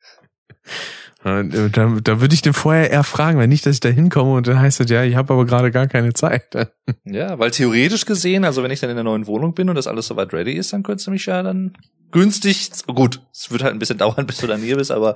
Da, 1.23 1.43
da 1.43 2.19
würde 2.19 2.33
ich 2.33 2.41
den 2.41 2.53
vorher 2.53 2.89
eher 2.89 3.03
fragen, 3.03 3.37
wenn 3.37 3.49
nicht, 3.49 3.65
dass 3.65 3.75
ich 3.75 3.79
da 3.79 3.89
hinkomme 3.89 4.33
und 4.33 4.47
dann 4.47 4.59
heißt 4.59 4.79
es, 4.79 4.89
ja, 4.89 5.03
ich 5.03 5.15
habe 5.15 5.33
aber 5.33 5.45
gerade 5.45 5.71
gar 5.71 5.87
keine 5.87 6.13
Zeit. 6.13 6.47
Ja, 7.05 7.39
weil 7.39 7.51
theoretisch 7.51 8.05
gesehen, 8.05 8.43
also 8.43 8.63
wenn 8.63 8.71
ich 8.71 8.79
dann 8.79 8.89
in 8.89 8.95
der 8.95 9.03
neuen 9.03 9.25
Wohnung 9.25 9.53
bin 9.53 9.69
und 9.69 9.75
das 9.75 9.87
alles 9.87 10.07
soweit 10.07 10.33
ready 10.33 10.53
ist, 10.53 10.73
dann 10.73 10.83
könntest 10.83 11.07
du 11.07 11.11
mich 11.11 11.25
ja 11.25 11.41
dann 11.41 11.73
günstig, 12.11 12.69
gut, 12.87 13.21
es 13.31 13.49
wird 13.51 13.63
halt 13.63 13.73
ein 13.73 13.79
bisschen 13.79 13.97
dauern, 13.97 14.25
bis 14.25 14.37
du 14.37 14.47
dann 14.47 14.61
hier 14.61 14.75
bist, 14.75 14.91
aber 14.91 15.15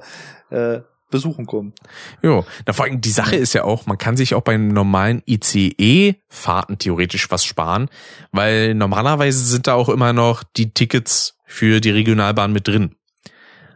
äh, 0.52 0.80
besuchen 1.12 1.46
kommen. 1.46 1.74
Jo, 2.22 2.46
da 2.66 2.74
vor 2.74 2.86
allem 2.86 3.02
die 3.02 3.10
Sache 3.10 3.36
ist 3.36 3.54
ja 3.54 3.64
auch, 3.64 3.86
man 3.86 3.98
kann 3.98 4.18
sich 4.18 4.36
auch 4.36 4.42
beim 4.42 4.70
normalen 4.70 5.22
ICE-Fahrten 5.26 6.78
theoretisch 6.78 7.30
was 7.30 7.44
sparen, 7.46 7.90
weil 8.32 8.74
normalerweise 8.74 9.40
sind 9.40 9.68
da 9.68 9.74
auch 9.74 9.90
immer 9.90 10.14
noch 10.14 10.44
die 10.44 10.74
Tickets 10.74 11.38
für 11.46 11.82
die 11.82 11.92
Regionalbahn 11.92 12.52
mit 12.52 12.68
drin. 12.68 12.96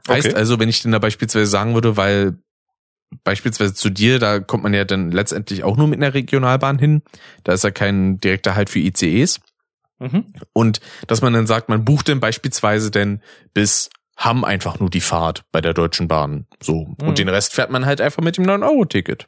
Heißt 0.08 0.28
okay. 0.28 0.36
also, 0.36 0.60
wenn 0.60 0.70
ich 0.70 0.82
denn 0.82 0.92
da 0.92 1.00
beispielsweise 1.00 1.46
sagen 1.46 1.74
würde, 1.74 1.98
weil 1.98 2.38
beispielsweise 3.24 3.74
zu 3.74 3.90
dir, 3.90 4.20
da 4.20 4.40
kommt 4.40 4.64
man 4.64 4.74
ja 4.74 4.86
dann 4.86 5.12
letztendlich 5.12 5.64
auch 5.64 5.78
nur 5.78 5.88
mit 5.88 6.00
einer 6.02 6.14
Regionalbahn 6.14 6.80
hin. 6.80 7.02
Da 7.44 7.54
ist 7.54 7.64
ja 7.64 7.72
kein 7.72 8.20
direkter 8.20 8.56
Halt 8.56 8.70
für 8.70 8.80
ICEs. 8.80 9.40
Mhm. 10.00 10.34
Und 10.54 10.80
dass 11.08 11.22
man 11.22 11.34
dann 11.34 11.48
sagt, 11.48 11.70
man 11.70 11.84
bucht 11.86 12.08
denn 12.08 12.20
beispielsweise 12.20 12.92
denn 12.92 13.22
bis 13.54 13.90
Hamm 14.16 14.44
einfach 14.44 14.80
nur 14.80 14.90
die 14.90 15.02
Fahrt 15.02 15.44
bei 15.52 15.62
der 15.62 15.74
Deutschen 15.74 16.08
Bahn. 16.08 16.46
So. 16.62 16.96
Mhm. 17.00 17.08
Und 17.08 17.20
den 17.20 17.30
Rest 17.30 17.54
fährt 17.54 17.72
man 17.72 17.86
halt 17.86 18.02
einfach 18.02 18.22
mit 18.22 18.38
dem 18.38 18.46
9-Euro-Ticket. 18.46 19.28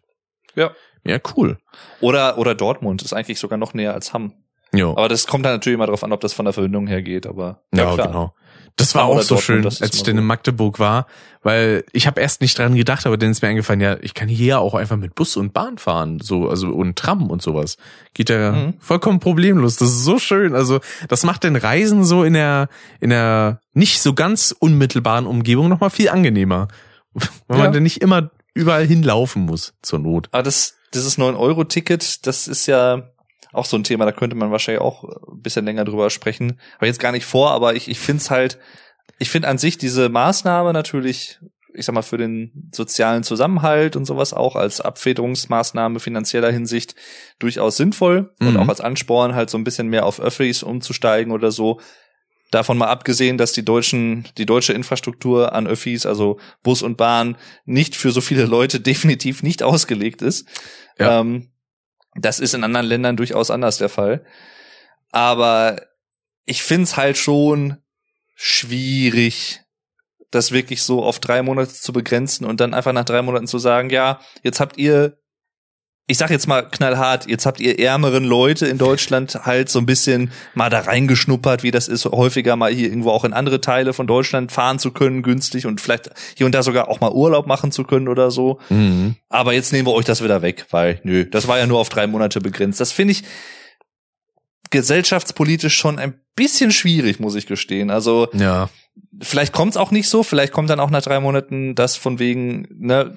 Ja. 0.56 0.72
Ja, 1.04 1.18
cool. 1.36 1.58
Oder, 2.00 2.38
oder 2.38 2.54
Dortmund 2.54 3.02
ist 3.02 3.14
eigentlich 3.14 3.40
sogar 3.40 3.58
noch 3.58 3.74
näher 3.74 3.94
als 3.94 4.14
Hamm. 4.14 4.34
Jo. 4.74 4.92
Aber 4.92 5.10
das 5.10 5.28
kommt 5.28 5.46
dann 5.46 5.54
natürlich 5.54 5.76
immer 5.76 5.88
darauf 5.88 6.04
an, 6.04 6.12
ob 6.12 6.22
das 6.22 6.34
von 6.34 6.46
der 6.46 6.54
Verbindung 6.54 6.88
her 6.88 7.02
geht, 7.02 7.26
aber. 7.26 7.64
Ja, 7.74 7.96
ja 7.96 8.06
genau. 8.06 8.34
Das 8.78 8.96
war 8.96 9.06
auch 9.06 9.22
so 9.22 9.38
schön, 9.38 9.66
als 9.66 9.82
ich 9.82 10.04
dann 10.04 10.18
in 10.18 10.24
Magdeburg 10.24 10.80
war, 10.80 11.06
weil 11.44 11.84
ich 11.92 12.08
habe 12.08 12.22
erst 12.22 12.42
nicht 12.42 12.58
dran 12.58 12.76
gedacht, 12.76 13.06
aber 13.06 13.18
dann 13.18 13.32
ist 13.32 13.42
mir 13.42 13.50
eingefallen, 13.50 13.82
ja, 13.82 13.98
ich 14.02 14.14
kann 14.14 14.28
hier 14.28 14.60
auch 14.60 14.74
einfach 14.74 14.98
mit 14.98 15.14
Bus 15.14 15.36
und 15.36 15.54
Bahn 15.54 15.78
fahren, 15.78 16.20
so 16.22 16.50
also 16.50 16.70
und 16.70 16.96
Tram 16.96 17.30
und 17.30 17.42
sowas. 17.42 17.78
Geht 18.14 18.30
ja 18.30 18.52
mhm. 18.52 18.74
vollkommen 18.80 19.20
problemlos. 19.20 19.76
Das 19.76 19.90
ist 19.90 20.04
so 20.04 20.20
schön. 20.20 20.56
Also 20.56 20.80
das 21.10 21.24
macht 21.24 21.44
den 21.44 21.56
Reisen 21.56 22.04
so 22.04 22.24
in 22.24 22.34
der 22.34 22.70
in 23.00 23.10
der 23.10 23.60
nicht 23.74 24.02
so 24.02 24.14
ganz 24.14 24.56
unmittelbaren 24.58 25.28
Umgebung 25.28 25.70
noch 25.70 25.80
mal 25.80 25.90
viel 25.90 26.10
angenehmer, 26.10 26.68
weil 27.48 27.58
ja. 27.58 27.64
man 27.66 27.74
dann 27.74 27.84
nicht 27.84 28.02
immer 28.02 28.32
überall 28.54 28.86
hinlaufen 28.86 29.44
muss 29.44 29.74
zur 29.82 30.00
Not. 30.00 30.30
Aber 30.32 30.44
das 30.44 30.76
dieses 30.94 31.18
9 31.18 31.36
Euro 31.36 31.64
Ticket, 31.64 32.26
das 32.28 32.48
ist 32.48 32.66
ja 32.66 33.11
auch 33.54 33.66
so 33.66 33.78
ein 33.78 33.84
Thema, 33.84 34.06
da 34.06 34.12
könnte 34.12 34.36
man 34.36 34.52
wahrscheinlich 34.52 34.82
auch 34.82 35.04
ein 35.04 35.42
bisschen 35.42 35.66
länger 35.66 35.86
drüber 35.86 36.10
sprechen. 36.10 36.60
Aber 36.78 36.88
jetzt 36.88 37.00
gar 37.00 37.12
nicht 37.12 37.26
vor, 37.26 37.52
aber 37.52 37.76
ich, 37.76 37.90
ich 37.90 38.00
finde 38.00 38.22
es 38.22 38.32
halt, 38.32 38.58
ich 39.20 39.30
finde 39.30 39.48
an 39.50 39.58
sich 39.58 39.78
diese 39.78 40.10
Maßnahme 40.10 40.74
natürlich, 40.74 41.40
ich 41.74 41.86
sag 41.86 41.94
mal, 41.94 42.02
für 42.02 42.18
den 42.18 42.70
sozialen 42.74 43.24
Zusammenhalt 43.24 43.96
und 43.96 44.06
sowas 44.06 44.34
auch 44.34 44.56
als 44.56 44.82
Abfederungsmaßnahme 44.82 46.00
finanzieller 46.00 46.52
Hinsicht 46.52 46.96
durchaus 47.40 47.78
sinnvoll 47.78 48.34
mhm. 48.40 48.48
und 48.48 48.58
auch 48.58 48.68
als 48.68 48.82
Ansporn 48.82 49.36
halt 49.36 49.50
so 49.50 49.58
ein 49.58 49.64
bisschen 49.64 49.88
mehr 49.88 50.06
auf 50.06 50.20
Öffis 50.20 50.64
umzusteigen 50.64 51.32
oder 51.32 51.52
so. 51.52 51.80
Davon 52.52 52.78
mal 52.78 52.88
abgesehen, 52.88 53.38
dass 53.38 53.54
die 53.54 53.64
deutschen, 53.64 54.28
die 54.38 54.46
deutsche 54.46 54.74
Infrastruktur 54.74 55.54
an 55.54 55.68
Öffis, 55.68 56.06
also 56.06 56.38
Bus 56.64 56.82
und 56.82 56.98
Bahn, 56.98 57.38
nicht 57.66 57.96
für 57.96 58.12
so 58.12 58.20
viele 58.20 58.46
Leute 58.46 58.80
definitiv 58.82 59.44
nicht 59.44 59.64
ausgelegt 59.64 60.22
ist. 60.22 60.48
Ja. 61.00 61.22
Ähm, 61.22 61.51
das 62.16 62.40
ist 62.40 62.54
in 62.54 62.64
anderen 62.64 62.86
Ländern 62.86 63.18
durchaus 63.18 63.52
anders 63.52 63.78
der 63.78 63.90
Fall. 63.90 64.26
Aber 65.12 65.82
ich 66.46 66.64
find's 66.64 66.98
halt 66.98 67.18
schon 67.18 67.78
schwierig, 68.36 69.62
das 70.32 70.52
wirklich 70.52 70.84
so 70.84 71.04
auf 71.04 71.20
drei 71.20 71.42
Monate 71.42 71.74
zu 71.74 71.94
begrenzen 71.94 72.46
und 72.46 72.60
dann 72.60 72.74
einfach 72.74 72.94
nach 72.94 73.06
drei 73.06 73.22
Monaten 73.22 73.48
zu 73.48 73.60
sagen, 73.60 73.90
ja, 73.90 74.20
jetzt 74.44 74.60
habt 74.60 74.78
ihr, 74.78 75.18
ich 76.12 76.18
sag 76.18 76.30
jetzt 76.30 76.46
mal 76.46 76.64
knallhart, 76.64 77.26
jetzt 77.30 77.46
habt 77.46 77.62
ihr 77.62 77.80
ärmeren 77.80 78.26
Leute 78.26 78.68
in 78.68 78.78
Deutschland 78.78 79.46
halt 79.46 79.70
so 79.70 79.80
ein 79.80 79.86
bisschen 79.86 80.30
mal 80.54 80.70
da 80.70 80.80
reingeschnuppert, 80.80 81.64
wie 81.64 81.72
das 81.72 81.88
ist, 81.88 82.04
häufiger 82.04 82.58
mal 82.58 82.70
hier 82.70 82.90
irgendwo 82.90 83.12
auch 83.12 83.24
in 83.24 83.32
andere 83.32 83.62
Teile 83.62 83.94
von 83.94 84.08
Deutschland 84.08 84.52
fahren 84.52 84.78
zu 84.78 84.92
können, 84.92 85.24
günstig 85.24 85.66
und 85.66 85.80
vielleicht 85.80 86.10
hier 86.36 86.46
und 86.46 86.54
da 86.54 86.64
sogar 86.64 86.90
auch 86.90 87.00
mal 87.00 87.14
Urlaub 87.14 87.48
machen 87.48 87.72
zu 87.72 87.86
können 87.86 88.10
oder 88.10 88.30
so. 88.30 88.60
Mhm. 88.68 89.16
Aber 89.30 89.54
jetzt 89.54 89.72
nehmen 89.72 89.88
wir 89.88 89.94
euch 89.94 90.04
das 90.04 90.22
wieder 90.22 90.42
weg, 90.42 90.66
weil, 90.72 91.00
nö, 91.04 91.24
das 91.24 91.48
war 91.48 91.58
ja 91.58 91.66
nur 91.66 91.80
auf 91.80 91.88
drei 91.88 92.08
Monate 92.08 92.42
begrenzt. 92.42 92.82
Das 92.82 92.92
finde 92.92 93.14
ich, 93.14 93.24
gesellschaftspolitisch 94.70 95.78
schon 95.78 95.98
ein 95.98 96.20
bisschen 96.36 96.72
schwierig, 96.72 97.22
muss 97.22 97.36
ich 97.36 97.46
gestehen. 97.46 97.90
Also 97.90 98.28
ja. 98.34 98.70
Vielleicht 99.22 99.54
kommt's 99.54 99.78
auch 99.78 99.92
nicht 99.92 100.10
so, 100.10 100.24
vielleicht 100.24 100.54
kommt 100.54 100.70
dann 100.70 100.80
auch 100.80 100.90
nach 100.90 101.02
drei 101.02 101.20
Monaten 101.20 101.76
das 101.76 101.96
von 101.96 102.20
wegen, 102.20 102.68
ne, 102.72 103.16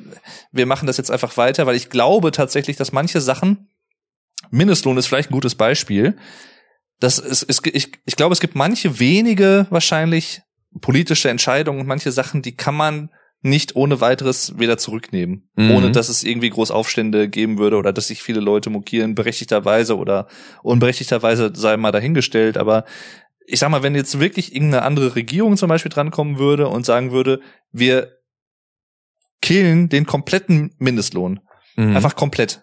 wir 0.53 0.67
machen 0.67 0.87
das 0.87 0.97
jetzt 0.97 1.11
einfach 1.11 1.37
weiter, 1.37 1.67
weil 1.67 1.77
ich 1.77 1.91
glaube 1.91 2.31
tatsächlich, 2.31 2.77
dass 2.77 2.93
manche 2.93 3.21
Sachen, 3.21 3.69
Mindestlohn 4.51 4.97
ist 4.97 5.07
vielleicht 5.07 5.31
ein 5.31 5.35
gutes 5.35 5.55
Beispiel, 5.55 6.17
das 7.01 7.19
ist, 7.19 7.43
ist 7.43 7.67
ich, 7.67 7.93
ich 8.05 8.17
glaube, 8.17 8.33
es 8.33 8.41
gibt 8.41 8.55
manche 8.55 8.99
wenige 8.99 9.67
wahrscheinlich 9.71 10.43
politische 10.81 11.29
Entscheidungen 11.29 11.81
und 11.81 11.87
manche 11.87 12.13
Sachen, 12.13 12.43
die 12.43 12.57
kann 12.57 12.75
man 12.75 13.11
nicht 13.45 13.77
ohne 13.77 14.01
weiteres 14.01 14.59
wieder 14.59 14.79
zurücknehmen, 14.79 15.51
mhm. 15.55 15.71
ohne 15.73 15.93
dass 15.93 16.09
es 16.09 16.25
irgendwie 16.25 16.49
groß 16.49 16.71
Aufstände 16.71 17.29
geben 17.29 17.59
würde 17.59 17.77
oder 17.77 17.93
dass 17.93 18.09
sich 18.09 18.23
viele 18.23 18.41
Leute 18.41 18.71
mokieren, 18.71 19.15
berechtigterweise 19.15 19.99
oder 19.99 20.29
unberechtigterweise 20.63 21.53
sei 21.55 21.77
mal 21.77 21.93
dahingestellt. 21.93 22.57
Aber 22.57 22.87
ich 23.47 23.61
sag 23.61 23.71
mal, 23.71 23.83
wenn 23.83 23.95
jetzt 23.95 24.19
wirklich 24.21 24.55
irgendeine 24.55 24.83
andere 24.83 25.15
Regierung 25.15 25.57
zum 25.57 25.69
Beispiel 25.69 25.91
drankommen 25.91 26.39
würde 26.39 26.69
und 26.69 26.87
sagen 26.87 27.13
würde, 27.13 27.41
wir 27.73 28.19
killen 29.43 29.89
den 29.89 30.07
kompletten 30.07 30.75
Mindestlohn. 30.79 31.41
Mhm. 31.77 31.97
Einfach 31.97 32.17
komplett. 32.17 32.63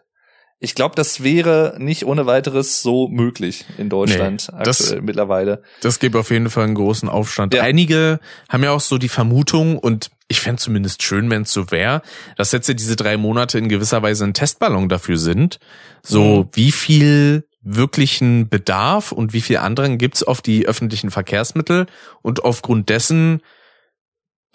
Ich 0.63 0.75
glaube, 0.75 0.93
das 0.95 1.23
wäre 1.23 1.75
nicht 1.79 2.05
ohne 2.05 2.27
weiteres 2.27 2.83
so 2.83 3.07
möglich 3.07 3.65
in 3.79 3.89
Deutschland 3.89 4.47
nee, 4.51 4.63
das, 4.63 4.81
aktuell 4.81 5.01
mittlerweile. 5.01 5.63
Das 5.81 5.97
gibt 5.97 6.15
auf 6.15 6.29
jeden 6.29 6.51
Fall 6.51 6.65
einen 6.65 6.75
großen 6.75 7.09
Aufstand. 7.09 7.55
Ja. 7.55 7.63
Einige 7.63 8.19
haben 8.47 8.63
ja 8.63 8.71
auch 8.71 8.79
so 8.79 8.99
die 8.99 9.09
Vermutung 9.09 9.79
und 9.79 10.11
ich 10.27 10.39
fände 10.39 10.61
zumindest 10.61 11.01
schön, 11.01 11.31
wenn 11.31 11.43
es 11.43 11.51
so 11.51 11.71
wäre, 11.71 12.03
dass 12.37 12.51
jetzt 12.51 12.67
ja 12.67 12.75
diese 12.75 12.95
drei 12.95 13.17
Monate 13.17 13.57
in 13.57 13.69
gewisser 13.69 14.03
Weise 14.03 14.23
ein 14.23 14.35
Testballon 14.35 14.87
dafür 14.87 15.17
sind. 15.17 15.59
So, 16.03 16.43
mhm. 16.43 16.49
wie 16.53 16.71
viel 16.71 17.47
wirklichen 17.61 18.49
Bedarf 18.49 19.11
und 19.11 19.33
wie 19.33 19.41
viel 19.41 19.57
anderen 19.57 19.97
gibt's 19.97 20.23
auf 20.23 20.41
die 20.41 20.67
öffentlichen 20.67 21.11
Verkehrsmittel 21.11 21.85
und 22.21 22.43
aufgrund 22.43 22.89
dessen 22.89 23.41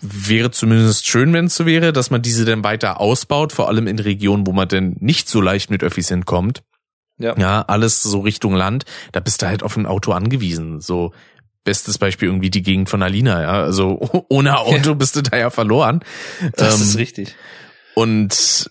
wäre 0.00 0.50
zumindest 0.50 1.06
schön, 1.06 1.32
wenn 1.32 1.46
es 1.46 1.56
so 1.56 1.66
wäre, 1.66 1.92
dass 1.92 2.10
man 2.10 2.20
diese 2.20 2.44
dann 2.44 2.64
weiter 2.64 3.00
ausbaut, 3.00 3.52
vor 3.52 3.68
allem 3.68 3.86
in 3.86 3.98
Regionen, 3.98 4.46
wo 4.46 4.52
man 4.52 4.68
denn 4.68 4.96
nicht 5.00 5.28
so 5.28 5.40
leicht 5.40 5.70
mit 5.70 5.82
Öffis 5.82 6.08
hinkommt. 6.08 6.62
Ja. 7.18 7.34
ja, 7.38 7.62
alles 7.62 8.02
so 8.02 8.20
Richtung 8.20 8.54
Land, 8.54 8.84
da 9.12 9.20
bist 9.20 9.40
du 9.40 9.46
halt 9.46 9.62
auf 9.62 9.76
ein 9.78 9.86
Auto 9.86 10.12
angewiesen. 10.12 10.82
So 10.82 11.12
bestes 11.64 11.96
Beispiel 11.96 12.28
irgendwie 12.28 12.50
die 12.50 12.62
Gegend 12.62 12.90
von 12.90 13.02
Alina, 13.02 13.40
ja. 13.40 13.62
Also 13.62 14.26
ohne 14.28 14.58
Auto 14.58 14.90
ja. 14.90 14.94
bist 14.94 15.16
du 15.16 15.22
da 15.22 15.36
ja 15.38 15.48
verloren. 15.48 16.00
Das 16.56 16.76
ähm, 16.76 16.82
ist 16.82 16.98
richtig. 16.98 17.34
Und 17.94 18.70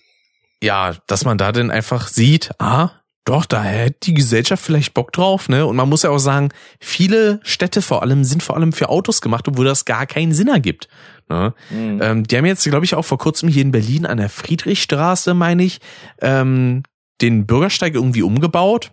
ja, 0.61 0.95
dass 1.07 1.25
man 1.25 1.39
da 1.39 1.51
dann 1.51 1.71
einfach 1.71 2.07
sieht, 2.07 2.51
ah, 2.59 2.91
doch, 3.25 3.45
da 3.45 3.63
hätte 3.63 3.97
die 4.03 4.13
Gesellschaft 4.13 4.63
vielleicht 4.63 4.93
Bock 4.93 5.11
drauf, 5.11 5.49
ne? 5.49 5.65
Und 5.65 5.75
man 5.75 5.89
muss 5.89 6.03
ja 6.03 6.11
auch 6.11 6.19
sagen, 6.19 6.49
viele 6.79 7.39
Städte 7.43 7.81
vor 7.81 8.03
allem 8.03 8.23
sind 8.23 8.43
vor 8.43 8.55
allem 8.55 8.71
für 8.71 8.89
Autos 8.89 9.19
gemacht, 9.19 9.47
obwohl 9.47 9.65
das 9.65 9.85
gar 9.85 10.05
keinen 10.05 10.31
Sinn 10.31 10.47
ergibt. 10.47 10.87
Ne? 11.27 11.55
Mhm. 11.71 11.99
Ähm, 12.03 12.23
die 12.23 12.37
haben 12.37 12.45
jetzt, 12.45 12.63
glaube 12.63 12.85
ich, 12.85 12.93
auch 12.93 13.03
vor 13.03 13.17
kurzem 13.17 13.49
hier 13.49 13.63
in 13.63 13.71
Berlin 13.71 14.05
an 14.05 14.17
der 14.17 14.29
Friedrichstraße, 14.29 15.33
meine 15.33 15.63
ich, 15.63 15.81
ähm, 16.21 16.83
den 17.21 17.47
Bürgersteig 17.47 17.95
irgendwie 17.95 18.21
umgebaut. 18.21 18.91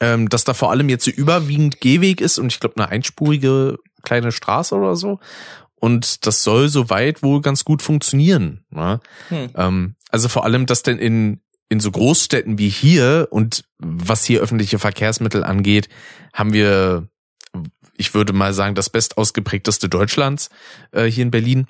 Ähm, 0.00 0.28
dass 0.28 0.44
da 0.44 0.52
vor 0.52 0.70
allem 0.70 0.90
jetzt 0.90 1.06
so 1.06 1.10
überwiegend 1.10 1.80
Gehweg 1.80 2.20
ist 2.20 2.38
und 2.38 2.52
ich 2.52 2.60
glaube 2.60 2.76
eine 2.76 2.90
einspurige 2.90 3.78
kleine 4.02 4.30
Straße 4.30 4.74
oder 4.74 4.94
so. 4.94 5.20
Und 5.74 6.26
das 6.26 6.42
soll 6.42 6.68
soweit 6.68 7.22
wohl 7.22 7.40
ganz 7.40 7.64
gut 7.64 7.82
funktionieren. 7.82 8.64
Ne? 8.70 9.00
Hm. 9.28 9.50
Ähm, 9.54 9.94
also 10.10 10.28
vor 10.28 10.44
allem, 10.44 10.66
dass 10.66 10.82
denn 10.82 10.98
in, 10.98 11.40
in 11.68 11.80
so 11.80 11.90
Großstädten 11.90 12.58
wie 12.58 12.68
hier 12.68 13.28
und 13.30 13.64
was 13.78 14.24
hier 14.24 14.40
öffentliche 14.40 14.78
Verkehrsmittel 14.78 15.44
angeht, 15.44 15.88
haben 16.32 16.52
wir, 16.52 17.08
ich 17.96 18.14
würde 18.14 18.32
mal 18.32 18.54
sagen, 18.54 18.74
das 18.74 18.90
bestausgeprägteste 18.90 19.88
Deutschlands 19.88 20.48
äh, 20.92 21.04
hier 21.04 21.22
in 21.22 21.30
Berlin. 21.30 21.66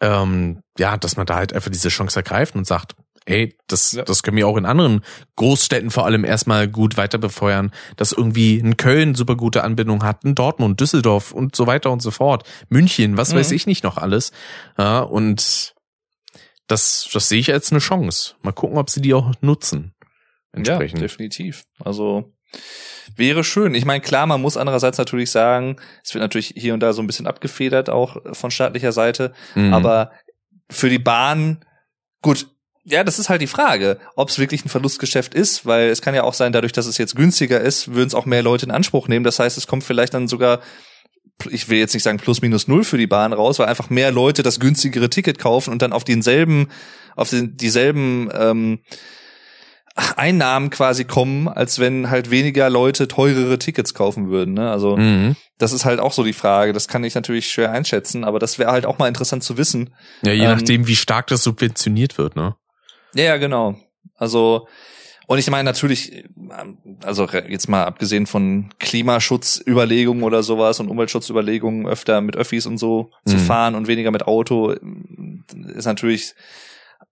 Ähm, 0.00 0.60
ja, 0.78 0.96
dass 0.96 1.16
man 1.16 1.26
da 1.26 1.36
halt 1.36 1.52
einfach 1.52 1.70
diese 1.70 1.88
Chance 1.88 2.18
ergreift 2.18 2.54
und 2.54 2.66
sagt, 2.66 2.94
ey, 3.26 3.56
das, 3.66 3.92
ja. 3.92 4.04
das 4.04 4.22
können 4.22 4.36
wir 4.36 4.46
auch 4.46 4.56
in 4.56 4.64
anderen 4.64 5.00
Großstädten 5.36 5.90
vor 5.90 6.06
allem 6.06 6.24
erstmal 6.24 6.68
gut 6.68 6.96
weiter 6.96 7.18
befeuern, 7.18 7.72
dass 7.96 8.12
irgendwie 8.12 8.58
ein 8.58 8.76
Köln 8.76 9.14
super 9.14 9.36
gute 9.36 9.64
Anbindung 9.64 10.04
hat, 10.04 10.24
ein 10.24 10.34
Dortmund, 10.34 10.80
Düsseldorf 10.80 11.32
und 11.32 11.56
so 11.56 11.66
weiter 11.66 11.90
und 11.90 12.00
so 12.00 12.10
fort, 12.10 12.48
München, 12.68 13.16
was 13.16 13.32
mhm. 13.32 13.38
weiß 13.38 13.50
ich 13.50 13.66
nicht 13.66 13.84
noch 13.84 13.96
alles. 13.96 14.32
Ja, 14.78 15.00
und 15.00 15.74
das, 16.66 17.08
das 17.12 17.28
sehe 17.28 17.40
ich 17.40 17.52
als 17.52 17.70
eine 17.70 17.80
Chance. 17.80 18.34
Mal 18.42 18.52
gucken, 18.52 18.78
ob 18.78 18.90
sie 18.90 19.00
die 19.00 19.14
auch 19.14 19.32
nutzen. 19.40 19.94
Entsprechend. 20.52 21.00
Ja, 21.00 21.06
definitiv. 21.06 21.64
Also 21.78 22.32
wäre 23.14 23.44
schön. 23.44 23.74
Ich 23.74 23.84
meine, 23.84 24.00
klar, 24.00 24.26
man 24.26 24.40
muss 24.40 24.56
andererseits 24.56 24.98
natürlich 24.98 25.30
sagen, 25.30 25.76
es 26.02 26.14
wird 26.14 26.22
natürlich 26.22 26.54
hier 26.56 26.74
und 26.74 26.80
da 26.80 26.92
so 26.92 27.02
ein 27.02 27.06
bisschen 27.06 27.26
abgefedert, 27.26 27.90
auch 27.90 28.16
von 28.32 28.50
staatlicher 28.50 28.92
Seite. 28.92 29.32
Mhm. 29.54 29.72
Aber 29.72 30.12
für 30.70 30.88
die 30.88 30.98
Bahn, 30.98 31.64
gut, 32.22 32.48
ja, 32.84 33.04
das 33.04 33.18
ist 33.18 33.28
halt 33.28 33.42
die 33.42 33.48
Frage, 33.48 33.98
ob 34.14 34.28
es 34.28 34.38
wirklich 34.38 34.64
ein 34.64 34.68
Verlustgeschäft 34.68 35.34
ist, 35.34 35.66
weil 35.66 35.88
es 35.88 36.02
kann 36.02 36.14
ja 36.14 36.22
auch 36.22 36.34
sein, 36.34 36.52
dadurch, 36.52 36.72
dass 36.72 36.86
es 36.86 36.98
jetzt 36.98 37.16
günstiger 37.16 37.60
ist, 37.60 37.94
würden 37.94 38.06
es 38.06 38.14
auch 38.14 38.26
mehr 38.26 38.42
Leute 38.42 38.66
in 38.66 38.70
Anspruch 38.70 39.08
nehmen. 39.08 39.24
Das 39.24 39.38
heißt, 39.40 39.58
es 39.58 39.66
kommt 39.66 39.82
vielleicht 39.82 40.14
dann 40.14 40.28
sogar, 40.28 40.60
ich 41.50 41.68
will 41.68 41.78
jetzt 41.78 41.94
nicht 41.94 42.02
sagen 42.02 42.18
plus 42.18 42.42
minus 42.42 42.68
null 42.68 42.84
für 42.84 42.98
die 42.98 43.06
Bahn 43.06 43.32
raus, 43.32 43.58
weil 43.58 43.66
einfach 43.66 43.90
mehr 43.90 44.10
Leute 44.10 44.42
das 44.42 44.60
günstigere 44.60 45.10
Ticket 45.10 45.38
kaufen 45.38 45.70
und 45.70 45.82
dann 45.82 45.92
auf 45.92 46.04
denselben, 46.04 46.68
auf 47.14 47.30
den, 47.30 47.56
dieselben 47.56 48.30
ähm, 48.32 48.80
Einnahmen 50.16 50.68
quasi 50.68 51.04
kommen, 51.04 51.48
als 51.48 51.78
wenn 51.78 52.10
halt 52.10 52.30
weniger 52.30 52.68
Leute 52.68 53.08
teurere 53.08 53.58
Tickets 53.58 53.94
kaufen 53.94 54.28
würden. 54.28 54.54
Ne? 54.54 54.70
Also 54.70 54.96
mhm. 54.96 55.36
das 55.58 55.72
ist 55.72 55.86
halt 55.86 56.00
auch 56.00 56.12
so 56.12 56.22
die 56.22 56.34
Frage. 56.34 56.74
Das 56.74 56.86
kann 56.86 57.02
ich 57.02 57.14
natürlich 57.14 57.48
schwer 57.48 57.70
einschätzen, 57.70 58.24
aber 58.24 58.38
das 58.38 58.58
wäre 58.58 58.72
halt 58.72 58.84
auch 58.84 58.98
mal 58.98 59.08
interessant 59.08 59.42
zu 59.42 59.56
wissen. 59.56 59.94
Ja, 60.22 60.32
je 60.32 60.44
ähm, 60.44 60.50
nachdem, 60.50 60.86
wie 60.86 60.96
stark 60.96 61.28
das 61.28 61.42
subventioniert 61.42 62.18
wird, 62.18 62.36
ne? 62.36 62.56
Ja, 63.14 63.24
ja, 63.24 63.36
genau. 63.38 63.76
Also, 64.16 64.68
und 65.26 65.38
ich 65.38 65.50
meine 65.50 65.64
natürlich, 65.64 66.24
also 67.02 67.28
jetzt 67.48 67.68
mal 67.68 67.84
abgesehen 67.84 68.26
von 68.26 68.70
Klimaschutzüberlegungen 68.78 70.22
oder 70.22 70.42
sowas 70.42 70.80
und 70.80 70.88
Umweltschutzüberlegungen 70.88 71.86
öfter 71.86 72.20
mit 72.20 72.36
Öffis 72.36 72.66
und 72.66 72.78
so 72.78 73.10
mhm. 73.24 73.30
zu 73.30 73.38
fahren 73.38 73.74
und 73.74 73.86
weniger 73.88 74.10
mit 74.10 74.26
Auto, 74.26 74.74
ist 75.74 75.86
natürlich, 75.86 76.34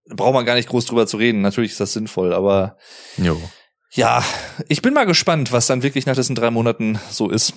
braucht 0.09 0.35
man 0.35 0.45
gar 0.45 0.55
nicht 0.55 0.69
groß 0.69 0.87
drüber 0.87 1.07
zu 1.07 1.17
reden. 1.17 1.41
Natürlich 1.41 1.73
ist 1.73 1.81
das 1.81 1.93
sinnvoll, 1.93 2.33
aber 2.33 2.77
jo. 3.17 3.41
ja, 3.91 4.25
ich 4.69 4.83
bin 4.83 4.95
mal 4.95 5.07
gespannt, 5.07 5.53
was 5.53 5.67
dann 5.67 5.83
wirklich 5.83 6.07
nach 6.07 6.17
diesen 6.17 6.37
drei 6.37 6.51
Monaten 6.51 6.99
so 7.11 7.31
ist. 7.31 7.55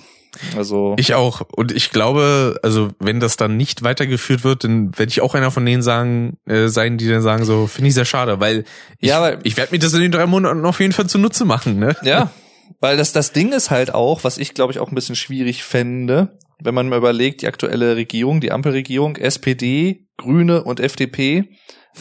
Also 0.56 0.94
ich 0.98 1.14
auch 1.14 1.40
und 1.56 1.72
ich 1.72 1.90
glaube, 1.90 2.58
also 2.62 2.90
wenn 2.98 3.20
das 3.20 3.36
dann 3.36 3.56
nicht 3.56 3.82
weitergeführt 3.82 4.44
wird, 4.44 4.64
dann 4.64 4.96
werde 4.96 5.10
ich 5.10 5.20
auch 5.20 5.34
einer 5.34 5.50
von 5.50 5.64
denen 5.64 5.82
sagen 5.82 6.38
äh, 6.46 6.68
sein, 6.68 6.98
die 6.98 7.08
dann 7.08 7.22
sagen 7.22 7.44
so, 7.44 7.66
finde 7.66 7.88
ich 7.88 7.94
sehr 7.94 8.04
schade, 8.04 8.40
weil 8.40 8.64
ich, 8.98 9.08
ja, 9.08 9.20
weil, 9.20 9.38
ich 9.42 9.56
werde 9.56 9.72
mir 9.72 9.78
das 9.78 9.94
in 9.94 10.00
den 10.00 10.12
drei 10.12 10.26
Monaten 10.26 10.64
auf 10.64 10.80
jeden 10.80 10.92
Fall 10.92 11.06
zunutze 11.06 11.44
machen, 11.44 11.78
ne? 11.78 11.96
Ja, 12.02 12.30
weil 12.80 12.96
das 12.96 13.12
das 13.12 13.32
Ding 13.32 13.52
ist 13.52 13.70
halt 13.70 13.94
auch, 13.94 14.24
was 14.24 14.38
ich 14.38 14.54
glaube 14.54 14.72
ich 14.72 14.78
auch 14.78 14.88
ein 14.88 14.94
bisschen 14.94 15.16
schwierig 15.16 15.64
fände, 15.64 16.38
wenn 16.60 16.74
man 16.74 16.88
mal 16.88 16.98
überlegt, 16.98 17.42
die 17.42 17.46
aktuelle 17.46 17.96
Regierung, 17.96 18.40
die 18.40 18.52
Ampelregierung, 18.52 19.16
SPD, 19.16 20.06
Grüne 20.16 20.64
und 20.64 20.80
FDP. 20.80 21.50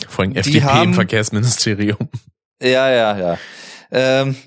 Vor 0.10 0.26
allem 0.26 0.36
FDP 0.36 0.64
haben, 0.64 0.90
im 0.90 0.94
Verkehrsministerium. 0.94 2.10
Ja, 2.62 2.90
ja, 2.90 3.18
ja. 3.18 3.38
Ähm, 3.92 4.36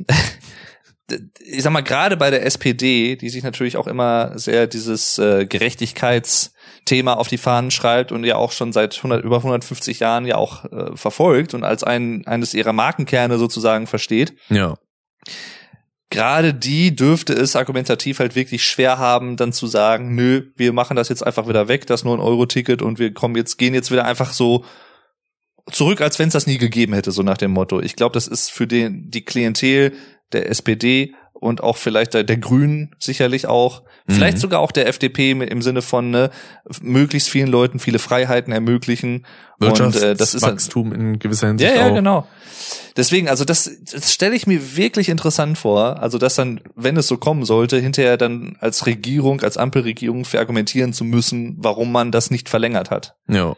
ich 1.41 1.63
sag 1.63 1.73
mal, 1.73 1.83
gerade 1.83 2.17
bei 2.17 2.31
der 2.31 2.45
SPD, 2.45 3.17
die 3.17 3.29
sich 3.29 3.43
natürlich 3.43 3.77
auch 3.77 3.87
immer 3.87 4.39
sehr 4.39 4.67
dieses 4.67 5.19
äh, 5.19 5.47
Gerechtigkeitsthema 5.47 7.15
auf 7.15 7.29
die 7.29 7.39
Fahnen 7.39 7.71
schreibt 7.71 8.13
und 8.13 8.25
ja 8.25 8.37
auch 8.37 8.53
schon 8.53 8.73
seit 8.73 8.97
100, 8.97 9.25
über 9.25 9.39
150 9.39 10.01
Jahren 10.01 10.27
ja 10.27 10.37
auch 10.37 10.65
äh, 10.67 10.97
verfolgt 10.97 11.55
und 11.55 11.65
als 11.65 11.85
ein, 11.85 12.27
eines 12.27 12.55
ihrer 12.55 12.73
Markenkerne 12.73 13.39
sozusagen 13.39 13.87
versteht. 13.87 14.35
Ja. 14.49 14.77
Gerade 16.11 16.53
die 16.53 16.97
dürfte 16.97 17.33
es 17.33 17.55
argumentativ 17.55 18.19
halt 18.19 18.35
wirklich 18.35 18.65
schwer 18.65 18.99
haben, 18.99 19.37
dann 19.37 19.53
zu 19.53 19.69
sagen, 19.69 20.17
nö, 20.17 20.51
wir 20.57 20.73
machen 20.73 20.97
das 20.97 21.09
jetzt 21.09 21.25
einfach 21.25 21.47
wieder 21.49 21.69
weg, 21.69 21.87
das 21.87 22.05
9-Euro-Ticket 22.05 22.83
und 22.83 22.99
wir 22.99 23.15
kommen 23.15 23.37
jetzt, 23.37 23.59
gehen 23.59 23.75
jetzt 23.75 23.93
wieder 23.93 24.05
einfach 24.05 24.33
so 24.33 24.65
zurück, 25.71 26.01
als 26.01 26.19
wenn 26.19 26.29
es 26.29 26.33
das 26.33 26.47
nie 26.47 26.59
gegeben 26.59 26.95
hätte, 26.95 27.13
so 27.13 27.23
nach 27.23 27.39
dem 27.39 27.53
Motto. 27.53 27.81
Ich 27.81 27.97
glaube, 27.97 28.13
das 28.13 28.27
ist 28.27 28.51
für 28.51 28.67
den, 28.67 29.11
die 29.11 29.25
Klientel 29.25 29.93
der 30.33 30.49
SPD 30.49 31.15
und 31.41 31.63
auch 31.63 31.79
vielleicht 31.79 32.15
der, 32.15 32.23
der 32.23 32.37
Grünen 32.37 32.95
sicherlich 32.99 33.47
auch, 33.47 33.83
mhm. 34.07 34.13
vielleicht 34.13 34.39
sogar 34.39 34.61
auch 34.61 34.73
der 34.73 34.87
FDP 34.87 35.31
im 35.31 35.63
Sinne 35.63 35.83
von 35.83 36.11
ne, 36.11 36.31
möglichst 36.83 37.31
vielen 37.31 37.49
Leuten 37.49 37.79
viele 37.79 37.99
Freiheiten 37.99 38.53
ermöglichen. 38.53 39.27
Und 39.59 39.97
äh, 39.97 40.15
das 40.15 40.35
ist 40.35 40.43
Wachstum 40.43 40.93
in 40.93 41.19
gewisser 41.19 41.49
Hinsicht 41.49 41.71
ja 41.71 41.83
ja 41.83 41.91
auch. 41.91 41.95
genau. 41.95 42.27
Deswegen 42.97 43.29
also 43.29 43.45
das, 43.45 43.71
das 43.91 44.13
stelle 44.13 44.35
ich 44.35 44.47
mir 44.47 44.77
wirklich 44.77 45.09
interessant 45.09 45.59
vor 45.59 46.01
also 46.01 46.17
dass 46.17 46.35
dann 46.35 46.61
wenn 46.77 46.97
es 46.97 47.09
so 47.09 47.19
kommen 47.19 47.45
sollte 47.45 47.79
hinterher 47.79 48.17
dann 48.17 48.57
als 48.61 48.87
Regierung 48.87 49.43
als 49.43 49.59
Ampelregierung 49.59 50.25
verargumentieren 50.25 50.95
zu 50.95 51.05
müssen 51.05 51.57
warum 51.59 51.93
man 51.93 52.11
das 52.11 52.31
nicht 52.31 52.49
verlängert 52.49 52.91
hat. 52.91 53.17
Ja. 53.29 53.55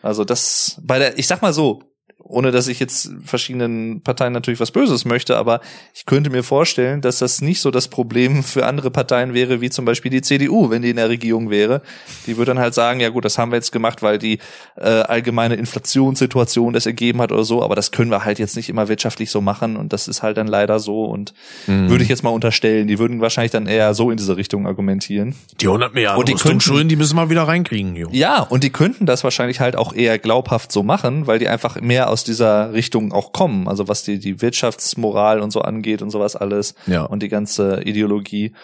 Also 0.00 0.24
das 0.24 0.80
bei 0.82 0.98
der 0.98 1.18
ich 1.18 1.26
sag 1.26 1.42
mal 1.42 1.52
so 1.52 1.82
ohne 2.32 2.50
dass 2.50 2.66
ich 2.66 2.80
jetzt 2.80 3.10
verschiedenen 3.24 4.00
Parteien 4.00 4.32
natürlich 4.32 4.58
was 4.58 4.70
Böses 4.70 5.04
möchte, 5.04 5.36
aber 5.36 5.60
ich 5.94 6.06
könnte 6.06 6.30
mir 6.30 6.42
vorstellen, 6.42 7.02
dass 7.02 7.18
das 7.18 7.42
nicht 7.42 7.60
so 7.60 7.70
das 7.70 7.88
Problem 7.88 8.42
für 8.42 8.64
andere 8.66 8.90
Parteien 8.90 9.34
wäre, 9.34 9.60
wie 9.60 9.68
zum 9.68 9.84
Beispiel 9.84 10.10
die 10.10 10.22
CDU, 10.22 10.70
wenn 10.70 10.80
die 10.80 10.90
in 10.90 10.96
der 10.96 11.10
Regierung 11.10 11.50
wäre. 11.50 11.82
Die 12.26 12.38
würde 12.38 12.52
dann 12.52 12.58
halt 12.58 12.72
sagen, 12.72 13.00
ja 13.00 13.10
gut, 13.10 13.26
das 13.26 13.36
haben 13.36 13.52
wir 13.52 13.56
jetzt 13.56 13.70
gemacht, 13.70 14.02
weil 14.02 14.16
die 14.16 14.38
äh, 14.76 14.88
allgemeine 14.88 15.56
Inflationssituation 15.56 16.72
das 16.72 16.86
ergeben 16.86 17.20
hat 17.20 17.32
oder 17.32 17.44
so, 17.44 17.62
aber 17.62 17.74
das 17.74 17.90
können 17.90 18.10
wir 18.10 18.24
halt 18.24 18.38
jetzt 18.38 18.56
nicht 18.56 18.70
immer 18.70 18.88
wirtschaftlich 18.88 19.30
so 19.30 19.42
machen 19.42 19.76
und 19.76 19.92
das 19.92 20.08
ist 20.08 20.22
halt 20.22 20.38
dann 20.38 20.46
leider 20.46 20.78
so 20.78 21.04
und 21.04 21.34
mhm. 21.66 21.90
würde 21.90 22.02
ich 22.02 22.08
jetzt 22.08 22.22
mal 22.22 22.30
unterstellen, 22.30 22.86
die 22.86 22.98
würden 22.98 23.20
wahrscheinlich 23.20 23.52
dann 23.52 23.66
eher 23.66 23.92
so 23.92 24.10
in 24.10 24.16
diese 24.16 24.38
Richtung 24.38 24.66
argumentieren. 24.66 25.34
Die 25.60 25.66
100 25.66 25.92
Milliarden 25.92 26.18
und 26.18 26.28
die 26.28 26.32
Rüstungsschulden, 26.32 26.88
die 26.88 26.96
müssen 26.96 27.16
wir 27.16 27.28
wieder 27.28 27.42
reinkriegen. 27.42 27.94
Jo. 27.94 28.08
Ja, 28.10 28.40
und 28.40 28.64
die 28.64 28.70
könnten 28.70 29.04
das 29.04 29.22
wahrscheinlich 29.22 29.60
halt 29.60 29.76
auch 29.76 29.92
eher 29.92 30.18
glaubhaft 30.18 30.72
so 30.72 30.82
machen, 30.82 31.26
weil 31.26 31.38
die 31.38 31.48
einfach 31.48 31.78
mehr 31.80 32.08
aus 32.08 32.21
dieser 32.24 32.72
Richtung 32.72 33.12
auch 33.12 33.32
kommen. 33.32 33.68
Also 33.68 33.88
was 33.88 34.04
die, 34.04 34.18
die 34.18 34.40
Wirtschaftsmoral 34.40 35.40
und 35.40 35.50
so 35.50 35.60
angeht 35.62 36.02
und 36.02 36.10
sowas 36.10 36.36
alles. 36.36 36.74
Ja. 36.86 37.04
Und 37.04 37.22
die 37.22 37.28
ganze 37.28 37.82
Ideologie. 37.84 38.54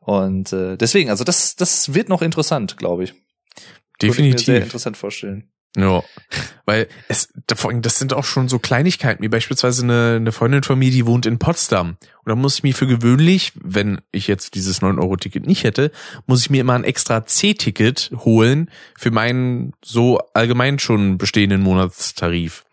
Und 0.00 0.52
äh, 0.52 0.76
deswegen, 0.76 1.10
also 1.10 1.24
das, 1.24 1.56
das 1.56 1.94
wird 1.94 2.08
noch 2.08 2.22
interessant, 2.22 2.76
glaube 2.76 3.04
ich. 3.04 3.14
Definitiv. 4.00 4.40
Ich 4.40 4.46
mir 4.48 4.54
sehr 4.54 4.62
interessant 4.62 4.96
vorstellen. 4.96 5.52
Ja, 5.74 6.02
weil 6.66 6.86
es, 7.08 7.32
das 7.46 7.98
sind 7.98 8.12
auch 8.12 8.24
schon 8.24 8.48
so 8.48 8.58
Kleinigkeiten, 8.58 9.22
wie 9.22 9.28
beispielsweise 9.28 9.82
eine, 9.82 10.16
eine 10.16 10.32
Freundin 10.32 10.62
von 10.62 10.78
mir, 10.78 10.90
die 10.90 11.06
wohnt 11.06 11.24
in 11.24 11.38
Potsdam. 11.38 11.96
Und 12.24 12.28
da 12.28 12.34
muss 12.34 12.56
ich 12.56 12.62
mir 12.62 12.74
für 12.74 12.86
gewöhnlich, 12.86 13.52
wenn 13.54 14.02
ich 14.10 14.26
jetzt 14.26 14.54
dieses 14.54 14.82
9-Euro-Ticket 14.82 15.46
nicht 15.46 15.64
hätte, 15.64 15.90
muss 16.26 16.42
ich 16.42 16.50
mir 16.50 16.60
immer 16.60 16.74
ein 16.74 16.84
extra 16.84 17.24
C-Ticket 17.24 18.10
holen 18.16 18.70
für 18.98 19.10
meinen 19.10 19.72
so 19.82 20.18
allgemein 20.34 20.78
schon 20.78 21.16
bestehenden 21.16 21.62
Monatstarif. 21.62 22.64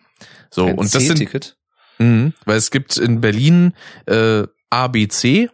So, 0.52 0.66
Ein 0.66 0.78
und 0.78 0.94
das 0.94 1.06
sind, 1.06 1.56
Mhm, 2.00 2.34
weil 2.46 2.58
es 2.58 2.72
gibt 2.72 2.98
in 2.98 3.20
Berlin 3.20 3.74
äh, 4.06 4.44
A, 4.70 4.88
B, 4.88 5.08
C. 5.08 5.50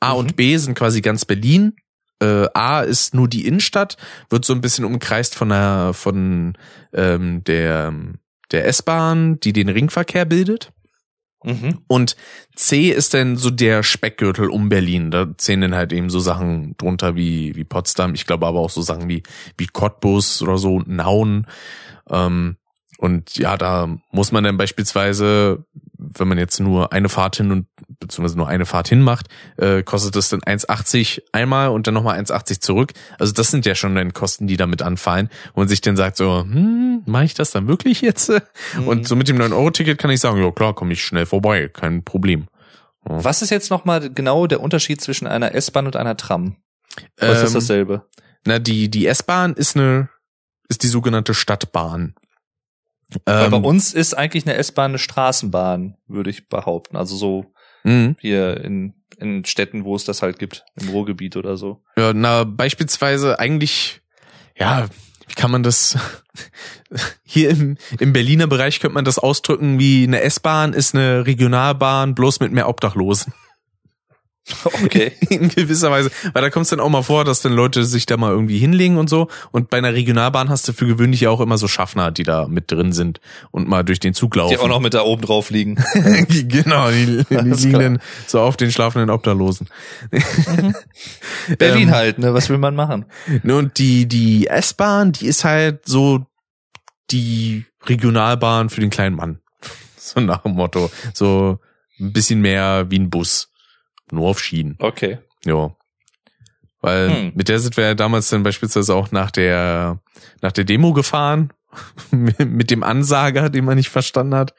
A 0.00 0.12
Mhm. 0.12 0.18
und 0.18 0.36
B 0.36 0.56
sind 0.56 0.76
quasi 0.76 1.00
ganz 1.00 1.24
Berlin. 1.24 1.74
Äh, 2.20 2.46
A 2.52 2.80
ist 2.82 3.14
nur 3.14 3.28
die 3.28 3.46
Innenstadt, 3.46 3.96
wird 4.28 4.44
so 4.44 4.52
ein 4.52 4.60
bisschen 4.60 4.84
umkreist 4.84 5.34
von 5.34 5.48
der 5.48 5.92
von 5.94 6.58
ähm, 6.92 7.42
der 7.44 7.94
der 8.50 8.66
S-Bahn, 8.66 9.40
die 9.40 9.52
den 9.52 9.68
Ringverkehr 9.68 10.24
bildet. 10.24 10.72
Mhm. 11.44 11.78
Und 11.86 12.16
C 12.56 12.90
ist 12.90 13.14
dann 13.14 13.36
so 13.36 13.50
der 13.50 13.82
Speckgürtel 13.82 14.50
um 14.50 14.68
Berlin. 14.68 15.10
Da 15.10 15.28
zählen 15.38 15.60
dann 15.62 15.74
halt 15.74 15.92
eben 15.92 16.10
so 16.10 16.18
Sachen 16.18 16.76
drunter 16.76 17.14
wie, 17.14 17.54
wie 17.54 17.64
Potsdam. 17.64 18.14
Ich 18.14 18.26
glaube 18.26 18.46
aber 18.46 18.58
auch 18.58 18.70
so 18.70 18.82
Sachen 18.82 19.08
wie, 19.08 19.22
wie 19.56 19.68
Cottbus 19.68 20.42
oder 20.42 20.58
so, 20.58 20.80
Nauen. 20.84 21.46
Ähm, 22.10 22.56
und 22.98 23.38
ja, 23.38 23.56
da 23.56 23.88
muss 24.10 24.32
man 24.32 24.42
dann 24.42 24.56
beispielsweise, 24.56 25.64
wenn 25.96 26.26
man 26.26 26.36
jetzt 26.36 26.58
nur 26.58 26.92
eine 26.92 27.08
Fahrt 27.08 27.36
hin 27.36 27.52
und 27.52 27.68
beziehungsweise 28.00 28.36
nur 28.36 28.48
eine 28.48 28.66
Fahrt 28.66 28.88
hin 28.88 29.02
macht, 29.02 29.28
äh, 29.56 29.84
kostet 29.84 30.16
das 30.16 30.30
dann 30.30 30.40
1,80 30.40 31.22
einmal 31.30 31.68
und 31.68 31.86
dann 31.86 31.94
nochmal 31.94 32.18
1,80 32.18 32.60
zurück. 32.60 32.94
Also 33.20 33.32
das 33.32 33.52
sind 33.52 33.66
ja 33.66 33.76
schon 33.76 33.94
dann 33.94 34.12
Kosten, 34.12 34.48
die 34.48 34.56
damit 34.56 34.82
anfallen. 34.82 35.30
Und 35.52 35.58
man 35.58 35.68
sich 35.68 35.80
dann 35.80 35.96
sagt 35.96 36.16
so, 36.16 36.40
hm, 36.40 37.04
mache 37.06 37.24
ich 37.24 37.34
das 37.34 37.52
dann 37.52 37.68
wirklich 37.68 38.00
jetzt? 38.00 38.30
Mhm. 38.30 38.88
Und 38.88 39.06
so 39.06 39.14
mit 39.14 39.28
dem 39.28 39.38
9-Euro-Ticket 39.38 39.96
kann 39.96 40.10
ich 40.10 40.18
sagen, 40.18 40.42
ja 40.42 40.50
klar, 40.50 40.74
komme 40.74 40.92
ich 40.92 41.04
schnell 41.04 41.26
vorbei, 41.26 41.68
kein 41.68 42.02
Problem. 42.02 42.48
Was 43.04 43.42
ist 43.42 43.50
jetzt 43.50 43.70
nochmal 43.70 44.12
genau 44.12 44.48
der 44.48 44.60
Unterschied 44.60 45.00
zwischen 45.00 45.28
einer 45.28 45.54
S-Bahn 45.54 45.86
und 45.86 45.94
einer 45.94 46.16
Tram? 46.16 46.56
Was 47.16 47.42
ist 47.42 47.50
Ähm, 47.50 47.54
dasselbe? 47.54 48.06
Na, 48.44 48.58
die, 48.58 48.90
die 48.90 49.06
S-Bahn 49.06 49.54
ist 49.54 49.76
eine, 49.76 50.08
ist 50.68 50.82
die 50.82 50.88
sogenannte 50.88 51.32
Stadtbahn. 51.32 52.16
Weil 53.24 53.46
Ähm, 53.46 53.50
bei 53.50 53.68
uns 53.68 53.94
ist 53.94 54.14
eigentlich 54.14 54.46
eine 54.46 54.56
S-Bahn 54.56 54.92
eine 54.92 54.98
Straßenbahn, 54.98 55.96
würde 56.06 56.30
ich 56.30 56.48
behaupten. 56.48 56.96
Also 56.96 57.16
so 57.16 57.46
mh. 57.84 58.16
hier 58.20 58.62
in, 58.62 58.94
in 59.18 59.44
Städten, 59.44 59.84
wo 59.84 59.96
es 59.96 60.04
das 60.04 60.22
halt 60.22 60.38
gibt, 60.38 60.64
im 60.76 60.88
Ruhrgebiet 60.90 61.36
oder 61.36 61.56
so. 61.56 61.82
Ja, 61.96 62.12
na, 62.12 62.44
beispielsweise 62.44 63.38
eigentlich, 63.38 64.02
ja, 64.56 64.88
wie 65.26 65.34
kann 65.34 65.50
man 65.50 65.62
das, 65.62 65.96
hier 67.22 67.50
im, 67.50 67.76
im 67.98 68.12
Berliner 68.12 68.46
Bereich 68.46 68.80
könnte 68.80 68.94
man 68.94 69.04
das 69.04 69.18
ausdrücken 69.18 69.78
wie 69.78 70.04
eine 70.04 70.20
S-Bahn 70.20 70.72
ist 70.72 70.94
eine 70.94 71.26
Regionalbahn, 71.26 72.14
bloß 72.14 72.40
mit 72.40 72.52
mehr 72.52 72.68
Obdachlosen. 72.68 73.32
Okay. 74.64 75.12
In 75.28 75.48
gewisser 75.48 75.90
Weise. 75.90 76.10
Weil 76.32 76.42
da 76.42 76.50
kommt 76.50 76.64
es 76.64 76.70
dann 76.70 76.80
auch 76.80 76.88
mal 76.88 77.02
vor, 77.02 77.24
dass 77.24 77.42
dann 77.42 77.52
Leute 77.52 77.84
sich 77.84 78.06
da 78.06 78.16
mal 78.16 78.32
irgendwie 78.32 78.58
hinlegen 78.58 78.96
und 78.96 79.08
so. 79.08 79.28
Und 79.52 79.70
bei 79.70 79.78
einer 79.78 79.94
Regionalbahn 79.94 80.48
hast 80.48 80.66
du 80.68 80.72
für 80.72 80.86
gewöhnlich 80.86 81.20
ja 81.22 81.30
auch 81.30 81.40
immer 81.40 81.58
so 81.58 81.68
Schaffner, 81.68 82.10
die 82.10 82.22
da 82.22 82.48
mit 82.48 82.70
drin 82.70 82.92
sind 82.92 83.20
und 83.50 83.68
mal 83.68 83.84
durch 83.84 84.00
den 84.00 84.14
Zug 84.14 84.36
laufen. 84.36 84.54
Die 84.54 84.58
auch 84.58 84.68
noch 84.68 84.80
mit 84.80 84.94
da 84.94 85.02
oben 85.02 85.22
drauf 85.22 85.50
liegen. 85.50 85.76
genau, 86.28 86.90
die, 86.90 87.24
die 87.30 87.34
liegen 87.34 87.70
klar. 87.70 87.82
dann 87.82 87.98
so 88.26 88.40
auf 88.40 88.56
den 88.56 88.70
schlafenden 88.70 89.10
Obdachlosen. 89.10 89.68
Berlin 91.58 91.88
Ähm, 91.88 91.94
halt, 91.94 92.18
ne? 92.18 92.34
Was 92.34 92.48
will 92.48 92.58
man 92.58 92.74
machen? 92.74 93.06
Ne, 93.42 93.56
Und 93.56 93.78
die, 93.78 94.06
die 94.06 94.46
S-Bahn, 94.46 95.12
die 95.12 95.26
ist 95.26 95.44
halt 95.44 95.86
so 95.86 96.26
die 97.10 97.64
Regionalbahn 97.86 98.68
für 98.70 98.80
den 98.80 98.90
kleinen 98.90 99.16
Mann. 99.16 99.40
So 99.96 100.20
nach 100.20 100.42
dem 100.42 100.52
Motto. 100.52 100.90
So 101.12 101.58
ein 102.00 102.12
bisschen 102.12 102.40
mehr 102.40 102.86
wie 102.90 102.98
ein 102.98 103.10
Bus. 103.10 103.50
Nur 104.10 104.28
auf 104.28 104.40
Schienen. 104.40 104.76
Okay. 104.78 105.18
Ja. 105.44 105.74
Weil 106.80 107.10
Hm. 107.10 107.32
mit 107.34 107.48
der 107.48 107.58
sind 107.58 107.76
wir 107.76 107.84
ja 107.84 107.94
damals 107.94 108.28
dann 108.28 108.42
beispielsweise 108.42 108.94
auch 108.94 109.10
nach 109.10 109.30
der, 109.30 110.00
nach 110.40 110.52
der 110.52 110.64
Demo 110.64 110.92
gefahren. 110.92 111.52
mit 112.10 112.70
dem 112.70 112.82
Ansager, 112.82 113.50
den 113.50 113.64
man 113.64 113.76
nicht 113.76 113.90
verstanden 113.90 114.34
hat. 114.34 114.54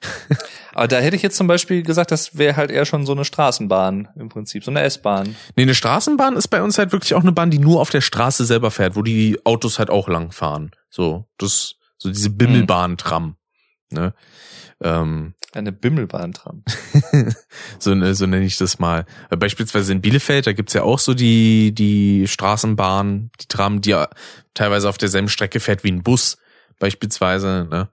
Aber 0.74 0.88
da 0.88 0.98
hätte 0.98 1.16
ich 1.16 1.22
jetzt 1.22 1.36
zum 1.36 1.46
Beispiel 1.46 1.82
gesagt, 1.82 2.10
das 2.10 2.36
wäre 2.38 2.56
halt 2.56 2.70
eher 2.70 2.84
schon 2.84 3.04
so 3.06 3.12
eine 3.12 3.24
Straßenbahn 3.24 4.08
im 4.16 4.28
Prinzip, 4.28 4.64
so 4.64 4.70
eine 4.70 4.82
S-Bahn. 4.82 5.34
Nee, 5.56 5.62
eine 5.62 5.74
Straßenbahn 5.74 6.36
ist 6.36 6.48
bei 6.48 6.62
uns 6.62 6.78
halt 6.78 6.92
wirklich 6.92 7.14
auch 7.14 7.22
eine 7.22 7.32
Bahn, 7.32 7.50
die 7.50 7.58
nur 7.58 7.80
auf 7.80 7.90
der 7.90 8.00
Straße 8.00 8.44
selber 8.44 8.70
fährt, 8.70 8.94
wo 8.96 9.02
die 9.02 9.38
Autos 9.44 9.78
halt 9.78 9.90
auch 9.90 10.08
lang 10.08 10.30
fahren. 10.30 10.70
So, 10.88 11.26
das, 11.36 11.74
so 11.96 12.08
diese 12.08 12.30
Bimmelbahn-Tram. 12.30 13.36
Ne? 13.90 14.14
Ähm, 14.82 15.34
Eine 15.54 15.72
Bimmelbahn 15.72 16.32
dran. 16.32 16.62
so, 17.78 17.94
ne- 17.94 18.14
so 18.14 18.26
nenne 18.26 18.44
ich 18.44 18.58
das 18.58 18.78
mal. 18.78 19.06
Äh, 19.30 19.36
Beispielsweise 19.38 19.92
in 19.92 20.02
Bielefeld, 20.02 20.46
da 20.46 20.52
gibt's 20.52 20.74
ja 20.74 20.82
auch 20.82 20.98
so 20.98 21.14
die, 21.14 21.72
die 21.72 22.28
Straßenbahn, 22.28 23.30
die 23.40 23.46
Tram, 23.48 23.80
die 23.80 23.90
ja 23.90 24.08
teilweise 24.52 24.88
auf 24.88 24.98
derselben 24.98 25.28
Strecke 25.30 25.58
fährt 25.60 25.84
wie 25.84 25.90
ein 25.92 26.02
Bus, 26.02 26.36
beispielsweise, 26.78 27.66
ne? 27.70 27.88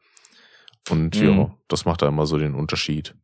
Und 0.89 1.15
Mhm. 1.19 1.25
ja, 1.27 1.55
das 1.69 1.85
macht 1.85 2.01
da 2.01 2.09
immer 2.09 2.25
so 2.27 2.37
den 2.37 2.53
Unterschied. 2.55 3.15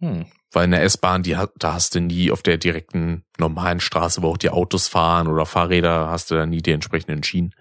Hm. 0.00 0.24
Weil 0.50 0.64
in 0.64 0.70
der 0.72 0.82
S-Bahn, 0.82 1.22
die 1.22 1.36
hat, 1.36 1.52
da 1.58 1.74
hast 1.74 1.94
du 1.94 2.00
nie 2.00 2.32
auf 2.32 2.42
der 2.42 2.56
direkten 2.56 3.24
normalen 3.38 3.80
Straße, 3.80 4.22
wo 4.22 4.28
auch 4.30 4.38
die 4.38 4.50
Autos 4.50 4.88
fahren 4.88 5.28
oder 5.28 5.44
Fahrräder, 5.46 6.08
hast 6.08 6.30
du 6.30 6.34
da 6.36 6.46
nie 6.46 6.62
die 6.62 6.72
entsprechenden 6.72 7.22
Schienen. 7.22 7.54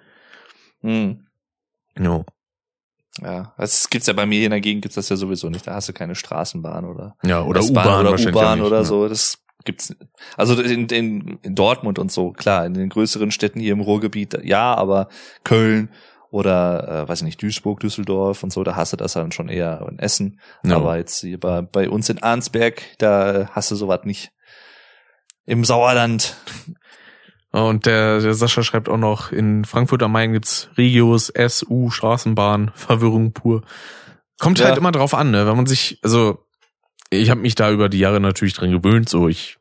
Hm. 0.81 1.27
Ja, 1.99 2.23
Ja, 3.21 3.53
das 3.57 3.89
gibt's 3.89 4.07
ja 4.07 4.13
bei 4.13 4.25
mir 4.25 4.37
hier 4.37 4.45
in 4.45 4.51
der 4.51 4.61
Gegend 4.61 4.81
gibt's 4.83 4.95
das 4.95 5.09
ja 5.09 5.15
sowieso 5.15 5.49
nicht. 5.49 5.67
Da 5.67 5.75
hast 5.75 5.89
du 5.89 5.93
keine 5.93 6.15
Straßenbahn 6.15 6.85
oder 6.85 7.15
ja 7.23 7.41
oder 7.43 7.63
U-Bahn 7.63 8.07
oder. 8.07 8.19
U-Bahn 8.19 8.61
oder 8.61 8.79
ne? 8.79 8.85
so. 8.85 9.07
Das 9.07 9.39
gibt's. 9.65 9.95
Also 10.37 10.59
in, 10.61 10.87
in, 10.87 11.39
in 11.41 11.55
Dortmund 11.55 11.99
und 11.99 12.11
so, 12.11 12.31
klar, 12.31 12.65
in 12.65 12.73
den 12.73 12.89
größeren 12.89 13.31
Städten 13.31 13.59
hier 13.59 13.73
im 13.73 13.81
Ruhrgebiet, 13.81 14.43
ja, 14.43 14.75
aber 14.75 15.09
Köln 15.43 15.89
oder 16.31 17.03
äh, 17.03 17.09
weiß 17.09 17.19
ich 17.19 17.25
nicht, 17.25 17.41
Duisburg, 17.41 17.79
Düsseldorf 17.79 18.43
und 18.43 18.53
so, 18.53 18.63
da 18.63 18.75
hast 18.75 18.93
du 18.93 18.97
das 18.97 19.13
dann 19.13 19.31
schon 19.31 19.49
eher 19.49 19.85
in 19.89 19.99
Essen. 19.99 20.39
Ja. 20.63 20.75
Aber 20.75 20.97
jetzt 20.97 21.21
hier 21.21 21.39
bei, 21.39 21.61
bei 21.61 21.89
uns 21.89 22.09
in 22.09 22.21
Arnsberg, 22.21 22.83
da 22.99 23.49
hast 23.51 23.71
du 23.71 23.75
sowas 23.75 24.01
nicht. 24.03 24.31
Im 25.45 25.65
Sauerland. 25.65 26.35
Und 27.51 27.85
der, 27.87 28.19
der 28.19 28.33
Sascha 28.35 28.61
schreibt 28.63 28.89
auch 28.89 28.97
noch, 28.97 29.31
in 29.31 29.65
Frankfurt 29.65 30.03
am 30.03 30.11
Main 30.11 30.33
gibt's 30.33 30.69
Regios, 30.77 31.31
SU, 31.35 31.89
Straßenbahn, 31.89 32.71
Verwirrung 32.75 33.33
pur. 33.33 33.63
Kommt 34.39 34.59
Ja. 34.59 34.65
halt 34.67 34.77
immer 34.77 34.91
drauf 34.91 35.13
an, 35.13 35.31
ne? 35.31 35.47
Wenn 35.47 35.55
man 35.57 35.65
sich, 35.65 35.99
also 36.03 36.45
ich 37.09 37.29
habe 37.29 37.41
mich 37.41 37.55
da 37.55 37.71
über 37.71 37.89
die 37.89 37.99
Jahre 37.99 38.19
natürlich 38.19 38.53
dran 38.53 38.71
gewöhnt, 38.71 39.09
so 39.09 39.27
ich 39.27 39.57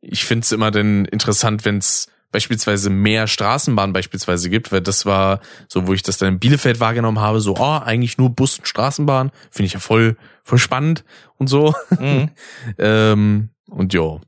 ich 0.00 0.24
find's 0.24 0.52
immer 0.52 0.70
dann 0.70 1.04
interessant, 1.06 1.64
wenn's 1.64 2.06
beispielsweise 2.30 2.90
mehr 2.90 3.26
Straßenbahnen 3.26 3.92
beispielsweise 3.92 4.50
gibt, 4.50 4.70
weil 4.70 4.82
das 4.82 5.04
war 5.06 5.40
so, 5.68 5.86
wo 5.88 5.94
ich 5.94 6.02
das 6.02 6.18
dann 6.18 6.34
in 6.34 6.38
Bielefeld 6.38 6.78
wahrgenommen 6.80 7.18
habe, 7.18 7.40
so, 7.40 7.56
oh, 7.56 7.80
eigentlich 7.82 8.18
nur 8.18 8.30
Bus 8.30 8.58
und 8.58 8.68
Straßenbahn, 8.68 9.30
finde 9.50 9.66
ich 9.66 9.72
ja 9.72 9.80
voll, 9.80 10.16
voll 10.44 10.58
spannend 10.58 11.04
und 11.38 11.48
so. 11.48 11.74
Mhm. 11.98 12.30
Ähm, 12.78 13.48
und 13.68 13.94
ja. 13.94 14.20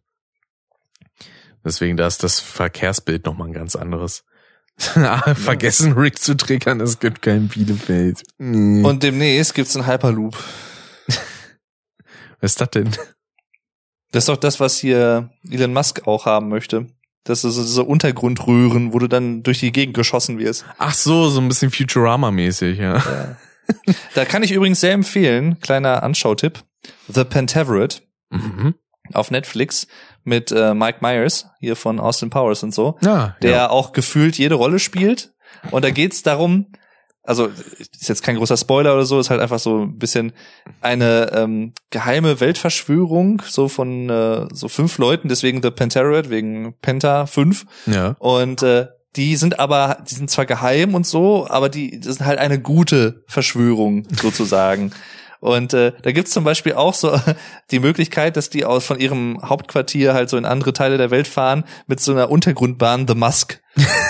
Deswegen, 1.69 1.99
da 1.99 2.07
ist 2.07 2.23
das 2.25 2.41
Verkehrsbild 2.41 3.27
nochmal 3.27 3.49
ein 3.49 3.53
ganz 3.53 3.77
anderes. 3.77 4.25
Vergessen, 4.79 5.93
Rick 5.93 6.19
zu 6.19 6.35
triggern, 6.35 6.81
es 6.81 6.99
gibt 6.99 7.21
kein 7.21 7.49
Bielefeld. 7.49 8.23
Nee. 8.39 8.83
Und 8.83 9.03
demnächst 9.03 9.55
gibt's 9.55 9.77
einen 9.77 9.87
Hyperloop. 9.87 10.35
was 12.41 12.53
ist 12.53 12.61
das 12.63 12.71
denn? 12.71 12.91
Das 14.13 14.23
ist 14.23 14.29
doch 14.31 14.37
das, 14.39 14.61
was 14.61 14.79
hier 14.79 15.29
Elon 15.51 15.75
Musk 15.75 16.07
auch 16.07 16.25
haben 16.25 16.49
möchte. 16.49 16.87
Das 17.25 17.45
ist 17.45 17.55
so 17.57 17.63
so 17.63 17.85
Untergrundröhren, 17.85 18.95
wo 18.95 18.99
du 18.99 19.09
dann 19.09 19.43
durch 19.43 19.59
die 19.61 19.73
Gegend 19.73 19.95
geschossen 19.95 20.39
wirst. 20.39 20.65
Ach 20.79 20.95
so, 20.95 21.29
so 21.29 21.41
ein 21.43 21.49
bisschen 21.49 21.71
Futurama-mäßig, 21.71 22.79
ja. 22.79 22.97
Ja. 22.97 23.37
da 24.15 24.25
kann 24.25 24.43
ich 24.43 24.53
übrigens 24.53 24.81
sehr 24.81 24.93
empfehlen, 24.95 25.61
kleiner 25.61 26.03
Anschautipp, 26.03 26.65
The 27.09 27.25
Pentaveret 27.25 28.03
Mhm. 28.31 28.75
auf 29.13 29.31
Netflix 29.31 29.87
mit 30.29 30.53
äh, 30.53 30.75
Mike 30.75 30.99
Myers, 31.01 31.47
hier 31.59 31.75
von 31.75 31.99
Austin 31.99 32.31
Powers 32.31 32.63
und 32.63 32.75
so, 32.75 32.97
Ja, 33.01 33.37
der 33.43 33.51
ja. 33.51 33.71
auch 33.71 33.93
gefühlt 33.93 34.37
jede 34.39 34.55
Rolle 34.55 34.79
spielt. 34.79 35.33
Und 35.71 35.85
da 35.85 35.91
geht's 35.91 36.23
darum, 36.23 36.67
also 37.25 37.47
ist 37.47 38.09
jetzt 38.09 38.23
kein 38.23 38.37
großer 38.37 38.57
Spoiler 38.57 38.95
oder 38.95 39.05
so, 39.05 39.19
ist 39.19 39.31
halt 39.31 39.41
einfach 39.41 39.59
so 39.59 39.83
ein 39.85 39.99
bisschen 39.99 40.33
eine 40.81 41.31
ähm, 41.35 41.73
geheime 41.91 42.41
Weltverschwörung, 42.41 43.43
so 43.47 43.69
von 43.69 44.09
äh, 44.09 44.47
so 44.53 44.69
fünf 44.69 44.99
Leuten, 44.99 45.29
deswegen 45.29 45.63
The 45.63 45.71
Pentaveret, 45.71 46.31
wegen 46.31 46.75
Penta 46.81 47.27
5. 47.27 47.67
ja. 47.87 48.17
Und 48.19 48.63
äh, 48.63 48.87
die 49.17 49.37
sind 49.37 49.59
aber, 49.59 50.05
die 50.09 50.15
sind 50.15 50.31
zwar 50.31 50.47
geheim 50.47 50.95
und 50.95 51.07
so, 51.07 51.47
aber 51.49 51.69
die 51.69 51.99
das 51.99 52.17
sind 52.17 52.27
halt 52.27 52.39
eine 52.39 52.61
gute 52.61 53.25
Verschwörung 53.27 54.07
sozusagen. 54.23 54.93
Und 55.41 55.73
äh, 55.75 55.92
da 56.02 56.12
gibt's 56.12 56.33
zum 56.33 56.44
Beispiel 56.44 56.75
auch 56.75 56.94
so 56.94 57.18
die 57.70 57.81
Möglichkeit, 57.81 58.36
dass 58.36 58.50
die 58.50 58.65
aus 58.65 58.84
von 58.84 58.99
ihrem 58.99 59.39
Hauptquartier 59.42 60.15
halt 60.15 60.31
so 60.31 60.36
in 60.36 60.44
andere 60.44 60.73
Teile 60.73 60.99
der 60.99 61.10
Welt 61.10 61.28
fahren 61.28 61.65
mit 61.86 62.00
so 62.00 62.12
einer 62.12 62.31
Untergrundbahn, 62.31 63.07
The 63.07 63.15
Musk 63.15 63.60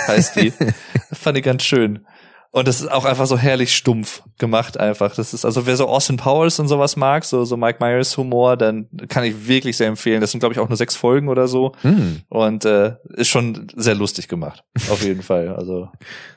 heißt 0.06 0.36
die. 0.36 0.52
fand 1.12 1.36
ich 1.38 1.44
ganz 1.44 1.62
schön. 1.64 2.06
Und 2.50 2.66
das 2.66 2.80
ist 2.80 2.90
auch 2.90 3.04
einfach 3.04 3.26
so 3.26 3.36
herrlich 3.36 3.76
stumpf 3.76 4.22
gemacht 4.38 4.80
einfach. 4.80 5.14
Das 5.14 5.34
ist 5.34 5.44
also 5.44 5.66
wer 5.66 5.76
so 5.76 5.86
Austin 5.86 6.16
Powers 6.16 6.58
und 6.58 6.66
sowas 6.66 6.96
mag, 6.96 7.26
so 7.26 7.44
so 7.44 7.58
Mike 7.58 7.76
Myers 7.78 8.16
Humor, 8.16 8.56
dann 8.56 8.88
kann 9.08 9.22
ich 9.24 9.46
wirklich 9.46 9.76
sehr 9.76 9.86
empfehlen. 9.86 10.22
Das 10.22 10.30
sind 10.30 10.40
glaube 10.40 10.54
ich 10.54 10.58
auch 10.58 10.68
nur 10.68 10.78
sechs 10.78 10.96
Folgen 10.96 11.28
oder 11.28 11.46
so. 11.46 11.72
Hm, 11.82 12.22
Und 12.30 12.64
äh, 12.64 12.94
ist 13.14 13.28
schon 13.28 13.66
sehr 13.76 13.94
lustig 13.94 14.28
gemacht. 14.28 14.64
Auf 14.90 15.02
jeden 15.02 15.22
Fall. 15.22 15.54
Also 15.54 15.90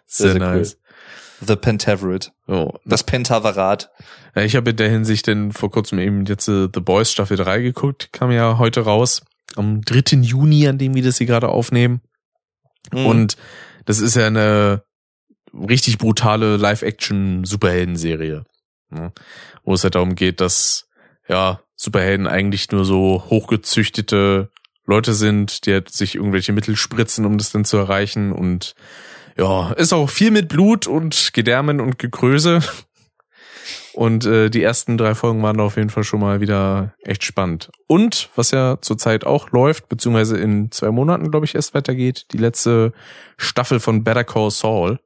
sehr, 0.05 0.31
Sehr, 0.31 0.31
sehr 0.33 0.39
nice. 0.41 0.77
The 1.45 1.55
Pentaveret. 1.55 2.31
Oh, 2.47 2.73
Das 2.85 3.03
Pentaverat. 3.03 3.91
Ja, 4.35 4.43
ich 4.43 4.55
habe 4.55 4.69
in 4.71 4.77
der 4.77 4.89
Hinsicht 4.89 5.27
denn 5.27 5.51
vor 5.51 5.71
kurzem 5.71 5.99
eben 5.99 6.25
jetzt 6.25 6.47
äh, 6.47 6.67
The 6.73 6.79
Boys 6.79 7.11
Staffel 7.11 7.37
3 7.37 7.61
geguckt, 7.61 8.13
kam 8.13 8.31
ja 8.31 8.57
heute 8.57 8.81
raus, 8.81 9.21
am 9.55 9.81
3. 9.81 10.17
Juni, 10.21 10.67
an 10.67 10.77
dem 10.77 10.95
wir 10.95 11.03
das 11.03 11.17
hier 11.17 11.27
gerade 11.27 11.49
aufnehmen. 11.49 12.01
Mhm. 12.93 13.05
Und 13.05 13.37
das 13.85 13.99
ist 13.99 14.15
ja 14.15 14.27
eine 14.27 14.83
richtig 15.53 15.97
brutale 15.97 16.57
Live-Action-Superhelden-Serie. 16.57 18.45
Ne? 18.89 19.11
Wo 19.63 19.73
es 19.73 19.83
halt 19.83 19.95
darum 19.95 20.15
geht, 20.15 20.41
dass 20.41 20.87
ja 21.27 21.61
Superhelden 21.75 22.27
eigentlich 22.27 22.71
nur 22.71 22.85
so 22.85 23.25
hochgezüchtete 23.29 24.51
Leute 24.85 25.13
sind, 25.13 25.65
die 25.65 25.73
halt 25.73 25.89
sich 25.89 26.15
irgendwelche 26.15 26.53
Mittel 26.53 26.75
spritzen, 26.75 27.25
um 27.25 27.37
das 27.37 27.51
dann 27.51 27.65
zu 27.65 27.77
erreichen. 27.77 28.31
Und 28.31 28.75
ja, 29.41 29.71
ist 29.71 29.91
auch 29.91 30.07
viel 30.07 30.29
mit 30.29 30.49
Blut 30.49 30.85
und 30.85 31.33
Gedärmen 31.33 31.81
und 31.81 31.97
Gekröse. 31.97 32.59
Und 33.93 34.25
äh, 34.25 34.49
die 34.49 34.61
ersten 34.61 34.97
drei 34.97 35.15
Folgen 35.15 35.41
waren 35.41 35.59
auf 35.59 35.77
jeden 35.77 35.89
Fall 35.89 36.03
schon 36.03 36.19
mal 36.19 36.41
wieder 36.41 36.93
echt 37.01 37.23
spannend. 37.23 37.71
Und 37.87 38.29
was 38.35 38.51
ja 38.51 38.77
zurzeit 38.81 39.25
auch 39.25 39.49
läuft, 39.49 39.89
beziehungsweise 39.89 40.37
in 40.37 40.71
zwei 40.71 40.91
Monaten, 40.91 41.31
glaube 41.31 41.45
ich, 41.45 41.55
erst 41.55 41.73
weitergeht, 41.73 42.27
die 42.31 42.37
letzte 42.37 42.93
Staffel 43.35 43.79
von 43.79 44.03
Better 44.03 44.23
Call 44.23 44.51
Saul. 44.51 44.99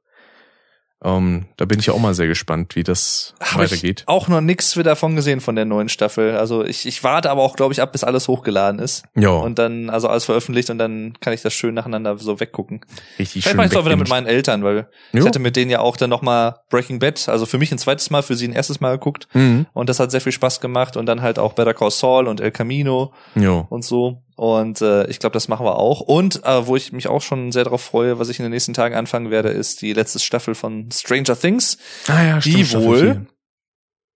Ähm, 1.04 1.44
da 1.58 1.66
bin 1.66 1.78
ich 1.78 1.86
ja 1.86 1.92
auch 1.92 1.98
mal 1.98 2.14
sehr 2.14 2.26
gespannt, 2.26 2.74
wie 2.74 2.82
das 2.82 3.34
Hab 3.38 3.58
weitergeht. 3.60 4.00
Ich 4.00 4.08
auch 4.08 4.28
noch 4.28 4.40
nichts 4.40 4.76
wieder 4.76 4.90
davon 4.92 5.14
gesehen 5.14 5.40
von 5.42 5.54
der 5.54 5.66
neuen 5.66 5.90
Staffel. 5.90 6.36
Also 6.36 6.64
ich, 6.64 6.86
ich 6.86 7.04
warte 7.04 7.30
aber 7.30 7.42
auch, 7.42 7.54
glaube 7.54 7.74
ich, 7.74 7.82
ab, 7.82 7.92
bis 7.92 8.02
alles 8.02 8.28
hochgeladen 8.28 8.80
ist. 8.80 9.04
Ja, 9.14 9.28
Und 9.30 9.58
dann, 9.58 9.90
also 9.90 10.08
alles 10.08 10.24
veröffentlicht 10.24 10.70
und 10.70 10.78
dann 10.78 11.12
kann 11.20 11.34
ich 11.34 11.42
das 11.42 11.52
schön 11.52 11.74
nacheinander 11.74 12.16
so 12.16 12.40
weggucken. 12.40 12.80
richtig 13.18 13.42
Vielleicht 13.42 13.44
schön. 13.48 13.56
mache 13.58 13.66
ich 13.66 13.72
es 13.72 13.78
auch 13.78 13.84
wieder 13.84 13.96
mit 13.96 14.08
meinen 14.08 14.26
Eltern, 14.26 14.64
weil 14.64 14.88
Jo. 15.12 15.20
ich 15.20 15.26
hatte 15.26 15.38
mit 15.38 15.54
denen 15.54 15.70
ja 15.70 15.80
auch 15.80 15.98
dann 15.98 16.08
nochmal 16.10 16.56
Breaking 16.70 16.98
Bad, 16.98 17.28
also 17.28 17.44
für 17.44 17.58
mich 17.58 17.70
ein 17.72 17.78
zweites 17.78 18.08
Mal, 18.10 18.22
für 18.22 18.34
sie 18.34 18.48
ein 18.48 18.54
erstes 18.54 18.80
Mal 18.80 18.92
geguckt. 18.92 19.28
Mhm. 19.34 19.66
Und 19.74 19.90
das 19.90 20.00
hat 20.00 20.10
sehr 20.10 20.22
viel 20.22 20.32
Spaß 20.32 20.60
gemacht. 20.60 20.96
Und 20.96 21.04
dann 21.06 21.20
halt 21.20 21.38
auch 21.38 21.52
Better 21.52 21.74
Call 21.74 21.90
Saul 21.90 22.26
und 22.26 22.40
El 22.40 22.50
Camino 22.52 23.12
Jo. 23.34 23.66
und 23.68 23.84
so. 23.84 24.22
Und 24.36 24.82
äh, 24.82 25.06
ich 25.06 25.18
glaube, 25.18 25.32
das 25.32 25.48
machen 25.48 25.64
wir 25.64 25.76
auch. 25.76 26.00
Und 26.00 26.44
äh, 26.44 26.66
wo 26.66 26.76
ich 26.76 26.92
mich 26.92 27.08
auch 27.08 27.22
schon 27.22 27.52
sehr 27.52 27.64
darauf 27.64 27.82
freue, 27.82 28.18
was 28.18 28.28
ich 28.28 28.38
in 28.38 28.44
den 28.44 28.52
nächsten 28.52 28.74
Tagen 28.74 28.94
anfangen 28.94 29.30
werde, 29.30 29.48
ist 29.48 29.80
die 29.80 29.94
letzte 29.94 30.18
Staffel 30.18 30.54
von 30.54 30.90
Stranger 30.92 31.38
Things. 31.38 31.78
Ah 32.06 32.22
ja, 32.22 32.38
Die 32.38 32.50
stimmt. 32.52 32.66
Staffel 32.66 32.86
wohl. 32.86 33.26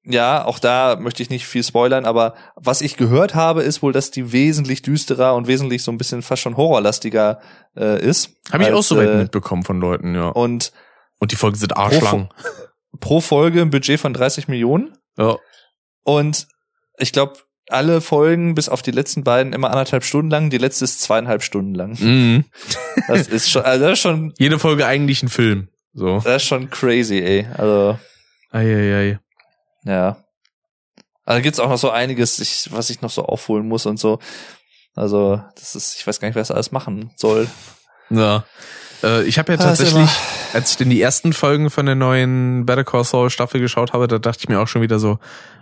Ja, 0.05 0.45
auch 0.45 0.59
da 0.59 0.97
möchte 0.97 1.23
ich 1.23 1.31
nicht 1.31 1.47
viel 1.47 1.63
spoilern, 1.63 2.05
aber 2.07 2.35
was 2.57 2.81
ich 2.81 2.97
gehört 2.97 3.35
habe, 3.35 3.63
ist 3.63 3.83
wohl, 3.83 3.93
dass 3.93 4.11
die 4.11 4.33
wesentlich 4.33 4.83
düsterer 4.83 5.35
und 5.35 5.47
wesentlich 5.47 5.83
so 5.83 5.93
ein 5.93 5.99
bisschen 5.99 6.23
fast 6.23 6.43
schon 6.43 6.57
horrorlastiger 6.57 7.41
äh, 7.77 8.03
ist. 8.03 8.31
Habe 8.51 8.65
ich 8.65 8.73
auch 8.73 8.83
so 8.83 8.97
weit 8.97 9.09
äh, 9.09 9.17
mitbekommen 9.17 9.63
von 9.63 9.81
Leuten, 9.81 10.15
ja. 10.15 10.29
Und 10.29 10.73
Und 11.19 11.33
die 11.33 11.37
Folgen 11.37 11.57
sind 11.57 11.77
arschlang. 11.77 12.31
pro 13.01 13.21
Folge 13.21 13.63
ein 13.63 13.71
Budget 13.71 14.01
von 14.01 14.13
30 14.15 14.49
Millionen. 14.49 14.97
Ja. 15.19 15.37
Und 16.03 16.49
ich 16.99 17.13
glaube, 17.13 17.35
alle 17.73 18.01
Folgen, 18.01 18.55
bis 18.55 18.69
auf 18.69 18.83
die 18.83 18.91
letzten 18.91 19.25
beiden, 19.25 19.53
immer 19.53 19.71
anderthalb 19.71 20.05
Stunden 20.05 20.31
lang. 20.31 20.51
Die 20.51 20.59
letzte 20.59 20.85
ist 20.85 21.01
zweieinhalb 21.01 21.43
Stunden 21.43 21.75
lang. 21.75 21.97
Mhm. 22.01 22.45
Das 23.09 23.27
ist 23.27 23.51
schon, 23.51 23.63
also 23.63 23.85
das 23.85 23.93
ist 23.95 24.03
schon, 24.03 24.33
Jede 24.39 24.59
Folge 24.59 24.87
eigentlich 24.87 25.23
ein 25.23 25.29
Film. 25.29 25.69
So. 25.93 26.21
das 26.21 26.43
ist 26.43 26.49
schon 26.49 26.71
crazy, 26.71 27.19
ey. 27.19 27.47
Also, 27.57 27.99
Eieiei. 28.51 29.19
ja. 29.85 30.25
Also 31.25 31.43
gibt's 31.43 31.61
auch 31.61 31.69
noch 31.69 31.79
so 31.79 31.91
einiges, 31.91 32.39
ich, 32.41 32.73
was 32.73 32.91
ich 32.91 33.03
noch 33.03 33.11
so 33.11 33.25
aufholen 33.25 33.67
muss 33.69 33.87
und 33.87 33.99
so. 33.99 34.19
Also, 34.95 35.41
das 35.57 35.75
ist, 35.77 35.97
ich 35.97 36.07
weiß 36.07 36.21
gar 36.21 36.29
nicht, 36.29 36.35
wer 36.35 36.43
das 36.43 36.51
alles 36.51 36.73
machen 36.73 37.13
soll. 37.17 37.49
Ja. 38.11 38.45
Äh, 39.03 39.25
ich 39.25 39.39
habe 39.39 39.53
ja 39.53 39.59
Ah, 39.59 39.63
tatsächlich, 39.63 40.11
als 40.53 40.73
ich 40.73 40.77
denn 40.77 40.91
die 40.91 41.01
ersten 41.01 41.33
Folgen 41.33 41.71
von 41.71 41.87
der 41.87 41.95
neuen 41.95 42.67
Better 42.67 42.85
Call 42.85 43.05
Saul 43.05 43.31
Staffel 43.31 43.61
geschaut 43.61 43.93
habe, 43.93 44.09
da 44.09 44.19
dachte 44.19 44.41
ich 44.43 44.49
mir 44.49 44.61
auch 44.61 44.69
schon 44.69 44.83
wieder 44.83 44.99
so, 44.99 45.19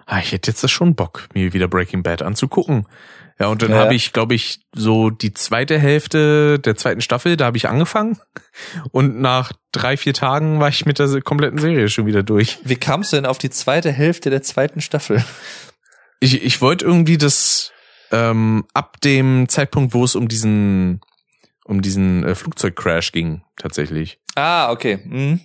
ah, 0.07 0.19
ich 0.21 0.33
hätte 0.33 0.51
jetzt 0.51 0.69
schon 0.71 0.95
Bock, 0.95 1.29
mir 1.35 1.53
wieder 1.53 1.69
Breaking 1.69 2.03
Bad 2.03 2.23
anzugucken. 2.23 2.87
Ja, 3.41 3.47
und 3.47 3.63
dann 3.63 3.71
Ja. 3.71 3.79
habe 3.79 3.95
ich, 3.95 4.13
glaube 4.13 4.35
ich, 4.35 4.61
so 4.75 5.11
die 5.11 5.33
zweite 5.33 5.79
Hälfte 5.79 6.59
der 6.59 6.75
zweiten 6.77 7.01
Staffel, 7.01 7.37
da 7.37 7.45
habe 7.47 7.57
ich 7.57 7.69
angefangen. 7.69 8.19
Und 8.91 9.21
nach 9.21 9.53
drei, 9.71 9.97
vier 9.97 10.13
Tagen 10.15 10.59
war 10.59 10.69
ich 10.71 10.87
mit 10.87 10.99
der 10.99 11.21
kompletten 11.21 11.59
Serie 11.61 11.89
schon 11.89 12.07
wieder 12.07 12.25
durch. 12.25 12.59
Wie 12.65 12.75
kamst 12.75 13.13
du 13.13 13.17
denn 13.17 13.27
auf 13.27 13.39
die 13.39 13.51
zweite 13.51 13.93
Hälfte 13.93 14.31
der 14.31 14.43
zweiten 14.43 14.81
Staffel? 14.81 15.25
Ich, 16.19 16.43
ich 16.43 16.61
wollte 16.61 16.85
irgendwie 16.85 17.17
das 17.17 17.71
ähm, 18.11 18.65
ab 18.75 19.01
dem 19.03 19.49
Zeitpunkt, 19.49 19.95
wo 19.95 20.03
es 20.03 20.17
um 20.17 20.27
diesen 20.27 21.01
um 21.69 21.81
diesen 21.83 22.25
äh, 22.25 22.35
Flugzeugcrash 22.35 23.13
ging, 23.13 23.43
tatsächlich. 23.57 24.19
Ah, 24.35 24.73
okay. 24.73 24.99
Mhm. 25.05 25.41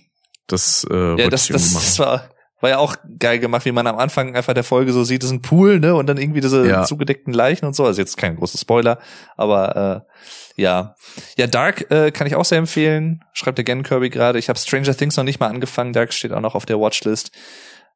Das 0.48 0.84
äh, 0.90 1.16
Ja, 1.20 1.28
das, 1.30 1.46
das, 1.48 1.72
das 1.72 1.98
war, 1.98 2.30
war 2.60 2.70
ja 2.70 2.78
auch 2.78 2.96
geil 3.18 3.38
gemacht, 3.38 3.64
wie 3.64 3.72
man 3.72 3.86
am 3.86 3.96
Anfang 3.98 4.34
einfach 4.34 4.54
der 4.54 4.64
Folge 4.64 4.92
so 4.92 5.04
sieht, 5.04 5.22
das 5.22 5.30
ist 5.30 5.36
ein 5.36 5.42
Pool, 5.42 5.78
ne? 5.80 5.94
Und 5.94 6.06
dann 6.06 6.16
irgendwie 6.18 6.40
diese 6.40 6.66
Ja. 6.66 6.82
zugedeckten 6.84 7.32
Leichen 7.32 7.66
und 7.66 7.74
so. 7.76 7.84
Also 7.84 8.00
jetzt 8.00 8.16
kein 8.16 8.36
großer 8.36 8.58
Spoiler, 8.58 8.98
aber 9.36 10.04
äh, 10.06 10.60
ja. 10.62 10.94
Ja, 11.36 11.46
Dark 11.46 11.90
äh, 11.90 12.10
kann 12.10 12.26
ich 12.26 12.34
auch 12.36 12.44
sehr 12.44 12.58
empfehlen. 12.58 13.24
Schreibt 13.32 13.58
der 13.58 13.64
Gen 13.64 13.82
Kirby 13.82 14.10
gerade. 14.10 14.38
Ich 14.38 14.48
habe 14.48 14.58
Stranger 14.58 14.96
Things 14.96 15.16
noch 15.16 15.24
nicht 15.24 15.40
mal 15.40 15.48
angefangen. 15.48 15.92
Dark 15.92 16.12
steht 16.12 16.32
auch 16.32 16.40
noch 16.40 16.54
auf 16.54 16.66
der 16.66 16.78
Watchlist. 16.78 17.30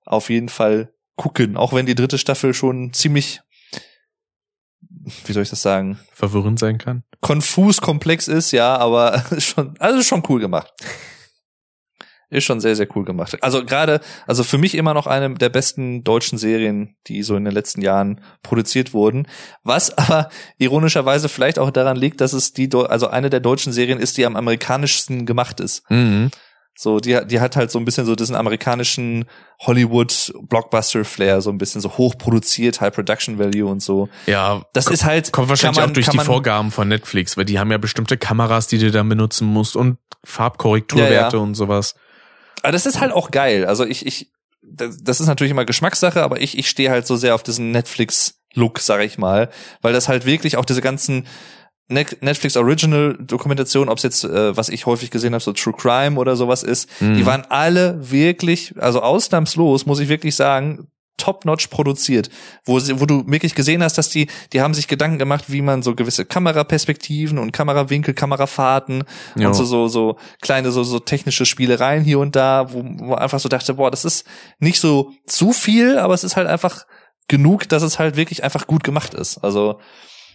Auf 0.05 0.31
jeden 0.31 0.49
Fall 0.49 0.93
gucken, 1.17 1.57
auch 1.57 1.73
wenn 1.73 1.87
die 1.87 1.95
dritte 1.95 2.17
Staffel 2.19 2.55
schon 2.55 2.93
ziemlich, 2.93 3.41
wie 5.25 5.33
soll 5.33 5.43
ich 5.43 5.51
das 5.51 5.63
sagen, 5.63 5.99
verwirrend 6.13 6.59
sein 6.59 6.79
kann. 6.79 7.05
konfus 7.21 7.81
komplex 7.81 8.29
ist, 8.29 8.53
ja, 8.53 8.77
aber 8.77 9.25
ist 9.31 9.47
schon, 9.47 9.75
also 9.79 9.99
ist 9.99 10.09
schon 10.09 10.23
cool 10.29 10.41
gemacht. 10.41 10.73
Ist 12.31 12.45
schon 12.45 12.61
sehr, 12.61 12.77
sehr 12.77 12.89
cool 12.95 13.07
gemacht. 13.07 13.43
Also 13.43 13.65
gerade, 13.65 14.01
also 14.27 14.45
für 14.45 14.59
mich 14.59 14.75
immer 14.75 14.93
noch 14.93 15.07
eine 15.07 15.33
der 15.33 15.49
besten 15.49 16.05
deutschen 16.05 16.37
Serien, 16.37 16.95
die 17.07 17.23
so 17.23 17.37
in 17.37 17.45
den 17.45 17.55
letzten 17.55 17.81
Jahren 17.81 18.21
produziert 18.43 18.93
wurden. 18.93 19.27
Was 19.65 19.97
aber 19.99 20.29
ironischerweise 20.59 21.31
vielleicht 21.31 21.59
auch 21.59 21.71
daran 21.71 21.97
liegt, 21.97 22.21
dass 22.21 22.35
es 22.35 22.53
die, 22.53 22.69
also 22.75 23.09
eine 23.09 23.31
der 23.31 23.41
deutschen 23.41 23.73
Serien 23.73 23.99
ist, 23.99 24.19
die 24.19 24.27
am 24.27 24.37
amerikanischsten 24.37 25.25
gemacht 25.25 25.59
ist. 25.61 25.91
Mhm. 25.91 26.31
So, 26.81 27.01
die, 27.01 27.19
die 27.27 27.41
hat 27.41 27.57
halt 27.57 27.73
so 27.73 27.81
ein 27.81 27.85
bisschen 27.85 28.07
so 28.07 28.15
diesen 28.15 28.37
amerikanischen 28.37 29.25
Hollywood-Blockbuster-Flair, 29.67 31.41
so 31.41 31.51
ein 31.51 31.59
bisschen 31.59 31.81
so 31.81 31.91
hochproduziert, 31.99 32.81
High 32.81 32.95
Production 32.95 33.39
Value 33.39 33.69
und 33.69 33.83
so. 33.83 34.09
Ja, 34.27 34.63
Das 34.73 34.87
ist 34.87 35.05
halt, 35.05 35.33
kommt 35.33 35.49
wahrscheinlich 35.49 35.81
man- 35.81 35.91
auch 35.91 35.93
durch 35.95 36.09
die 36.09 36.17
man- 36.17 36.27
Vorgaben 36.27 36.71
von 36.71 36.89
Netflix, 36.89 37.37
weil 37.37 37.45
die 37.45 37.59
haben 37.59 37.71
ja 37.73 37.79
bestimmte 37.79 38.17
Kameras, 38.17 38.67
die 38.69 38.79
du 38.79 38.91
dann 38.91 39.09
benutzen 39.09 39.47
musst 39.49 39.77
und 39.77 39.99
Farbkorrekturwerte 40.25 41.37
Ja, 41.37 41.43
und 41.43 41.55
sowas. 41.55 41.95
Aber 42.63 42.73
das 42.73 42.87
ist 42.87 43.01
halt 43.01 43.13
auch 43.13 43.31
geil. 43.31 43.65
Also 43.67 43.85
ich, 43.85 44.07
ich, 44.07 44.31
das 44.63 45.21
ist 45.21 45.27
natürlich 45.27 45.51
immer 45.51 45.65
Geschmackssache, 45.65 46.23
aber 46.23 46.41
ich, 46.41 46.59
ich 46.59 46.69
stehe 46.69 46.91
halt 46.91 47.07
so 47.07 47.17
sehr 47.17 47.35
auf 47.35 47.43
diesen 47.43 47.71
Netflix-Look, 47.71 48.81
sag 48.81 49.01
ich 49.03 49.19
mal, 49.19 49.51
weil 49.83 49.93
das 49.93 50.09
halt 50.09 50.27
wirklich 50.27 50.57
auch 50.57 50.65
diese 50.65 50.81
ganzen 50.83 51.27
Netflix 51.89 52.57
Original 52.57 53.17
Dokumentation, 53.19 53.89
ob 53.89 53.97
es 53.97 54.03
jetzt, 54.05 54.25
äh, 54.25 54.57
was 54.57 54.69
ich 54.69 54.85
häufig 54.87 55.11
gesehen 55.11 55.33
habe, 55.35 55.43
so 55.43 55.53
True 55.53 55.73
Crime 55.77 56.19
oder 56.19 56.37
sowas 56.37 56.63
ist, 56.63 56.89
Mhm. 57.01 57.15
die 57.17 57.27
waren 57.27 57.45
alle 57.49 58.11
wirklich, 58.11 58.75
also 58.79 59.01
ausnahmslos, 59.03 59.87
muss 59.87 59.99
ich 60.01 60.09
wirklich 60.09 60.37
sagen, 60.37 60.89
top-notch 61.17 61.67
produziert, 61.69 62.31
wo, 62.65 62.79
sie, 62.79 63.01
wo 63.01 63.05
du 63.07 63.25
wirklich 63.27 63.57
gesehen 63.57 63.83
hast, 63.83 63.99
dass 63.99 64.09
die, 64.09 64.29
die 64.53 64.61
haben 64.61 64.73
sich 64.73 64.87
Gedanken 64.87 65.19
gemacht, 65.19 65.47
wie 65.49 65.63
man 65.63 65.83
so 65.83 65.97
gewisse 65.97 66.25
Kameraperspektiven 66.25 67.39
und 67.39 67.51
Kamerawinkel, 67.53 68.15
Kamerafahrten 68.15 69.03
Ja. 69.35 69.49
und 69.49 69.55
so, 69.55 69.65
so, 69.65 69.89
so 69.89 70.17
kleine, 70.43 70.71
so, 70.71 70.85
so 70.85 71.01
technische 71.01 71.45
Spielereien 71.45 72.05
hier 72.05 72.21
und 72.21 72.37
da, 72.37 72.73
wo 72.73 72.85
wo 72.85 73.05
man 73.07 73.19
einfach 73.19 73.41
so 73.41 73.49
dachte, 73.49 73.75
boah, 73.75 73.91
das 73.91 74.05
ist 74.05 74.27
nicht 74.61 74.79
so 74.81 75.11
zu 75.27 75.53
viel, 75.53 75.99
aber 75.99 76.15
es 76.15 76.23
ist 76.23 76.37
halt 76.37 76.47
einfach 76.47 76.87
genug, 77.27 77.69
dass 77.69 77.83
es 77.83 77.99
halt 77.99 78.17
wirklich 78.17 78.45
einfach 78.45 78.67
gut 78.69 78.85
gemacht 78.85 79.13
ist. 79.15 79.39
Also, 79.39 79.81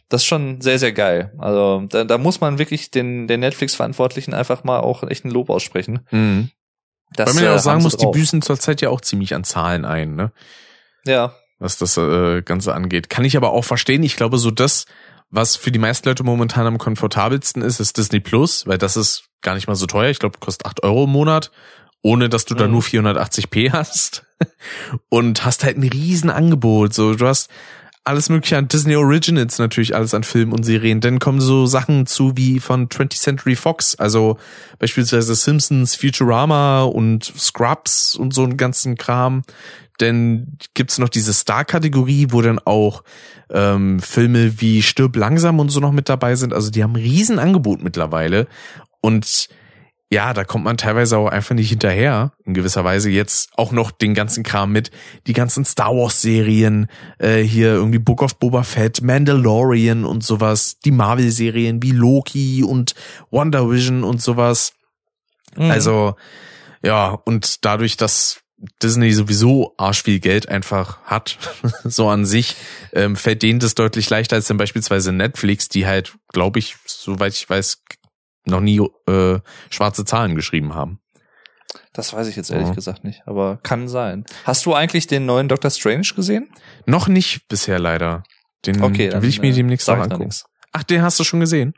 das 0.10 0.22
ist 0.22 0.28
schon 0.28 0.62
sehr, 0.62 0.80
sehr 0.80 0.92
geil. 0.94 1.34
Also, 1.40 1.86
da, 1.90 2.04
da 2.04 2.18
muss 2.18 2.40
man 2.42 2.60
wirklich 2.60 2.92
den, 2.92 3.28
den 3.28 3.40
Netflix-Verantwortlichen 3.40 4.34
einfach 4.34 4.64
mal 4.64 4.80
auch 4.80 5.04
echt 5.04 5.26
ein 5.26 5.32
Lob 5.32 5.50
aussprechen. 5.50 6.06
Mhm. 6.12 6.50
Das, 7.16 7.28
Weil 7.30 7.36
man 7.36 7.44
ja 7.44 7.52
äh, 7.52 7.56
auch 7.56 7.60
sagen 7.60 7.74
haben 7.76 7.82
sie 7.82 7.86
muss, 7.86 7.98
die 7.98 8.04
drauf. 8.06 8.14
büßen 8.14 8.42
zurzeit 8.42 8.82
ja 8.82 8.90
auch 8.90 9.02
ziemlich 9.02 9.34
an 9.36 9.44
Zahlen 9.44 9.86
ein, 9.86 10.16
ne? 10.16 10.32
Ja, 11.06 11.34
was 11.60 11.78
das 11.78 11.96
äh, 11.98 12.42
Ganze 12.42 12.74
angeht. 12.74 13.10
Kann 13.10 13.24
ich 13.26 13.38
aber 13.38 13.52
auch 13.52 13.64
verstehen. 13.66 14.04
Ich 14.04 14.16
glaube, 14.16 14.38
so 14.38 14.52
das, 14.52 14.86
was 15.30 15.56
für 15.56 15.72
die 15.72 15.80
meisten 15.80 16.08
Leute 16.10 16.24
momentan 16.24 16.66
am 16.68 16.78
komfortabelsten 16.78 17.62
ist, 17.62 17.80
ist 17.80 17.98
Disney 17.98 18.20
Plus, 18.20 18.68
weil 18.68 18.78
das 18.78 18.98
ist 18.98 19.26
gar 19.42 19.54
nicht 19.56 19.68
mal 19.68 19.76
so 19.76 19.86
teuer. 19.86 20.10
Ich 20.10 20.20
glaube, 20.20 20.40
kostet 20.40 20.66
8 20.68 20.84
Euro 20.84 21.06
im 21.06 21.12
Monat, 21.12 21.52
ohne 22.02 22.28
dass 22.30 22.46
du 22.46 22.54
da 22.56 22.66
Mhm. 22.66 22.72
nur 22.74 22.82
480p 22.82 23.72
hast. 23.74 24.26
Und 25.10 25.46
hast 25.46 25.64
halt 25.64 25.78
ein 25.78 25.84
riesen 25.88 26.30
Angebot. 26.30 26.94
So, 26.94 27.16
du 27.16 27.28
hast 27.28 27.50
alles 28.06 28.30
mögliche 28.30 28.58
an 28.58 28.68
Disney 28.68 28.96
Originals 28.96 29.60
natürlich, 29.60 29.96
alles 29.96 30.14
an 30.14 30.24
Filmen 30.24 30.52
und 30.52 30.64
Serien. 30.64 31.00
Dann 31.00 31.20
kommen 31.20 31.40
so 31.40 31.66
Sachen 31.66 32.06
zu 32.06 32.36
wie 32.36 32.60
von 32.60 32.90
20th 32.90 33.22
Century 33.22 33.56
Fox, 33.56 33.96
also 33.96 34.38
beispielsweise 34.78 35.36
Simpsons, 35.36 35.96
Futurama 35.96 36.84
und 36.84 37.24
Scrubs 37.24 38.16
und 38.16 38.34
so 38.34 38.44
einen 38.44 38.58
ganzen 38.58 38.98
Kram. 38.98 39.44
Dann 40.00 40.58
gibt's 40.74 40.98
noch 40.98 41.10
diese 41.10 41.34
Star-Kategorie, 41.34 42.28
wo 42.32 42.42
dann 42.42 42.60
auch 42.60 43.04
ähm, 43.50 44.00
Filme 44.00 44.60
wie 44.60 44.82
Stirb 44.82 45.16
langsam 45.16 45.60
und 45.60 45.70
so 45.70 45.80
noch 45.80 45.92
mit 45.92 46.10
dabei 46.10 46.36
sind. 46.36 46.54
Also 46.54 46.72
die 46.72 46.84
haben 46.84 46.94
ein 46.94 47.02
riesen 47.02 47.40
Angebot 47.40 47.82
mittlerweile. 47.82 48.48
Und 49.00 49.48
ja, 50.14 50.34
da 50.34 50.44
kommt 50.44 50.64
man 50.64 50.78
teilweise 50.78 51.18
auch 51.18 51.28
einfach 51.28 51.56
nicht 51.56 51.70
hinterher, 51.70 52.34
in 52.46 52.54
gewisser 52.54 52.84
Weise. 52.84 53.10
Jetzt 53.10 53.50
auch 53.58 53.72
noch 53.72 53.90
den 53.90 54.14
ganzen 54.14 54.44
Kram 54.44 54.72
mit, 54.72 54.92
die 55.26 55.34
ganzen 55.34 55.66
Star 55.66 55.90
Wars 55.90 56.22
Serien, 56.22 56.88
äh, 57.18 57.42
hier 57.42 57.70
irgendwie 57.70 57.98
Book 57.98 58.22
of 58.22 58.38
Boba 58.38 58.62
Fett, 58.62 59.02
Mandalorian 59.02 60.06
und 60.06 60.24
sowas, 60.24 60.78
die 60.86 60.92
Marvel 60.92 61.32
Serien 61.32 61.82
wie 61.82 61.92
Loki 61.92 62.64
und 62.64 62.94
Wonder 63.32 63.70
Vision 63.70 64.04
und 64.04 64.22
sowas. 64.22 64.74
Mhm. 65.58 65.72
Also, 65.72 66.16
ja, 66.84 67.10
und 67.26 67.66
dadurch, 67.66 67.98
dass 67.98 68.42
Disney 68.84 69.14
sowieso 69.14 69.74
arsch 69.78 70.04
viel 70.04 70.20
Geld 70.20 70.48
einfach 70.48 71.02
hat, 71.06 71.40
so 71.84 72.08
an 72.08 72.26
sich, 72.26 72.56
ähm, 72.94 73.16
fällt 73.16 73.42
denen 73.42 73.60
das 73.60 73.74
deutlich 73.74 74.12
leichter 74.12 74.36
als 74.36 74.48
dann 74.48 74.58
beispielsweise 74.58 75.12
Netflix, 75.12 75.70
die 75.70 75.88
halt, 75.88 76.14
glaube 76.32 76.60
ich, 76.60 76.76
soweit 76.86 77.34
ich 77.34 77.50
weiß, 77.50 77.82
noch 78.46 78.62
nie 78.62 78.80
äh, 79.08 79.40
schwarze 79.70 80.06
Zahlen 80.06 80.36
geschrieben 80.36 80.76
haben. 80.76 81.00
Das 81.94 82.14
weiß 82.14 82.28
ich 82.28 82.36
jetzt 82.36 82.52
ehrlich 82.52 82.70
ja. 82.70 82.74
gesagt 82.74 83.04
nicht, 83.04 83.24
aber 83.26 83.58
kann 83.64 83.88
sein. 83.88 84.26
Hast 84.46 84.66
du 84.66 84.74
eigentlich 84.74 85.08
den 85.08 85.26
neuen 85.26 85.48
Doctor 85.48 85.72
Strange 85.72 86.08
gesehen? 86.16 86.50
Noch 86.86 87.08
nicht 87.08 87.48
bisher 87.48 87.80
leider. 87.80 88.24
Den 88.66 88.82
okay, 88.82 89.12
will 89.12 89.30
ich 89.30 89.42
mir 89.42 89.52
äh, 89.52 89.56
demnächst 89.56 89.88
noch 89.88 89.98
angucken. 89.98 90.30
Ach, 90.72 90.84
den 90.84 91.02
hast 91.02 91.20
du 91.20 91.24
schon 91.24 91.40
gesehen? 91.40 91.74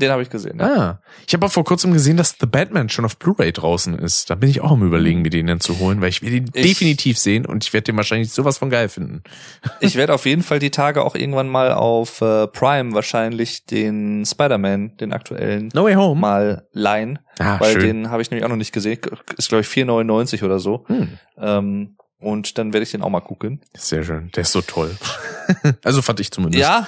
Den 0.00 0.10
habe 0.10 0.22
ich 0.22 0.30
gesehen. 0.30 0.58
Ja. 0.58 0.66
Ah, 0.66 1.02
ich 1.26 1.34
habe 1.34 1.44
auch 1.44 1.52
vor 1.52 1.64
kurzem 1.64 1.92
gesehen, 1.92 2.16
dass 2.16 2.36
The 2.40 2.46
Batman 2.46 2.88
schon 2.88 3.04
auf 3.04 3.18
Blu-ray 3.18 3.52
draußen 3.52 3.98
ist. 3.98 4.30
Da 4.30 4.34
bin 4.34 4.48
ich 4.48 4.62
auch 4.62 4.70
am 4.70 4.82
überlegen, 4.82 5.20
mir 5.20 5.30
den 5.30 5.46
dann 5.46 5.60
zu 5.60 5.78
holen, 5.78 6.00
weil 6.00 6.08
ich 6.08 6.22
will 6.22 6.30
den 6.30 6.50
ich, 6.54 6.62
definitiv 6.62 7.18
sehen 7.18 7.44
und 7.44 7.62
ich 7.62 7.72
werde 7.74 7.84
den 7.84 7.96
wahrscheinlich 7.96 8.32
sowas 8.32 8.58
von 8.58 8.70
geil 8.70 8.88
finden. 8.88 9.22
Ich 9.80 9.96
werde 9.96 10.14
auf 10.14 10.26
jeden 10.26 10.42
Fall 10.42 10.58
die 10.60 10.70
Tage 10.70 11.02
auch 11.02 11.14
irgendwann 11.14 11.48
mal 11.48 11.72
auf 11.72 12.20
äh, 12.20 12.46
Prime 12.46 12.94
wahrscheinlich 12.94 13.66
den 13.66 14.24
Spider-Man, 14.24 14.96
den 14.96 15.12
aktuellen, 15.12 15.70
No 15.74 15.84
Way 15.84 15.94
Home 15.94 16.20
mal 16.20 16.68
leihen, 16.72 17.18
ah, 17.38 17.58
weil 17.58 17.72
schön. 17.72 17.82
den 17.82 18.10
habe 18.10 18.22
ich 18.22 18.30
nämlich 18.30 18.44
auch 18.44 18.48
noch 18.48 18.56
nicht 18.56 18.72
gesehen. 18.72 18.98
Ist 19.36 19.48
glaube 19.48 19.62
ich 19.62 19.68
4,99 19.68 20.44
oder 20.44 20.58
so. 20.58 20.84
Hm. 20.86 21.18
Ähm, 21.36 21.96
und 22.18 22.58
dann 22.58 22.72
werde 22.72 22.84
ich 22.84 22.92
den 22.92 23.02
auch 23.02 23.10
mal 23.10 23.20
gucken. 23.20 23.60
Sehr 23.76 24.04
schön. 24.04 24.30
Der 24.36 24.42
ist 24.42 24.52
so 24.52 24.62
toll. 24.62 24.96
also 25.84 26.00
fand 26.02 26.20
ich 26.20 26.30
zumindest. 26.30 26.60
Ja. 26.60 26.86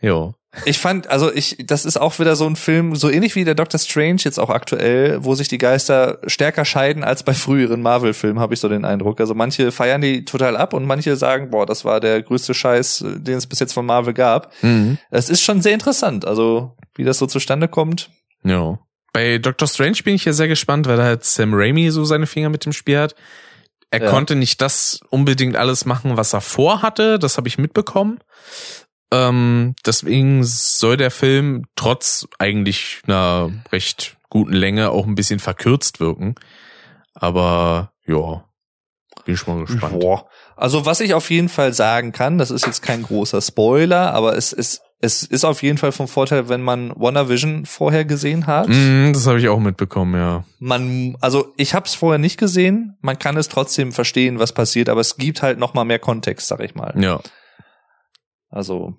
Jo. 0.00 0.34
Ich 0.64 0.78
fand, 0.78 1.08
also 1.08 1.32
ich, 1.32 1.58
das 1.64 1.84
ist 1.84 2.00
auch 2.00 2.18
wieder 2.18 2.34
so 2.36 2.46
ein 2.46 2.56
Film, 2.56 2.96
so 2.96 3.10
ähnlich 3.10 3.34
wie 3.34 3.44
der 3.44 3.54
Doctor 3.54 3.78
Strange 3.78 4.20
jetzt 4.20 4.38
auch 4.38 4.50
aktuell, 4.50 5.22
wo 5.22 5.34
sich 5.34 5.48
die 5.48 5.58
Geister 5.58 6.18
stärker 6.26 6.64
scheiden 6.64 7.04
als 7.04 7.22
bei 7.22 7.34
früheren 7.34 7.82
Marvel-Filmen, 7.82 8.40
habe 8.40 8.54
ich 8.54 8.60
so 8.60 8.68
den 8.68 8.84
Eindruck. 8.84 9.20
Also 9.20 9.34
manche 9.34 9.70
feiern 9.70 10.00
die 10.00 10.24
total 10.24 10.56
ab 10.56 10.72
und 10.72 10.86
manche 10.86 11.16
sagen, 11.16 11.50
boah, 11.50 11.66
das 11.66 11.84
war 11.84 12.00
der 12.00 12.22
größte 12.22 12.54
Scheiß, 12.54 13.04
den 13.18 13.36
es 13.36 13.46
bis 13.46 13.60
jetzt 13.60 13.72
von 13.72 13.86
Marvel 13.86 14.14
gab. 14.14 14.52
Mhm. 14.62 14.98
Das 15.10 15.28
ist 15.28 15.42
schon 15.42 15.60
sehr 15.60 15.74
interessant, 15.74 16.24
also 16.24 16.76
wie 16.94 17.04
das 17.04 17.18
so 17.18 17.26
zustande 17.26 17.68
kommt. 17.68 18.10
Ja. 18.42 18.78
Bei 19.12 19.38
Doctor 19.38 19.68
Strange 19.68 19.98
bin 20.04 20.14
ich 20.14 20.24
ja 20.24 20.32
sehr 20.32 20.48
gespannt, 20.48 20.86
weil 20.86 20.96
da 20.96 21.04
halt 21.04 21.24
Sam 21.24 21.54
Raimi 21.54 21.90
so 21.90 22.04
seine 22.04 22.26
Finger 22.26 22.50
mit 22.50 22.64
dem 22.64 22.72
Spiel 22.72 22.98
hat. 22.98 23.14
Er 23.90 24.02
ja. 24.02 24.10
konnte 24.10 24.34
nicht 24.34 24.60
das 24.60 25.00
unbedingt 25.10 25.56
alles 25.56 25.84
machen, 25.84 26.16
was 26.16 26.32
er 26.32 26.40
vorhatte, 26.40 27.18
das 27.18 27.36
habe 27.36 27.48
ich 27.48 27.56
mitbekommen. 27.56 28.18
Ähm, 29.12 29.74
deswegen 29.84 30.42
soll 30.44 30.96
der 30.96 31.10
Film 31.10 31.66
trotz 31.76 32.26
eigentlich 32.38 33.02
einer 33.06 33.50
recht 33.72 34.16
guten 34.30 34.52
Länge 34.52 34.90
auch 34.90 35.06
ein 35.06 35.14
bisschen 35.14 35.38
verkürzt 35.38 36.00
wirken. 36.00 36.34
Aber 37.14 37.92
ja, 38.06 38.44
bin 39.24 39.34
ich 39.34 39.46
mal 39.46 39.64
gespannt. 39.64 40.00
Boah. 40.00 40.26
Also 40.56 40.86
was 40.86 41.00
ich 41.00 41.14
auf 41.14 41.30
jeden 41.30 41.48
Fall 41.48 41.72
sagen 41.72 42.12
kann, 42.12 42.38
das 42.38 42.50
ist 42.50 42.66
jetzt 42.66 42.82
kein 42.82 43.02
großer 43.02 43.40
Spoiler, 43.40 44.12
aber 44.12 44.36
es 44.36 44.52
ist 44.52 44.82
es 44.98 45.22
ist 45.22 45.44
auf 45.44 45.62
jeden 45.62 45.76
Fall 45.76 45.92
vom 45.92 46.08
Vorteil, 46.08 46.48
wenn 46.48 46.62
man 46.62 46.90
WandaVision 46.96 47.66
vorher 47.66 48.06
gesehen 48.06 48.46
hat. 48.46 48.68
Mm, 48.68 49.12
das 49.12 49.26
habe 49.26 49.38
ich 49.38 49.48
auch 49.48 49.60
mitbekommen, 49.60 50.14
ja. 50.14 50.44
Man, 50.58 51.16
also 51.20 51.52
ich 51.58 51.74
habe 51.74 51.86
es 51.86 51.94
vorher 51.94 52.18
nicht 52.18 52.38
gesehen. 52.38 52.96
Man 53.02 53.18
kann 53.18 53.36
es 53.36 53.48
trotzdem 53.48 53.92
verstehen, 53.92 54.38
was 54.38 54.52
passiert, 54.52 54.88
aber 54.88 55.02
es 55.02 55.18
gibt 55.18 55.42
halt 55.42 55.58
noch 55.58 55.74
mal 55.74 55.84
mehr 55.84 55.98
Kontext, 55.98 56.48
sag 56.48 56.60
ich 56.60 56.74
mal. 56.74 56.94
Ja. 56.98 57.20
Also. 58.56 58.98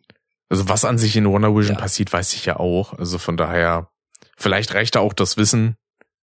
Also 0.49 0.69
was 0.69 0.85
an 0.85 0.97
sich 0.97 1.17
in 1.17 1.27
Wonder 1.27 1.53
Vision 1.53 1.75
ja. 1.75 1.81
passiert, 1.81 2.13
weiß 2.13 2.33
ich 2.33 2.45
ja 2.45 2.57
auch. 2.57 2.93
Also 2.97 3.17
von 3.17 3.35
daher, 3.35 3.89
vielleicht 4.37 4.73
reicht 4.73 4.95
da 4.95 5.01
auch 5.01 5.13
das 5.13 5.35
Wissen. 5.35 5.75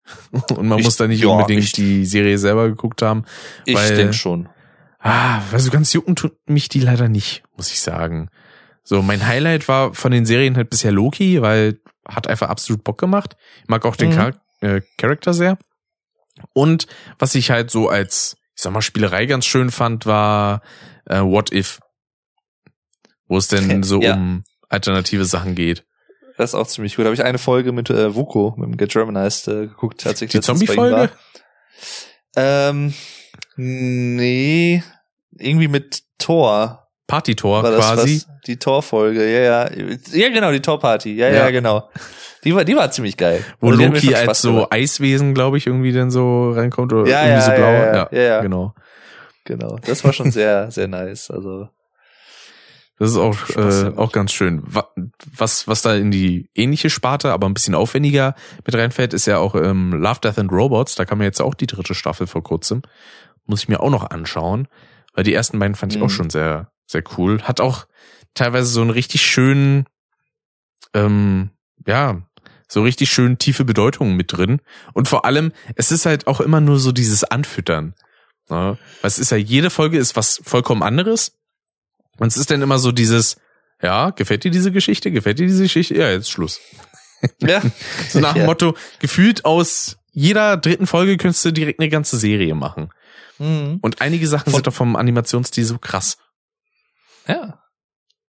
Und 0.31 0.67
man 0.67 0.79
ich, 0.79 0.85
muss 0.85 0.95
da 0.95 1.07
nicht 1.07 1.23
ja, 1.23 1.29
unbedingt 1.29 1.63
ich, 1.63 1.71
die 1.73 2.05
Serie 2.05 2.37
selber 2.37 2.69
geguckt 2.69 3.01
haben. 3.01 3.25
Ich 3.65 3.77
denke 3.77 4.13
schon. 4.13 4.47
Ah, 4.99 5.41
also 5.51 5.69
ganz 5.71 5.91
jucken 5.91 6.15
tut 6.15 6.33
mich 6.47 6.69
die 6.69 6.79
leider 6.79 7.09
nicht, 7.09 7.43
muss 7.57 7.71
ich 7.71 7.81
sagen. 7.81 8.29
So, 8.85 9.01
mein 9.01 9.25
Highlight 9.27 9.67
war 9.67 9.93
von 9.93 10.11
den 10.11 10.25
Serien 10.25 10.55
halt 10.55 10.69
bisher 10.69 10.91
Loki, 10.91 11.41
weil 11.41 11.81
hat 12.07 12.27
einfach 12.27 12.49
absolut 12.49 12.83
Bock 12.83 12.97
gemacht. 12.97 13.35
Ich 13.63 13.67
mag 13.67 13.85
auch 13.85 13.95
den 13.95 14.09
mhm. 14.09 14.13
Char 14.13 14.33
äh, 14.61 14.81
Charakter 14.97 15.33
sehr. 15.33 15.57
Und 16.53 16.87
was 17.19 17.35
ich 17.35 17.51
halt 17.51 17.71
so 17.71 17.89
als, 17.89 18.37
ich 18.55 18.61
sag 18.61 18.71
mal, 18.71 18.81
Spielerei 18.81 19.25
ganz 19.25 19.45
schön 19.45 19.71
fand, 19.71 20.05
war 20.05 20.61
äh, 21.05 21.19
What 21.19 21.51
If 21.51 21.79
wo 23.27 23.37
es 23.37 23.47
denn 23.47 23.83
so 23.83 24.01
ja. 24.01 24.13
um 24.15 24.43
alternative 24.69 25.25
Sachen 25.25 25.55
geht. 25.55 25.85
Das 26.37 26.51
ist 26.51 26.55
auch 26.55 26.67
ziemlich 26.67 26.95
gut. 26.95 27.05
Da 27.05 27.07
habe 27.07 27.15
ich 27.15 27.23
eine 27.23 27.37
Folge 27.37 27.71
mit 27.71 27.89
äh, 27.89 28.15
Vuko, 28.15 28.55
mit 28.57 28.67
dem 28.67 28.77
Get 28.77 28.91
Germanized 28.91 29.47
äh, 29.47 29.67
geguckt, 29.67 30.01
tatsächlich. 30.01 30.41
Die 30.41 30.45
Zombie-Folge? 30.45 31.11
Ähm, 32.35 32.93
nee, 33.55 34.83
irgendwie 35.37 35.67
mit 35.67 36.01
Thor. 36.17 36.87
Party-Tor 37.05 37.61
quasi. 37.61 38.23
Was? 38.27 38.41
Die 38.47 38.57
Tor-Folge, 38.57 39.31
ja, 39.31 39.67
ja. 39.67 39.71
Ja, 40.11 40.29
genau, 40.29 40.51
die 40.51 40.61
Tor-Party. 40.61 41.13
Ja, 41.13 41.27
ja, 41.27 41.35
ja, 41.35 41.51
genau. 41.51 41.89
Die 42.43 42.55
war, 42.55 42.65
die 42.65 42.75
war 42.75 42.89
ziemlich 42.91 43.17
geil. 43.17 43.43
Wo 43.59 43.69
also 43.69 43.83
Loki 43.83 44.15
als 44.15 44.41
so 44.41 44.53
gemacht. 44.53 44.71
Eiswesen, 44.71 45.33
glaube 45.33 45.57
ich, 45.57 45.67
irgendwie 45.67 45.91
dann 45.91 46.11
so 46.11 46.51
reinkommt 46.51 46.91
oder 46.91 47.09
ja, 47.09 47.23
irgendwie 47.23 47.33
ja, 47.33 47.41
so 47.41 47.51
blau. 47.51 47.71
Ja, 47.71 47.85
ja, 47.85 48.09
ja, 48.11 48.21
ja, 48.21 48.41
genau. 48.41 48.73
Genau. 49.45 49.77
Das 49.85 50.03
war 50.03 50.13
schon 50.13 50.31
sehr, 50.31 50.71
sehr 50.71 50.87
nice. 50.87 51.29
Also 51.29 51.69
das 52.99 53.11
ist 53.11 53.17
auch, 53.17 53.49
äh, 53.49 53.91
auch 53.95 54.11
ganz 54.11 54.31
schön. 54.31 54.63
Was, 54.65 55.67
was 55.67 55.81
da 55.81 55.95
in 55.95 56.11
die 56.11 56.49
ähnliche 56.53 56.89
Sparte, 56.89 57.31
aber 57.31 57.47
ein 57.47 57.53
bisschen 57.53 57.75
aufwendiger 57.75 58.35
mit 58.65 58.75
reinfällt, 58.75 59.13
ist 59.13 59.25
ja 59.25 59.39
auch 59.39 59.55
ähm, 59.55 59.93
Love, 59.93 60.19
Death 60.21 60.37
and 60.37 60.51
Robots. 60.51 60.95
Da 60.95 61.05
kam 61.05 61.19
ja 61.19 61.25
jetzt 61.25 61.41
auch 61.41 61.55
die 61.55 61.67
dritte 61.67 61.95
Staffel 61.95 62.27
vor 62.27 62.43
kurzem. 62.43 62.83
Muss 63.45 63.63
ich 63.63 63.69
mir 63.69 63.79
auch 63.79 63.89
noch 63.89 64.09
anschauen. 64.09 64.67
Weil 65.13 65.23
die 65.23 65.33
ersten 65.33 65.59
beiden 65.59 65.75
fand 65.75 65.93
ich 65.93 65.99
mhm. 65.99 66.05
auch 66.05 66.09
schon 66.09 66.29
sehr, 66.29 66.71
sehr 66.85 67.03
cool. 67.17 67.41
Hat 67.41 67.61
auch 67.61 67.87
teilweise 68.35 68.67
so 68.67 68.81
einen 68.81 68.91
richtig 68.91 69.21
schönen, 69.25 69.85
ähm, 70.93 71.49
ja, 71.87 72.21
so 72.67 72.83
richtig 72.83 73.11
schön 73.11 73.37
tiefe 73.37 73.65
Bedeutungen 73.65 74.15
mit 74.15 74.31
drin. 74.31 74.61
Und 74.93 75.07
vor 75.07 75.25
allem, 75.25 75.51
es 75.75 75.91
ist 75.91 76.05
halt 76.05 76.27
auch 76.27 76.41
immer 76.41 76.61
nur 76.61 76.79
so 76.79 76.91
dieses 76.91 77.23
Anfüttern. 77.23 77.95
Ne? 78.49 78.77
es 79.01 79.19
ist 79.19 79.31
ja, 79.31 79.37
jede 79.37 79.69
Folge 79.69 79.97
ist 79.97 80.15
was 80.15 80.41
vollkommen 80.43 80.83
anderes 80.83 81.37
und 82.17 82.27
es 82.27 82.37
ist 82.37 82.51
dann 82.51 82.61
immer 82.61 82.79
so 82.79 82.91
dieses, 82.91 83.37
ja, 83.81 84.11
gefällt 84.11 84.43
dir 84.43 84.51
diese 84.51 84.71
Geschichte? 84.71 85.11
Gefällt 85.11 85.39
dir 85.39 85.47
diese 85.47 85.63
Geschichte? 85.63 85.95
Ja, 85.95 86.09
jetzt 86.09 86.31
Schluss. 86.31 86.59
Ja. 87.41 87.61
so 88.09 88.19
nach 88.19 88.33
dem 88.33 88.41
ja. 88.41 88.47
Motto, 88.47 88.75
gefühlt 88.99 89.45
aus 89.45 89.95
jeder 90.11 90.57
dritten 90.57 90.87
Folge 90.87 91.15
könntest 91.15 91.45
du 91.45 91.51
direkt 91.51 91.79
eine 91.79 91.87
ganze 91.87 92.17
Serie 92.17 92.53
machen. 92.53 92.89
Mhm. 93.39 93.79
Und 93.81 94.01
einige 94.01 94.27
Sachen 94.27 94.51
Von 94.51 94.55
sind 94.55 94.67
doch 94.67 94.73
vom 94.73 94.97
Animationsstil 94.97 95.63
so 95.63 95.77
krass. 95.77 96.17
Ja. 97.25 97.61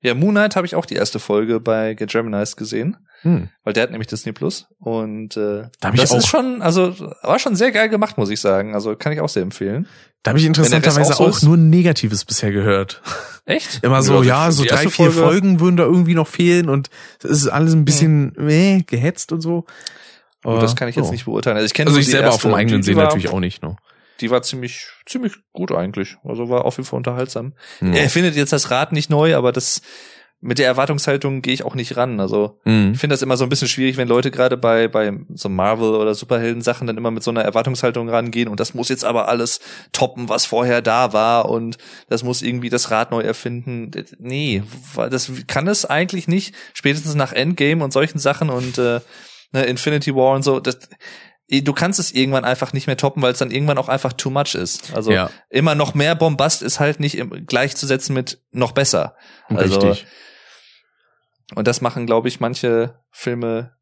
Ja, 0.00 0.14
Moon 0.14 0.30
Knight 0.30 0.54
habe 0.54 0.66
ich 0.66 0.76
auch 0.76 0.86
die 0.86 0.94
erste 0.94 1.18
Folge 1.18 1.58
bei 1.58 1.94
Get 1.94 2.10
Germanized 2.10 2.56
gesehen. 2.56 2.96
Hm. 3.24 3.48
Weil 3.64 3.72
der 3.72 3.84
hat 3.84 3.90
nämlich 3.90 4.06
Disney 4.06 4.32
Plus. 4.32 4.66
Und 4.78 5.36
äh, 5.36 5.64
da 5.80 5.90
das 5.90 6.12
ist 6.12 6.26
schon, 6.26 6.60
also 6.60 6.94
war 7.22 7.38
schon 7.38 7.56
sehr 7.56 7.72
geil 7.72 7.88
gemacht, 7.88 8.18
muss 8.18 8.28
ich 8.28 8.38
sagen. 8.38 8.74
Also 8.74 8.94
kann 8.96 9.12
ich 9.12 9.20
auch 9.20 9.30
sehr 9.30 9.42
empfehlen. 9.42 9.88
Da 10.22 10.30
habe 10.30 10.38
ich 10.38 10.44
interessanterweise 10.44 11.18
auch, 11.18 11.32
so 11.32 11.48
nur 11.48 11.56
Negatives 11.56 12.24
bisher 12.24 12.52
gehört. 12.52 13.02
Echt? 13.46 13.80
Immer 13.82 14.02
so, 14.02 14.22
ja, 14.22 14.50
so 14.52 14.64
drei, 14.64 14.88
vier 14.88 15.10
Folge. 15.10 15.12
Folgen 15.12 15.60
würden 15.60 15.76
da 15.76 15.84
irgendwie 15.84 16.14
noch 16.14 16.28
fehlen 16.28 16.68
und 16.68 16.90
es 17.22 17.30
ist 17.30 17.48
alles 17.48 17.72
ein 17.72 17.86
bisschen 17.86 18.32
hm. 18.36 18.48
äh, 18.48 18.82
gehetzt 18.82 19.32
und 19.32 19.40
so. 19.40 19.64
Aber, 20.42 20.60
das 20.60 20.76
kann 20.76 20.88
ich 20.88 20.96
jetzt 20.96 21.08
oh. 21.08 21.12
nicht 21.12 21.24
beurteilen. 21.24 21.56
Also 21.56 21.66
ich 21.66 21.74
kenne 21.74 21.88
also 21.88 21.98
ich 21.98 22.06
selber 22.06 22.30
auf 22.30 22.42
dem 22.42 22.52
eigenen 22.52 22.82
Sehen 22.82 22.98
natürlich 22.98 23.30
auch 23.30 23.40
nicht, 23.40 23.62
ne? 23.62 23.76
Die 24.20 24.30
war 24.30 24.42
ziemlich, 24.42 24.86
ziemlich 25.06 25.32
gut 25.52 25.72
eigentlich. 25.72 26.18
Also 26.22 26.48
war 26.48 26.66
auf 26.66 26.76
jeden 26.76 26.86
Fall 26.86 26.98
unterhaltsam. 26.98 27.54
Ja. 27.80 27.94
Er 27.94 28.10
findet 28.10 28.36
jetzt 28.36 28.52
das 28.52 28.70
Rad 28.70 28.92
nicht 28.92 29.10
neu, 29.10 29.34
aber 29.34 29.50
das 29.50 29.80
mit 30.44 30.58
der 30.58 30.66
Erwartungshaltung 30.66 31.40
gehe 31.40 31.54
ich 31.54 31.64
auch 31.64 31.74
nicht 31.74 31.96
ran. 31.96 32.20
Also 32.20 32.60
mhm. 32.64 32.90
ich 32.92 33.00
finde 33.00 33.14
das 33.14 33.22
immer 33.22 33.38
so 33.38 33.44
ein 33.44 33.48
bisschen 33.48 33.66
schwierig, 33.66 33.96
wenn 33.96 34.08
Leute 34.08 34.30
gerade 34.30 34.58
bei 34.58 34.88
bei 34.88 35.10
so 35.32 35.48
Marvel 35.48 35.94
oder 35.94 36.14
Superhelden 36.14 36.60
Sachen 36.60 36.86
dann 36.86 36.98
immer 36.98 37.10
mit 37.10 37.22
so 37.22 37.30
einer 37.30 37.40
Erwartungshaltung 37.40 38.10
rangehen 38.10 38.48
und 38.48 38.60
das 38.60 38.74
muss 38.74 38.90
jetzt 38.90 39.06
aber 39.06 39.28
alles 39.28 39.60
toppen, 39.92 40.28
was 40.28 40.44
vorher 40.44 40.82
da 40.82 41.14
war 41.14 41.48
und 41.48 41.78
das 42.10 42.24
muss 42.24 42.42
irgendwie 42.42 42.68
das 42.68 42.90
Rad 42.90 43.10
neu 43.10 43.22
erfinden. 43.22 43.90
Nee, 44.18 44.62
das 44.94 45.32
kann 45.46 45.66
es 45.66 45.86
eigentlich 45.86 46.28
nicht. 46.28 46.54
Spätestens 46.74 47.14
nach 47.14 47.32
Endgame 47.32 47.82
und 47.82 47.94
solchen 47.94 48.18
Sachen 48.18 48.50
und 48.50 48.76
äh, 48.76 49.00
ne, 49.52 49.64
Infinity 49.64 50.14
War 50.14 50.34
und 50.34 50.42
so. 50.42 50.60
Das, 50.60 50.78
du 51.50 51.72
kannst 51.72 51.98
es 51.98 52.12
irgendwann 52.12 52.44
einfach 52.44 52.74
nicht 52.74 52.86
mehr 52.86 52.98
toppen, 52.98 53.22
weil 53.22 53.32
es 53.32 53.38
dann 53.38 53.50
irgendwann 53.50 53.78
auch 53.78 53.88
einfach 53.88 54.12
too 54.12 54.28
much 54.28 54.54
ist. 54.54 54.94
Also 54.94 55.10
ja. 55.10 55.30
immer 55.48 55.74
noch 55.74 55.94
mehr 55.94 56.14
Bombast 56.14 56.60
ist 56.60 56.80
halt 56.80 57.00
nicht 57.00 57.18
gleichzusetzen 57.46 58.14
mit 58.14 58.42
noch 58.52 58.72
besser. 58.72 59.16
Also, 59.48 59.80
Richtig. 59.80 60.06
Und 61.54 61.68
das 61.68 61.80
machen, 61.80 62.06
glaube 62.06 62.28
ich, 62.28 62.40
manche 62.40 62.94
Filme 63.10 63.72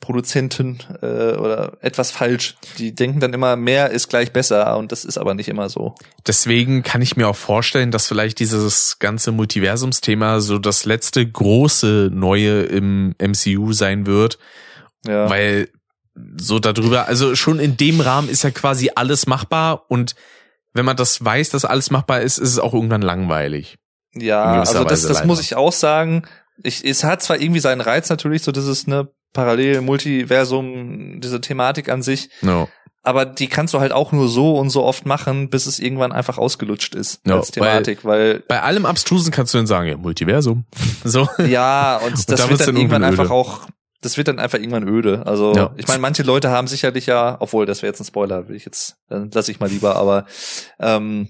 Produzenten 0.00 0.78
äh, 1.00 1.36
oder 1.36 1.78
etwas 1.80 2.10
falsch. 2.10 2.56
Die 2.78 2.94
denken 2.94 3.20
dann 3.20 3.32
immer, 3.32 3.56
mehr 3.56 3.90
ist 3.90 4.08
gleich 4.08 4.32
besser 4.32 4.76
und 4.76 4.92
das 4.92 5.04
ist 5.04 5.16
aber 5.16 5.34
nicht 5.34 5.48
immer 5.48 5.68
so. 5.68 5.94
Deswegen 6.26 6.82
kann 6.82 7.02
ich 7.02 7.16
mir 7.16 7.28
auch 7.28 7.36
vorstellen, 7.36 7.90
dass 7.90 8.08
vielleicht 8.08 8.38
dieses 8.38 8.98
ganze 8.98 9.32
Multiversumsthema 9.32 10.40
so 10.40 10.58
das 10.58 10.84
letzte 10.84 11.26
große 11.26 12.10
Neue 12.12 12.62
im 12.62 13.14
MCU 13.20 13.72
sein 13.72 14.06
wird. 14.06 14.38
Ja. 15.06 15.30
Weil 15.30 15.68
so 16.36 16.58
darüber, 16.58 17.06
also 17.06 17.34
schon 17.34 17.58
in 17.58 17.76
dem 17.76 18.00
Rahmen 18.00 18.28
ist 18.28 18.42
ja 18.42 18.50
quasi 18.50 18.90
alles 18.94 19.26
machbar 19.26 19.84
und 19.88 20.14
wenn 20.72 20.84
man 20.84 20.96
das 20.96 21.24
weiß, 21.24 21.50
dass 21.50 21.64
alles 21.64 21.90
machbar 21.90 22.20
ist, 22.20 22.38
ist 22.38 22.50
es 22.50 22.58
auch 22.58 22.74
irgendwann 22.74 23.02
langweilig. 23.02 23.78
Ja, 24.14 24.60
also 24.60 24.84
das, 24.84 25.02
das 25.02 25.24
muss 25.24 25.40
ich 25.40 25.56
auch 25.56 25.72
sagen. 25.72 26.26
Ich, 26.62 26.84
es 26.84 27.04
hat 27.04 27.22
zwar 27.22 27.40
irgendwie 27.40 27.60
seinen 27.60 27.80
Reiz 27.80 28.08
natürlich, 28.08 28.42
so 28.42 28.52
dieses 28.52 28.86
ne 28.86 29.08
Parallel 29.32 29.82
Multiversum, 29.82 31.20
diese 31.20 31.40
Thematik 31.40 31.88
an 31.88 32.02
sich. 32.02 32.30
No. 32.40 32.68
Aber 33.02 33.24
die 33.24 33.46
kannst 33.46 33.72
du 33.72 33.78
halt 33.78 33.92
auch 33.92 34.10
nur 34.10 34.28
so 34.28 34.58
und 34.58 34.70
so 34.70 34.82
oft 34.82 35.06
machen, 35.06 35.48
bis 35.48 35.66
es 35.66 35.78
irgendwann 35.78 36.10
einfach 36.10 36.38
ausgelutscht 36.38 36.94
ist 36.96 37.24
no, 37.24 37.36
als 37.36 37.52
Thematik, 37.52 38.04
weil, 38.04 38.34
weil 38.34 38.42
bei 38.48 38.62
allem 38.62 38.84
Abstrusen 38.84 39.30
kannst 39.30 39.54
du 39.54 39.58
dann 39.58 39.68
sagen, 39.68 39.88
ja, 39.88 39.96
Multiversum. 39.96 40.64
so. 41.04 41.28
Ja, 41.46 41.98
und, 41.98 42.14
und 42.14 42.30
das 42.30 42.40
da 42.40 42.50
wird 42.50 42.60
dann, 42.60 42.66
dann 42.66 42.76
irgendwann 42.76 43.02
öde. 43.02 43.10
einfach 43.10 43.30
auch 43.30 43.68
das 44.02 44.16
wird 44.16 44.28
dann 44.28 44.38
einfach 44.38 44.58
irgendwann 44.58 44.86
öde. 44.86 45.26
Also 45.26 45.52
ja. 45.54 45.74
ich 45.76 45.88
meine, 45.88 46.00
manche 46.00 46.22
Leute 46.22 46.50
haben 46.50 46.68
sicherlich 46.68 47.06
ja, 47.06 47.36
obwohl 47.40 47.66
das 47.66 47.82
wäre 47.82 47.90
jetzt 47.90 48.00
ein 48.00 48.04
Spoiler, 48.04 48.48
will 48.48 48.56
ich 48.56 48.64
jetzt, 48.64 48.96
dann 49.08 49.30
lasse 49.32 49.50
ich 49.50 49.58
mal 49.58 49.68
lieber, 49.68 49.96
aber 49.96 50.26
ähm, 50.78 51.28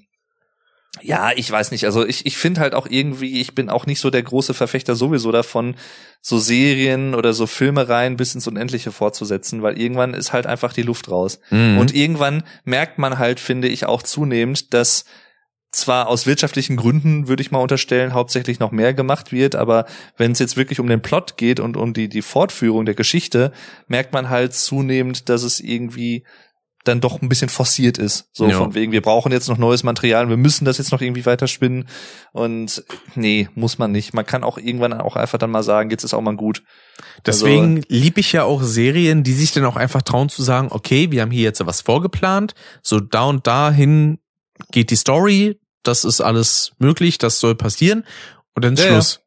ja, 1.03 1.31
ich 1.35 1.51
weiß 1.51 1.71
nicht. 1.71 1.85
Also 1.85 2.07
ich, 2.07 2.27
ich 2.27 2.37
finde 2.37 2.61
halt 2.61 2.75
auch 2.75 2.87
irgendwie, 2.89 3.41
ich 3.41 3.55
bin 3.55 3.71
auch 3.71 3.87
nicht 3.87 4.01
so 4.01 4.11
der 4.11 4.23
große 4.23 4.55
Verfechter 4.55 4.95
sowieso 4.95 5.33
davon, 5.33 5.77
so 6.21 6.39
Serien 6.39 7.15
oder 7.15 7.33
so 7.33 7.47
Filmereien 7.47 8.17
bis 8.17 8.35
ins 8.35 8.47
Unendliche 8.47 8.93
fortzusetzen, 8.93 9.63
weil 9.63 9.79
irgendwann 9.79 10.15
ist 10.15 10.33
halt 10.33 10.47
einfach 10.47 10.73
die 10.73 10.83
Luft 10.83 11.11
raus. 11.11 11.39
Mhm. 11.51 11.79
Und 11.79 11.95
irgendwann 11.95 12.43
merkt 12.65 12.99
man 12.99 13.19
halt, 13.19 13.41
finde 13.41 13.69
ich, 13.69 13.87
auch 13.87 14.03
zunehmend, 14.03 14.75
dass 14.75 15.05
zwar 15.73 16.09
aus 16.09 16.27
wirtschaftlichen 16.27 16.77
Gründen, 16.77 17.29
würde 17.29 17.43
ich 17.43 17.51
mal 17.51 17.59
unterstellen, 17.59 18.15
hauptsächlich 18.15 18.59
noch 18.59 18.71
mehr 18.71 18.95
gemacht 18.95 19.31
wird, 19.31 19.55
aber 19.55 19.85
wenn 20.17 20.33
es 20.33 20.39
jetzt 20.39 20.57
wirklich 20.57 20.81
um 20.81 20.87
den 20.87 21.03
Plot 21.03 21.37
geht 21.37 21.61
und 21.61 21.77
um 21.77 21.93
die, 21.93 22.09
die 22.09 22.23
Fortführung 22.23 22.87
der 22.87 22.95
Geschichte, 22.95 23.53
merkt 23.87 24.13
man 24.13 24.31
halt 24.31 24.55
zunehmend, 24.55 25.29
dass 25.29 25.43
es 25.43 25.61
irgendwie 25.61 26.25
dann 26.87 27.01
doch 27.01 27.21
ein 27.21 27.29
bisschen 27.29 27.49
forciert 27.49 27.99
ist. 27.99 28.29
So 28.33 28.49
ja. 28.49 28.57
von 28.57 28.75
wegen, 28.75 28.93
wir 28.93 29.03
brauchen 29.03 29.33
jetzt 29.33 29.49
noch 29.49 29.59
neues 29.59 29.83
Material, 29.83 30.29
wir 30.29 30.37
müssen 30.37 30.65
das 30.65 30.79
jetzt 30.79 30.93
noch 30.93 31.01
irgendwie 31.01 31.27
weiterspinnen. 31.27 31.89
Und 32.33 32.85
nee, 33.15 33.49
muss 33.55 33.79
man 33.79 33.93
nicht. 33.93 34.15
Man 34.15 34.27
kann 34.27 34.45
auch 34.45 34.59
irgendwann 34.59 34.93
auch 34.93 35.17
einfach 35.17 35.39
dann 35.39 35.51
mal 35.51 35.63
sagen, 35.63 35.91
jetzt 35.91 36.05
ist 36.05 36.15
auch 36.15 36.21
mal 36.21 36.37
gut. 36.37 36.63
Deswegen 37.25 37.77
also, 37.77 37.89
lieb 37.89 38.19
ich 38.19 38.33
ja 38.33 38.45
auch 38.45 38.63
Serien, 38.63 39.23
die 39.23 39.33
sich 39.33 39.53
dann 39.53 39.65
auch 39.65 39.77
einfach 39.77 40.03
trauen 40.03 40.29
zu 40.29 40.43
sagen, 40.43 40.69
okay, 40.71 41.11
wir 41.11 41.23
haben 41.23 41.31
hier 41.31 41.43
jetzt 41.43 41.65
was 41.67 41.81
vorgeplant, 41.81 42.55
so 42.83 43.01
da 43.01 43.25
und 43.25 43.47
dahin 43.47 44.19
geht 44.71 44.91
die 44.91 44.97
Story, 44.97 45.61
das 45.83 46.05
ist 46.05 46.21
alles 46.21 46.73
möglich, 46.79 47.19
das 47.19 47.41
soll 47.41 47.55
passieren 47.55 48.05
und 48.55 48.65
dann 48.65 48.77
ja, 48.77 48.87
Schluss. 48.87 49.17
Ja. 49.17 49.27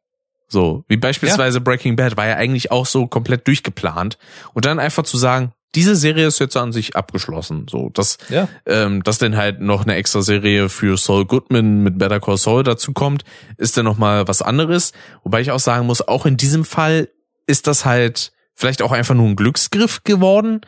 So, 0.52 0.84
wie 0.88 0.96
beispielsweise. 0.96 1.60
Breaking 1.60 1.94
Bad 1.94 2.16
war 2.16 2.26
ja 2.26 2.34
eigentlich 2.34 2.72
auch 2.72 2.84
so 2.84 3.06
komplett 3.06 3.46
durchgeplant. 3.46 4.18
Und 4.52 4.64
dann 4.64 4.80
einfach 4.80 5.04
zu 5.04 5.16
sagen, 5.16 5.52
diese 5.74 5.94
Serie 5.94 6.26
ist 6.26 6.40
jetzt 6.40 6.56
an 6.56 6.72
sich 6.72 6.96
abgeschlossen. 6.96 7.66
So, 7.70 7.90
dass, 7.90 8.18
ja. 8.28 8.48
ähm, 8.66 9.02
dass 9.02 9.18
denn 9.18 9.36
halt 9.36 9.60
noch 9.60 9.84
eine 9.84 9.94
extra 9.94 10.22
Serie 10.22 10.68
für 10.68 10.96
Saul 10.96 11.26
Goodman 11.26 11.82
mit 11.82 11.98
Better 11.98 12.20
Call 12.20 12.36
Saul 12.36 12.62
dazu 12.62 12.92
kommt, 12.92 13.24
ist 13.56 13.76
dann 13.76 13.84
nochmal 13.84 14.26
was 14.26 14.42
anderes. 14.42 14.92
Wobei 15.22 15.40
ich 15.40 15.50
auch 15.50 15.60
sagen 15.60 15.86
muss, 15.86 16.06
auch 16.06 16.26
in 16.26 16.36
diesem 16.36 16.64
Fall 16.64 17.08
ist 17.46 17.66
das 17.66 17.84
halt 17.84 18.32
vielleicht 18.54 18.82
auch 18.82 18.92
einfach 18.92 19.14
nur 19.14 19.28
ein 19.28 19.36
Glücksgriff 19.36 20.02
geworden, 20.04 20.60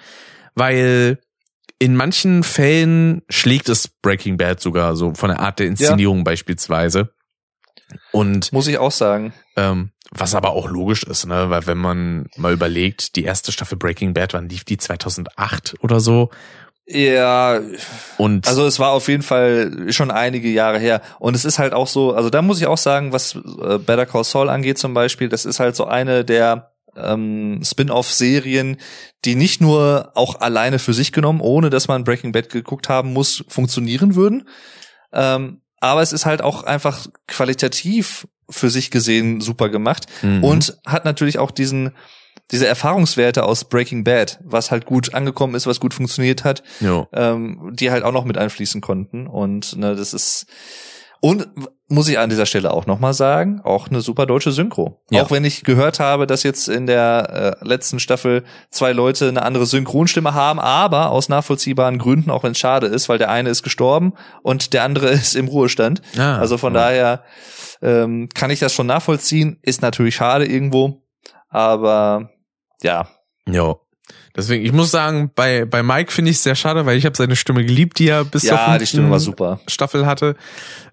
weil 0.54 1.18
in 1.78 1.96
manchen 1.96 2.44
Fällen 2.44 3.22
schlägt 3.28 3.68
es 3.68 3.88
Breaking 3.88 4.36
Bad 4.36 4.60
sogar 4.60 4.94
so 4.94 5.14
von 5.14 5.30
der 5.30 5.40
Art 5.40 5.58
der 5.58 5.66
Inszenierung 5.66 6.18
ja. 6.18 6.24
beispielsweise. 6.24 7.12
Und 8.12 8.52
muss 8.52 8.66
ich 8.66 8.78
auch 8.78 8.90
sagen. 8.90 9.32
Ähm, 9.56 9.90
was 10.10 10.34
aber 10.34 10.50
auch 10.50 10.68
logisch 10.68 11.04
ist, 11.04 11.26
ne, 11.26 11.48
weil 11.48 11.66
wenn 11.66 11.78
man 11.78 12.26
mal 12.36 12.52
überlegt, 12.52 13.16
die 13.16 13.24
erste 13.24 13.50
Staffel 13.52 13.78
Breaking 13.78 14.12
Bad, 14.12 14.34
wann 14.34 14.48
lief 14.48 14.64
die? 14.64 14.76
2008 14.76 15.76
oder 15.80 16.00
so? 16.00 16.30
Ja, 16.84 17.60
und 18.18 18.46
also 18.48 18.66
es 18.66 18.78
war 18.78 18.90
auf 18.90 19.08
jeden 19.08 19.22
Fall 19.22 19.86
schon 19.92 20.10
einige 20.10 20.48
Jahre 20.48 20.78
her. 20.78 21.00
Und 21.20 21.34
es 21.34 21.44
ist 21.44 21.58
halt 21.58 21.72
auch 21.72 21.86
so, 21.86 22.12
also 22.12 22.28
da 22.28 22.42
muss 22.42 22.60
ich 22.60 22.66
auch 22.66 22.76
sagen, 22.76 23.12
was 23.12 23.34
äh, 23.34 23.78
Better 23.78 24.04
Call 24.04 24.24
Saul 24.24 24.50
angeht 24.50 24.78
zum 24.78 24.92
Beispiel, 24.92 25.28
das 25.28 25.44
ist 25.44 25.60
halt 25.60 25.76
so 25.76 25.86
eine 25.86 26.24
der 26.24 26.72
ähm, 26.96 27.60
Spin-off-Serien, 27.64 28.76
die 29.24 29.36
nicht 29.36 29.60
nur 29.60 30.12
auch 30.14 30.40
alleine 30.40 30.78
für 30.78 30.92
sich 30.92 31.12
genommen, 31.12 31.40
ohne 31.40 31.70
dass 31.70 31.88
man 31.88 32.04
Breaking 32.04 32.32
Bad 32.32 32.50
geguckt 32.50 32.88
haben 32.88 33.12
muss, 33.12 33.44
funktionieren 33.48 34.14
würden, 34.14 34.48
ähm, 35.12 35.61
aber 35.82 36.00
es 36.00 36.12
ist 36.12 36.26
halt 36.26 36.42
auch 36.42 36.62
einfach 36.62 37.08
qualitativ 37.26 38.28
für 38.48 38.70
sich 38.70 38.90
gesehen 38.90 39.40
super 39.40 39.68
gemacht 39.68 40.06
mhm. 40.22 40.44
und 40.44 40.78
hat 40.86 41.04
natürlich 41.04 41.38
auch 41.38 41.50
diesen 41.50 41.92
diese 42.50 42.66
Erfahrungswerte 42.66 43.44
aus 43.44 43.64
Breaking 43.64 44.04
Bad, 44.04 44.38
was 44.44 44.70
halt 44.70 44.84
gut 44.84 45.14
angekommen 45.14 45.54
ist, 45.54 45.66
was 45.66 45.80
gut 45.80 45.94
funktioniert 45.94 46.44
hat, 46.44 46.62
ähm, 47.12 47.70
die 47.72 47.90
halt 47.90 48.04
auch 48.04 48.12
noch 48.12 48.24
mit 48.24 48.36
einfließen 48.36 48.80
konnten 48.80 49.26
und 49.26 49.76
ne, 49.76 49.96
das 49.96 50.12
ist 50.12 50.46
und 51.24 51.48
muss 51.86 52.08
ich 52.08 52.18
an 52.18 52.30
dieser 52.30 52.46
Stelle 52.46 52.72
auch 52.72 52.86
nochmal 52.86 53.14
sagen, 53.14 53.60
auch 53.62 53.88
eine 53.88 54.00
super 54.00 54.26
deutsche 54.26 54.50
Synchro. 54.50 55.00
Ja. 55.10 55.22
Auch 55.22 55.30
wenn 55.30 55.44
ich 55.44 55.62
gehört 55.62 56.00
habe, 56.00 56.26
dass 56.26 56.42
jetzt 56.42 56.68
in 56.68 56.86
der 56.86 57.58
äh, 57.62 57.64
letzten 57.64 58.00
Staffel 58.00 58.42
zwei 58.70 58.92
Leute 58.92 59.28
eine 59.28 59.42
andere 59.42 59.66
Synchronstimme 59.66 60.34
haben, 60.34 60.58
aber 60.58 61.10
aus 61.10 61.28
nachvollziehbaren 61.28 61.98
Gründen, 61.98 62.30
auch 62.30 62.42
wenn 62.42 62.52
es 62.52 62.58
schade 62.58 62.88
ist, 62.88 63.08
weil 63.08 63.18
der 63.18 63.30
eine 63.30 63.50
ist 63.50 63.62
gestorben 63.62 64.14
und 64.42 64.72
der 64.72 64.82
andere 64.82 65.08
ist 65.10 65.36
im 65.36 65.46
Ruhestand. 65.46 66.02
Ah, 66.18 66.38
also 66.38 66.58
von 66.58 66.74
ja. 66.74 66.80
daher 66.80 67.24
ähm, 67.82 68.28
kann 68.34 68.50
ich 68.50 68.58
das 68.58 68.74
schon 68.74 68.88
nachvollziehen. 68.88 69.60
Ist 69.62 69.80
natürlich 69.80 70.16
schade 70.16 70.44
irgendwo, 70.44 71.04
aber 71.48 72.30
ja. 72.82 73.06
Ja. 73.46 73.76
Deswegen, 74.36 74.64
ich 74.64 74.72
muss 74.72 74.90
sagen, 74.90 75.30
bei, 75.34 75.64
bei 75.64 75.82
Mike 75.82 76.10
finde 76.10 76.30
ich 76.30 76.38
es 76.38 76.42
sehr 76.42 76.54
schade, 76.54 76.86
weil 76.86 76.96
ich 76.96 77.04
habe 77.04 77.16
seine 77.16 77.36
Stimme 77.36 77.64
geliebt, 77.64 77.98
die 77.98 78.08
er 78.08 78.24
bis 78.24 78.44
ja, 78.44 78.64
zur 78.66 78.78
die 78.78 78.86
Stimme 78.86 79.10
war 79.10 79.20
super. 79.20 79.60
Staffel 79.66 80.06
hatte. 80.06 80.36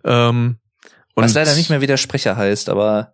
Ähm, 0.03 0.57
und 1.15 1.23
Was 1.23 1.33
leider 1.33 1.55
nicht 1.55 1.69
mehr 1.69 1.81
wie 1.81 1.87
der 1.87 1.97
Sprecher 1.97 2.35
heißt, 2.35 2.69
aber 2.69 3.13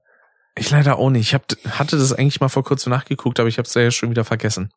ich 0.57 0.69
leider 0.69 0.97
auch 0.97 1.09
nicht. 1.09 1.27
Ich 1.27 1.33
hab, 1.33 1.45
hatte 1.77 1.97
das 1.97 2.13
eigentlich 2.13 2.39
mal 2.39 2.49
vor 2.49 2.63
kurzem 2.63 2.89
nachgeguckt, 2.91 3.39
aber 3.39 3.49
ich 3.49 3.57
habe 3.57 3.67
es 3.67 3.73
ja 3.73 3.91
schon 3.91 4.09
wieder 4.09 4.23
vergessen. 4.23 4.71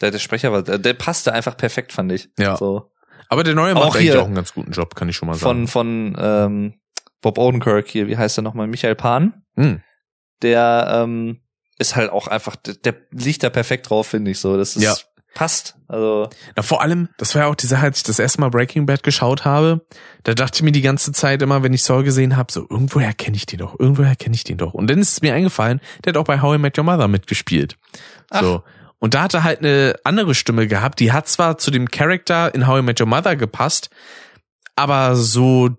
Der, 0.00 0.10
der 0.10 0.20
Sprecher 0.20 0.52
war, 0.52 0.62
der, 0.62 0.78
der 0.78 0.94
passte 0.94 1.32
einfach 1.32 1.56
perfekt, 1.56 1.92
fand 1.92 2.12
ich. 2.12 2.28
Ja. 2.38 2.56
So. 2.56 2.90
Aber 3.28 3.44
der 3.44 3.54
neue 3.54 3.74
macht 3.74 3.96
eigentlich 3.96 4.16
auch 4.16 4.26
einen 4.26 4.34
ganz 4.34 4.52
guten 4.52 4.72
Job, 4.72 4.94
kann 4.94 5.08
ich 5.08 5.16
schon 5.16 5.28
mal 5.28 5.34
sagen. 5.34 5.66
Von 5.66 6.12
von 6.12 6.16
ähm, 6.18 6.74
Bob 7.20 7.38
Odenkirk 7.38 7.88
hier, 7.88 8.06
wie 8.08 8.16
heißt 8.16 8.38
er 8.38 8.42
nochmal? 8.42 8.66
Michael 8.66 8.94
Pan. 8.94 9.42
Hm. 9.56 9.82
Der 10.42 11.04
ähm, 11.04 11.40
ist 11.82 11.96
halt 11.96 12.10
auch 12.10 12.28
einfach, 12.28 12.56
der 12.56 12.94
liegt 13.10 13.42
da 13.42 13.50
perfekt 13.50 13.90
drauf, 13.90 14.06
finde 14.06 14.30
ich 14.30 14.40
so. 14.40 14.56
Das 14.56 14.76
ist, 14.76 14.82
ja. 14.82 14.94
passt. 15.34 15.76
Also. 15.88 16.30
Na, 16.56 16.62
vor 16.62 16.80
allem, 16.80 17.08
das 17.18 17.34
war 17.34 17.42
ja 17.42 17.48
auch 17.48 17.54
die 17.54 17.66
Sache, 17.66 17.82
als 17.82 17.98
ich 17.98 18.04
das 18.04 18.18
erste 18.18 18.40
Mal 18.40 18.48
Breaking 18.48 18.86
Bad 18.86 19.02
geschaut 19.02 19.44
habe, 19.44 19.84
da 20.22 20.32
dachte 20.32 20.56
ich 20.56 20.62
mir 20.62 20.72
die 20.72 20.80
ganze 20.80 21.12
Zeit 21.12 21.42
immer, 21.42 21.62
wenn 21.62 21.74
ich 21.74 21.82
Saul 21.82 22.04
gesehen 22.04 22.36
habe, 22.36 22.50
so, 22.50 22.66
irgendwoher 22.70 23.12
kenne 23.12 23.36
ich 23.36 23.44
den 23.44 23.58
doch, 23.58 23.78
irgendwoher 23.78 24.16
kenne 24.16 24.34
ich 24.34 24.44
den 24.44 24.56
doch. 24.56 24.72
Und 24.72 24.88
dann 24.88 24.98
ist 24.98 25.12
es 25.12 25.22
mir 25.22 25.34
eingefallen, 25.34 25.80
der 26.04 26.12
hat 26.12 26.16
auch 26.16 26.24
bei 26.24 26.40
How 26.40 26.56
I 26.56 26.58
Met 26.58 26.78
Your 26.78 26.84
Mother 26.84 27.08
mitgespielt. 27.08 27.76
Ach. 28.30 28.40
So. 28.40 28.62
Und 28.98 29.14
da 29.14 29.22
hat 29.22 29.34
er 29.34 29.42
halt 29.42 29.58
eine 29.58 29.96
andere 30.04 30.34
Stimme 30.34 30.68
gehabt, 30.68 31.00
die 31.00 31.12
hat 31.12 31.28
zwar 31.28 31.58
zu 31.58 31.70
dem 31.70 31.90
Charakter 31.90 32.54
in 32.54 32.66
How 32.66 32.78
I 32.78 32.82
Met 32.82 33.00
Your 33.00 33.08
Mother 33.08 33.36
gepasst, 33.36 33.90
aber 34.76 35.16
so 35.16 35.70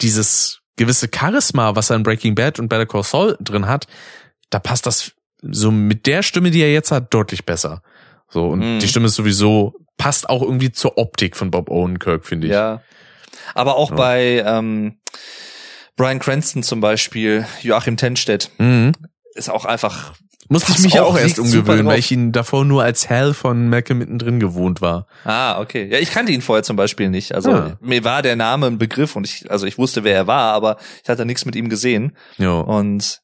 dieses 0.00 0.60
gewisse 0.76 1.08
Charisma, 1.14 1.76
was 1.76 1.90
er 1.90 1.96
in 1.96 2.02
Breaking 2.02 2.34
Bad 2.34 2.58
und 2.58 2.68
Better 2.68 2.86
Call 2.86 3.02
Saul 3.02 3.36
drin 3.40 3.66
hat, 3.66 3.86
da 4.48 4.58
passt 4.58 4.86
das 4.86 5.12
so 5.42 5.70
mit 5.70 6.06
der 6.06 6.22
Stimme, 6.22 6.50
die 6.50 6.60
er 6.60 6.72
jetzt 6.72 6.90
hat, 6.90 7.12
deutlich 7.12 7.44
besser. 7.44 7.82
So, 8.28 8.46
und 8.48 8.60
mm. 8.60 8.78
die 8.78 8.88
Stimme 8.88 9.06
ist 9.06 9.14
sowieso, 9.14 9.74
passt 9.96 10.28
auch 10.28 10.42
irgendwie 10.42 10.72
zur 10.72 10.98
Optik 10.98 11.36
von 11.36 11.50
Bob 11.50 11.70
Owenkirk, 11.70 12.24
finde 12.24 12.46
ich. 12.46 12.52
Ja. 12.52 12.82
Aber 13.54 13.76
auch 13.76 13.90
ja. 13.90 13.96
bei 13.96 14.44
ähm, 14.46 14.98
Brian 15.96 16.18
Cranston 16.18 16.62
zum 16.62 16.80
Beispiel, 16.80 17.46
Joachim 17.62 17.96
Tenstedt, 17.96 18.50
mhm. 18.58 18.92
ist 19.34 19.50
auch 19.50 19.64
einfach. 19.66 20.14
Musste 20.48 20.72
ich 20.72 20.80
mich 20.80 20.94
ja 20.94 21.04
auch 21.04 21.16
erst 21.16 21.38
umgewöhnen, 21.38 21.86
weil 21.86 22.00
ich 22.00 22.10
ihn 22.10 22.32
davor 22.32 22.64
nur 22.64 22.82
als 22.82 23.08
Hal 23.08 23.34
von 23.34 23.68
Malcolm 23.68 23.98
mittendrin 23.98 24.40
gewohnt 24.40 24.80
war. 24.80 25.06
Ah, 25.24 25.60
okay. 25.60 25.88
Ja, 25.92 25.98
ich 25.98 26.10
kannte 26.10 26.32
ihn 26.32 26.42
vorher 26.42 26.64
zum 26.64 26.74
Beispiel 26.74 27.08
nicht. 27.08 27.36
Also 27.36 27.52
ah. 27.52 27.78
mir 27.80 28.02
war 28.02 28.22
der 28.22 28.34
Name 28.34 28.66
ein 28.66 28.78
Begriff 28.78 29.14
und 29.14 29.26
ich, 29.26 29.48
also 29.48 29.66
ich 29.66 29.78
wusste, 29.78 30.02
wer 30.02 30.14
er 30.16 30.26
war, 30.26 30.54
aber 30.54 30.78
ich 31.04 31.08
hatte 31.08 31.24
nichts 31.24 31.44
mit 31.44 31.54
ihm 31.54 31.68
gesehen. 31.68 32.16
Ja. 32.38 32.58
Und 32.58 33.20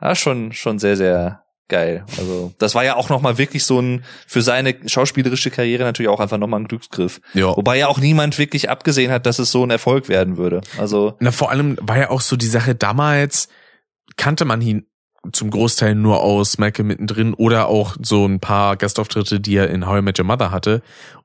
ja, 0.00 0.14
schon, 0.14 0.52
schon 0.52 0.78
sehr, 0.78 0.96
sehr 0.96 1.44
geil. 1.68 2.04
Also 2.16 2.54
das 2.58 2.74
war 2.74 2.84
ja 2.84 2.96
auch 2.96 3.08
nochmal 3.10 3.38
wirklich 3.38 3.64
so 3.64 3.80
ein 3.80 4.04
für 4.26 4.42
seine 4.42 4.74
schauspielerische 4.86 5.50
Karriere 5.50 5.84
natürlich 5.84 6.08
auch 6.08 6.20
einfach 6.20 6.38
nochmal 6.38 6.60
ein 6.60 6.68
Glücksgriff. 6.68 7.20
Ja. 7.34 7.56
Wobei 7.56 7.78
ja 7.78 7.88
auch 7.88 7.98
niemand 7.98 8.38
wirklich 8.38 8.70
abgesehen 8.70 9.12
hat, 9.12 9.26
dass 9.26 9.38
es 9.38 9.52
so 9.52 9.64
ein 9.64 9.70
Erfolg 9.70 10.08
werden 10.08 10.38
würde. 10.38 10.62
Also 10.78 11.16
na 11.20 11.30
vor 11.30 11.50
allem 11.50 11.76
war 11.82 11.98
ja 11.98 12.10
auch 12.10 12.22
so 12.22 12.36
die 12.36 12.46
Sache 12.46 12.74
damals 12.74 13.48
kannte 14.16 14.44
man 14.44 14.62
ihn 14.62 14.86
zum 15.32 15.50
Großteil 15.50 15.94
nur 15.94 16.22
aus 16.22 16.58
Malcolm 16.58 16.88
mittendrin 16.88 17.34
oder 17.34 17.68
auch 17.68 17.96
so 18.00 18.26
ein 18.26 18.40
paar 18.40 18.76
Gastauftritte, 18.76 19.40
die 19.40 19.56
er 19.56 19.68
in 19.68 19.86
How 19.86 19.98
I 19.98 20.02
Met 20.02 20.18
Your 20.18 20.24
Mother 20.24 20.50
hatte. 20.50 20.82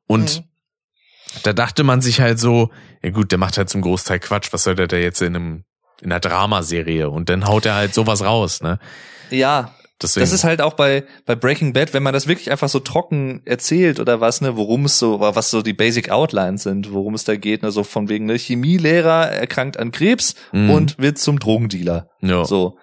Und 0.08 0.40
mhm. 0.40 1.42
da 1.43 1.53
dachte 1.53 1.84
man 1.84 2.02
sich 2.02 2.19
halt 2.19 2.40
so, 2.40 2.69
ja 3.02 3.11
gut, 3.11 3.32
der 3.32 3.38
macht 3.38 3.58
halt 3.58 3.69
zum 3.69 3.82
Großteil 3.82 4.19
Quatsch, 4.19 4.52
was 4.52 4.64
soll 4.64 4.76
der 4.76 4.88
da 4.88 4.98
jetzt 4.98 5.22
in 5.22 5.35
einem 5.35 5.64
in 6.03 6.11
einer 6.11 6.19
Dramaserie 6.19 7.09
und 7.09 7.30
dann 7.30 7.45
haut 7.45 7.65
er 7.65 7.75
halt 7.75 7.93
sowas 7.93 8.23
raus, 8.23 8.61
ne? 8.61 8.80
Ja, 9.30 9.73
Deswegen. 10.03 10.23
Das 10.23 10.33
ist 10.33 10.43
halt 10.43 10.61
auch 10.61 10.73
bei, 10.73 11.06
bei 11.25 11.35
Breaking 11.35 11.72
Bad, 11.72 11.93
wenn 11.93 12.03
man 12.03 12.14
das 12.14 12.27
wirklich 12.27 12.51
einfach 12.51 12.67
so 12.67 12.80
trocken 12.80 13.41
erzählt 13.45 13.99
oder 13.99 14.19
was, 14.19 14.41
ne, 14.41 14.57
worum 14.57 14.85
es 14.85 14.99
so, 14.99 15.22
was 15.22 15.49
so 15.49 15.61
die 15.61 15.73
Basic 15.73 16.09
Outlines 16.09 16.64
sind, 16.64 16.91
worum 16.91 17.14
es 17.14 17.23
da 17.23 17.38
geht, 17.38 17.64
ne, 17.64 17.72
so 17.72 17.83
von 17.83 18.09
wegen, 18.09 18.25
ne, 18.25 18.38
Chemielehrer 18.38 19.32
erkrankt 19.32 19.77
an 19.77 19.91
Krebs 19.91 20.35
mhm. 20.51 20.69
und 20.69 20.99
wird 20.99 21.17
zum 21.19 21.40
Drogendealer. 21.40 22.09
Ja. 22.22 22.43
So. 22.43 22.77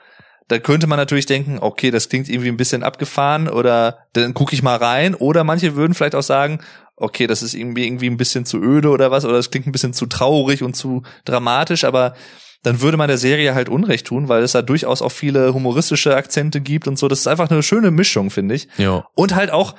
Da 0.48 0.58
könnte 0.58 0.86
man 0.86 0.96
natürlich 0.96 1.26
denken, 1.26 1.58
okay, 1.60 1.90
das 1.90 2.08
klingt 2.08 2.28
irgendwie 2.28 2.48
ein 2.48 2.56
bisschen 2.56 2.82
abgefahren 2.82 3.48
oder 3.48 3.98
dann 4.14 4.34
gucke 4.34 4.54
ich 4.54 4.62
mal 4.62 4.76
rein. 4.76 5.14
Oder 5.14 5.44
manche 5.44 5.76
würden 5.76 5.94
vielleicht 5.94 6.16
auch 6.16 6.24
sagen, 6.24 6.58
okay, 6.96 7.28
das 7.28 7.42
ist 7.42 7.54
irgendwie 7.54 7.86
irgendwie 7.86 8.08
ein 8.08 8.16
bisschen 8.16 8.44
zu 8.44 8.58
öde 8.58 8.88
oder 8.88 9.10
was, 9.10 9.24
oder 9.24 9.34
das 9.34 9.50
klingt 9.50 9.66
ein 9.66 9.72
bisschen 9.72 9.92
zu 9.92 10.06
traurig 10.06 10.62
und 10.62 10.74
zu 10.74 11.02
dramatisch, 11.24 11.84
aber 11.84 12.14
dann 12.62 12.80
würde 12.80 12.96
man 12.96 13.08
der 13.08 13.18
Serie 13.18 13.54
halt 13.54 13.68
Unrecht 13.68 14.06
tun, 14.06 14.28
weil 14.28 14.42
es 14.42 14.52
da 14.52 14.62
durchaus 14.62 15.00
auch 15.02 15.12
viele 15.12 15.54
humoristische 15.54 16.14
Akzente 16.14 16.60
gibt 16.60 16.86
und 16.86 16.98
so. 16.98 17.08
Das 17.08 17.20
ist 17.20 17.26
einfach 17.26 17.50
eine 17.50 17.62
schöne 17.62 17.90
Mischung, 17.90 18.30
finde 18.30 18.54
ich. 18.54 18.68
Ja. 18.76 19.06
Und 19.14 19.34
halt 19.34 19.50
auch, 19.50 19.74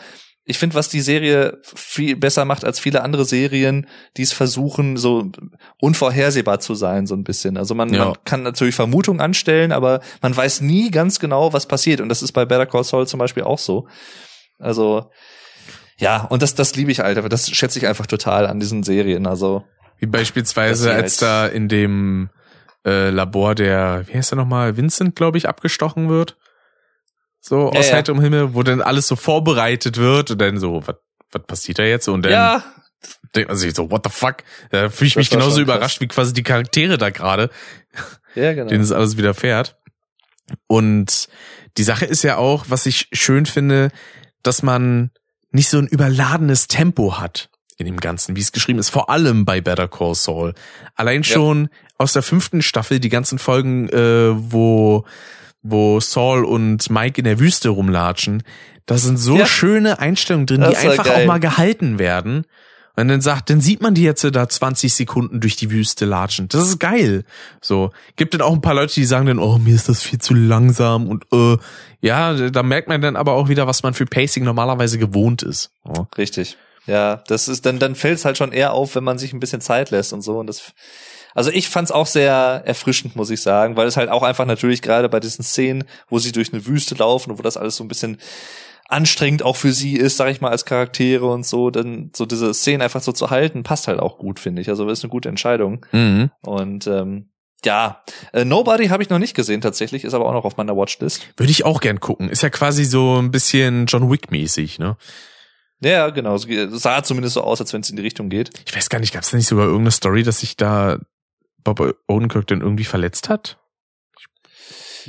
ich 0.45 0.57
finde, 0.57 0.75
was 0.75 0.89
die 0.89 1.01
Serie 1.01 1.59
viel 1.63 2.15
besser 2.15 2.45
macht 2.45 2.65
als 2.65 2.79
viele 2.79 3.03
andere 3.03 3.25
Serien, 3.25 3.87
die 4.17 4.23
es 4.23 4.33
versuchen, 4.33 4.97
so 4.97 5.31
unvorhersehbar 5.79 6.59
zu 6.59 6.73
sein, 6.73 7.05
so 7.05 7.13
ein 7.13 7.23
bisschen. 7.23 7.55
Also 7.57 7.75
man, 7.75 7.93
ja. 7.93 8.05
man 8.05 8.15
kann 8.25 8.41
natürlich 8.41 8.73
Vermutungen 8.73 9.21
anstellen, 9.21 9.71
aber 9.71 10.01
man 10.21 10.35
weiß 10.35 10.61
nie 10.61 10.89
ganz 10.89 11.19
genau, 11.19 11.53
was 11.53 11.67
passiert. 11.67 12.01
Und 12.01 12.09
das 12.09 12.23
ist 12.23 12.31
bei 12.31 12.45
Better 12.45 12.65
Call 12.65 12.83
Saul 12.83 13.07
zum 13.07 13.19
Beispiel 13.19 13.43
auch 13.43 13.59
so. 13.59 13.87
Also, 14.57 15.11
ja, 15.97 16.25
und 16.25 16.41
das, 16.41 16.55
das 16.55 16.75
liebe 16.75 16.91
ich 16.91 16.99
halt, 16.99 17.19
aber 17.19 17.29
das 17.29 17.51
schätze 17.51 17.77
ich 17.77 17.85
einfach 17.85 18.07
total 18.07 18.47
an 18.47 18.59
diesen 18.59 18.81
Serien. 18.81 19.27
Also. 19.27 19.63
Wie 19.99 20.07
beispielsweise, 20.07 20.91
als 20.91 21.21
halt 21.21 21.21
da 21.21 21.47
in 21.47 21.67
dem 21.67 22.31
äh, 22.85 23.09
Labor 23.09 23.55
der, 23.55 24.03
wie 24.07 24.13
heißt 24.13 24.33
er 24.33 24.37
nochmal, 24.37 24.77
Vincent, 24.77 25.15
glaube 25.15 25.37
ich, 25.37 25.47
abgestochen 25.47 26.09
wird. 26.09 26.37
So 27.39 27.69
aus 27.69 27.89
ja, 27.89 27.95
heiterem 27.95 28.21
Himmel, 28.21 28.53
wo 28.53 28.63
dann 28.63 28.81
alles 28.81 29.07
so 29.07 29.15
vorbereitet 29.15 29.97
wird 29.97 30.31
und 30.31 30.39
dann 30.39 30.59
so, 30.59 30.85
was 30.85 30.95
was 31.31 31.43
passiert 31.43 31.79
da 31.79 31.83
jetzt? 31.83 32.07
Und 32.07 32.23
dann 32.23 32.31
ja. 32.31 32.63
denkt 33.35 33.49
man 33.49 33.57
sich 33.57 33.73
so, 33.73 33.89
what 33.89 34.01
the 34.03 34.11
fuck? 34.11 34.37
Da 34.69 34.89
fühle 34.89 35.07
ich 35.07 35.13
das 35.13 35.21
mich 35.21 35.29
genauso 35.29 35.61
überrascht 35.61 36.01
wie 36.01 36.07
quasi 36.07 36.33
die 36.33 36.43
Charaktere 36.43 36.97
da 36.97 37.09
gerade. 37.09 37.49
Ja, 38.35 38.53
genau. 38.53 38.69
Denen 38.69 38.83
es 38.83 38.91
alles 38.91 39.17
widerfährt. 39.17 39.77
Und 40.67 41.27
die 41.77 41.83
Sache 41.83 42.05
ist 42.05 42.23
ja 42.23 42.37
auch, 42.37 42.65
was 42.69 42.85
ich 42.85 43.07
schön 43.11 43.45
finde, 43.45 43.89
dass 44.43 44.63
man 44.63 45.11
nicht 45.51 45.69
so 45.69 45.77
ein 45.77 45.87
überladenes 45.87 46.67
Tempo 46.67 47.19
hat 47.19 47.49
in 47.81 47.87
dem 47.87 47.99
Ganzen, 47.99 48.35
wie 48.35 48.41
es 48.41 48.51
geschrieben 48.51 48.79
ist, 48.79 48.89
vor 48.89 49.09
allem 49.09 49.45
bei 49.45 49.61
Better 49.61 49.87
Call 49.87 50.15
Saul. 50.15 50.53
Allein 50.95 51.23
schon 51.23 51.63
ja. 51.63 51.69
aus 51.97 52.13
der 52.13 52.21
fünften 52.21 52.61
Staffel, 52.61 52.99
die 52.99 53.09
ganzen 53.09 53.39
Folgen, 53.39 53.89
äh, 53.89 54.31
wo, 54.33 55.05
wo 55.61 55.99
Saul 55.99 56.45
und 56.45 56.89
Mike 56.89 57.19
in 57.19 57.25
der 57.25 57.39
Wüste 57.39 57.69
rumlatschen, 57.69 58.43
da 58.85 58.97
sind 58.97 59.17
so 59.17 59.37
ja. 59.37 59.45
schöne 59.45 59.99
Einstellungen 59.99 60.47
drin, 60.47 60.61
das 60.61 60.81
die 60.81 60.89
einfach 60.89 61.05
geil. 61.05 61.23
auch 61.23 61.27
mal 61.27 61.39
gehalten 61.39 61.99
werden. 61.99 62.45
Und 62.95 63.07
dann 63.07 63.21
sagt, 63.21 63.49
dann 63.49 63.61
sieht 63.61 63.81
man 63.81 63.93
die 63.93 64.03
jetzt 64.03 64.23
da 64.23 64.49
20 64.49 64.93
Sekunden 64.93 65.39
durch 65.39 65.55
die 65.55 65.71
Wüste 65.71 66.05
latschen. 66.05 66.49
Das 66.49 66.67
ist 66.67 66.79
geil. 66.79 67.23
So. 67.61 67.91
Gibt 68.15 68.33
dann 68.33 68.41
auch 68.41 68.53
ein 68.53 68.61
paar 68.61 68.73
Leute, 68.73 68.93
die 68.93 69.05
sagen 69.05 69.27
dann, 69.27 69.39
oh, 69.39 69.57
mir 69.57 69.75
ist 69.75 69.87
das 69.87 70.03
viel 70.03 70.19
zu 70.19 70.33
langsam 70.33 71.07
und 71.07 71.25
äh, 71.31 71.57
ja, 72.01 72.49
da 72.49 72.63
merkt 72.63 72.89
man 72.89 73.01
dann 73.01 73.15
aber 73.15 73.33
auch 73.33 73.47
wieder, 73.47 73.65
was 73.65 73.83
man 73.83 73.93
für 73.93 74.05
Pacing 74.05 74.43
normalerweise 74.43 74.97
gewohnt 74.97 75.41
ist. 75.41 75.71
Oh. 75.85 76.05
Richtig. 76.17 76.57
Ja, 76.87 77.23
das 77.27 77.47
ist 77.47 77.65
dann 77.65 77.79
dann 77.79 77.95
fällt 77.95 78.17
es 78.17 78.25
halt 78.25 78.37
schon 78.37 78.51
eher 78.51 78.73
auf, 78.73 78.95
wenn 78.95 79.03
man 79.03 79.17
sich 79.17 79.33
ein 79.33 79.39
bisschen 79.39 79.61
Zeit 79.61 79.91
lässt 79.91 80.13
und 80.13 80.21
so 80.21 80.39
und 80.39 80.47
das 80.47 80.73
also 81.33 81.49
ich 81.49 81.69
fand's 81.69 81.91
auch 81.91 82.07
sehr 82.07 82.63
erfrischend, 82.65 83.15
muss 83.15 83.29
ich 83.29 83.41
sagen, 83.41 83.77
weil 83.77 83.87
es 83.87 83.97
halt 83.97 84.09
auch 84.09 84.23
einfach 84.23 84.45
natürlich 84.45 84.81
gerade 84.81 85.07
bei 85.07 85.19
diesen 85.19 85.43
Szenen, 85.43 85.85
wo 86.09 86.19
sie 86.19 86.31
durch 86.31 86.51
eine 86.51 86.65
Wüste 86.65 86.95
laufen 86.95 87.31
und 87.31 87.39
wo 87.39 87.43
das 87.43 87.55
alles 87.57 87.77
so 87.77 87.83
ein 87.83 87.87
bisschen 87.87 88.17
anstrengend 88.91 89.43
auch 89.43 89.55
für 89.55 89.71
sie 89.71 89.95
ist, 89.95 90.17
sag 90.17 90.29
ich 90.29 90.41
mal, 90.41 90.49
als 90.49 90.65
Charaktere 90.65 91.25
und 91.25 91.45
so, 91.45 91.69
dann 91.69 92.11
so 92.13 92.25
diese 92.25 92.53
Szenen 92.53 92.81
einfach 92.81 93.01
so 93.01 93.13
zu 93.13 93.29
halten, 93.29 93.63
passt 93.63 93.87
halt 93.87 93.99
auch 93.99 94.17
gut, 94.17 94.39
finde 94.39 94.61
ich. 94.61 94.69
Also 94.69 94.87
ist 94.89 95.03
eine 95.03 95.11
gute 95.11 95.29
Entscheidung. 95.29 95.85
Mhm. 95.93 96.29
Und 96.41 96.87
ähm, 96.87 97.29
ja, 97.63 98.03
äh, 98.33 98.43
Nobody 98.43 98.87
habe 98.87 99.01
ich 99.01 99.09
noch 99.09 99.19
nicht 99.19 99.33
gesehen 99.33 99.61
tatsächlich, 99.61 100.03
ist 100.03 100.13
aber 100.13 100.25
auch 100.25 100.33
noch 100.33 100.45
auf 100.45 100.57
meiner 100.57 100.75
Watchlist. 100.75 101.27
Würde 101.37 101.51
ich 101.51 101.63
auch 101.63 101.79
gern 101.79 101.99
gucken. 101.99 102.27
Ist 102.27 102.43
ja 102.43 102.49
quasi 102.49 102.83
so 102.83 103.17
ein 103.21 103.31
bisschen 103.31 103.85
John 103.85 104.11
Wick 104.11 104.29
mäßig, 104.29 104.79
ne? 104.79 104.97
Ja, 105.81 106.09
genau. 106.11 106.35
Es 106.35 106.45
sah 106.81 107.03
zumindest 107.03 107.33
so 107.33 107.41
aus, 107.41 107.59
als 107.59 107.73
wenn 107.73 107.81
es 107.81 107.89
in 107.89 107.95
die 107.95 108.03
Richtung 108.03 108.29
geht. 108.29 108.51
Ich 108.65 108.75
weiß 108.75 108.89
gar 108.89 108.99
nicht, 108.99 109.13
gab 109.13 109.23
es 109.23 109.31
da 109.31 109.37
nicht 109.37 109.47
sogar 109.47 109.65
irgendeine 109.65 109.91
Story, 109.91 110.23
dass 110.23 110.39
sich 110.39 110.55
da 110.55 110.99
Bob 111.63 111.95
Odenkirk 112.07 112.47
denn 112.47 112.61
irgendwie 112.61 112.85
verletzt 112.85 113.29
hat? 113.29 113.57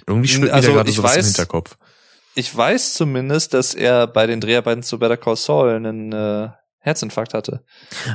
Irgendwie 0.06 0.28
schwirrt 0.28 0.52
also, 0.52 0.68
mir 0.68 0.76
gerade 0.76 0.92
sowas 0.92 1.16
weiß, 1.16 1.18
im 1.18 1.24
Hinterkopf. 1.26 1.76
Ich 2.34 2.54
weiß 2.54 2.94
zumindest, 2.94 3.52
dass 3.54 3.74
er 3.74 4.06
bei 4.06 4.26
den 4.26 4.40
Dreharbeiten 4.40 4.82
zu 4.82 4.98
Better 4.98 5.18
Call 5.18 5.36
Saul 5.36 5.74
einen 5.74 6.12
äh, 6.12 6.48
Herzinfarkt 6.78 7.34
hatte. 7.34 7.64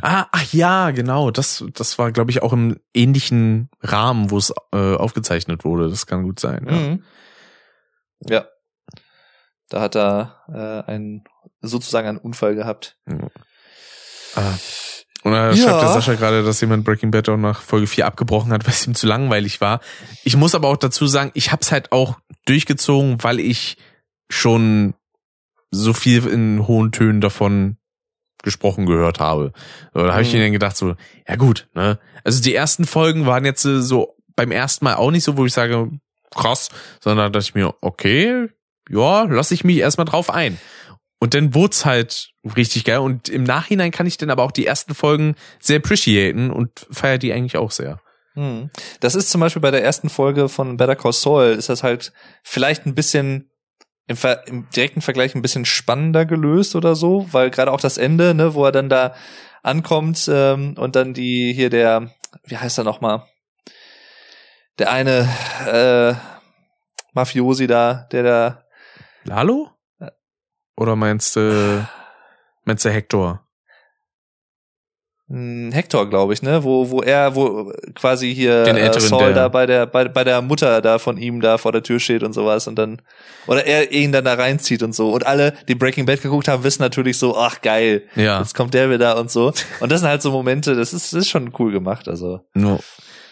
Ah, 0.02 0.26
ach 0.32 0.54
ja, 0.54 0.92
genau. 0.92 1.32
Das, 1.32 1.64
das 1.74 1.98
war, 2.00 2.12
glaube 2.12 2.32
ich, 2.32 2.42
auch 2.42 2.52
im 2.52 2.80
ähnlichen 2.94 3.70
Rahmen, 3.82 4.32
wo 4.32 4.38
es 4.38 4.54
äh, 4.74 4.96
aufgezeichnet 4.96 5.64
wurde. 5.64 5.90
Das 5.90 6.08
kann 6.08 6.24
gut 6.24 6.40
sein. 6.40 6.66
Ja. 6.68 6.74
Mhm. 6.74 7.04
ja. 8.28 8.46
Da 9.70 9.82
hat 9.82 9.96
er 9.96 10.44
äh, 10.48 10.92
einen 10.92 11.24
sozusagen 11.62 12.08
einen 12.08 12.18
Unfall 12.18 12.56
gehabt. 12.56 12.98
Ja. 13.08 13.28
Ah. 14.36 14.54
Und 15.24 15.34
da 15.34 15.52
ja. 15.52 15.56
schreibt 15.56 15.82
der 15.82 15.90
Sascha 15.90 16.14
gerade, 16.14 16.44
dass 16.44 16.62
jemand 16.62 16.86
Breaking 16.86 17.12
Bad 17.12 17.28
auch 17.28 17.38
nach 17.38 17.62
Folge 17.62 17.88
4 17.88 18.06
abgebrochen 18.06 18.52
hat, 18.52 18.64
weil 18.66 18.74
es 18.74 18.88
ihm 18.88 18.96
zu 18.96 19.08
langweilig 19.08 19.62
war. 19.62 19.82
Ich 20.24 20.36
muss 20.38 20.56
aber 20.56 20.70
auch 20.70 20.78
dazu 20.78 21.08
sagen, 21.08 21.32
ich 21.34 21.52
hab's 21.52 21.72
halt 21.72 21.92
auch 21.92 22.18
durchgezogen, 22.46 23.24
weil 23.24 23.40
ich 23.40 23.78
schon 24.30 24.94
so 25.72 25.94
viel 25.94 26.26
in 26.28 26.68
hohen 26.68 26.92
Tönen 26.92 27.22
davon 27.22 27.78
gesprochen 28.44 28.86
gehört 28.86 29.20
habe. 29.20 29.52
Da 29.94 30.14
habe 30.14 30.22
ich 30.22 30.32
mhm. 30.32 30.38
mir 30.38 30.46
dann 30.46 30.54
gedacht 30.54 30.78
so, 30.78 30.96
ja 31.28 31.36
gut, 31.36 31.68
ne? 31.74 32.00
Also 32.24 32.42
die 32.42 32.56
ersten 32.56 32.86
Folgen 32.86 33.26
waren 33.26 33.44
jetzt 33.44 33.64
so 33.64 34.16
beim 34.36 34.52
ersten 34.52 34.86
Mal 34.86 34.96
auch 34.96 35.12
nicht 35.12 35.24
so, 35.24 35.36
wo 35.38 35.46
ich 35.46 35.54
sage, 35.54 35.90
krass, 36.34 36.70
sondern 37.02 37.34
dachte 37.34 37.44
ich 37.44 37.56
mir, 37.56 37.74
okay, 37.82 38.48
ja, 38.90 39.24
lass 39.24 39.52
ich 39.52 39.64
mich 39.64 39.78
erstmal 39.78 40.06
drauf 40.06 40.30
ein. 40.30 40.58
Und 41.20 41.34
dann 41.34 41.56
wurde 41.56 41.76
halt 41.84 42.30
richtig 42.56 42.86
geil. 42.86 43.00
Und 43.00 43.30
im 43.30 43.44
Nachhinein 43.44 43.92
kann 43.92 44.06
ich 44.06 44.18
dann 44.18 44.30
aber 44.30 44.44
auch 44.44 44.52
die 44.52 44.68
ersten 44.68 44.94
Folgen 44.94 45.36
sehr 45.60 45.78
appreciaten 45.78 46.52
und 46.52 46.88
feier 46.92 47.18
die 47.18 47.34
eigentlich 47.34 47.58
auch 47.58 47.72
sehr. 47.72 48.00
Hm. 48.36 48.70
Das 49.00 49.16
ist 49.16 49.32
zum 49.32 49.42
Beispiel 49.42 49.62
bei 49.62 49.72
der 49.72 49.84
ersten 49.84 50.10
Folge 50.10 50.48
von 50.48 50.78
Better 50.78 50.96
Call 50.96 51.14
Saul, 51.14 51.56
ist 51.58 51.70
das 51.70 51.82
halt 51.82 52.14
vielleicht 52.44 52.86
ein 52.86 52.94
bisschen 52.94 53.50
im, 54.06 54.16
Ver 54.16 54.48
im 54.48 54.70
direkten 54.70 55.02
Vergleich 55.02 55.34
ein 55.34 55.42
bisschen 55.42 55.66
spannender 55.66 56.26
gelöst 56.26 56.76
oder 56.76 56.96
so, 56.96 57.28
weil 57.32 57.50
gerade 57.50 57.72
auch 57.72 57.82
das 57.82 57.98
Ende, 57.98 58.36
ne, 58.36 58.54
wo 58.54 58.64
er 58.66 58.72
dann 58.72 58.90
da 58.90 59.16
ankommt 59.64 60.30
ähm, 60.32 60.76
und 60.78 60.96
dann 60.96 61.14
die 61.14 61.52
hier 61.52 61.70
der, 61.72 62.12
wie 62.46 62.58
heißt 62.58 62.78
er 62.78 62.84
nochmal? 62.84 63.24
Der 64.78 64.92
eine 64.92 65.28
äh, 65.66 66.14
Mafiosi 67.14 67.66
da, 67.66 68.08
der 68.12 68.24
da 68.24 68.64
Lalo? 69.24 69.77
Oder 70.78 70.96
meinst 70.96 71.36
du, 71.36 71.88
meinst 72.64 72.86
du 72.86 72.90
Hector? 72.90 73.48
Hm, 75.30 75.74
Hector, 75.74 76.10
glaube 76.10 76.34
ich, 76.34 76.42
ne, 76.42 76.64
wo 76.64 76.90
wo 76.90 77.02
er 77.02 77.36
wo 77.36 77.74
quasi 77.96 78.34
hier 78.34 78.64
Den 78.64 78.78
äh, 78.78 78.98
Saul 78.98 79.34
da 79.34 79.50
bei 79.50 79.66
der 79.66 79.86
bei, 79.86 80.08
bei 80.08 80.24
der 80.24 80.42
Mutter 80.42 80.82
da 80.82 81.00
von 81.00 81.18
ihm 81.18 81.42
da 81.42 81.58
vor 81.58 81.74
der 81.74 81.84
Tür 81.84 82.00
steht 82.00 82.24
und 82.24 82.32
sowas 82.32 82.66
und 82.68 82.76
dann 82.76 83.02
oder 83.46 83.66
er 83.66 83.92
ihn 83.92 84.14
dann 84.14 84.24
da 84.24 84.36
reinzieht 84.36 84.84
und 84.84 84.96
so 84.96 85.12
und 85.12 85.28
alle, 85.28 85.54
die 85.68 85.76
Breaking 85.76 86.06
Bad 86.06 86.22
geguckt 86.22 86.48
haben, 86.48 86.64
wissen 86.64 86.82
natürlich 86.82 87.18
so, 87.18 87.36
ach 87.36 87.62
geil, 87.62 88.04
ja. 88.16 88.40
jetzt 88.40 88.56
kommt 88.56 88.74
der 88.74 88.90
wieder 88.90 89.18
und 89.18 89.30
so 89.30 89.52
und 89.82 89.92
das 89.92 90.00
sind 90.00 90.08
halt 90.08 90.22
so 90.22 90.32
Momente, 90.32 90.76
das 90.76 90.94
ist 90.94 91.12
das 91.12 91.24
ist 91.24 91.30
schon 91.30 91.52
cool 91.60 91.74
gemacht, 91.74 92.08
also. 92.08 92.40
No. 92.54 92.80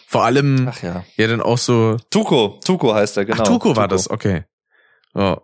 Vor 0.06 0.26
allem 0.26 0.68
ach 0.70 0.84
ja. 0.84 1.06
ja 1.16 1.28
dann 1.28 1.42
auch 1.42 1.58
so 1.58 1.96
Tuko, 2.10 2.60
Tuko 2.66 2.94
heißt 2.94 3.16
er 3.16 3.24
genau. 3.24 3.42
Ach, 3.42 3.48
Tuko 3.48 3.70
war 3.78 3.88
Tuko. 3.88 3.96
das, 3.96 4.10
okay. 4.10 4.44
Oh. 5.14 5.38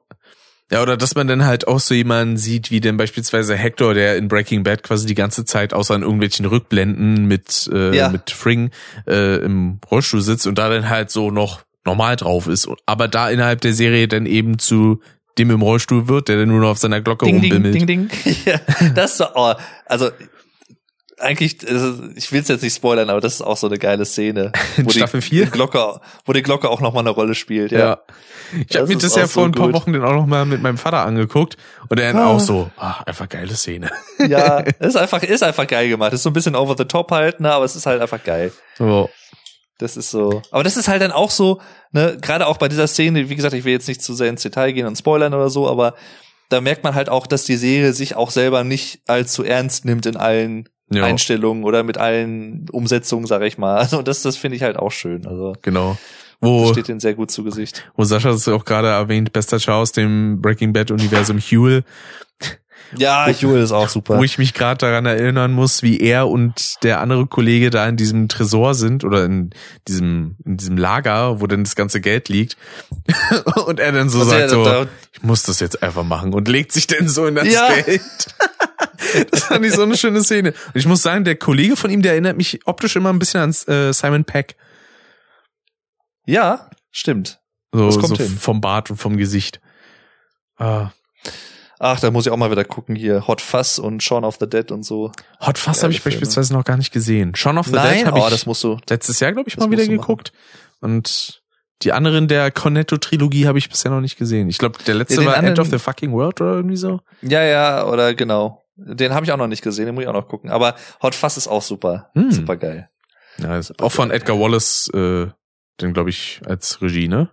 Ja, 0.72 0.82
oder 0.82 0.96
dass 0.96 1.16
man 1.16 1.28
dann 1.28 1.46
halt 1.46 1.68
auch 1.68 1.82
so 1.82 1.94
jemanden 1.94 2.38
sieht, 2.38 2.72
wie 2.72 2.80
denn 2.80 2.96
beispielsweise 2.96 3.56
Hector, 3.56 3.94
der 3.94 4.16
in 4.16 4.30
Breaking 4.30 4.64
Bad 4.64 4.84
quasi 4.84 5.06
die 5.06 5.16
ganze 5.16 5.44
Zeit 5.44 5.74
außer 5.74 5.96
in 5.96 6.02
irgendwelchen 6.02 6.46
Rückblenden 6.46 7.26
mit, 7.26 7.70
äh, 7.74 7.96
ja. 7.96 8.08
mit 8.08 8.32
Fring 8.32 8.72
äh, 9.06 9.44
im 9.44 9.80
Rollstuhl 9.92 10.22
sitzt 10.22 10.48
und 10.48 10.58
da 10.58 10.70
dann 10.70 10.90
halt 10.90 11.12
so 11.12 11.30
noch 11.30 11.62
normal 11.86 12.16
drauf 12.16 12.48
ist. 12.48 12.70
Aber 12.86 13.10
da 13.10 13.30
innerhalb 13.30 13.60
der 13.60 13.74
Serie 13.74 14.08
dann 14.08 14.26
eben 14.26 14.60
zu 14.60 15.02
dem 15.38 15.52
im 15.52 15.62
Rollstuhl 15.62 16.08
wird, 16.08 16.30
der 16.30 16.38
dann 16.38 16.50
nur 16.50 16.62
noch 16.62 16.70
auf 16.70 16.78
seiner 16.78 17.02
Glocke 17.02 17.26
ding, 17.26 17.40
rumbimmelt. 17.40 17.76
Ding, 17.76 17.88
ding, 17.88 18.10
ding. 18.10 18.36
ja, 18.46 18.60
das 18.96 19.12
ist 19.12 19.18
so, 19.18 19.26
oh, 19.36 19.54
also 19.86 20.10
eigentlich, 21.18 21.58
ich 22.16 22.32
will 22.32 22.42
es 22.42 22.48
jetzt 22.48 22.64
nicht 22.64 22.76
spoilern, 22.76 23.10
aber 23.10 23.22
das 23.22 23.36
ist 23.36 23.42
auch 23.42 23.58
so 23.58 23.68
eine 23.68 23.78
geile 23.78 24.06
Szene. 24.06 24.52
Wo 24.78 24.90
Staffel 24.90 25.20
die, 25.22 25.28
4? 25.28 25.46
Die 25.46 25.52
Glocke, 25.52 26.00
wo 26.26 26.34
die 26.34 26.42
Glocke 26.42 26.70
auch 26.70 26.82
nochmal 26.82 27.02
eine 27.02 27.12
Rolle 27.12 27.36
spielt, 27.36 27.72
ja. 27.72 27.80
Ja. 27.80 28.02
Ich 28.68 28.76
habe 28.78 28.88
mir 28.88 28.98
das 28.98 29.16
ja 29.16 29.28
vor 29.28 29.44
so 29.44 29.50
ein 29.50 29.52
paar 29.52 29.68
gut. 29.68 29.76
Wochen 29.76 29.94
dann 29.94 30.04
auch 30.04 30.14
noch 30.14 30.26
mal 30.26 30.46
mit 30.46 30.62
meinem 30.62 30.78
Vater 30.78 31.06
angeguckt 31.06 31.58
und 31.90 32.00
er 32.00 32.14
dann 32.14 32.22
Ah. 32.22 32.28
auch 32.28 32.40
so, 32.40 32.70
ah, 32.78 33.02
einfach 33.06 33.28
geile 33.30 33.56
Szene. 33.56 33.90
Ja, 34.20 34.60
ist 34.80 34.98
einfach, 34.98 35.22
ist 35.24 35.44
einfach 35.44 35.68
geil 35.68 35.90
gemacht. 35.90 36.14
Ist 36.14 36.24
so 36.24 36.30
ein 36.30 36.34
bisschen 36.34 36.56
over 36.56 36.76
the 36.78 36.86
top 36.86 37.12
halt, 37.12 37.40
ne, 37.40 37.52
aber 37.52 37.66
es 37.66 37.76
ist 37.76 37.86
halt 37.86 38.02
einfach 38.02 38.24
geil. 38.24 38.52
So. 38.78 39.10
Das 39.78 39.98
ist 39.98 40.12
so. 40.12 40.42
Aber 40.52 40.64
das 40.64 40.78
ist 40.78 40.88
halt 40.88 41.02
dann 41.02 41.12
auch 41.12 41.32
so, 41.32 41.60
ne, 41.92 42.18
gerade 42.22 42.46
auch 42.48 42.58
bei 42.58 42.68
dieser 42.68 42.88
Szene, 42.88 43.30
wie 43.30 43.36
gesagt, 43.36 43.54
ich 43.56 43.64
will 43.66 43.74
jetzt 43.74 43.88
nicht 43.88 44.02
zu 44.04 44.14
sehr 44.14 44.30
ins 44.30 44.44
Detail 44.44 44.72
gehen 44.74 44.86
und 44.86 44.96
spoilern 44.98 45.34
oder 45.34 45.50
so, 45.50 45.68
aber 45.68 45.96
da 46.50 46.62
merkt 46.62 46.84
man 46.84 46.94
halt 46.94 47.10
auch, 47.10 47.26
dass 47.28 47.46
die 47.46 47.56
Serie 47.56 47.94
sich 47.94 48.16
auch 48.16 48.30
selber 48.30 48.64
nicht 48.64 49.00
allzu 49.08 49.44
ernst 49.44 49.86
nimmt 49.86 50.06
in 50.06 50.18
allen 50.18 50.70
Ja, 50.92 51.06
Einstellungen 51.06 51.64
oder 51.64 51.82
mit 51.84 51.98
allen 51.98 52.68
Umsetzungen, 52.72 53.26
sag 53.26 53.42
ich 53.44 53.58
mal. 53.58 53.78
Also 53.78 54.02
das, 54.02 54.22
das 54.22 54.36
finde 54.38 54.58
ich 54.58 54.64
halt 54.64 54.78
auch 54.78 54.92
schön. 54.92 55.26
Also 55.26 55.54
genau. 55.62 55.98
Das 56.42 56.50
Wo, 56.50 56.72
steht 56.74 56.88
denen 56.88 57.00
sehr 57.00 57.14
gut 57.14 57.32
zu 57.32 57.44
Gesicht. 57.44 57.84
wo 57.96 58.04
Sascha 58.04 58.32
das 58.32 58.48
auch 58.48 58.66
gerade 58.66 58.88
erwähnt, 58.90 59.32
bester 59.32 59.60
Schau 59.60 59.80
aus 59.82 59.92
dem 59.92 60.42
Breaking 60.42 60.74
Bad 60.74 60.92
Universum 60.92 61.38
Huel, 61.40 61.84
Ja, 62.98 63.30
Jule 63.30 63.62
ist 63.64 63.72
auch 63.72 63.88
super. 63.88 64.18
wo 64.18 64.24
ich 64.24 64.38
mich 64.38 64.54
gerade 64.54 64.80
daran 64.80 65.06
erinnern 65.06 65.54
muss, 65.54 65.82
wie 65.82 66.00
er 66.02 66.28
und 66.28 66.84
der 66.84 67.00
andere 67.00 67.26
Kollege 67.28 67.70
da 67.70 67.88
in 67.88 67.96
diesem 67.96 68.28
Tresor 68.28 68.74
sind 68.74 69.06
oder 69.06 69.24
in 69.24 69.52
diesem 69.88 70.36
in 70.46 70.58
diesem 70.58 70.76
Lager, 70.78 71.40
wo 71.40 71.48
dann 71.48 71.64
das 71.64 71.76
ganze 71.76 72.02
Geld 72.02 72.28
liegt 72.28 72.58
und 73.66 73.80
er 73.80 73.92
dann 73.94 74.10
so 74.10 74.20
Also, 74.20 74.32
sagt 74.32 74.42
ja, 74.42 74.50
so, 74.50 74.64
da- 74.66 74.88
ich 75.14 75.24
muss 75.24 75.44
das 75.44 75.60
jetzt 75.62 75.82
einfach 75.84 76.04
machen 76.04 76.34
und 76.34 76.48
legt 76.50 76.72
sich 76.74 76.86
denn 76.88 77.08
so 77.08 77.26
in 77.28 77.36
das 77.36 77.48
Ja. 77.48 77.70
Geld. 77.72 78.02
das 79.32 79.44
fand 79.44 79.66
ich 79.66 79.74
so 79.74 79.84
eine 79.84 79.96
schöne 79.98 80.22
Szene. 80.24 80.50
Und 80.50 80.76
ich 80.76 80.86
muss 80.86 81.02
sagen, 81.02 81.24
der 81.24 81.36
Kollege 81.36 81.76
von 81.78 81.92
ihm, 81.92 82.02
der 82.02 82.14
erinnert 82.14 82.36
mich 82.38 82.60
optisch 82.66 82.96
immer 82.96 83.10
ein 83.14 83.20
bisschen 83.20 83.40
an 83.42 83.50
äh, 83.74 83.94
Simon 83.94 84.26
Peck. 84.26 84.56
Ja, 86.32 86.70
stimmt. 86.92 87.40
So, 87.74 87.86
Das 87.86 87.96
kommt 88.00 88.08
so 88.10 88.16
hin. 88.24 88.28
vom 88.38 88.60
Bart 88.62 88.90
und 88.90 88.98
vom 88.98 89.18
Gesicht. 89.18 89.62
Ah. 90.58 90.90
Ach, 91.80 92.00
da 92.00 92.12
muss 92.12 92.26
ich 92.28 92.32
auch 92.32 92.38
mal 92.38 92.52
wieder 92.52 92.64
gucken 92.66 92.96
hier. 92.96 93.28
Hot 93.28 93.42
Fuzz 93.42 93.80
und 93.80 94.04
Shaun 94.04 94.24
of 94.24 94.38
the 94.40 94.48
Dead 94.48 94.72
und 94.72 94.84
so. 94.84 95.12
Hot 95.40 95.58
Fuzz 95.58 95.78
Ja, 95.78 95.84
habe 95.84 95.94
ich 95.94 96.02
Filme. 96.02 96.16
beispielsweise 96.20 96.54
noch 96.54 96.64
gar 96.64 96.78
nicht 96.78 96.92
gesehen. 96.92 97.34
Shaun 97.36 97.58
of 97.58 97.68
the 97.68 97.74
Nein, 97.74 97.98
Dead 98.00 98.06
habe 98.08 98.20
oh, 98.20 98.24
ich 98.26 98.30
das 98.30 98.46
musst 98.46 98.64
du. 98.64 98.78
letztes 98.90 99.20
Jahr, 99.20 99.32
glaube 99.32 99.50
ich, 99.50 99.58
mal 99.58 99.72
wieder 99.72 99.88
geguckt. 99.88 100.32
Und 100.80 101.42
die 101.82 101.92
anderen 101.94 102.28
der 102.28 102.52
Cornetto-Trilogie 102.52 103.48
habe 103.48 103.58
ich 103.58 103.68
bisher 103.70 103.90
noch 103.90 104.02
nicht 104.02 104.18
gesehen. 104.18 104.48
Ich 104.50 104.60
glaube, 104.60 104.78
der 104.86 104.94
letzte 104.96 105.22
Ja, 105.22 105.28
war 105.28 105.38
End 105.38 105.48
anderen- 105.48 105.66
of 105.68 105.72
the 105.72 105.80
Fucking 105.80 106.12
World 106.12 106.40
oder 106.42 106.54
irgendwie 106.54 106.78
so. 106.78 107.00
Ja, 107.24 107.42
ja, 107.44 107.86
oder 107.88 108.14
genau. 108.14 108.64
Den 108.76 109.14
habe 109.16 109.26
ich 109.26 109.32
auch 109.32 109.38
noch 109.38 109.48
nicht 109.48 109.64
gesehen, 109.64 109.88
den 109.88 109.96
muss 109.96 110.04
ich 110.04 110.08
auch 110.08 110.14
noch 110.14 110.28
gucken. 110.28 110.52
Aber 110.52 110.76
Hot 111.02 111.16
Fuzz 111.16 111.38
ist 111.38 111.48
auch 111.48 111.62
super. 111.64 112.10
Hm. 112.14 112.32
Super 112.32 112.58
geil. 112.58 112.90
Ja, 113.40 113.60
auch 113.80 113.92
von 113.92 114.12
Edgar 114.12 114.40
Wallace, 114.40 114.88
äh, 114.94 115.28
den 115.82 115.94
glaube 115.94 116.10
ich 116.10 116.42
als 116.46 116.82
Regie, 116.82 117.08
ne? 117.08 117.32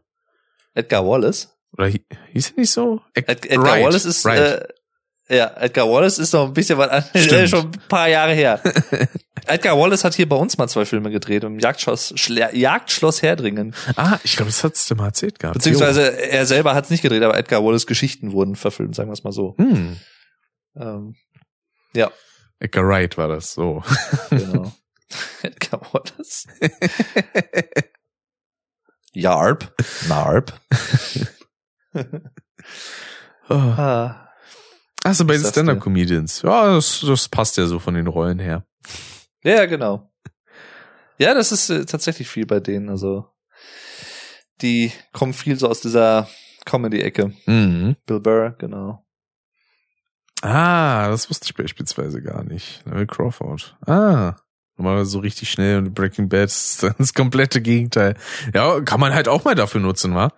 Edgar 0.75 1.07
Wallace? 1.07 1.57
Oder 1.73 1.89
hi- 1.89 2.05
hieß 2.33 2.51
er 2.51 2.60
nicht 2.60 2.70
so? 2.70 3.01
Ed 3.15 3.28
Ed 3.28 3.44
Edgar 3.47 3.65
Wright, 3.65 3.85
Wallace 3.85 4.05
ist, 4.05 4.25
Wright. 4.25 4.39
äh, 5.28 5.36
ja, 5.36 5.47
Edgar 5.59 5.89
Wallace 5.89 6.18
ist 6.18 6.33
noch 6.33 6.47
ein 6.47 6.55
bisschen 6.55 6.78
was 6.78 6.89
anderes, 6.89 7.10
Stimmt. 7.25 7.49
schon 7.51 7.67
ein 7.67 7.83
paar 7.89 8.09
Jahre 8.09 8.33
her. 8.33 8.60
Edgar 9.47 9.78
Wallace 9.78 10.05
hat 10.05 10.15
hier 10.15 10.28
bei 10.28 10.36
uns 10.36 10.57
mal 10.59 10.68
zwei 10.68 10.85
Filme 10.85 11.10
gedreht, 11.10 11.44
im 11.44 11.59
Jagdschloss, 11.59 12.15
Jagdschloss 12.52 13.23
Herdringen. 13.23 13.75
ah, 13.97 14.18
ich 14.25 14.36
glaube, 14.36 14.51
das 14.51 14.62
hat's 14.65 14.86
dir 14.86 14.94
mal 14.94 15.07
erzählt 15.07 15.39
gehabt. 15.39 15.55
Beziehungsweise 15.55 16.02
er 16.31 16.44
selber 16.47 16.75
hat 16.75 16.85
es 16.85 16.91
nicht 16.91 17.02
gedreht, 17.02 17.23
aber 17.23 17.36
Edgar 17.39 17.65
Wallace 17.65 17.86
Geschichten 17.86 18.33
wurden 18.33 18.57
verfilmt, 18.57 18.94
sagen 18.94 19.09
wir 19.10 19.15
es 19.15 19.25
mal 19.25 19.33
so. 19.33 19.55
Hm. 19.59 19.97
Ähm, 20.77 21.15
ja, 21.94 22.10
Edgar 22.60 22.86
Wright 22.86 23.17
war 23.18 23.28
das, 23.28 23.52
so. 23.55 23.83
genau. 24.31 24.73
Edgar 25.43 25.81
Wallace. 25.93 26.47
Yarp. 29.12 29.75
Narp. 30.09 30.53
Oh. 33.51 33.55
Ah. 33.55 34.28
Achso, 35.05 35.25
bei 35.25 35.39
den? 35.39 35.47
Stand-Up-Comedians. 35.47 36.43
Ja, 36.43 36.75
das, 36.75 37.01
das 37.01 37.28
passt 37.28 37.57
ja 37.57 37.67
so 37.67 37.78
von 37.78 37.95
den 37.95 38.07
Rollen 38.07 38.39
her. 38.39 38.67
Ja, 39.43 39.65
genau. 39.67 40.12
Ja, 41.19 41.35
das 41.35 41.51
ist 41.51 41.70
äh, 41.70 41.87
tatsächlich 41.87 42.28
viel 42.28 42.47
bei 42.47 42.61
denen. 42.61 42.91
Also 42.91 43.27
die 44.61 44.93
kommen 45.12 45.33
viel 45.33 45.59
so 45.59 45.69
aus 45.69 45.81
dieser 45.81 46.28
Comedy-Ecke. 46.67 47.33
Mhm. 47.47 47.97
Bill 48.07 48.20
Burr, 48.20 48.51
genau. 48.59 49.05
Ah, 50.43 51.09
das 51.09 51.31
wusste 51.31 51.47
ich 51.47 51.55
beispielsweise 51.55 52.23
gar 52.23 52.45
nicht. 52.45 52.83
Larry 52.85 53.07
Crawford. 53.07 53.77
Ah. 53.87 54.37
Normalerweise 54.79 55.11
so 55.11 55.19
richtig 55.19 55.51
schnell 55.51 55.79
und 55.79 55.95
Breaking 55.95 56.29
Bad 56.29 56.49
ist 56.49 56.83
das 56.99 57.13
komplette 57.13 57.61
Gegenteil. 57.61 58.15
Ja, 58.55 58.81
kann 58.81 59.01
man 59.01 59.13
halt 59.13 59.29
auch 59.29 59.45
mal 59.45 59.55
dafür 59.55 59.81
nutzen, 59.81 60.15
wa? 60.15 60.33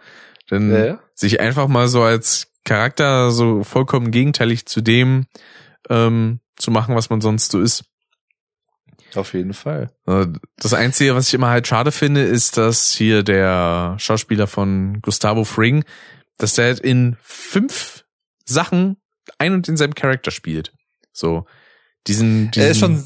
Denn 0.51 0.71
Ja, 0.73 0.85
ja. 0.85 1.01
sich 1.15 1.41
einfach 1.41 1.69
mal 1.69 1.87
so 1.89 2.03
als 2.03 2.49
Charakter 2.65 3.31
so 3.31 3.63
vollkommen 3.63 4.11
gegenteilig 4.11 4.67
zu 4.67 4.81
dem 4.81 5.27
ähm, 5.89 6.41
zu 6.57 6.71
machen, 6.71 6.95
was 6.95 7.11
man 7.11 7.21
sonst 7.21 7.53
so 7.53 7.61
ist. 7.61 7.85
Auf 9.15 9.35
jeden 9.35 9.55
Fall. 9.55 9.91
Äh, 10.07 10.27
Das 10.57 10.73
Einzige, 10.73 11.15
was 11.15 11.29
ich 11.29 11.35
immer 11.35 11.49
halt 11.49 11.67
schade 11.67 11.93
finde, 11.93 12.23
ist, 12.23 12.57
dass 12.57 12.91
hier 12.91 13.23
der 13.23 13.97
Schauspieler 13.99 14.47
von 14.47 15.01
Gustavo 15.03 15.45
Fring, 15.45 15.85
dass 16.39 16.55
der 16.55 16.67
halt 16.67 16.81
in 16.81 17.17
fünf 17.23 18.05
Sachen 18.45 18.97
ein 19.39 19.53
und 19.53 19.67
denselben 19.69 19.95
Charakter 19.95 20.31
spielt. 20.31 20.73
So, 21.13 21.47
diesen, 22.07 22.51
diesen 22.53 22.63
Er 22.63 22.71
ist 22.71 22.79
schon 22.79 23.05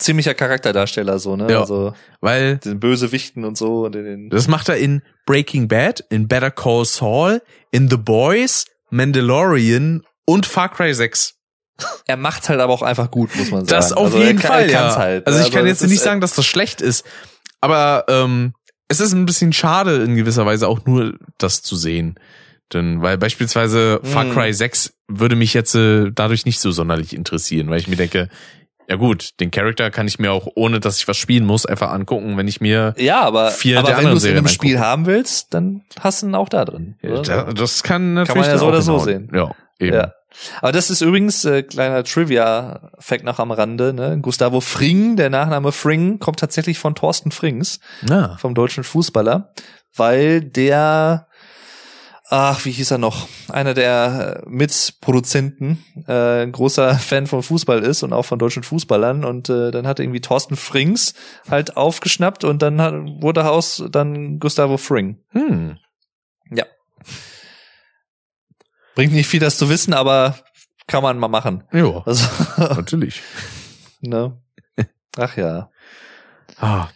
ziemlicher 0.00 0.34
Charakterdarsteller, 0.34 1.18
so, 1.18 1.36
ne? 1.36 1.50
Ja. 1.50 1.60
Also 1.60 1.92
weil 2.20 2.58
den 2.58 2.80
Bösewichten 2.80 3.44
und 3.44 3.56
so 3.56 3.84
und 3.86 3.94
in 3.96 4.04
den. 4.04 4.30
das 4.30 4.48
macht 4.48 4.68
er 4.68 4.76
in 4.76 5.02
Breaking 5.26 5.68
Bad, 5.68 6.04
in 6.10 6.26
Better 6.28 6.50
Call 6.50 6.84
Saul, 6.84 7.42
in 7.70 7.88
The 7.88 7.96
Boys, 7.96 8.64
Mandalorian 8.90 10.02
und 10.24 10.46
Far 10.46 10.68
Cry 10.70 10.94
6. 10.94 11.34
Er 12.06 12.16
macht's 12.16 12.48
halt 12.48 12.60
aber 12.60 12.72
auch 12.72 12.82
einfach 12.82 13.10
gut, 13.10 13.34
muss 13.36 13.50
man 13.50 13.66
sagen. 13.66 13.80
Das 13.80 13.92
auf 13.92 14.06
also 14.06 14.18
jeden 14.18 14.38
kann- 14.38 14.50
Fall, 14.50 14.70
ja. 14.70 14.96
halt. 14.96 15.26
also 15.26 15.38
ne? 15.38 15.46
ich 15.46 15.52
kann 15.52 15.66
jetzt 15.66 15.82
nicht 15.82 15.92
ist, 15.92 16.04
sagen, 16.04 16.20
dass 16.20 16.34
das 16.34 16.44
schlecht 16.46 16.80
ist, 16.80 17.04
aber 17.60 18.04
ähm, 18.08 18.52
es 18.88 19.00
ist 19.00 19.12
ein 19.12 19.24
bisschen 19.24 19.52
schade 19.52 20.02
in 20.02 20.16
gewisser 20.16 20.44
Weise 20.46 20.68
auch 20.68 20.84
nur 20.84 21.14
das 21.38 21.62
zu 21.62 21.76
sehen. 21.76 22.18
Denn, 22.72 23.02
weil 23.02 23.18
beispielsweise 23.18 24.00
Far 24.04 24.24
Hm. 24.24 24.32
Cry 24.32 24.52
6 24.52 24.92
würde 25.08 25.36
mich 25.36 25.54
jetzt 25.54 25.74
äh, 25.74 26.10
dadurch 26.12 26.44
nicht 26.44 26.60
so 26.60 26.70
sonderlich 26.70 27.14
interessieren, 27.14 27.68
weil 27.70 27.80
ich 27.80 27.88
mir 27.88 27.96
denke, 27.96 28.28
ja 28.90 28.96
gut, 28.96 29.30
den 29.40 29.50
Charakter 29.50 29.90
kann 29.90 30.06
ich 30.08 30.18
mir 30.18 30.32
auch, 30.32 30.48
ohne 30.56 30.80
dass 30.80 30.98
ich 30.98 31.06
was 31.08 31.16
spielen 31.16 31.46
muss, 31.46 31.64
einfach 31.64 31.90
angucken, 31.92 32.36
wenn 32.36 32.48
ich 32.48 32.60
mir 32.60 32.92
Ja, 32.98 33.20
aber, 33.22 33.50
vier 33.52 33.78
aber 33.78 33.88
der 33.88 33.98
wenn 33.98 34.06
du 34.10 34.16
es 34.16 34.24
in 34.24 34.30
einem 34.32 34.46
Serien 34.46 34.48
Spiel 34.48 34.80
haben 34.80 35.06
willst, 35.06 35.54
dann 35.54 35.82
hast 36.00 36.22
du 36.22 36.26
ihn 36.26 36.34
auch 36.34 36.48
da 36.48 36.64
drin. 36.64 36.96
da, 37.02 37.44
das 37.52 37.82
kann 37.84 38.14
natürlich 38.14 38.42
man 38.42 38.50
ja 38.50 38.58
so 38.58 38.64
auch 38.66 38.68
oder 38.70 38.82
so 38.82 39.06
hinhauen. 39.06 39.28
sehen. 39.28 39.30
Ja, 39.32 39.50
eben. 39.78 39.96
Ja. 39.96 40.12
Aber 40.60 40.72
das 40.72 40.90
ist 40.90 41.00
übrigens 41.02 41.44
äh, 41.44 41.62
kleiner 41.62 42.04
Trivia-Fact 42.04 43.24
noch 43.24 43.38
am 43.38 43.50
Rande. 43.50 43.92
Ne? 43.92 44.18
Gustavo 44.20 44.60
Fring, 44.60 45.16
der 45.16 45.30
Nachname 45.30 45.72
Fring, 45.72 46.18
kommt 46.18 46.38
tatsächlich 46.40 46.78
von 46.78 46.94
Thorsten 46.94 47.30
Frings, 47.30 47.80
Ja. 48.08 48.36
vom 48.38 48.54
deutschen 48.54 48.84
Fußballer, 48.84 49.52
weil 49.96 50.40
der, 50.40 51.26
ach, 52.30 52.64
wie 52.64 52.70
hieß 52.70 52.92
er 52.92 52.98
noch, 52.98 53.28
einer 53.48 53.74
der 53.74 54.42
äh, 54.46 54.48
Mitproduzenten, 54.48 55.84
äh, 56.06 56.42
ein 56.44 56.52
großer 56.52 56.94
Fan 56.98 57.26
von 57.26 57.42
Fußball 57.42 57.80
ist 57.80 58.02
und 58.02 58.12
auch 58.12 58.24
von 58.24 58.38
deutschen 58.38 58.62
Fußballern. 58.62 59.24
Und 59.24 59.48
äh, 59.50 59.70
dann 59.70 59.86
hat 59.86 59.98
irgendwie 60.00 60.20
Thorsten 60.20 60.56
Frings 60.56 61.14
halt 61.50 61.76
aufgeschnappt 61.76 62.44
und 62.44 62.62
dann 62.62 62.80
hat, 62.80 62.94
wurde 62.94 63.50
aus 63.50 63.82
dann 63.90 64.38
Gustavo 64.38 64.76
Fring. 64.76 65.18
Hm. 65.30 65.78
Ja. 66.50 66.64
Bringt 68.94 69.12
nicht 69.12 69.28
viel, 69.28 69.40
das 69.40 69.58
zu 69.58 69.68
wissen, 69.68 69.92
aber 69.92 70.36
kann 70.86 71.02
man 71.02 71.18
mal 71.18 71.28
machen. 71.28 71.64
Ja, 71.72 72.02
Also, 72.06 72.26
natürlich. 72.56 73.22
ne? 74.00 74.40
Ach 75.16 75.36
ja. 75.36 75.70
Ah, 76.58 76.88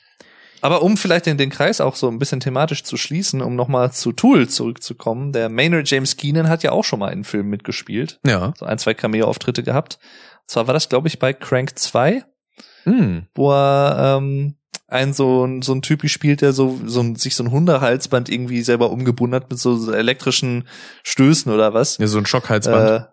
Aber 0.64 0.82
um 0.82 0.96
vielleicht 0.96 1.26
den, 1.26 1.36
den 1.36 1.50
Kreis 1.50 1.80
auch 1.82 1.94
so 1.94 2.08
ein 2.08 2.18
bisschen 2.18 2.40
thematisch 2.40 2.84
zu 2.84 2.96
schließen, 2.96 3.42
um 3.42 3.54
nochmal 3.54 3.92
zu 3.92 4.12
Tool 4.12 4.48
zurückzukommen, 4.48 5.30
der 5.32 5.50
Maynard 5.50 5.90
James 5.90 6.16
Keenan 6.16 6.48
hat 6.48 6.62
ja 6.62 6.72
auch 6.72 6.84
schon 6.84 7.00
mal 7.00 7.12
in 7.12 7.22
Filmen 7.24 7.50
mitgespielt. 7.50 8.18
ja. 8.26 8.54
So 8.58 8.64
ein, 8.64 8.78
zwei 8.78 8.94
Cameo-Auftritte 8.94 9.62
gehabt. 9.62 9.98
Und 10.42 10.50
zwar 10.50 10.66
war 10.66 10.72
das, 10.74 10.88
glaube 10.88 11.08
ich, 11.08 11.18
bei 11.18 11.32
Crank 11.34 11.78
2, 11.78 12.24
Hm. 12.84 13.26
wo 13.34 13.52
er 13.52 14.16
ähm, 14.18 14.56
einen 14.88 15.12
so, 15.12 15.44
ein- 15.44 15.60
so 15.62 15.72
ein 15.74 15.82
Typ 15.82 16.02
gespielt, 16.02 16.40
der 16.40 16.52
so, 16.52 16.78
so 16.86 17.00
ein, 17.00 17.16
sich 17.16 17.34
so 17.36 17.44
ein 17.44 17.50
Hundehalsband 17.50 18.28
irgendwie 18.30 18.62
selber 18.62 18.90
umgebunden 18.90 19.34
hat 19.34 19.50
mit 19.50 19.58
so, 19.58 19.76
so 19.76 19.92
elektrischen 19.92 20.66
Stößen 21.02 21.52
oder 21.52 21.74
was. 21.74 21.98
Ja, 21.98 22.06
so 22.06 22.16
ein 22.18 22.26
Schockhalsband. 22.26 22.90
Äh, 22.90 23.04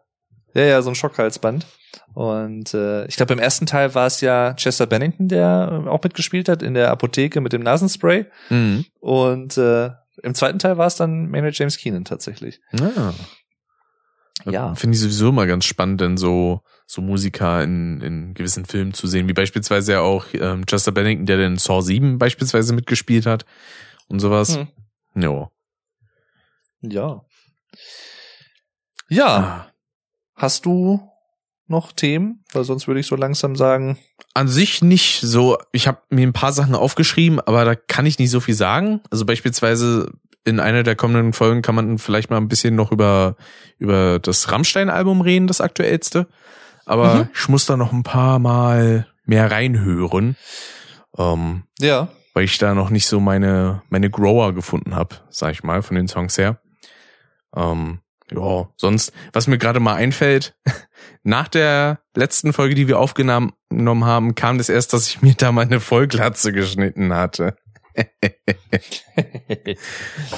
ja, 0.54 0.64
ja, 0.64 0.82
so 0.82 0.90
ein 0.90 0.96
Schockhalsband. 0.96 1.66
Und 2.14 2.74
äh, 2.74 3.06
ich 3.06 3.16
glaube, 3.16 3.34
im 3.34 3.40
ersten 3.40 3.66
Teil 3.66 3.96
war 3.96 4.08
es 4.08 4.22
ja 4.22 4.54
Chester 4.56 4.86
Bennington, 4.86 5.28
der 5.28 5.84
äh, 5.86 5.90
auch 5.90 6.04
mitgespielt 6.04 6.50
hat 6.50 6.62
in 6.62 6.74
der 6.74 6.92
Apotheke 6.92 7.42
mit 7.42 7.54
dem 7.54 7.64
Nasenspray. 7.64 8.26
Mhm. 8.50 8.86
Und 9.00 9.58
äh, 9.58 9.92
im 10.24 10.36
zweiten 10.36 10.60
Teil 10.60 10.78
war 10.78 10.88
es 10.88 10.96
dann 10.96 11.30
Maynard 11.30 11.58
James 11.58 11.78
Keenan 11.78 12.06
tatsächlich. 12.06 12.60
Ja. 12.74 13.14
Ja. 14.46 14.76
Finde 14.76 14.96
ich 14.96 15.02
sowieso 15.02 15.30
immer 15.30 15.46
ganz 15.46 15.66
spannend, 15.66 16.02
denn 16.02 16.18
so 16.18 16.62
so 16.92 17.02
Musiker 17.02 17.64
in, 17.64 18.02
in 18.02 18.34
gewissen 18.34 18.66
Filmen 18.66 18.94
zu 18.94 19.08
sehen, 19.08 19.30
wie 19.30 19.34
beispielsweise 19.34 19.94
ja 19.94 20.02
auch 20.02 20.26
ähm, 20.34 20.66
Chester 20.66 20.92
Bennington, 20.92 21.26
der 21.26 21.38
den 21.38 21.58
Saw 21.58 21.82
7 21.82 22.18
beispielsweise 22.18 22.74
mitgespielt 22.74 23.26
hat 23.26 23.46
und 24.08 24.20
sowas. 24.20 24.58
Hm. 24.58 24.68
Jo. 25.16 25.52
Ja. 26.82 27.26
Ja. 29.08 29.28
Ah. 29.28 29.71
Hast 30.42 30.66
du 30.66 31.08
noch 31.68 31.92
Themen? 31.92 32.44
Weil 32.52 32.64
sonst 32.64 32.88
würde 32.88 33.00
ich 33.00 33.08
so 33.08 33.16
langsam 33.16 33.56
sagen. 33.56 33.98
An 34.34 34.48
sich 34.48 34.82
nicht 34.82 35.22
so, 35.22 35.58
ich 35.72 35.88
habe 35.88 36.00
mir 36.10 36.26
ein 36.26 36.34
paar 36.34 36.52
Sachen 36.52 36.74
aufgeschrieben, 36.76 37.40
aber 37.40 37.64
da 37.64 37.76
kann 37.76 38.06
ich 38.06 38.18
nicht 38.18 38.32
so 38.32 38.40
viel 38.40 38.56
sagen. 38.56 39.02
Also 39.12 39.26
beispielsweise 39.26 40.12
in 40.44 40.60
einer 40.60 40.82
der 40.84 40.96
kommenden 40.96 41.34
Folgen 41.34 41.62
kann 41.62 41.76
man 41.76 42.00
vielleicht 42.00 42.30
mal 42.32 42.38
ein 42.38 42.48
bisschen 42.48 42.76
noch 42.76 42.92
über, 42.92 43.36
über 43.78 44.18
das 44.20 44.52
Rammstein-Album 44.52 45.22
reden, 45.22 45.46
das 45.48 45.62
aktuellste. 45.62 46.28
Aber 46.86 47.16
Mhm. 47.16 47.30
ich 47.36 47.48
muss 47.48 47.68
da 47.68 47.78
noch 47.78 47.94
ein 47.94 48.02
paar 48.04 48.40
Mal 48.40 49.06
mehr 49.26 49.52
reinhören. 49.52 50.36
Ähm, 51.18 51.64
Ja. 51.80 52.08
weil 52.34 52.46
ich 52.46 52.58
da 52.58 52.74
noch 52.74 52.90
nicht 52.90 53.06
so 53.06 53.20
meine 53.20 53.84
meine 53.90 54.10
Grower 54.10 54.54
gefunden 54.54 54.96
habe, 54.96 55.18
sag 55.30 55.52
ich 55.52 55.64
mal, 55.64 55.84
von 55.84 55.96
den 55.96 56.08
Songs 56.08 56.38
her. 56.38 56.60
Ähm, 57.56 58.00
ja, 58.34 58.70
sonst, 58.78 59.12
was 59.34 59.48
mir 59.48 59.58
gerade 59.58 59.80
mal 59.80 59.96
einfällt, 59.96 60.56
nach 61.24 61.48
der 61.48 62.00
letzten 62.16 62.54
Folge, 62.54 62.76
die 62.76 62.88
wir 62.88 63.00
aufgenommen 63.00 63.54
haben, 63.72 64.36
kam 64.36 64.58
das 64.58 64.70
erst, 64.70 64.94
dass 64.94 65.08
ich 65.08 65.22
mir 65.22 65.34
da 65.34 65.52
mal 65.52 65.66
eine 65.66 65.80
Vollglatze 65.80 66.52
geschnitten 66.52 67.14
hatte. 67.14 67.56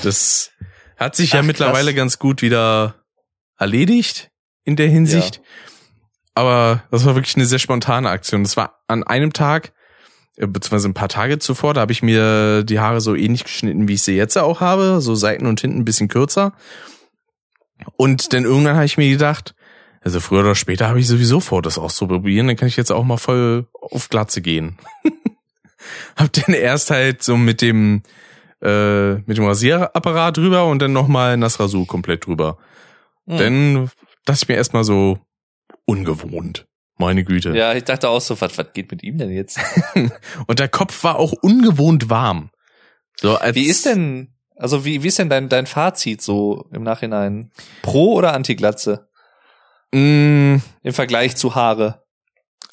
Das 0.01 0.51
hat 0.97 1.15
sich 1.15 1.33
ja 1.33 1.41
Ach, 1.41 1.45
mittlerweile 1.45 1.91
krass. 1.91 1.97
ganz 1.97 2.19
gut 2.19 2.41
wieder 2.41 3.03
erledigt 3.57 4.31
in 4.63 4.75
der 4.75 4.87
Hinsicht. 4.87 5.41
Aber 6.35 6.83
das 6.91 7.05
war 7.05 7.15
wirklich 7.15 7.35
eine 7.35 7.45
sehr 7.45 7.59
spontane 7.59 8.09
Aktion. 8.09 8.43
Das 8.43 8.57
war 8.57 8.81
an 8.87 9.03
einem 9.03 9.33
Tag, 9.33 9.73
äh, 10.37 10.47
beziehungsweise 10.47 10.89
ein 10.89 10.95
paar 10.95 11.09
Tage 11.09 11.37
zuvor, 11.39 11.73
da 11.73 11.81
habe 11.81 11.91
ich 11.91 12.01
mir 12.01 12.63
die 12.63 12.79
Haare 12.79 13.01
so 13.01 13.15
ähnlich 13.15 13.43
geschnitten, 13.43 13.87
wie 13.87 13.93
ich 13.93 14.01
sie 14.01 14.15
jetzt 14.15 14.37
auch 14.37 14.61
habe, 14.61 14.99
so 14.99 15.13
Seiten 15.15 15.45
und 15.45 15.61
hinten 15.61 15.79
ein 15.79 15.85
bisschen 15.85 16.07
kürzer. 16.07 16.53
Und 17.95 18.33
dann 18.33 18.45
irgendwann 18.45 18.75
habe 18.75 18.85
ich 18.85 18.97
mir 18.97 19.09
gedacht, 19.09 19.55
also 20.01 20.19
früher 20.19 20.41
oder 20.41 20.55
später 20.55 20.89
habe 20.89 20.99
ich 20.99 21.07
sowieso 21.07 21.39
vor, 21.39 21.61
das 21.61 21.77
auszuprobieren, 21.77 22.47
dann 22.47 22.55
kann 22.57 22.67
ich 22.67 22.77
jetzt 22.77 22.91
auch 22.91 23.03
mal 23.03 23.17
voll 23.17 23.67
auf 23.73 24.09
Glatze 24.09 24.41
gehen. 24.41 24.77
hab 26.15 26.31
dann 26.33 26.55
erst 26.55 26.91
halt 26.91 27.23
so 27.23 27.37
mit 27.37 27.61
dem 27.61 28.03
äh, 28.61 29.15
mit 29.15 29.37
dem 29.37 29.45
Rasierapparat 29.45 30.37
drüber 30.37 30.67
und 30.67 30.81
dann 30.81 30.93
nochmal 30.93 31.41
Rasur 31.41 31.85
komplett 31.85 32.25
drüber. 32.25 32.57
Hm. 33.27 33.37
Dann 33.37 33.91
dachte 34.25 34.39
ich 34.43 34.47
mir 34.47 34.55
erstmal 34.55 34.83
so 34.83 35.19
ungewohnt. 35.85 36.65
Meine 36.97 37.23
Güte. 37.23 37.55
Ja, 37.55 37.73
ich 37.73 37.83
dachte 37.83 38.07
auch 38.09 38.21
so, 38.21 38.39
was, 38.39 38.57
was 38.57 38.71
geht 38.73 38.91
mit 38.91 39.03
ihm 39.03 39.17
denn 39.17 39.31
jetzt? 39.31 39.59
Und 40.47 40.59
der 40.59 40.69
Kopf 40.69 41.03
war 41.03 41.17
auch 41.17 41.33
ungewohnt 41.33 42.09
warm. 42.09 42.51
So 43.19 43.35
als 43.35 43.55
Wie 43.55 43.65
ist 43.65 43.85
denn, 43.85 44.35
also 44.63 44.85
wie, 44.85 45.03
wie 45.03 45.09
ist 45.09 45.19
denn 45.19 45.29
dein, 45.29 45.49
dein 45.49 45.67
Fazit 45.67 46.21
so 46.21 46.65
im 46.71 46.83
Nachhinein? 46.83 47.51
Pro 47.81 48.13
oder 48.13 48.33
Anti-Glatze? 48.33 49.09
mh, 49.93 50.61
Im 50.81 50.93
Vergleich 50.93 51.35
zu 51.35 51.53
Haare. 51.53 52.03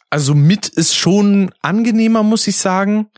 also 0.08 0.34
mit 0.34 0.68
ist 0.68 0.96
schon 0.96 1.50
angenehmer, 1.62 2.22
muss 2.22 2.46
ich 2.46 2.56
sagen, 2.58 3.08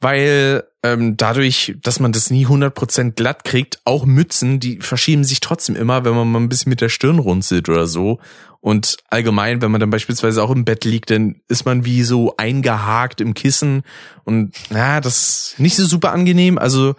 weil 0.00 0.64
ähm, 0.82 1.16
dadurch, 1.16 1.74
dass 1.80 2.00
man 2.00 2.12
das 2.12 2.30
nie 2.30 2.46
100% 2.46 3.12
glatt 3.12 3.44
kriegt, 3.44 3.80
auch 3.84 4.04
Mützen, 4.04 4.60
die 4.60 4.80
verschieben 4.80 5.24
sich 5.24 5.40
trotzdem 5.40 5.76
immer, 5.76 6.04
wenn 6.04 6.14
man 6.14 6.30
mal 6.30 6.40
ein 6.40 6.48
bisschen 6.48 6.70
mit 6.70 6.80
der 6.80 6.88
Stirn 6.88 7.18
runzelt 7.18 7.68
oder 7.68 7.86
so. 7.86 8.18
Und 8.60 8.98
allgemein, 9.08 9.62
wenn 9.62 9.70
man 9.70 9.80
dann 9.80 9.90
beispielsweise 9.90 10.42
auch 10.42 10.50
im 10.50 10.64
Bett 10.64 10.84
liegt, 10.84 11.10
dann 11.10 11.40
ist 11.48 11.64
man 11.64 11.84
wie 11.84 12.02
so 12.02 12.34
eingehakt 12.36 13.20
im 13.20 13.34
Kissen 13.34 13.82
und 14.24 14.54
na, 14.70 15.00
das 15.00 15.52
ist 15.52 15.60
nicht 15.60 15.76
so 15.76 15.86
super 15.86 16.12
angenehm. 16.12 16.58
Also 16.58 16.94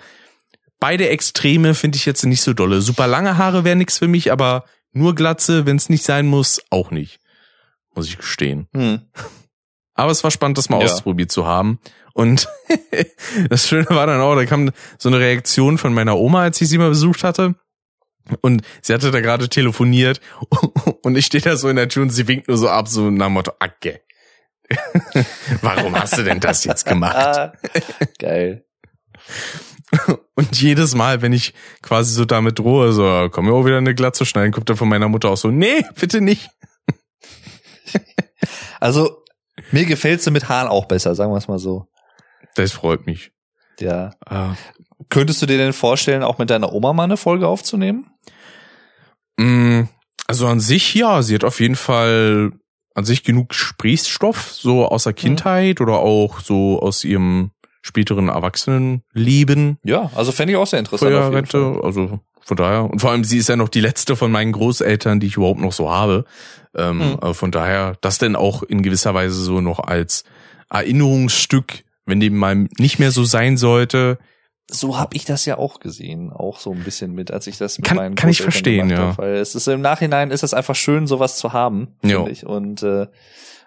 beide 0.84 1.08
Extreme 1.08 1.76
finde 1.76 1.96
ich 1.96 2.06
jetzt 2.06 2.26
nicht 2.26 2.42
so 2.42 2.52
dolle. 2.52 2.82
Super 2.82 3.08
lange 3.08 3.38
Haare 3.38 3.64
wäre 3.64 3.78
nix 3.78 4.00
für 4.00 4.10
mich, 4.10 4.34
aber 4.34 4.66
nur 4.92 5.16
Glatze, 5.16 5.66
wenn 5.66 5.78
es 5.78 5.88
nicht 5.88 6.04
sein 6.04 6.28
muss, 6.28 6.62
auch 6.72 6.92
nicht. 6.92 7.22
Muss 7.96 8.10
ich 8.10 8.18
gestehen. 8.18 8.68
Hm. 8.76 9.00
Aber 9.94 10.12
es 10.12 10.26
war 10.26 10.32
spannend, 10.32 10.58
das 10.58 10.68
mal 10.68 10.82
Ja. 10.82 10.92
ausprobiert 10.92 11.32
zu 11.32 11.46
haben. 11.46 11.80
Und 12.12 12.50
das 13.50 13.70
Schöne 13.70 13.86
war 13.92 14.08
dann 14.08 14.20
auch, 14.20 14.36
da 14.36 14.46
kam 14.46 14.72
so 14.98 15.08
eine 15.08 15.22
Reaktion 15.22 15.78
von 15.78 15.94
meiner 15.94 16.18
Oma, 16.18 16.42
als 16.42 16.60
ich 16.60 16.68
sie 16.68 16.78
mal 16.78 16.90
besucht 16.90 17.24
hatte. 17.24 17.56
Und 18.42 18.64
sie 18.82 18.94
hatte 18.94 19.12
da 19.12 19.22
gerade 19.22 19.48
telefoniert 19.48 20.20
und 21.02 21.16
ich 21.18 21.28
stehe 21.28 21.42
da 21.42 21.56
so 21.56 21.70
in 21.70 21.78
der 21.78 21.88
Tür 21.88 22.04
und 22.04 22.10
sie 22.10 22.28
winkt 22.28 22.50
nur 22.50 22.58
so 22.58 22.68
ab, 22.68 22.90
so 22.90 23.10
nach 23.10 23.28
dem 23.28 23.34
Motto, 23.36 23.54
Acke. 23.58 24.02
Warum 25.62 25.98
hast 25.98 26.18
du 26.18 26.24
denn 26.24 26.42
das 26.42 26.66
jetzt 26.66 26.86
gemacht? 26.86 27.54
Geil. 28.20 28.66
Und 30.36 30.60
jedes 30.60 30.96
Mal, 30.96 31.22
wenn 31.22 31.34
ich 31.34 31.54
quasi 31.82 32.14
so 32.14 32.26
damit 32.26 32.60
drohe, 32.60 32.92
so, 32.94 33.30
komm 33.32 33.46
mir 33.46 33.54
auch 33.54 33.66
wieder 33.66 33.78
eine 33.78 33.96
Glatze 33.96 34.26
schneiden, 34.26 34.52
kommt 34.52 34.70
dann 34.70 34.78
von 34.78 34.90
meiner 34.90 35.08
Mutter 35.08 35.30
auch 35.30 35.38
so, 35.38 35.50
nee, 35.50 35.86
bitte 36.00 36.22
nicht. 36.22 36.50
Also, 38.80 39.24
mir 39.72 39.86
gefällt's 39.86 40.30
mit 40.30 40.50
Haaren 40.50 40.68
auch 40.68 40.86
besser, 40.86 41.16
sagen 41.16 41.32
wir 41.32 41.38
es 41.38 41.48
mal 41.48 41.60
so. 41.60 41.88
Das 42.56 42.74
freut 42.74 43.06
mich. 43.06 43.32
Ja. 43.80 44.12
Ah. 44.26 44.56
Könntest 45.08 45.42
du 45.42 45.46
dir 45.46 45.58
denn 45.58 45.72
vorstellen, 45.72 46.24
auch 46.24 46.38
mit 46.38 46.50
deiner 46.50 46.74
Oma 46.74 46.92
mal 46.92 47.04
eine 47.06 47.16
Folge 47.16 47.48
aufzunehmen? 47.48 48.12
Mm, 49.38 49.84
Also 50.28 50.48
an 50.48 50.60
sich 50.60 50.94
ja, 50.96 51.22
sie 51.22 51.36
hat 51.36 51.46
auf 51.46 51.62
jeden 51.62 51.78
Fall 51.78 52.52
an 52.94 53.06
sich 53.06 53.24
genug 53.24 53.50
Gesprächsstoff, 53.50 54.52
so 54.52 54.86
aus 54.86 55.06
der 55.06 55.14
Kindheit 55.14 55.80
oder 55.80 56.00
auch 56.00 56.42
so 56.42 56.82
aus 56.82 57.06
ihrem 57.06 57.52
späteren 57.84 58.30
Erwachsenenleben. 58.30 59.78
Ja, 59.84 60.10
also 60.16 60.32
fände 60.32 60.54
ich 60.54 60.58
auch 60.58 60.66
sehr 60.66 60.80
interessant. 60.80 61.12
Feuerrente, 61.12 61.80
also 61.84 62.20
von 62.42 62.58
daher. 62.58 62.90
Und 62.90 63.00
vor 63.00 63.12
allem, 63.12 63.24
sie 63.24 63.38
ist 63.38 63.50
ja 63.50 63.56
noch 63.56 63.70
die 63.70 63.82
letzte 63.82 64.16
von 64.16 64.32
meinen 64.32 64.52
Großeltern, 64.54 65.20
die 65.20 65.28
ich 65.28 65.38
überhaupt 65.38 65.60
noch 65.62 65.74
so 65.74 65.92
habe. 65.92 66.26
Ähm, 66.76 67.18
Mhm. 67.22 67.34
von 67.36 67.52
daher, 67.52 67.98
das 68.02 68.18
denn 68.18 68.36
auch 68.36 68.64
in 68.64 68.82
gewisser 68.82 69.14
Weise 69.14 69.36
so 69.36 69.62
noch 69.62 69.80
als 69.80 70.24
Erinnerungsstück, 70.72 71.84
wenn 72.06 72.20
dem 72.20 72.36
mal 72.38 72.68
nicht 72.78 73.00
mehr 73.00 73.12
so 73.12 73.24
sein 73.24 73.58
sollte. 73.58 74.18
So 74.72 74.98
habe 74.98 75.16
ich 75.16 75.26
das 75.26 75.46
ja 75.46 75.58
auch 75.58 75.80
gesehen, 75.80 76.32
auch 76.32 76.60
so 76.60 76.72
ein 76.72 76.84
bisschen 76.84 77.14
mit, 77.14 77.32
als 77.32 77.48
ich 77.48 77.58
das 77.58 77.78
mit 77.78 77.86
Kann- 77.86 77.98
meinen 77.98 78.16
kann 78.16 78.30
ich 78.30 78.42
verstehen, 78.42 78.90
ja. 78.90 79.18
weil 79.18 79.36
es 79.36 79.56
ist 79.56 79.68
im 79.68 79.82
Nachhinein 79.82 80.32
ist 80.32 80.44
es 80.44 80.54
einfach 80.54 80.76
schön, 80.76 81.06
sowas 81.06 81.38
zu 81.38 81.52
haben, 81.54 81.96
finde 82.02 82.32
ich. 82.32 82.46
Und 82.46 82.82
äh, 82.82 83.08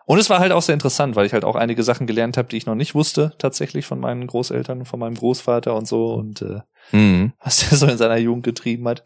und 0.07 0.19
es 0.19 0.31
war 0.31 0.39
halt 0.41 0.53
auch 0.53 0.63
sehr 0.63 0.73
interessant, 0.73 1.15
weil 1.17 1.27
ich 1.27 1.33
halt 1.35 1.45
auch 1.45 1.57
einige 1.57 1.83
Sachen 1.83 2.07
gelernt 2.07 2.37
habe, 2.39 2.49
die 2.49 2.57
ich 2.57 2.65
noch 2.67 2.75
nicht 2.75 2.95
wusste, 2.95 3.35
tatsächlich 3.39 3.85
von 3.87 4.01
meinen 4.01 4.27
Großeltern, 4.27 4.85
von 4.87 4.99
meinem 5.01 5.15
Großvater 5.17 5.75
und 5.75 5.87
so 5.87 6.15
und 6.15 6.41
äh, 6.43 6.61
Mhm. 6.93 7.33
was 7.45 7.69
der 7.69 7.77
so 7.79 7.87
in 7.87 7.99
seiner 7.99 8.17
Jugend 8.17 8.45
getrieben 8.45 8.87
hat, 8.89 9.03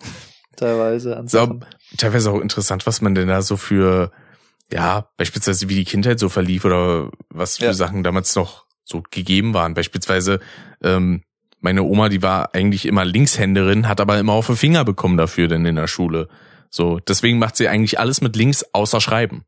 teilweise 0.56 1.16
an 1.16 1.28
So, 1.28 1.58
teilweise 1.96 2.30
auch 2.30 2.40
interessant, 2.40 2.86
was 2.86 3.00
man 3.00 3.14
denn 3.14 3.28
da 3.28 3.42
so 3.42 3.56
für, 3.56 4.12
ja, 4.72 5.08
beispielsweise 5.16 5.68
wie 5.68 5.74
die 5.74 5.84
Kindheit 5.84 6.18
so 6.20 6.28
verlief 6.28 6.64
oder 6.64 7.10
was 7.30 7.56
für 7.56 7.64
Ja. 7.66 7.72
Sachen 7.72 8.02
damals 8.02 8.34
noch 8.36 8.66
so 8.84 9.02
gegeben 9.10 9.54
waren. 9.54 9.74
Beispielsweise, 9.74 10.40
ähm, 10.82 11.22
meine 11.60 11.82
Oma, 11.82 12.08
die 12.08 12.22
war 12.22 12.54
eigentlich 12.54 12.86
immer 12.86 13.04
Linkshänderin, 13.04 13.86
hat 13.88 14.00
aber 14.00 14.18
immer 14.18 14.32
auf 14.32 14.46
den 14.46 14.56
Finger 14.56 14.84
bekommen 14.84 15.16
dafür 15.16 15.48
denn 15.48 15.64
in 15.64 15.76
der 15.76 15.86
Schule. 15.86 16.28
So, 16.70 16.98
deswegen 17.00 17.38
macht 17.38 17.56
sie 17.56 17.68
eigentlich 17.68 17.98
alles 17.98 18.20
mit 18.20 18.36
links 18.36 18.64
außer 18.72 19.00
Schreiben. 19.00 19.44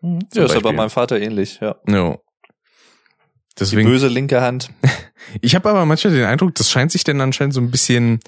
Zum 0.00 0.18
Ja, 0.20 0.20
ist 0.22 0.36
ja 0.36 0.44
bei 0.46 0.54
Beispiel. 0.54 0.72
meinem 0.74 0.90
Vater 0.90 1.20
ähnlich, 1.20 1.58
ja. 1.60 1.76
Ja. 1.88 2.12
Die 2.14 3.54
Deswegen, 3.58 3.88
böse 3.88 4.08
linke 4.08 4.40
Hand. 4.40 4.70
ich 5.40 5.54
habe 5.54 5.68
aber 5.68 5.84
manchmal 5.84 6.14
den 6.14 6.24
Eindruck, 6.24 6.54
das 6.54 6.70
scheint 6.70 6.92
sich 6.92 7.04
denn 7.04 7.20
anscheinend 7.20 7.54
so 7.54 7.60
ein 7.60 7.70
bisschen 7.70 8.20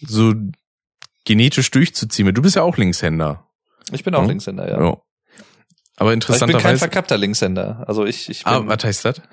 so 0.00 0.32
genetisch 1.24 1.70
durchzuziehen. 1.70 2.32
Du 2.34 2.42
bist 2.42 2.56
ja 2.56 2.62
auch 2.62 2.76
Linkshänder. 2.76 3.46
Ich 3.92 4.04
bin 4.04 4.14
auch 4.14 4.22
Ja. 4.22 4.28
Linkshänder, 4.28 4.68
ja. 4.70 4.80
Ja. 4.80 4.96
Aber 5.98 6.10
Aber 6.10 6.12
ich 6.12 6.18
bin 6.18 6.20
kein 6.20 6.36
interessanterweise. 6.36 6.78
verkappter 6.78 7.18
Linkshänder. 7.18 7.84
Also 7.86 8.04
ich, 8.06 8.28
ich 8.28 8.44
bin, 8.44 8.52
Ah, 8.52 8.62
was 8.66 8.84
heißt 8.84 9.04
das? 9.04 9.20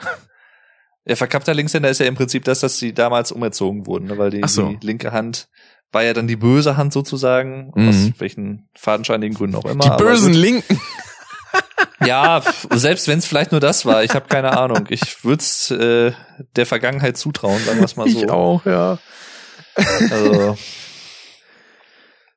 Ja, 1.06 1.18
verkappter 1.18 1.54
Linkshänder 1.54 1.90
ist 1.90 2.00
ja 2.00 2.06
im 2.06 2.16
Prinzip 2.16 2.46
das, 2.46 2.62
dass 2.62 2.78
sie 2.80 2.94
damals 2.94 3.34
umerzogen 3.34 3.86
wurden, 3.88 4.06
ne? 4.08 4.18
weil 4.18 4.30
die, 4.30 4.42
so. 4.48 4.70
die 4.70 4.86
linke 4.88 5.12
Hand 5.12 5.50
war 5.92 6.02
ja 6.02 6.14
dann 6.14 6.28
die 6.28 6.38
böse 6.38 6.78
Hand 6.78 6.94
sozusagen, 6.94 7.74
Mhm. 7.76 7.90
aus 7.90 7.96
welchen 8.20 8.70
fadenscheinigen 8.74 9.36
Gründen 9.38 9.58
auch 9.58 9.66
immer. 9.66 9.84
Die 9.84 9.90
aber 9.90 10.06
bösen. 10.06 10.32
Linken. 10.34 10.80
Ja, 12.06 12.42
selbst 12.72 13.08
wenn 13.08 13.20
es 13.20 13.26
vielleicht 13.26 13.52
nur 13.52 13.62
das 13.62 13.86
war, 13.86 14.04
ich 14.04 14.12
habe 14.12 14.28
keine 14.28 14.58
Ahnung. 14.58 14.86
Ich 14.90 15.24
würde 15.24 15.42
es 15.42 15.72
äh, 15.72 16.12
der 16.56 16.66
Vergangenheit 16.66 17.18
zutrauen, 17.18 17.64
sagen 17.64 17.80
wir 17.80 17.86
es 17.86 17.96
mal 17.96 18.10
so. 18.10 18.20
Ich 18.20 18.30
auch, 18.30 18.66
ja. 18.66 18.98
Also, 19.76 20.58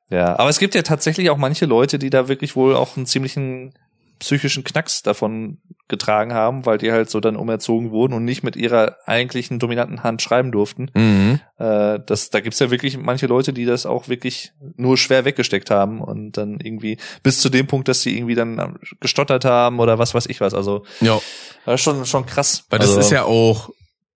ja, 0.09 0.39
aber 0.39 0.49
es 0.49 0.59
gibt 0.59 0.73
ja 0.75 0.81
tatsächlich 0.81 1.29
auch 1.29 1.37
manche 1.37 1.65
Leute, 1.65 1.99
die 1.99 2.09
da 2.09 2.27
wirklich 2.27 2.55
wohl 2.55 2.75
auch 2.75 2.97
einen 2.97 3.05
ziemlichen 3.05 3.73
psychischen 4.19 4.63
Knacks 4.63 5.01
davon 5.03 5.59
getragen 5.87 6.33
haben, 6.33 6.65
weil 6.65 6.77
die 6.77 6.91
halt 6.91 7.09
so 7.09 7.19
dann 7.19 7.37
umerzogen 7.37 7.91
wurden 7.91 8.13
und 8.13 8.25
nicht 8.25 8.43
mit 8.43 8.55
ihrer 8.55 8.97
eigentlichen 9.05 9.57
dominanten 9.57 10.03
Hand 10.03 10.21
schreiben 10.21 10.51
durften. 10.51 10.91
Mhm. 10.93 11.39
Äh, 11.57 11.99
das, 12.05 12.29
da 12.29 12.41
gibt's 12.41 12.59
ja 12.59 12.69
wirklich 12.71 12.97
manche 12.97 13.27
Leute, 13.27 13.53
die 13.53 13.65
das 13.65 13.85
auch 13.85 14.09
wirklich 14.09 14.51
nur 14.75 14.97
schwer 14.97 15.23
weggesteckt 15.23 15.71
haben 15.71 16.01
und 16.01 16.33
dann 16.33 16.59
irgendwie 16.59 16.97
bis 17.23 17.39
zu 17.39 17.49
dem 17.49 17.67
Punkt, 17.67 17.87
dass 17.87 18.01
sie 18.01 18.17
irgendwie 18.17 18.35
dann 18.35 18.79
gestottert 18.99 19.45
haben 19.45 19.79
oder 19.79 19.97
was 19.97 20.13
weiß 20.13 20.25
ich 20.25 20.41
was. 20.41 20.53
Also 20.53 20.85
Ja, 20.99 21.19
ist 21.65 21.81
schon, 21.81 22.05
schon 22.05 22.25
krass. 22.25 22.65
weil 22.69 22.79
das 22.79 22.89
also, 22.89 22.99
ist 22.99 23.11
ja 23.11 23.23
auch 23.23 23.69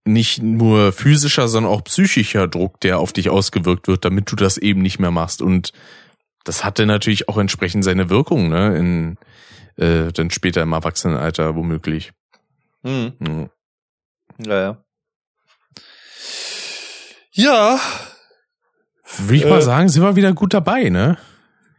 nicht 0.03 0.41
nur 0.41 0.91
physischer, 0.91 1.47
sondern 1.47 1.71
auch 1.71 1.83
psychischer 1.83 2.47
Druck, 2.47 2.79
der 2.81 2.99
auf 2.99 3.13
dich 3.13 3.29
ausgewirkt 3.29 3.87
wird, 3.87 4.03
damit 4.03 4.31
du 4.31 4.35
das 4.35 4.57
eben 4.57 4.81
nicht 4.81 4.99
mehr 4.99 5.11
machst. 5.11 5.41
Und 5.41 5.73
das 6.43 6.63
hatte 6.63 6.85
natürlich 6.85 7.29
auch 7.29 7.37
entsprechend 7.37 7.83
seine 7.83 8.09
Wirkung, 8.09 8.49
ne, 8.49 8.75
in 8.77 9.17
äh, 9.77 10.11
dann 10.11 10.29
später 10.31 10.61
im 10.61 10.73
Erwachsenenalter 10.73 11.55
womöglich. 11.55 12.11
Hm, 12.83 13.13
Ja. 13.19 13.49
ja, 14.45 14.61
ja. 14.61 14.83
Ja, 17.33 17.79
Würde 19.19 19.35
ich 19.35 19.45
Äh. 19.45 19.49
mal 19.49 19.61
sagen, 19.61 19.89
sind 19.89 20.03
wir 20.03 20.15
wieder 20.15 20.33
gut 20.33 20.53
dabei, 20.53 20.89
ne? 20.89 21.17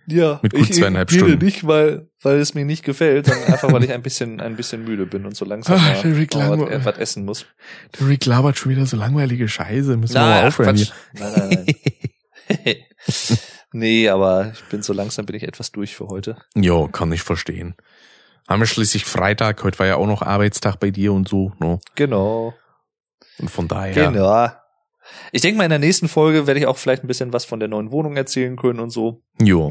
ja. 0.07 0.39
Mit 0.43 0.53
gut 0.55 0.75
zweieinhalb 0.75 1.11
rede 1.11 1.21
Stunden. 1.25 1.45
nicht, 1.45 1.67
weil, 1.67 2.09
weil 2.23 2.39
es 2.39 2.55
mir 2.55 2.65
nicht 2.65 2.85
gefällt, 2.85 3.27
sondern 3.27 3.53
einfach, 3.53 3.73
weil 3.73 3.85
ich 3.85 3.93
ein 3.93 4.03
bisschen, 4.03 4.41
ein 4.41 4.57
bisschen 4.57 4.85
müde 4.85 5.07
bin 5.07 5.25
und 5.27 5.37
so 5.37 5.45
langsam 5.45 5.77
Ah, 5.79 5.81
mal, 6.03 6.57
mal 6.57 6.71
was, 6.79 6.85
was 6.85 6.99
essen 6.99 7.25
muss. 7.25 7.47
Der 7.99 8.09
Rick 8.09 8.27
labert 8.27 8.59
schon 8.59 8.73
wieder 8.73 8.85
so 8.87 8.97
langweilige 8.97 9.49
Scheiße. 9.49 9.97
Müssen 9.97 10.15
wir 10.15 10.21
mal 10.21 10.41
ach, 10.43 10.47
aufhören 10.49 10.77
hier. 10.77 10.87
Quatsch. 10.87 11.21
Nein, 11.21 11.49
nein, 11.49 11.67
nein. 12.67 12.77
nee, 13.73 14.09
aber 14.09 14.53
ich 14.53 14.63
bin 14.65 14.83
so 14.83 14.93
langsam 14.93 15.27
bin 15.27 15.37
ich 15.37 15.45
etwas 15.45 15.73
durch 15.73 15.95
für 15.95 16.09
heute. 16.09 16.37
Jo, 16.55 16.89
kann 16.89 17.13
ich 17.13 17.23
verstehen. 17.23 17.75
Haben 18.49 18.61
wir 18.61 18.67
schließlich 18.67 19.05
Freitag, 19.05 19.63
heute 19.65 19.79
war 19.79 19.87
ja 19.87 19.97
auch 19.97 20.07
noch 20.07 20.23
Arbeitstag 20.23 20.77
bei 20.77 20.91
dir 20.91 21.13
und 21.13 21.29
so, 21.29 21.53
ne? 21.61 21.79
Genau. 21.95 22.55
Und 23.39 23.51
von 23.51 23.69
daher. 23.69 24.11
Genau. 24.11 24.51
Ich 25.33 25.43
denke 25.43 25.59
mal, 25.59 25.65
in 25.65 25.71
der 25.71 25.79
nächsten 25.79 26.09
Folge 26.09 26.47
werde 26.47 26.61
ich 26.61 26.67
auch 26.67 26.79
vielleicht 26.79 27.05
ein 27.05 27.09
bisschen 27.09 27.33
was 27.33 27.45
von 27.45 27.61
der 27.61 27.69
neuen 27.69 27.91
Wohnung 27.91 28.17
erzählen 28.17 28.57
können 28.57 28.81
und 28.81 28.91
so. 28.91 29.23
Jo. 29.41 29.71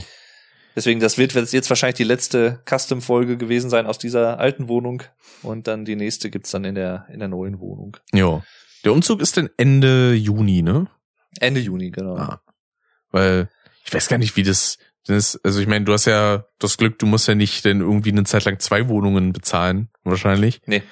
Deswegen, 0.75 0.99
das 0.99 1.17
wird 1.17 1.33
jetzt 1.33 1.69
wahrscheinlich 1.69 1.97
die 1.97 2.03
letzte 2.03 2.61
Custom-Folge 2.65 3.37
gewesen 3.37 3.69
sein 3.69 3.85
aus 3.85 3.97
dieser 3.97 4.39
alten 4.39 4.67
Wohnung. 4.67 5.03
Und 5.43 5.67
dann 5.67 5.85
die 5.85 5.95
nächste 5.95 6.29
gibt's 6.29 6.51
dann 6.51 6.63
in 6.63 6.75
der, 6.75 7.07
in 7.11 7.19
der 7.19 7.27
neuen 7.27 7.59
Wohnung. 7.59 7.97
Jo. 8.13 8.41
Der 8.85 8.93
Umzug 8.93 9.21
ist 9.21 9.37
dann 9.37 9.49
Ende 9.57 10.13
Juni, 10.13 10.61
ne? 10.61 10.87
Ende 11.39 11.59
Juni, 11.59 11.91
genau. 11.91 12.15
Ah. 12.15 12.41
Weil 13.11 13.49
ich 13.85 13.93
weiß 13.93 14.07
gar 14.07 14.17
nicht, 14.17 14.35
wie 14.35 14.43
das, 14.43 14.77
das 15.05 15.39
also 15.43 15.59
ich 15.59 15.67
meine, 15.67 15.85
du 15.85 15.93
hast 15.93 16.05
ja 16.05 16.45
das 16.59 16.77
Glück, 16.77 16.99
du 16.99 17.05
musst 17.05 17.27
ja 17.27 17.35
nicht 17.35 17.65
denn 17.65 17.81
irgendwie 17.81 18.11
eine 18.11 18.23
Zeit 18.23 18.45
lang 18.45 18.59
zwei 18.59 18.87
Wohnungen 18.87 19.33
bezahlen, 19.33 19.89
wahrscheinlich. 20.03 20.61
Nee. 20.65 20.83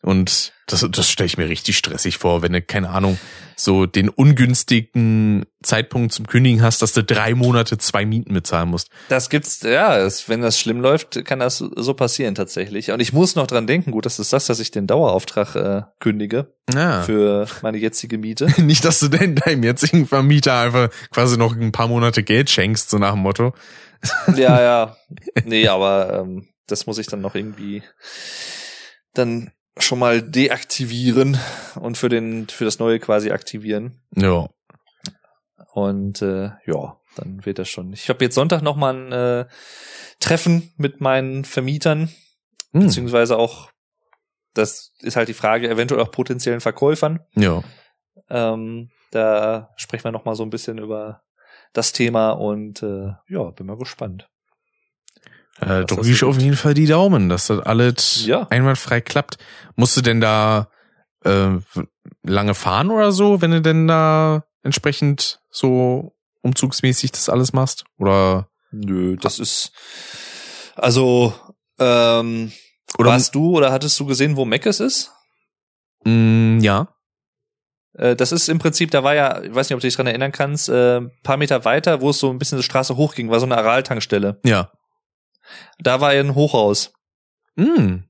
Und 0.00 0.52
das, 0.68 0.86
das 0.90 1.10
stelle 1.10 1.26
ich 1.26 1.38
mir 1.38 1.48
richtig 1.48 1.76
stressig 1.76 2.18
vor, 2.18 2.40
wenn 2.42 2.52
du, 2.52 2.62
keine 2.62 2.90
Ahnung, 2.90 3.18
so 3.56 3.84
den 3.84 4.08
ungünstigen 4.08 5.44
Zeitpunkt 5.62 6.12
zum 6.12 6.26
Kündigen 6.28 6.62
hast, 6.62 6.82
dass 6.82 6.92
du 6.92 7.02
drei 7.02 7.34
Monate 7.34 7.78
zwei 7.78 8.06
Mieten 8.06 8.32
bezahlen 8.32 8.68
musst. 8.68 8.90
Das 9.08 9.28
gibt's, 9.28 9.62
ja, 9.62 10.08
wenn 10.28 10.40
das 10.40 10.58
schlimm 10.60 10.80
läuft, 10.80 11.24
kann 11.24 11.40
das 11.40 11.58
so 11.58 11.94
passieren 11.94 12.36
tatsächlich. 12.36 12.92
Und 12.92 13.00
ich 13.00 13.12
muss 13.12 13.34
noch 13.34 13.48
dran 13.48 13.66
denken, 13.66 13.90
gut, 13.90 14.06
das 14.06 14.20
ist 14.20 14.32
das, 14.32 14.46
dass 14.46 14.60
ich 14.60 14.70
den 14.70 14.86
Dauerauftrag 14.86 15.56
äh, 15.56 15.82
kündige 15.98 16.54
Ja. 16.72 17.02
für 17.02 17.46
meine 17.62 17.78
jetzige 17.78 18.18
Miete. 18.18 18.46
Nicht, 18.62 18.84
dass 18.84 19.00
du 19.00 19.08
denn 19.08 19.34
deinem 19.34 19.64
jetzigen 19.64 20.06
Vermieter 20.06 20.60
einfach 20.60 20.90
quasi 21.10 21.36
noch 21.36 21.56
ein 21.56 21.72
paar 21.72 21.88
Monate 21.88 22.22
Geld 22.22 22.50
schenkst, 22.50 22.90
so 22.90 22.98
nach 22.98 23.12
dem 23.14 23.22
Motto. 23.22 23.52
ja, 24.36 24.60
ja. 24.62 24.96
Nee, 25.44 25.66
aber 25.66 26.20
ähm, 26.20 26.46
das 26.68 26.86
muss 26.86 26.98
ich 26.98 27.08
dann 27.08 27.20
noch 27.20 27.34
irgendwie 27.34 27.82
dann 29.14 29.50
schon 29.82 29.98
mal 29.98 30.22
deaktivieren 30.22 31.38
und 31.76 31.96
für 31.98 32.08
den 32.08 32.48
für 32.48 32.64
das 32.64 32.78
neue 32.78 32.98
quasi 32.98 33.30
aktivieren. 33.30 34.00
Ja. 34.14 34.48
Und 35.72 36.22
äh, 36.22 36.50
ja, 36.66 36.96
dann 37.16 37.44
wird 37.44 37.58
das 37.58 37.68
schon. 37.68 37.92
Ich 37.92 38.08
habe 38.08 38.24
jetzt 38.24 38.34
Sonntag 38.34 38.62
noch 38.62 38.76
mal 38.76 38.94
ein 38.94 39.12
äh, 39.12 39.46
Treffen 40.20 40.72
mit 40.76 41.00
meinen 41.00 41.44
Vermietern, 41.44 42.10
Hm. 42.72 42.82
beziehungsweise 42.82 43.38
auch, 43.38 43.70
das 44.54 44.92
ist 45.00 45.16
halt 45.16 45.28
die 45.28 45.34
Frage, 45.34 45.70
eventuell 45.70 46.02
auch 46.02 46.10
potenziellen 46.10 46.60
Verkäufern. 46.60 47.20
Ja. 47.34 47.62
Ähm, 48.28 48.90
da 49.10 49.70
sprechen 49.76 50.04
wir 50.04 50.12
noch 50.12 50.24
mal 50.24 50.34
so 50.34 50.42
ein 50.42 50.50
bisschen 50.50 50.78
über 50.78 51.22
das 51.72 51.92
Thema 51.92 52.32
und 52.32 52.82
äh, 52.82 53.12
ja, 53.28 53.50
bin 53.50 53.66
mal 53.66 53.78
gespannt. 53.78 54.28
Äh, 55.60 55.84
drücke 55.84 56.08
ich 56.08 56.22
auf 56.24 56.38
jeden 56.38 56.56
Fall 56.56 56.74
die 56.74 56.86
Daumen, 56.86 57.28
dass 57.28 57.48
das 57.48 57.60
alles 57.60 58.24
Ja. 58.26 58.46
einwandfrei 58.50 59.00
klappt. 59.00 59.38
Musst 59.76 59.96
du 59.96 60.02
denn 60.02 60.20
da 60.20 60.68
äh, 61.24 61.50
lange 62.22 62.54
fahren 62.54 62.90
oder 62.90 63.10
so, 63.12 63.40
wenn 63.42 63.50
du 63.50 63.60
denn 63.60 63.88
da 63.88 64.44
entsprechend 64.62 65.40
so 65.50 66.14
umzugsmäßig 66.42 67.10
das 67.12 67.28
alles 67.28 67.52
machst? 67.52 67.84
Oder 67.98 68.48
Nö, 68.70 69.16
das 69.16 69.38
ist 69.38 69.72
also 70.76 71.32
ähm, 71.80 72.52
oder 72.98 73.10
warst 73.10 73.34
du 73.34 73.56
oder 73.56 73.72
hattest 73.72 73.98
du 73.98 74.06
gesehen, 74.06 74.36
wo 74.36 74.44
Meckes 74.44 74.78
ist? 74.80 75.12
mh, 76.04 76.62
ja. 76.62 76.88
Äh, 77.94 78.14
das 78.14 78.30
ist 78.32 78.48
im 78.48 78.58
Prinzip, 78.58 78.90
da 78.92 79.02
war 79.02 79.14
ja, 79.14 79.42
ich 79.42 79.52
weiß 79.54 79.68
nicht, 79.68 79.74
ob 79.74 79.80
du 79.80 79.86
dich 79.86 79.96
dran 79.96 80.06
erinnern 80.06 80.30
kannst, 80.32 80.68
äh, 80.68 80.98
ein 80.98 81.10
paar 81.24 81.36
Meter 81.36 81.64
weiter, 81.64 82.00
wo 82.00 82.10
es 82.10 82.18
so 82.20 82.30
ein 82.30 82.38
bisschen 82.38 82.58
die 82.58 82.64
Straße 82.64 82.96
hochging, 82.96 83.30
war 83.30 83.40
so 83.40 83.46
eine 83.46 83.56
Aral-Tankstelle. 83.58 84.40
Ja. 84.44 84.70
Da 85.78 86.00
war 86.00 86.14
ja 86.14 86.20
ein 86.20 86.34
Hochhaus. 86.34 86.92
Mm. 87.56 88.04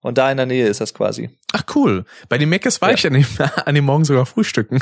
Und 0.00 0.18
da 0.18 0.30
in 0.30 0.36
der 0.36 0.46
Nähe 0.46 0.66
ist 0.66 0.80
das 0.80 0.94
quasi. 0.94 1.30
Ach 1.52 1.62
cool. 1.74 2.04
Bei 2.28 2.38
den 2.38 2.48
Meckes 2.48 2.80
war 2.80 2.88
Ja. 2.90 2.94
ich 2.96 3.06
an 3.06 3.12
dem, 3.14 3.24
an 3.66 3.74
dem 3.74 3.84
Morgen 3.84 4.04
sogar 4.04 4.26
frühstücken, 4.26 4.80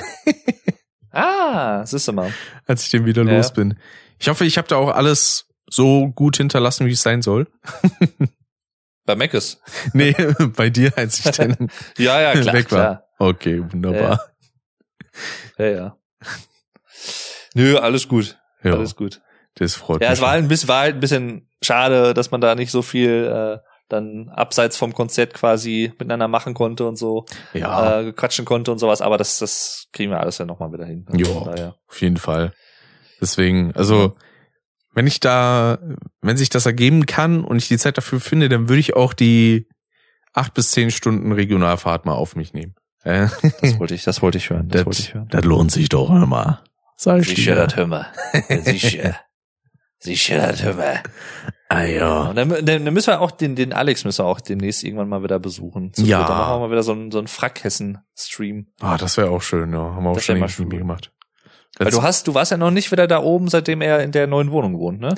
Ah, 1.13 1.85
siehst 1.87 2.07
du 2.09 2.13
mal. 2.13 2.33
als 2.67 2.85
ich 2.85 2.91
den 2.91 3.05
wieder 3.05 3.25
Ja. 3.25 3.37
los 3.37 3.53
bin. 3.53 3.79
Ich 4.19 4.29
hoffe, 4.29 4.45
ich 4.45 4.57
habe 4.59 4.69
da 4.69 4.77
auch 4.77 4.91
alles 4.91 5.47
so 5.69 6.09
gut 6.09 6.37
hinterlassen, 6.37 6.87
wie 6.87 6.93
es 6.93 7.03
sein 7.03 7.23
soll. 7.23 7.49
Bei 9.07 9.17
Meckes. 9.17 9.61
Nee, 9.93 10.15
bei 10.57 10.71
dir, 10.71 10.93
als 10.97 11.19
ich 11.25 11.33
dann 11.33 11.69
Ja, 11.99 12.21
ja, 12.21 12.33
klar, 12.33 12.55
weg 12.55 12.71
war. 12.71 12.79
klar. 12.79 13.05
Okay, 13.19 13.61
wunderbar. 13.73 14.21
Ja, 15.59 15.67
ja. 15.67 15.97
Nö, 17.55 17.77
alles 17.79 18.07
gut. 18.07 18.39
Ja, 18.63 18.75
Alles 18.75 18.95
gut. 18.95 19.21
Das 19.61 19.75
freut 19.77 20.03
Ja, 20.03 20.09
mich. 20.11 20.19
es 20.19 20.23
war 20.23 20.31
halt 20.31 20.43
ein 20.45 20.49
bisschen, 20.49 20.69
war 20.69 20.81
halt 20.81 20.95
ein 20.97 21.01
bisschen 21.01 21.49
schade, 21.63 22.13
dass 22.15 22.31
man 22.33 22.41
da 22.41 22.55
nicht 22.57 22.71
so 22.73 22.83
viel 22.83 23.27
äh, 23.33 23.59
dann 23.89 24.29
abseits 24.31 24.77
vom 24.77 24.93
Konzert 24.95 25.35
quasi 25.35 25.93
miteinander 25.99 26.29
machen 26.29 26.55
konnte 26.55 26.87
und 26.87 26.97
so 26.97 27.27
ja, 27.55 28.01
äh, 28.01 28.13
quatschen 28.13 28.45
konnte 28.45 28.71
und 28.73 28.79
sowas, 28.79 29.01
aber 29.03 29.17
das, 29.19 29.39
das 29.39 29.87
kriegen 29.93 30.11
wir 30.13 30.21
alles 30.21 30.39
ja 30.39 30.45
nochmal 30.47 30.73
wieder 30.73 30.85
hin. 30.87 31.07
Von 31.09 31.45
daher. 31.45 31.75
auf 31.89 32.01
jeden 32.01 32.17
Fall. 32.17 32.53
Deswegen, 33.21 33.73
also 33.75 34.17
wenn 34.95 35.07
ich 35.07 35.21
da, 35.21 35.79
wenn 36.21 36.37
sich 36.37 36.49
das 36.51 36.67
ergeben 36.67 37.07
kann 37.07 37.45
und 37.45 37.59
ich 37.59 37.69
die 37.69 37.79
Zeit 37.79 37.97
dafür 37.99 38.21
finde, 38.21 38.49
dann 38.49 38.69
würde 38.69 38.81
ich 38.81 38.95
auch 38.97 39.13
die 39.13 39.69
acht 40.33 40.55
bis 40.55 40.71
zehn 40.71 40.91
Stunden 40.91 41.33
Regionalfahrt 41.33 42.07
mal 42.07 42.15
auf 42.15 42.35
mich 42.37 42.53
nehmen. 42.55 42.75
Äh, 43.03 43.29
Das 43.63 43.79
wollte 43.79 43.95
ich, 43.95 44.05
das 44.05 44.21
wollte 44.21 44.37
ich 44.37 44.51
hören. 44.51 44.69
Das, 44.69 44.81
Das- 44.81 44.87
wollte 44.87 45.01
ich 45.01 45.15
hören. 45.15 45.29
das 45.31 45.43
lohnt 45.45 45.73
sich 45.73 45.89
doch 45.89 46.11
immer. 46.11 46.63
Sag 46.97 47.21
ich 47.23 47.29
Sicher, 47.29 47.55
dir. 47.55 47.65
das 47.67 47.77
hören 47.77 47.89
wir. 47.89 48.07
Sicher. 48.65 49.17
Das 50.05 50.29
hören 50.29 50.79
wir. 50.79 51.03
Ah 51.69 51.85
ja. 51.85 52.31
Und 52.31 52.37
dann, 52.37 52.49
dann, 52.49 52.85
dann 52.85 52.95
müssen 52.95 53.09
wir 53.09 53.21
auch 53.21 53.31
den, 53.31 53.55
den 53.55 53.73
Alex 53.73 54.05
müssen 54.05 54.25
wir 54.25 54.27
auch 54.29 54.41
demnächst 54.41 54.83
irgendwann 54.83 55.09
mal 55.09 55.23
wieder 55.23 55.39
besuchen. 55.39 55.93
Zu 55.93 56.03
Ja. 56.05 56.27
Dann 56.27 56.37
machen 56.37 56.55
wir 56.55 56.59
mal 56.67 56.71
wieder 56.73 56.83
so 56.83 56.93
einen, 56.93 57.11
so 57.13 57.19
einen 57.19 57.29
Frackhessen-Stream. 57.29 58.73
Ah, 58.81 58.97
das 58.97 59.17
wäre 59.17 59.31
auch 59.31 59.43
schön, 59.43 59.73
ja. 59.73 59.79
Haben 59.79 60.03
wir 60.05 60.11
auch 60.11 60.15
Das 60.15 60.25
schon 60.25 60.39
mal 60.41 60.47
irgendwie 60.49 60.77
schön. 60.77 60.79
gemacht. 60.79 61.13
Weil 61.79 61.91
du 61.93 62.03
hast, 62.03 62.27
du 62.27 62.35
warst 62.35 62.51
ja 62.51 62.57
noch 62.57 62.71
nicht 62.73 62.91
wieder 62.91 63.07
da 63.07 63.23
oben, 63.23 63.49
seitdem 63.49 63.81
er 63.83 64.03
in 64.03 64.11
der 64.13 64.27
neuen 64.27 64.51
Wohnung 64.51 64.79
wohnt, 64.79 65.01
ne? 65.01 65.15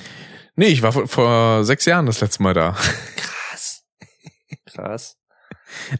nee, 0.55 0.67
ich 0.67 0.83
war 0.83 0.93
vor, 0.93 1.09
vor 1.09 1.65
sechs 1.65 1.87
Jahren 1.87 2.05
das 2.07 2.21
letzte 2.21 2.43
Mal 2.43 2.53
da. 2.55 2.77
Krass. 3.17 3.85
Krass. 4.67 5.17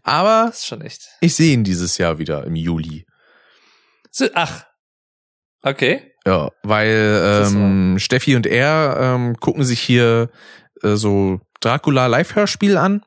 Aber 0.03 0.47
Das 0.49 0.59
ist 0.59 0.67
schon 0.67 0.83
echt. 0.83 1.09
ich 1.21 1.35
sehe 1.35 1.55
ihn 1.55 1.65
dieses 1.65 1.97
Jahr 1.97 2.19
wieder 2.19 2.45
im 2.45 2.55
Juli. 2.55 3.07
So, 4.11 4.27
ach. 4.35 4.67
Okay. 5.63 6.12
Ja, 6.27 6.51
weil 6.63 7.43
ähm, 7.47 7.99
Steffi 7.99 8.37
und 8.37 8.47
er 8.47 8.97
ähm, 9.01 9.37
gucken 9.41 9.65
sich 9.65 9.81
hier 9.81 10.31
äh, 10.83 10.95
so 10.95 11.41
Dracula 11.61 12.07
Live-Hörspiel 12.07 12.77
an 12.77 13.03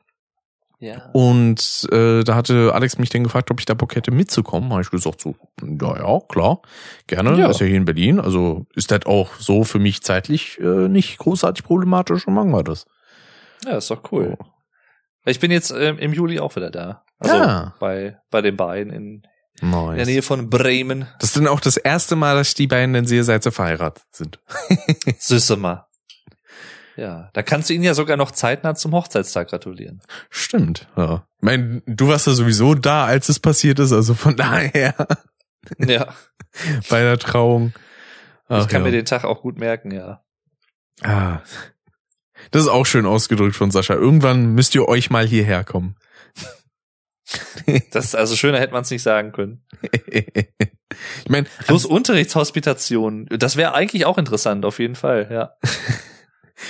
Ja. 0.78 1.08
und 1.14 1.88
äh, 1.92 2.22
da 2.24 2.34
hatte 2.34 2.72
Alex 2.74 2.98
mich 2.98 3.08
dann 3.08 3.24
gefragt, 3.24 3.50
ob 3.50 3.58
ich 3.58 3.64
da 3.66 3.72
Bock 3.74 3.96
hätte 3.96 4.10
mitzukommen. 4.10 4.70
Habe 4.70 4.82
ich 4.82 4.90
gesagt 4.90 5.20
so, 5.22 5.34
ja, 5.62 5.96
ja, 5.96 6.20
klar, 6.28 6.60
gerne. 7.06 7.38
Ja. 7.38 7.48
Ist 7.48 7.60
ja 7.60 7.66
hier 7.66 7.76
in 7.78 7.86
Berlin, 7.86 8.20
also 8.20 8.66
ist 8.74 8.90
das 8.90 9.06
auch 9.06 9.34
so 9.38 9.64
für 9.64 9.78
mich 9.78 10.02
zeitlich 10.02 10.58
äh, 10.60 10.88
nicht 10.88 11.16
großartig 11.18 11.64
problematisch 11.64 12.26
und 12.26 12.34
machen 12.34 12.50
wir 12.50 12.62
das. 12.64 12.84
Ja, 13.64 13.78
ist 13.78 13.90
doch 13.90 14.12
cool. 14.12 14.36
Ich 15.24 15.40
bin 15.40 15.50
jetzt 15.50 15.70
ähm, 15.70 15.98
im 15.98 16.12
Juli 16.12 16.38
auch 16.38 16.54
wieder 16.54 16.70
da. 16.70 17.02
Also 17.18 17.34
Ja. 17.34 17.74
bei, 17.80 18.18
bei 18.30 18.42
den 18.42 18.56
beiden 18.56 18.92
in, 18.92 19.22
in 19.60 19.70
der 19.70 19.80
Nice. 19.96 20.06
Nähe 20.06 20.22
von 20.22 20.50
Bremen. 20.50 21.06
Das 21.18 21.30
ist 21.30 21.36
dann 21.36 21.48
auch 21.48 21.60
das 21.60 21.76
erste 21.76 22.16
Mal, 22.16 22.36
dass 22.36 22.54
die 22.54 22.66
beiden 22.66 23.06
seit 23.06 23.42
sie 23.42 23.50
verheiratet 23.50 24.04
sind. 24.12 24.38
Süße 25.18 25.56
mal. 25.56 25.86
Ja, 26.96 27.30
da 27.34 27.42
kannst 27.42 27.68
du 27.68 27.74
ihn 27.74 27.82
ja 27.82 27.92
sogar 27.92 28.16
noch 28.16 28.30
zeitnah 28.30 28.74
zum 28.74 28.92
Hochzeitstag 28.92 29.48
gratulieren. 29.48 30.00
Stimmt, 30.30 30.88
ja. 30.96 31.26
Ich 31.36 31.42
mein, 31.42 31.82
du 31.86 32.08
warst 32.08 32.26
ja 32.26 32.32
sowieso 32.32 32.74
da, 32.74 33.04
als 33.04 33.28
es 33.28 33.38
passiert 33.38 33.78
ist, 33.78 33.92
also 33.92 34.14
von 34.14 34.36
daher 34.36 34.94
Ja, 35.78 36.14
bei 36.88 37.02
der 37.02 37.18
Trauung. 37.18 37.72
Ach, 38.48 38.62
ich 38.62 38.68
kann 38.68 38.82
ja. 38.82 38.86
mir 38.86 38.92
den 38.92 39.04
Tag 39.04 39.24
auch 39.24 39.42
gut 39.42 39.58
merken, 39.58 39.90
ja. 39.90 40.22
Ah. 41.02 41.40
Das 42.50 42.62
ist 42.62 42.68
auch 42.68 42.86
schön 42.86 43.06
ausgedrückt 43.06 43.56
von 43.56 43.70
Sascha. 43.70 43.94
Irgendwann 43.94 44.54
müsst 44.54 44.74
ihr 44.74 44.88
euch 44.88 45.10
mal 45.10 45.26
hierher 45.26 45.64
kommen. 45.64 45.96
Das 47.90 48.04
ist 48.06 48.14
also 48.14 48.36
schöner 48.36 48.60
hätte 48.60 48.72
man 48.72 48.82
es 48.82 48.90
nicht 48.90 49.02
sagen 49.02 49.32
können. 49.32 49.64
ich 50.06 51.28
meine, 51.28 51.46
Plus 51.66 51.84
Unterrichtshospitation. 51.84 53.26
Das 53.26 53.56
wäre 53.56 53.74
eigentlich 53.74 54.06
auch 54.06 54.18
interessant, 54.18 54.64
auf 54.64 54.78
jeden 54.78 54.94
Fall, 54.94 55.28
ja. 55.30 55.50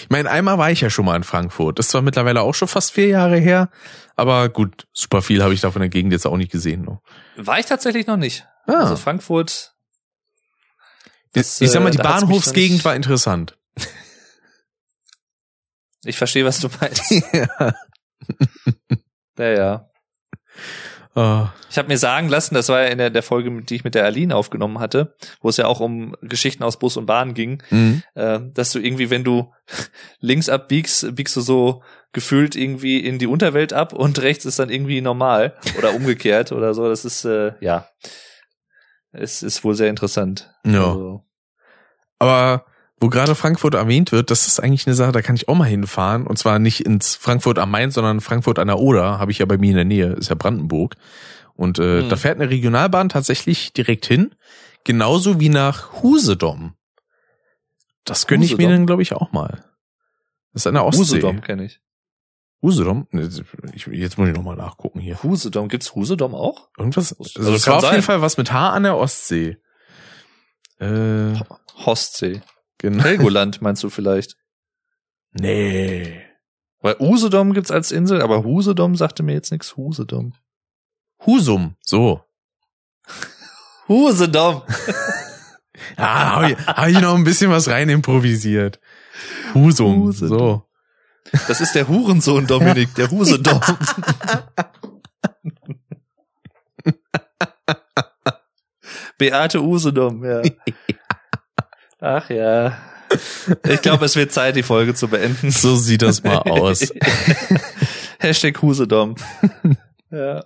ich 0.00 0.08
mein, 0.08 0.26
einmal 0.26 0.58
war 0.58 0.70
ich 0.70 0.80
ja 0.80 0.90
schon 0.90 1.04
mal 1.04 1.16
in 1.16 1.24
Frankfurt. 1.24 1.78
Das 1.78 1.86
ist 1.86 1.90
zwar 1.92 2.02
mittlerweile 2.02 2.42
auch 2.42 2.54
schon 2.54 2.68
fast 2.68 2.92
vier 2.92 3.08
Jahre 3.08 3.36
her, 3.38 3.70
aber 4.16 4.48
gut, 4.48 4.86
super 4.92 5.20
viel 5.22 5.42
habe 5.42 5.52
ich 5.54 5.60
davon 5.60 5.80
der 5.80 5.90
Gegend 5.90 6.12
jetzt 6.12 6.26
auch 6.26 6.36
nicht 6.36 6.52
gesehen. 6.52 6.82
Noch. 6.82 7.02
War 7.36 7.58
ich 7.58 7.66
tatsächlich 7.66 8.06
noch 8.06 8.16
nicht. 8.16 8.46
Ah, 8.66 8.80
Also 8.80 8.96
Frankfurt. 8.96 9.74
das, 11.32 11.60
ich 11.60 11.70
sag 11.70 11.82
mal, 11.82 11.88
äh, 11.90 11.92
die 11.92 11.98
Bahnhofsgegend 11.98 12.84
war 12.84 12.96
interessant. 12.96 13.58
Ich 16.04 16.16
verstehe, 16.16 16.44
was 16.44 16.60
du 16.60 16.68
meinst. 16.80 17.10
ja. 17.32 17.74
Ja, 19.38 19.90
Ah, 21.16 21.54
Ich 21.70 21.78
habe 21.78 21.88
mir 21.88 21.96
sagen 21.96 22.28
lassen, 22.28 22.54
das 22.54 22.68
war 22.68 22.82
ja 22.82 22.88
in 22.88 22.98
der, 22.98 23.08
der 23.08 23.22
Folge, 23.22 23.62
die 23.62 23.74
ich 23.74 23.84
mit 23.84 23.94
der 23.94 24.04
Aline 24.04 24.36
aufgenommen 24.36 24.80
hatte, 24.80 25.14
wo 25.40 25.48
es 25.48 25.56
ja 25.56 25.66
auch 25.66 25.80
um 25.80 26.14
Geschichten 26.20 26.62
aus 26.62 26.78
Bus 26.78 26.98
und 26.98 27.06
Bahn 27.06 27.32
ging, 27.32 27.62
mhm. 27.70 28.02
äh, 28.14 28.40
dass 28.52 28.70
du 28.72 28.80
irgendwie, 28.80 29.08
wenn 29.08 29.24
du 29.24 29.50
links 30.20 30.50
abbiegst, 30.50 31.14
biegst 31.14 31.34
du 31.36 31.40
so 31.40 31.82
gefühlt 32.12 32.54
irgendwie 32.54 32.98
in 32.98 33.18
die 33.18 33.26
Unterwelt 33.26 33.72
ab 33.72 33.94
und 33.94 34.20
rechts 34.20 34.44
ist 34.44 34.58
dann 34.58 34.68
irgendwie 34.68 35.00
normal 35.00 35.56
oder 35.78 35.94
umgekehrt 35.94 36.52
oder 36.52 36.74
so. 36.74 36.86
Das 36.86 37.06
ist 37.06 37.24
äh, 37.24 37.52
ja, 37.60 37.88
es 39.12 39.42
ist 39.42 39.64
wohl 39.64 39.74
sehr 39.74 39.88
interessant. 39.88 40.52
Ja. 40.66 40.88
Also, 40.88 41.24
Aber 42.18 42.66
wo 43.00 43.08
gerade 43.08 43.34
Frankfurt 43.34 43.74
erwähnt 43.74 44.10
wird, 44.12 44.30
das 44.30 44.46
ist 44.46 44.58
eigentlich 44.60 44.86
eine 44.86 44.94
Sache, 44.94 45.12
da 45.12 45.20
kann 45.22 45.36
ich 45.36 45.48
auch 45.48 45.54
mal 45.54 45.64
hinfahren. 45.64 46.26
Und 46.26 46.38
zwar 46.38 46.58
nicht 46.58 46.80
ins 46.80 47.14
Frankfurt 47.14 47.58
am 47.58 47.70
Main, 47.70 47.90
sondern 47.90 48.20
Frankfurt 48.20 48.58
an 48.58 48.68
der 48.68 48.78
Oder, 48.78 49.18
habe 49.18 49.30
ich 49.32 49.38
ja 49.38 49.46
bei 49.46 49.58
mir 49.58 49.70
in 49.70 49.76
der 49.76 49.84
Nähe, 49.84 50.12
ist 50.14 50.28
ja 50.30 50.34
Brandenburg. 50.34 50.94
Und 51.54 51.78
äh, 51.78 52.02
Hm. 52.02 52.08
da 52.08 52.16
fährt 52.16 52.40
eine 52.40 52.50
Regionalbahn 52.50 53.08
tatsächlich 53.08 53.72
direkt 53.72 54.06
hin, 54.06 54.34
genauso 54.84 55.40
wie 55.40 55.48
nach 55.50 56.02
Husedom. 56.02 56.74
Das 58.04 58.26
gönne 58.26 58.44
ich 58.44 58.56
mir 58.56 58.68
dann, 58.68 58.86
glaube 58.86 59.02
ich, 59.02 59.12
auch 59.12 59.32
mal. 59.32 59.64
Das 60.52 60.62
ist 60.62 60.66
an 60.68 60.74
der 60.74 60.84
Ostsee. 60.84 61.00
Husedom 61.16 61.40
kenne 61.42 61.64
ich. 61.64 61.80
Husedom? 62.62 63.06
Ich, 63.74 63.86
jetzt 63.88 64.16
muss 64.16 64.28
ich 64.28 64.34
noch 64.34 64.42
mal 64.42 64.56
nachgucken 64.56 65.00
hier. 65.00 65.22
Husedom, 65.22 65.68
gibt's 65.68 65.94
Husedom 65.94 66.34
auch? 66.34 66.68
Irgendwas? 66.78 67.12
Also 67.18 67.40
Also 67.40 67.64
kann 67.64 67.82
war 67.82 67.84
auf 67.84 67.90
jeden 67.92 68.02
Fall 68.04 68.22
was 68.22 68.38
mit 68.38 68.52
H 68.52 68.70
an 68.70 68.84
der 68.84 68.96
Ostsee. 68.96 69.58
Äh, 70.78 71.34
Hostsee. 71.84 72.40
Genau. 72.78 73.02
Helgoland 73.04 73.62
meinst 73.62 73.82
du 73.82 73.90
vielleicht? 73.90 74.36
Nee. 75.32 76.22
Weil 76.80 76.96
Usedom 77.00 77.52
gibt's 77.52 77.70
als 77.70 77.92
Insel, 77.92 78.22
aber 78.22 78.44
Husedom 78.44 78.96
sagte 78.96 79.22
mir 79.22 79.32
jetzt 79.34 79.50
nichts. 79.52 79.76
Husedom. 79.76 80.34
Husum, 81.24 81.76
so. 81.80 82.22
Husedom. 83.88 84.62
Ja, 85.98 86.36
habe 86.36 86.52
ich, 86.52 86.58
hab 86.66 86.88
ich 86.88 87.00
noch 87.00 87.14
ein 87.14 87.24
bisschen 87.24 87.50
was 87.50 87.68
rein 87.68 87.90
improvisiert. 87.90 88.80
Husum, 89.54 90.04
Husum. 90.04 90.28
so. 90.28 90.62
Das 91.48 91.60
ist 91.60 91.74
der 91.74 91.86
Hurensohn 91.88 92.46
Dominik, 92.46 92.94
der 92.94 93.10
Husedom. 93.10 93.60
Beate 99.18 99.60
Usedom, 99.62 100.24
ja. 100.24 100.42
Ach 102.00 102.28
ja. 102.30 102.76
Ich 103.68 103.82
glaube, 103.82 104.04
es 104.04 104.16
wird 104.16 104.32
Zeit, 104.32 104.56
die 104.56 104.62
Folge 104.62 104.94
zu 104.94 105.08
beenden. 105.08 105.50
So 105.50 105.76
sieht 105.76 106.02
das 106.02 106.24
mal 106.24 106.38
aus. 106.38 106.92
Hashtag 108.18 108.60
Husedom. 108.62 109.14
Ja. 110.10 110.44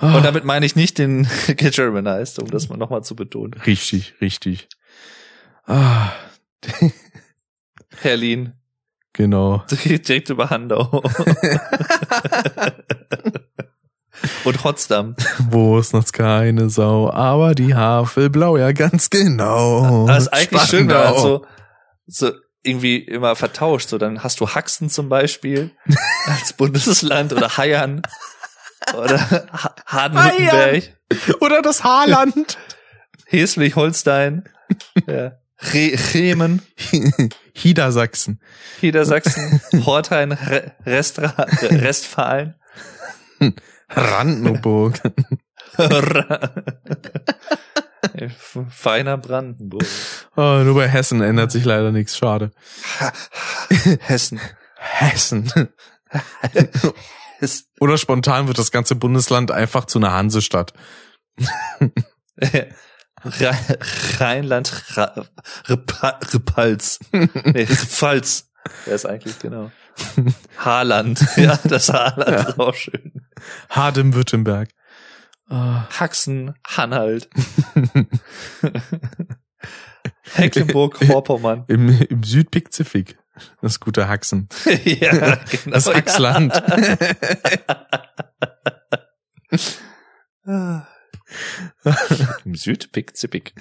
Und 0.00 0.24
damit 0.24 0.44
meine 0.44 0.66
ich 0.66 0.76
nicht 0.76 0.98
den 0.98 1.26
Germanized, 1.56 2.38
um 2.38 2.50
das 2.50 2.68
mal 2.68 2.76
nochmal 2.76 3.02
zu 3.02 3.16
betonen. 3.16 3.54
richtig, 3.64 4.14
richtig. 4.20 4.68
Ah, 5.64 6.12
Herlin, 8.02 8.52
genau. 9.12 9.64
direkt 9.70 10.30
über 10.30 10.50
Handau. 10.50 11.02
Und 14.44 14.58
Potsdam. 14.58 15.16
Wo 15.50 15.78
ist 15.78 15.92
noch 15.92 16.10
keine 16.12 16.70
Sau, 16.70 17.10
aber 17.10 17.54
die 17.54 17.74
Havelblau, 17.74 18.56
ja 18.56 18.72
ganz 18.72 19.10
genau. 19.10 20.06
Das 20.06 20.24
ist 20.24 20.28
eigentlich 20.28 20.62
schön, 20.62 20.88
wenn 20.88 20.96
man 20.96 21.06
Spandau. 21.08 21.44
so, 22.06 22.26
so 22.28 22.32
irgendwie 22.62 22.98
immer 22.98 23.36
vertauscht. 23.36 23.88
So, 23.88 23.98
dann 23.98 24.22
hast 24.22 24.40
du 24.40 24.48
Haxen 24.48 24.90
zum 24.90 25.08
Beispiel 25.08 25.70
als 26.26 26.52
Bundesland 26.52 27.32
oder 27.32 27.56
Hayern 27.56 28.02
oder 28.94 29.18
Haden-Württemberg, 29.86 30.96
Oder 31.40 31.62
das 31.62 31.84
Haarland. 31.84 32.58
Heslich-Holstein, 33.26 34.48
ja. 35.06 35.32
Re 35.72 35.98
Remen, 36.14 36.62
Niedersachsen. 37.64 38.40
Niedersachsen, 38.82 39.60
Hortheim, 39.86 40.32
Re 40.32 40.72
Restra 40.84 41.34
Restfalen. 41.62 42.54
Brandenburg. 43.88 45.00
Feiner 48.70 49.18
Brandenburg. 49.18 49.84
Oh, 50.36 50.60
nur 50.64 50.74
bei 50.74 50.88
Hessen 50.88 51.20
ändert 51.22 51.50
sich 51.50 51.64
leider 51.64 51.92
nichts, 51.92 52.16
schade. 52.16 52.50
Hessen. 54.00 54.40
Hessen. 54.76 55.50
Hessen. 56.40 56.92
Oder 57.80 57.98
spontan 57.98 58.46
wird 58.46 58.58
das 58.58 58.70
ganze 58.70 58.94
Bundesland 58.94 59.50
einfach 59.50 59.86
zu 59.86 59.98
einer 59.98 60.12
Hansestadt. 60.12 60.72
Rhe- 62.40 62.68
Rheinland, 64.18 64.68
Repa- 65.66 66.32
Repals. 66.32 67.00
Nee, 67.12 67.66
Pfalz. 67.66 68.45
Wer 68.84 68.94
ist 68.94 69.06
eigentlich, 69.06 69.38
genau. 69.38 69.70
Haarland. 70.58 71.24
Ja, 71.36 71.58
das 71.64 71.88
Haarland 71.92 72.48
ist 72.48 72.58
auch 72.58 72.74
schön. 72.74 73.26
Haden-Württemberg. 73.70 74.70
Ah. 75.48 75.86
Haxen, 75.98 76.54
Hanhalt. 76.66 77.28
Mecklenburg-Vorpommern. 80.38 81.64
Im, 81.68 81.88
Im 81.88 82.22
Südpazifik. 82.22 83.18
Das 83.60 83.80
gute 83.80 84.08
Haxen. 84.08 84.48
ja, 84.84 85.10
genau. 85.10 85.36
Das 85.72 85.86
Haxland. 85.86 86.54
Ja. 90.46 90.86
Im 92.44 92.54
Südpazifik. 92.54 93.54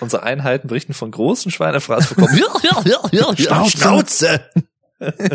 Unsere 0.00 0.22
Einheiten 0.22 0.68
berichten 0.68 0.94
von 0.94 1.10
großen 1.10 1.50
Schweinefraß 1.50 2.14
bekommen. 2.14 2.38
Ja, 2.62 2.82
ja, 2.84 3.04
ja, 3.12 3.32
ja, 3.36 3.64
Schnauze. 3.66 4.40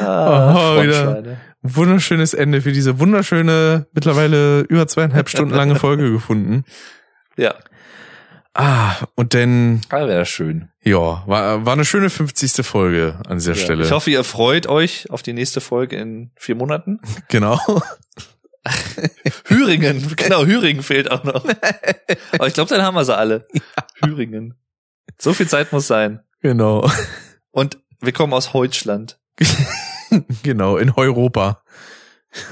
Ah, 0.00 0.76
Oh, 0.78 0.82
wieder. 0.82 1.38
Wunderschönes 1.62 2.34
Ende 2.34 2.62
für 2.62 2.70
diese 2.72 3.00
wunderschöne, 3.00 3.86
mittlerweile 3.92 4.60
über 4.60 4.86
zweieinhalb 4.86 5.28
Stunden 5.28 5.54
lange 5.54 5.74
Folge 5.76 6.10
gefunden. 6.12 6.64
Ja, 7.36 7.54
Ah, 8.54 8.96
und 9.14 9.34
dann, 9.34 9.82
aber 9.88 10.08
wäre 10.08 10.24
schön. 10.26 10.68
ja, 10.82 11.22
war, 11.26 11.64
war 11.64 11.72
eine 11.74 11.84
schöne 11.84 12.10
50. 12.10 12.66
Folge 12.66 13.20
an 13.28 13.38
dieser 13.38 13.52
Ja. 13.54 13.58
Stelle. 13.62 13.84
Ich 13.84 13.92
hoffe, 13.92 14.10
ihr 14.10 14.24
freut 14.24 14.66
euch 14.66 15.08
auf 15.10 15.22
die 15.22 15.32
nächste 15.32 15.60
Folge 15.60 15.94
in 15.96 16.32
vier 16.36 16.56
Monaten. 16.56 16.98
genau. 17.28 17.60
Hüringen, 19.46 20.14
genau, 20.16 20.44
Hüringen 20.44 20.82
fehlt 20.82 21.10
auch 21.10 21.24
noch. 21.24 21.44
Aber 22.32 22.46
ich 22.46 22.54
glaube, 22.54 22.70
dann 22.70 22.82
haben 22.82 22.94
wir 22.94 23.04
sie 23.04 23.16
alle. 23.16 23.46
Hüringen. 24.02 24.54
So 25.18 25.32
viel 25.34 25.48
Zeit 25.48 25.72
muss 25.72 25.86
sein. 25.86 26.20
Genau. 26.40 26.88
Und 27.50 27.78
wir 28.00 28.12
kommen 28.12 28.32
aus 28.32 28.52
Deutschland. 28.52 29.18
genau, 30.42 30.76
in 30.76 30.90
Europa. 30.90 31.62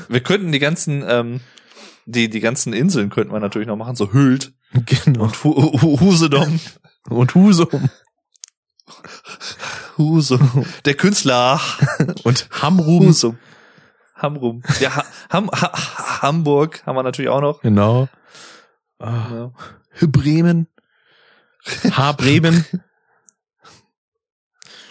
Wir 0.09 0.21
könnten 0.21 0.53
die 0.53 0.59
ganzen, 0.59 1.05
ähm, 1.07 1.41
die, 2.07 2.29
die 2.29 2.41
ganzen 2.41 2.73
Inseln 2.73 3.11
könnten 3.11 3.33
wir 3.33 3.41
natürlich 3.41 3.69
noch 3.69 3.77
machen, 3.77 3.97
so 3.97 4.13
Hült 4.13 4.53
Genau. 4.73 5.25
und 5.25 5.45
Hu 5.45 5.81
Hu 5.81 6.01
Husedom. 6.01 6.61
Und 7.09 7.35
Husum. 7.35 7.89
Husum. 9.97 10.67
Der 10.85 10.95
Künstler 10.95 11.61
Und 12.25 12.49
Hamrum. 12.51 13.07
Husum. 13.07 13.39
Hamrum. 14.17 14.63
Ja, 14.81 14.91
ha 14.97 15.05
Ham 15.31 15.51
ha 15.51 16.23
Hamburg 16.23 16.83
haben 16.87 16.97
wir 16.97 17.03
natürlich 17.03 17.29
auch 17.31 17.41
noch. 17.41 17.61
Genau. 17.61 18.09
Ah, 18.99 19.27
Ja. 19.31 19.53
Bremen. 20.09 20.67
H. 21.91 22.13
Bremen. 22.13 22.65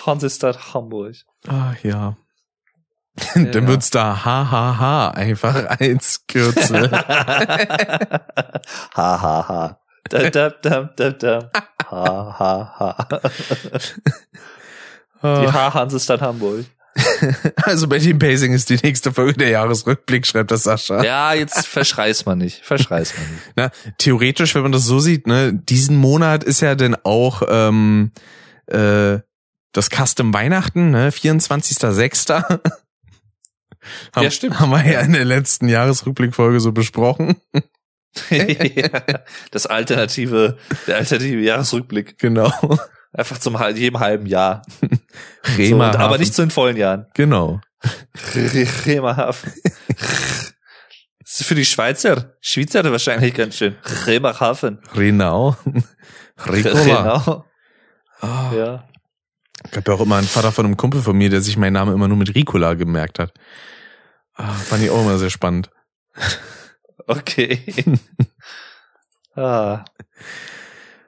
Hansestadt 0.06 0.74
Hamburg. 0.74 1.16
Ah, 1.48 1.74
ja. 1.84 2.16
Dann 3.34 3.52
Ja. 3.54 3.68
wird's 3.68 3.90
da 3.92 4.26
HHH 4.26 5.12
einfach 5.16 5.56
als 5.80 6.26
Kürzel. 6.28 6.92
ha 6.92 8.20
ha 8.96 9.48
ha. 9.48 9.80
Da, 10.10 10.30
da, 10.30 10.50
da, 10.50 10.84
da, 10.96 11.10
da. 11.12 11.50
Ha 11.90 12.36
ha 12.40 12.76
ha. 12.80 13.08
Die 15.24 15.28
Ah, 15.48 15.54
H-Hansestadt 15.54 16.22
Hamburg. 16.22 16.66
also 17.64 17.88
bei 17.88 18.00
dem 18.00 18.20
Pacing 18.20 18.54
ist 18.54 18.70
die 18.70 18.80
nächste 18.82 19.12
Folge 19.12 19.34
der 19.34 19.50
Jahresrückblick, 19.50 20.26
schreibt 20.26 20.52
das 20.52 20.64
Sascha. 20.64 21.04
Ja, 21.04 21.34
jetzt 21.34 21.68
verschreiß 21.68 22.26
man 22.26 22.38
nicht. 22.38 22.64
Verschreiß 22.64 23.14
man 23.18 23.32
nicht. 23.32 23.44
Na, 23.56 23.72
theoretisch, 23.98 24.56
wenn 24.56 24.64
man 24.64 24.72
das 24.72 24.86
so 24.86 25.00
sieht, 25.00 25.28
ne, 25.28 25.54
diesen 25.54 25.98
Monat 25.98 26.44
ist 26.44 26.62
ja 26.62 26.76
dann 26.76 26.96
auch 27.04 27.42
ähm, 27.48 28.12
äh, 28.68 29.20
das 29.74 29.90
Custom 29.90 30.34
Weihnachten, 30.34 30.92
ne, 30.92 31.10
24.06. 31.10 32.60
Haben, 34.16 34.24
Ja, 34.24 34.32
stimmt. 34.32 34.60
Haben 34.60 34.72
wir 34.72 34.86
ja 34.86 35.02
in 35.02 35.14
der 35.14 35.26
letzten 35.26 35.68
Jahresrückblickfolge 35.68 36.60
so 36.60 36.72
besprochen. 36.72 37.36
das 39.52 39.66
alternative, 39.66 40.58
der 40.88 40.98
alternative 40.98 41.42
Jahresrückblick. 41.42 42.18
Genau. 42.18 42.52
Einfach 43.18 43.38
zum 43.38 43.58
jedem 43.76 44.00
halben 44.00 44.26
Jahr. 44.26 44.62
So, 45.48 45.56
Bremerhaven. 45.56 45.96
und, 45.96 46.02
aber 46.02 46.18
nicht 46.18 46.34
zu 46.34 46.42
den 46.42 46.50
vollen 46.52 46.76
Jahren. 46.76 47.06
Genau. 47.14 47.62
Bremerhaven. 48.34 49.54
Das 51.28 51.40
ist 51.42 51.48
für 51.48 51.56
die 51.56 51.66
Schweizer, 51.66 52.36
Schweizer 52.40 52.90
wahrscheinlich 52.92 53.34
ganz 53.34 53.58
schön. 53.58 53.76
Bremerhaven. 54.06 54.80
Renau. 54.94 55.56
Ricola. 56.48 56.84
Genau. 57.24 57.46
Ah, 58.22 58.52
Ja. 58.56 58.88
gab 59.72 59.88
ja 59.88 59.94
auch 59.96 60.02
immer 60.02 60.18
einen 60.18 60.28
Vater 60.28 60.52
von 60.52 60.66
einem 60.66 60.78
Kumpel 60.78 61.02
von 61.02 61.18
mir, 61.18 61.30
der 61.30 61.42
sich 61.42 61.58
meinen 61.58 61.74
Namen 61.74 61.94
immer 61.96 62.08
nur 62.08 62.18
mit 62.18 62.34
Ricola 62.36 62.76
gemerkt 62.76 63.18
hat. 63.20 63.34
Ah, 64.36 64.54
fand 64.54 64.84
ich 64.84 64.90
auch 64.92 65.02
immer 65.02 65.18
sehr 65.18 65.30
spannend. 65.32 65.70
Okay. 67.08 67.74
ah. 69.36 69.84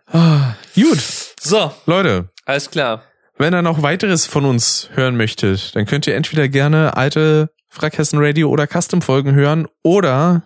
Ah, 0.07 0.55
gut, 0.75 1.26
So, 1.49 1.71
Leute. 1.85 2.27
alles 2.45 2.69
klar. 2.71 3.03
Wenn 3.37 3.53
ihr 3.53 3.61
noch 3.61 3.81
weiteres 3.81 4.25
von 4.25 4.43
uns 4.43 4.89
hören 4.95 5.15
möchtet, 5.15 5.77
dann 5.77 5.85
könnt 5.85 6.05
ihr 6.05 6.13
entweder 6.13 6.49
gerne 6.49 6.97
alte 6.97 7.51
Frackhessen 7.69 8.19
Radio 8.21 8.49
oder 8.49 8.67
Custom 8.67 9.01
Folgen 9.01 9.33
hören 9.33 9.65
oder 9.81 10.43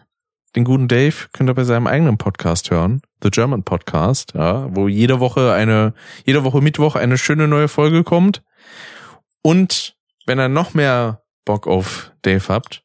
den 0.55 0.63
guten 0.63 0.87
Dave 0.87 1.15
könnt 1.33 1.49
ihr 1.49 1.55
bei 1.55 1.63
seinem 1.63 1.87
eigenen 1.87 2.19
Podcast 2.19 2.69
hören, 2.69 3.01
The 3.23 3.31
German 3.31 3.63
Podcast, 3.63 4.33
ja, 4.35 4.67
wo 4.75 4.87
jede 4.87 5.19
Woche 5.19 5.53
eine, 5.53 5.95
jede 6.23 6.43
Woche 6.43 6.61
Mittwoch 6.61 6.95
eine 6.95 7.17
schöne 7.17 7.47
neue 7.47 7.67
Folge 7.67 8.03
kommt. 8.03 8.43
Und 9.41 9.95
wenn 10.27 10.39
ihr 10.39 10.49
noch 10.49 10.75
mehr 10.75 11.23
Bock 11.45 11.65
auf 11.65 12.11
Dave 12.21 12.43
habt, 12.47 12.83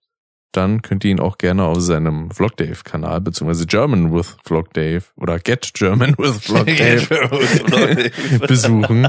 dann 0.57 0.83
könnt 0.83 1.05
ihr 1.05 1.10
ihn 1.10 1.20
auch 1.20 1.39
gerne 1.39 1.65
auf 1.65 1.81
seinem 1.81 2.31
Vlog 2.31 2.57
Dave 2.57 2.78
Kanal, 2.85 3.20
beziehungsweise 3.20 3.67
German 3.67 4.15
with 4.15 4.36
Vlog 4.44 4.73
Dave 4.73 5.05
oder 5.17 5.39
Get 5.39 5.73
German 5.75 6.15
with 6.18 6.44
Vlog 6.44 6.67
Dave 6.76 8.10
besuchen. 8.47 9.09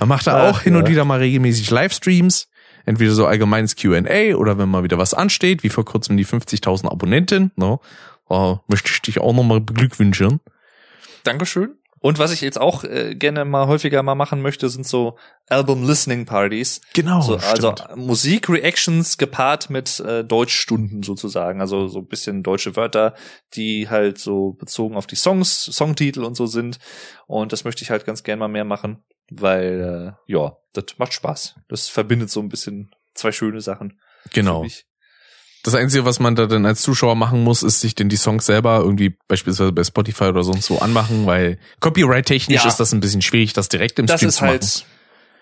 er 0.00 0.06
macht 0.06 0.26
da 0.26 0.48
auch 0.48 0.60
hin 0.60 0.76
und 0.76 0.88
wieder 0.88 1.04
mal 1.04 1.18
regelmäßig 1.18 1.70
Livestreams. 1.70 2.48
Entweder 2.86 3.12
so 3.12 3.26
allgemeines 3.26 3.76
Q&A 3.76 4.34
oder 4.34 4.58
wenn 4.58 4.68
mal 4.68 4.84
wieder 4.84 4.98
was 4.98 5.14
ansteht, 5.14 5.62
wie 5.62 5.70
vor 5.70 5.84
kurzem 5.84 6.16
die 6.16 6.26
50.000 6.26 6.90
Abonnenten. 6.90 7.50
Ne? 7.56 7.78
Oh, 8.28 8.58
möchte 8.68 8.90
ich 8.90 9.00
dich 9.00 9.20
auch 9.20 9.32
nochmal 9.32 9.60
beglückwünschen. 9.60 10.40
Dankeschön. 11.22 11.76
Und 12.04 12.18
was 12.18 12.32
ich 12.32 12.42
jetzt 12.42 12.60
auch 12.60 12.84
äh, 12.84 13.14
gerne 13.14 13.46
mal 13.46 13.66
häufiger 13.66 14.02
mal 14.02 14.14
machen 14.14 14.42
möchte, 14.42 14.68
sind 14.68 14.86
so 14.86 15.16
Album-Listening-Partys. 15.48 16.82
Genau, 16.92 17.22
so, 17.22 17.36
also. 17.36 17.74
Musik-Reactions 17.96 19.16
gepaart 19.16 19.70
mit 19.70 20.00
äh, 20.00 20.22
Deutschstunden 20.22 21.02
sozusagen. 21.02 21.62
Also 21.62 21.88
so 21.88 22.00
ein 22.00 22.06
bisschen 22.06 22.42
deutsche 22.42 22.76
Wörter, 22.76 23.14
die 23.54 23.88
halt 23.88 24.18
so 24.18 24.52
bezogen 24.52 24.98
auf 24.98 25.06
die 25.06 25.16
Songs, 25.16 25.64
Songtitel 25.64 26.24
und 26.24 26.34
so 26.34 26.44
sind. 26.44 26.78
Und 27.26 27.54
das 27.54 27.64
möchte 27.64 27.82
ich 27.82 27.90
halt 27.90 28.04
ganz 28.04 28.22
gerne 28.22 28.40
mal 28.40 28.48
mehr 28.48 28.66
machen, 28.66 29.02
weil 29.30 30.14
äh, 30.28 30.30
ja, 30.30 30.58
das 30.74 30.98
macht 30.98 31.14
Spaß. 31.14 31.54
Das 31.68 31.88
verbindet 31.88 32.28
so 32.28 32.40
ein 32.40 32.50
bisschen 32.50 32.90
zwei 33.14 33.32
schöne 33.32 33.62
Sachen. 33.62 33.98
Genau. 34.30 34.66
Das 35.64 35.74
Einzige, 35.74 36.04
was 36.04 36.20
man 36.20 36.36
da 36.36 36.46
dann 36.46 36.64
als 36.66 36.82
Zuschauer 36.82 37.16
machen 37.16 37.42
muss, 37.42 37.62
ist 37.62 37.80
sich 37.80 37.94
denn 37.94 38.08
die 38.08 38.16
Songs 38.16 38.46
selber 38.46 38.78
irgendwie 38.80 39.16
beispielsweise 39.28 39.72
bei 39.72 39.82
Spotify 39.82 40.24
oder 40.24 40.44
sonst 40.44 40.70
wo 40.70 40.76
anmachen, 40.78 41.26
weil 41.26 41.58
copyright-technisch 41.80 42.62
Ja. 42.62 42.68
ist 42.68 42.76
das 42.78 42.92
ein 42.92 43.00
bisschen 43.00 43.22
schwierig, 43.22 43.54
das 43.54 43.68
direkt 43.68 43.98
im 43.98 44.06
das 44.06 44.20
Stream 44.20 44.28
ist 44.28 44.36
zu 44.36 44.44
machen. 44.44 44.60
halt. 44.60 44.84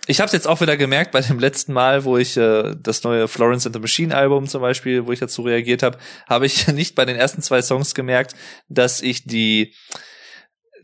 Ich 0.07 0.18
habe 0.20 0.26
es 0.26 0.33
jetzt 0.33 0.49
auch 0.49 0.60
wieder 0.60 0.76
gemerkt 0.76 1.12
bei 1.12 1.20
dem 1.20 1.39
letzten 1.39 1.73
Mal, 1.73 2.05
wo 2.05 2.17
ich 2.18 2.36
äh, 2.36 2.75
das 2.81 3.05
neue 3.05 3.28
Florence 3.28 3.67
and 3.67 3.75
the 3.75 3.81
Machine 3.81 4.15
Album 4.17 4.49
zum 4.49 4.60
Beispiel, 4.60 5.07
wo 5.07 5.12
ich 5.12 5.20
dazu 5.20 5.42
reagiert 5.42 5.83
habe, 5.84 5.99
habe 6.28 6.47
ich 6.47 6.67
nicht 6.73 6.94
bei 6.94 7.05
den 7.05 7.17
ersten 7.17 7.42
zwei 7.42 7.62
Songs 7.62 7.94
gemerkt, 7.94 8.34
dass 8.68 9.01
ich 9.01 9.25
die 9.25 9.75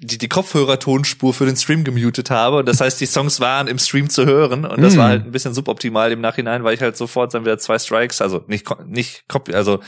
die, 0.00 0.18
die 0.18 0.28
Kopfhörer-Tonspur 0.28 1.34
für 1.34 1.46
den 1.46 1.56
Stream 1.56 1.84
gemutet 1.84 2.30
habe. 2.30 2.58
Und 2.58 2.68
das 2.68 2.80
heißt, 2.80 3.00
die 3.00 3.06
Songs 3.06 3.40
waren 3.40 3.66
im 3.66 3.78
Stream 3.78 4.08
zu 4.10 4.26
hören. 4.26 4.64
Und 4.64 4.80
das 4.82 4.94
Mm. 4.94 4.98
war 4.98 5.08
halt 5.08 5.24
ein 5.24 5.32
bisschen 5.32 5.54
suboptimal 5.54 6.12
im 6.12 6.20
Nachhinein, 6.20 6.64
weil 6.64 6.74
ich 6.74 6.80
halt 6.80 6.96
sofort 6.96 7.34
dann 7.34 7.44
wieder 7.44 7.58
zwei 7.58 7.78
Strikes, 7.78 8.20
also 8.22 8.44
nicht, 8.46 8.66
nicht 8.86 9.24
also 9.52 9.80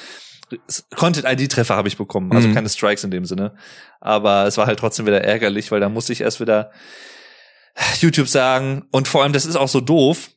Content-ID-Treffer 0.97 1.77
habe 1.77 1.89
ich 1.89 1.97
bekommen. 1.97 2.33
Also 2.33 2.49
Mhm. 2.49 2.55
keine 2.55 2.69
Strikes 2.69 3.05
in 3.05 3.11
dem 3.11 3.25
Sinne. 3.25 3.55
Aber 4.01 4.47
es 4.47 4.57
war 4.57 4.67
halt 4.67 4.79
trotzdem 4.81 5.07
wieder 5.07 5.23
ärgerlich, 5.23 5.71
weil 5.71 5.81
da 5.81 5.89
musste 5.89 6.13
ich 6.13 6.21
erst 6.23 6.41
wieder 6.41 6.71
YouTube 8.01 8.29
sagen. 8.29 8.85
Und 8.91 9.07
vor 9.09 9.23
allem, 9.23 9.33
das 9.33 9.47
ist 9.47 9.57
auch 9.57 9.69
so 9.69 9.81
doof. 9.81 10.31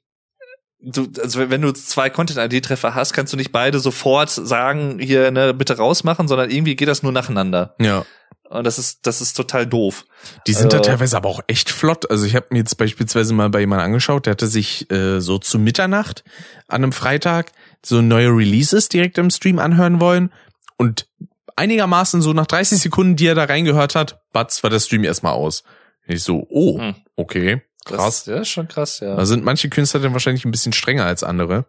Du, 0.85 1.07
also 1.21 1.49
wenn 1.49 1.61
du 1.61 1.71
zwei 1.71 2.09
Content-ID-Treffer 2.09 2.93
hast, 2.93 3.13
kannst 3.13 3.31
du 3.31 3.37
nicht 3.37 3.51
beide 3.53 3.79
sofort 3.79 4.29
sagen, 4.29 4.99
hier, 4.99 5.31
ne, 5.31 5.53
bitte 5.53 5.77
rausmachen, 5.77 6.27
sondern 6.27 6.49
irgendwie 6.51 6.75
geht 6.75 6.89
das 6.89 7.03
nur 7.03 7.11
nacheinander. 7.13 7.73
Ja. 7.79 8.05
Und 8.49 8.65
das 8.65 8.77
ist, 8.77 9.07
das 9.07 9.21
ist 9.21 9.33
total 9.33 9.65
doof. 9.65 10.05
Die 10.45 10.53
sind 10.53 10.73
da 10.73 10.77
Äh, 10.77 10.81
teilweise 10.81 11.15
aber 11.17 11.29
auch 11.29 11.41
echt 11.47 11.69
flott. 11.71 12.11
Also 12.11 12.25
ich 12.25 12.35
habe 12.35 12.47
mir 12.51 12.59
jetzt 12.59 12.75
beispielsweise 12.77 13.33
mal 13.33 13.49
bei 13.49 13.61
jemandem 13.61 13.85
angeschaut, 13.85 14.25
der 14.25 14.31
hatte 14.31 14.47
sich 14.47 14.91
äh, 14.91 15.21
so 15.21 15.37
zu 15.39 15.57
Mitternacht 15.57 16.23
an 16.67 16.83
einem 16.83 16.91
Freitag 16.91 17.51
so 17.83 18.01
neue 18.01 18.27
Releases 18.29 18.89
direkt 18.89 19.17
im 19.17 19.29
Stream 19.31 19.59
anhören 19.59 19.99
wollen 20.01 20.31
und 20.77 21.07
einigermaßen 21.55 22.21
so 22.21 22.33
nach 22.33 22.45
30 22.47 22.79
Sekunden, 22.79 23.15
die 23.15 23.27
er 23.27 23.35
da 23.35 23.45
reingehört 23.45 23.95
hat, 23.95 24.21
batz 24.33 24.61
war 24.63 24.69
der 24.69 24.79
Stream 24.79 25.03
erstmal 25.03 25.33
aus. 25.33 25.63
Ich 26.05 26.23
so, 26.23 26.45
oh, 26.49 26.79
Hm. 26.79 26.95
okay, 27.15 27.61
krass. 27.85 28.23
Das, 28.23 28.25
ja, 28.33 28.41
ist 28.41 28.49
schon 28.49 28.67
krass, 28.67 28.99
ja. 28.99 29.15
Da 29.15 29.25
sind 29.25 29.43
manche 29.43 29.69
Künstler 29.69 29.99
dann 29.99 30.13
wahrscheinlich 30.13 30.45
ein 30.45 30.51
bisschen 30.51 30.73
strenger 30.73 31.05
als 31.05 31.23
andere. 31.23 31.65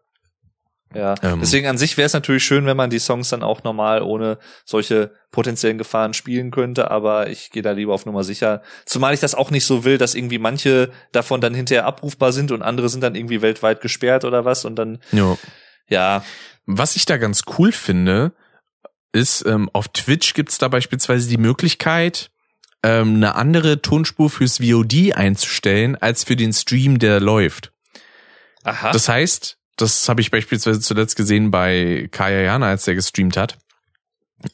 ja. 0.94 1.15
ähm, 1.23 1.41
Deswegen 1.41 1.67
an 1.67 1.78
sich 1.78 1.97
wäre 1.97 2.07
es 2.07 2.12
natürlich 2.12 2.44
schön, 2.44 2.67
wenn 2.67 2.76
man 2.76 2.91
die 2.91 2.99
Songs 3.01 3.28
dann 3.28 3.43
auch 3.43 3.65
normal 3.65 4.02
ohne 4.02 4.39
solche 4.65 5.12
potenziellen 5.33 5.78
Gefahren 5.78 6.15
spielen 6.15 6.51
könnte, 6.52 6.91
aber 6.91 7.28
ich 7.28 7.51
gehe 7.51 7.62
da 7.62 7.73
lieber 7.73 7.94
auf 7.94 8.07
Nummer 8.07 8.23
sicher. 8.23 8.62
Zumal 8.86 9.15
ich 9.15 9.20
das 9.20 9.34
auch 9.34 9.51
nicht 9.51 9.65
so 9.67 9.84
will, 9.84 9.99
dass 9.99 10.15
irgendwie 10.15 10.39
manche 10.39 10.91
davon 11.12 11.41
dann 11.41 11.55
hinterher 11.55 11.86
abrufbar 11.86 12.33
sind 12.33 12.52
und 12.52 12.62
andere 12.62 12.89
sind 12.89 13.01
dann 13.02 13.17
irgendwie 13.17 13.43
weltweit 13.43 13.81
gesperrt 13.81 14.25
oder 14.25 14.44
was 14.44 14.65
und 14.65 14.76
dann, 14.76 15.01
Ja. 15.10 15.36
ja, 15.89 16.25
Was 16.67 16.94
ich 16.97 17.05
da 17.07 17.17
ganz 17.17 17.43
cool 17.59 17.73
finde, 17.73 18.33
ist, 19.12 19.44
ähm, 19.47 19.68
auf 19.73 19.89
Twitch 19.89 20.34
gibt's 20.34 20.59
da 20.59 20.68
beispielsweise 20.68 21.28
die 21.28 21.36
Möglichkeit, 21.39 22.31
ähm, 22.85 23.17
eine 23.17 23.35
andere 23.35 23.81
Tonspur 23.81 24.29
fürs 24.29 24.59
VOD 24.59 25.15
einzustellen, 25.15 25.97
als 25.97 26.23
für 26.23 26.37
den 26.37 26.53
Stream, 26.53 26.99
der 26.99 27.19
läuft. 27.19 27.73
aha. 28.63 28.93
Das 28.93 29.09
heißt, 29.09 29.57
das 29.77 30.09
habe 30.09 30.21
ich 30.21 30.31
beispielsweise 30.31 30.81
zuletzt 30.81 31.17
gesehen 31.17 31.51
bei 31.51 32.09
Kaya 32.13 32.43
Jana, 32.43 32.69
als 32.69 32.85
der 32.85 32.95
gestreamt 32.95 33.39
hat. 33.39 33.57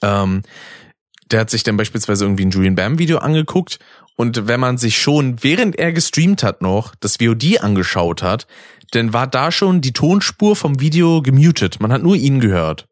Ähm, 0.01 0.43
der 1.31 1.41
hat 1.41 1.51
sich 1.51 1.65
dann 1.65 1.77
beispielsweise 1.77 2.25
irgendwie 2.25 2.47
ein 2.47 2.51
Julian 2.51 2.77
Bam 2.77 2.99
Video 3.01 3.19
angeguckt 3.19 3.81
und 4.15 4.47
wenn 4.47 4.61
man 4.61 4.79
sich 4.79 4.99
schon, 4.99 5.43
während 5.43 5.77
er 5.77 5.93
gestreamt 5.93 6.45
hat 6.45 6.63
noch, 6.63 6.95
das 7.01 7.17
VOD 7.17 7.61
angeschaut 7.63 8.23
hat, 8.23 8.47
dann 8.93 9.13
war 9.13 9.27
da 9.27 9.51
schon 9.51 9.81
die 9.81 9.93
Tonspur 9.93 10.55
vom 10.55 10.79
Video 10.79 11.21
gemutet. 11.21 11.81
Man 11.81 11.93
hat 11.93 12.03
nur 12.03 12.15
ihn 12.15 12.39
gehört. 12.39 12.87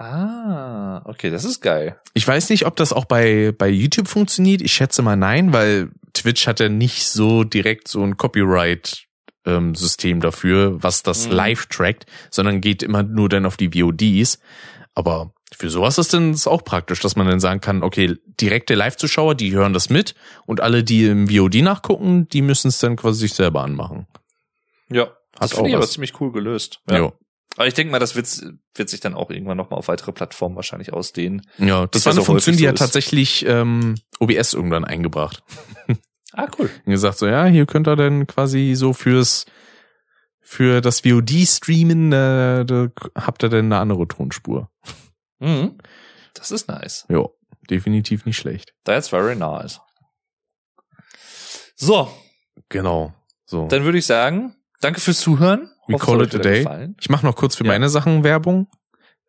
Ah, 0.00 1.02
okay, 1.04 1.30
das 1.30 1.44
ist 1.44 1.60
geil. 1.60 1.98
Ich 2.14 2.26
weiß 2.26 2.50
nicht, 2.50 2.66
ob 2.66 2.76
das 2.76 2.92
auch 2.92 3.04
bei, 3.04 3.52
bei 3.56 3.68
YouTube 3.68 4.08
funktioniert. 4.08 4.62
Ich 4.62 4.72
schätze 4.72 5.02
mal 5.02 5.16
nein, 5.16 5.52
weil 5.52 5.90
Twitch 6.14 6.46
hat 6.46 6.60
ja 6.60 6.68
nicht 6.68 7.06
so 7.06 7.44
direkt 7.44 7.88
so 7.88 8.02
ein 8.02 8.16
Copyright-System 8.16 10.20
dafür, 10.20 10.82
was 10.82 11.02
das 11.02 11.26
Mhm. 11.26 11.32
live 11.32 11.66
trackt, 11.66 12.06
sondern 12.30 12.60
geht 12.60 12.82
immer 12.82 13.02
nur 13.02 13.28
dann 13.28 13.46
auf 13.46 13.56
die 13.56 13.70
VODs. 13.72 14.40
Aber 14.94 15.32
für 15.56 15.70
sowas 15.70 15.98
ist 15.98 16.14
dann 16.14 16.32
ist 16.32 16.46
auch 16.46 16.64
praktisch, 16.64 17.00
dass 17.00 17.16
man 17.16 17.26
dann 17.26 17.40
sagen 17.40 17.60
kann, 17.60 17.82
okay, 17.82 18.16
direkte 18.40 18.74
Live-Zuschauer, 18.74 19.34
die 19.34 19.52
hören 19.52 19.72
das 19.72 19.90
mit 19.90 20.14
und 20.46 20.60
alle, 20.60 20.84
die 20.84 21.06
im 21.06 21.28
VOD 21.28 21.62
nachgucken, 21.62 22.28
die 22.28 22.42
müssen 22.42 22.68
es 22.68 22.78
dann 22.78 22.96
quasi 22.96 23.20
sich 23.20 23.34
selber 23.34 23.62
anmachen. 23.62 24.06
Ja, 24.90 25.08
das 25.38 25.52
finde 25.52 25.70
ich 25.70 25.74
aber 25.76 25.84
was. 25.84 25.92
ziemlich 25.92 26.20
cool 26.20 26.32
gelöst. 26.32 26.80
Ja. 26.90 26.98
Ja. 26.98 27.12
Aber 27.56 27.66
ich 27.66 27.74
denke 27.74 27.90
mal, 27.90 27.98
das 27.98 28.14
wird, 28.14 28.28
wird 28.74 28.88
sich 28.88 29.00
dann 29.00 29.14
auch 29.14 29.30
irgendwann 29.30 29.56
nochmal 29.56 29.78
auf 29.78 29.88
weitere 29.88 30.12
Plattformen 30.12 30.56
wahrscheinlich 30.56 30.92
ausdehnen. 30.92 31.42
Ja, 31.58 31.86
das 31.86 32.02
Ist 32.02 32.06
war 32.06 32.12
eine 32.12 32.22
Funktion, 32.22 32.56
die 32.56 32.62
so 32.64 32.68
hat 32.68 32.78
tatsächlich 32.78 33.44
ähm, 33.46 33.96
OBS 34.20 34.54
irgendwann 34.54 34.84
eingebracht. 34.84 35.42
Ah, 36.32 36.46
cool. 36.60 36.70
Und 36.86 36.92
gesagt 36.92 37.18
so, 37.18 37.26
ja, 37.26 37.46
hier 37.46 37.66
könnt 37.66 37.88
ihr 37.88 37.96
dann 37.96 38.28
quasi 38.28 38.74
so 38.76 38.92
fürs 38.92 39.46
für 40.40 40.80
das 40.80 41.00
VOD-Streamen, 41.00 42.12
äh, 42.12 42.64
da 42.64 42.88
habt 43.16 43.42
ihr 43.42 43.48
dann 43.48 43.66
eine 43.66 43.78
andere 43.78 44.06
Tonspur. 44.06 44.70
Mhm. 45.40 45.78
Das 46.34 46.50
ist 46.50 46.68
nice. 46.68 47.04
Ja, 47.08 47.24
definitiv 47.68 48.26
nicht 48.26 48.36
schlecht. 48.36 48.74
That's 48.84 49.08
very 49.08 49.34
nice. 49.34 49.80
So, 51.74 52.10
Genau. 52.68 53.14
So. 53.44 53.66
dann 53.68 53.84
würde 53.84 53.98
ich 53.98 54.06
sagen, 54.06 54.54
danke 54.80 55.00
fürs 55.00 55.20
Zuhören. 55.20 55.70
We 55.90 55.94
Hoffe, 55.94 56.06
call 56.06 56.22
it 56.22 56.34
a 56.34 56.38
day. 56.38 56.58
gefallen. 56.58 56.96
Ich 57.00 57.10
mache 57.10 57.24
noch 57.26 57.36
kurz 57.36 57.56
für 57.56 57.64
Ja. 57.64 57.72
meine 57.72 57.88
Sachen 57.88 58.24
Werbung. 58.24 58.68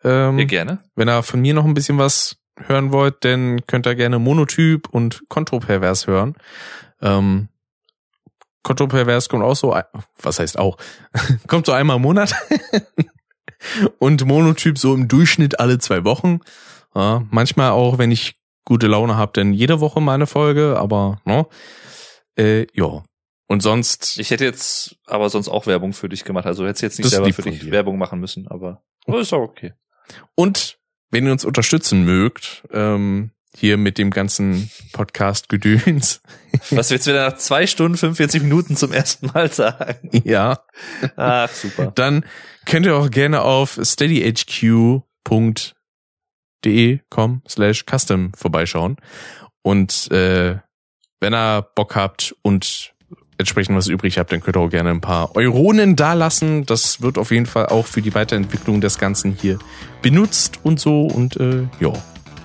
Ähm, 0.03 0.39
Ja, 0.39 0.45
gerne. 0.45 0.79
wenn 0.95 1.09
ihr 1.09 1.23
von 1.23 1.41
mir 1.41 1.53
noch 1.53 1.65
ein 1.65 1.73
bisschen 1.73 1.97
was 1.97 2.37
hören 2.57 2.91
wollt, 2.91 3.23
dann 3.25 3.65
könnt 3.67 3.85
ihr 3.87 3.95
gerne 3.95 4.19
Monotyp 4.19 4.89
und 4.89 5.23
Kontropervers 5.29 6.07
hören. 6.07 6.35
Ähm, 7.01 7.47
Kontropervers 8.63 9.29
kommt 9.29 9.43
auch 9.43 9.55
so, 9.55 9.75
was 10.21 10.39
heißt 10.39 10.59
auch, 10.59 10.77
kommt 11.47 11.65
so 11.65 11.71
einmal 11.71 11.95
im 11.97 12.01
Monat. 12.03 12.35
und 13.99 14.25
Monotyp 14.25 14.77
so 14.77 14.93
im 14.93 15.07
Durchschnitt 15.07 15.59
alle 15.59 15.79
zwei 15.79 16.03
Wochen. 16.03 16.39
Ja, 16.93 17.23
manchmal 17.29 17.71
auch, 17.71 17.97
wenn 17.97 18.11
ich 18.11 18.35
gute 18.65 18.87
Laune 18.87 19.15
habe, 19.17 19.31
dann 19.33 19.53
jede 19.53 19.79
Woche 19.79 20.01
mal 20.01 20.13
eine 20.13 20.27
Folge, 20.27 20.77
aber 20.77 21.19
ne? 21.25 21.47
Äh, 22.37 22.67
ja. 22.73 23.03
Und 23.51 23.61
sonst, 23.61 24.17
Ich 24.17 24.31
hätte 24.31 24.45
jetzt 24.45 24.95
aber 25.05 25.29
sonst 25.29 25.49
auch 25.49 25.67
Werbung 25.67 25.91
für 25.91 26.07
dich 26.07 26.23
gemacht. 26.23 26.45
Also 26.45 26.65
hättest 26.65 26.83
jetzt 26.83 26.99
nicht 26.99 27.09
selber 27.09 27.33
für 27.33 27.41
dich. 27.41 27.69
Werbung 27.69 27.97
machen 27.97 28.21
müssen, 28.21 28.47
aber 28.47 28.81
oh, 29.07 29.17
ist 29.17 29.33
auch 29.33 29.41
okay. 29.41 29.73
Und 30.35 30.79
wenn 31.09 31.25
ihr 31.25 31.33
uns 31.33 31.43
unterstützen 31.43 32.05
mögt, 32.05 32.63
ähm, 32.71 33.31
hier 33.53 33.75
mit 33.75 33.97
dem 33.97 34.09
ganzen 34.09 34.71
Podcast-Gedöns, 34.93 36.21
Was 36.69 36.91
willst 36.91 37.07
du 37.07 37.11
wieder 37.11 37.29
nach 37.29 37.37
zwei 37.39 37.67
Stunden, 37.67 37.97
45 37.97 38.41
Minuten 38.41 38.77
zum 38.77 38.93
ersten 38.93 39.27
Mal 39.27 39.51
sagen? 39.51 40.09
ja, 40.23 40.63
Ach, 41.17 41.49
super. 41.49 41.91
dann 41.93 42.23
könnt 42.65 42.85
ihr 42.85 42.95
auch 42.95 43.11
gerne 43.11 43.41
auf 43.41 43.77
steadyhq.de 43.83 45.03
com 47.09 47.41
slash 47.49 47.83
custom 47.85 48.31
vorbeischauen. 48.33 48.95
Und 49.61 50.09
äh, 50.09 50.57
wenn 51.19 51.33
ihr 51.33 51.67
Bock 51.75 51.97
habt 51.97 52.33
und 52.43 52.90
entsprechend 53.41 53.75
was 53.75 53.87
übrig 53.87 54.17
habt, 54.17 54.31
dann 54.31 54.41
könnt 54.41 54.55
ihr 54.55 54.61
auch 54.61 54.69
gerne 54.69 54.89
ein 54.89 55.01
paar 55.01 55.35
Euronen 55.35 55.95
dalassen. 55.95 56.65
Das 56.65 57.01
wird 57.01 57.17
auf 57.17 57.31
jeden 57.31 57.45
Fall 57.45 57.67
auch 57.67 57.85
für 57.85 58.01
die 58.01 58.13
Weiterentwicklung 58.13 58.81
des 58.81 58.97
Ganzen 58.97 59.33
hier 59.33 59.59
benutzt 60.01 60.59
und 60.63 60.79
so. 60.79 61.01
Und 61.01 61.37
äh, 61.37 61.63
ja, 61.79 61.91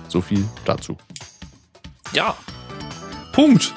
so 0.07 0.21
viel 0.21 0.43
dazu. 0.65 0.97
Ja. 2.13 2.35
Punkt. 3.31 3.73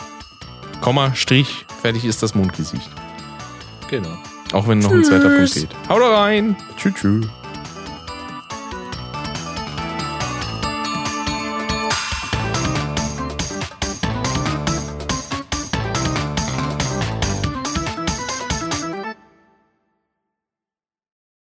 Komma, 0.80 1.14
Strich, 1.14 1.66
fertig 1.82 2.04
ist 2.04 2.22
das 2.22 2.34
Mondgesicht. 2.34 2.90
Genau. 3.90 4.16
Auch 4.52 4.66
wenn 4.66 4.78
noch 4.78 4.90
ein 4.90 5.04
zweiter 5.04 5.28
Punkt 5.28 5.38
Tschüss. 5.38 5.52
fehlt. 5.52 5.88
Haut 5.88 6.02
rein. 6.02 6.56
Tschüss. 6.76 6.94
tschüss. 6.94 7.26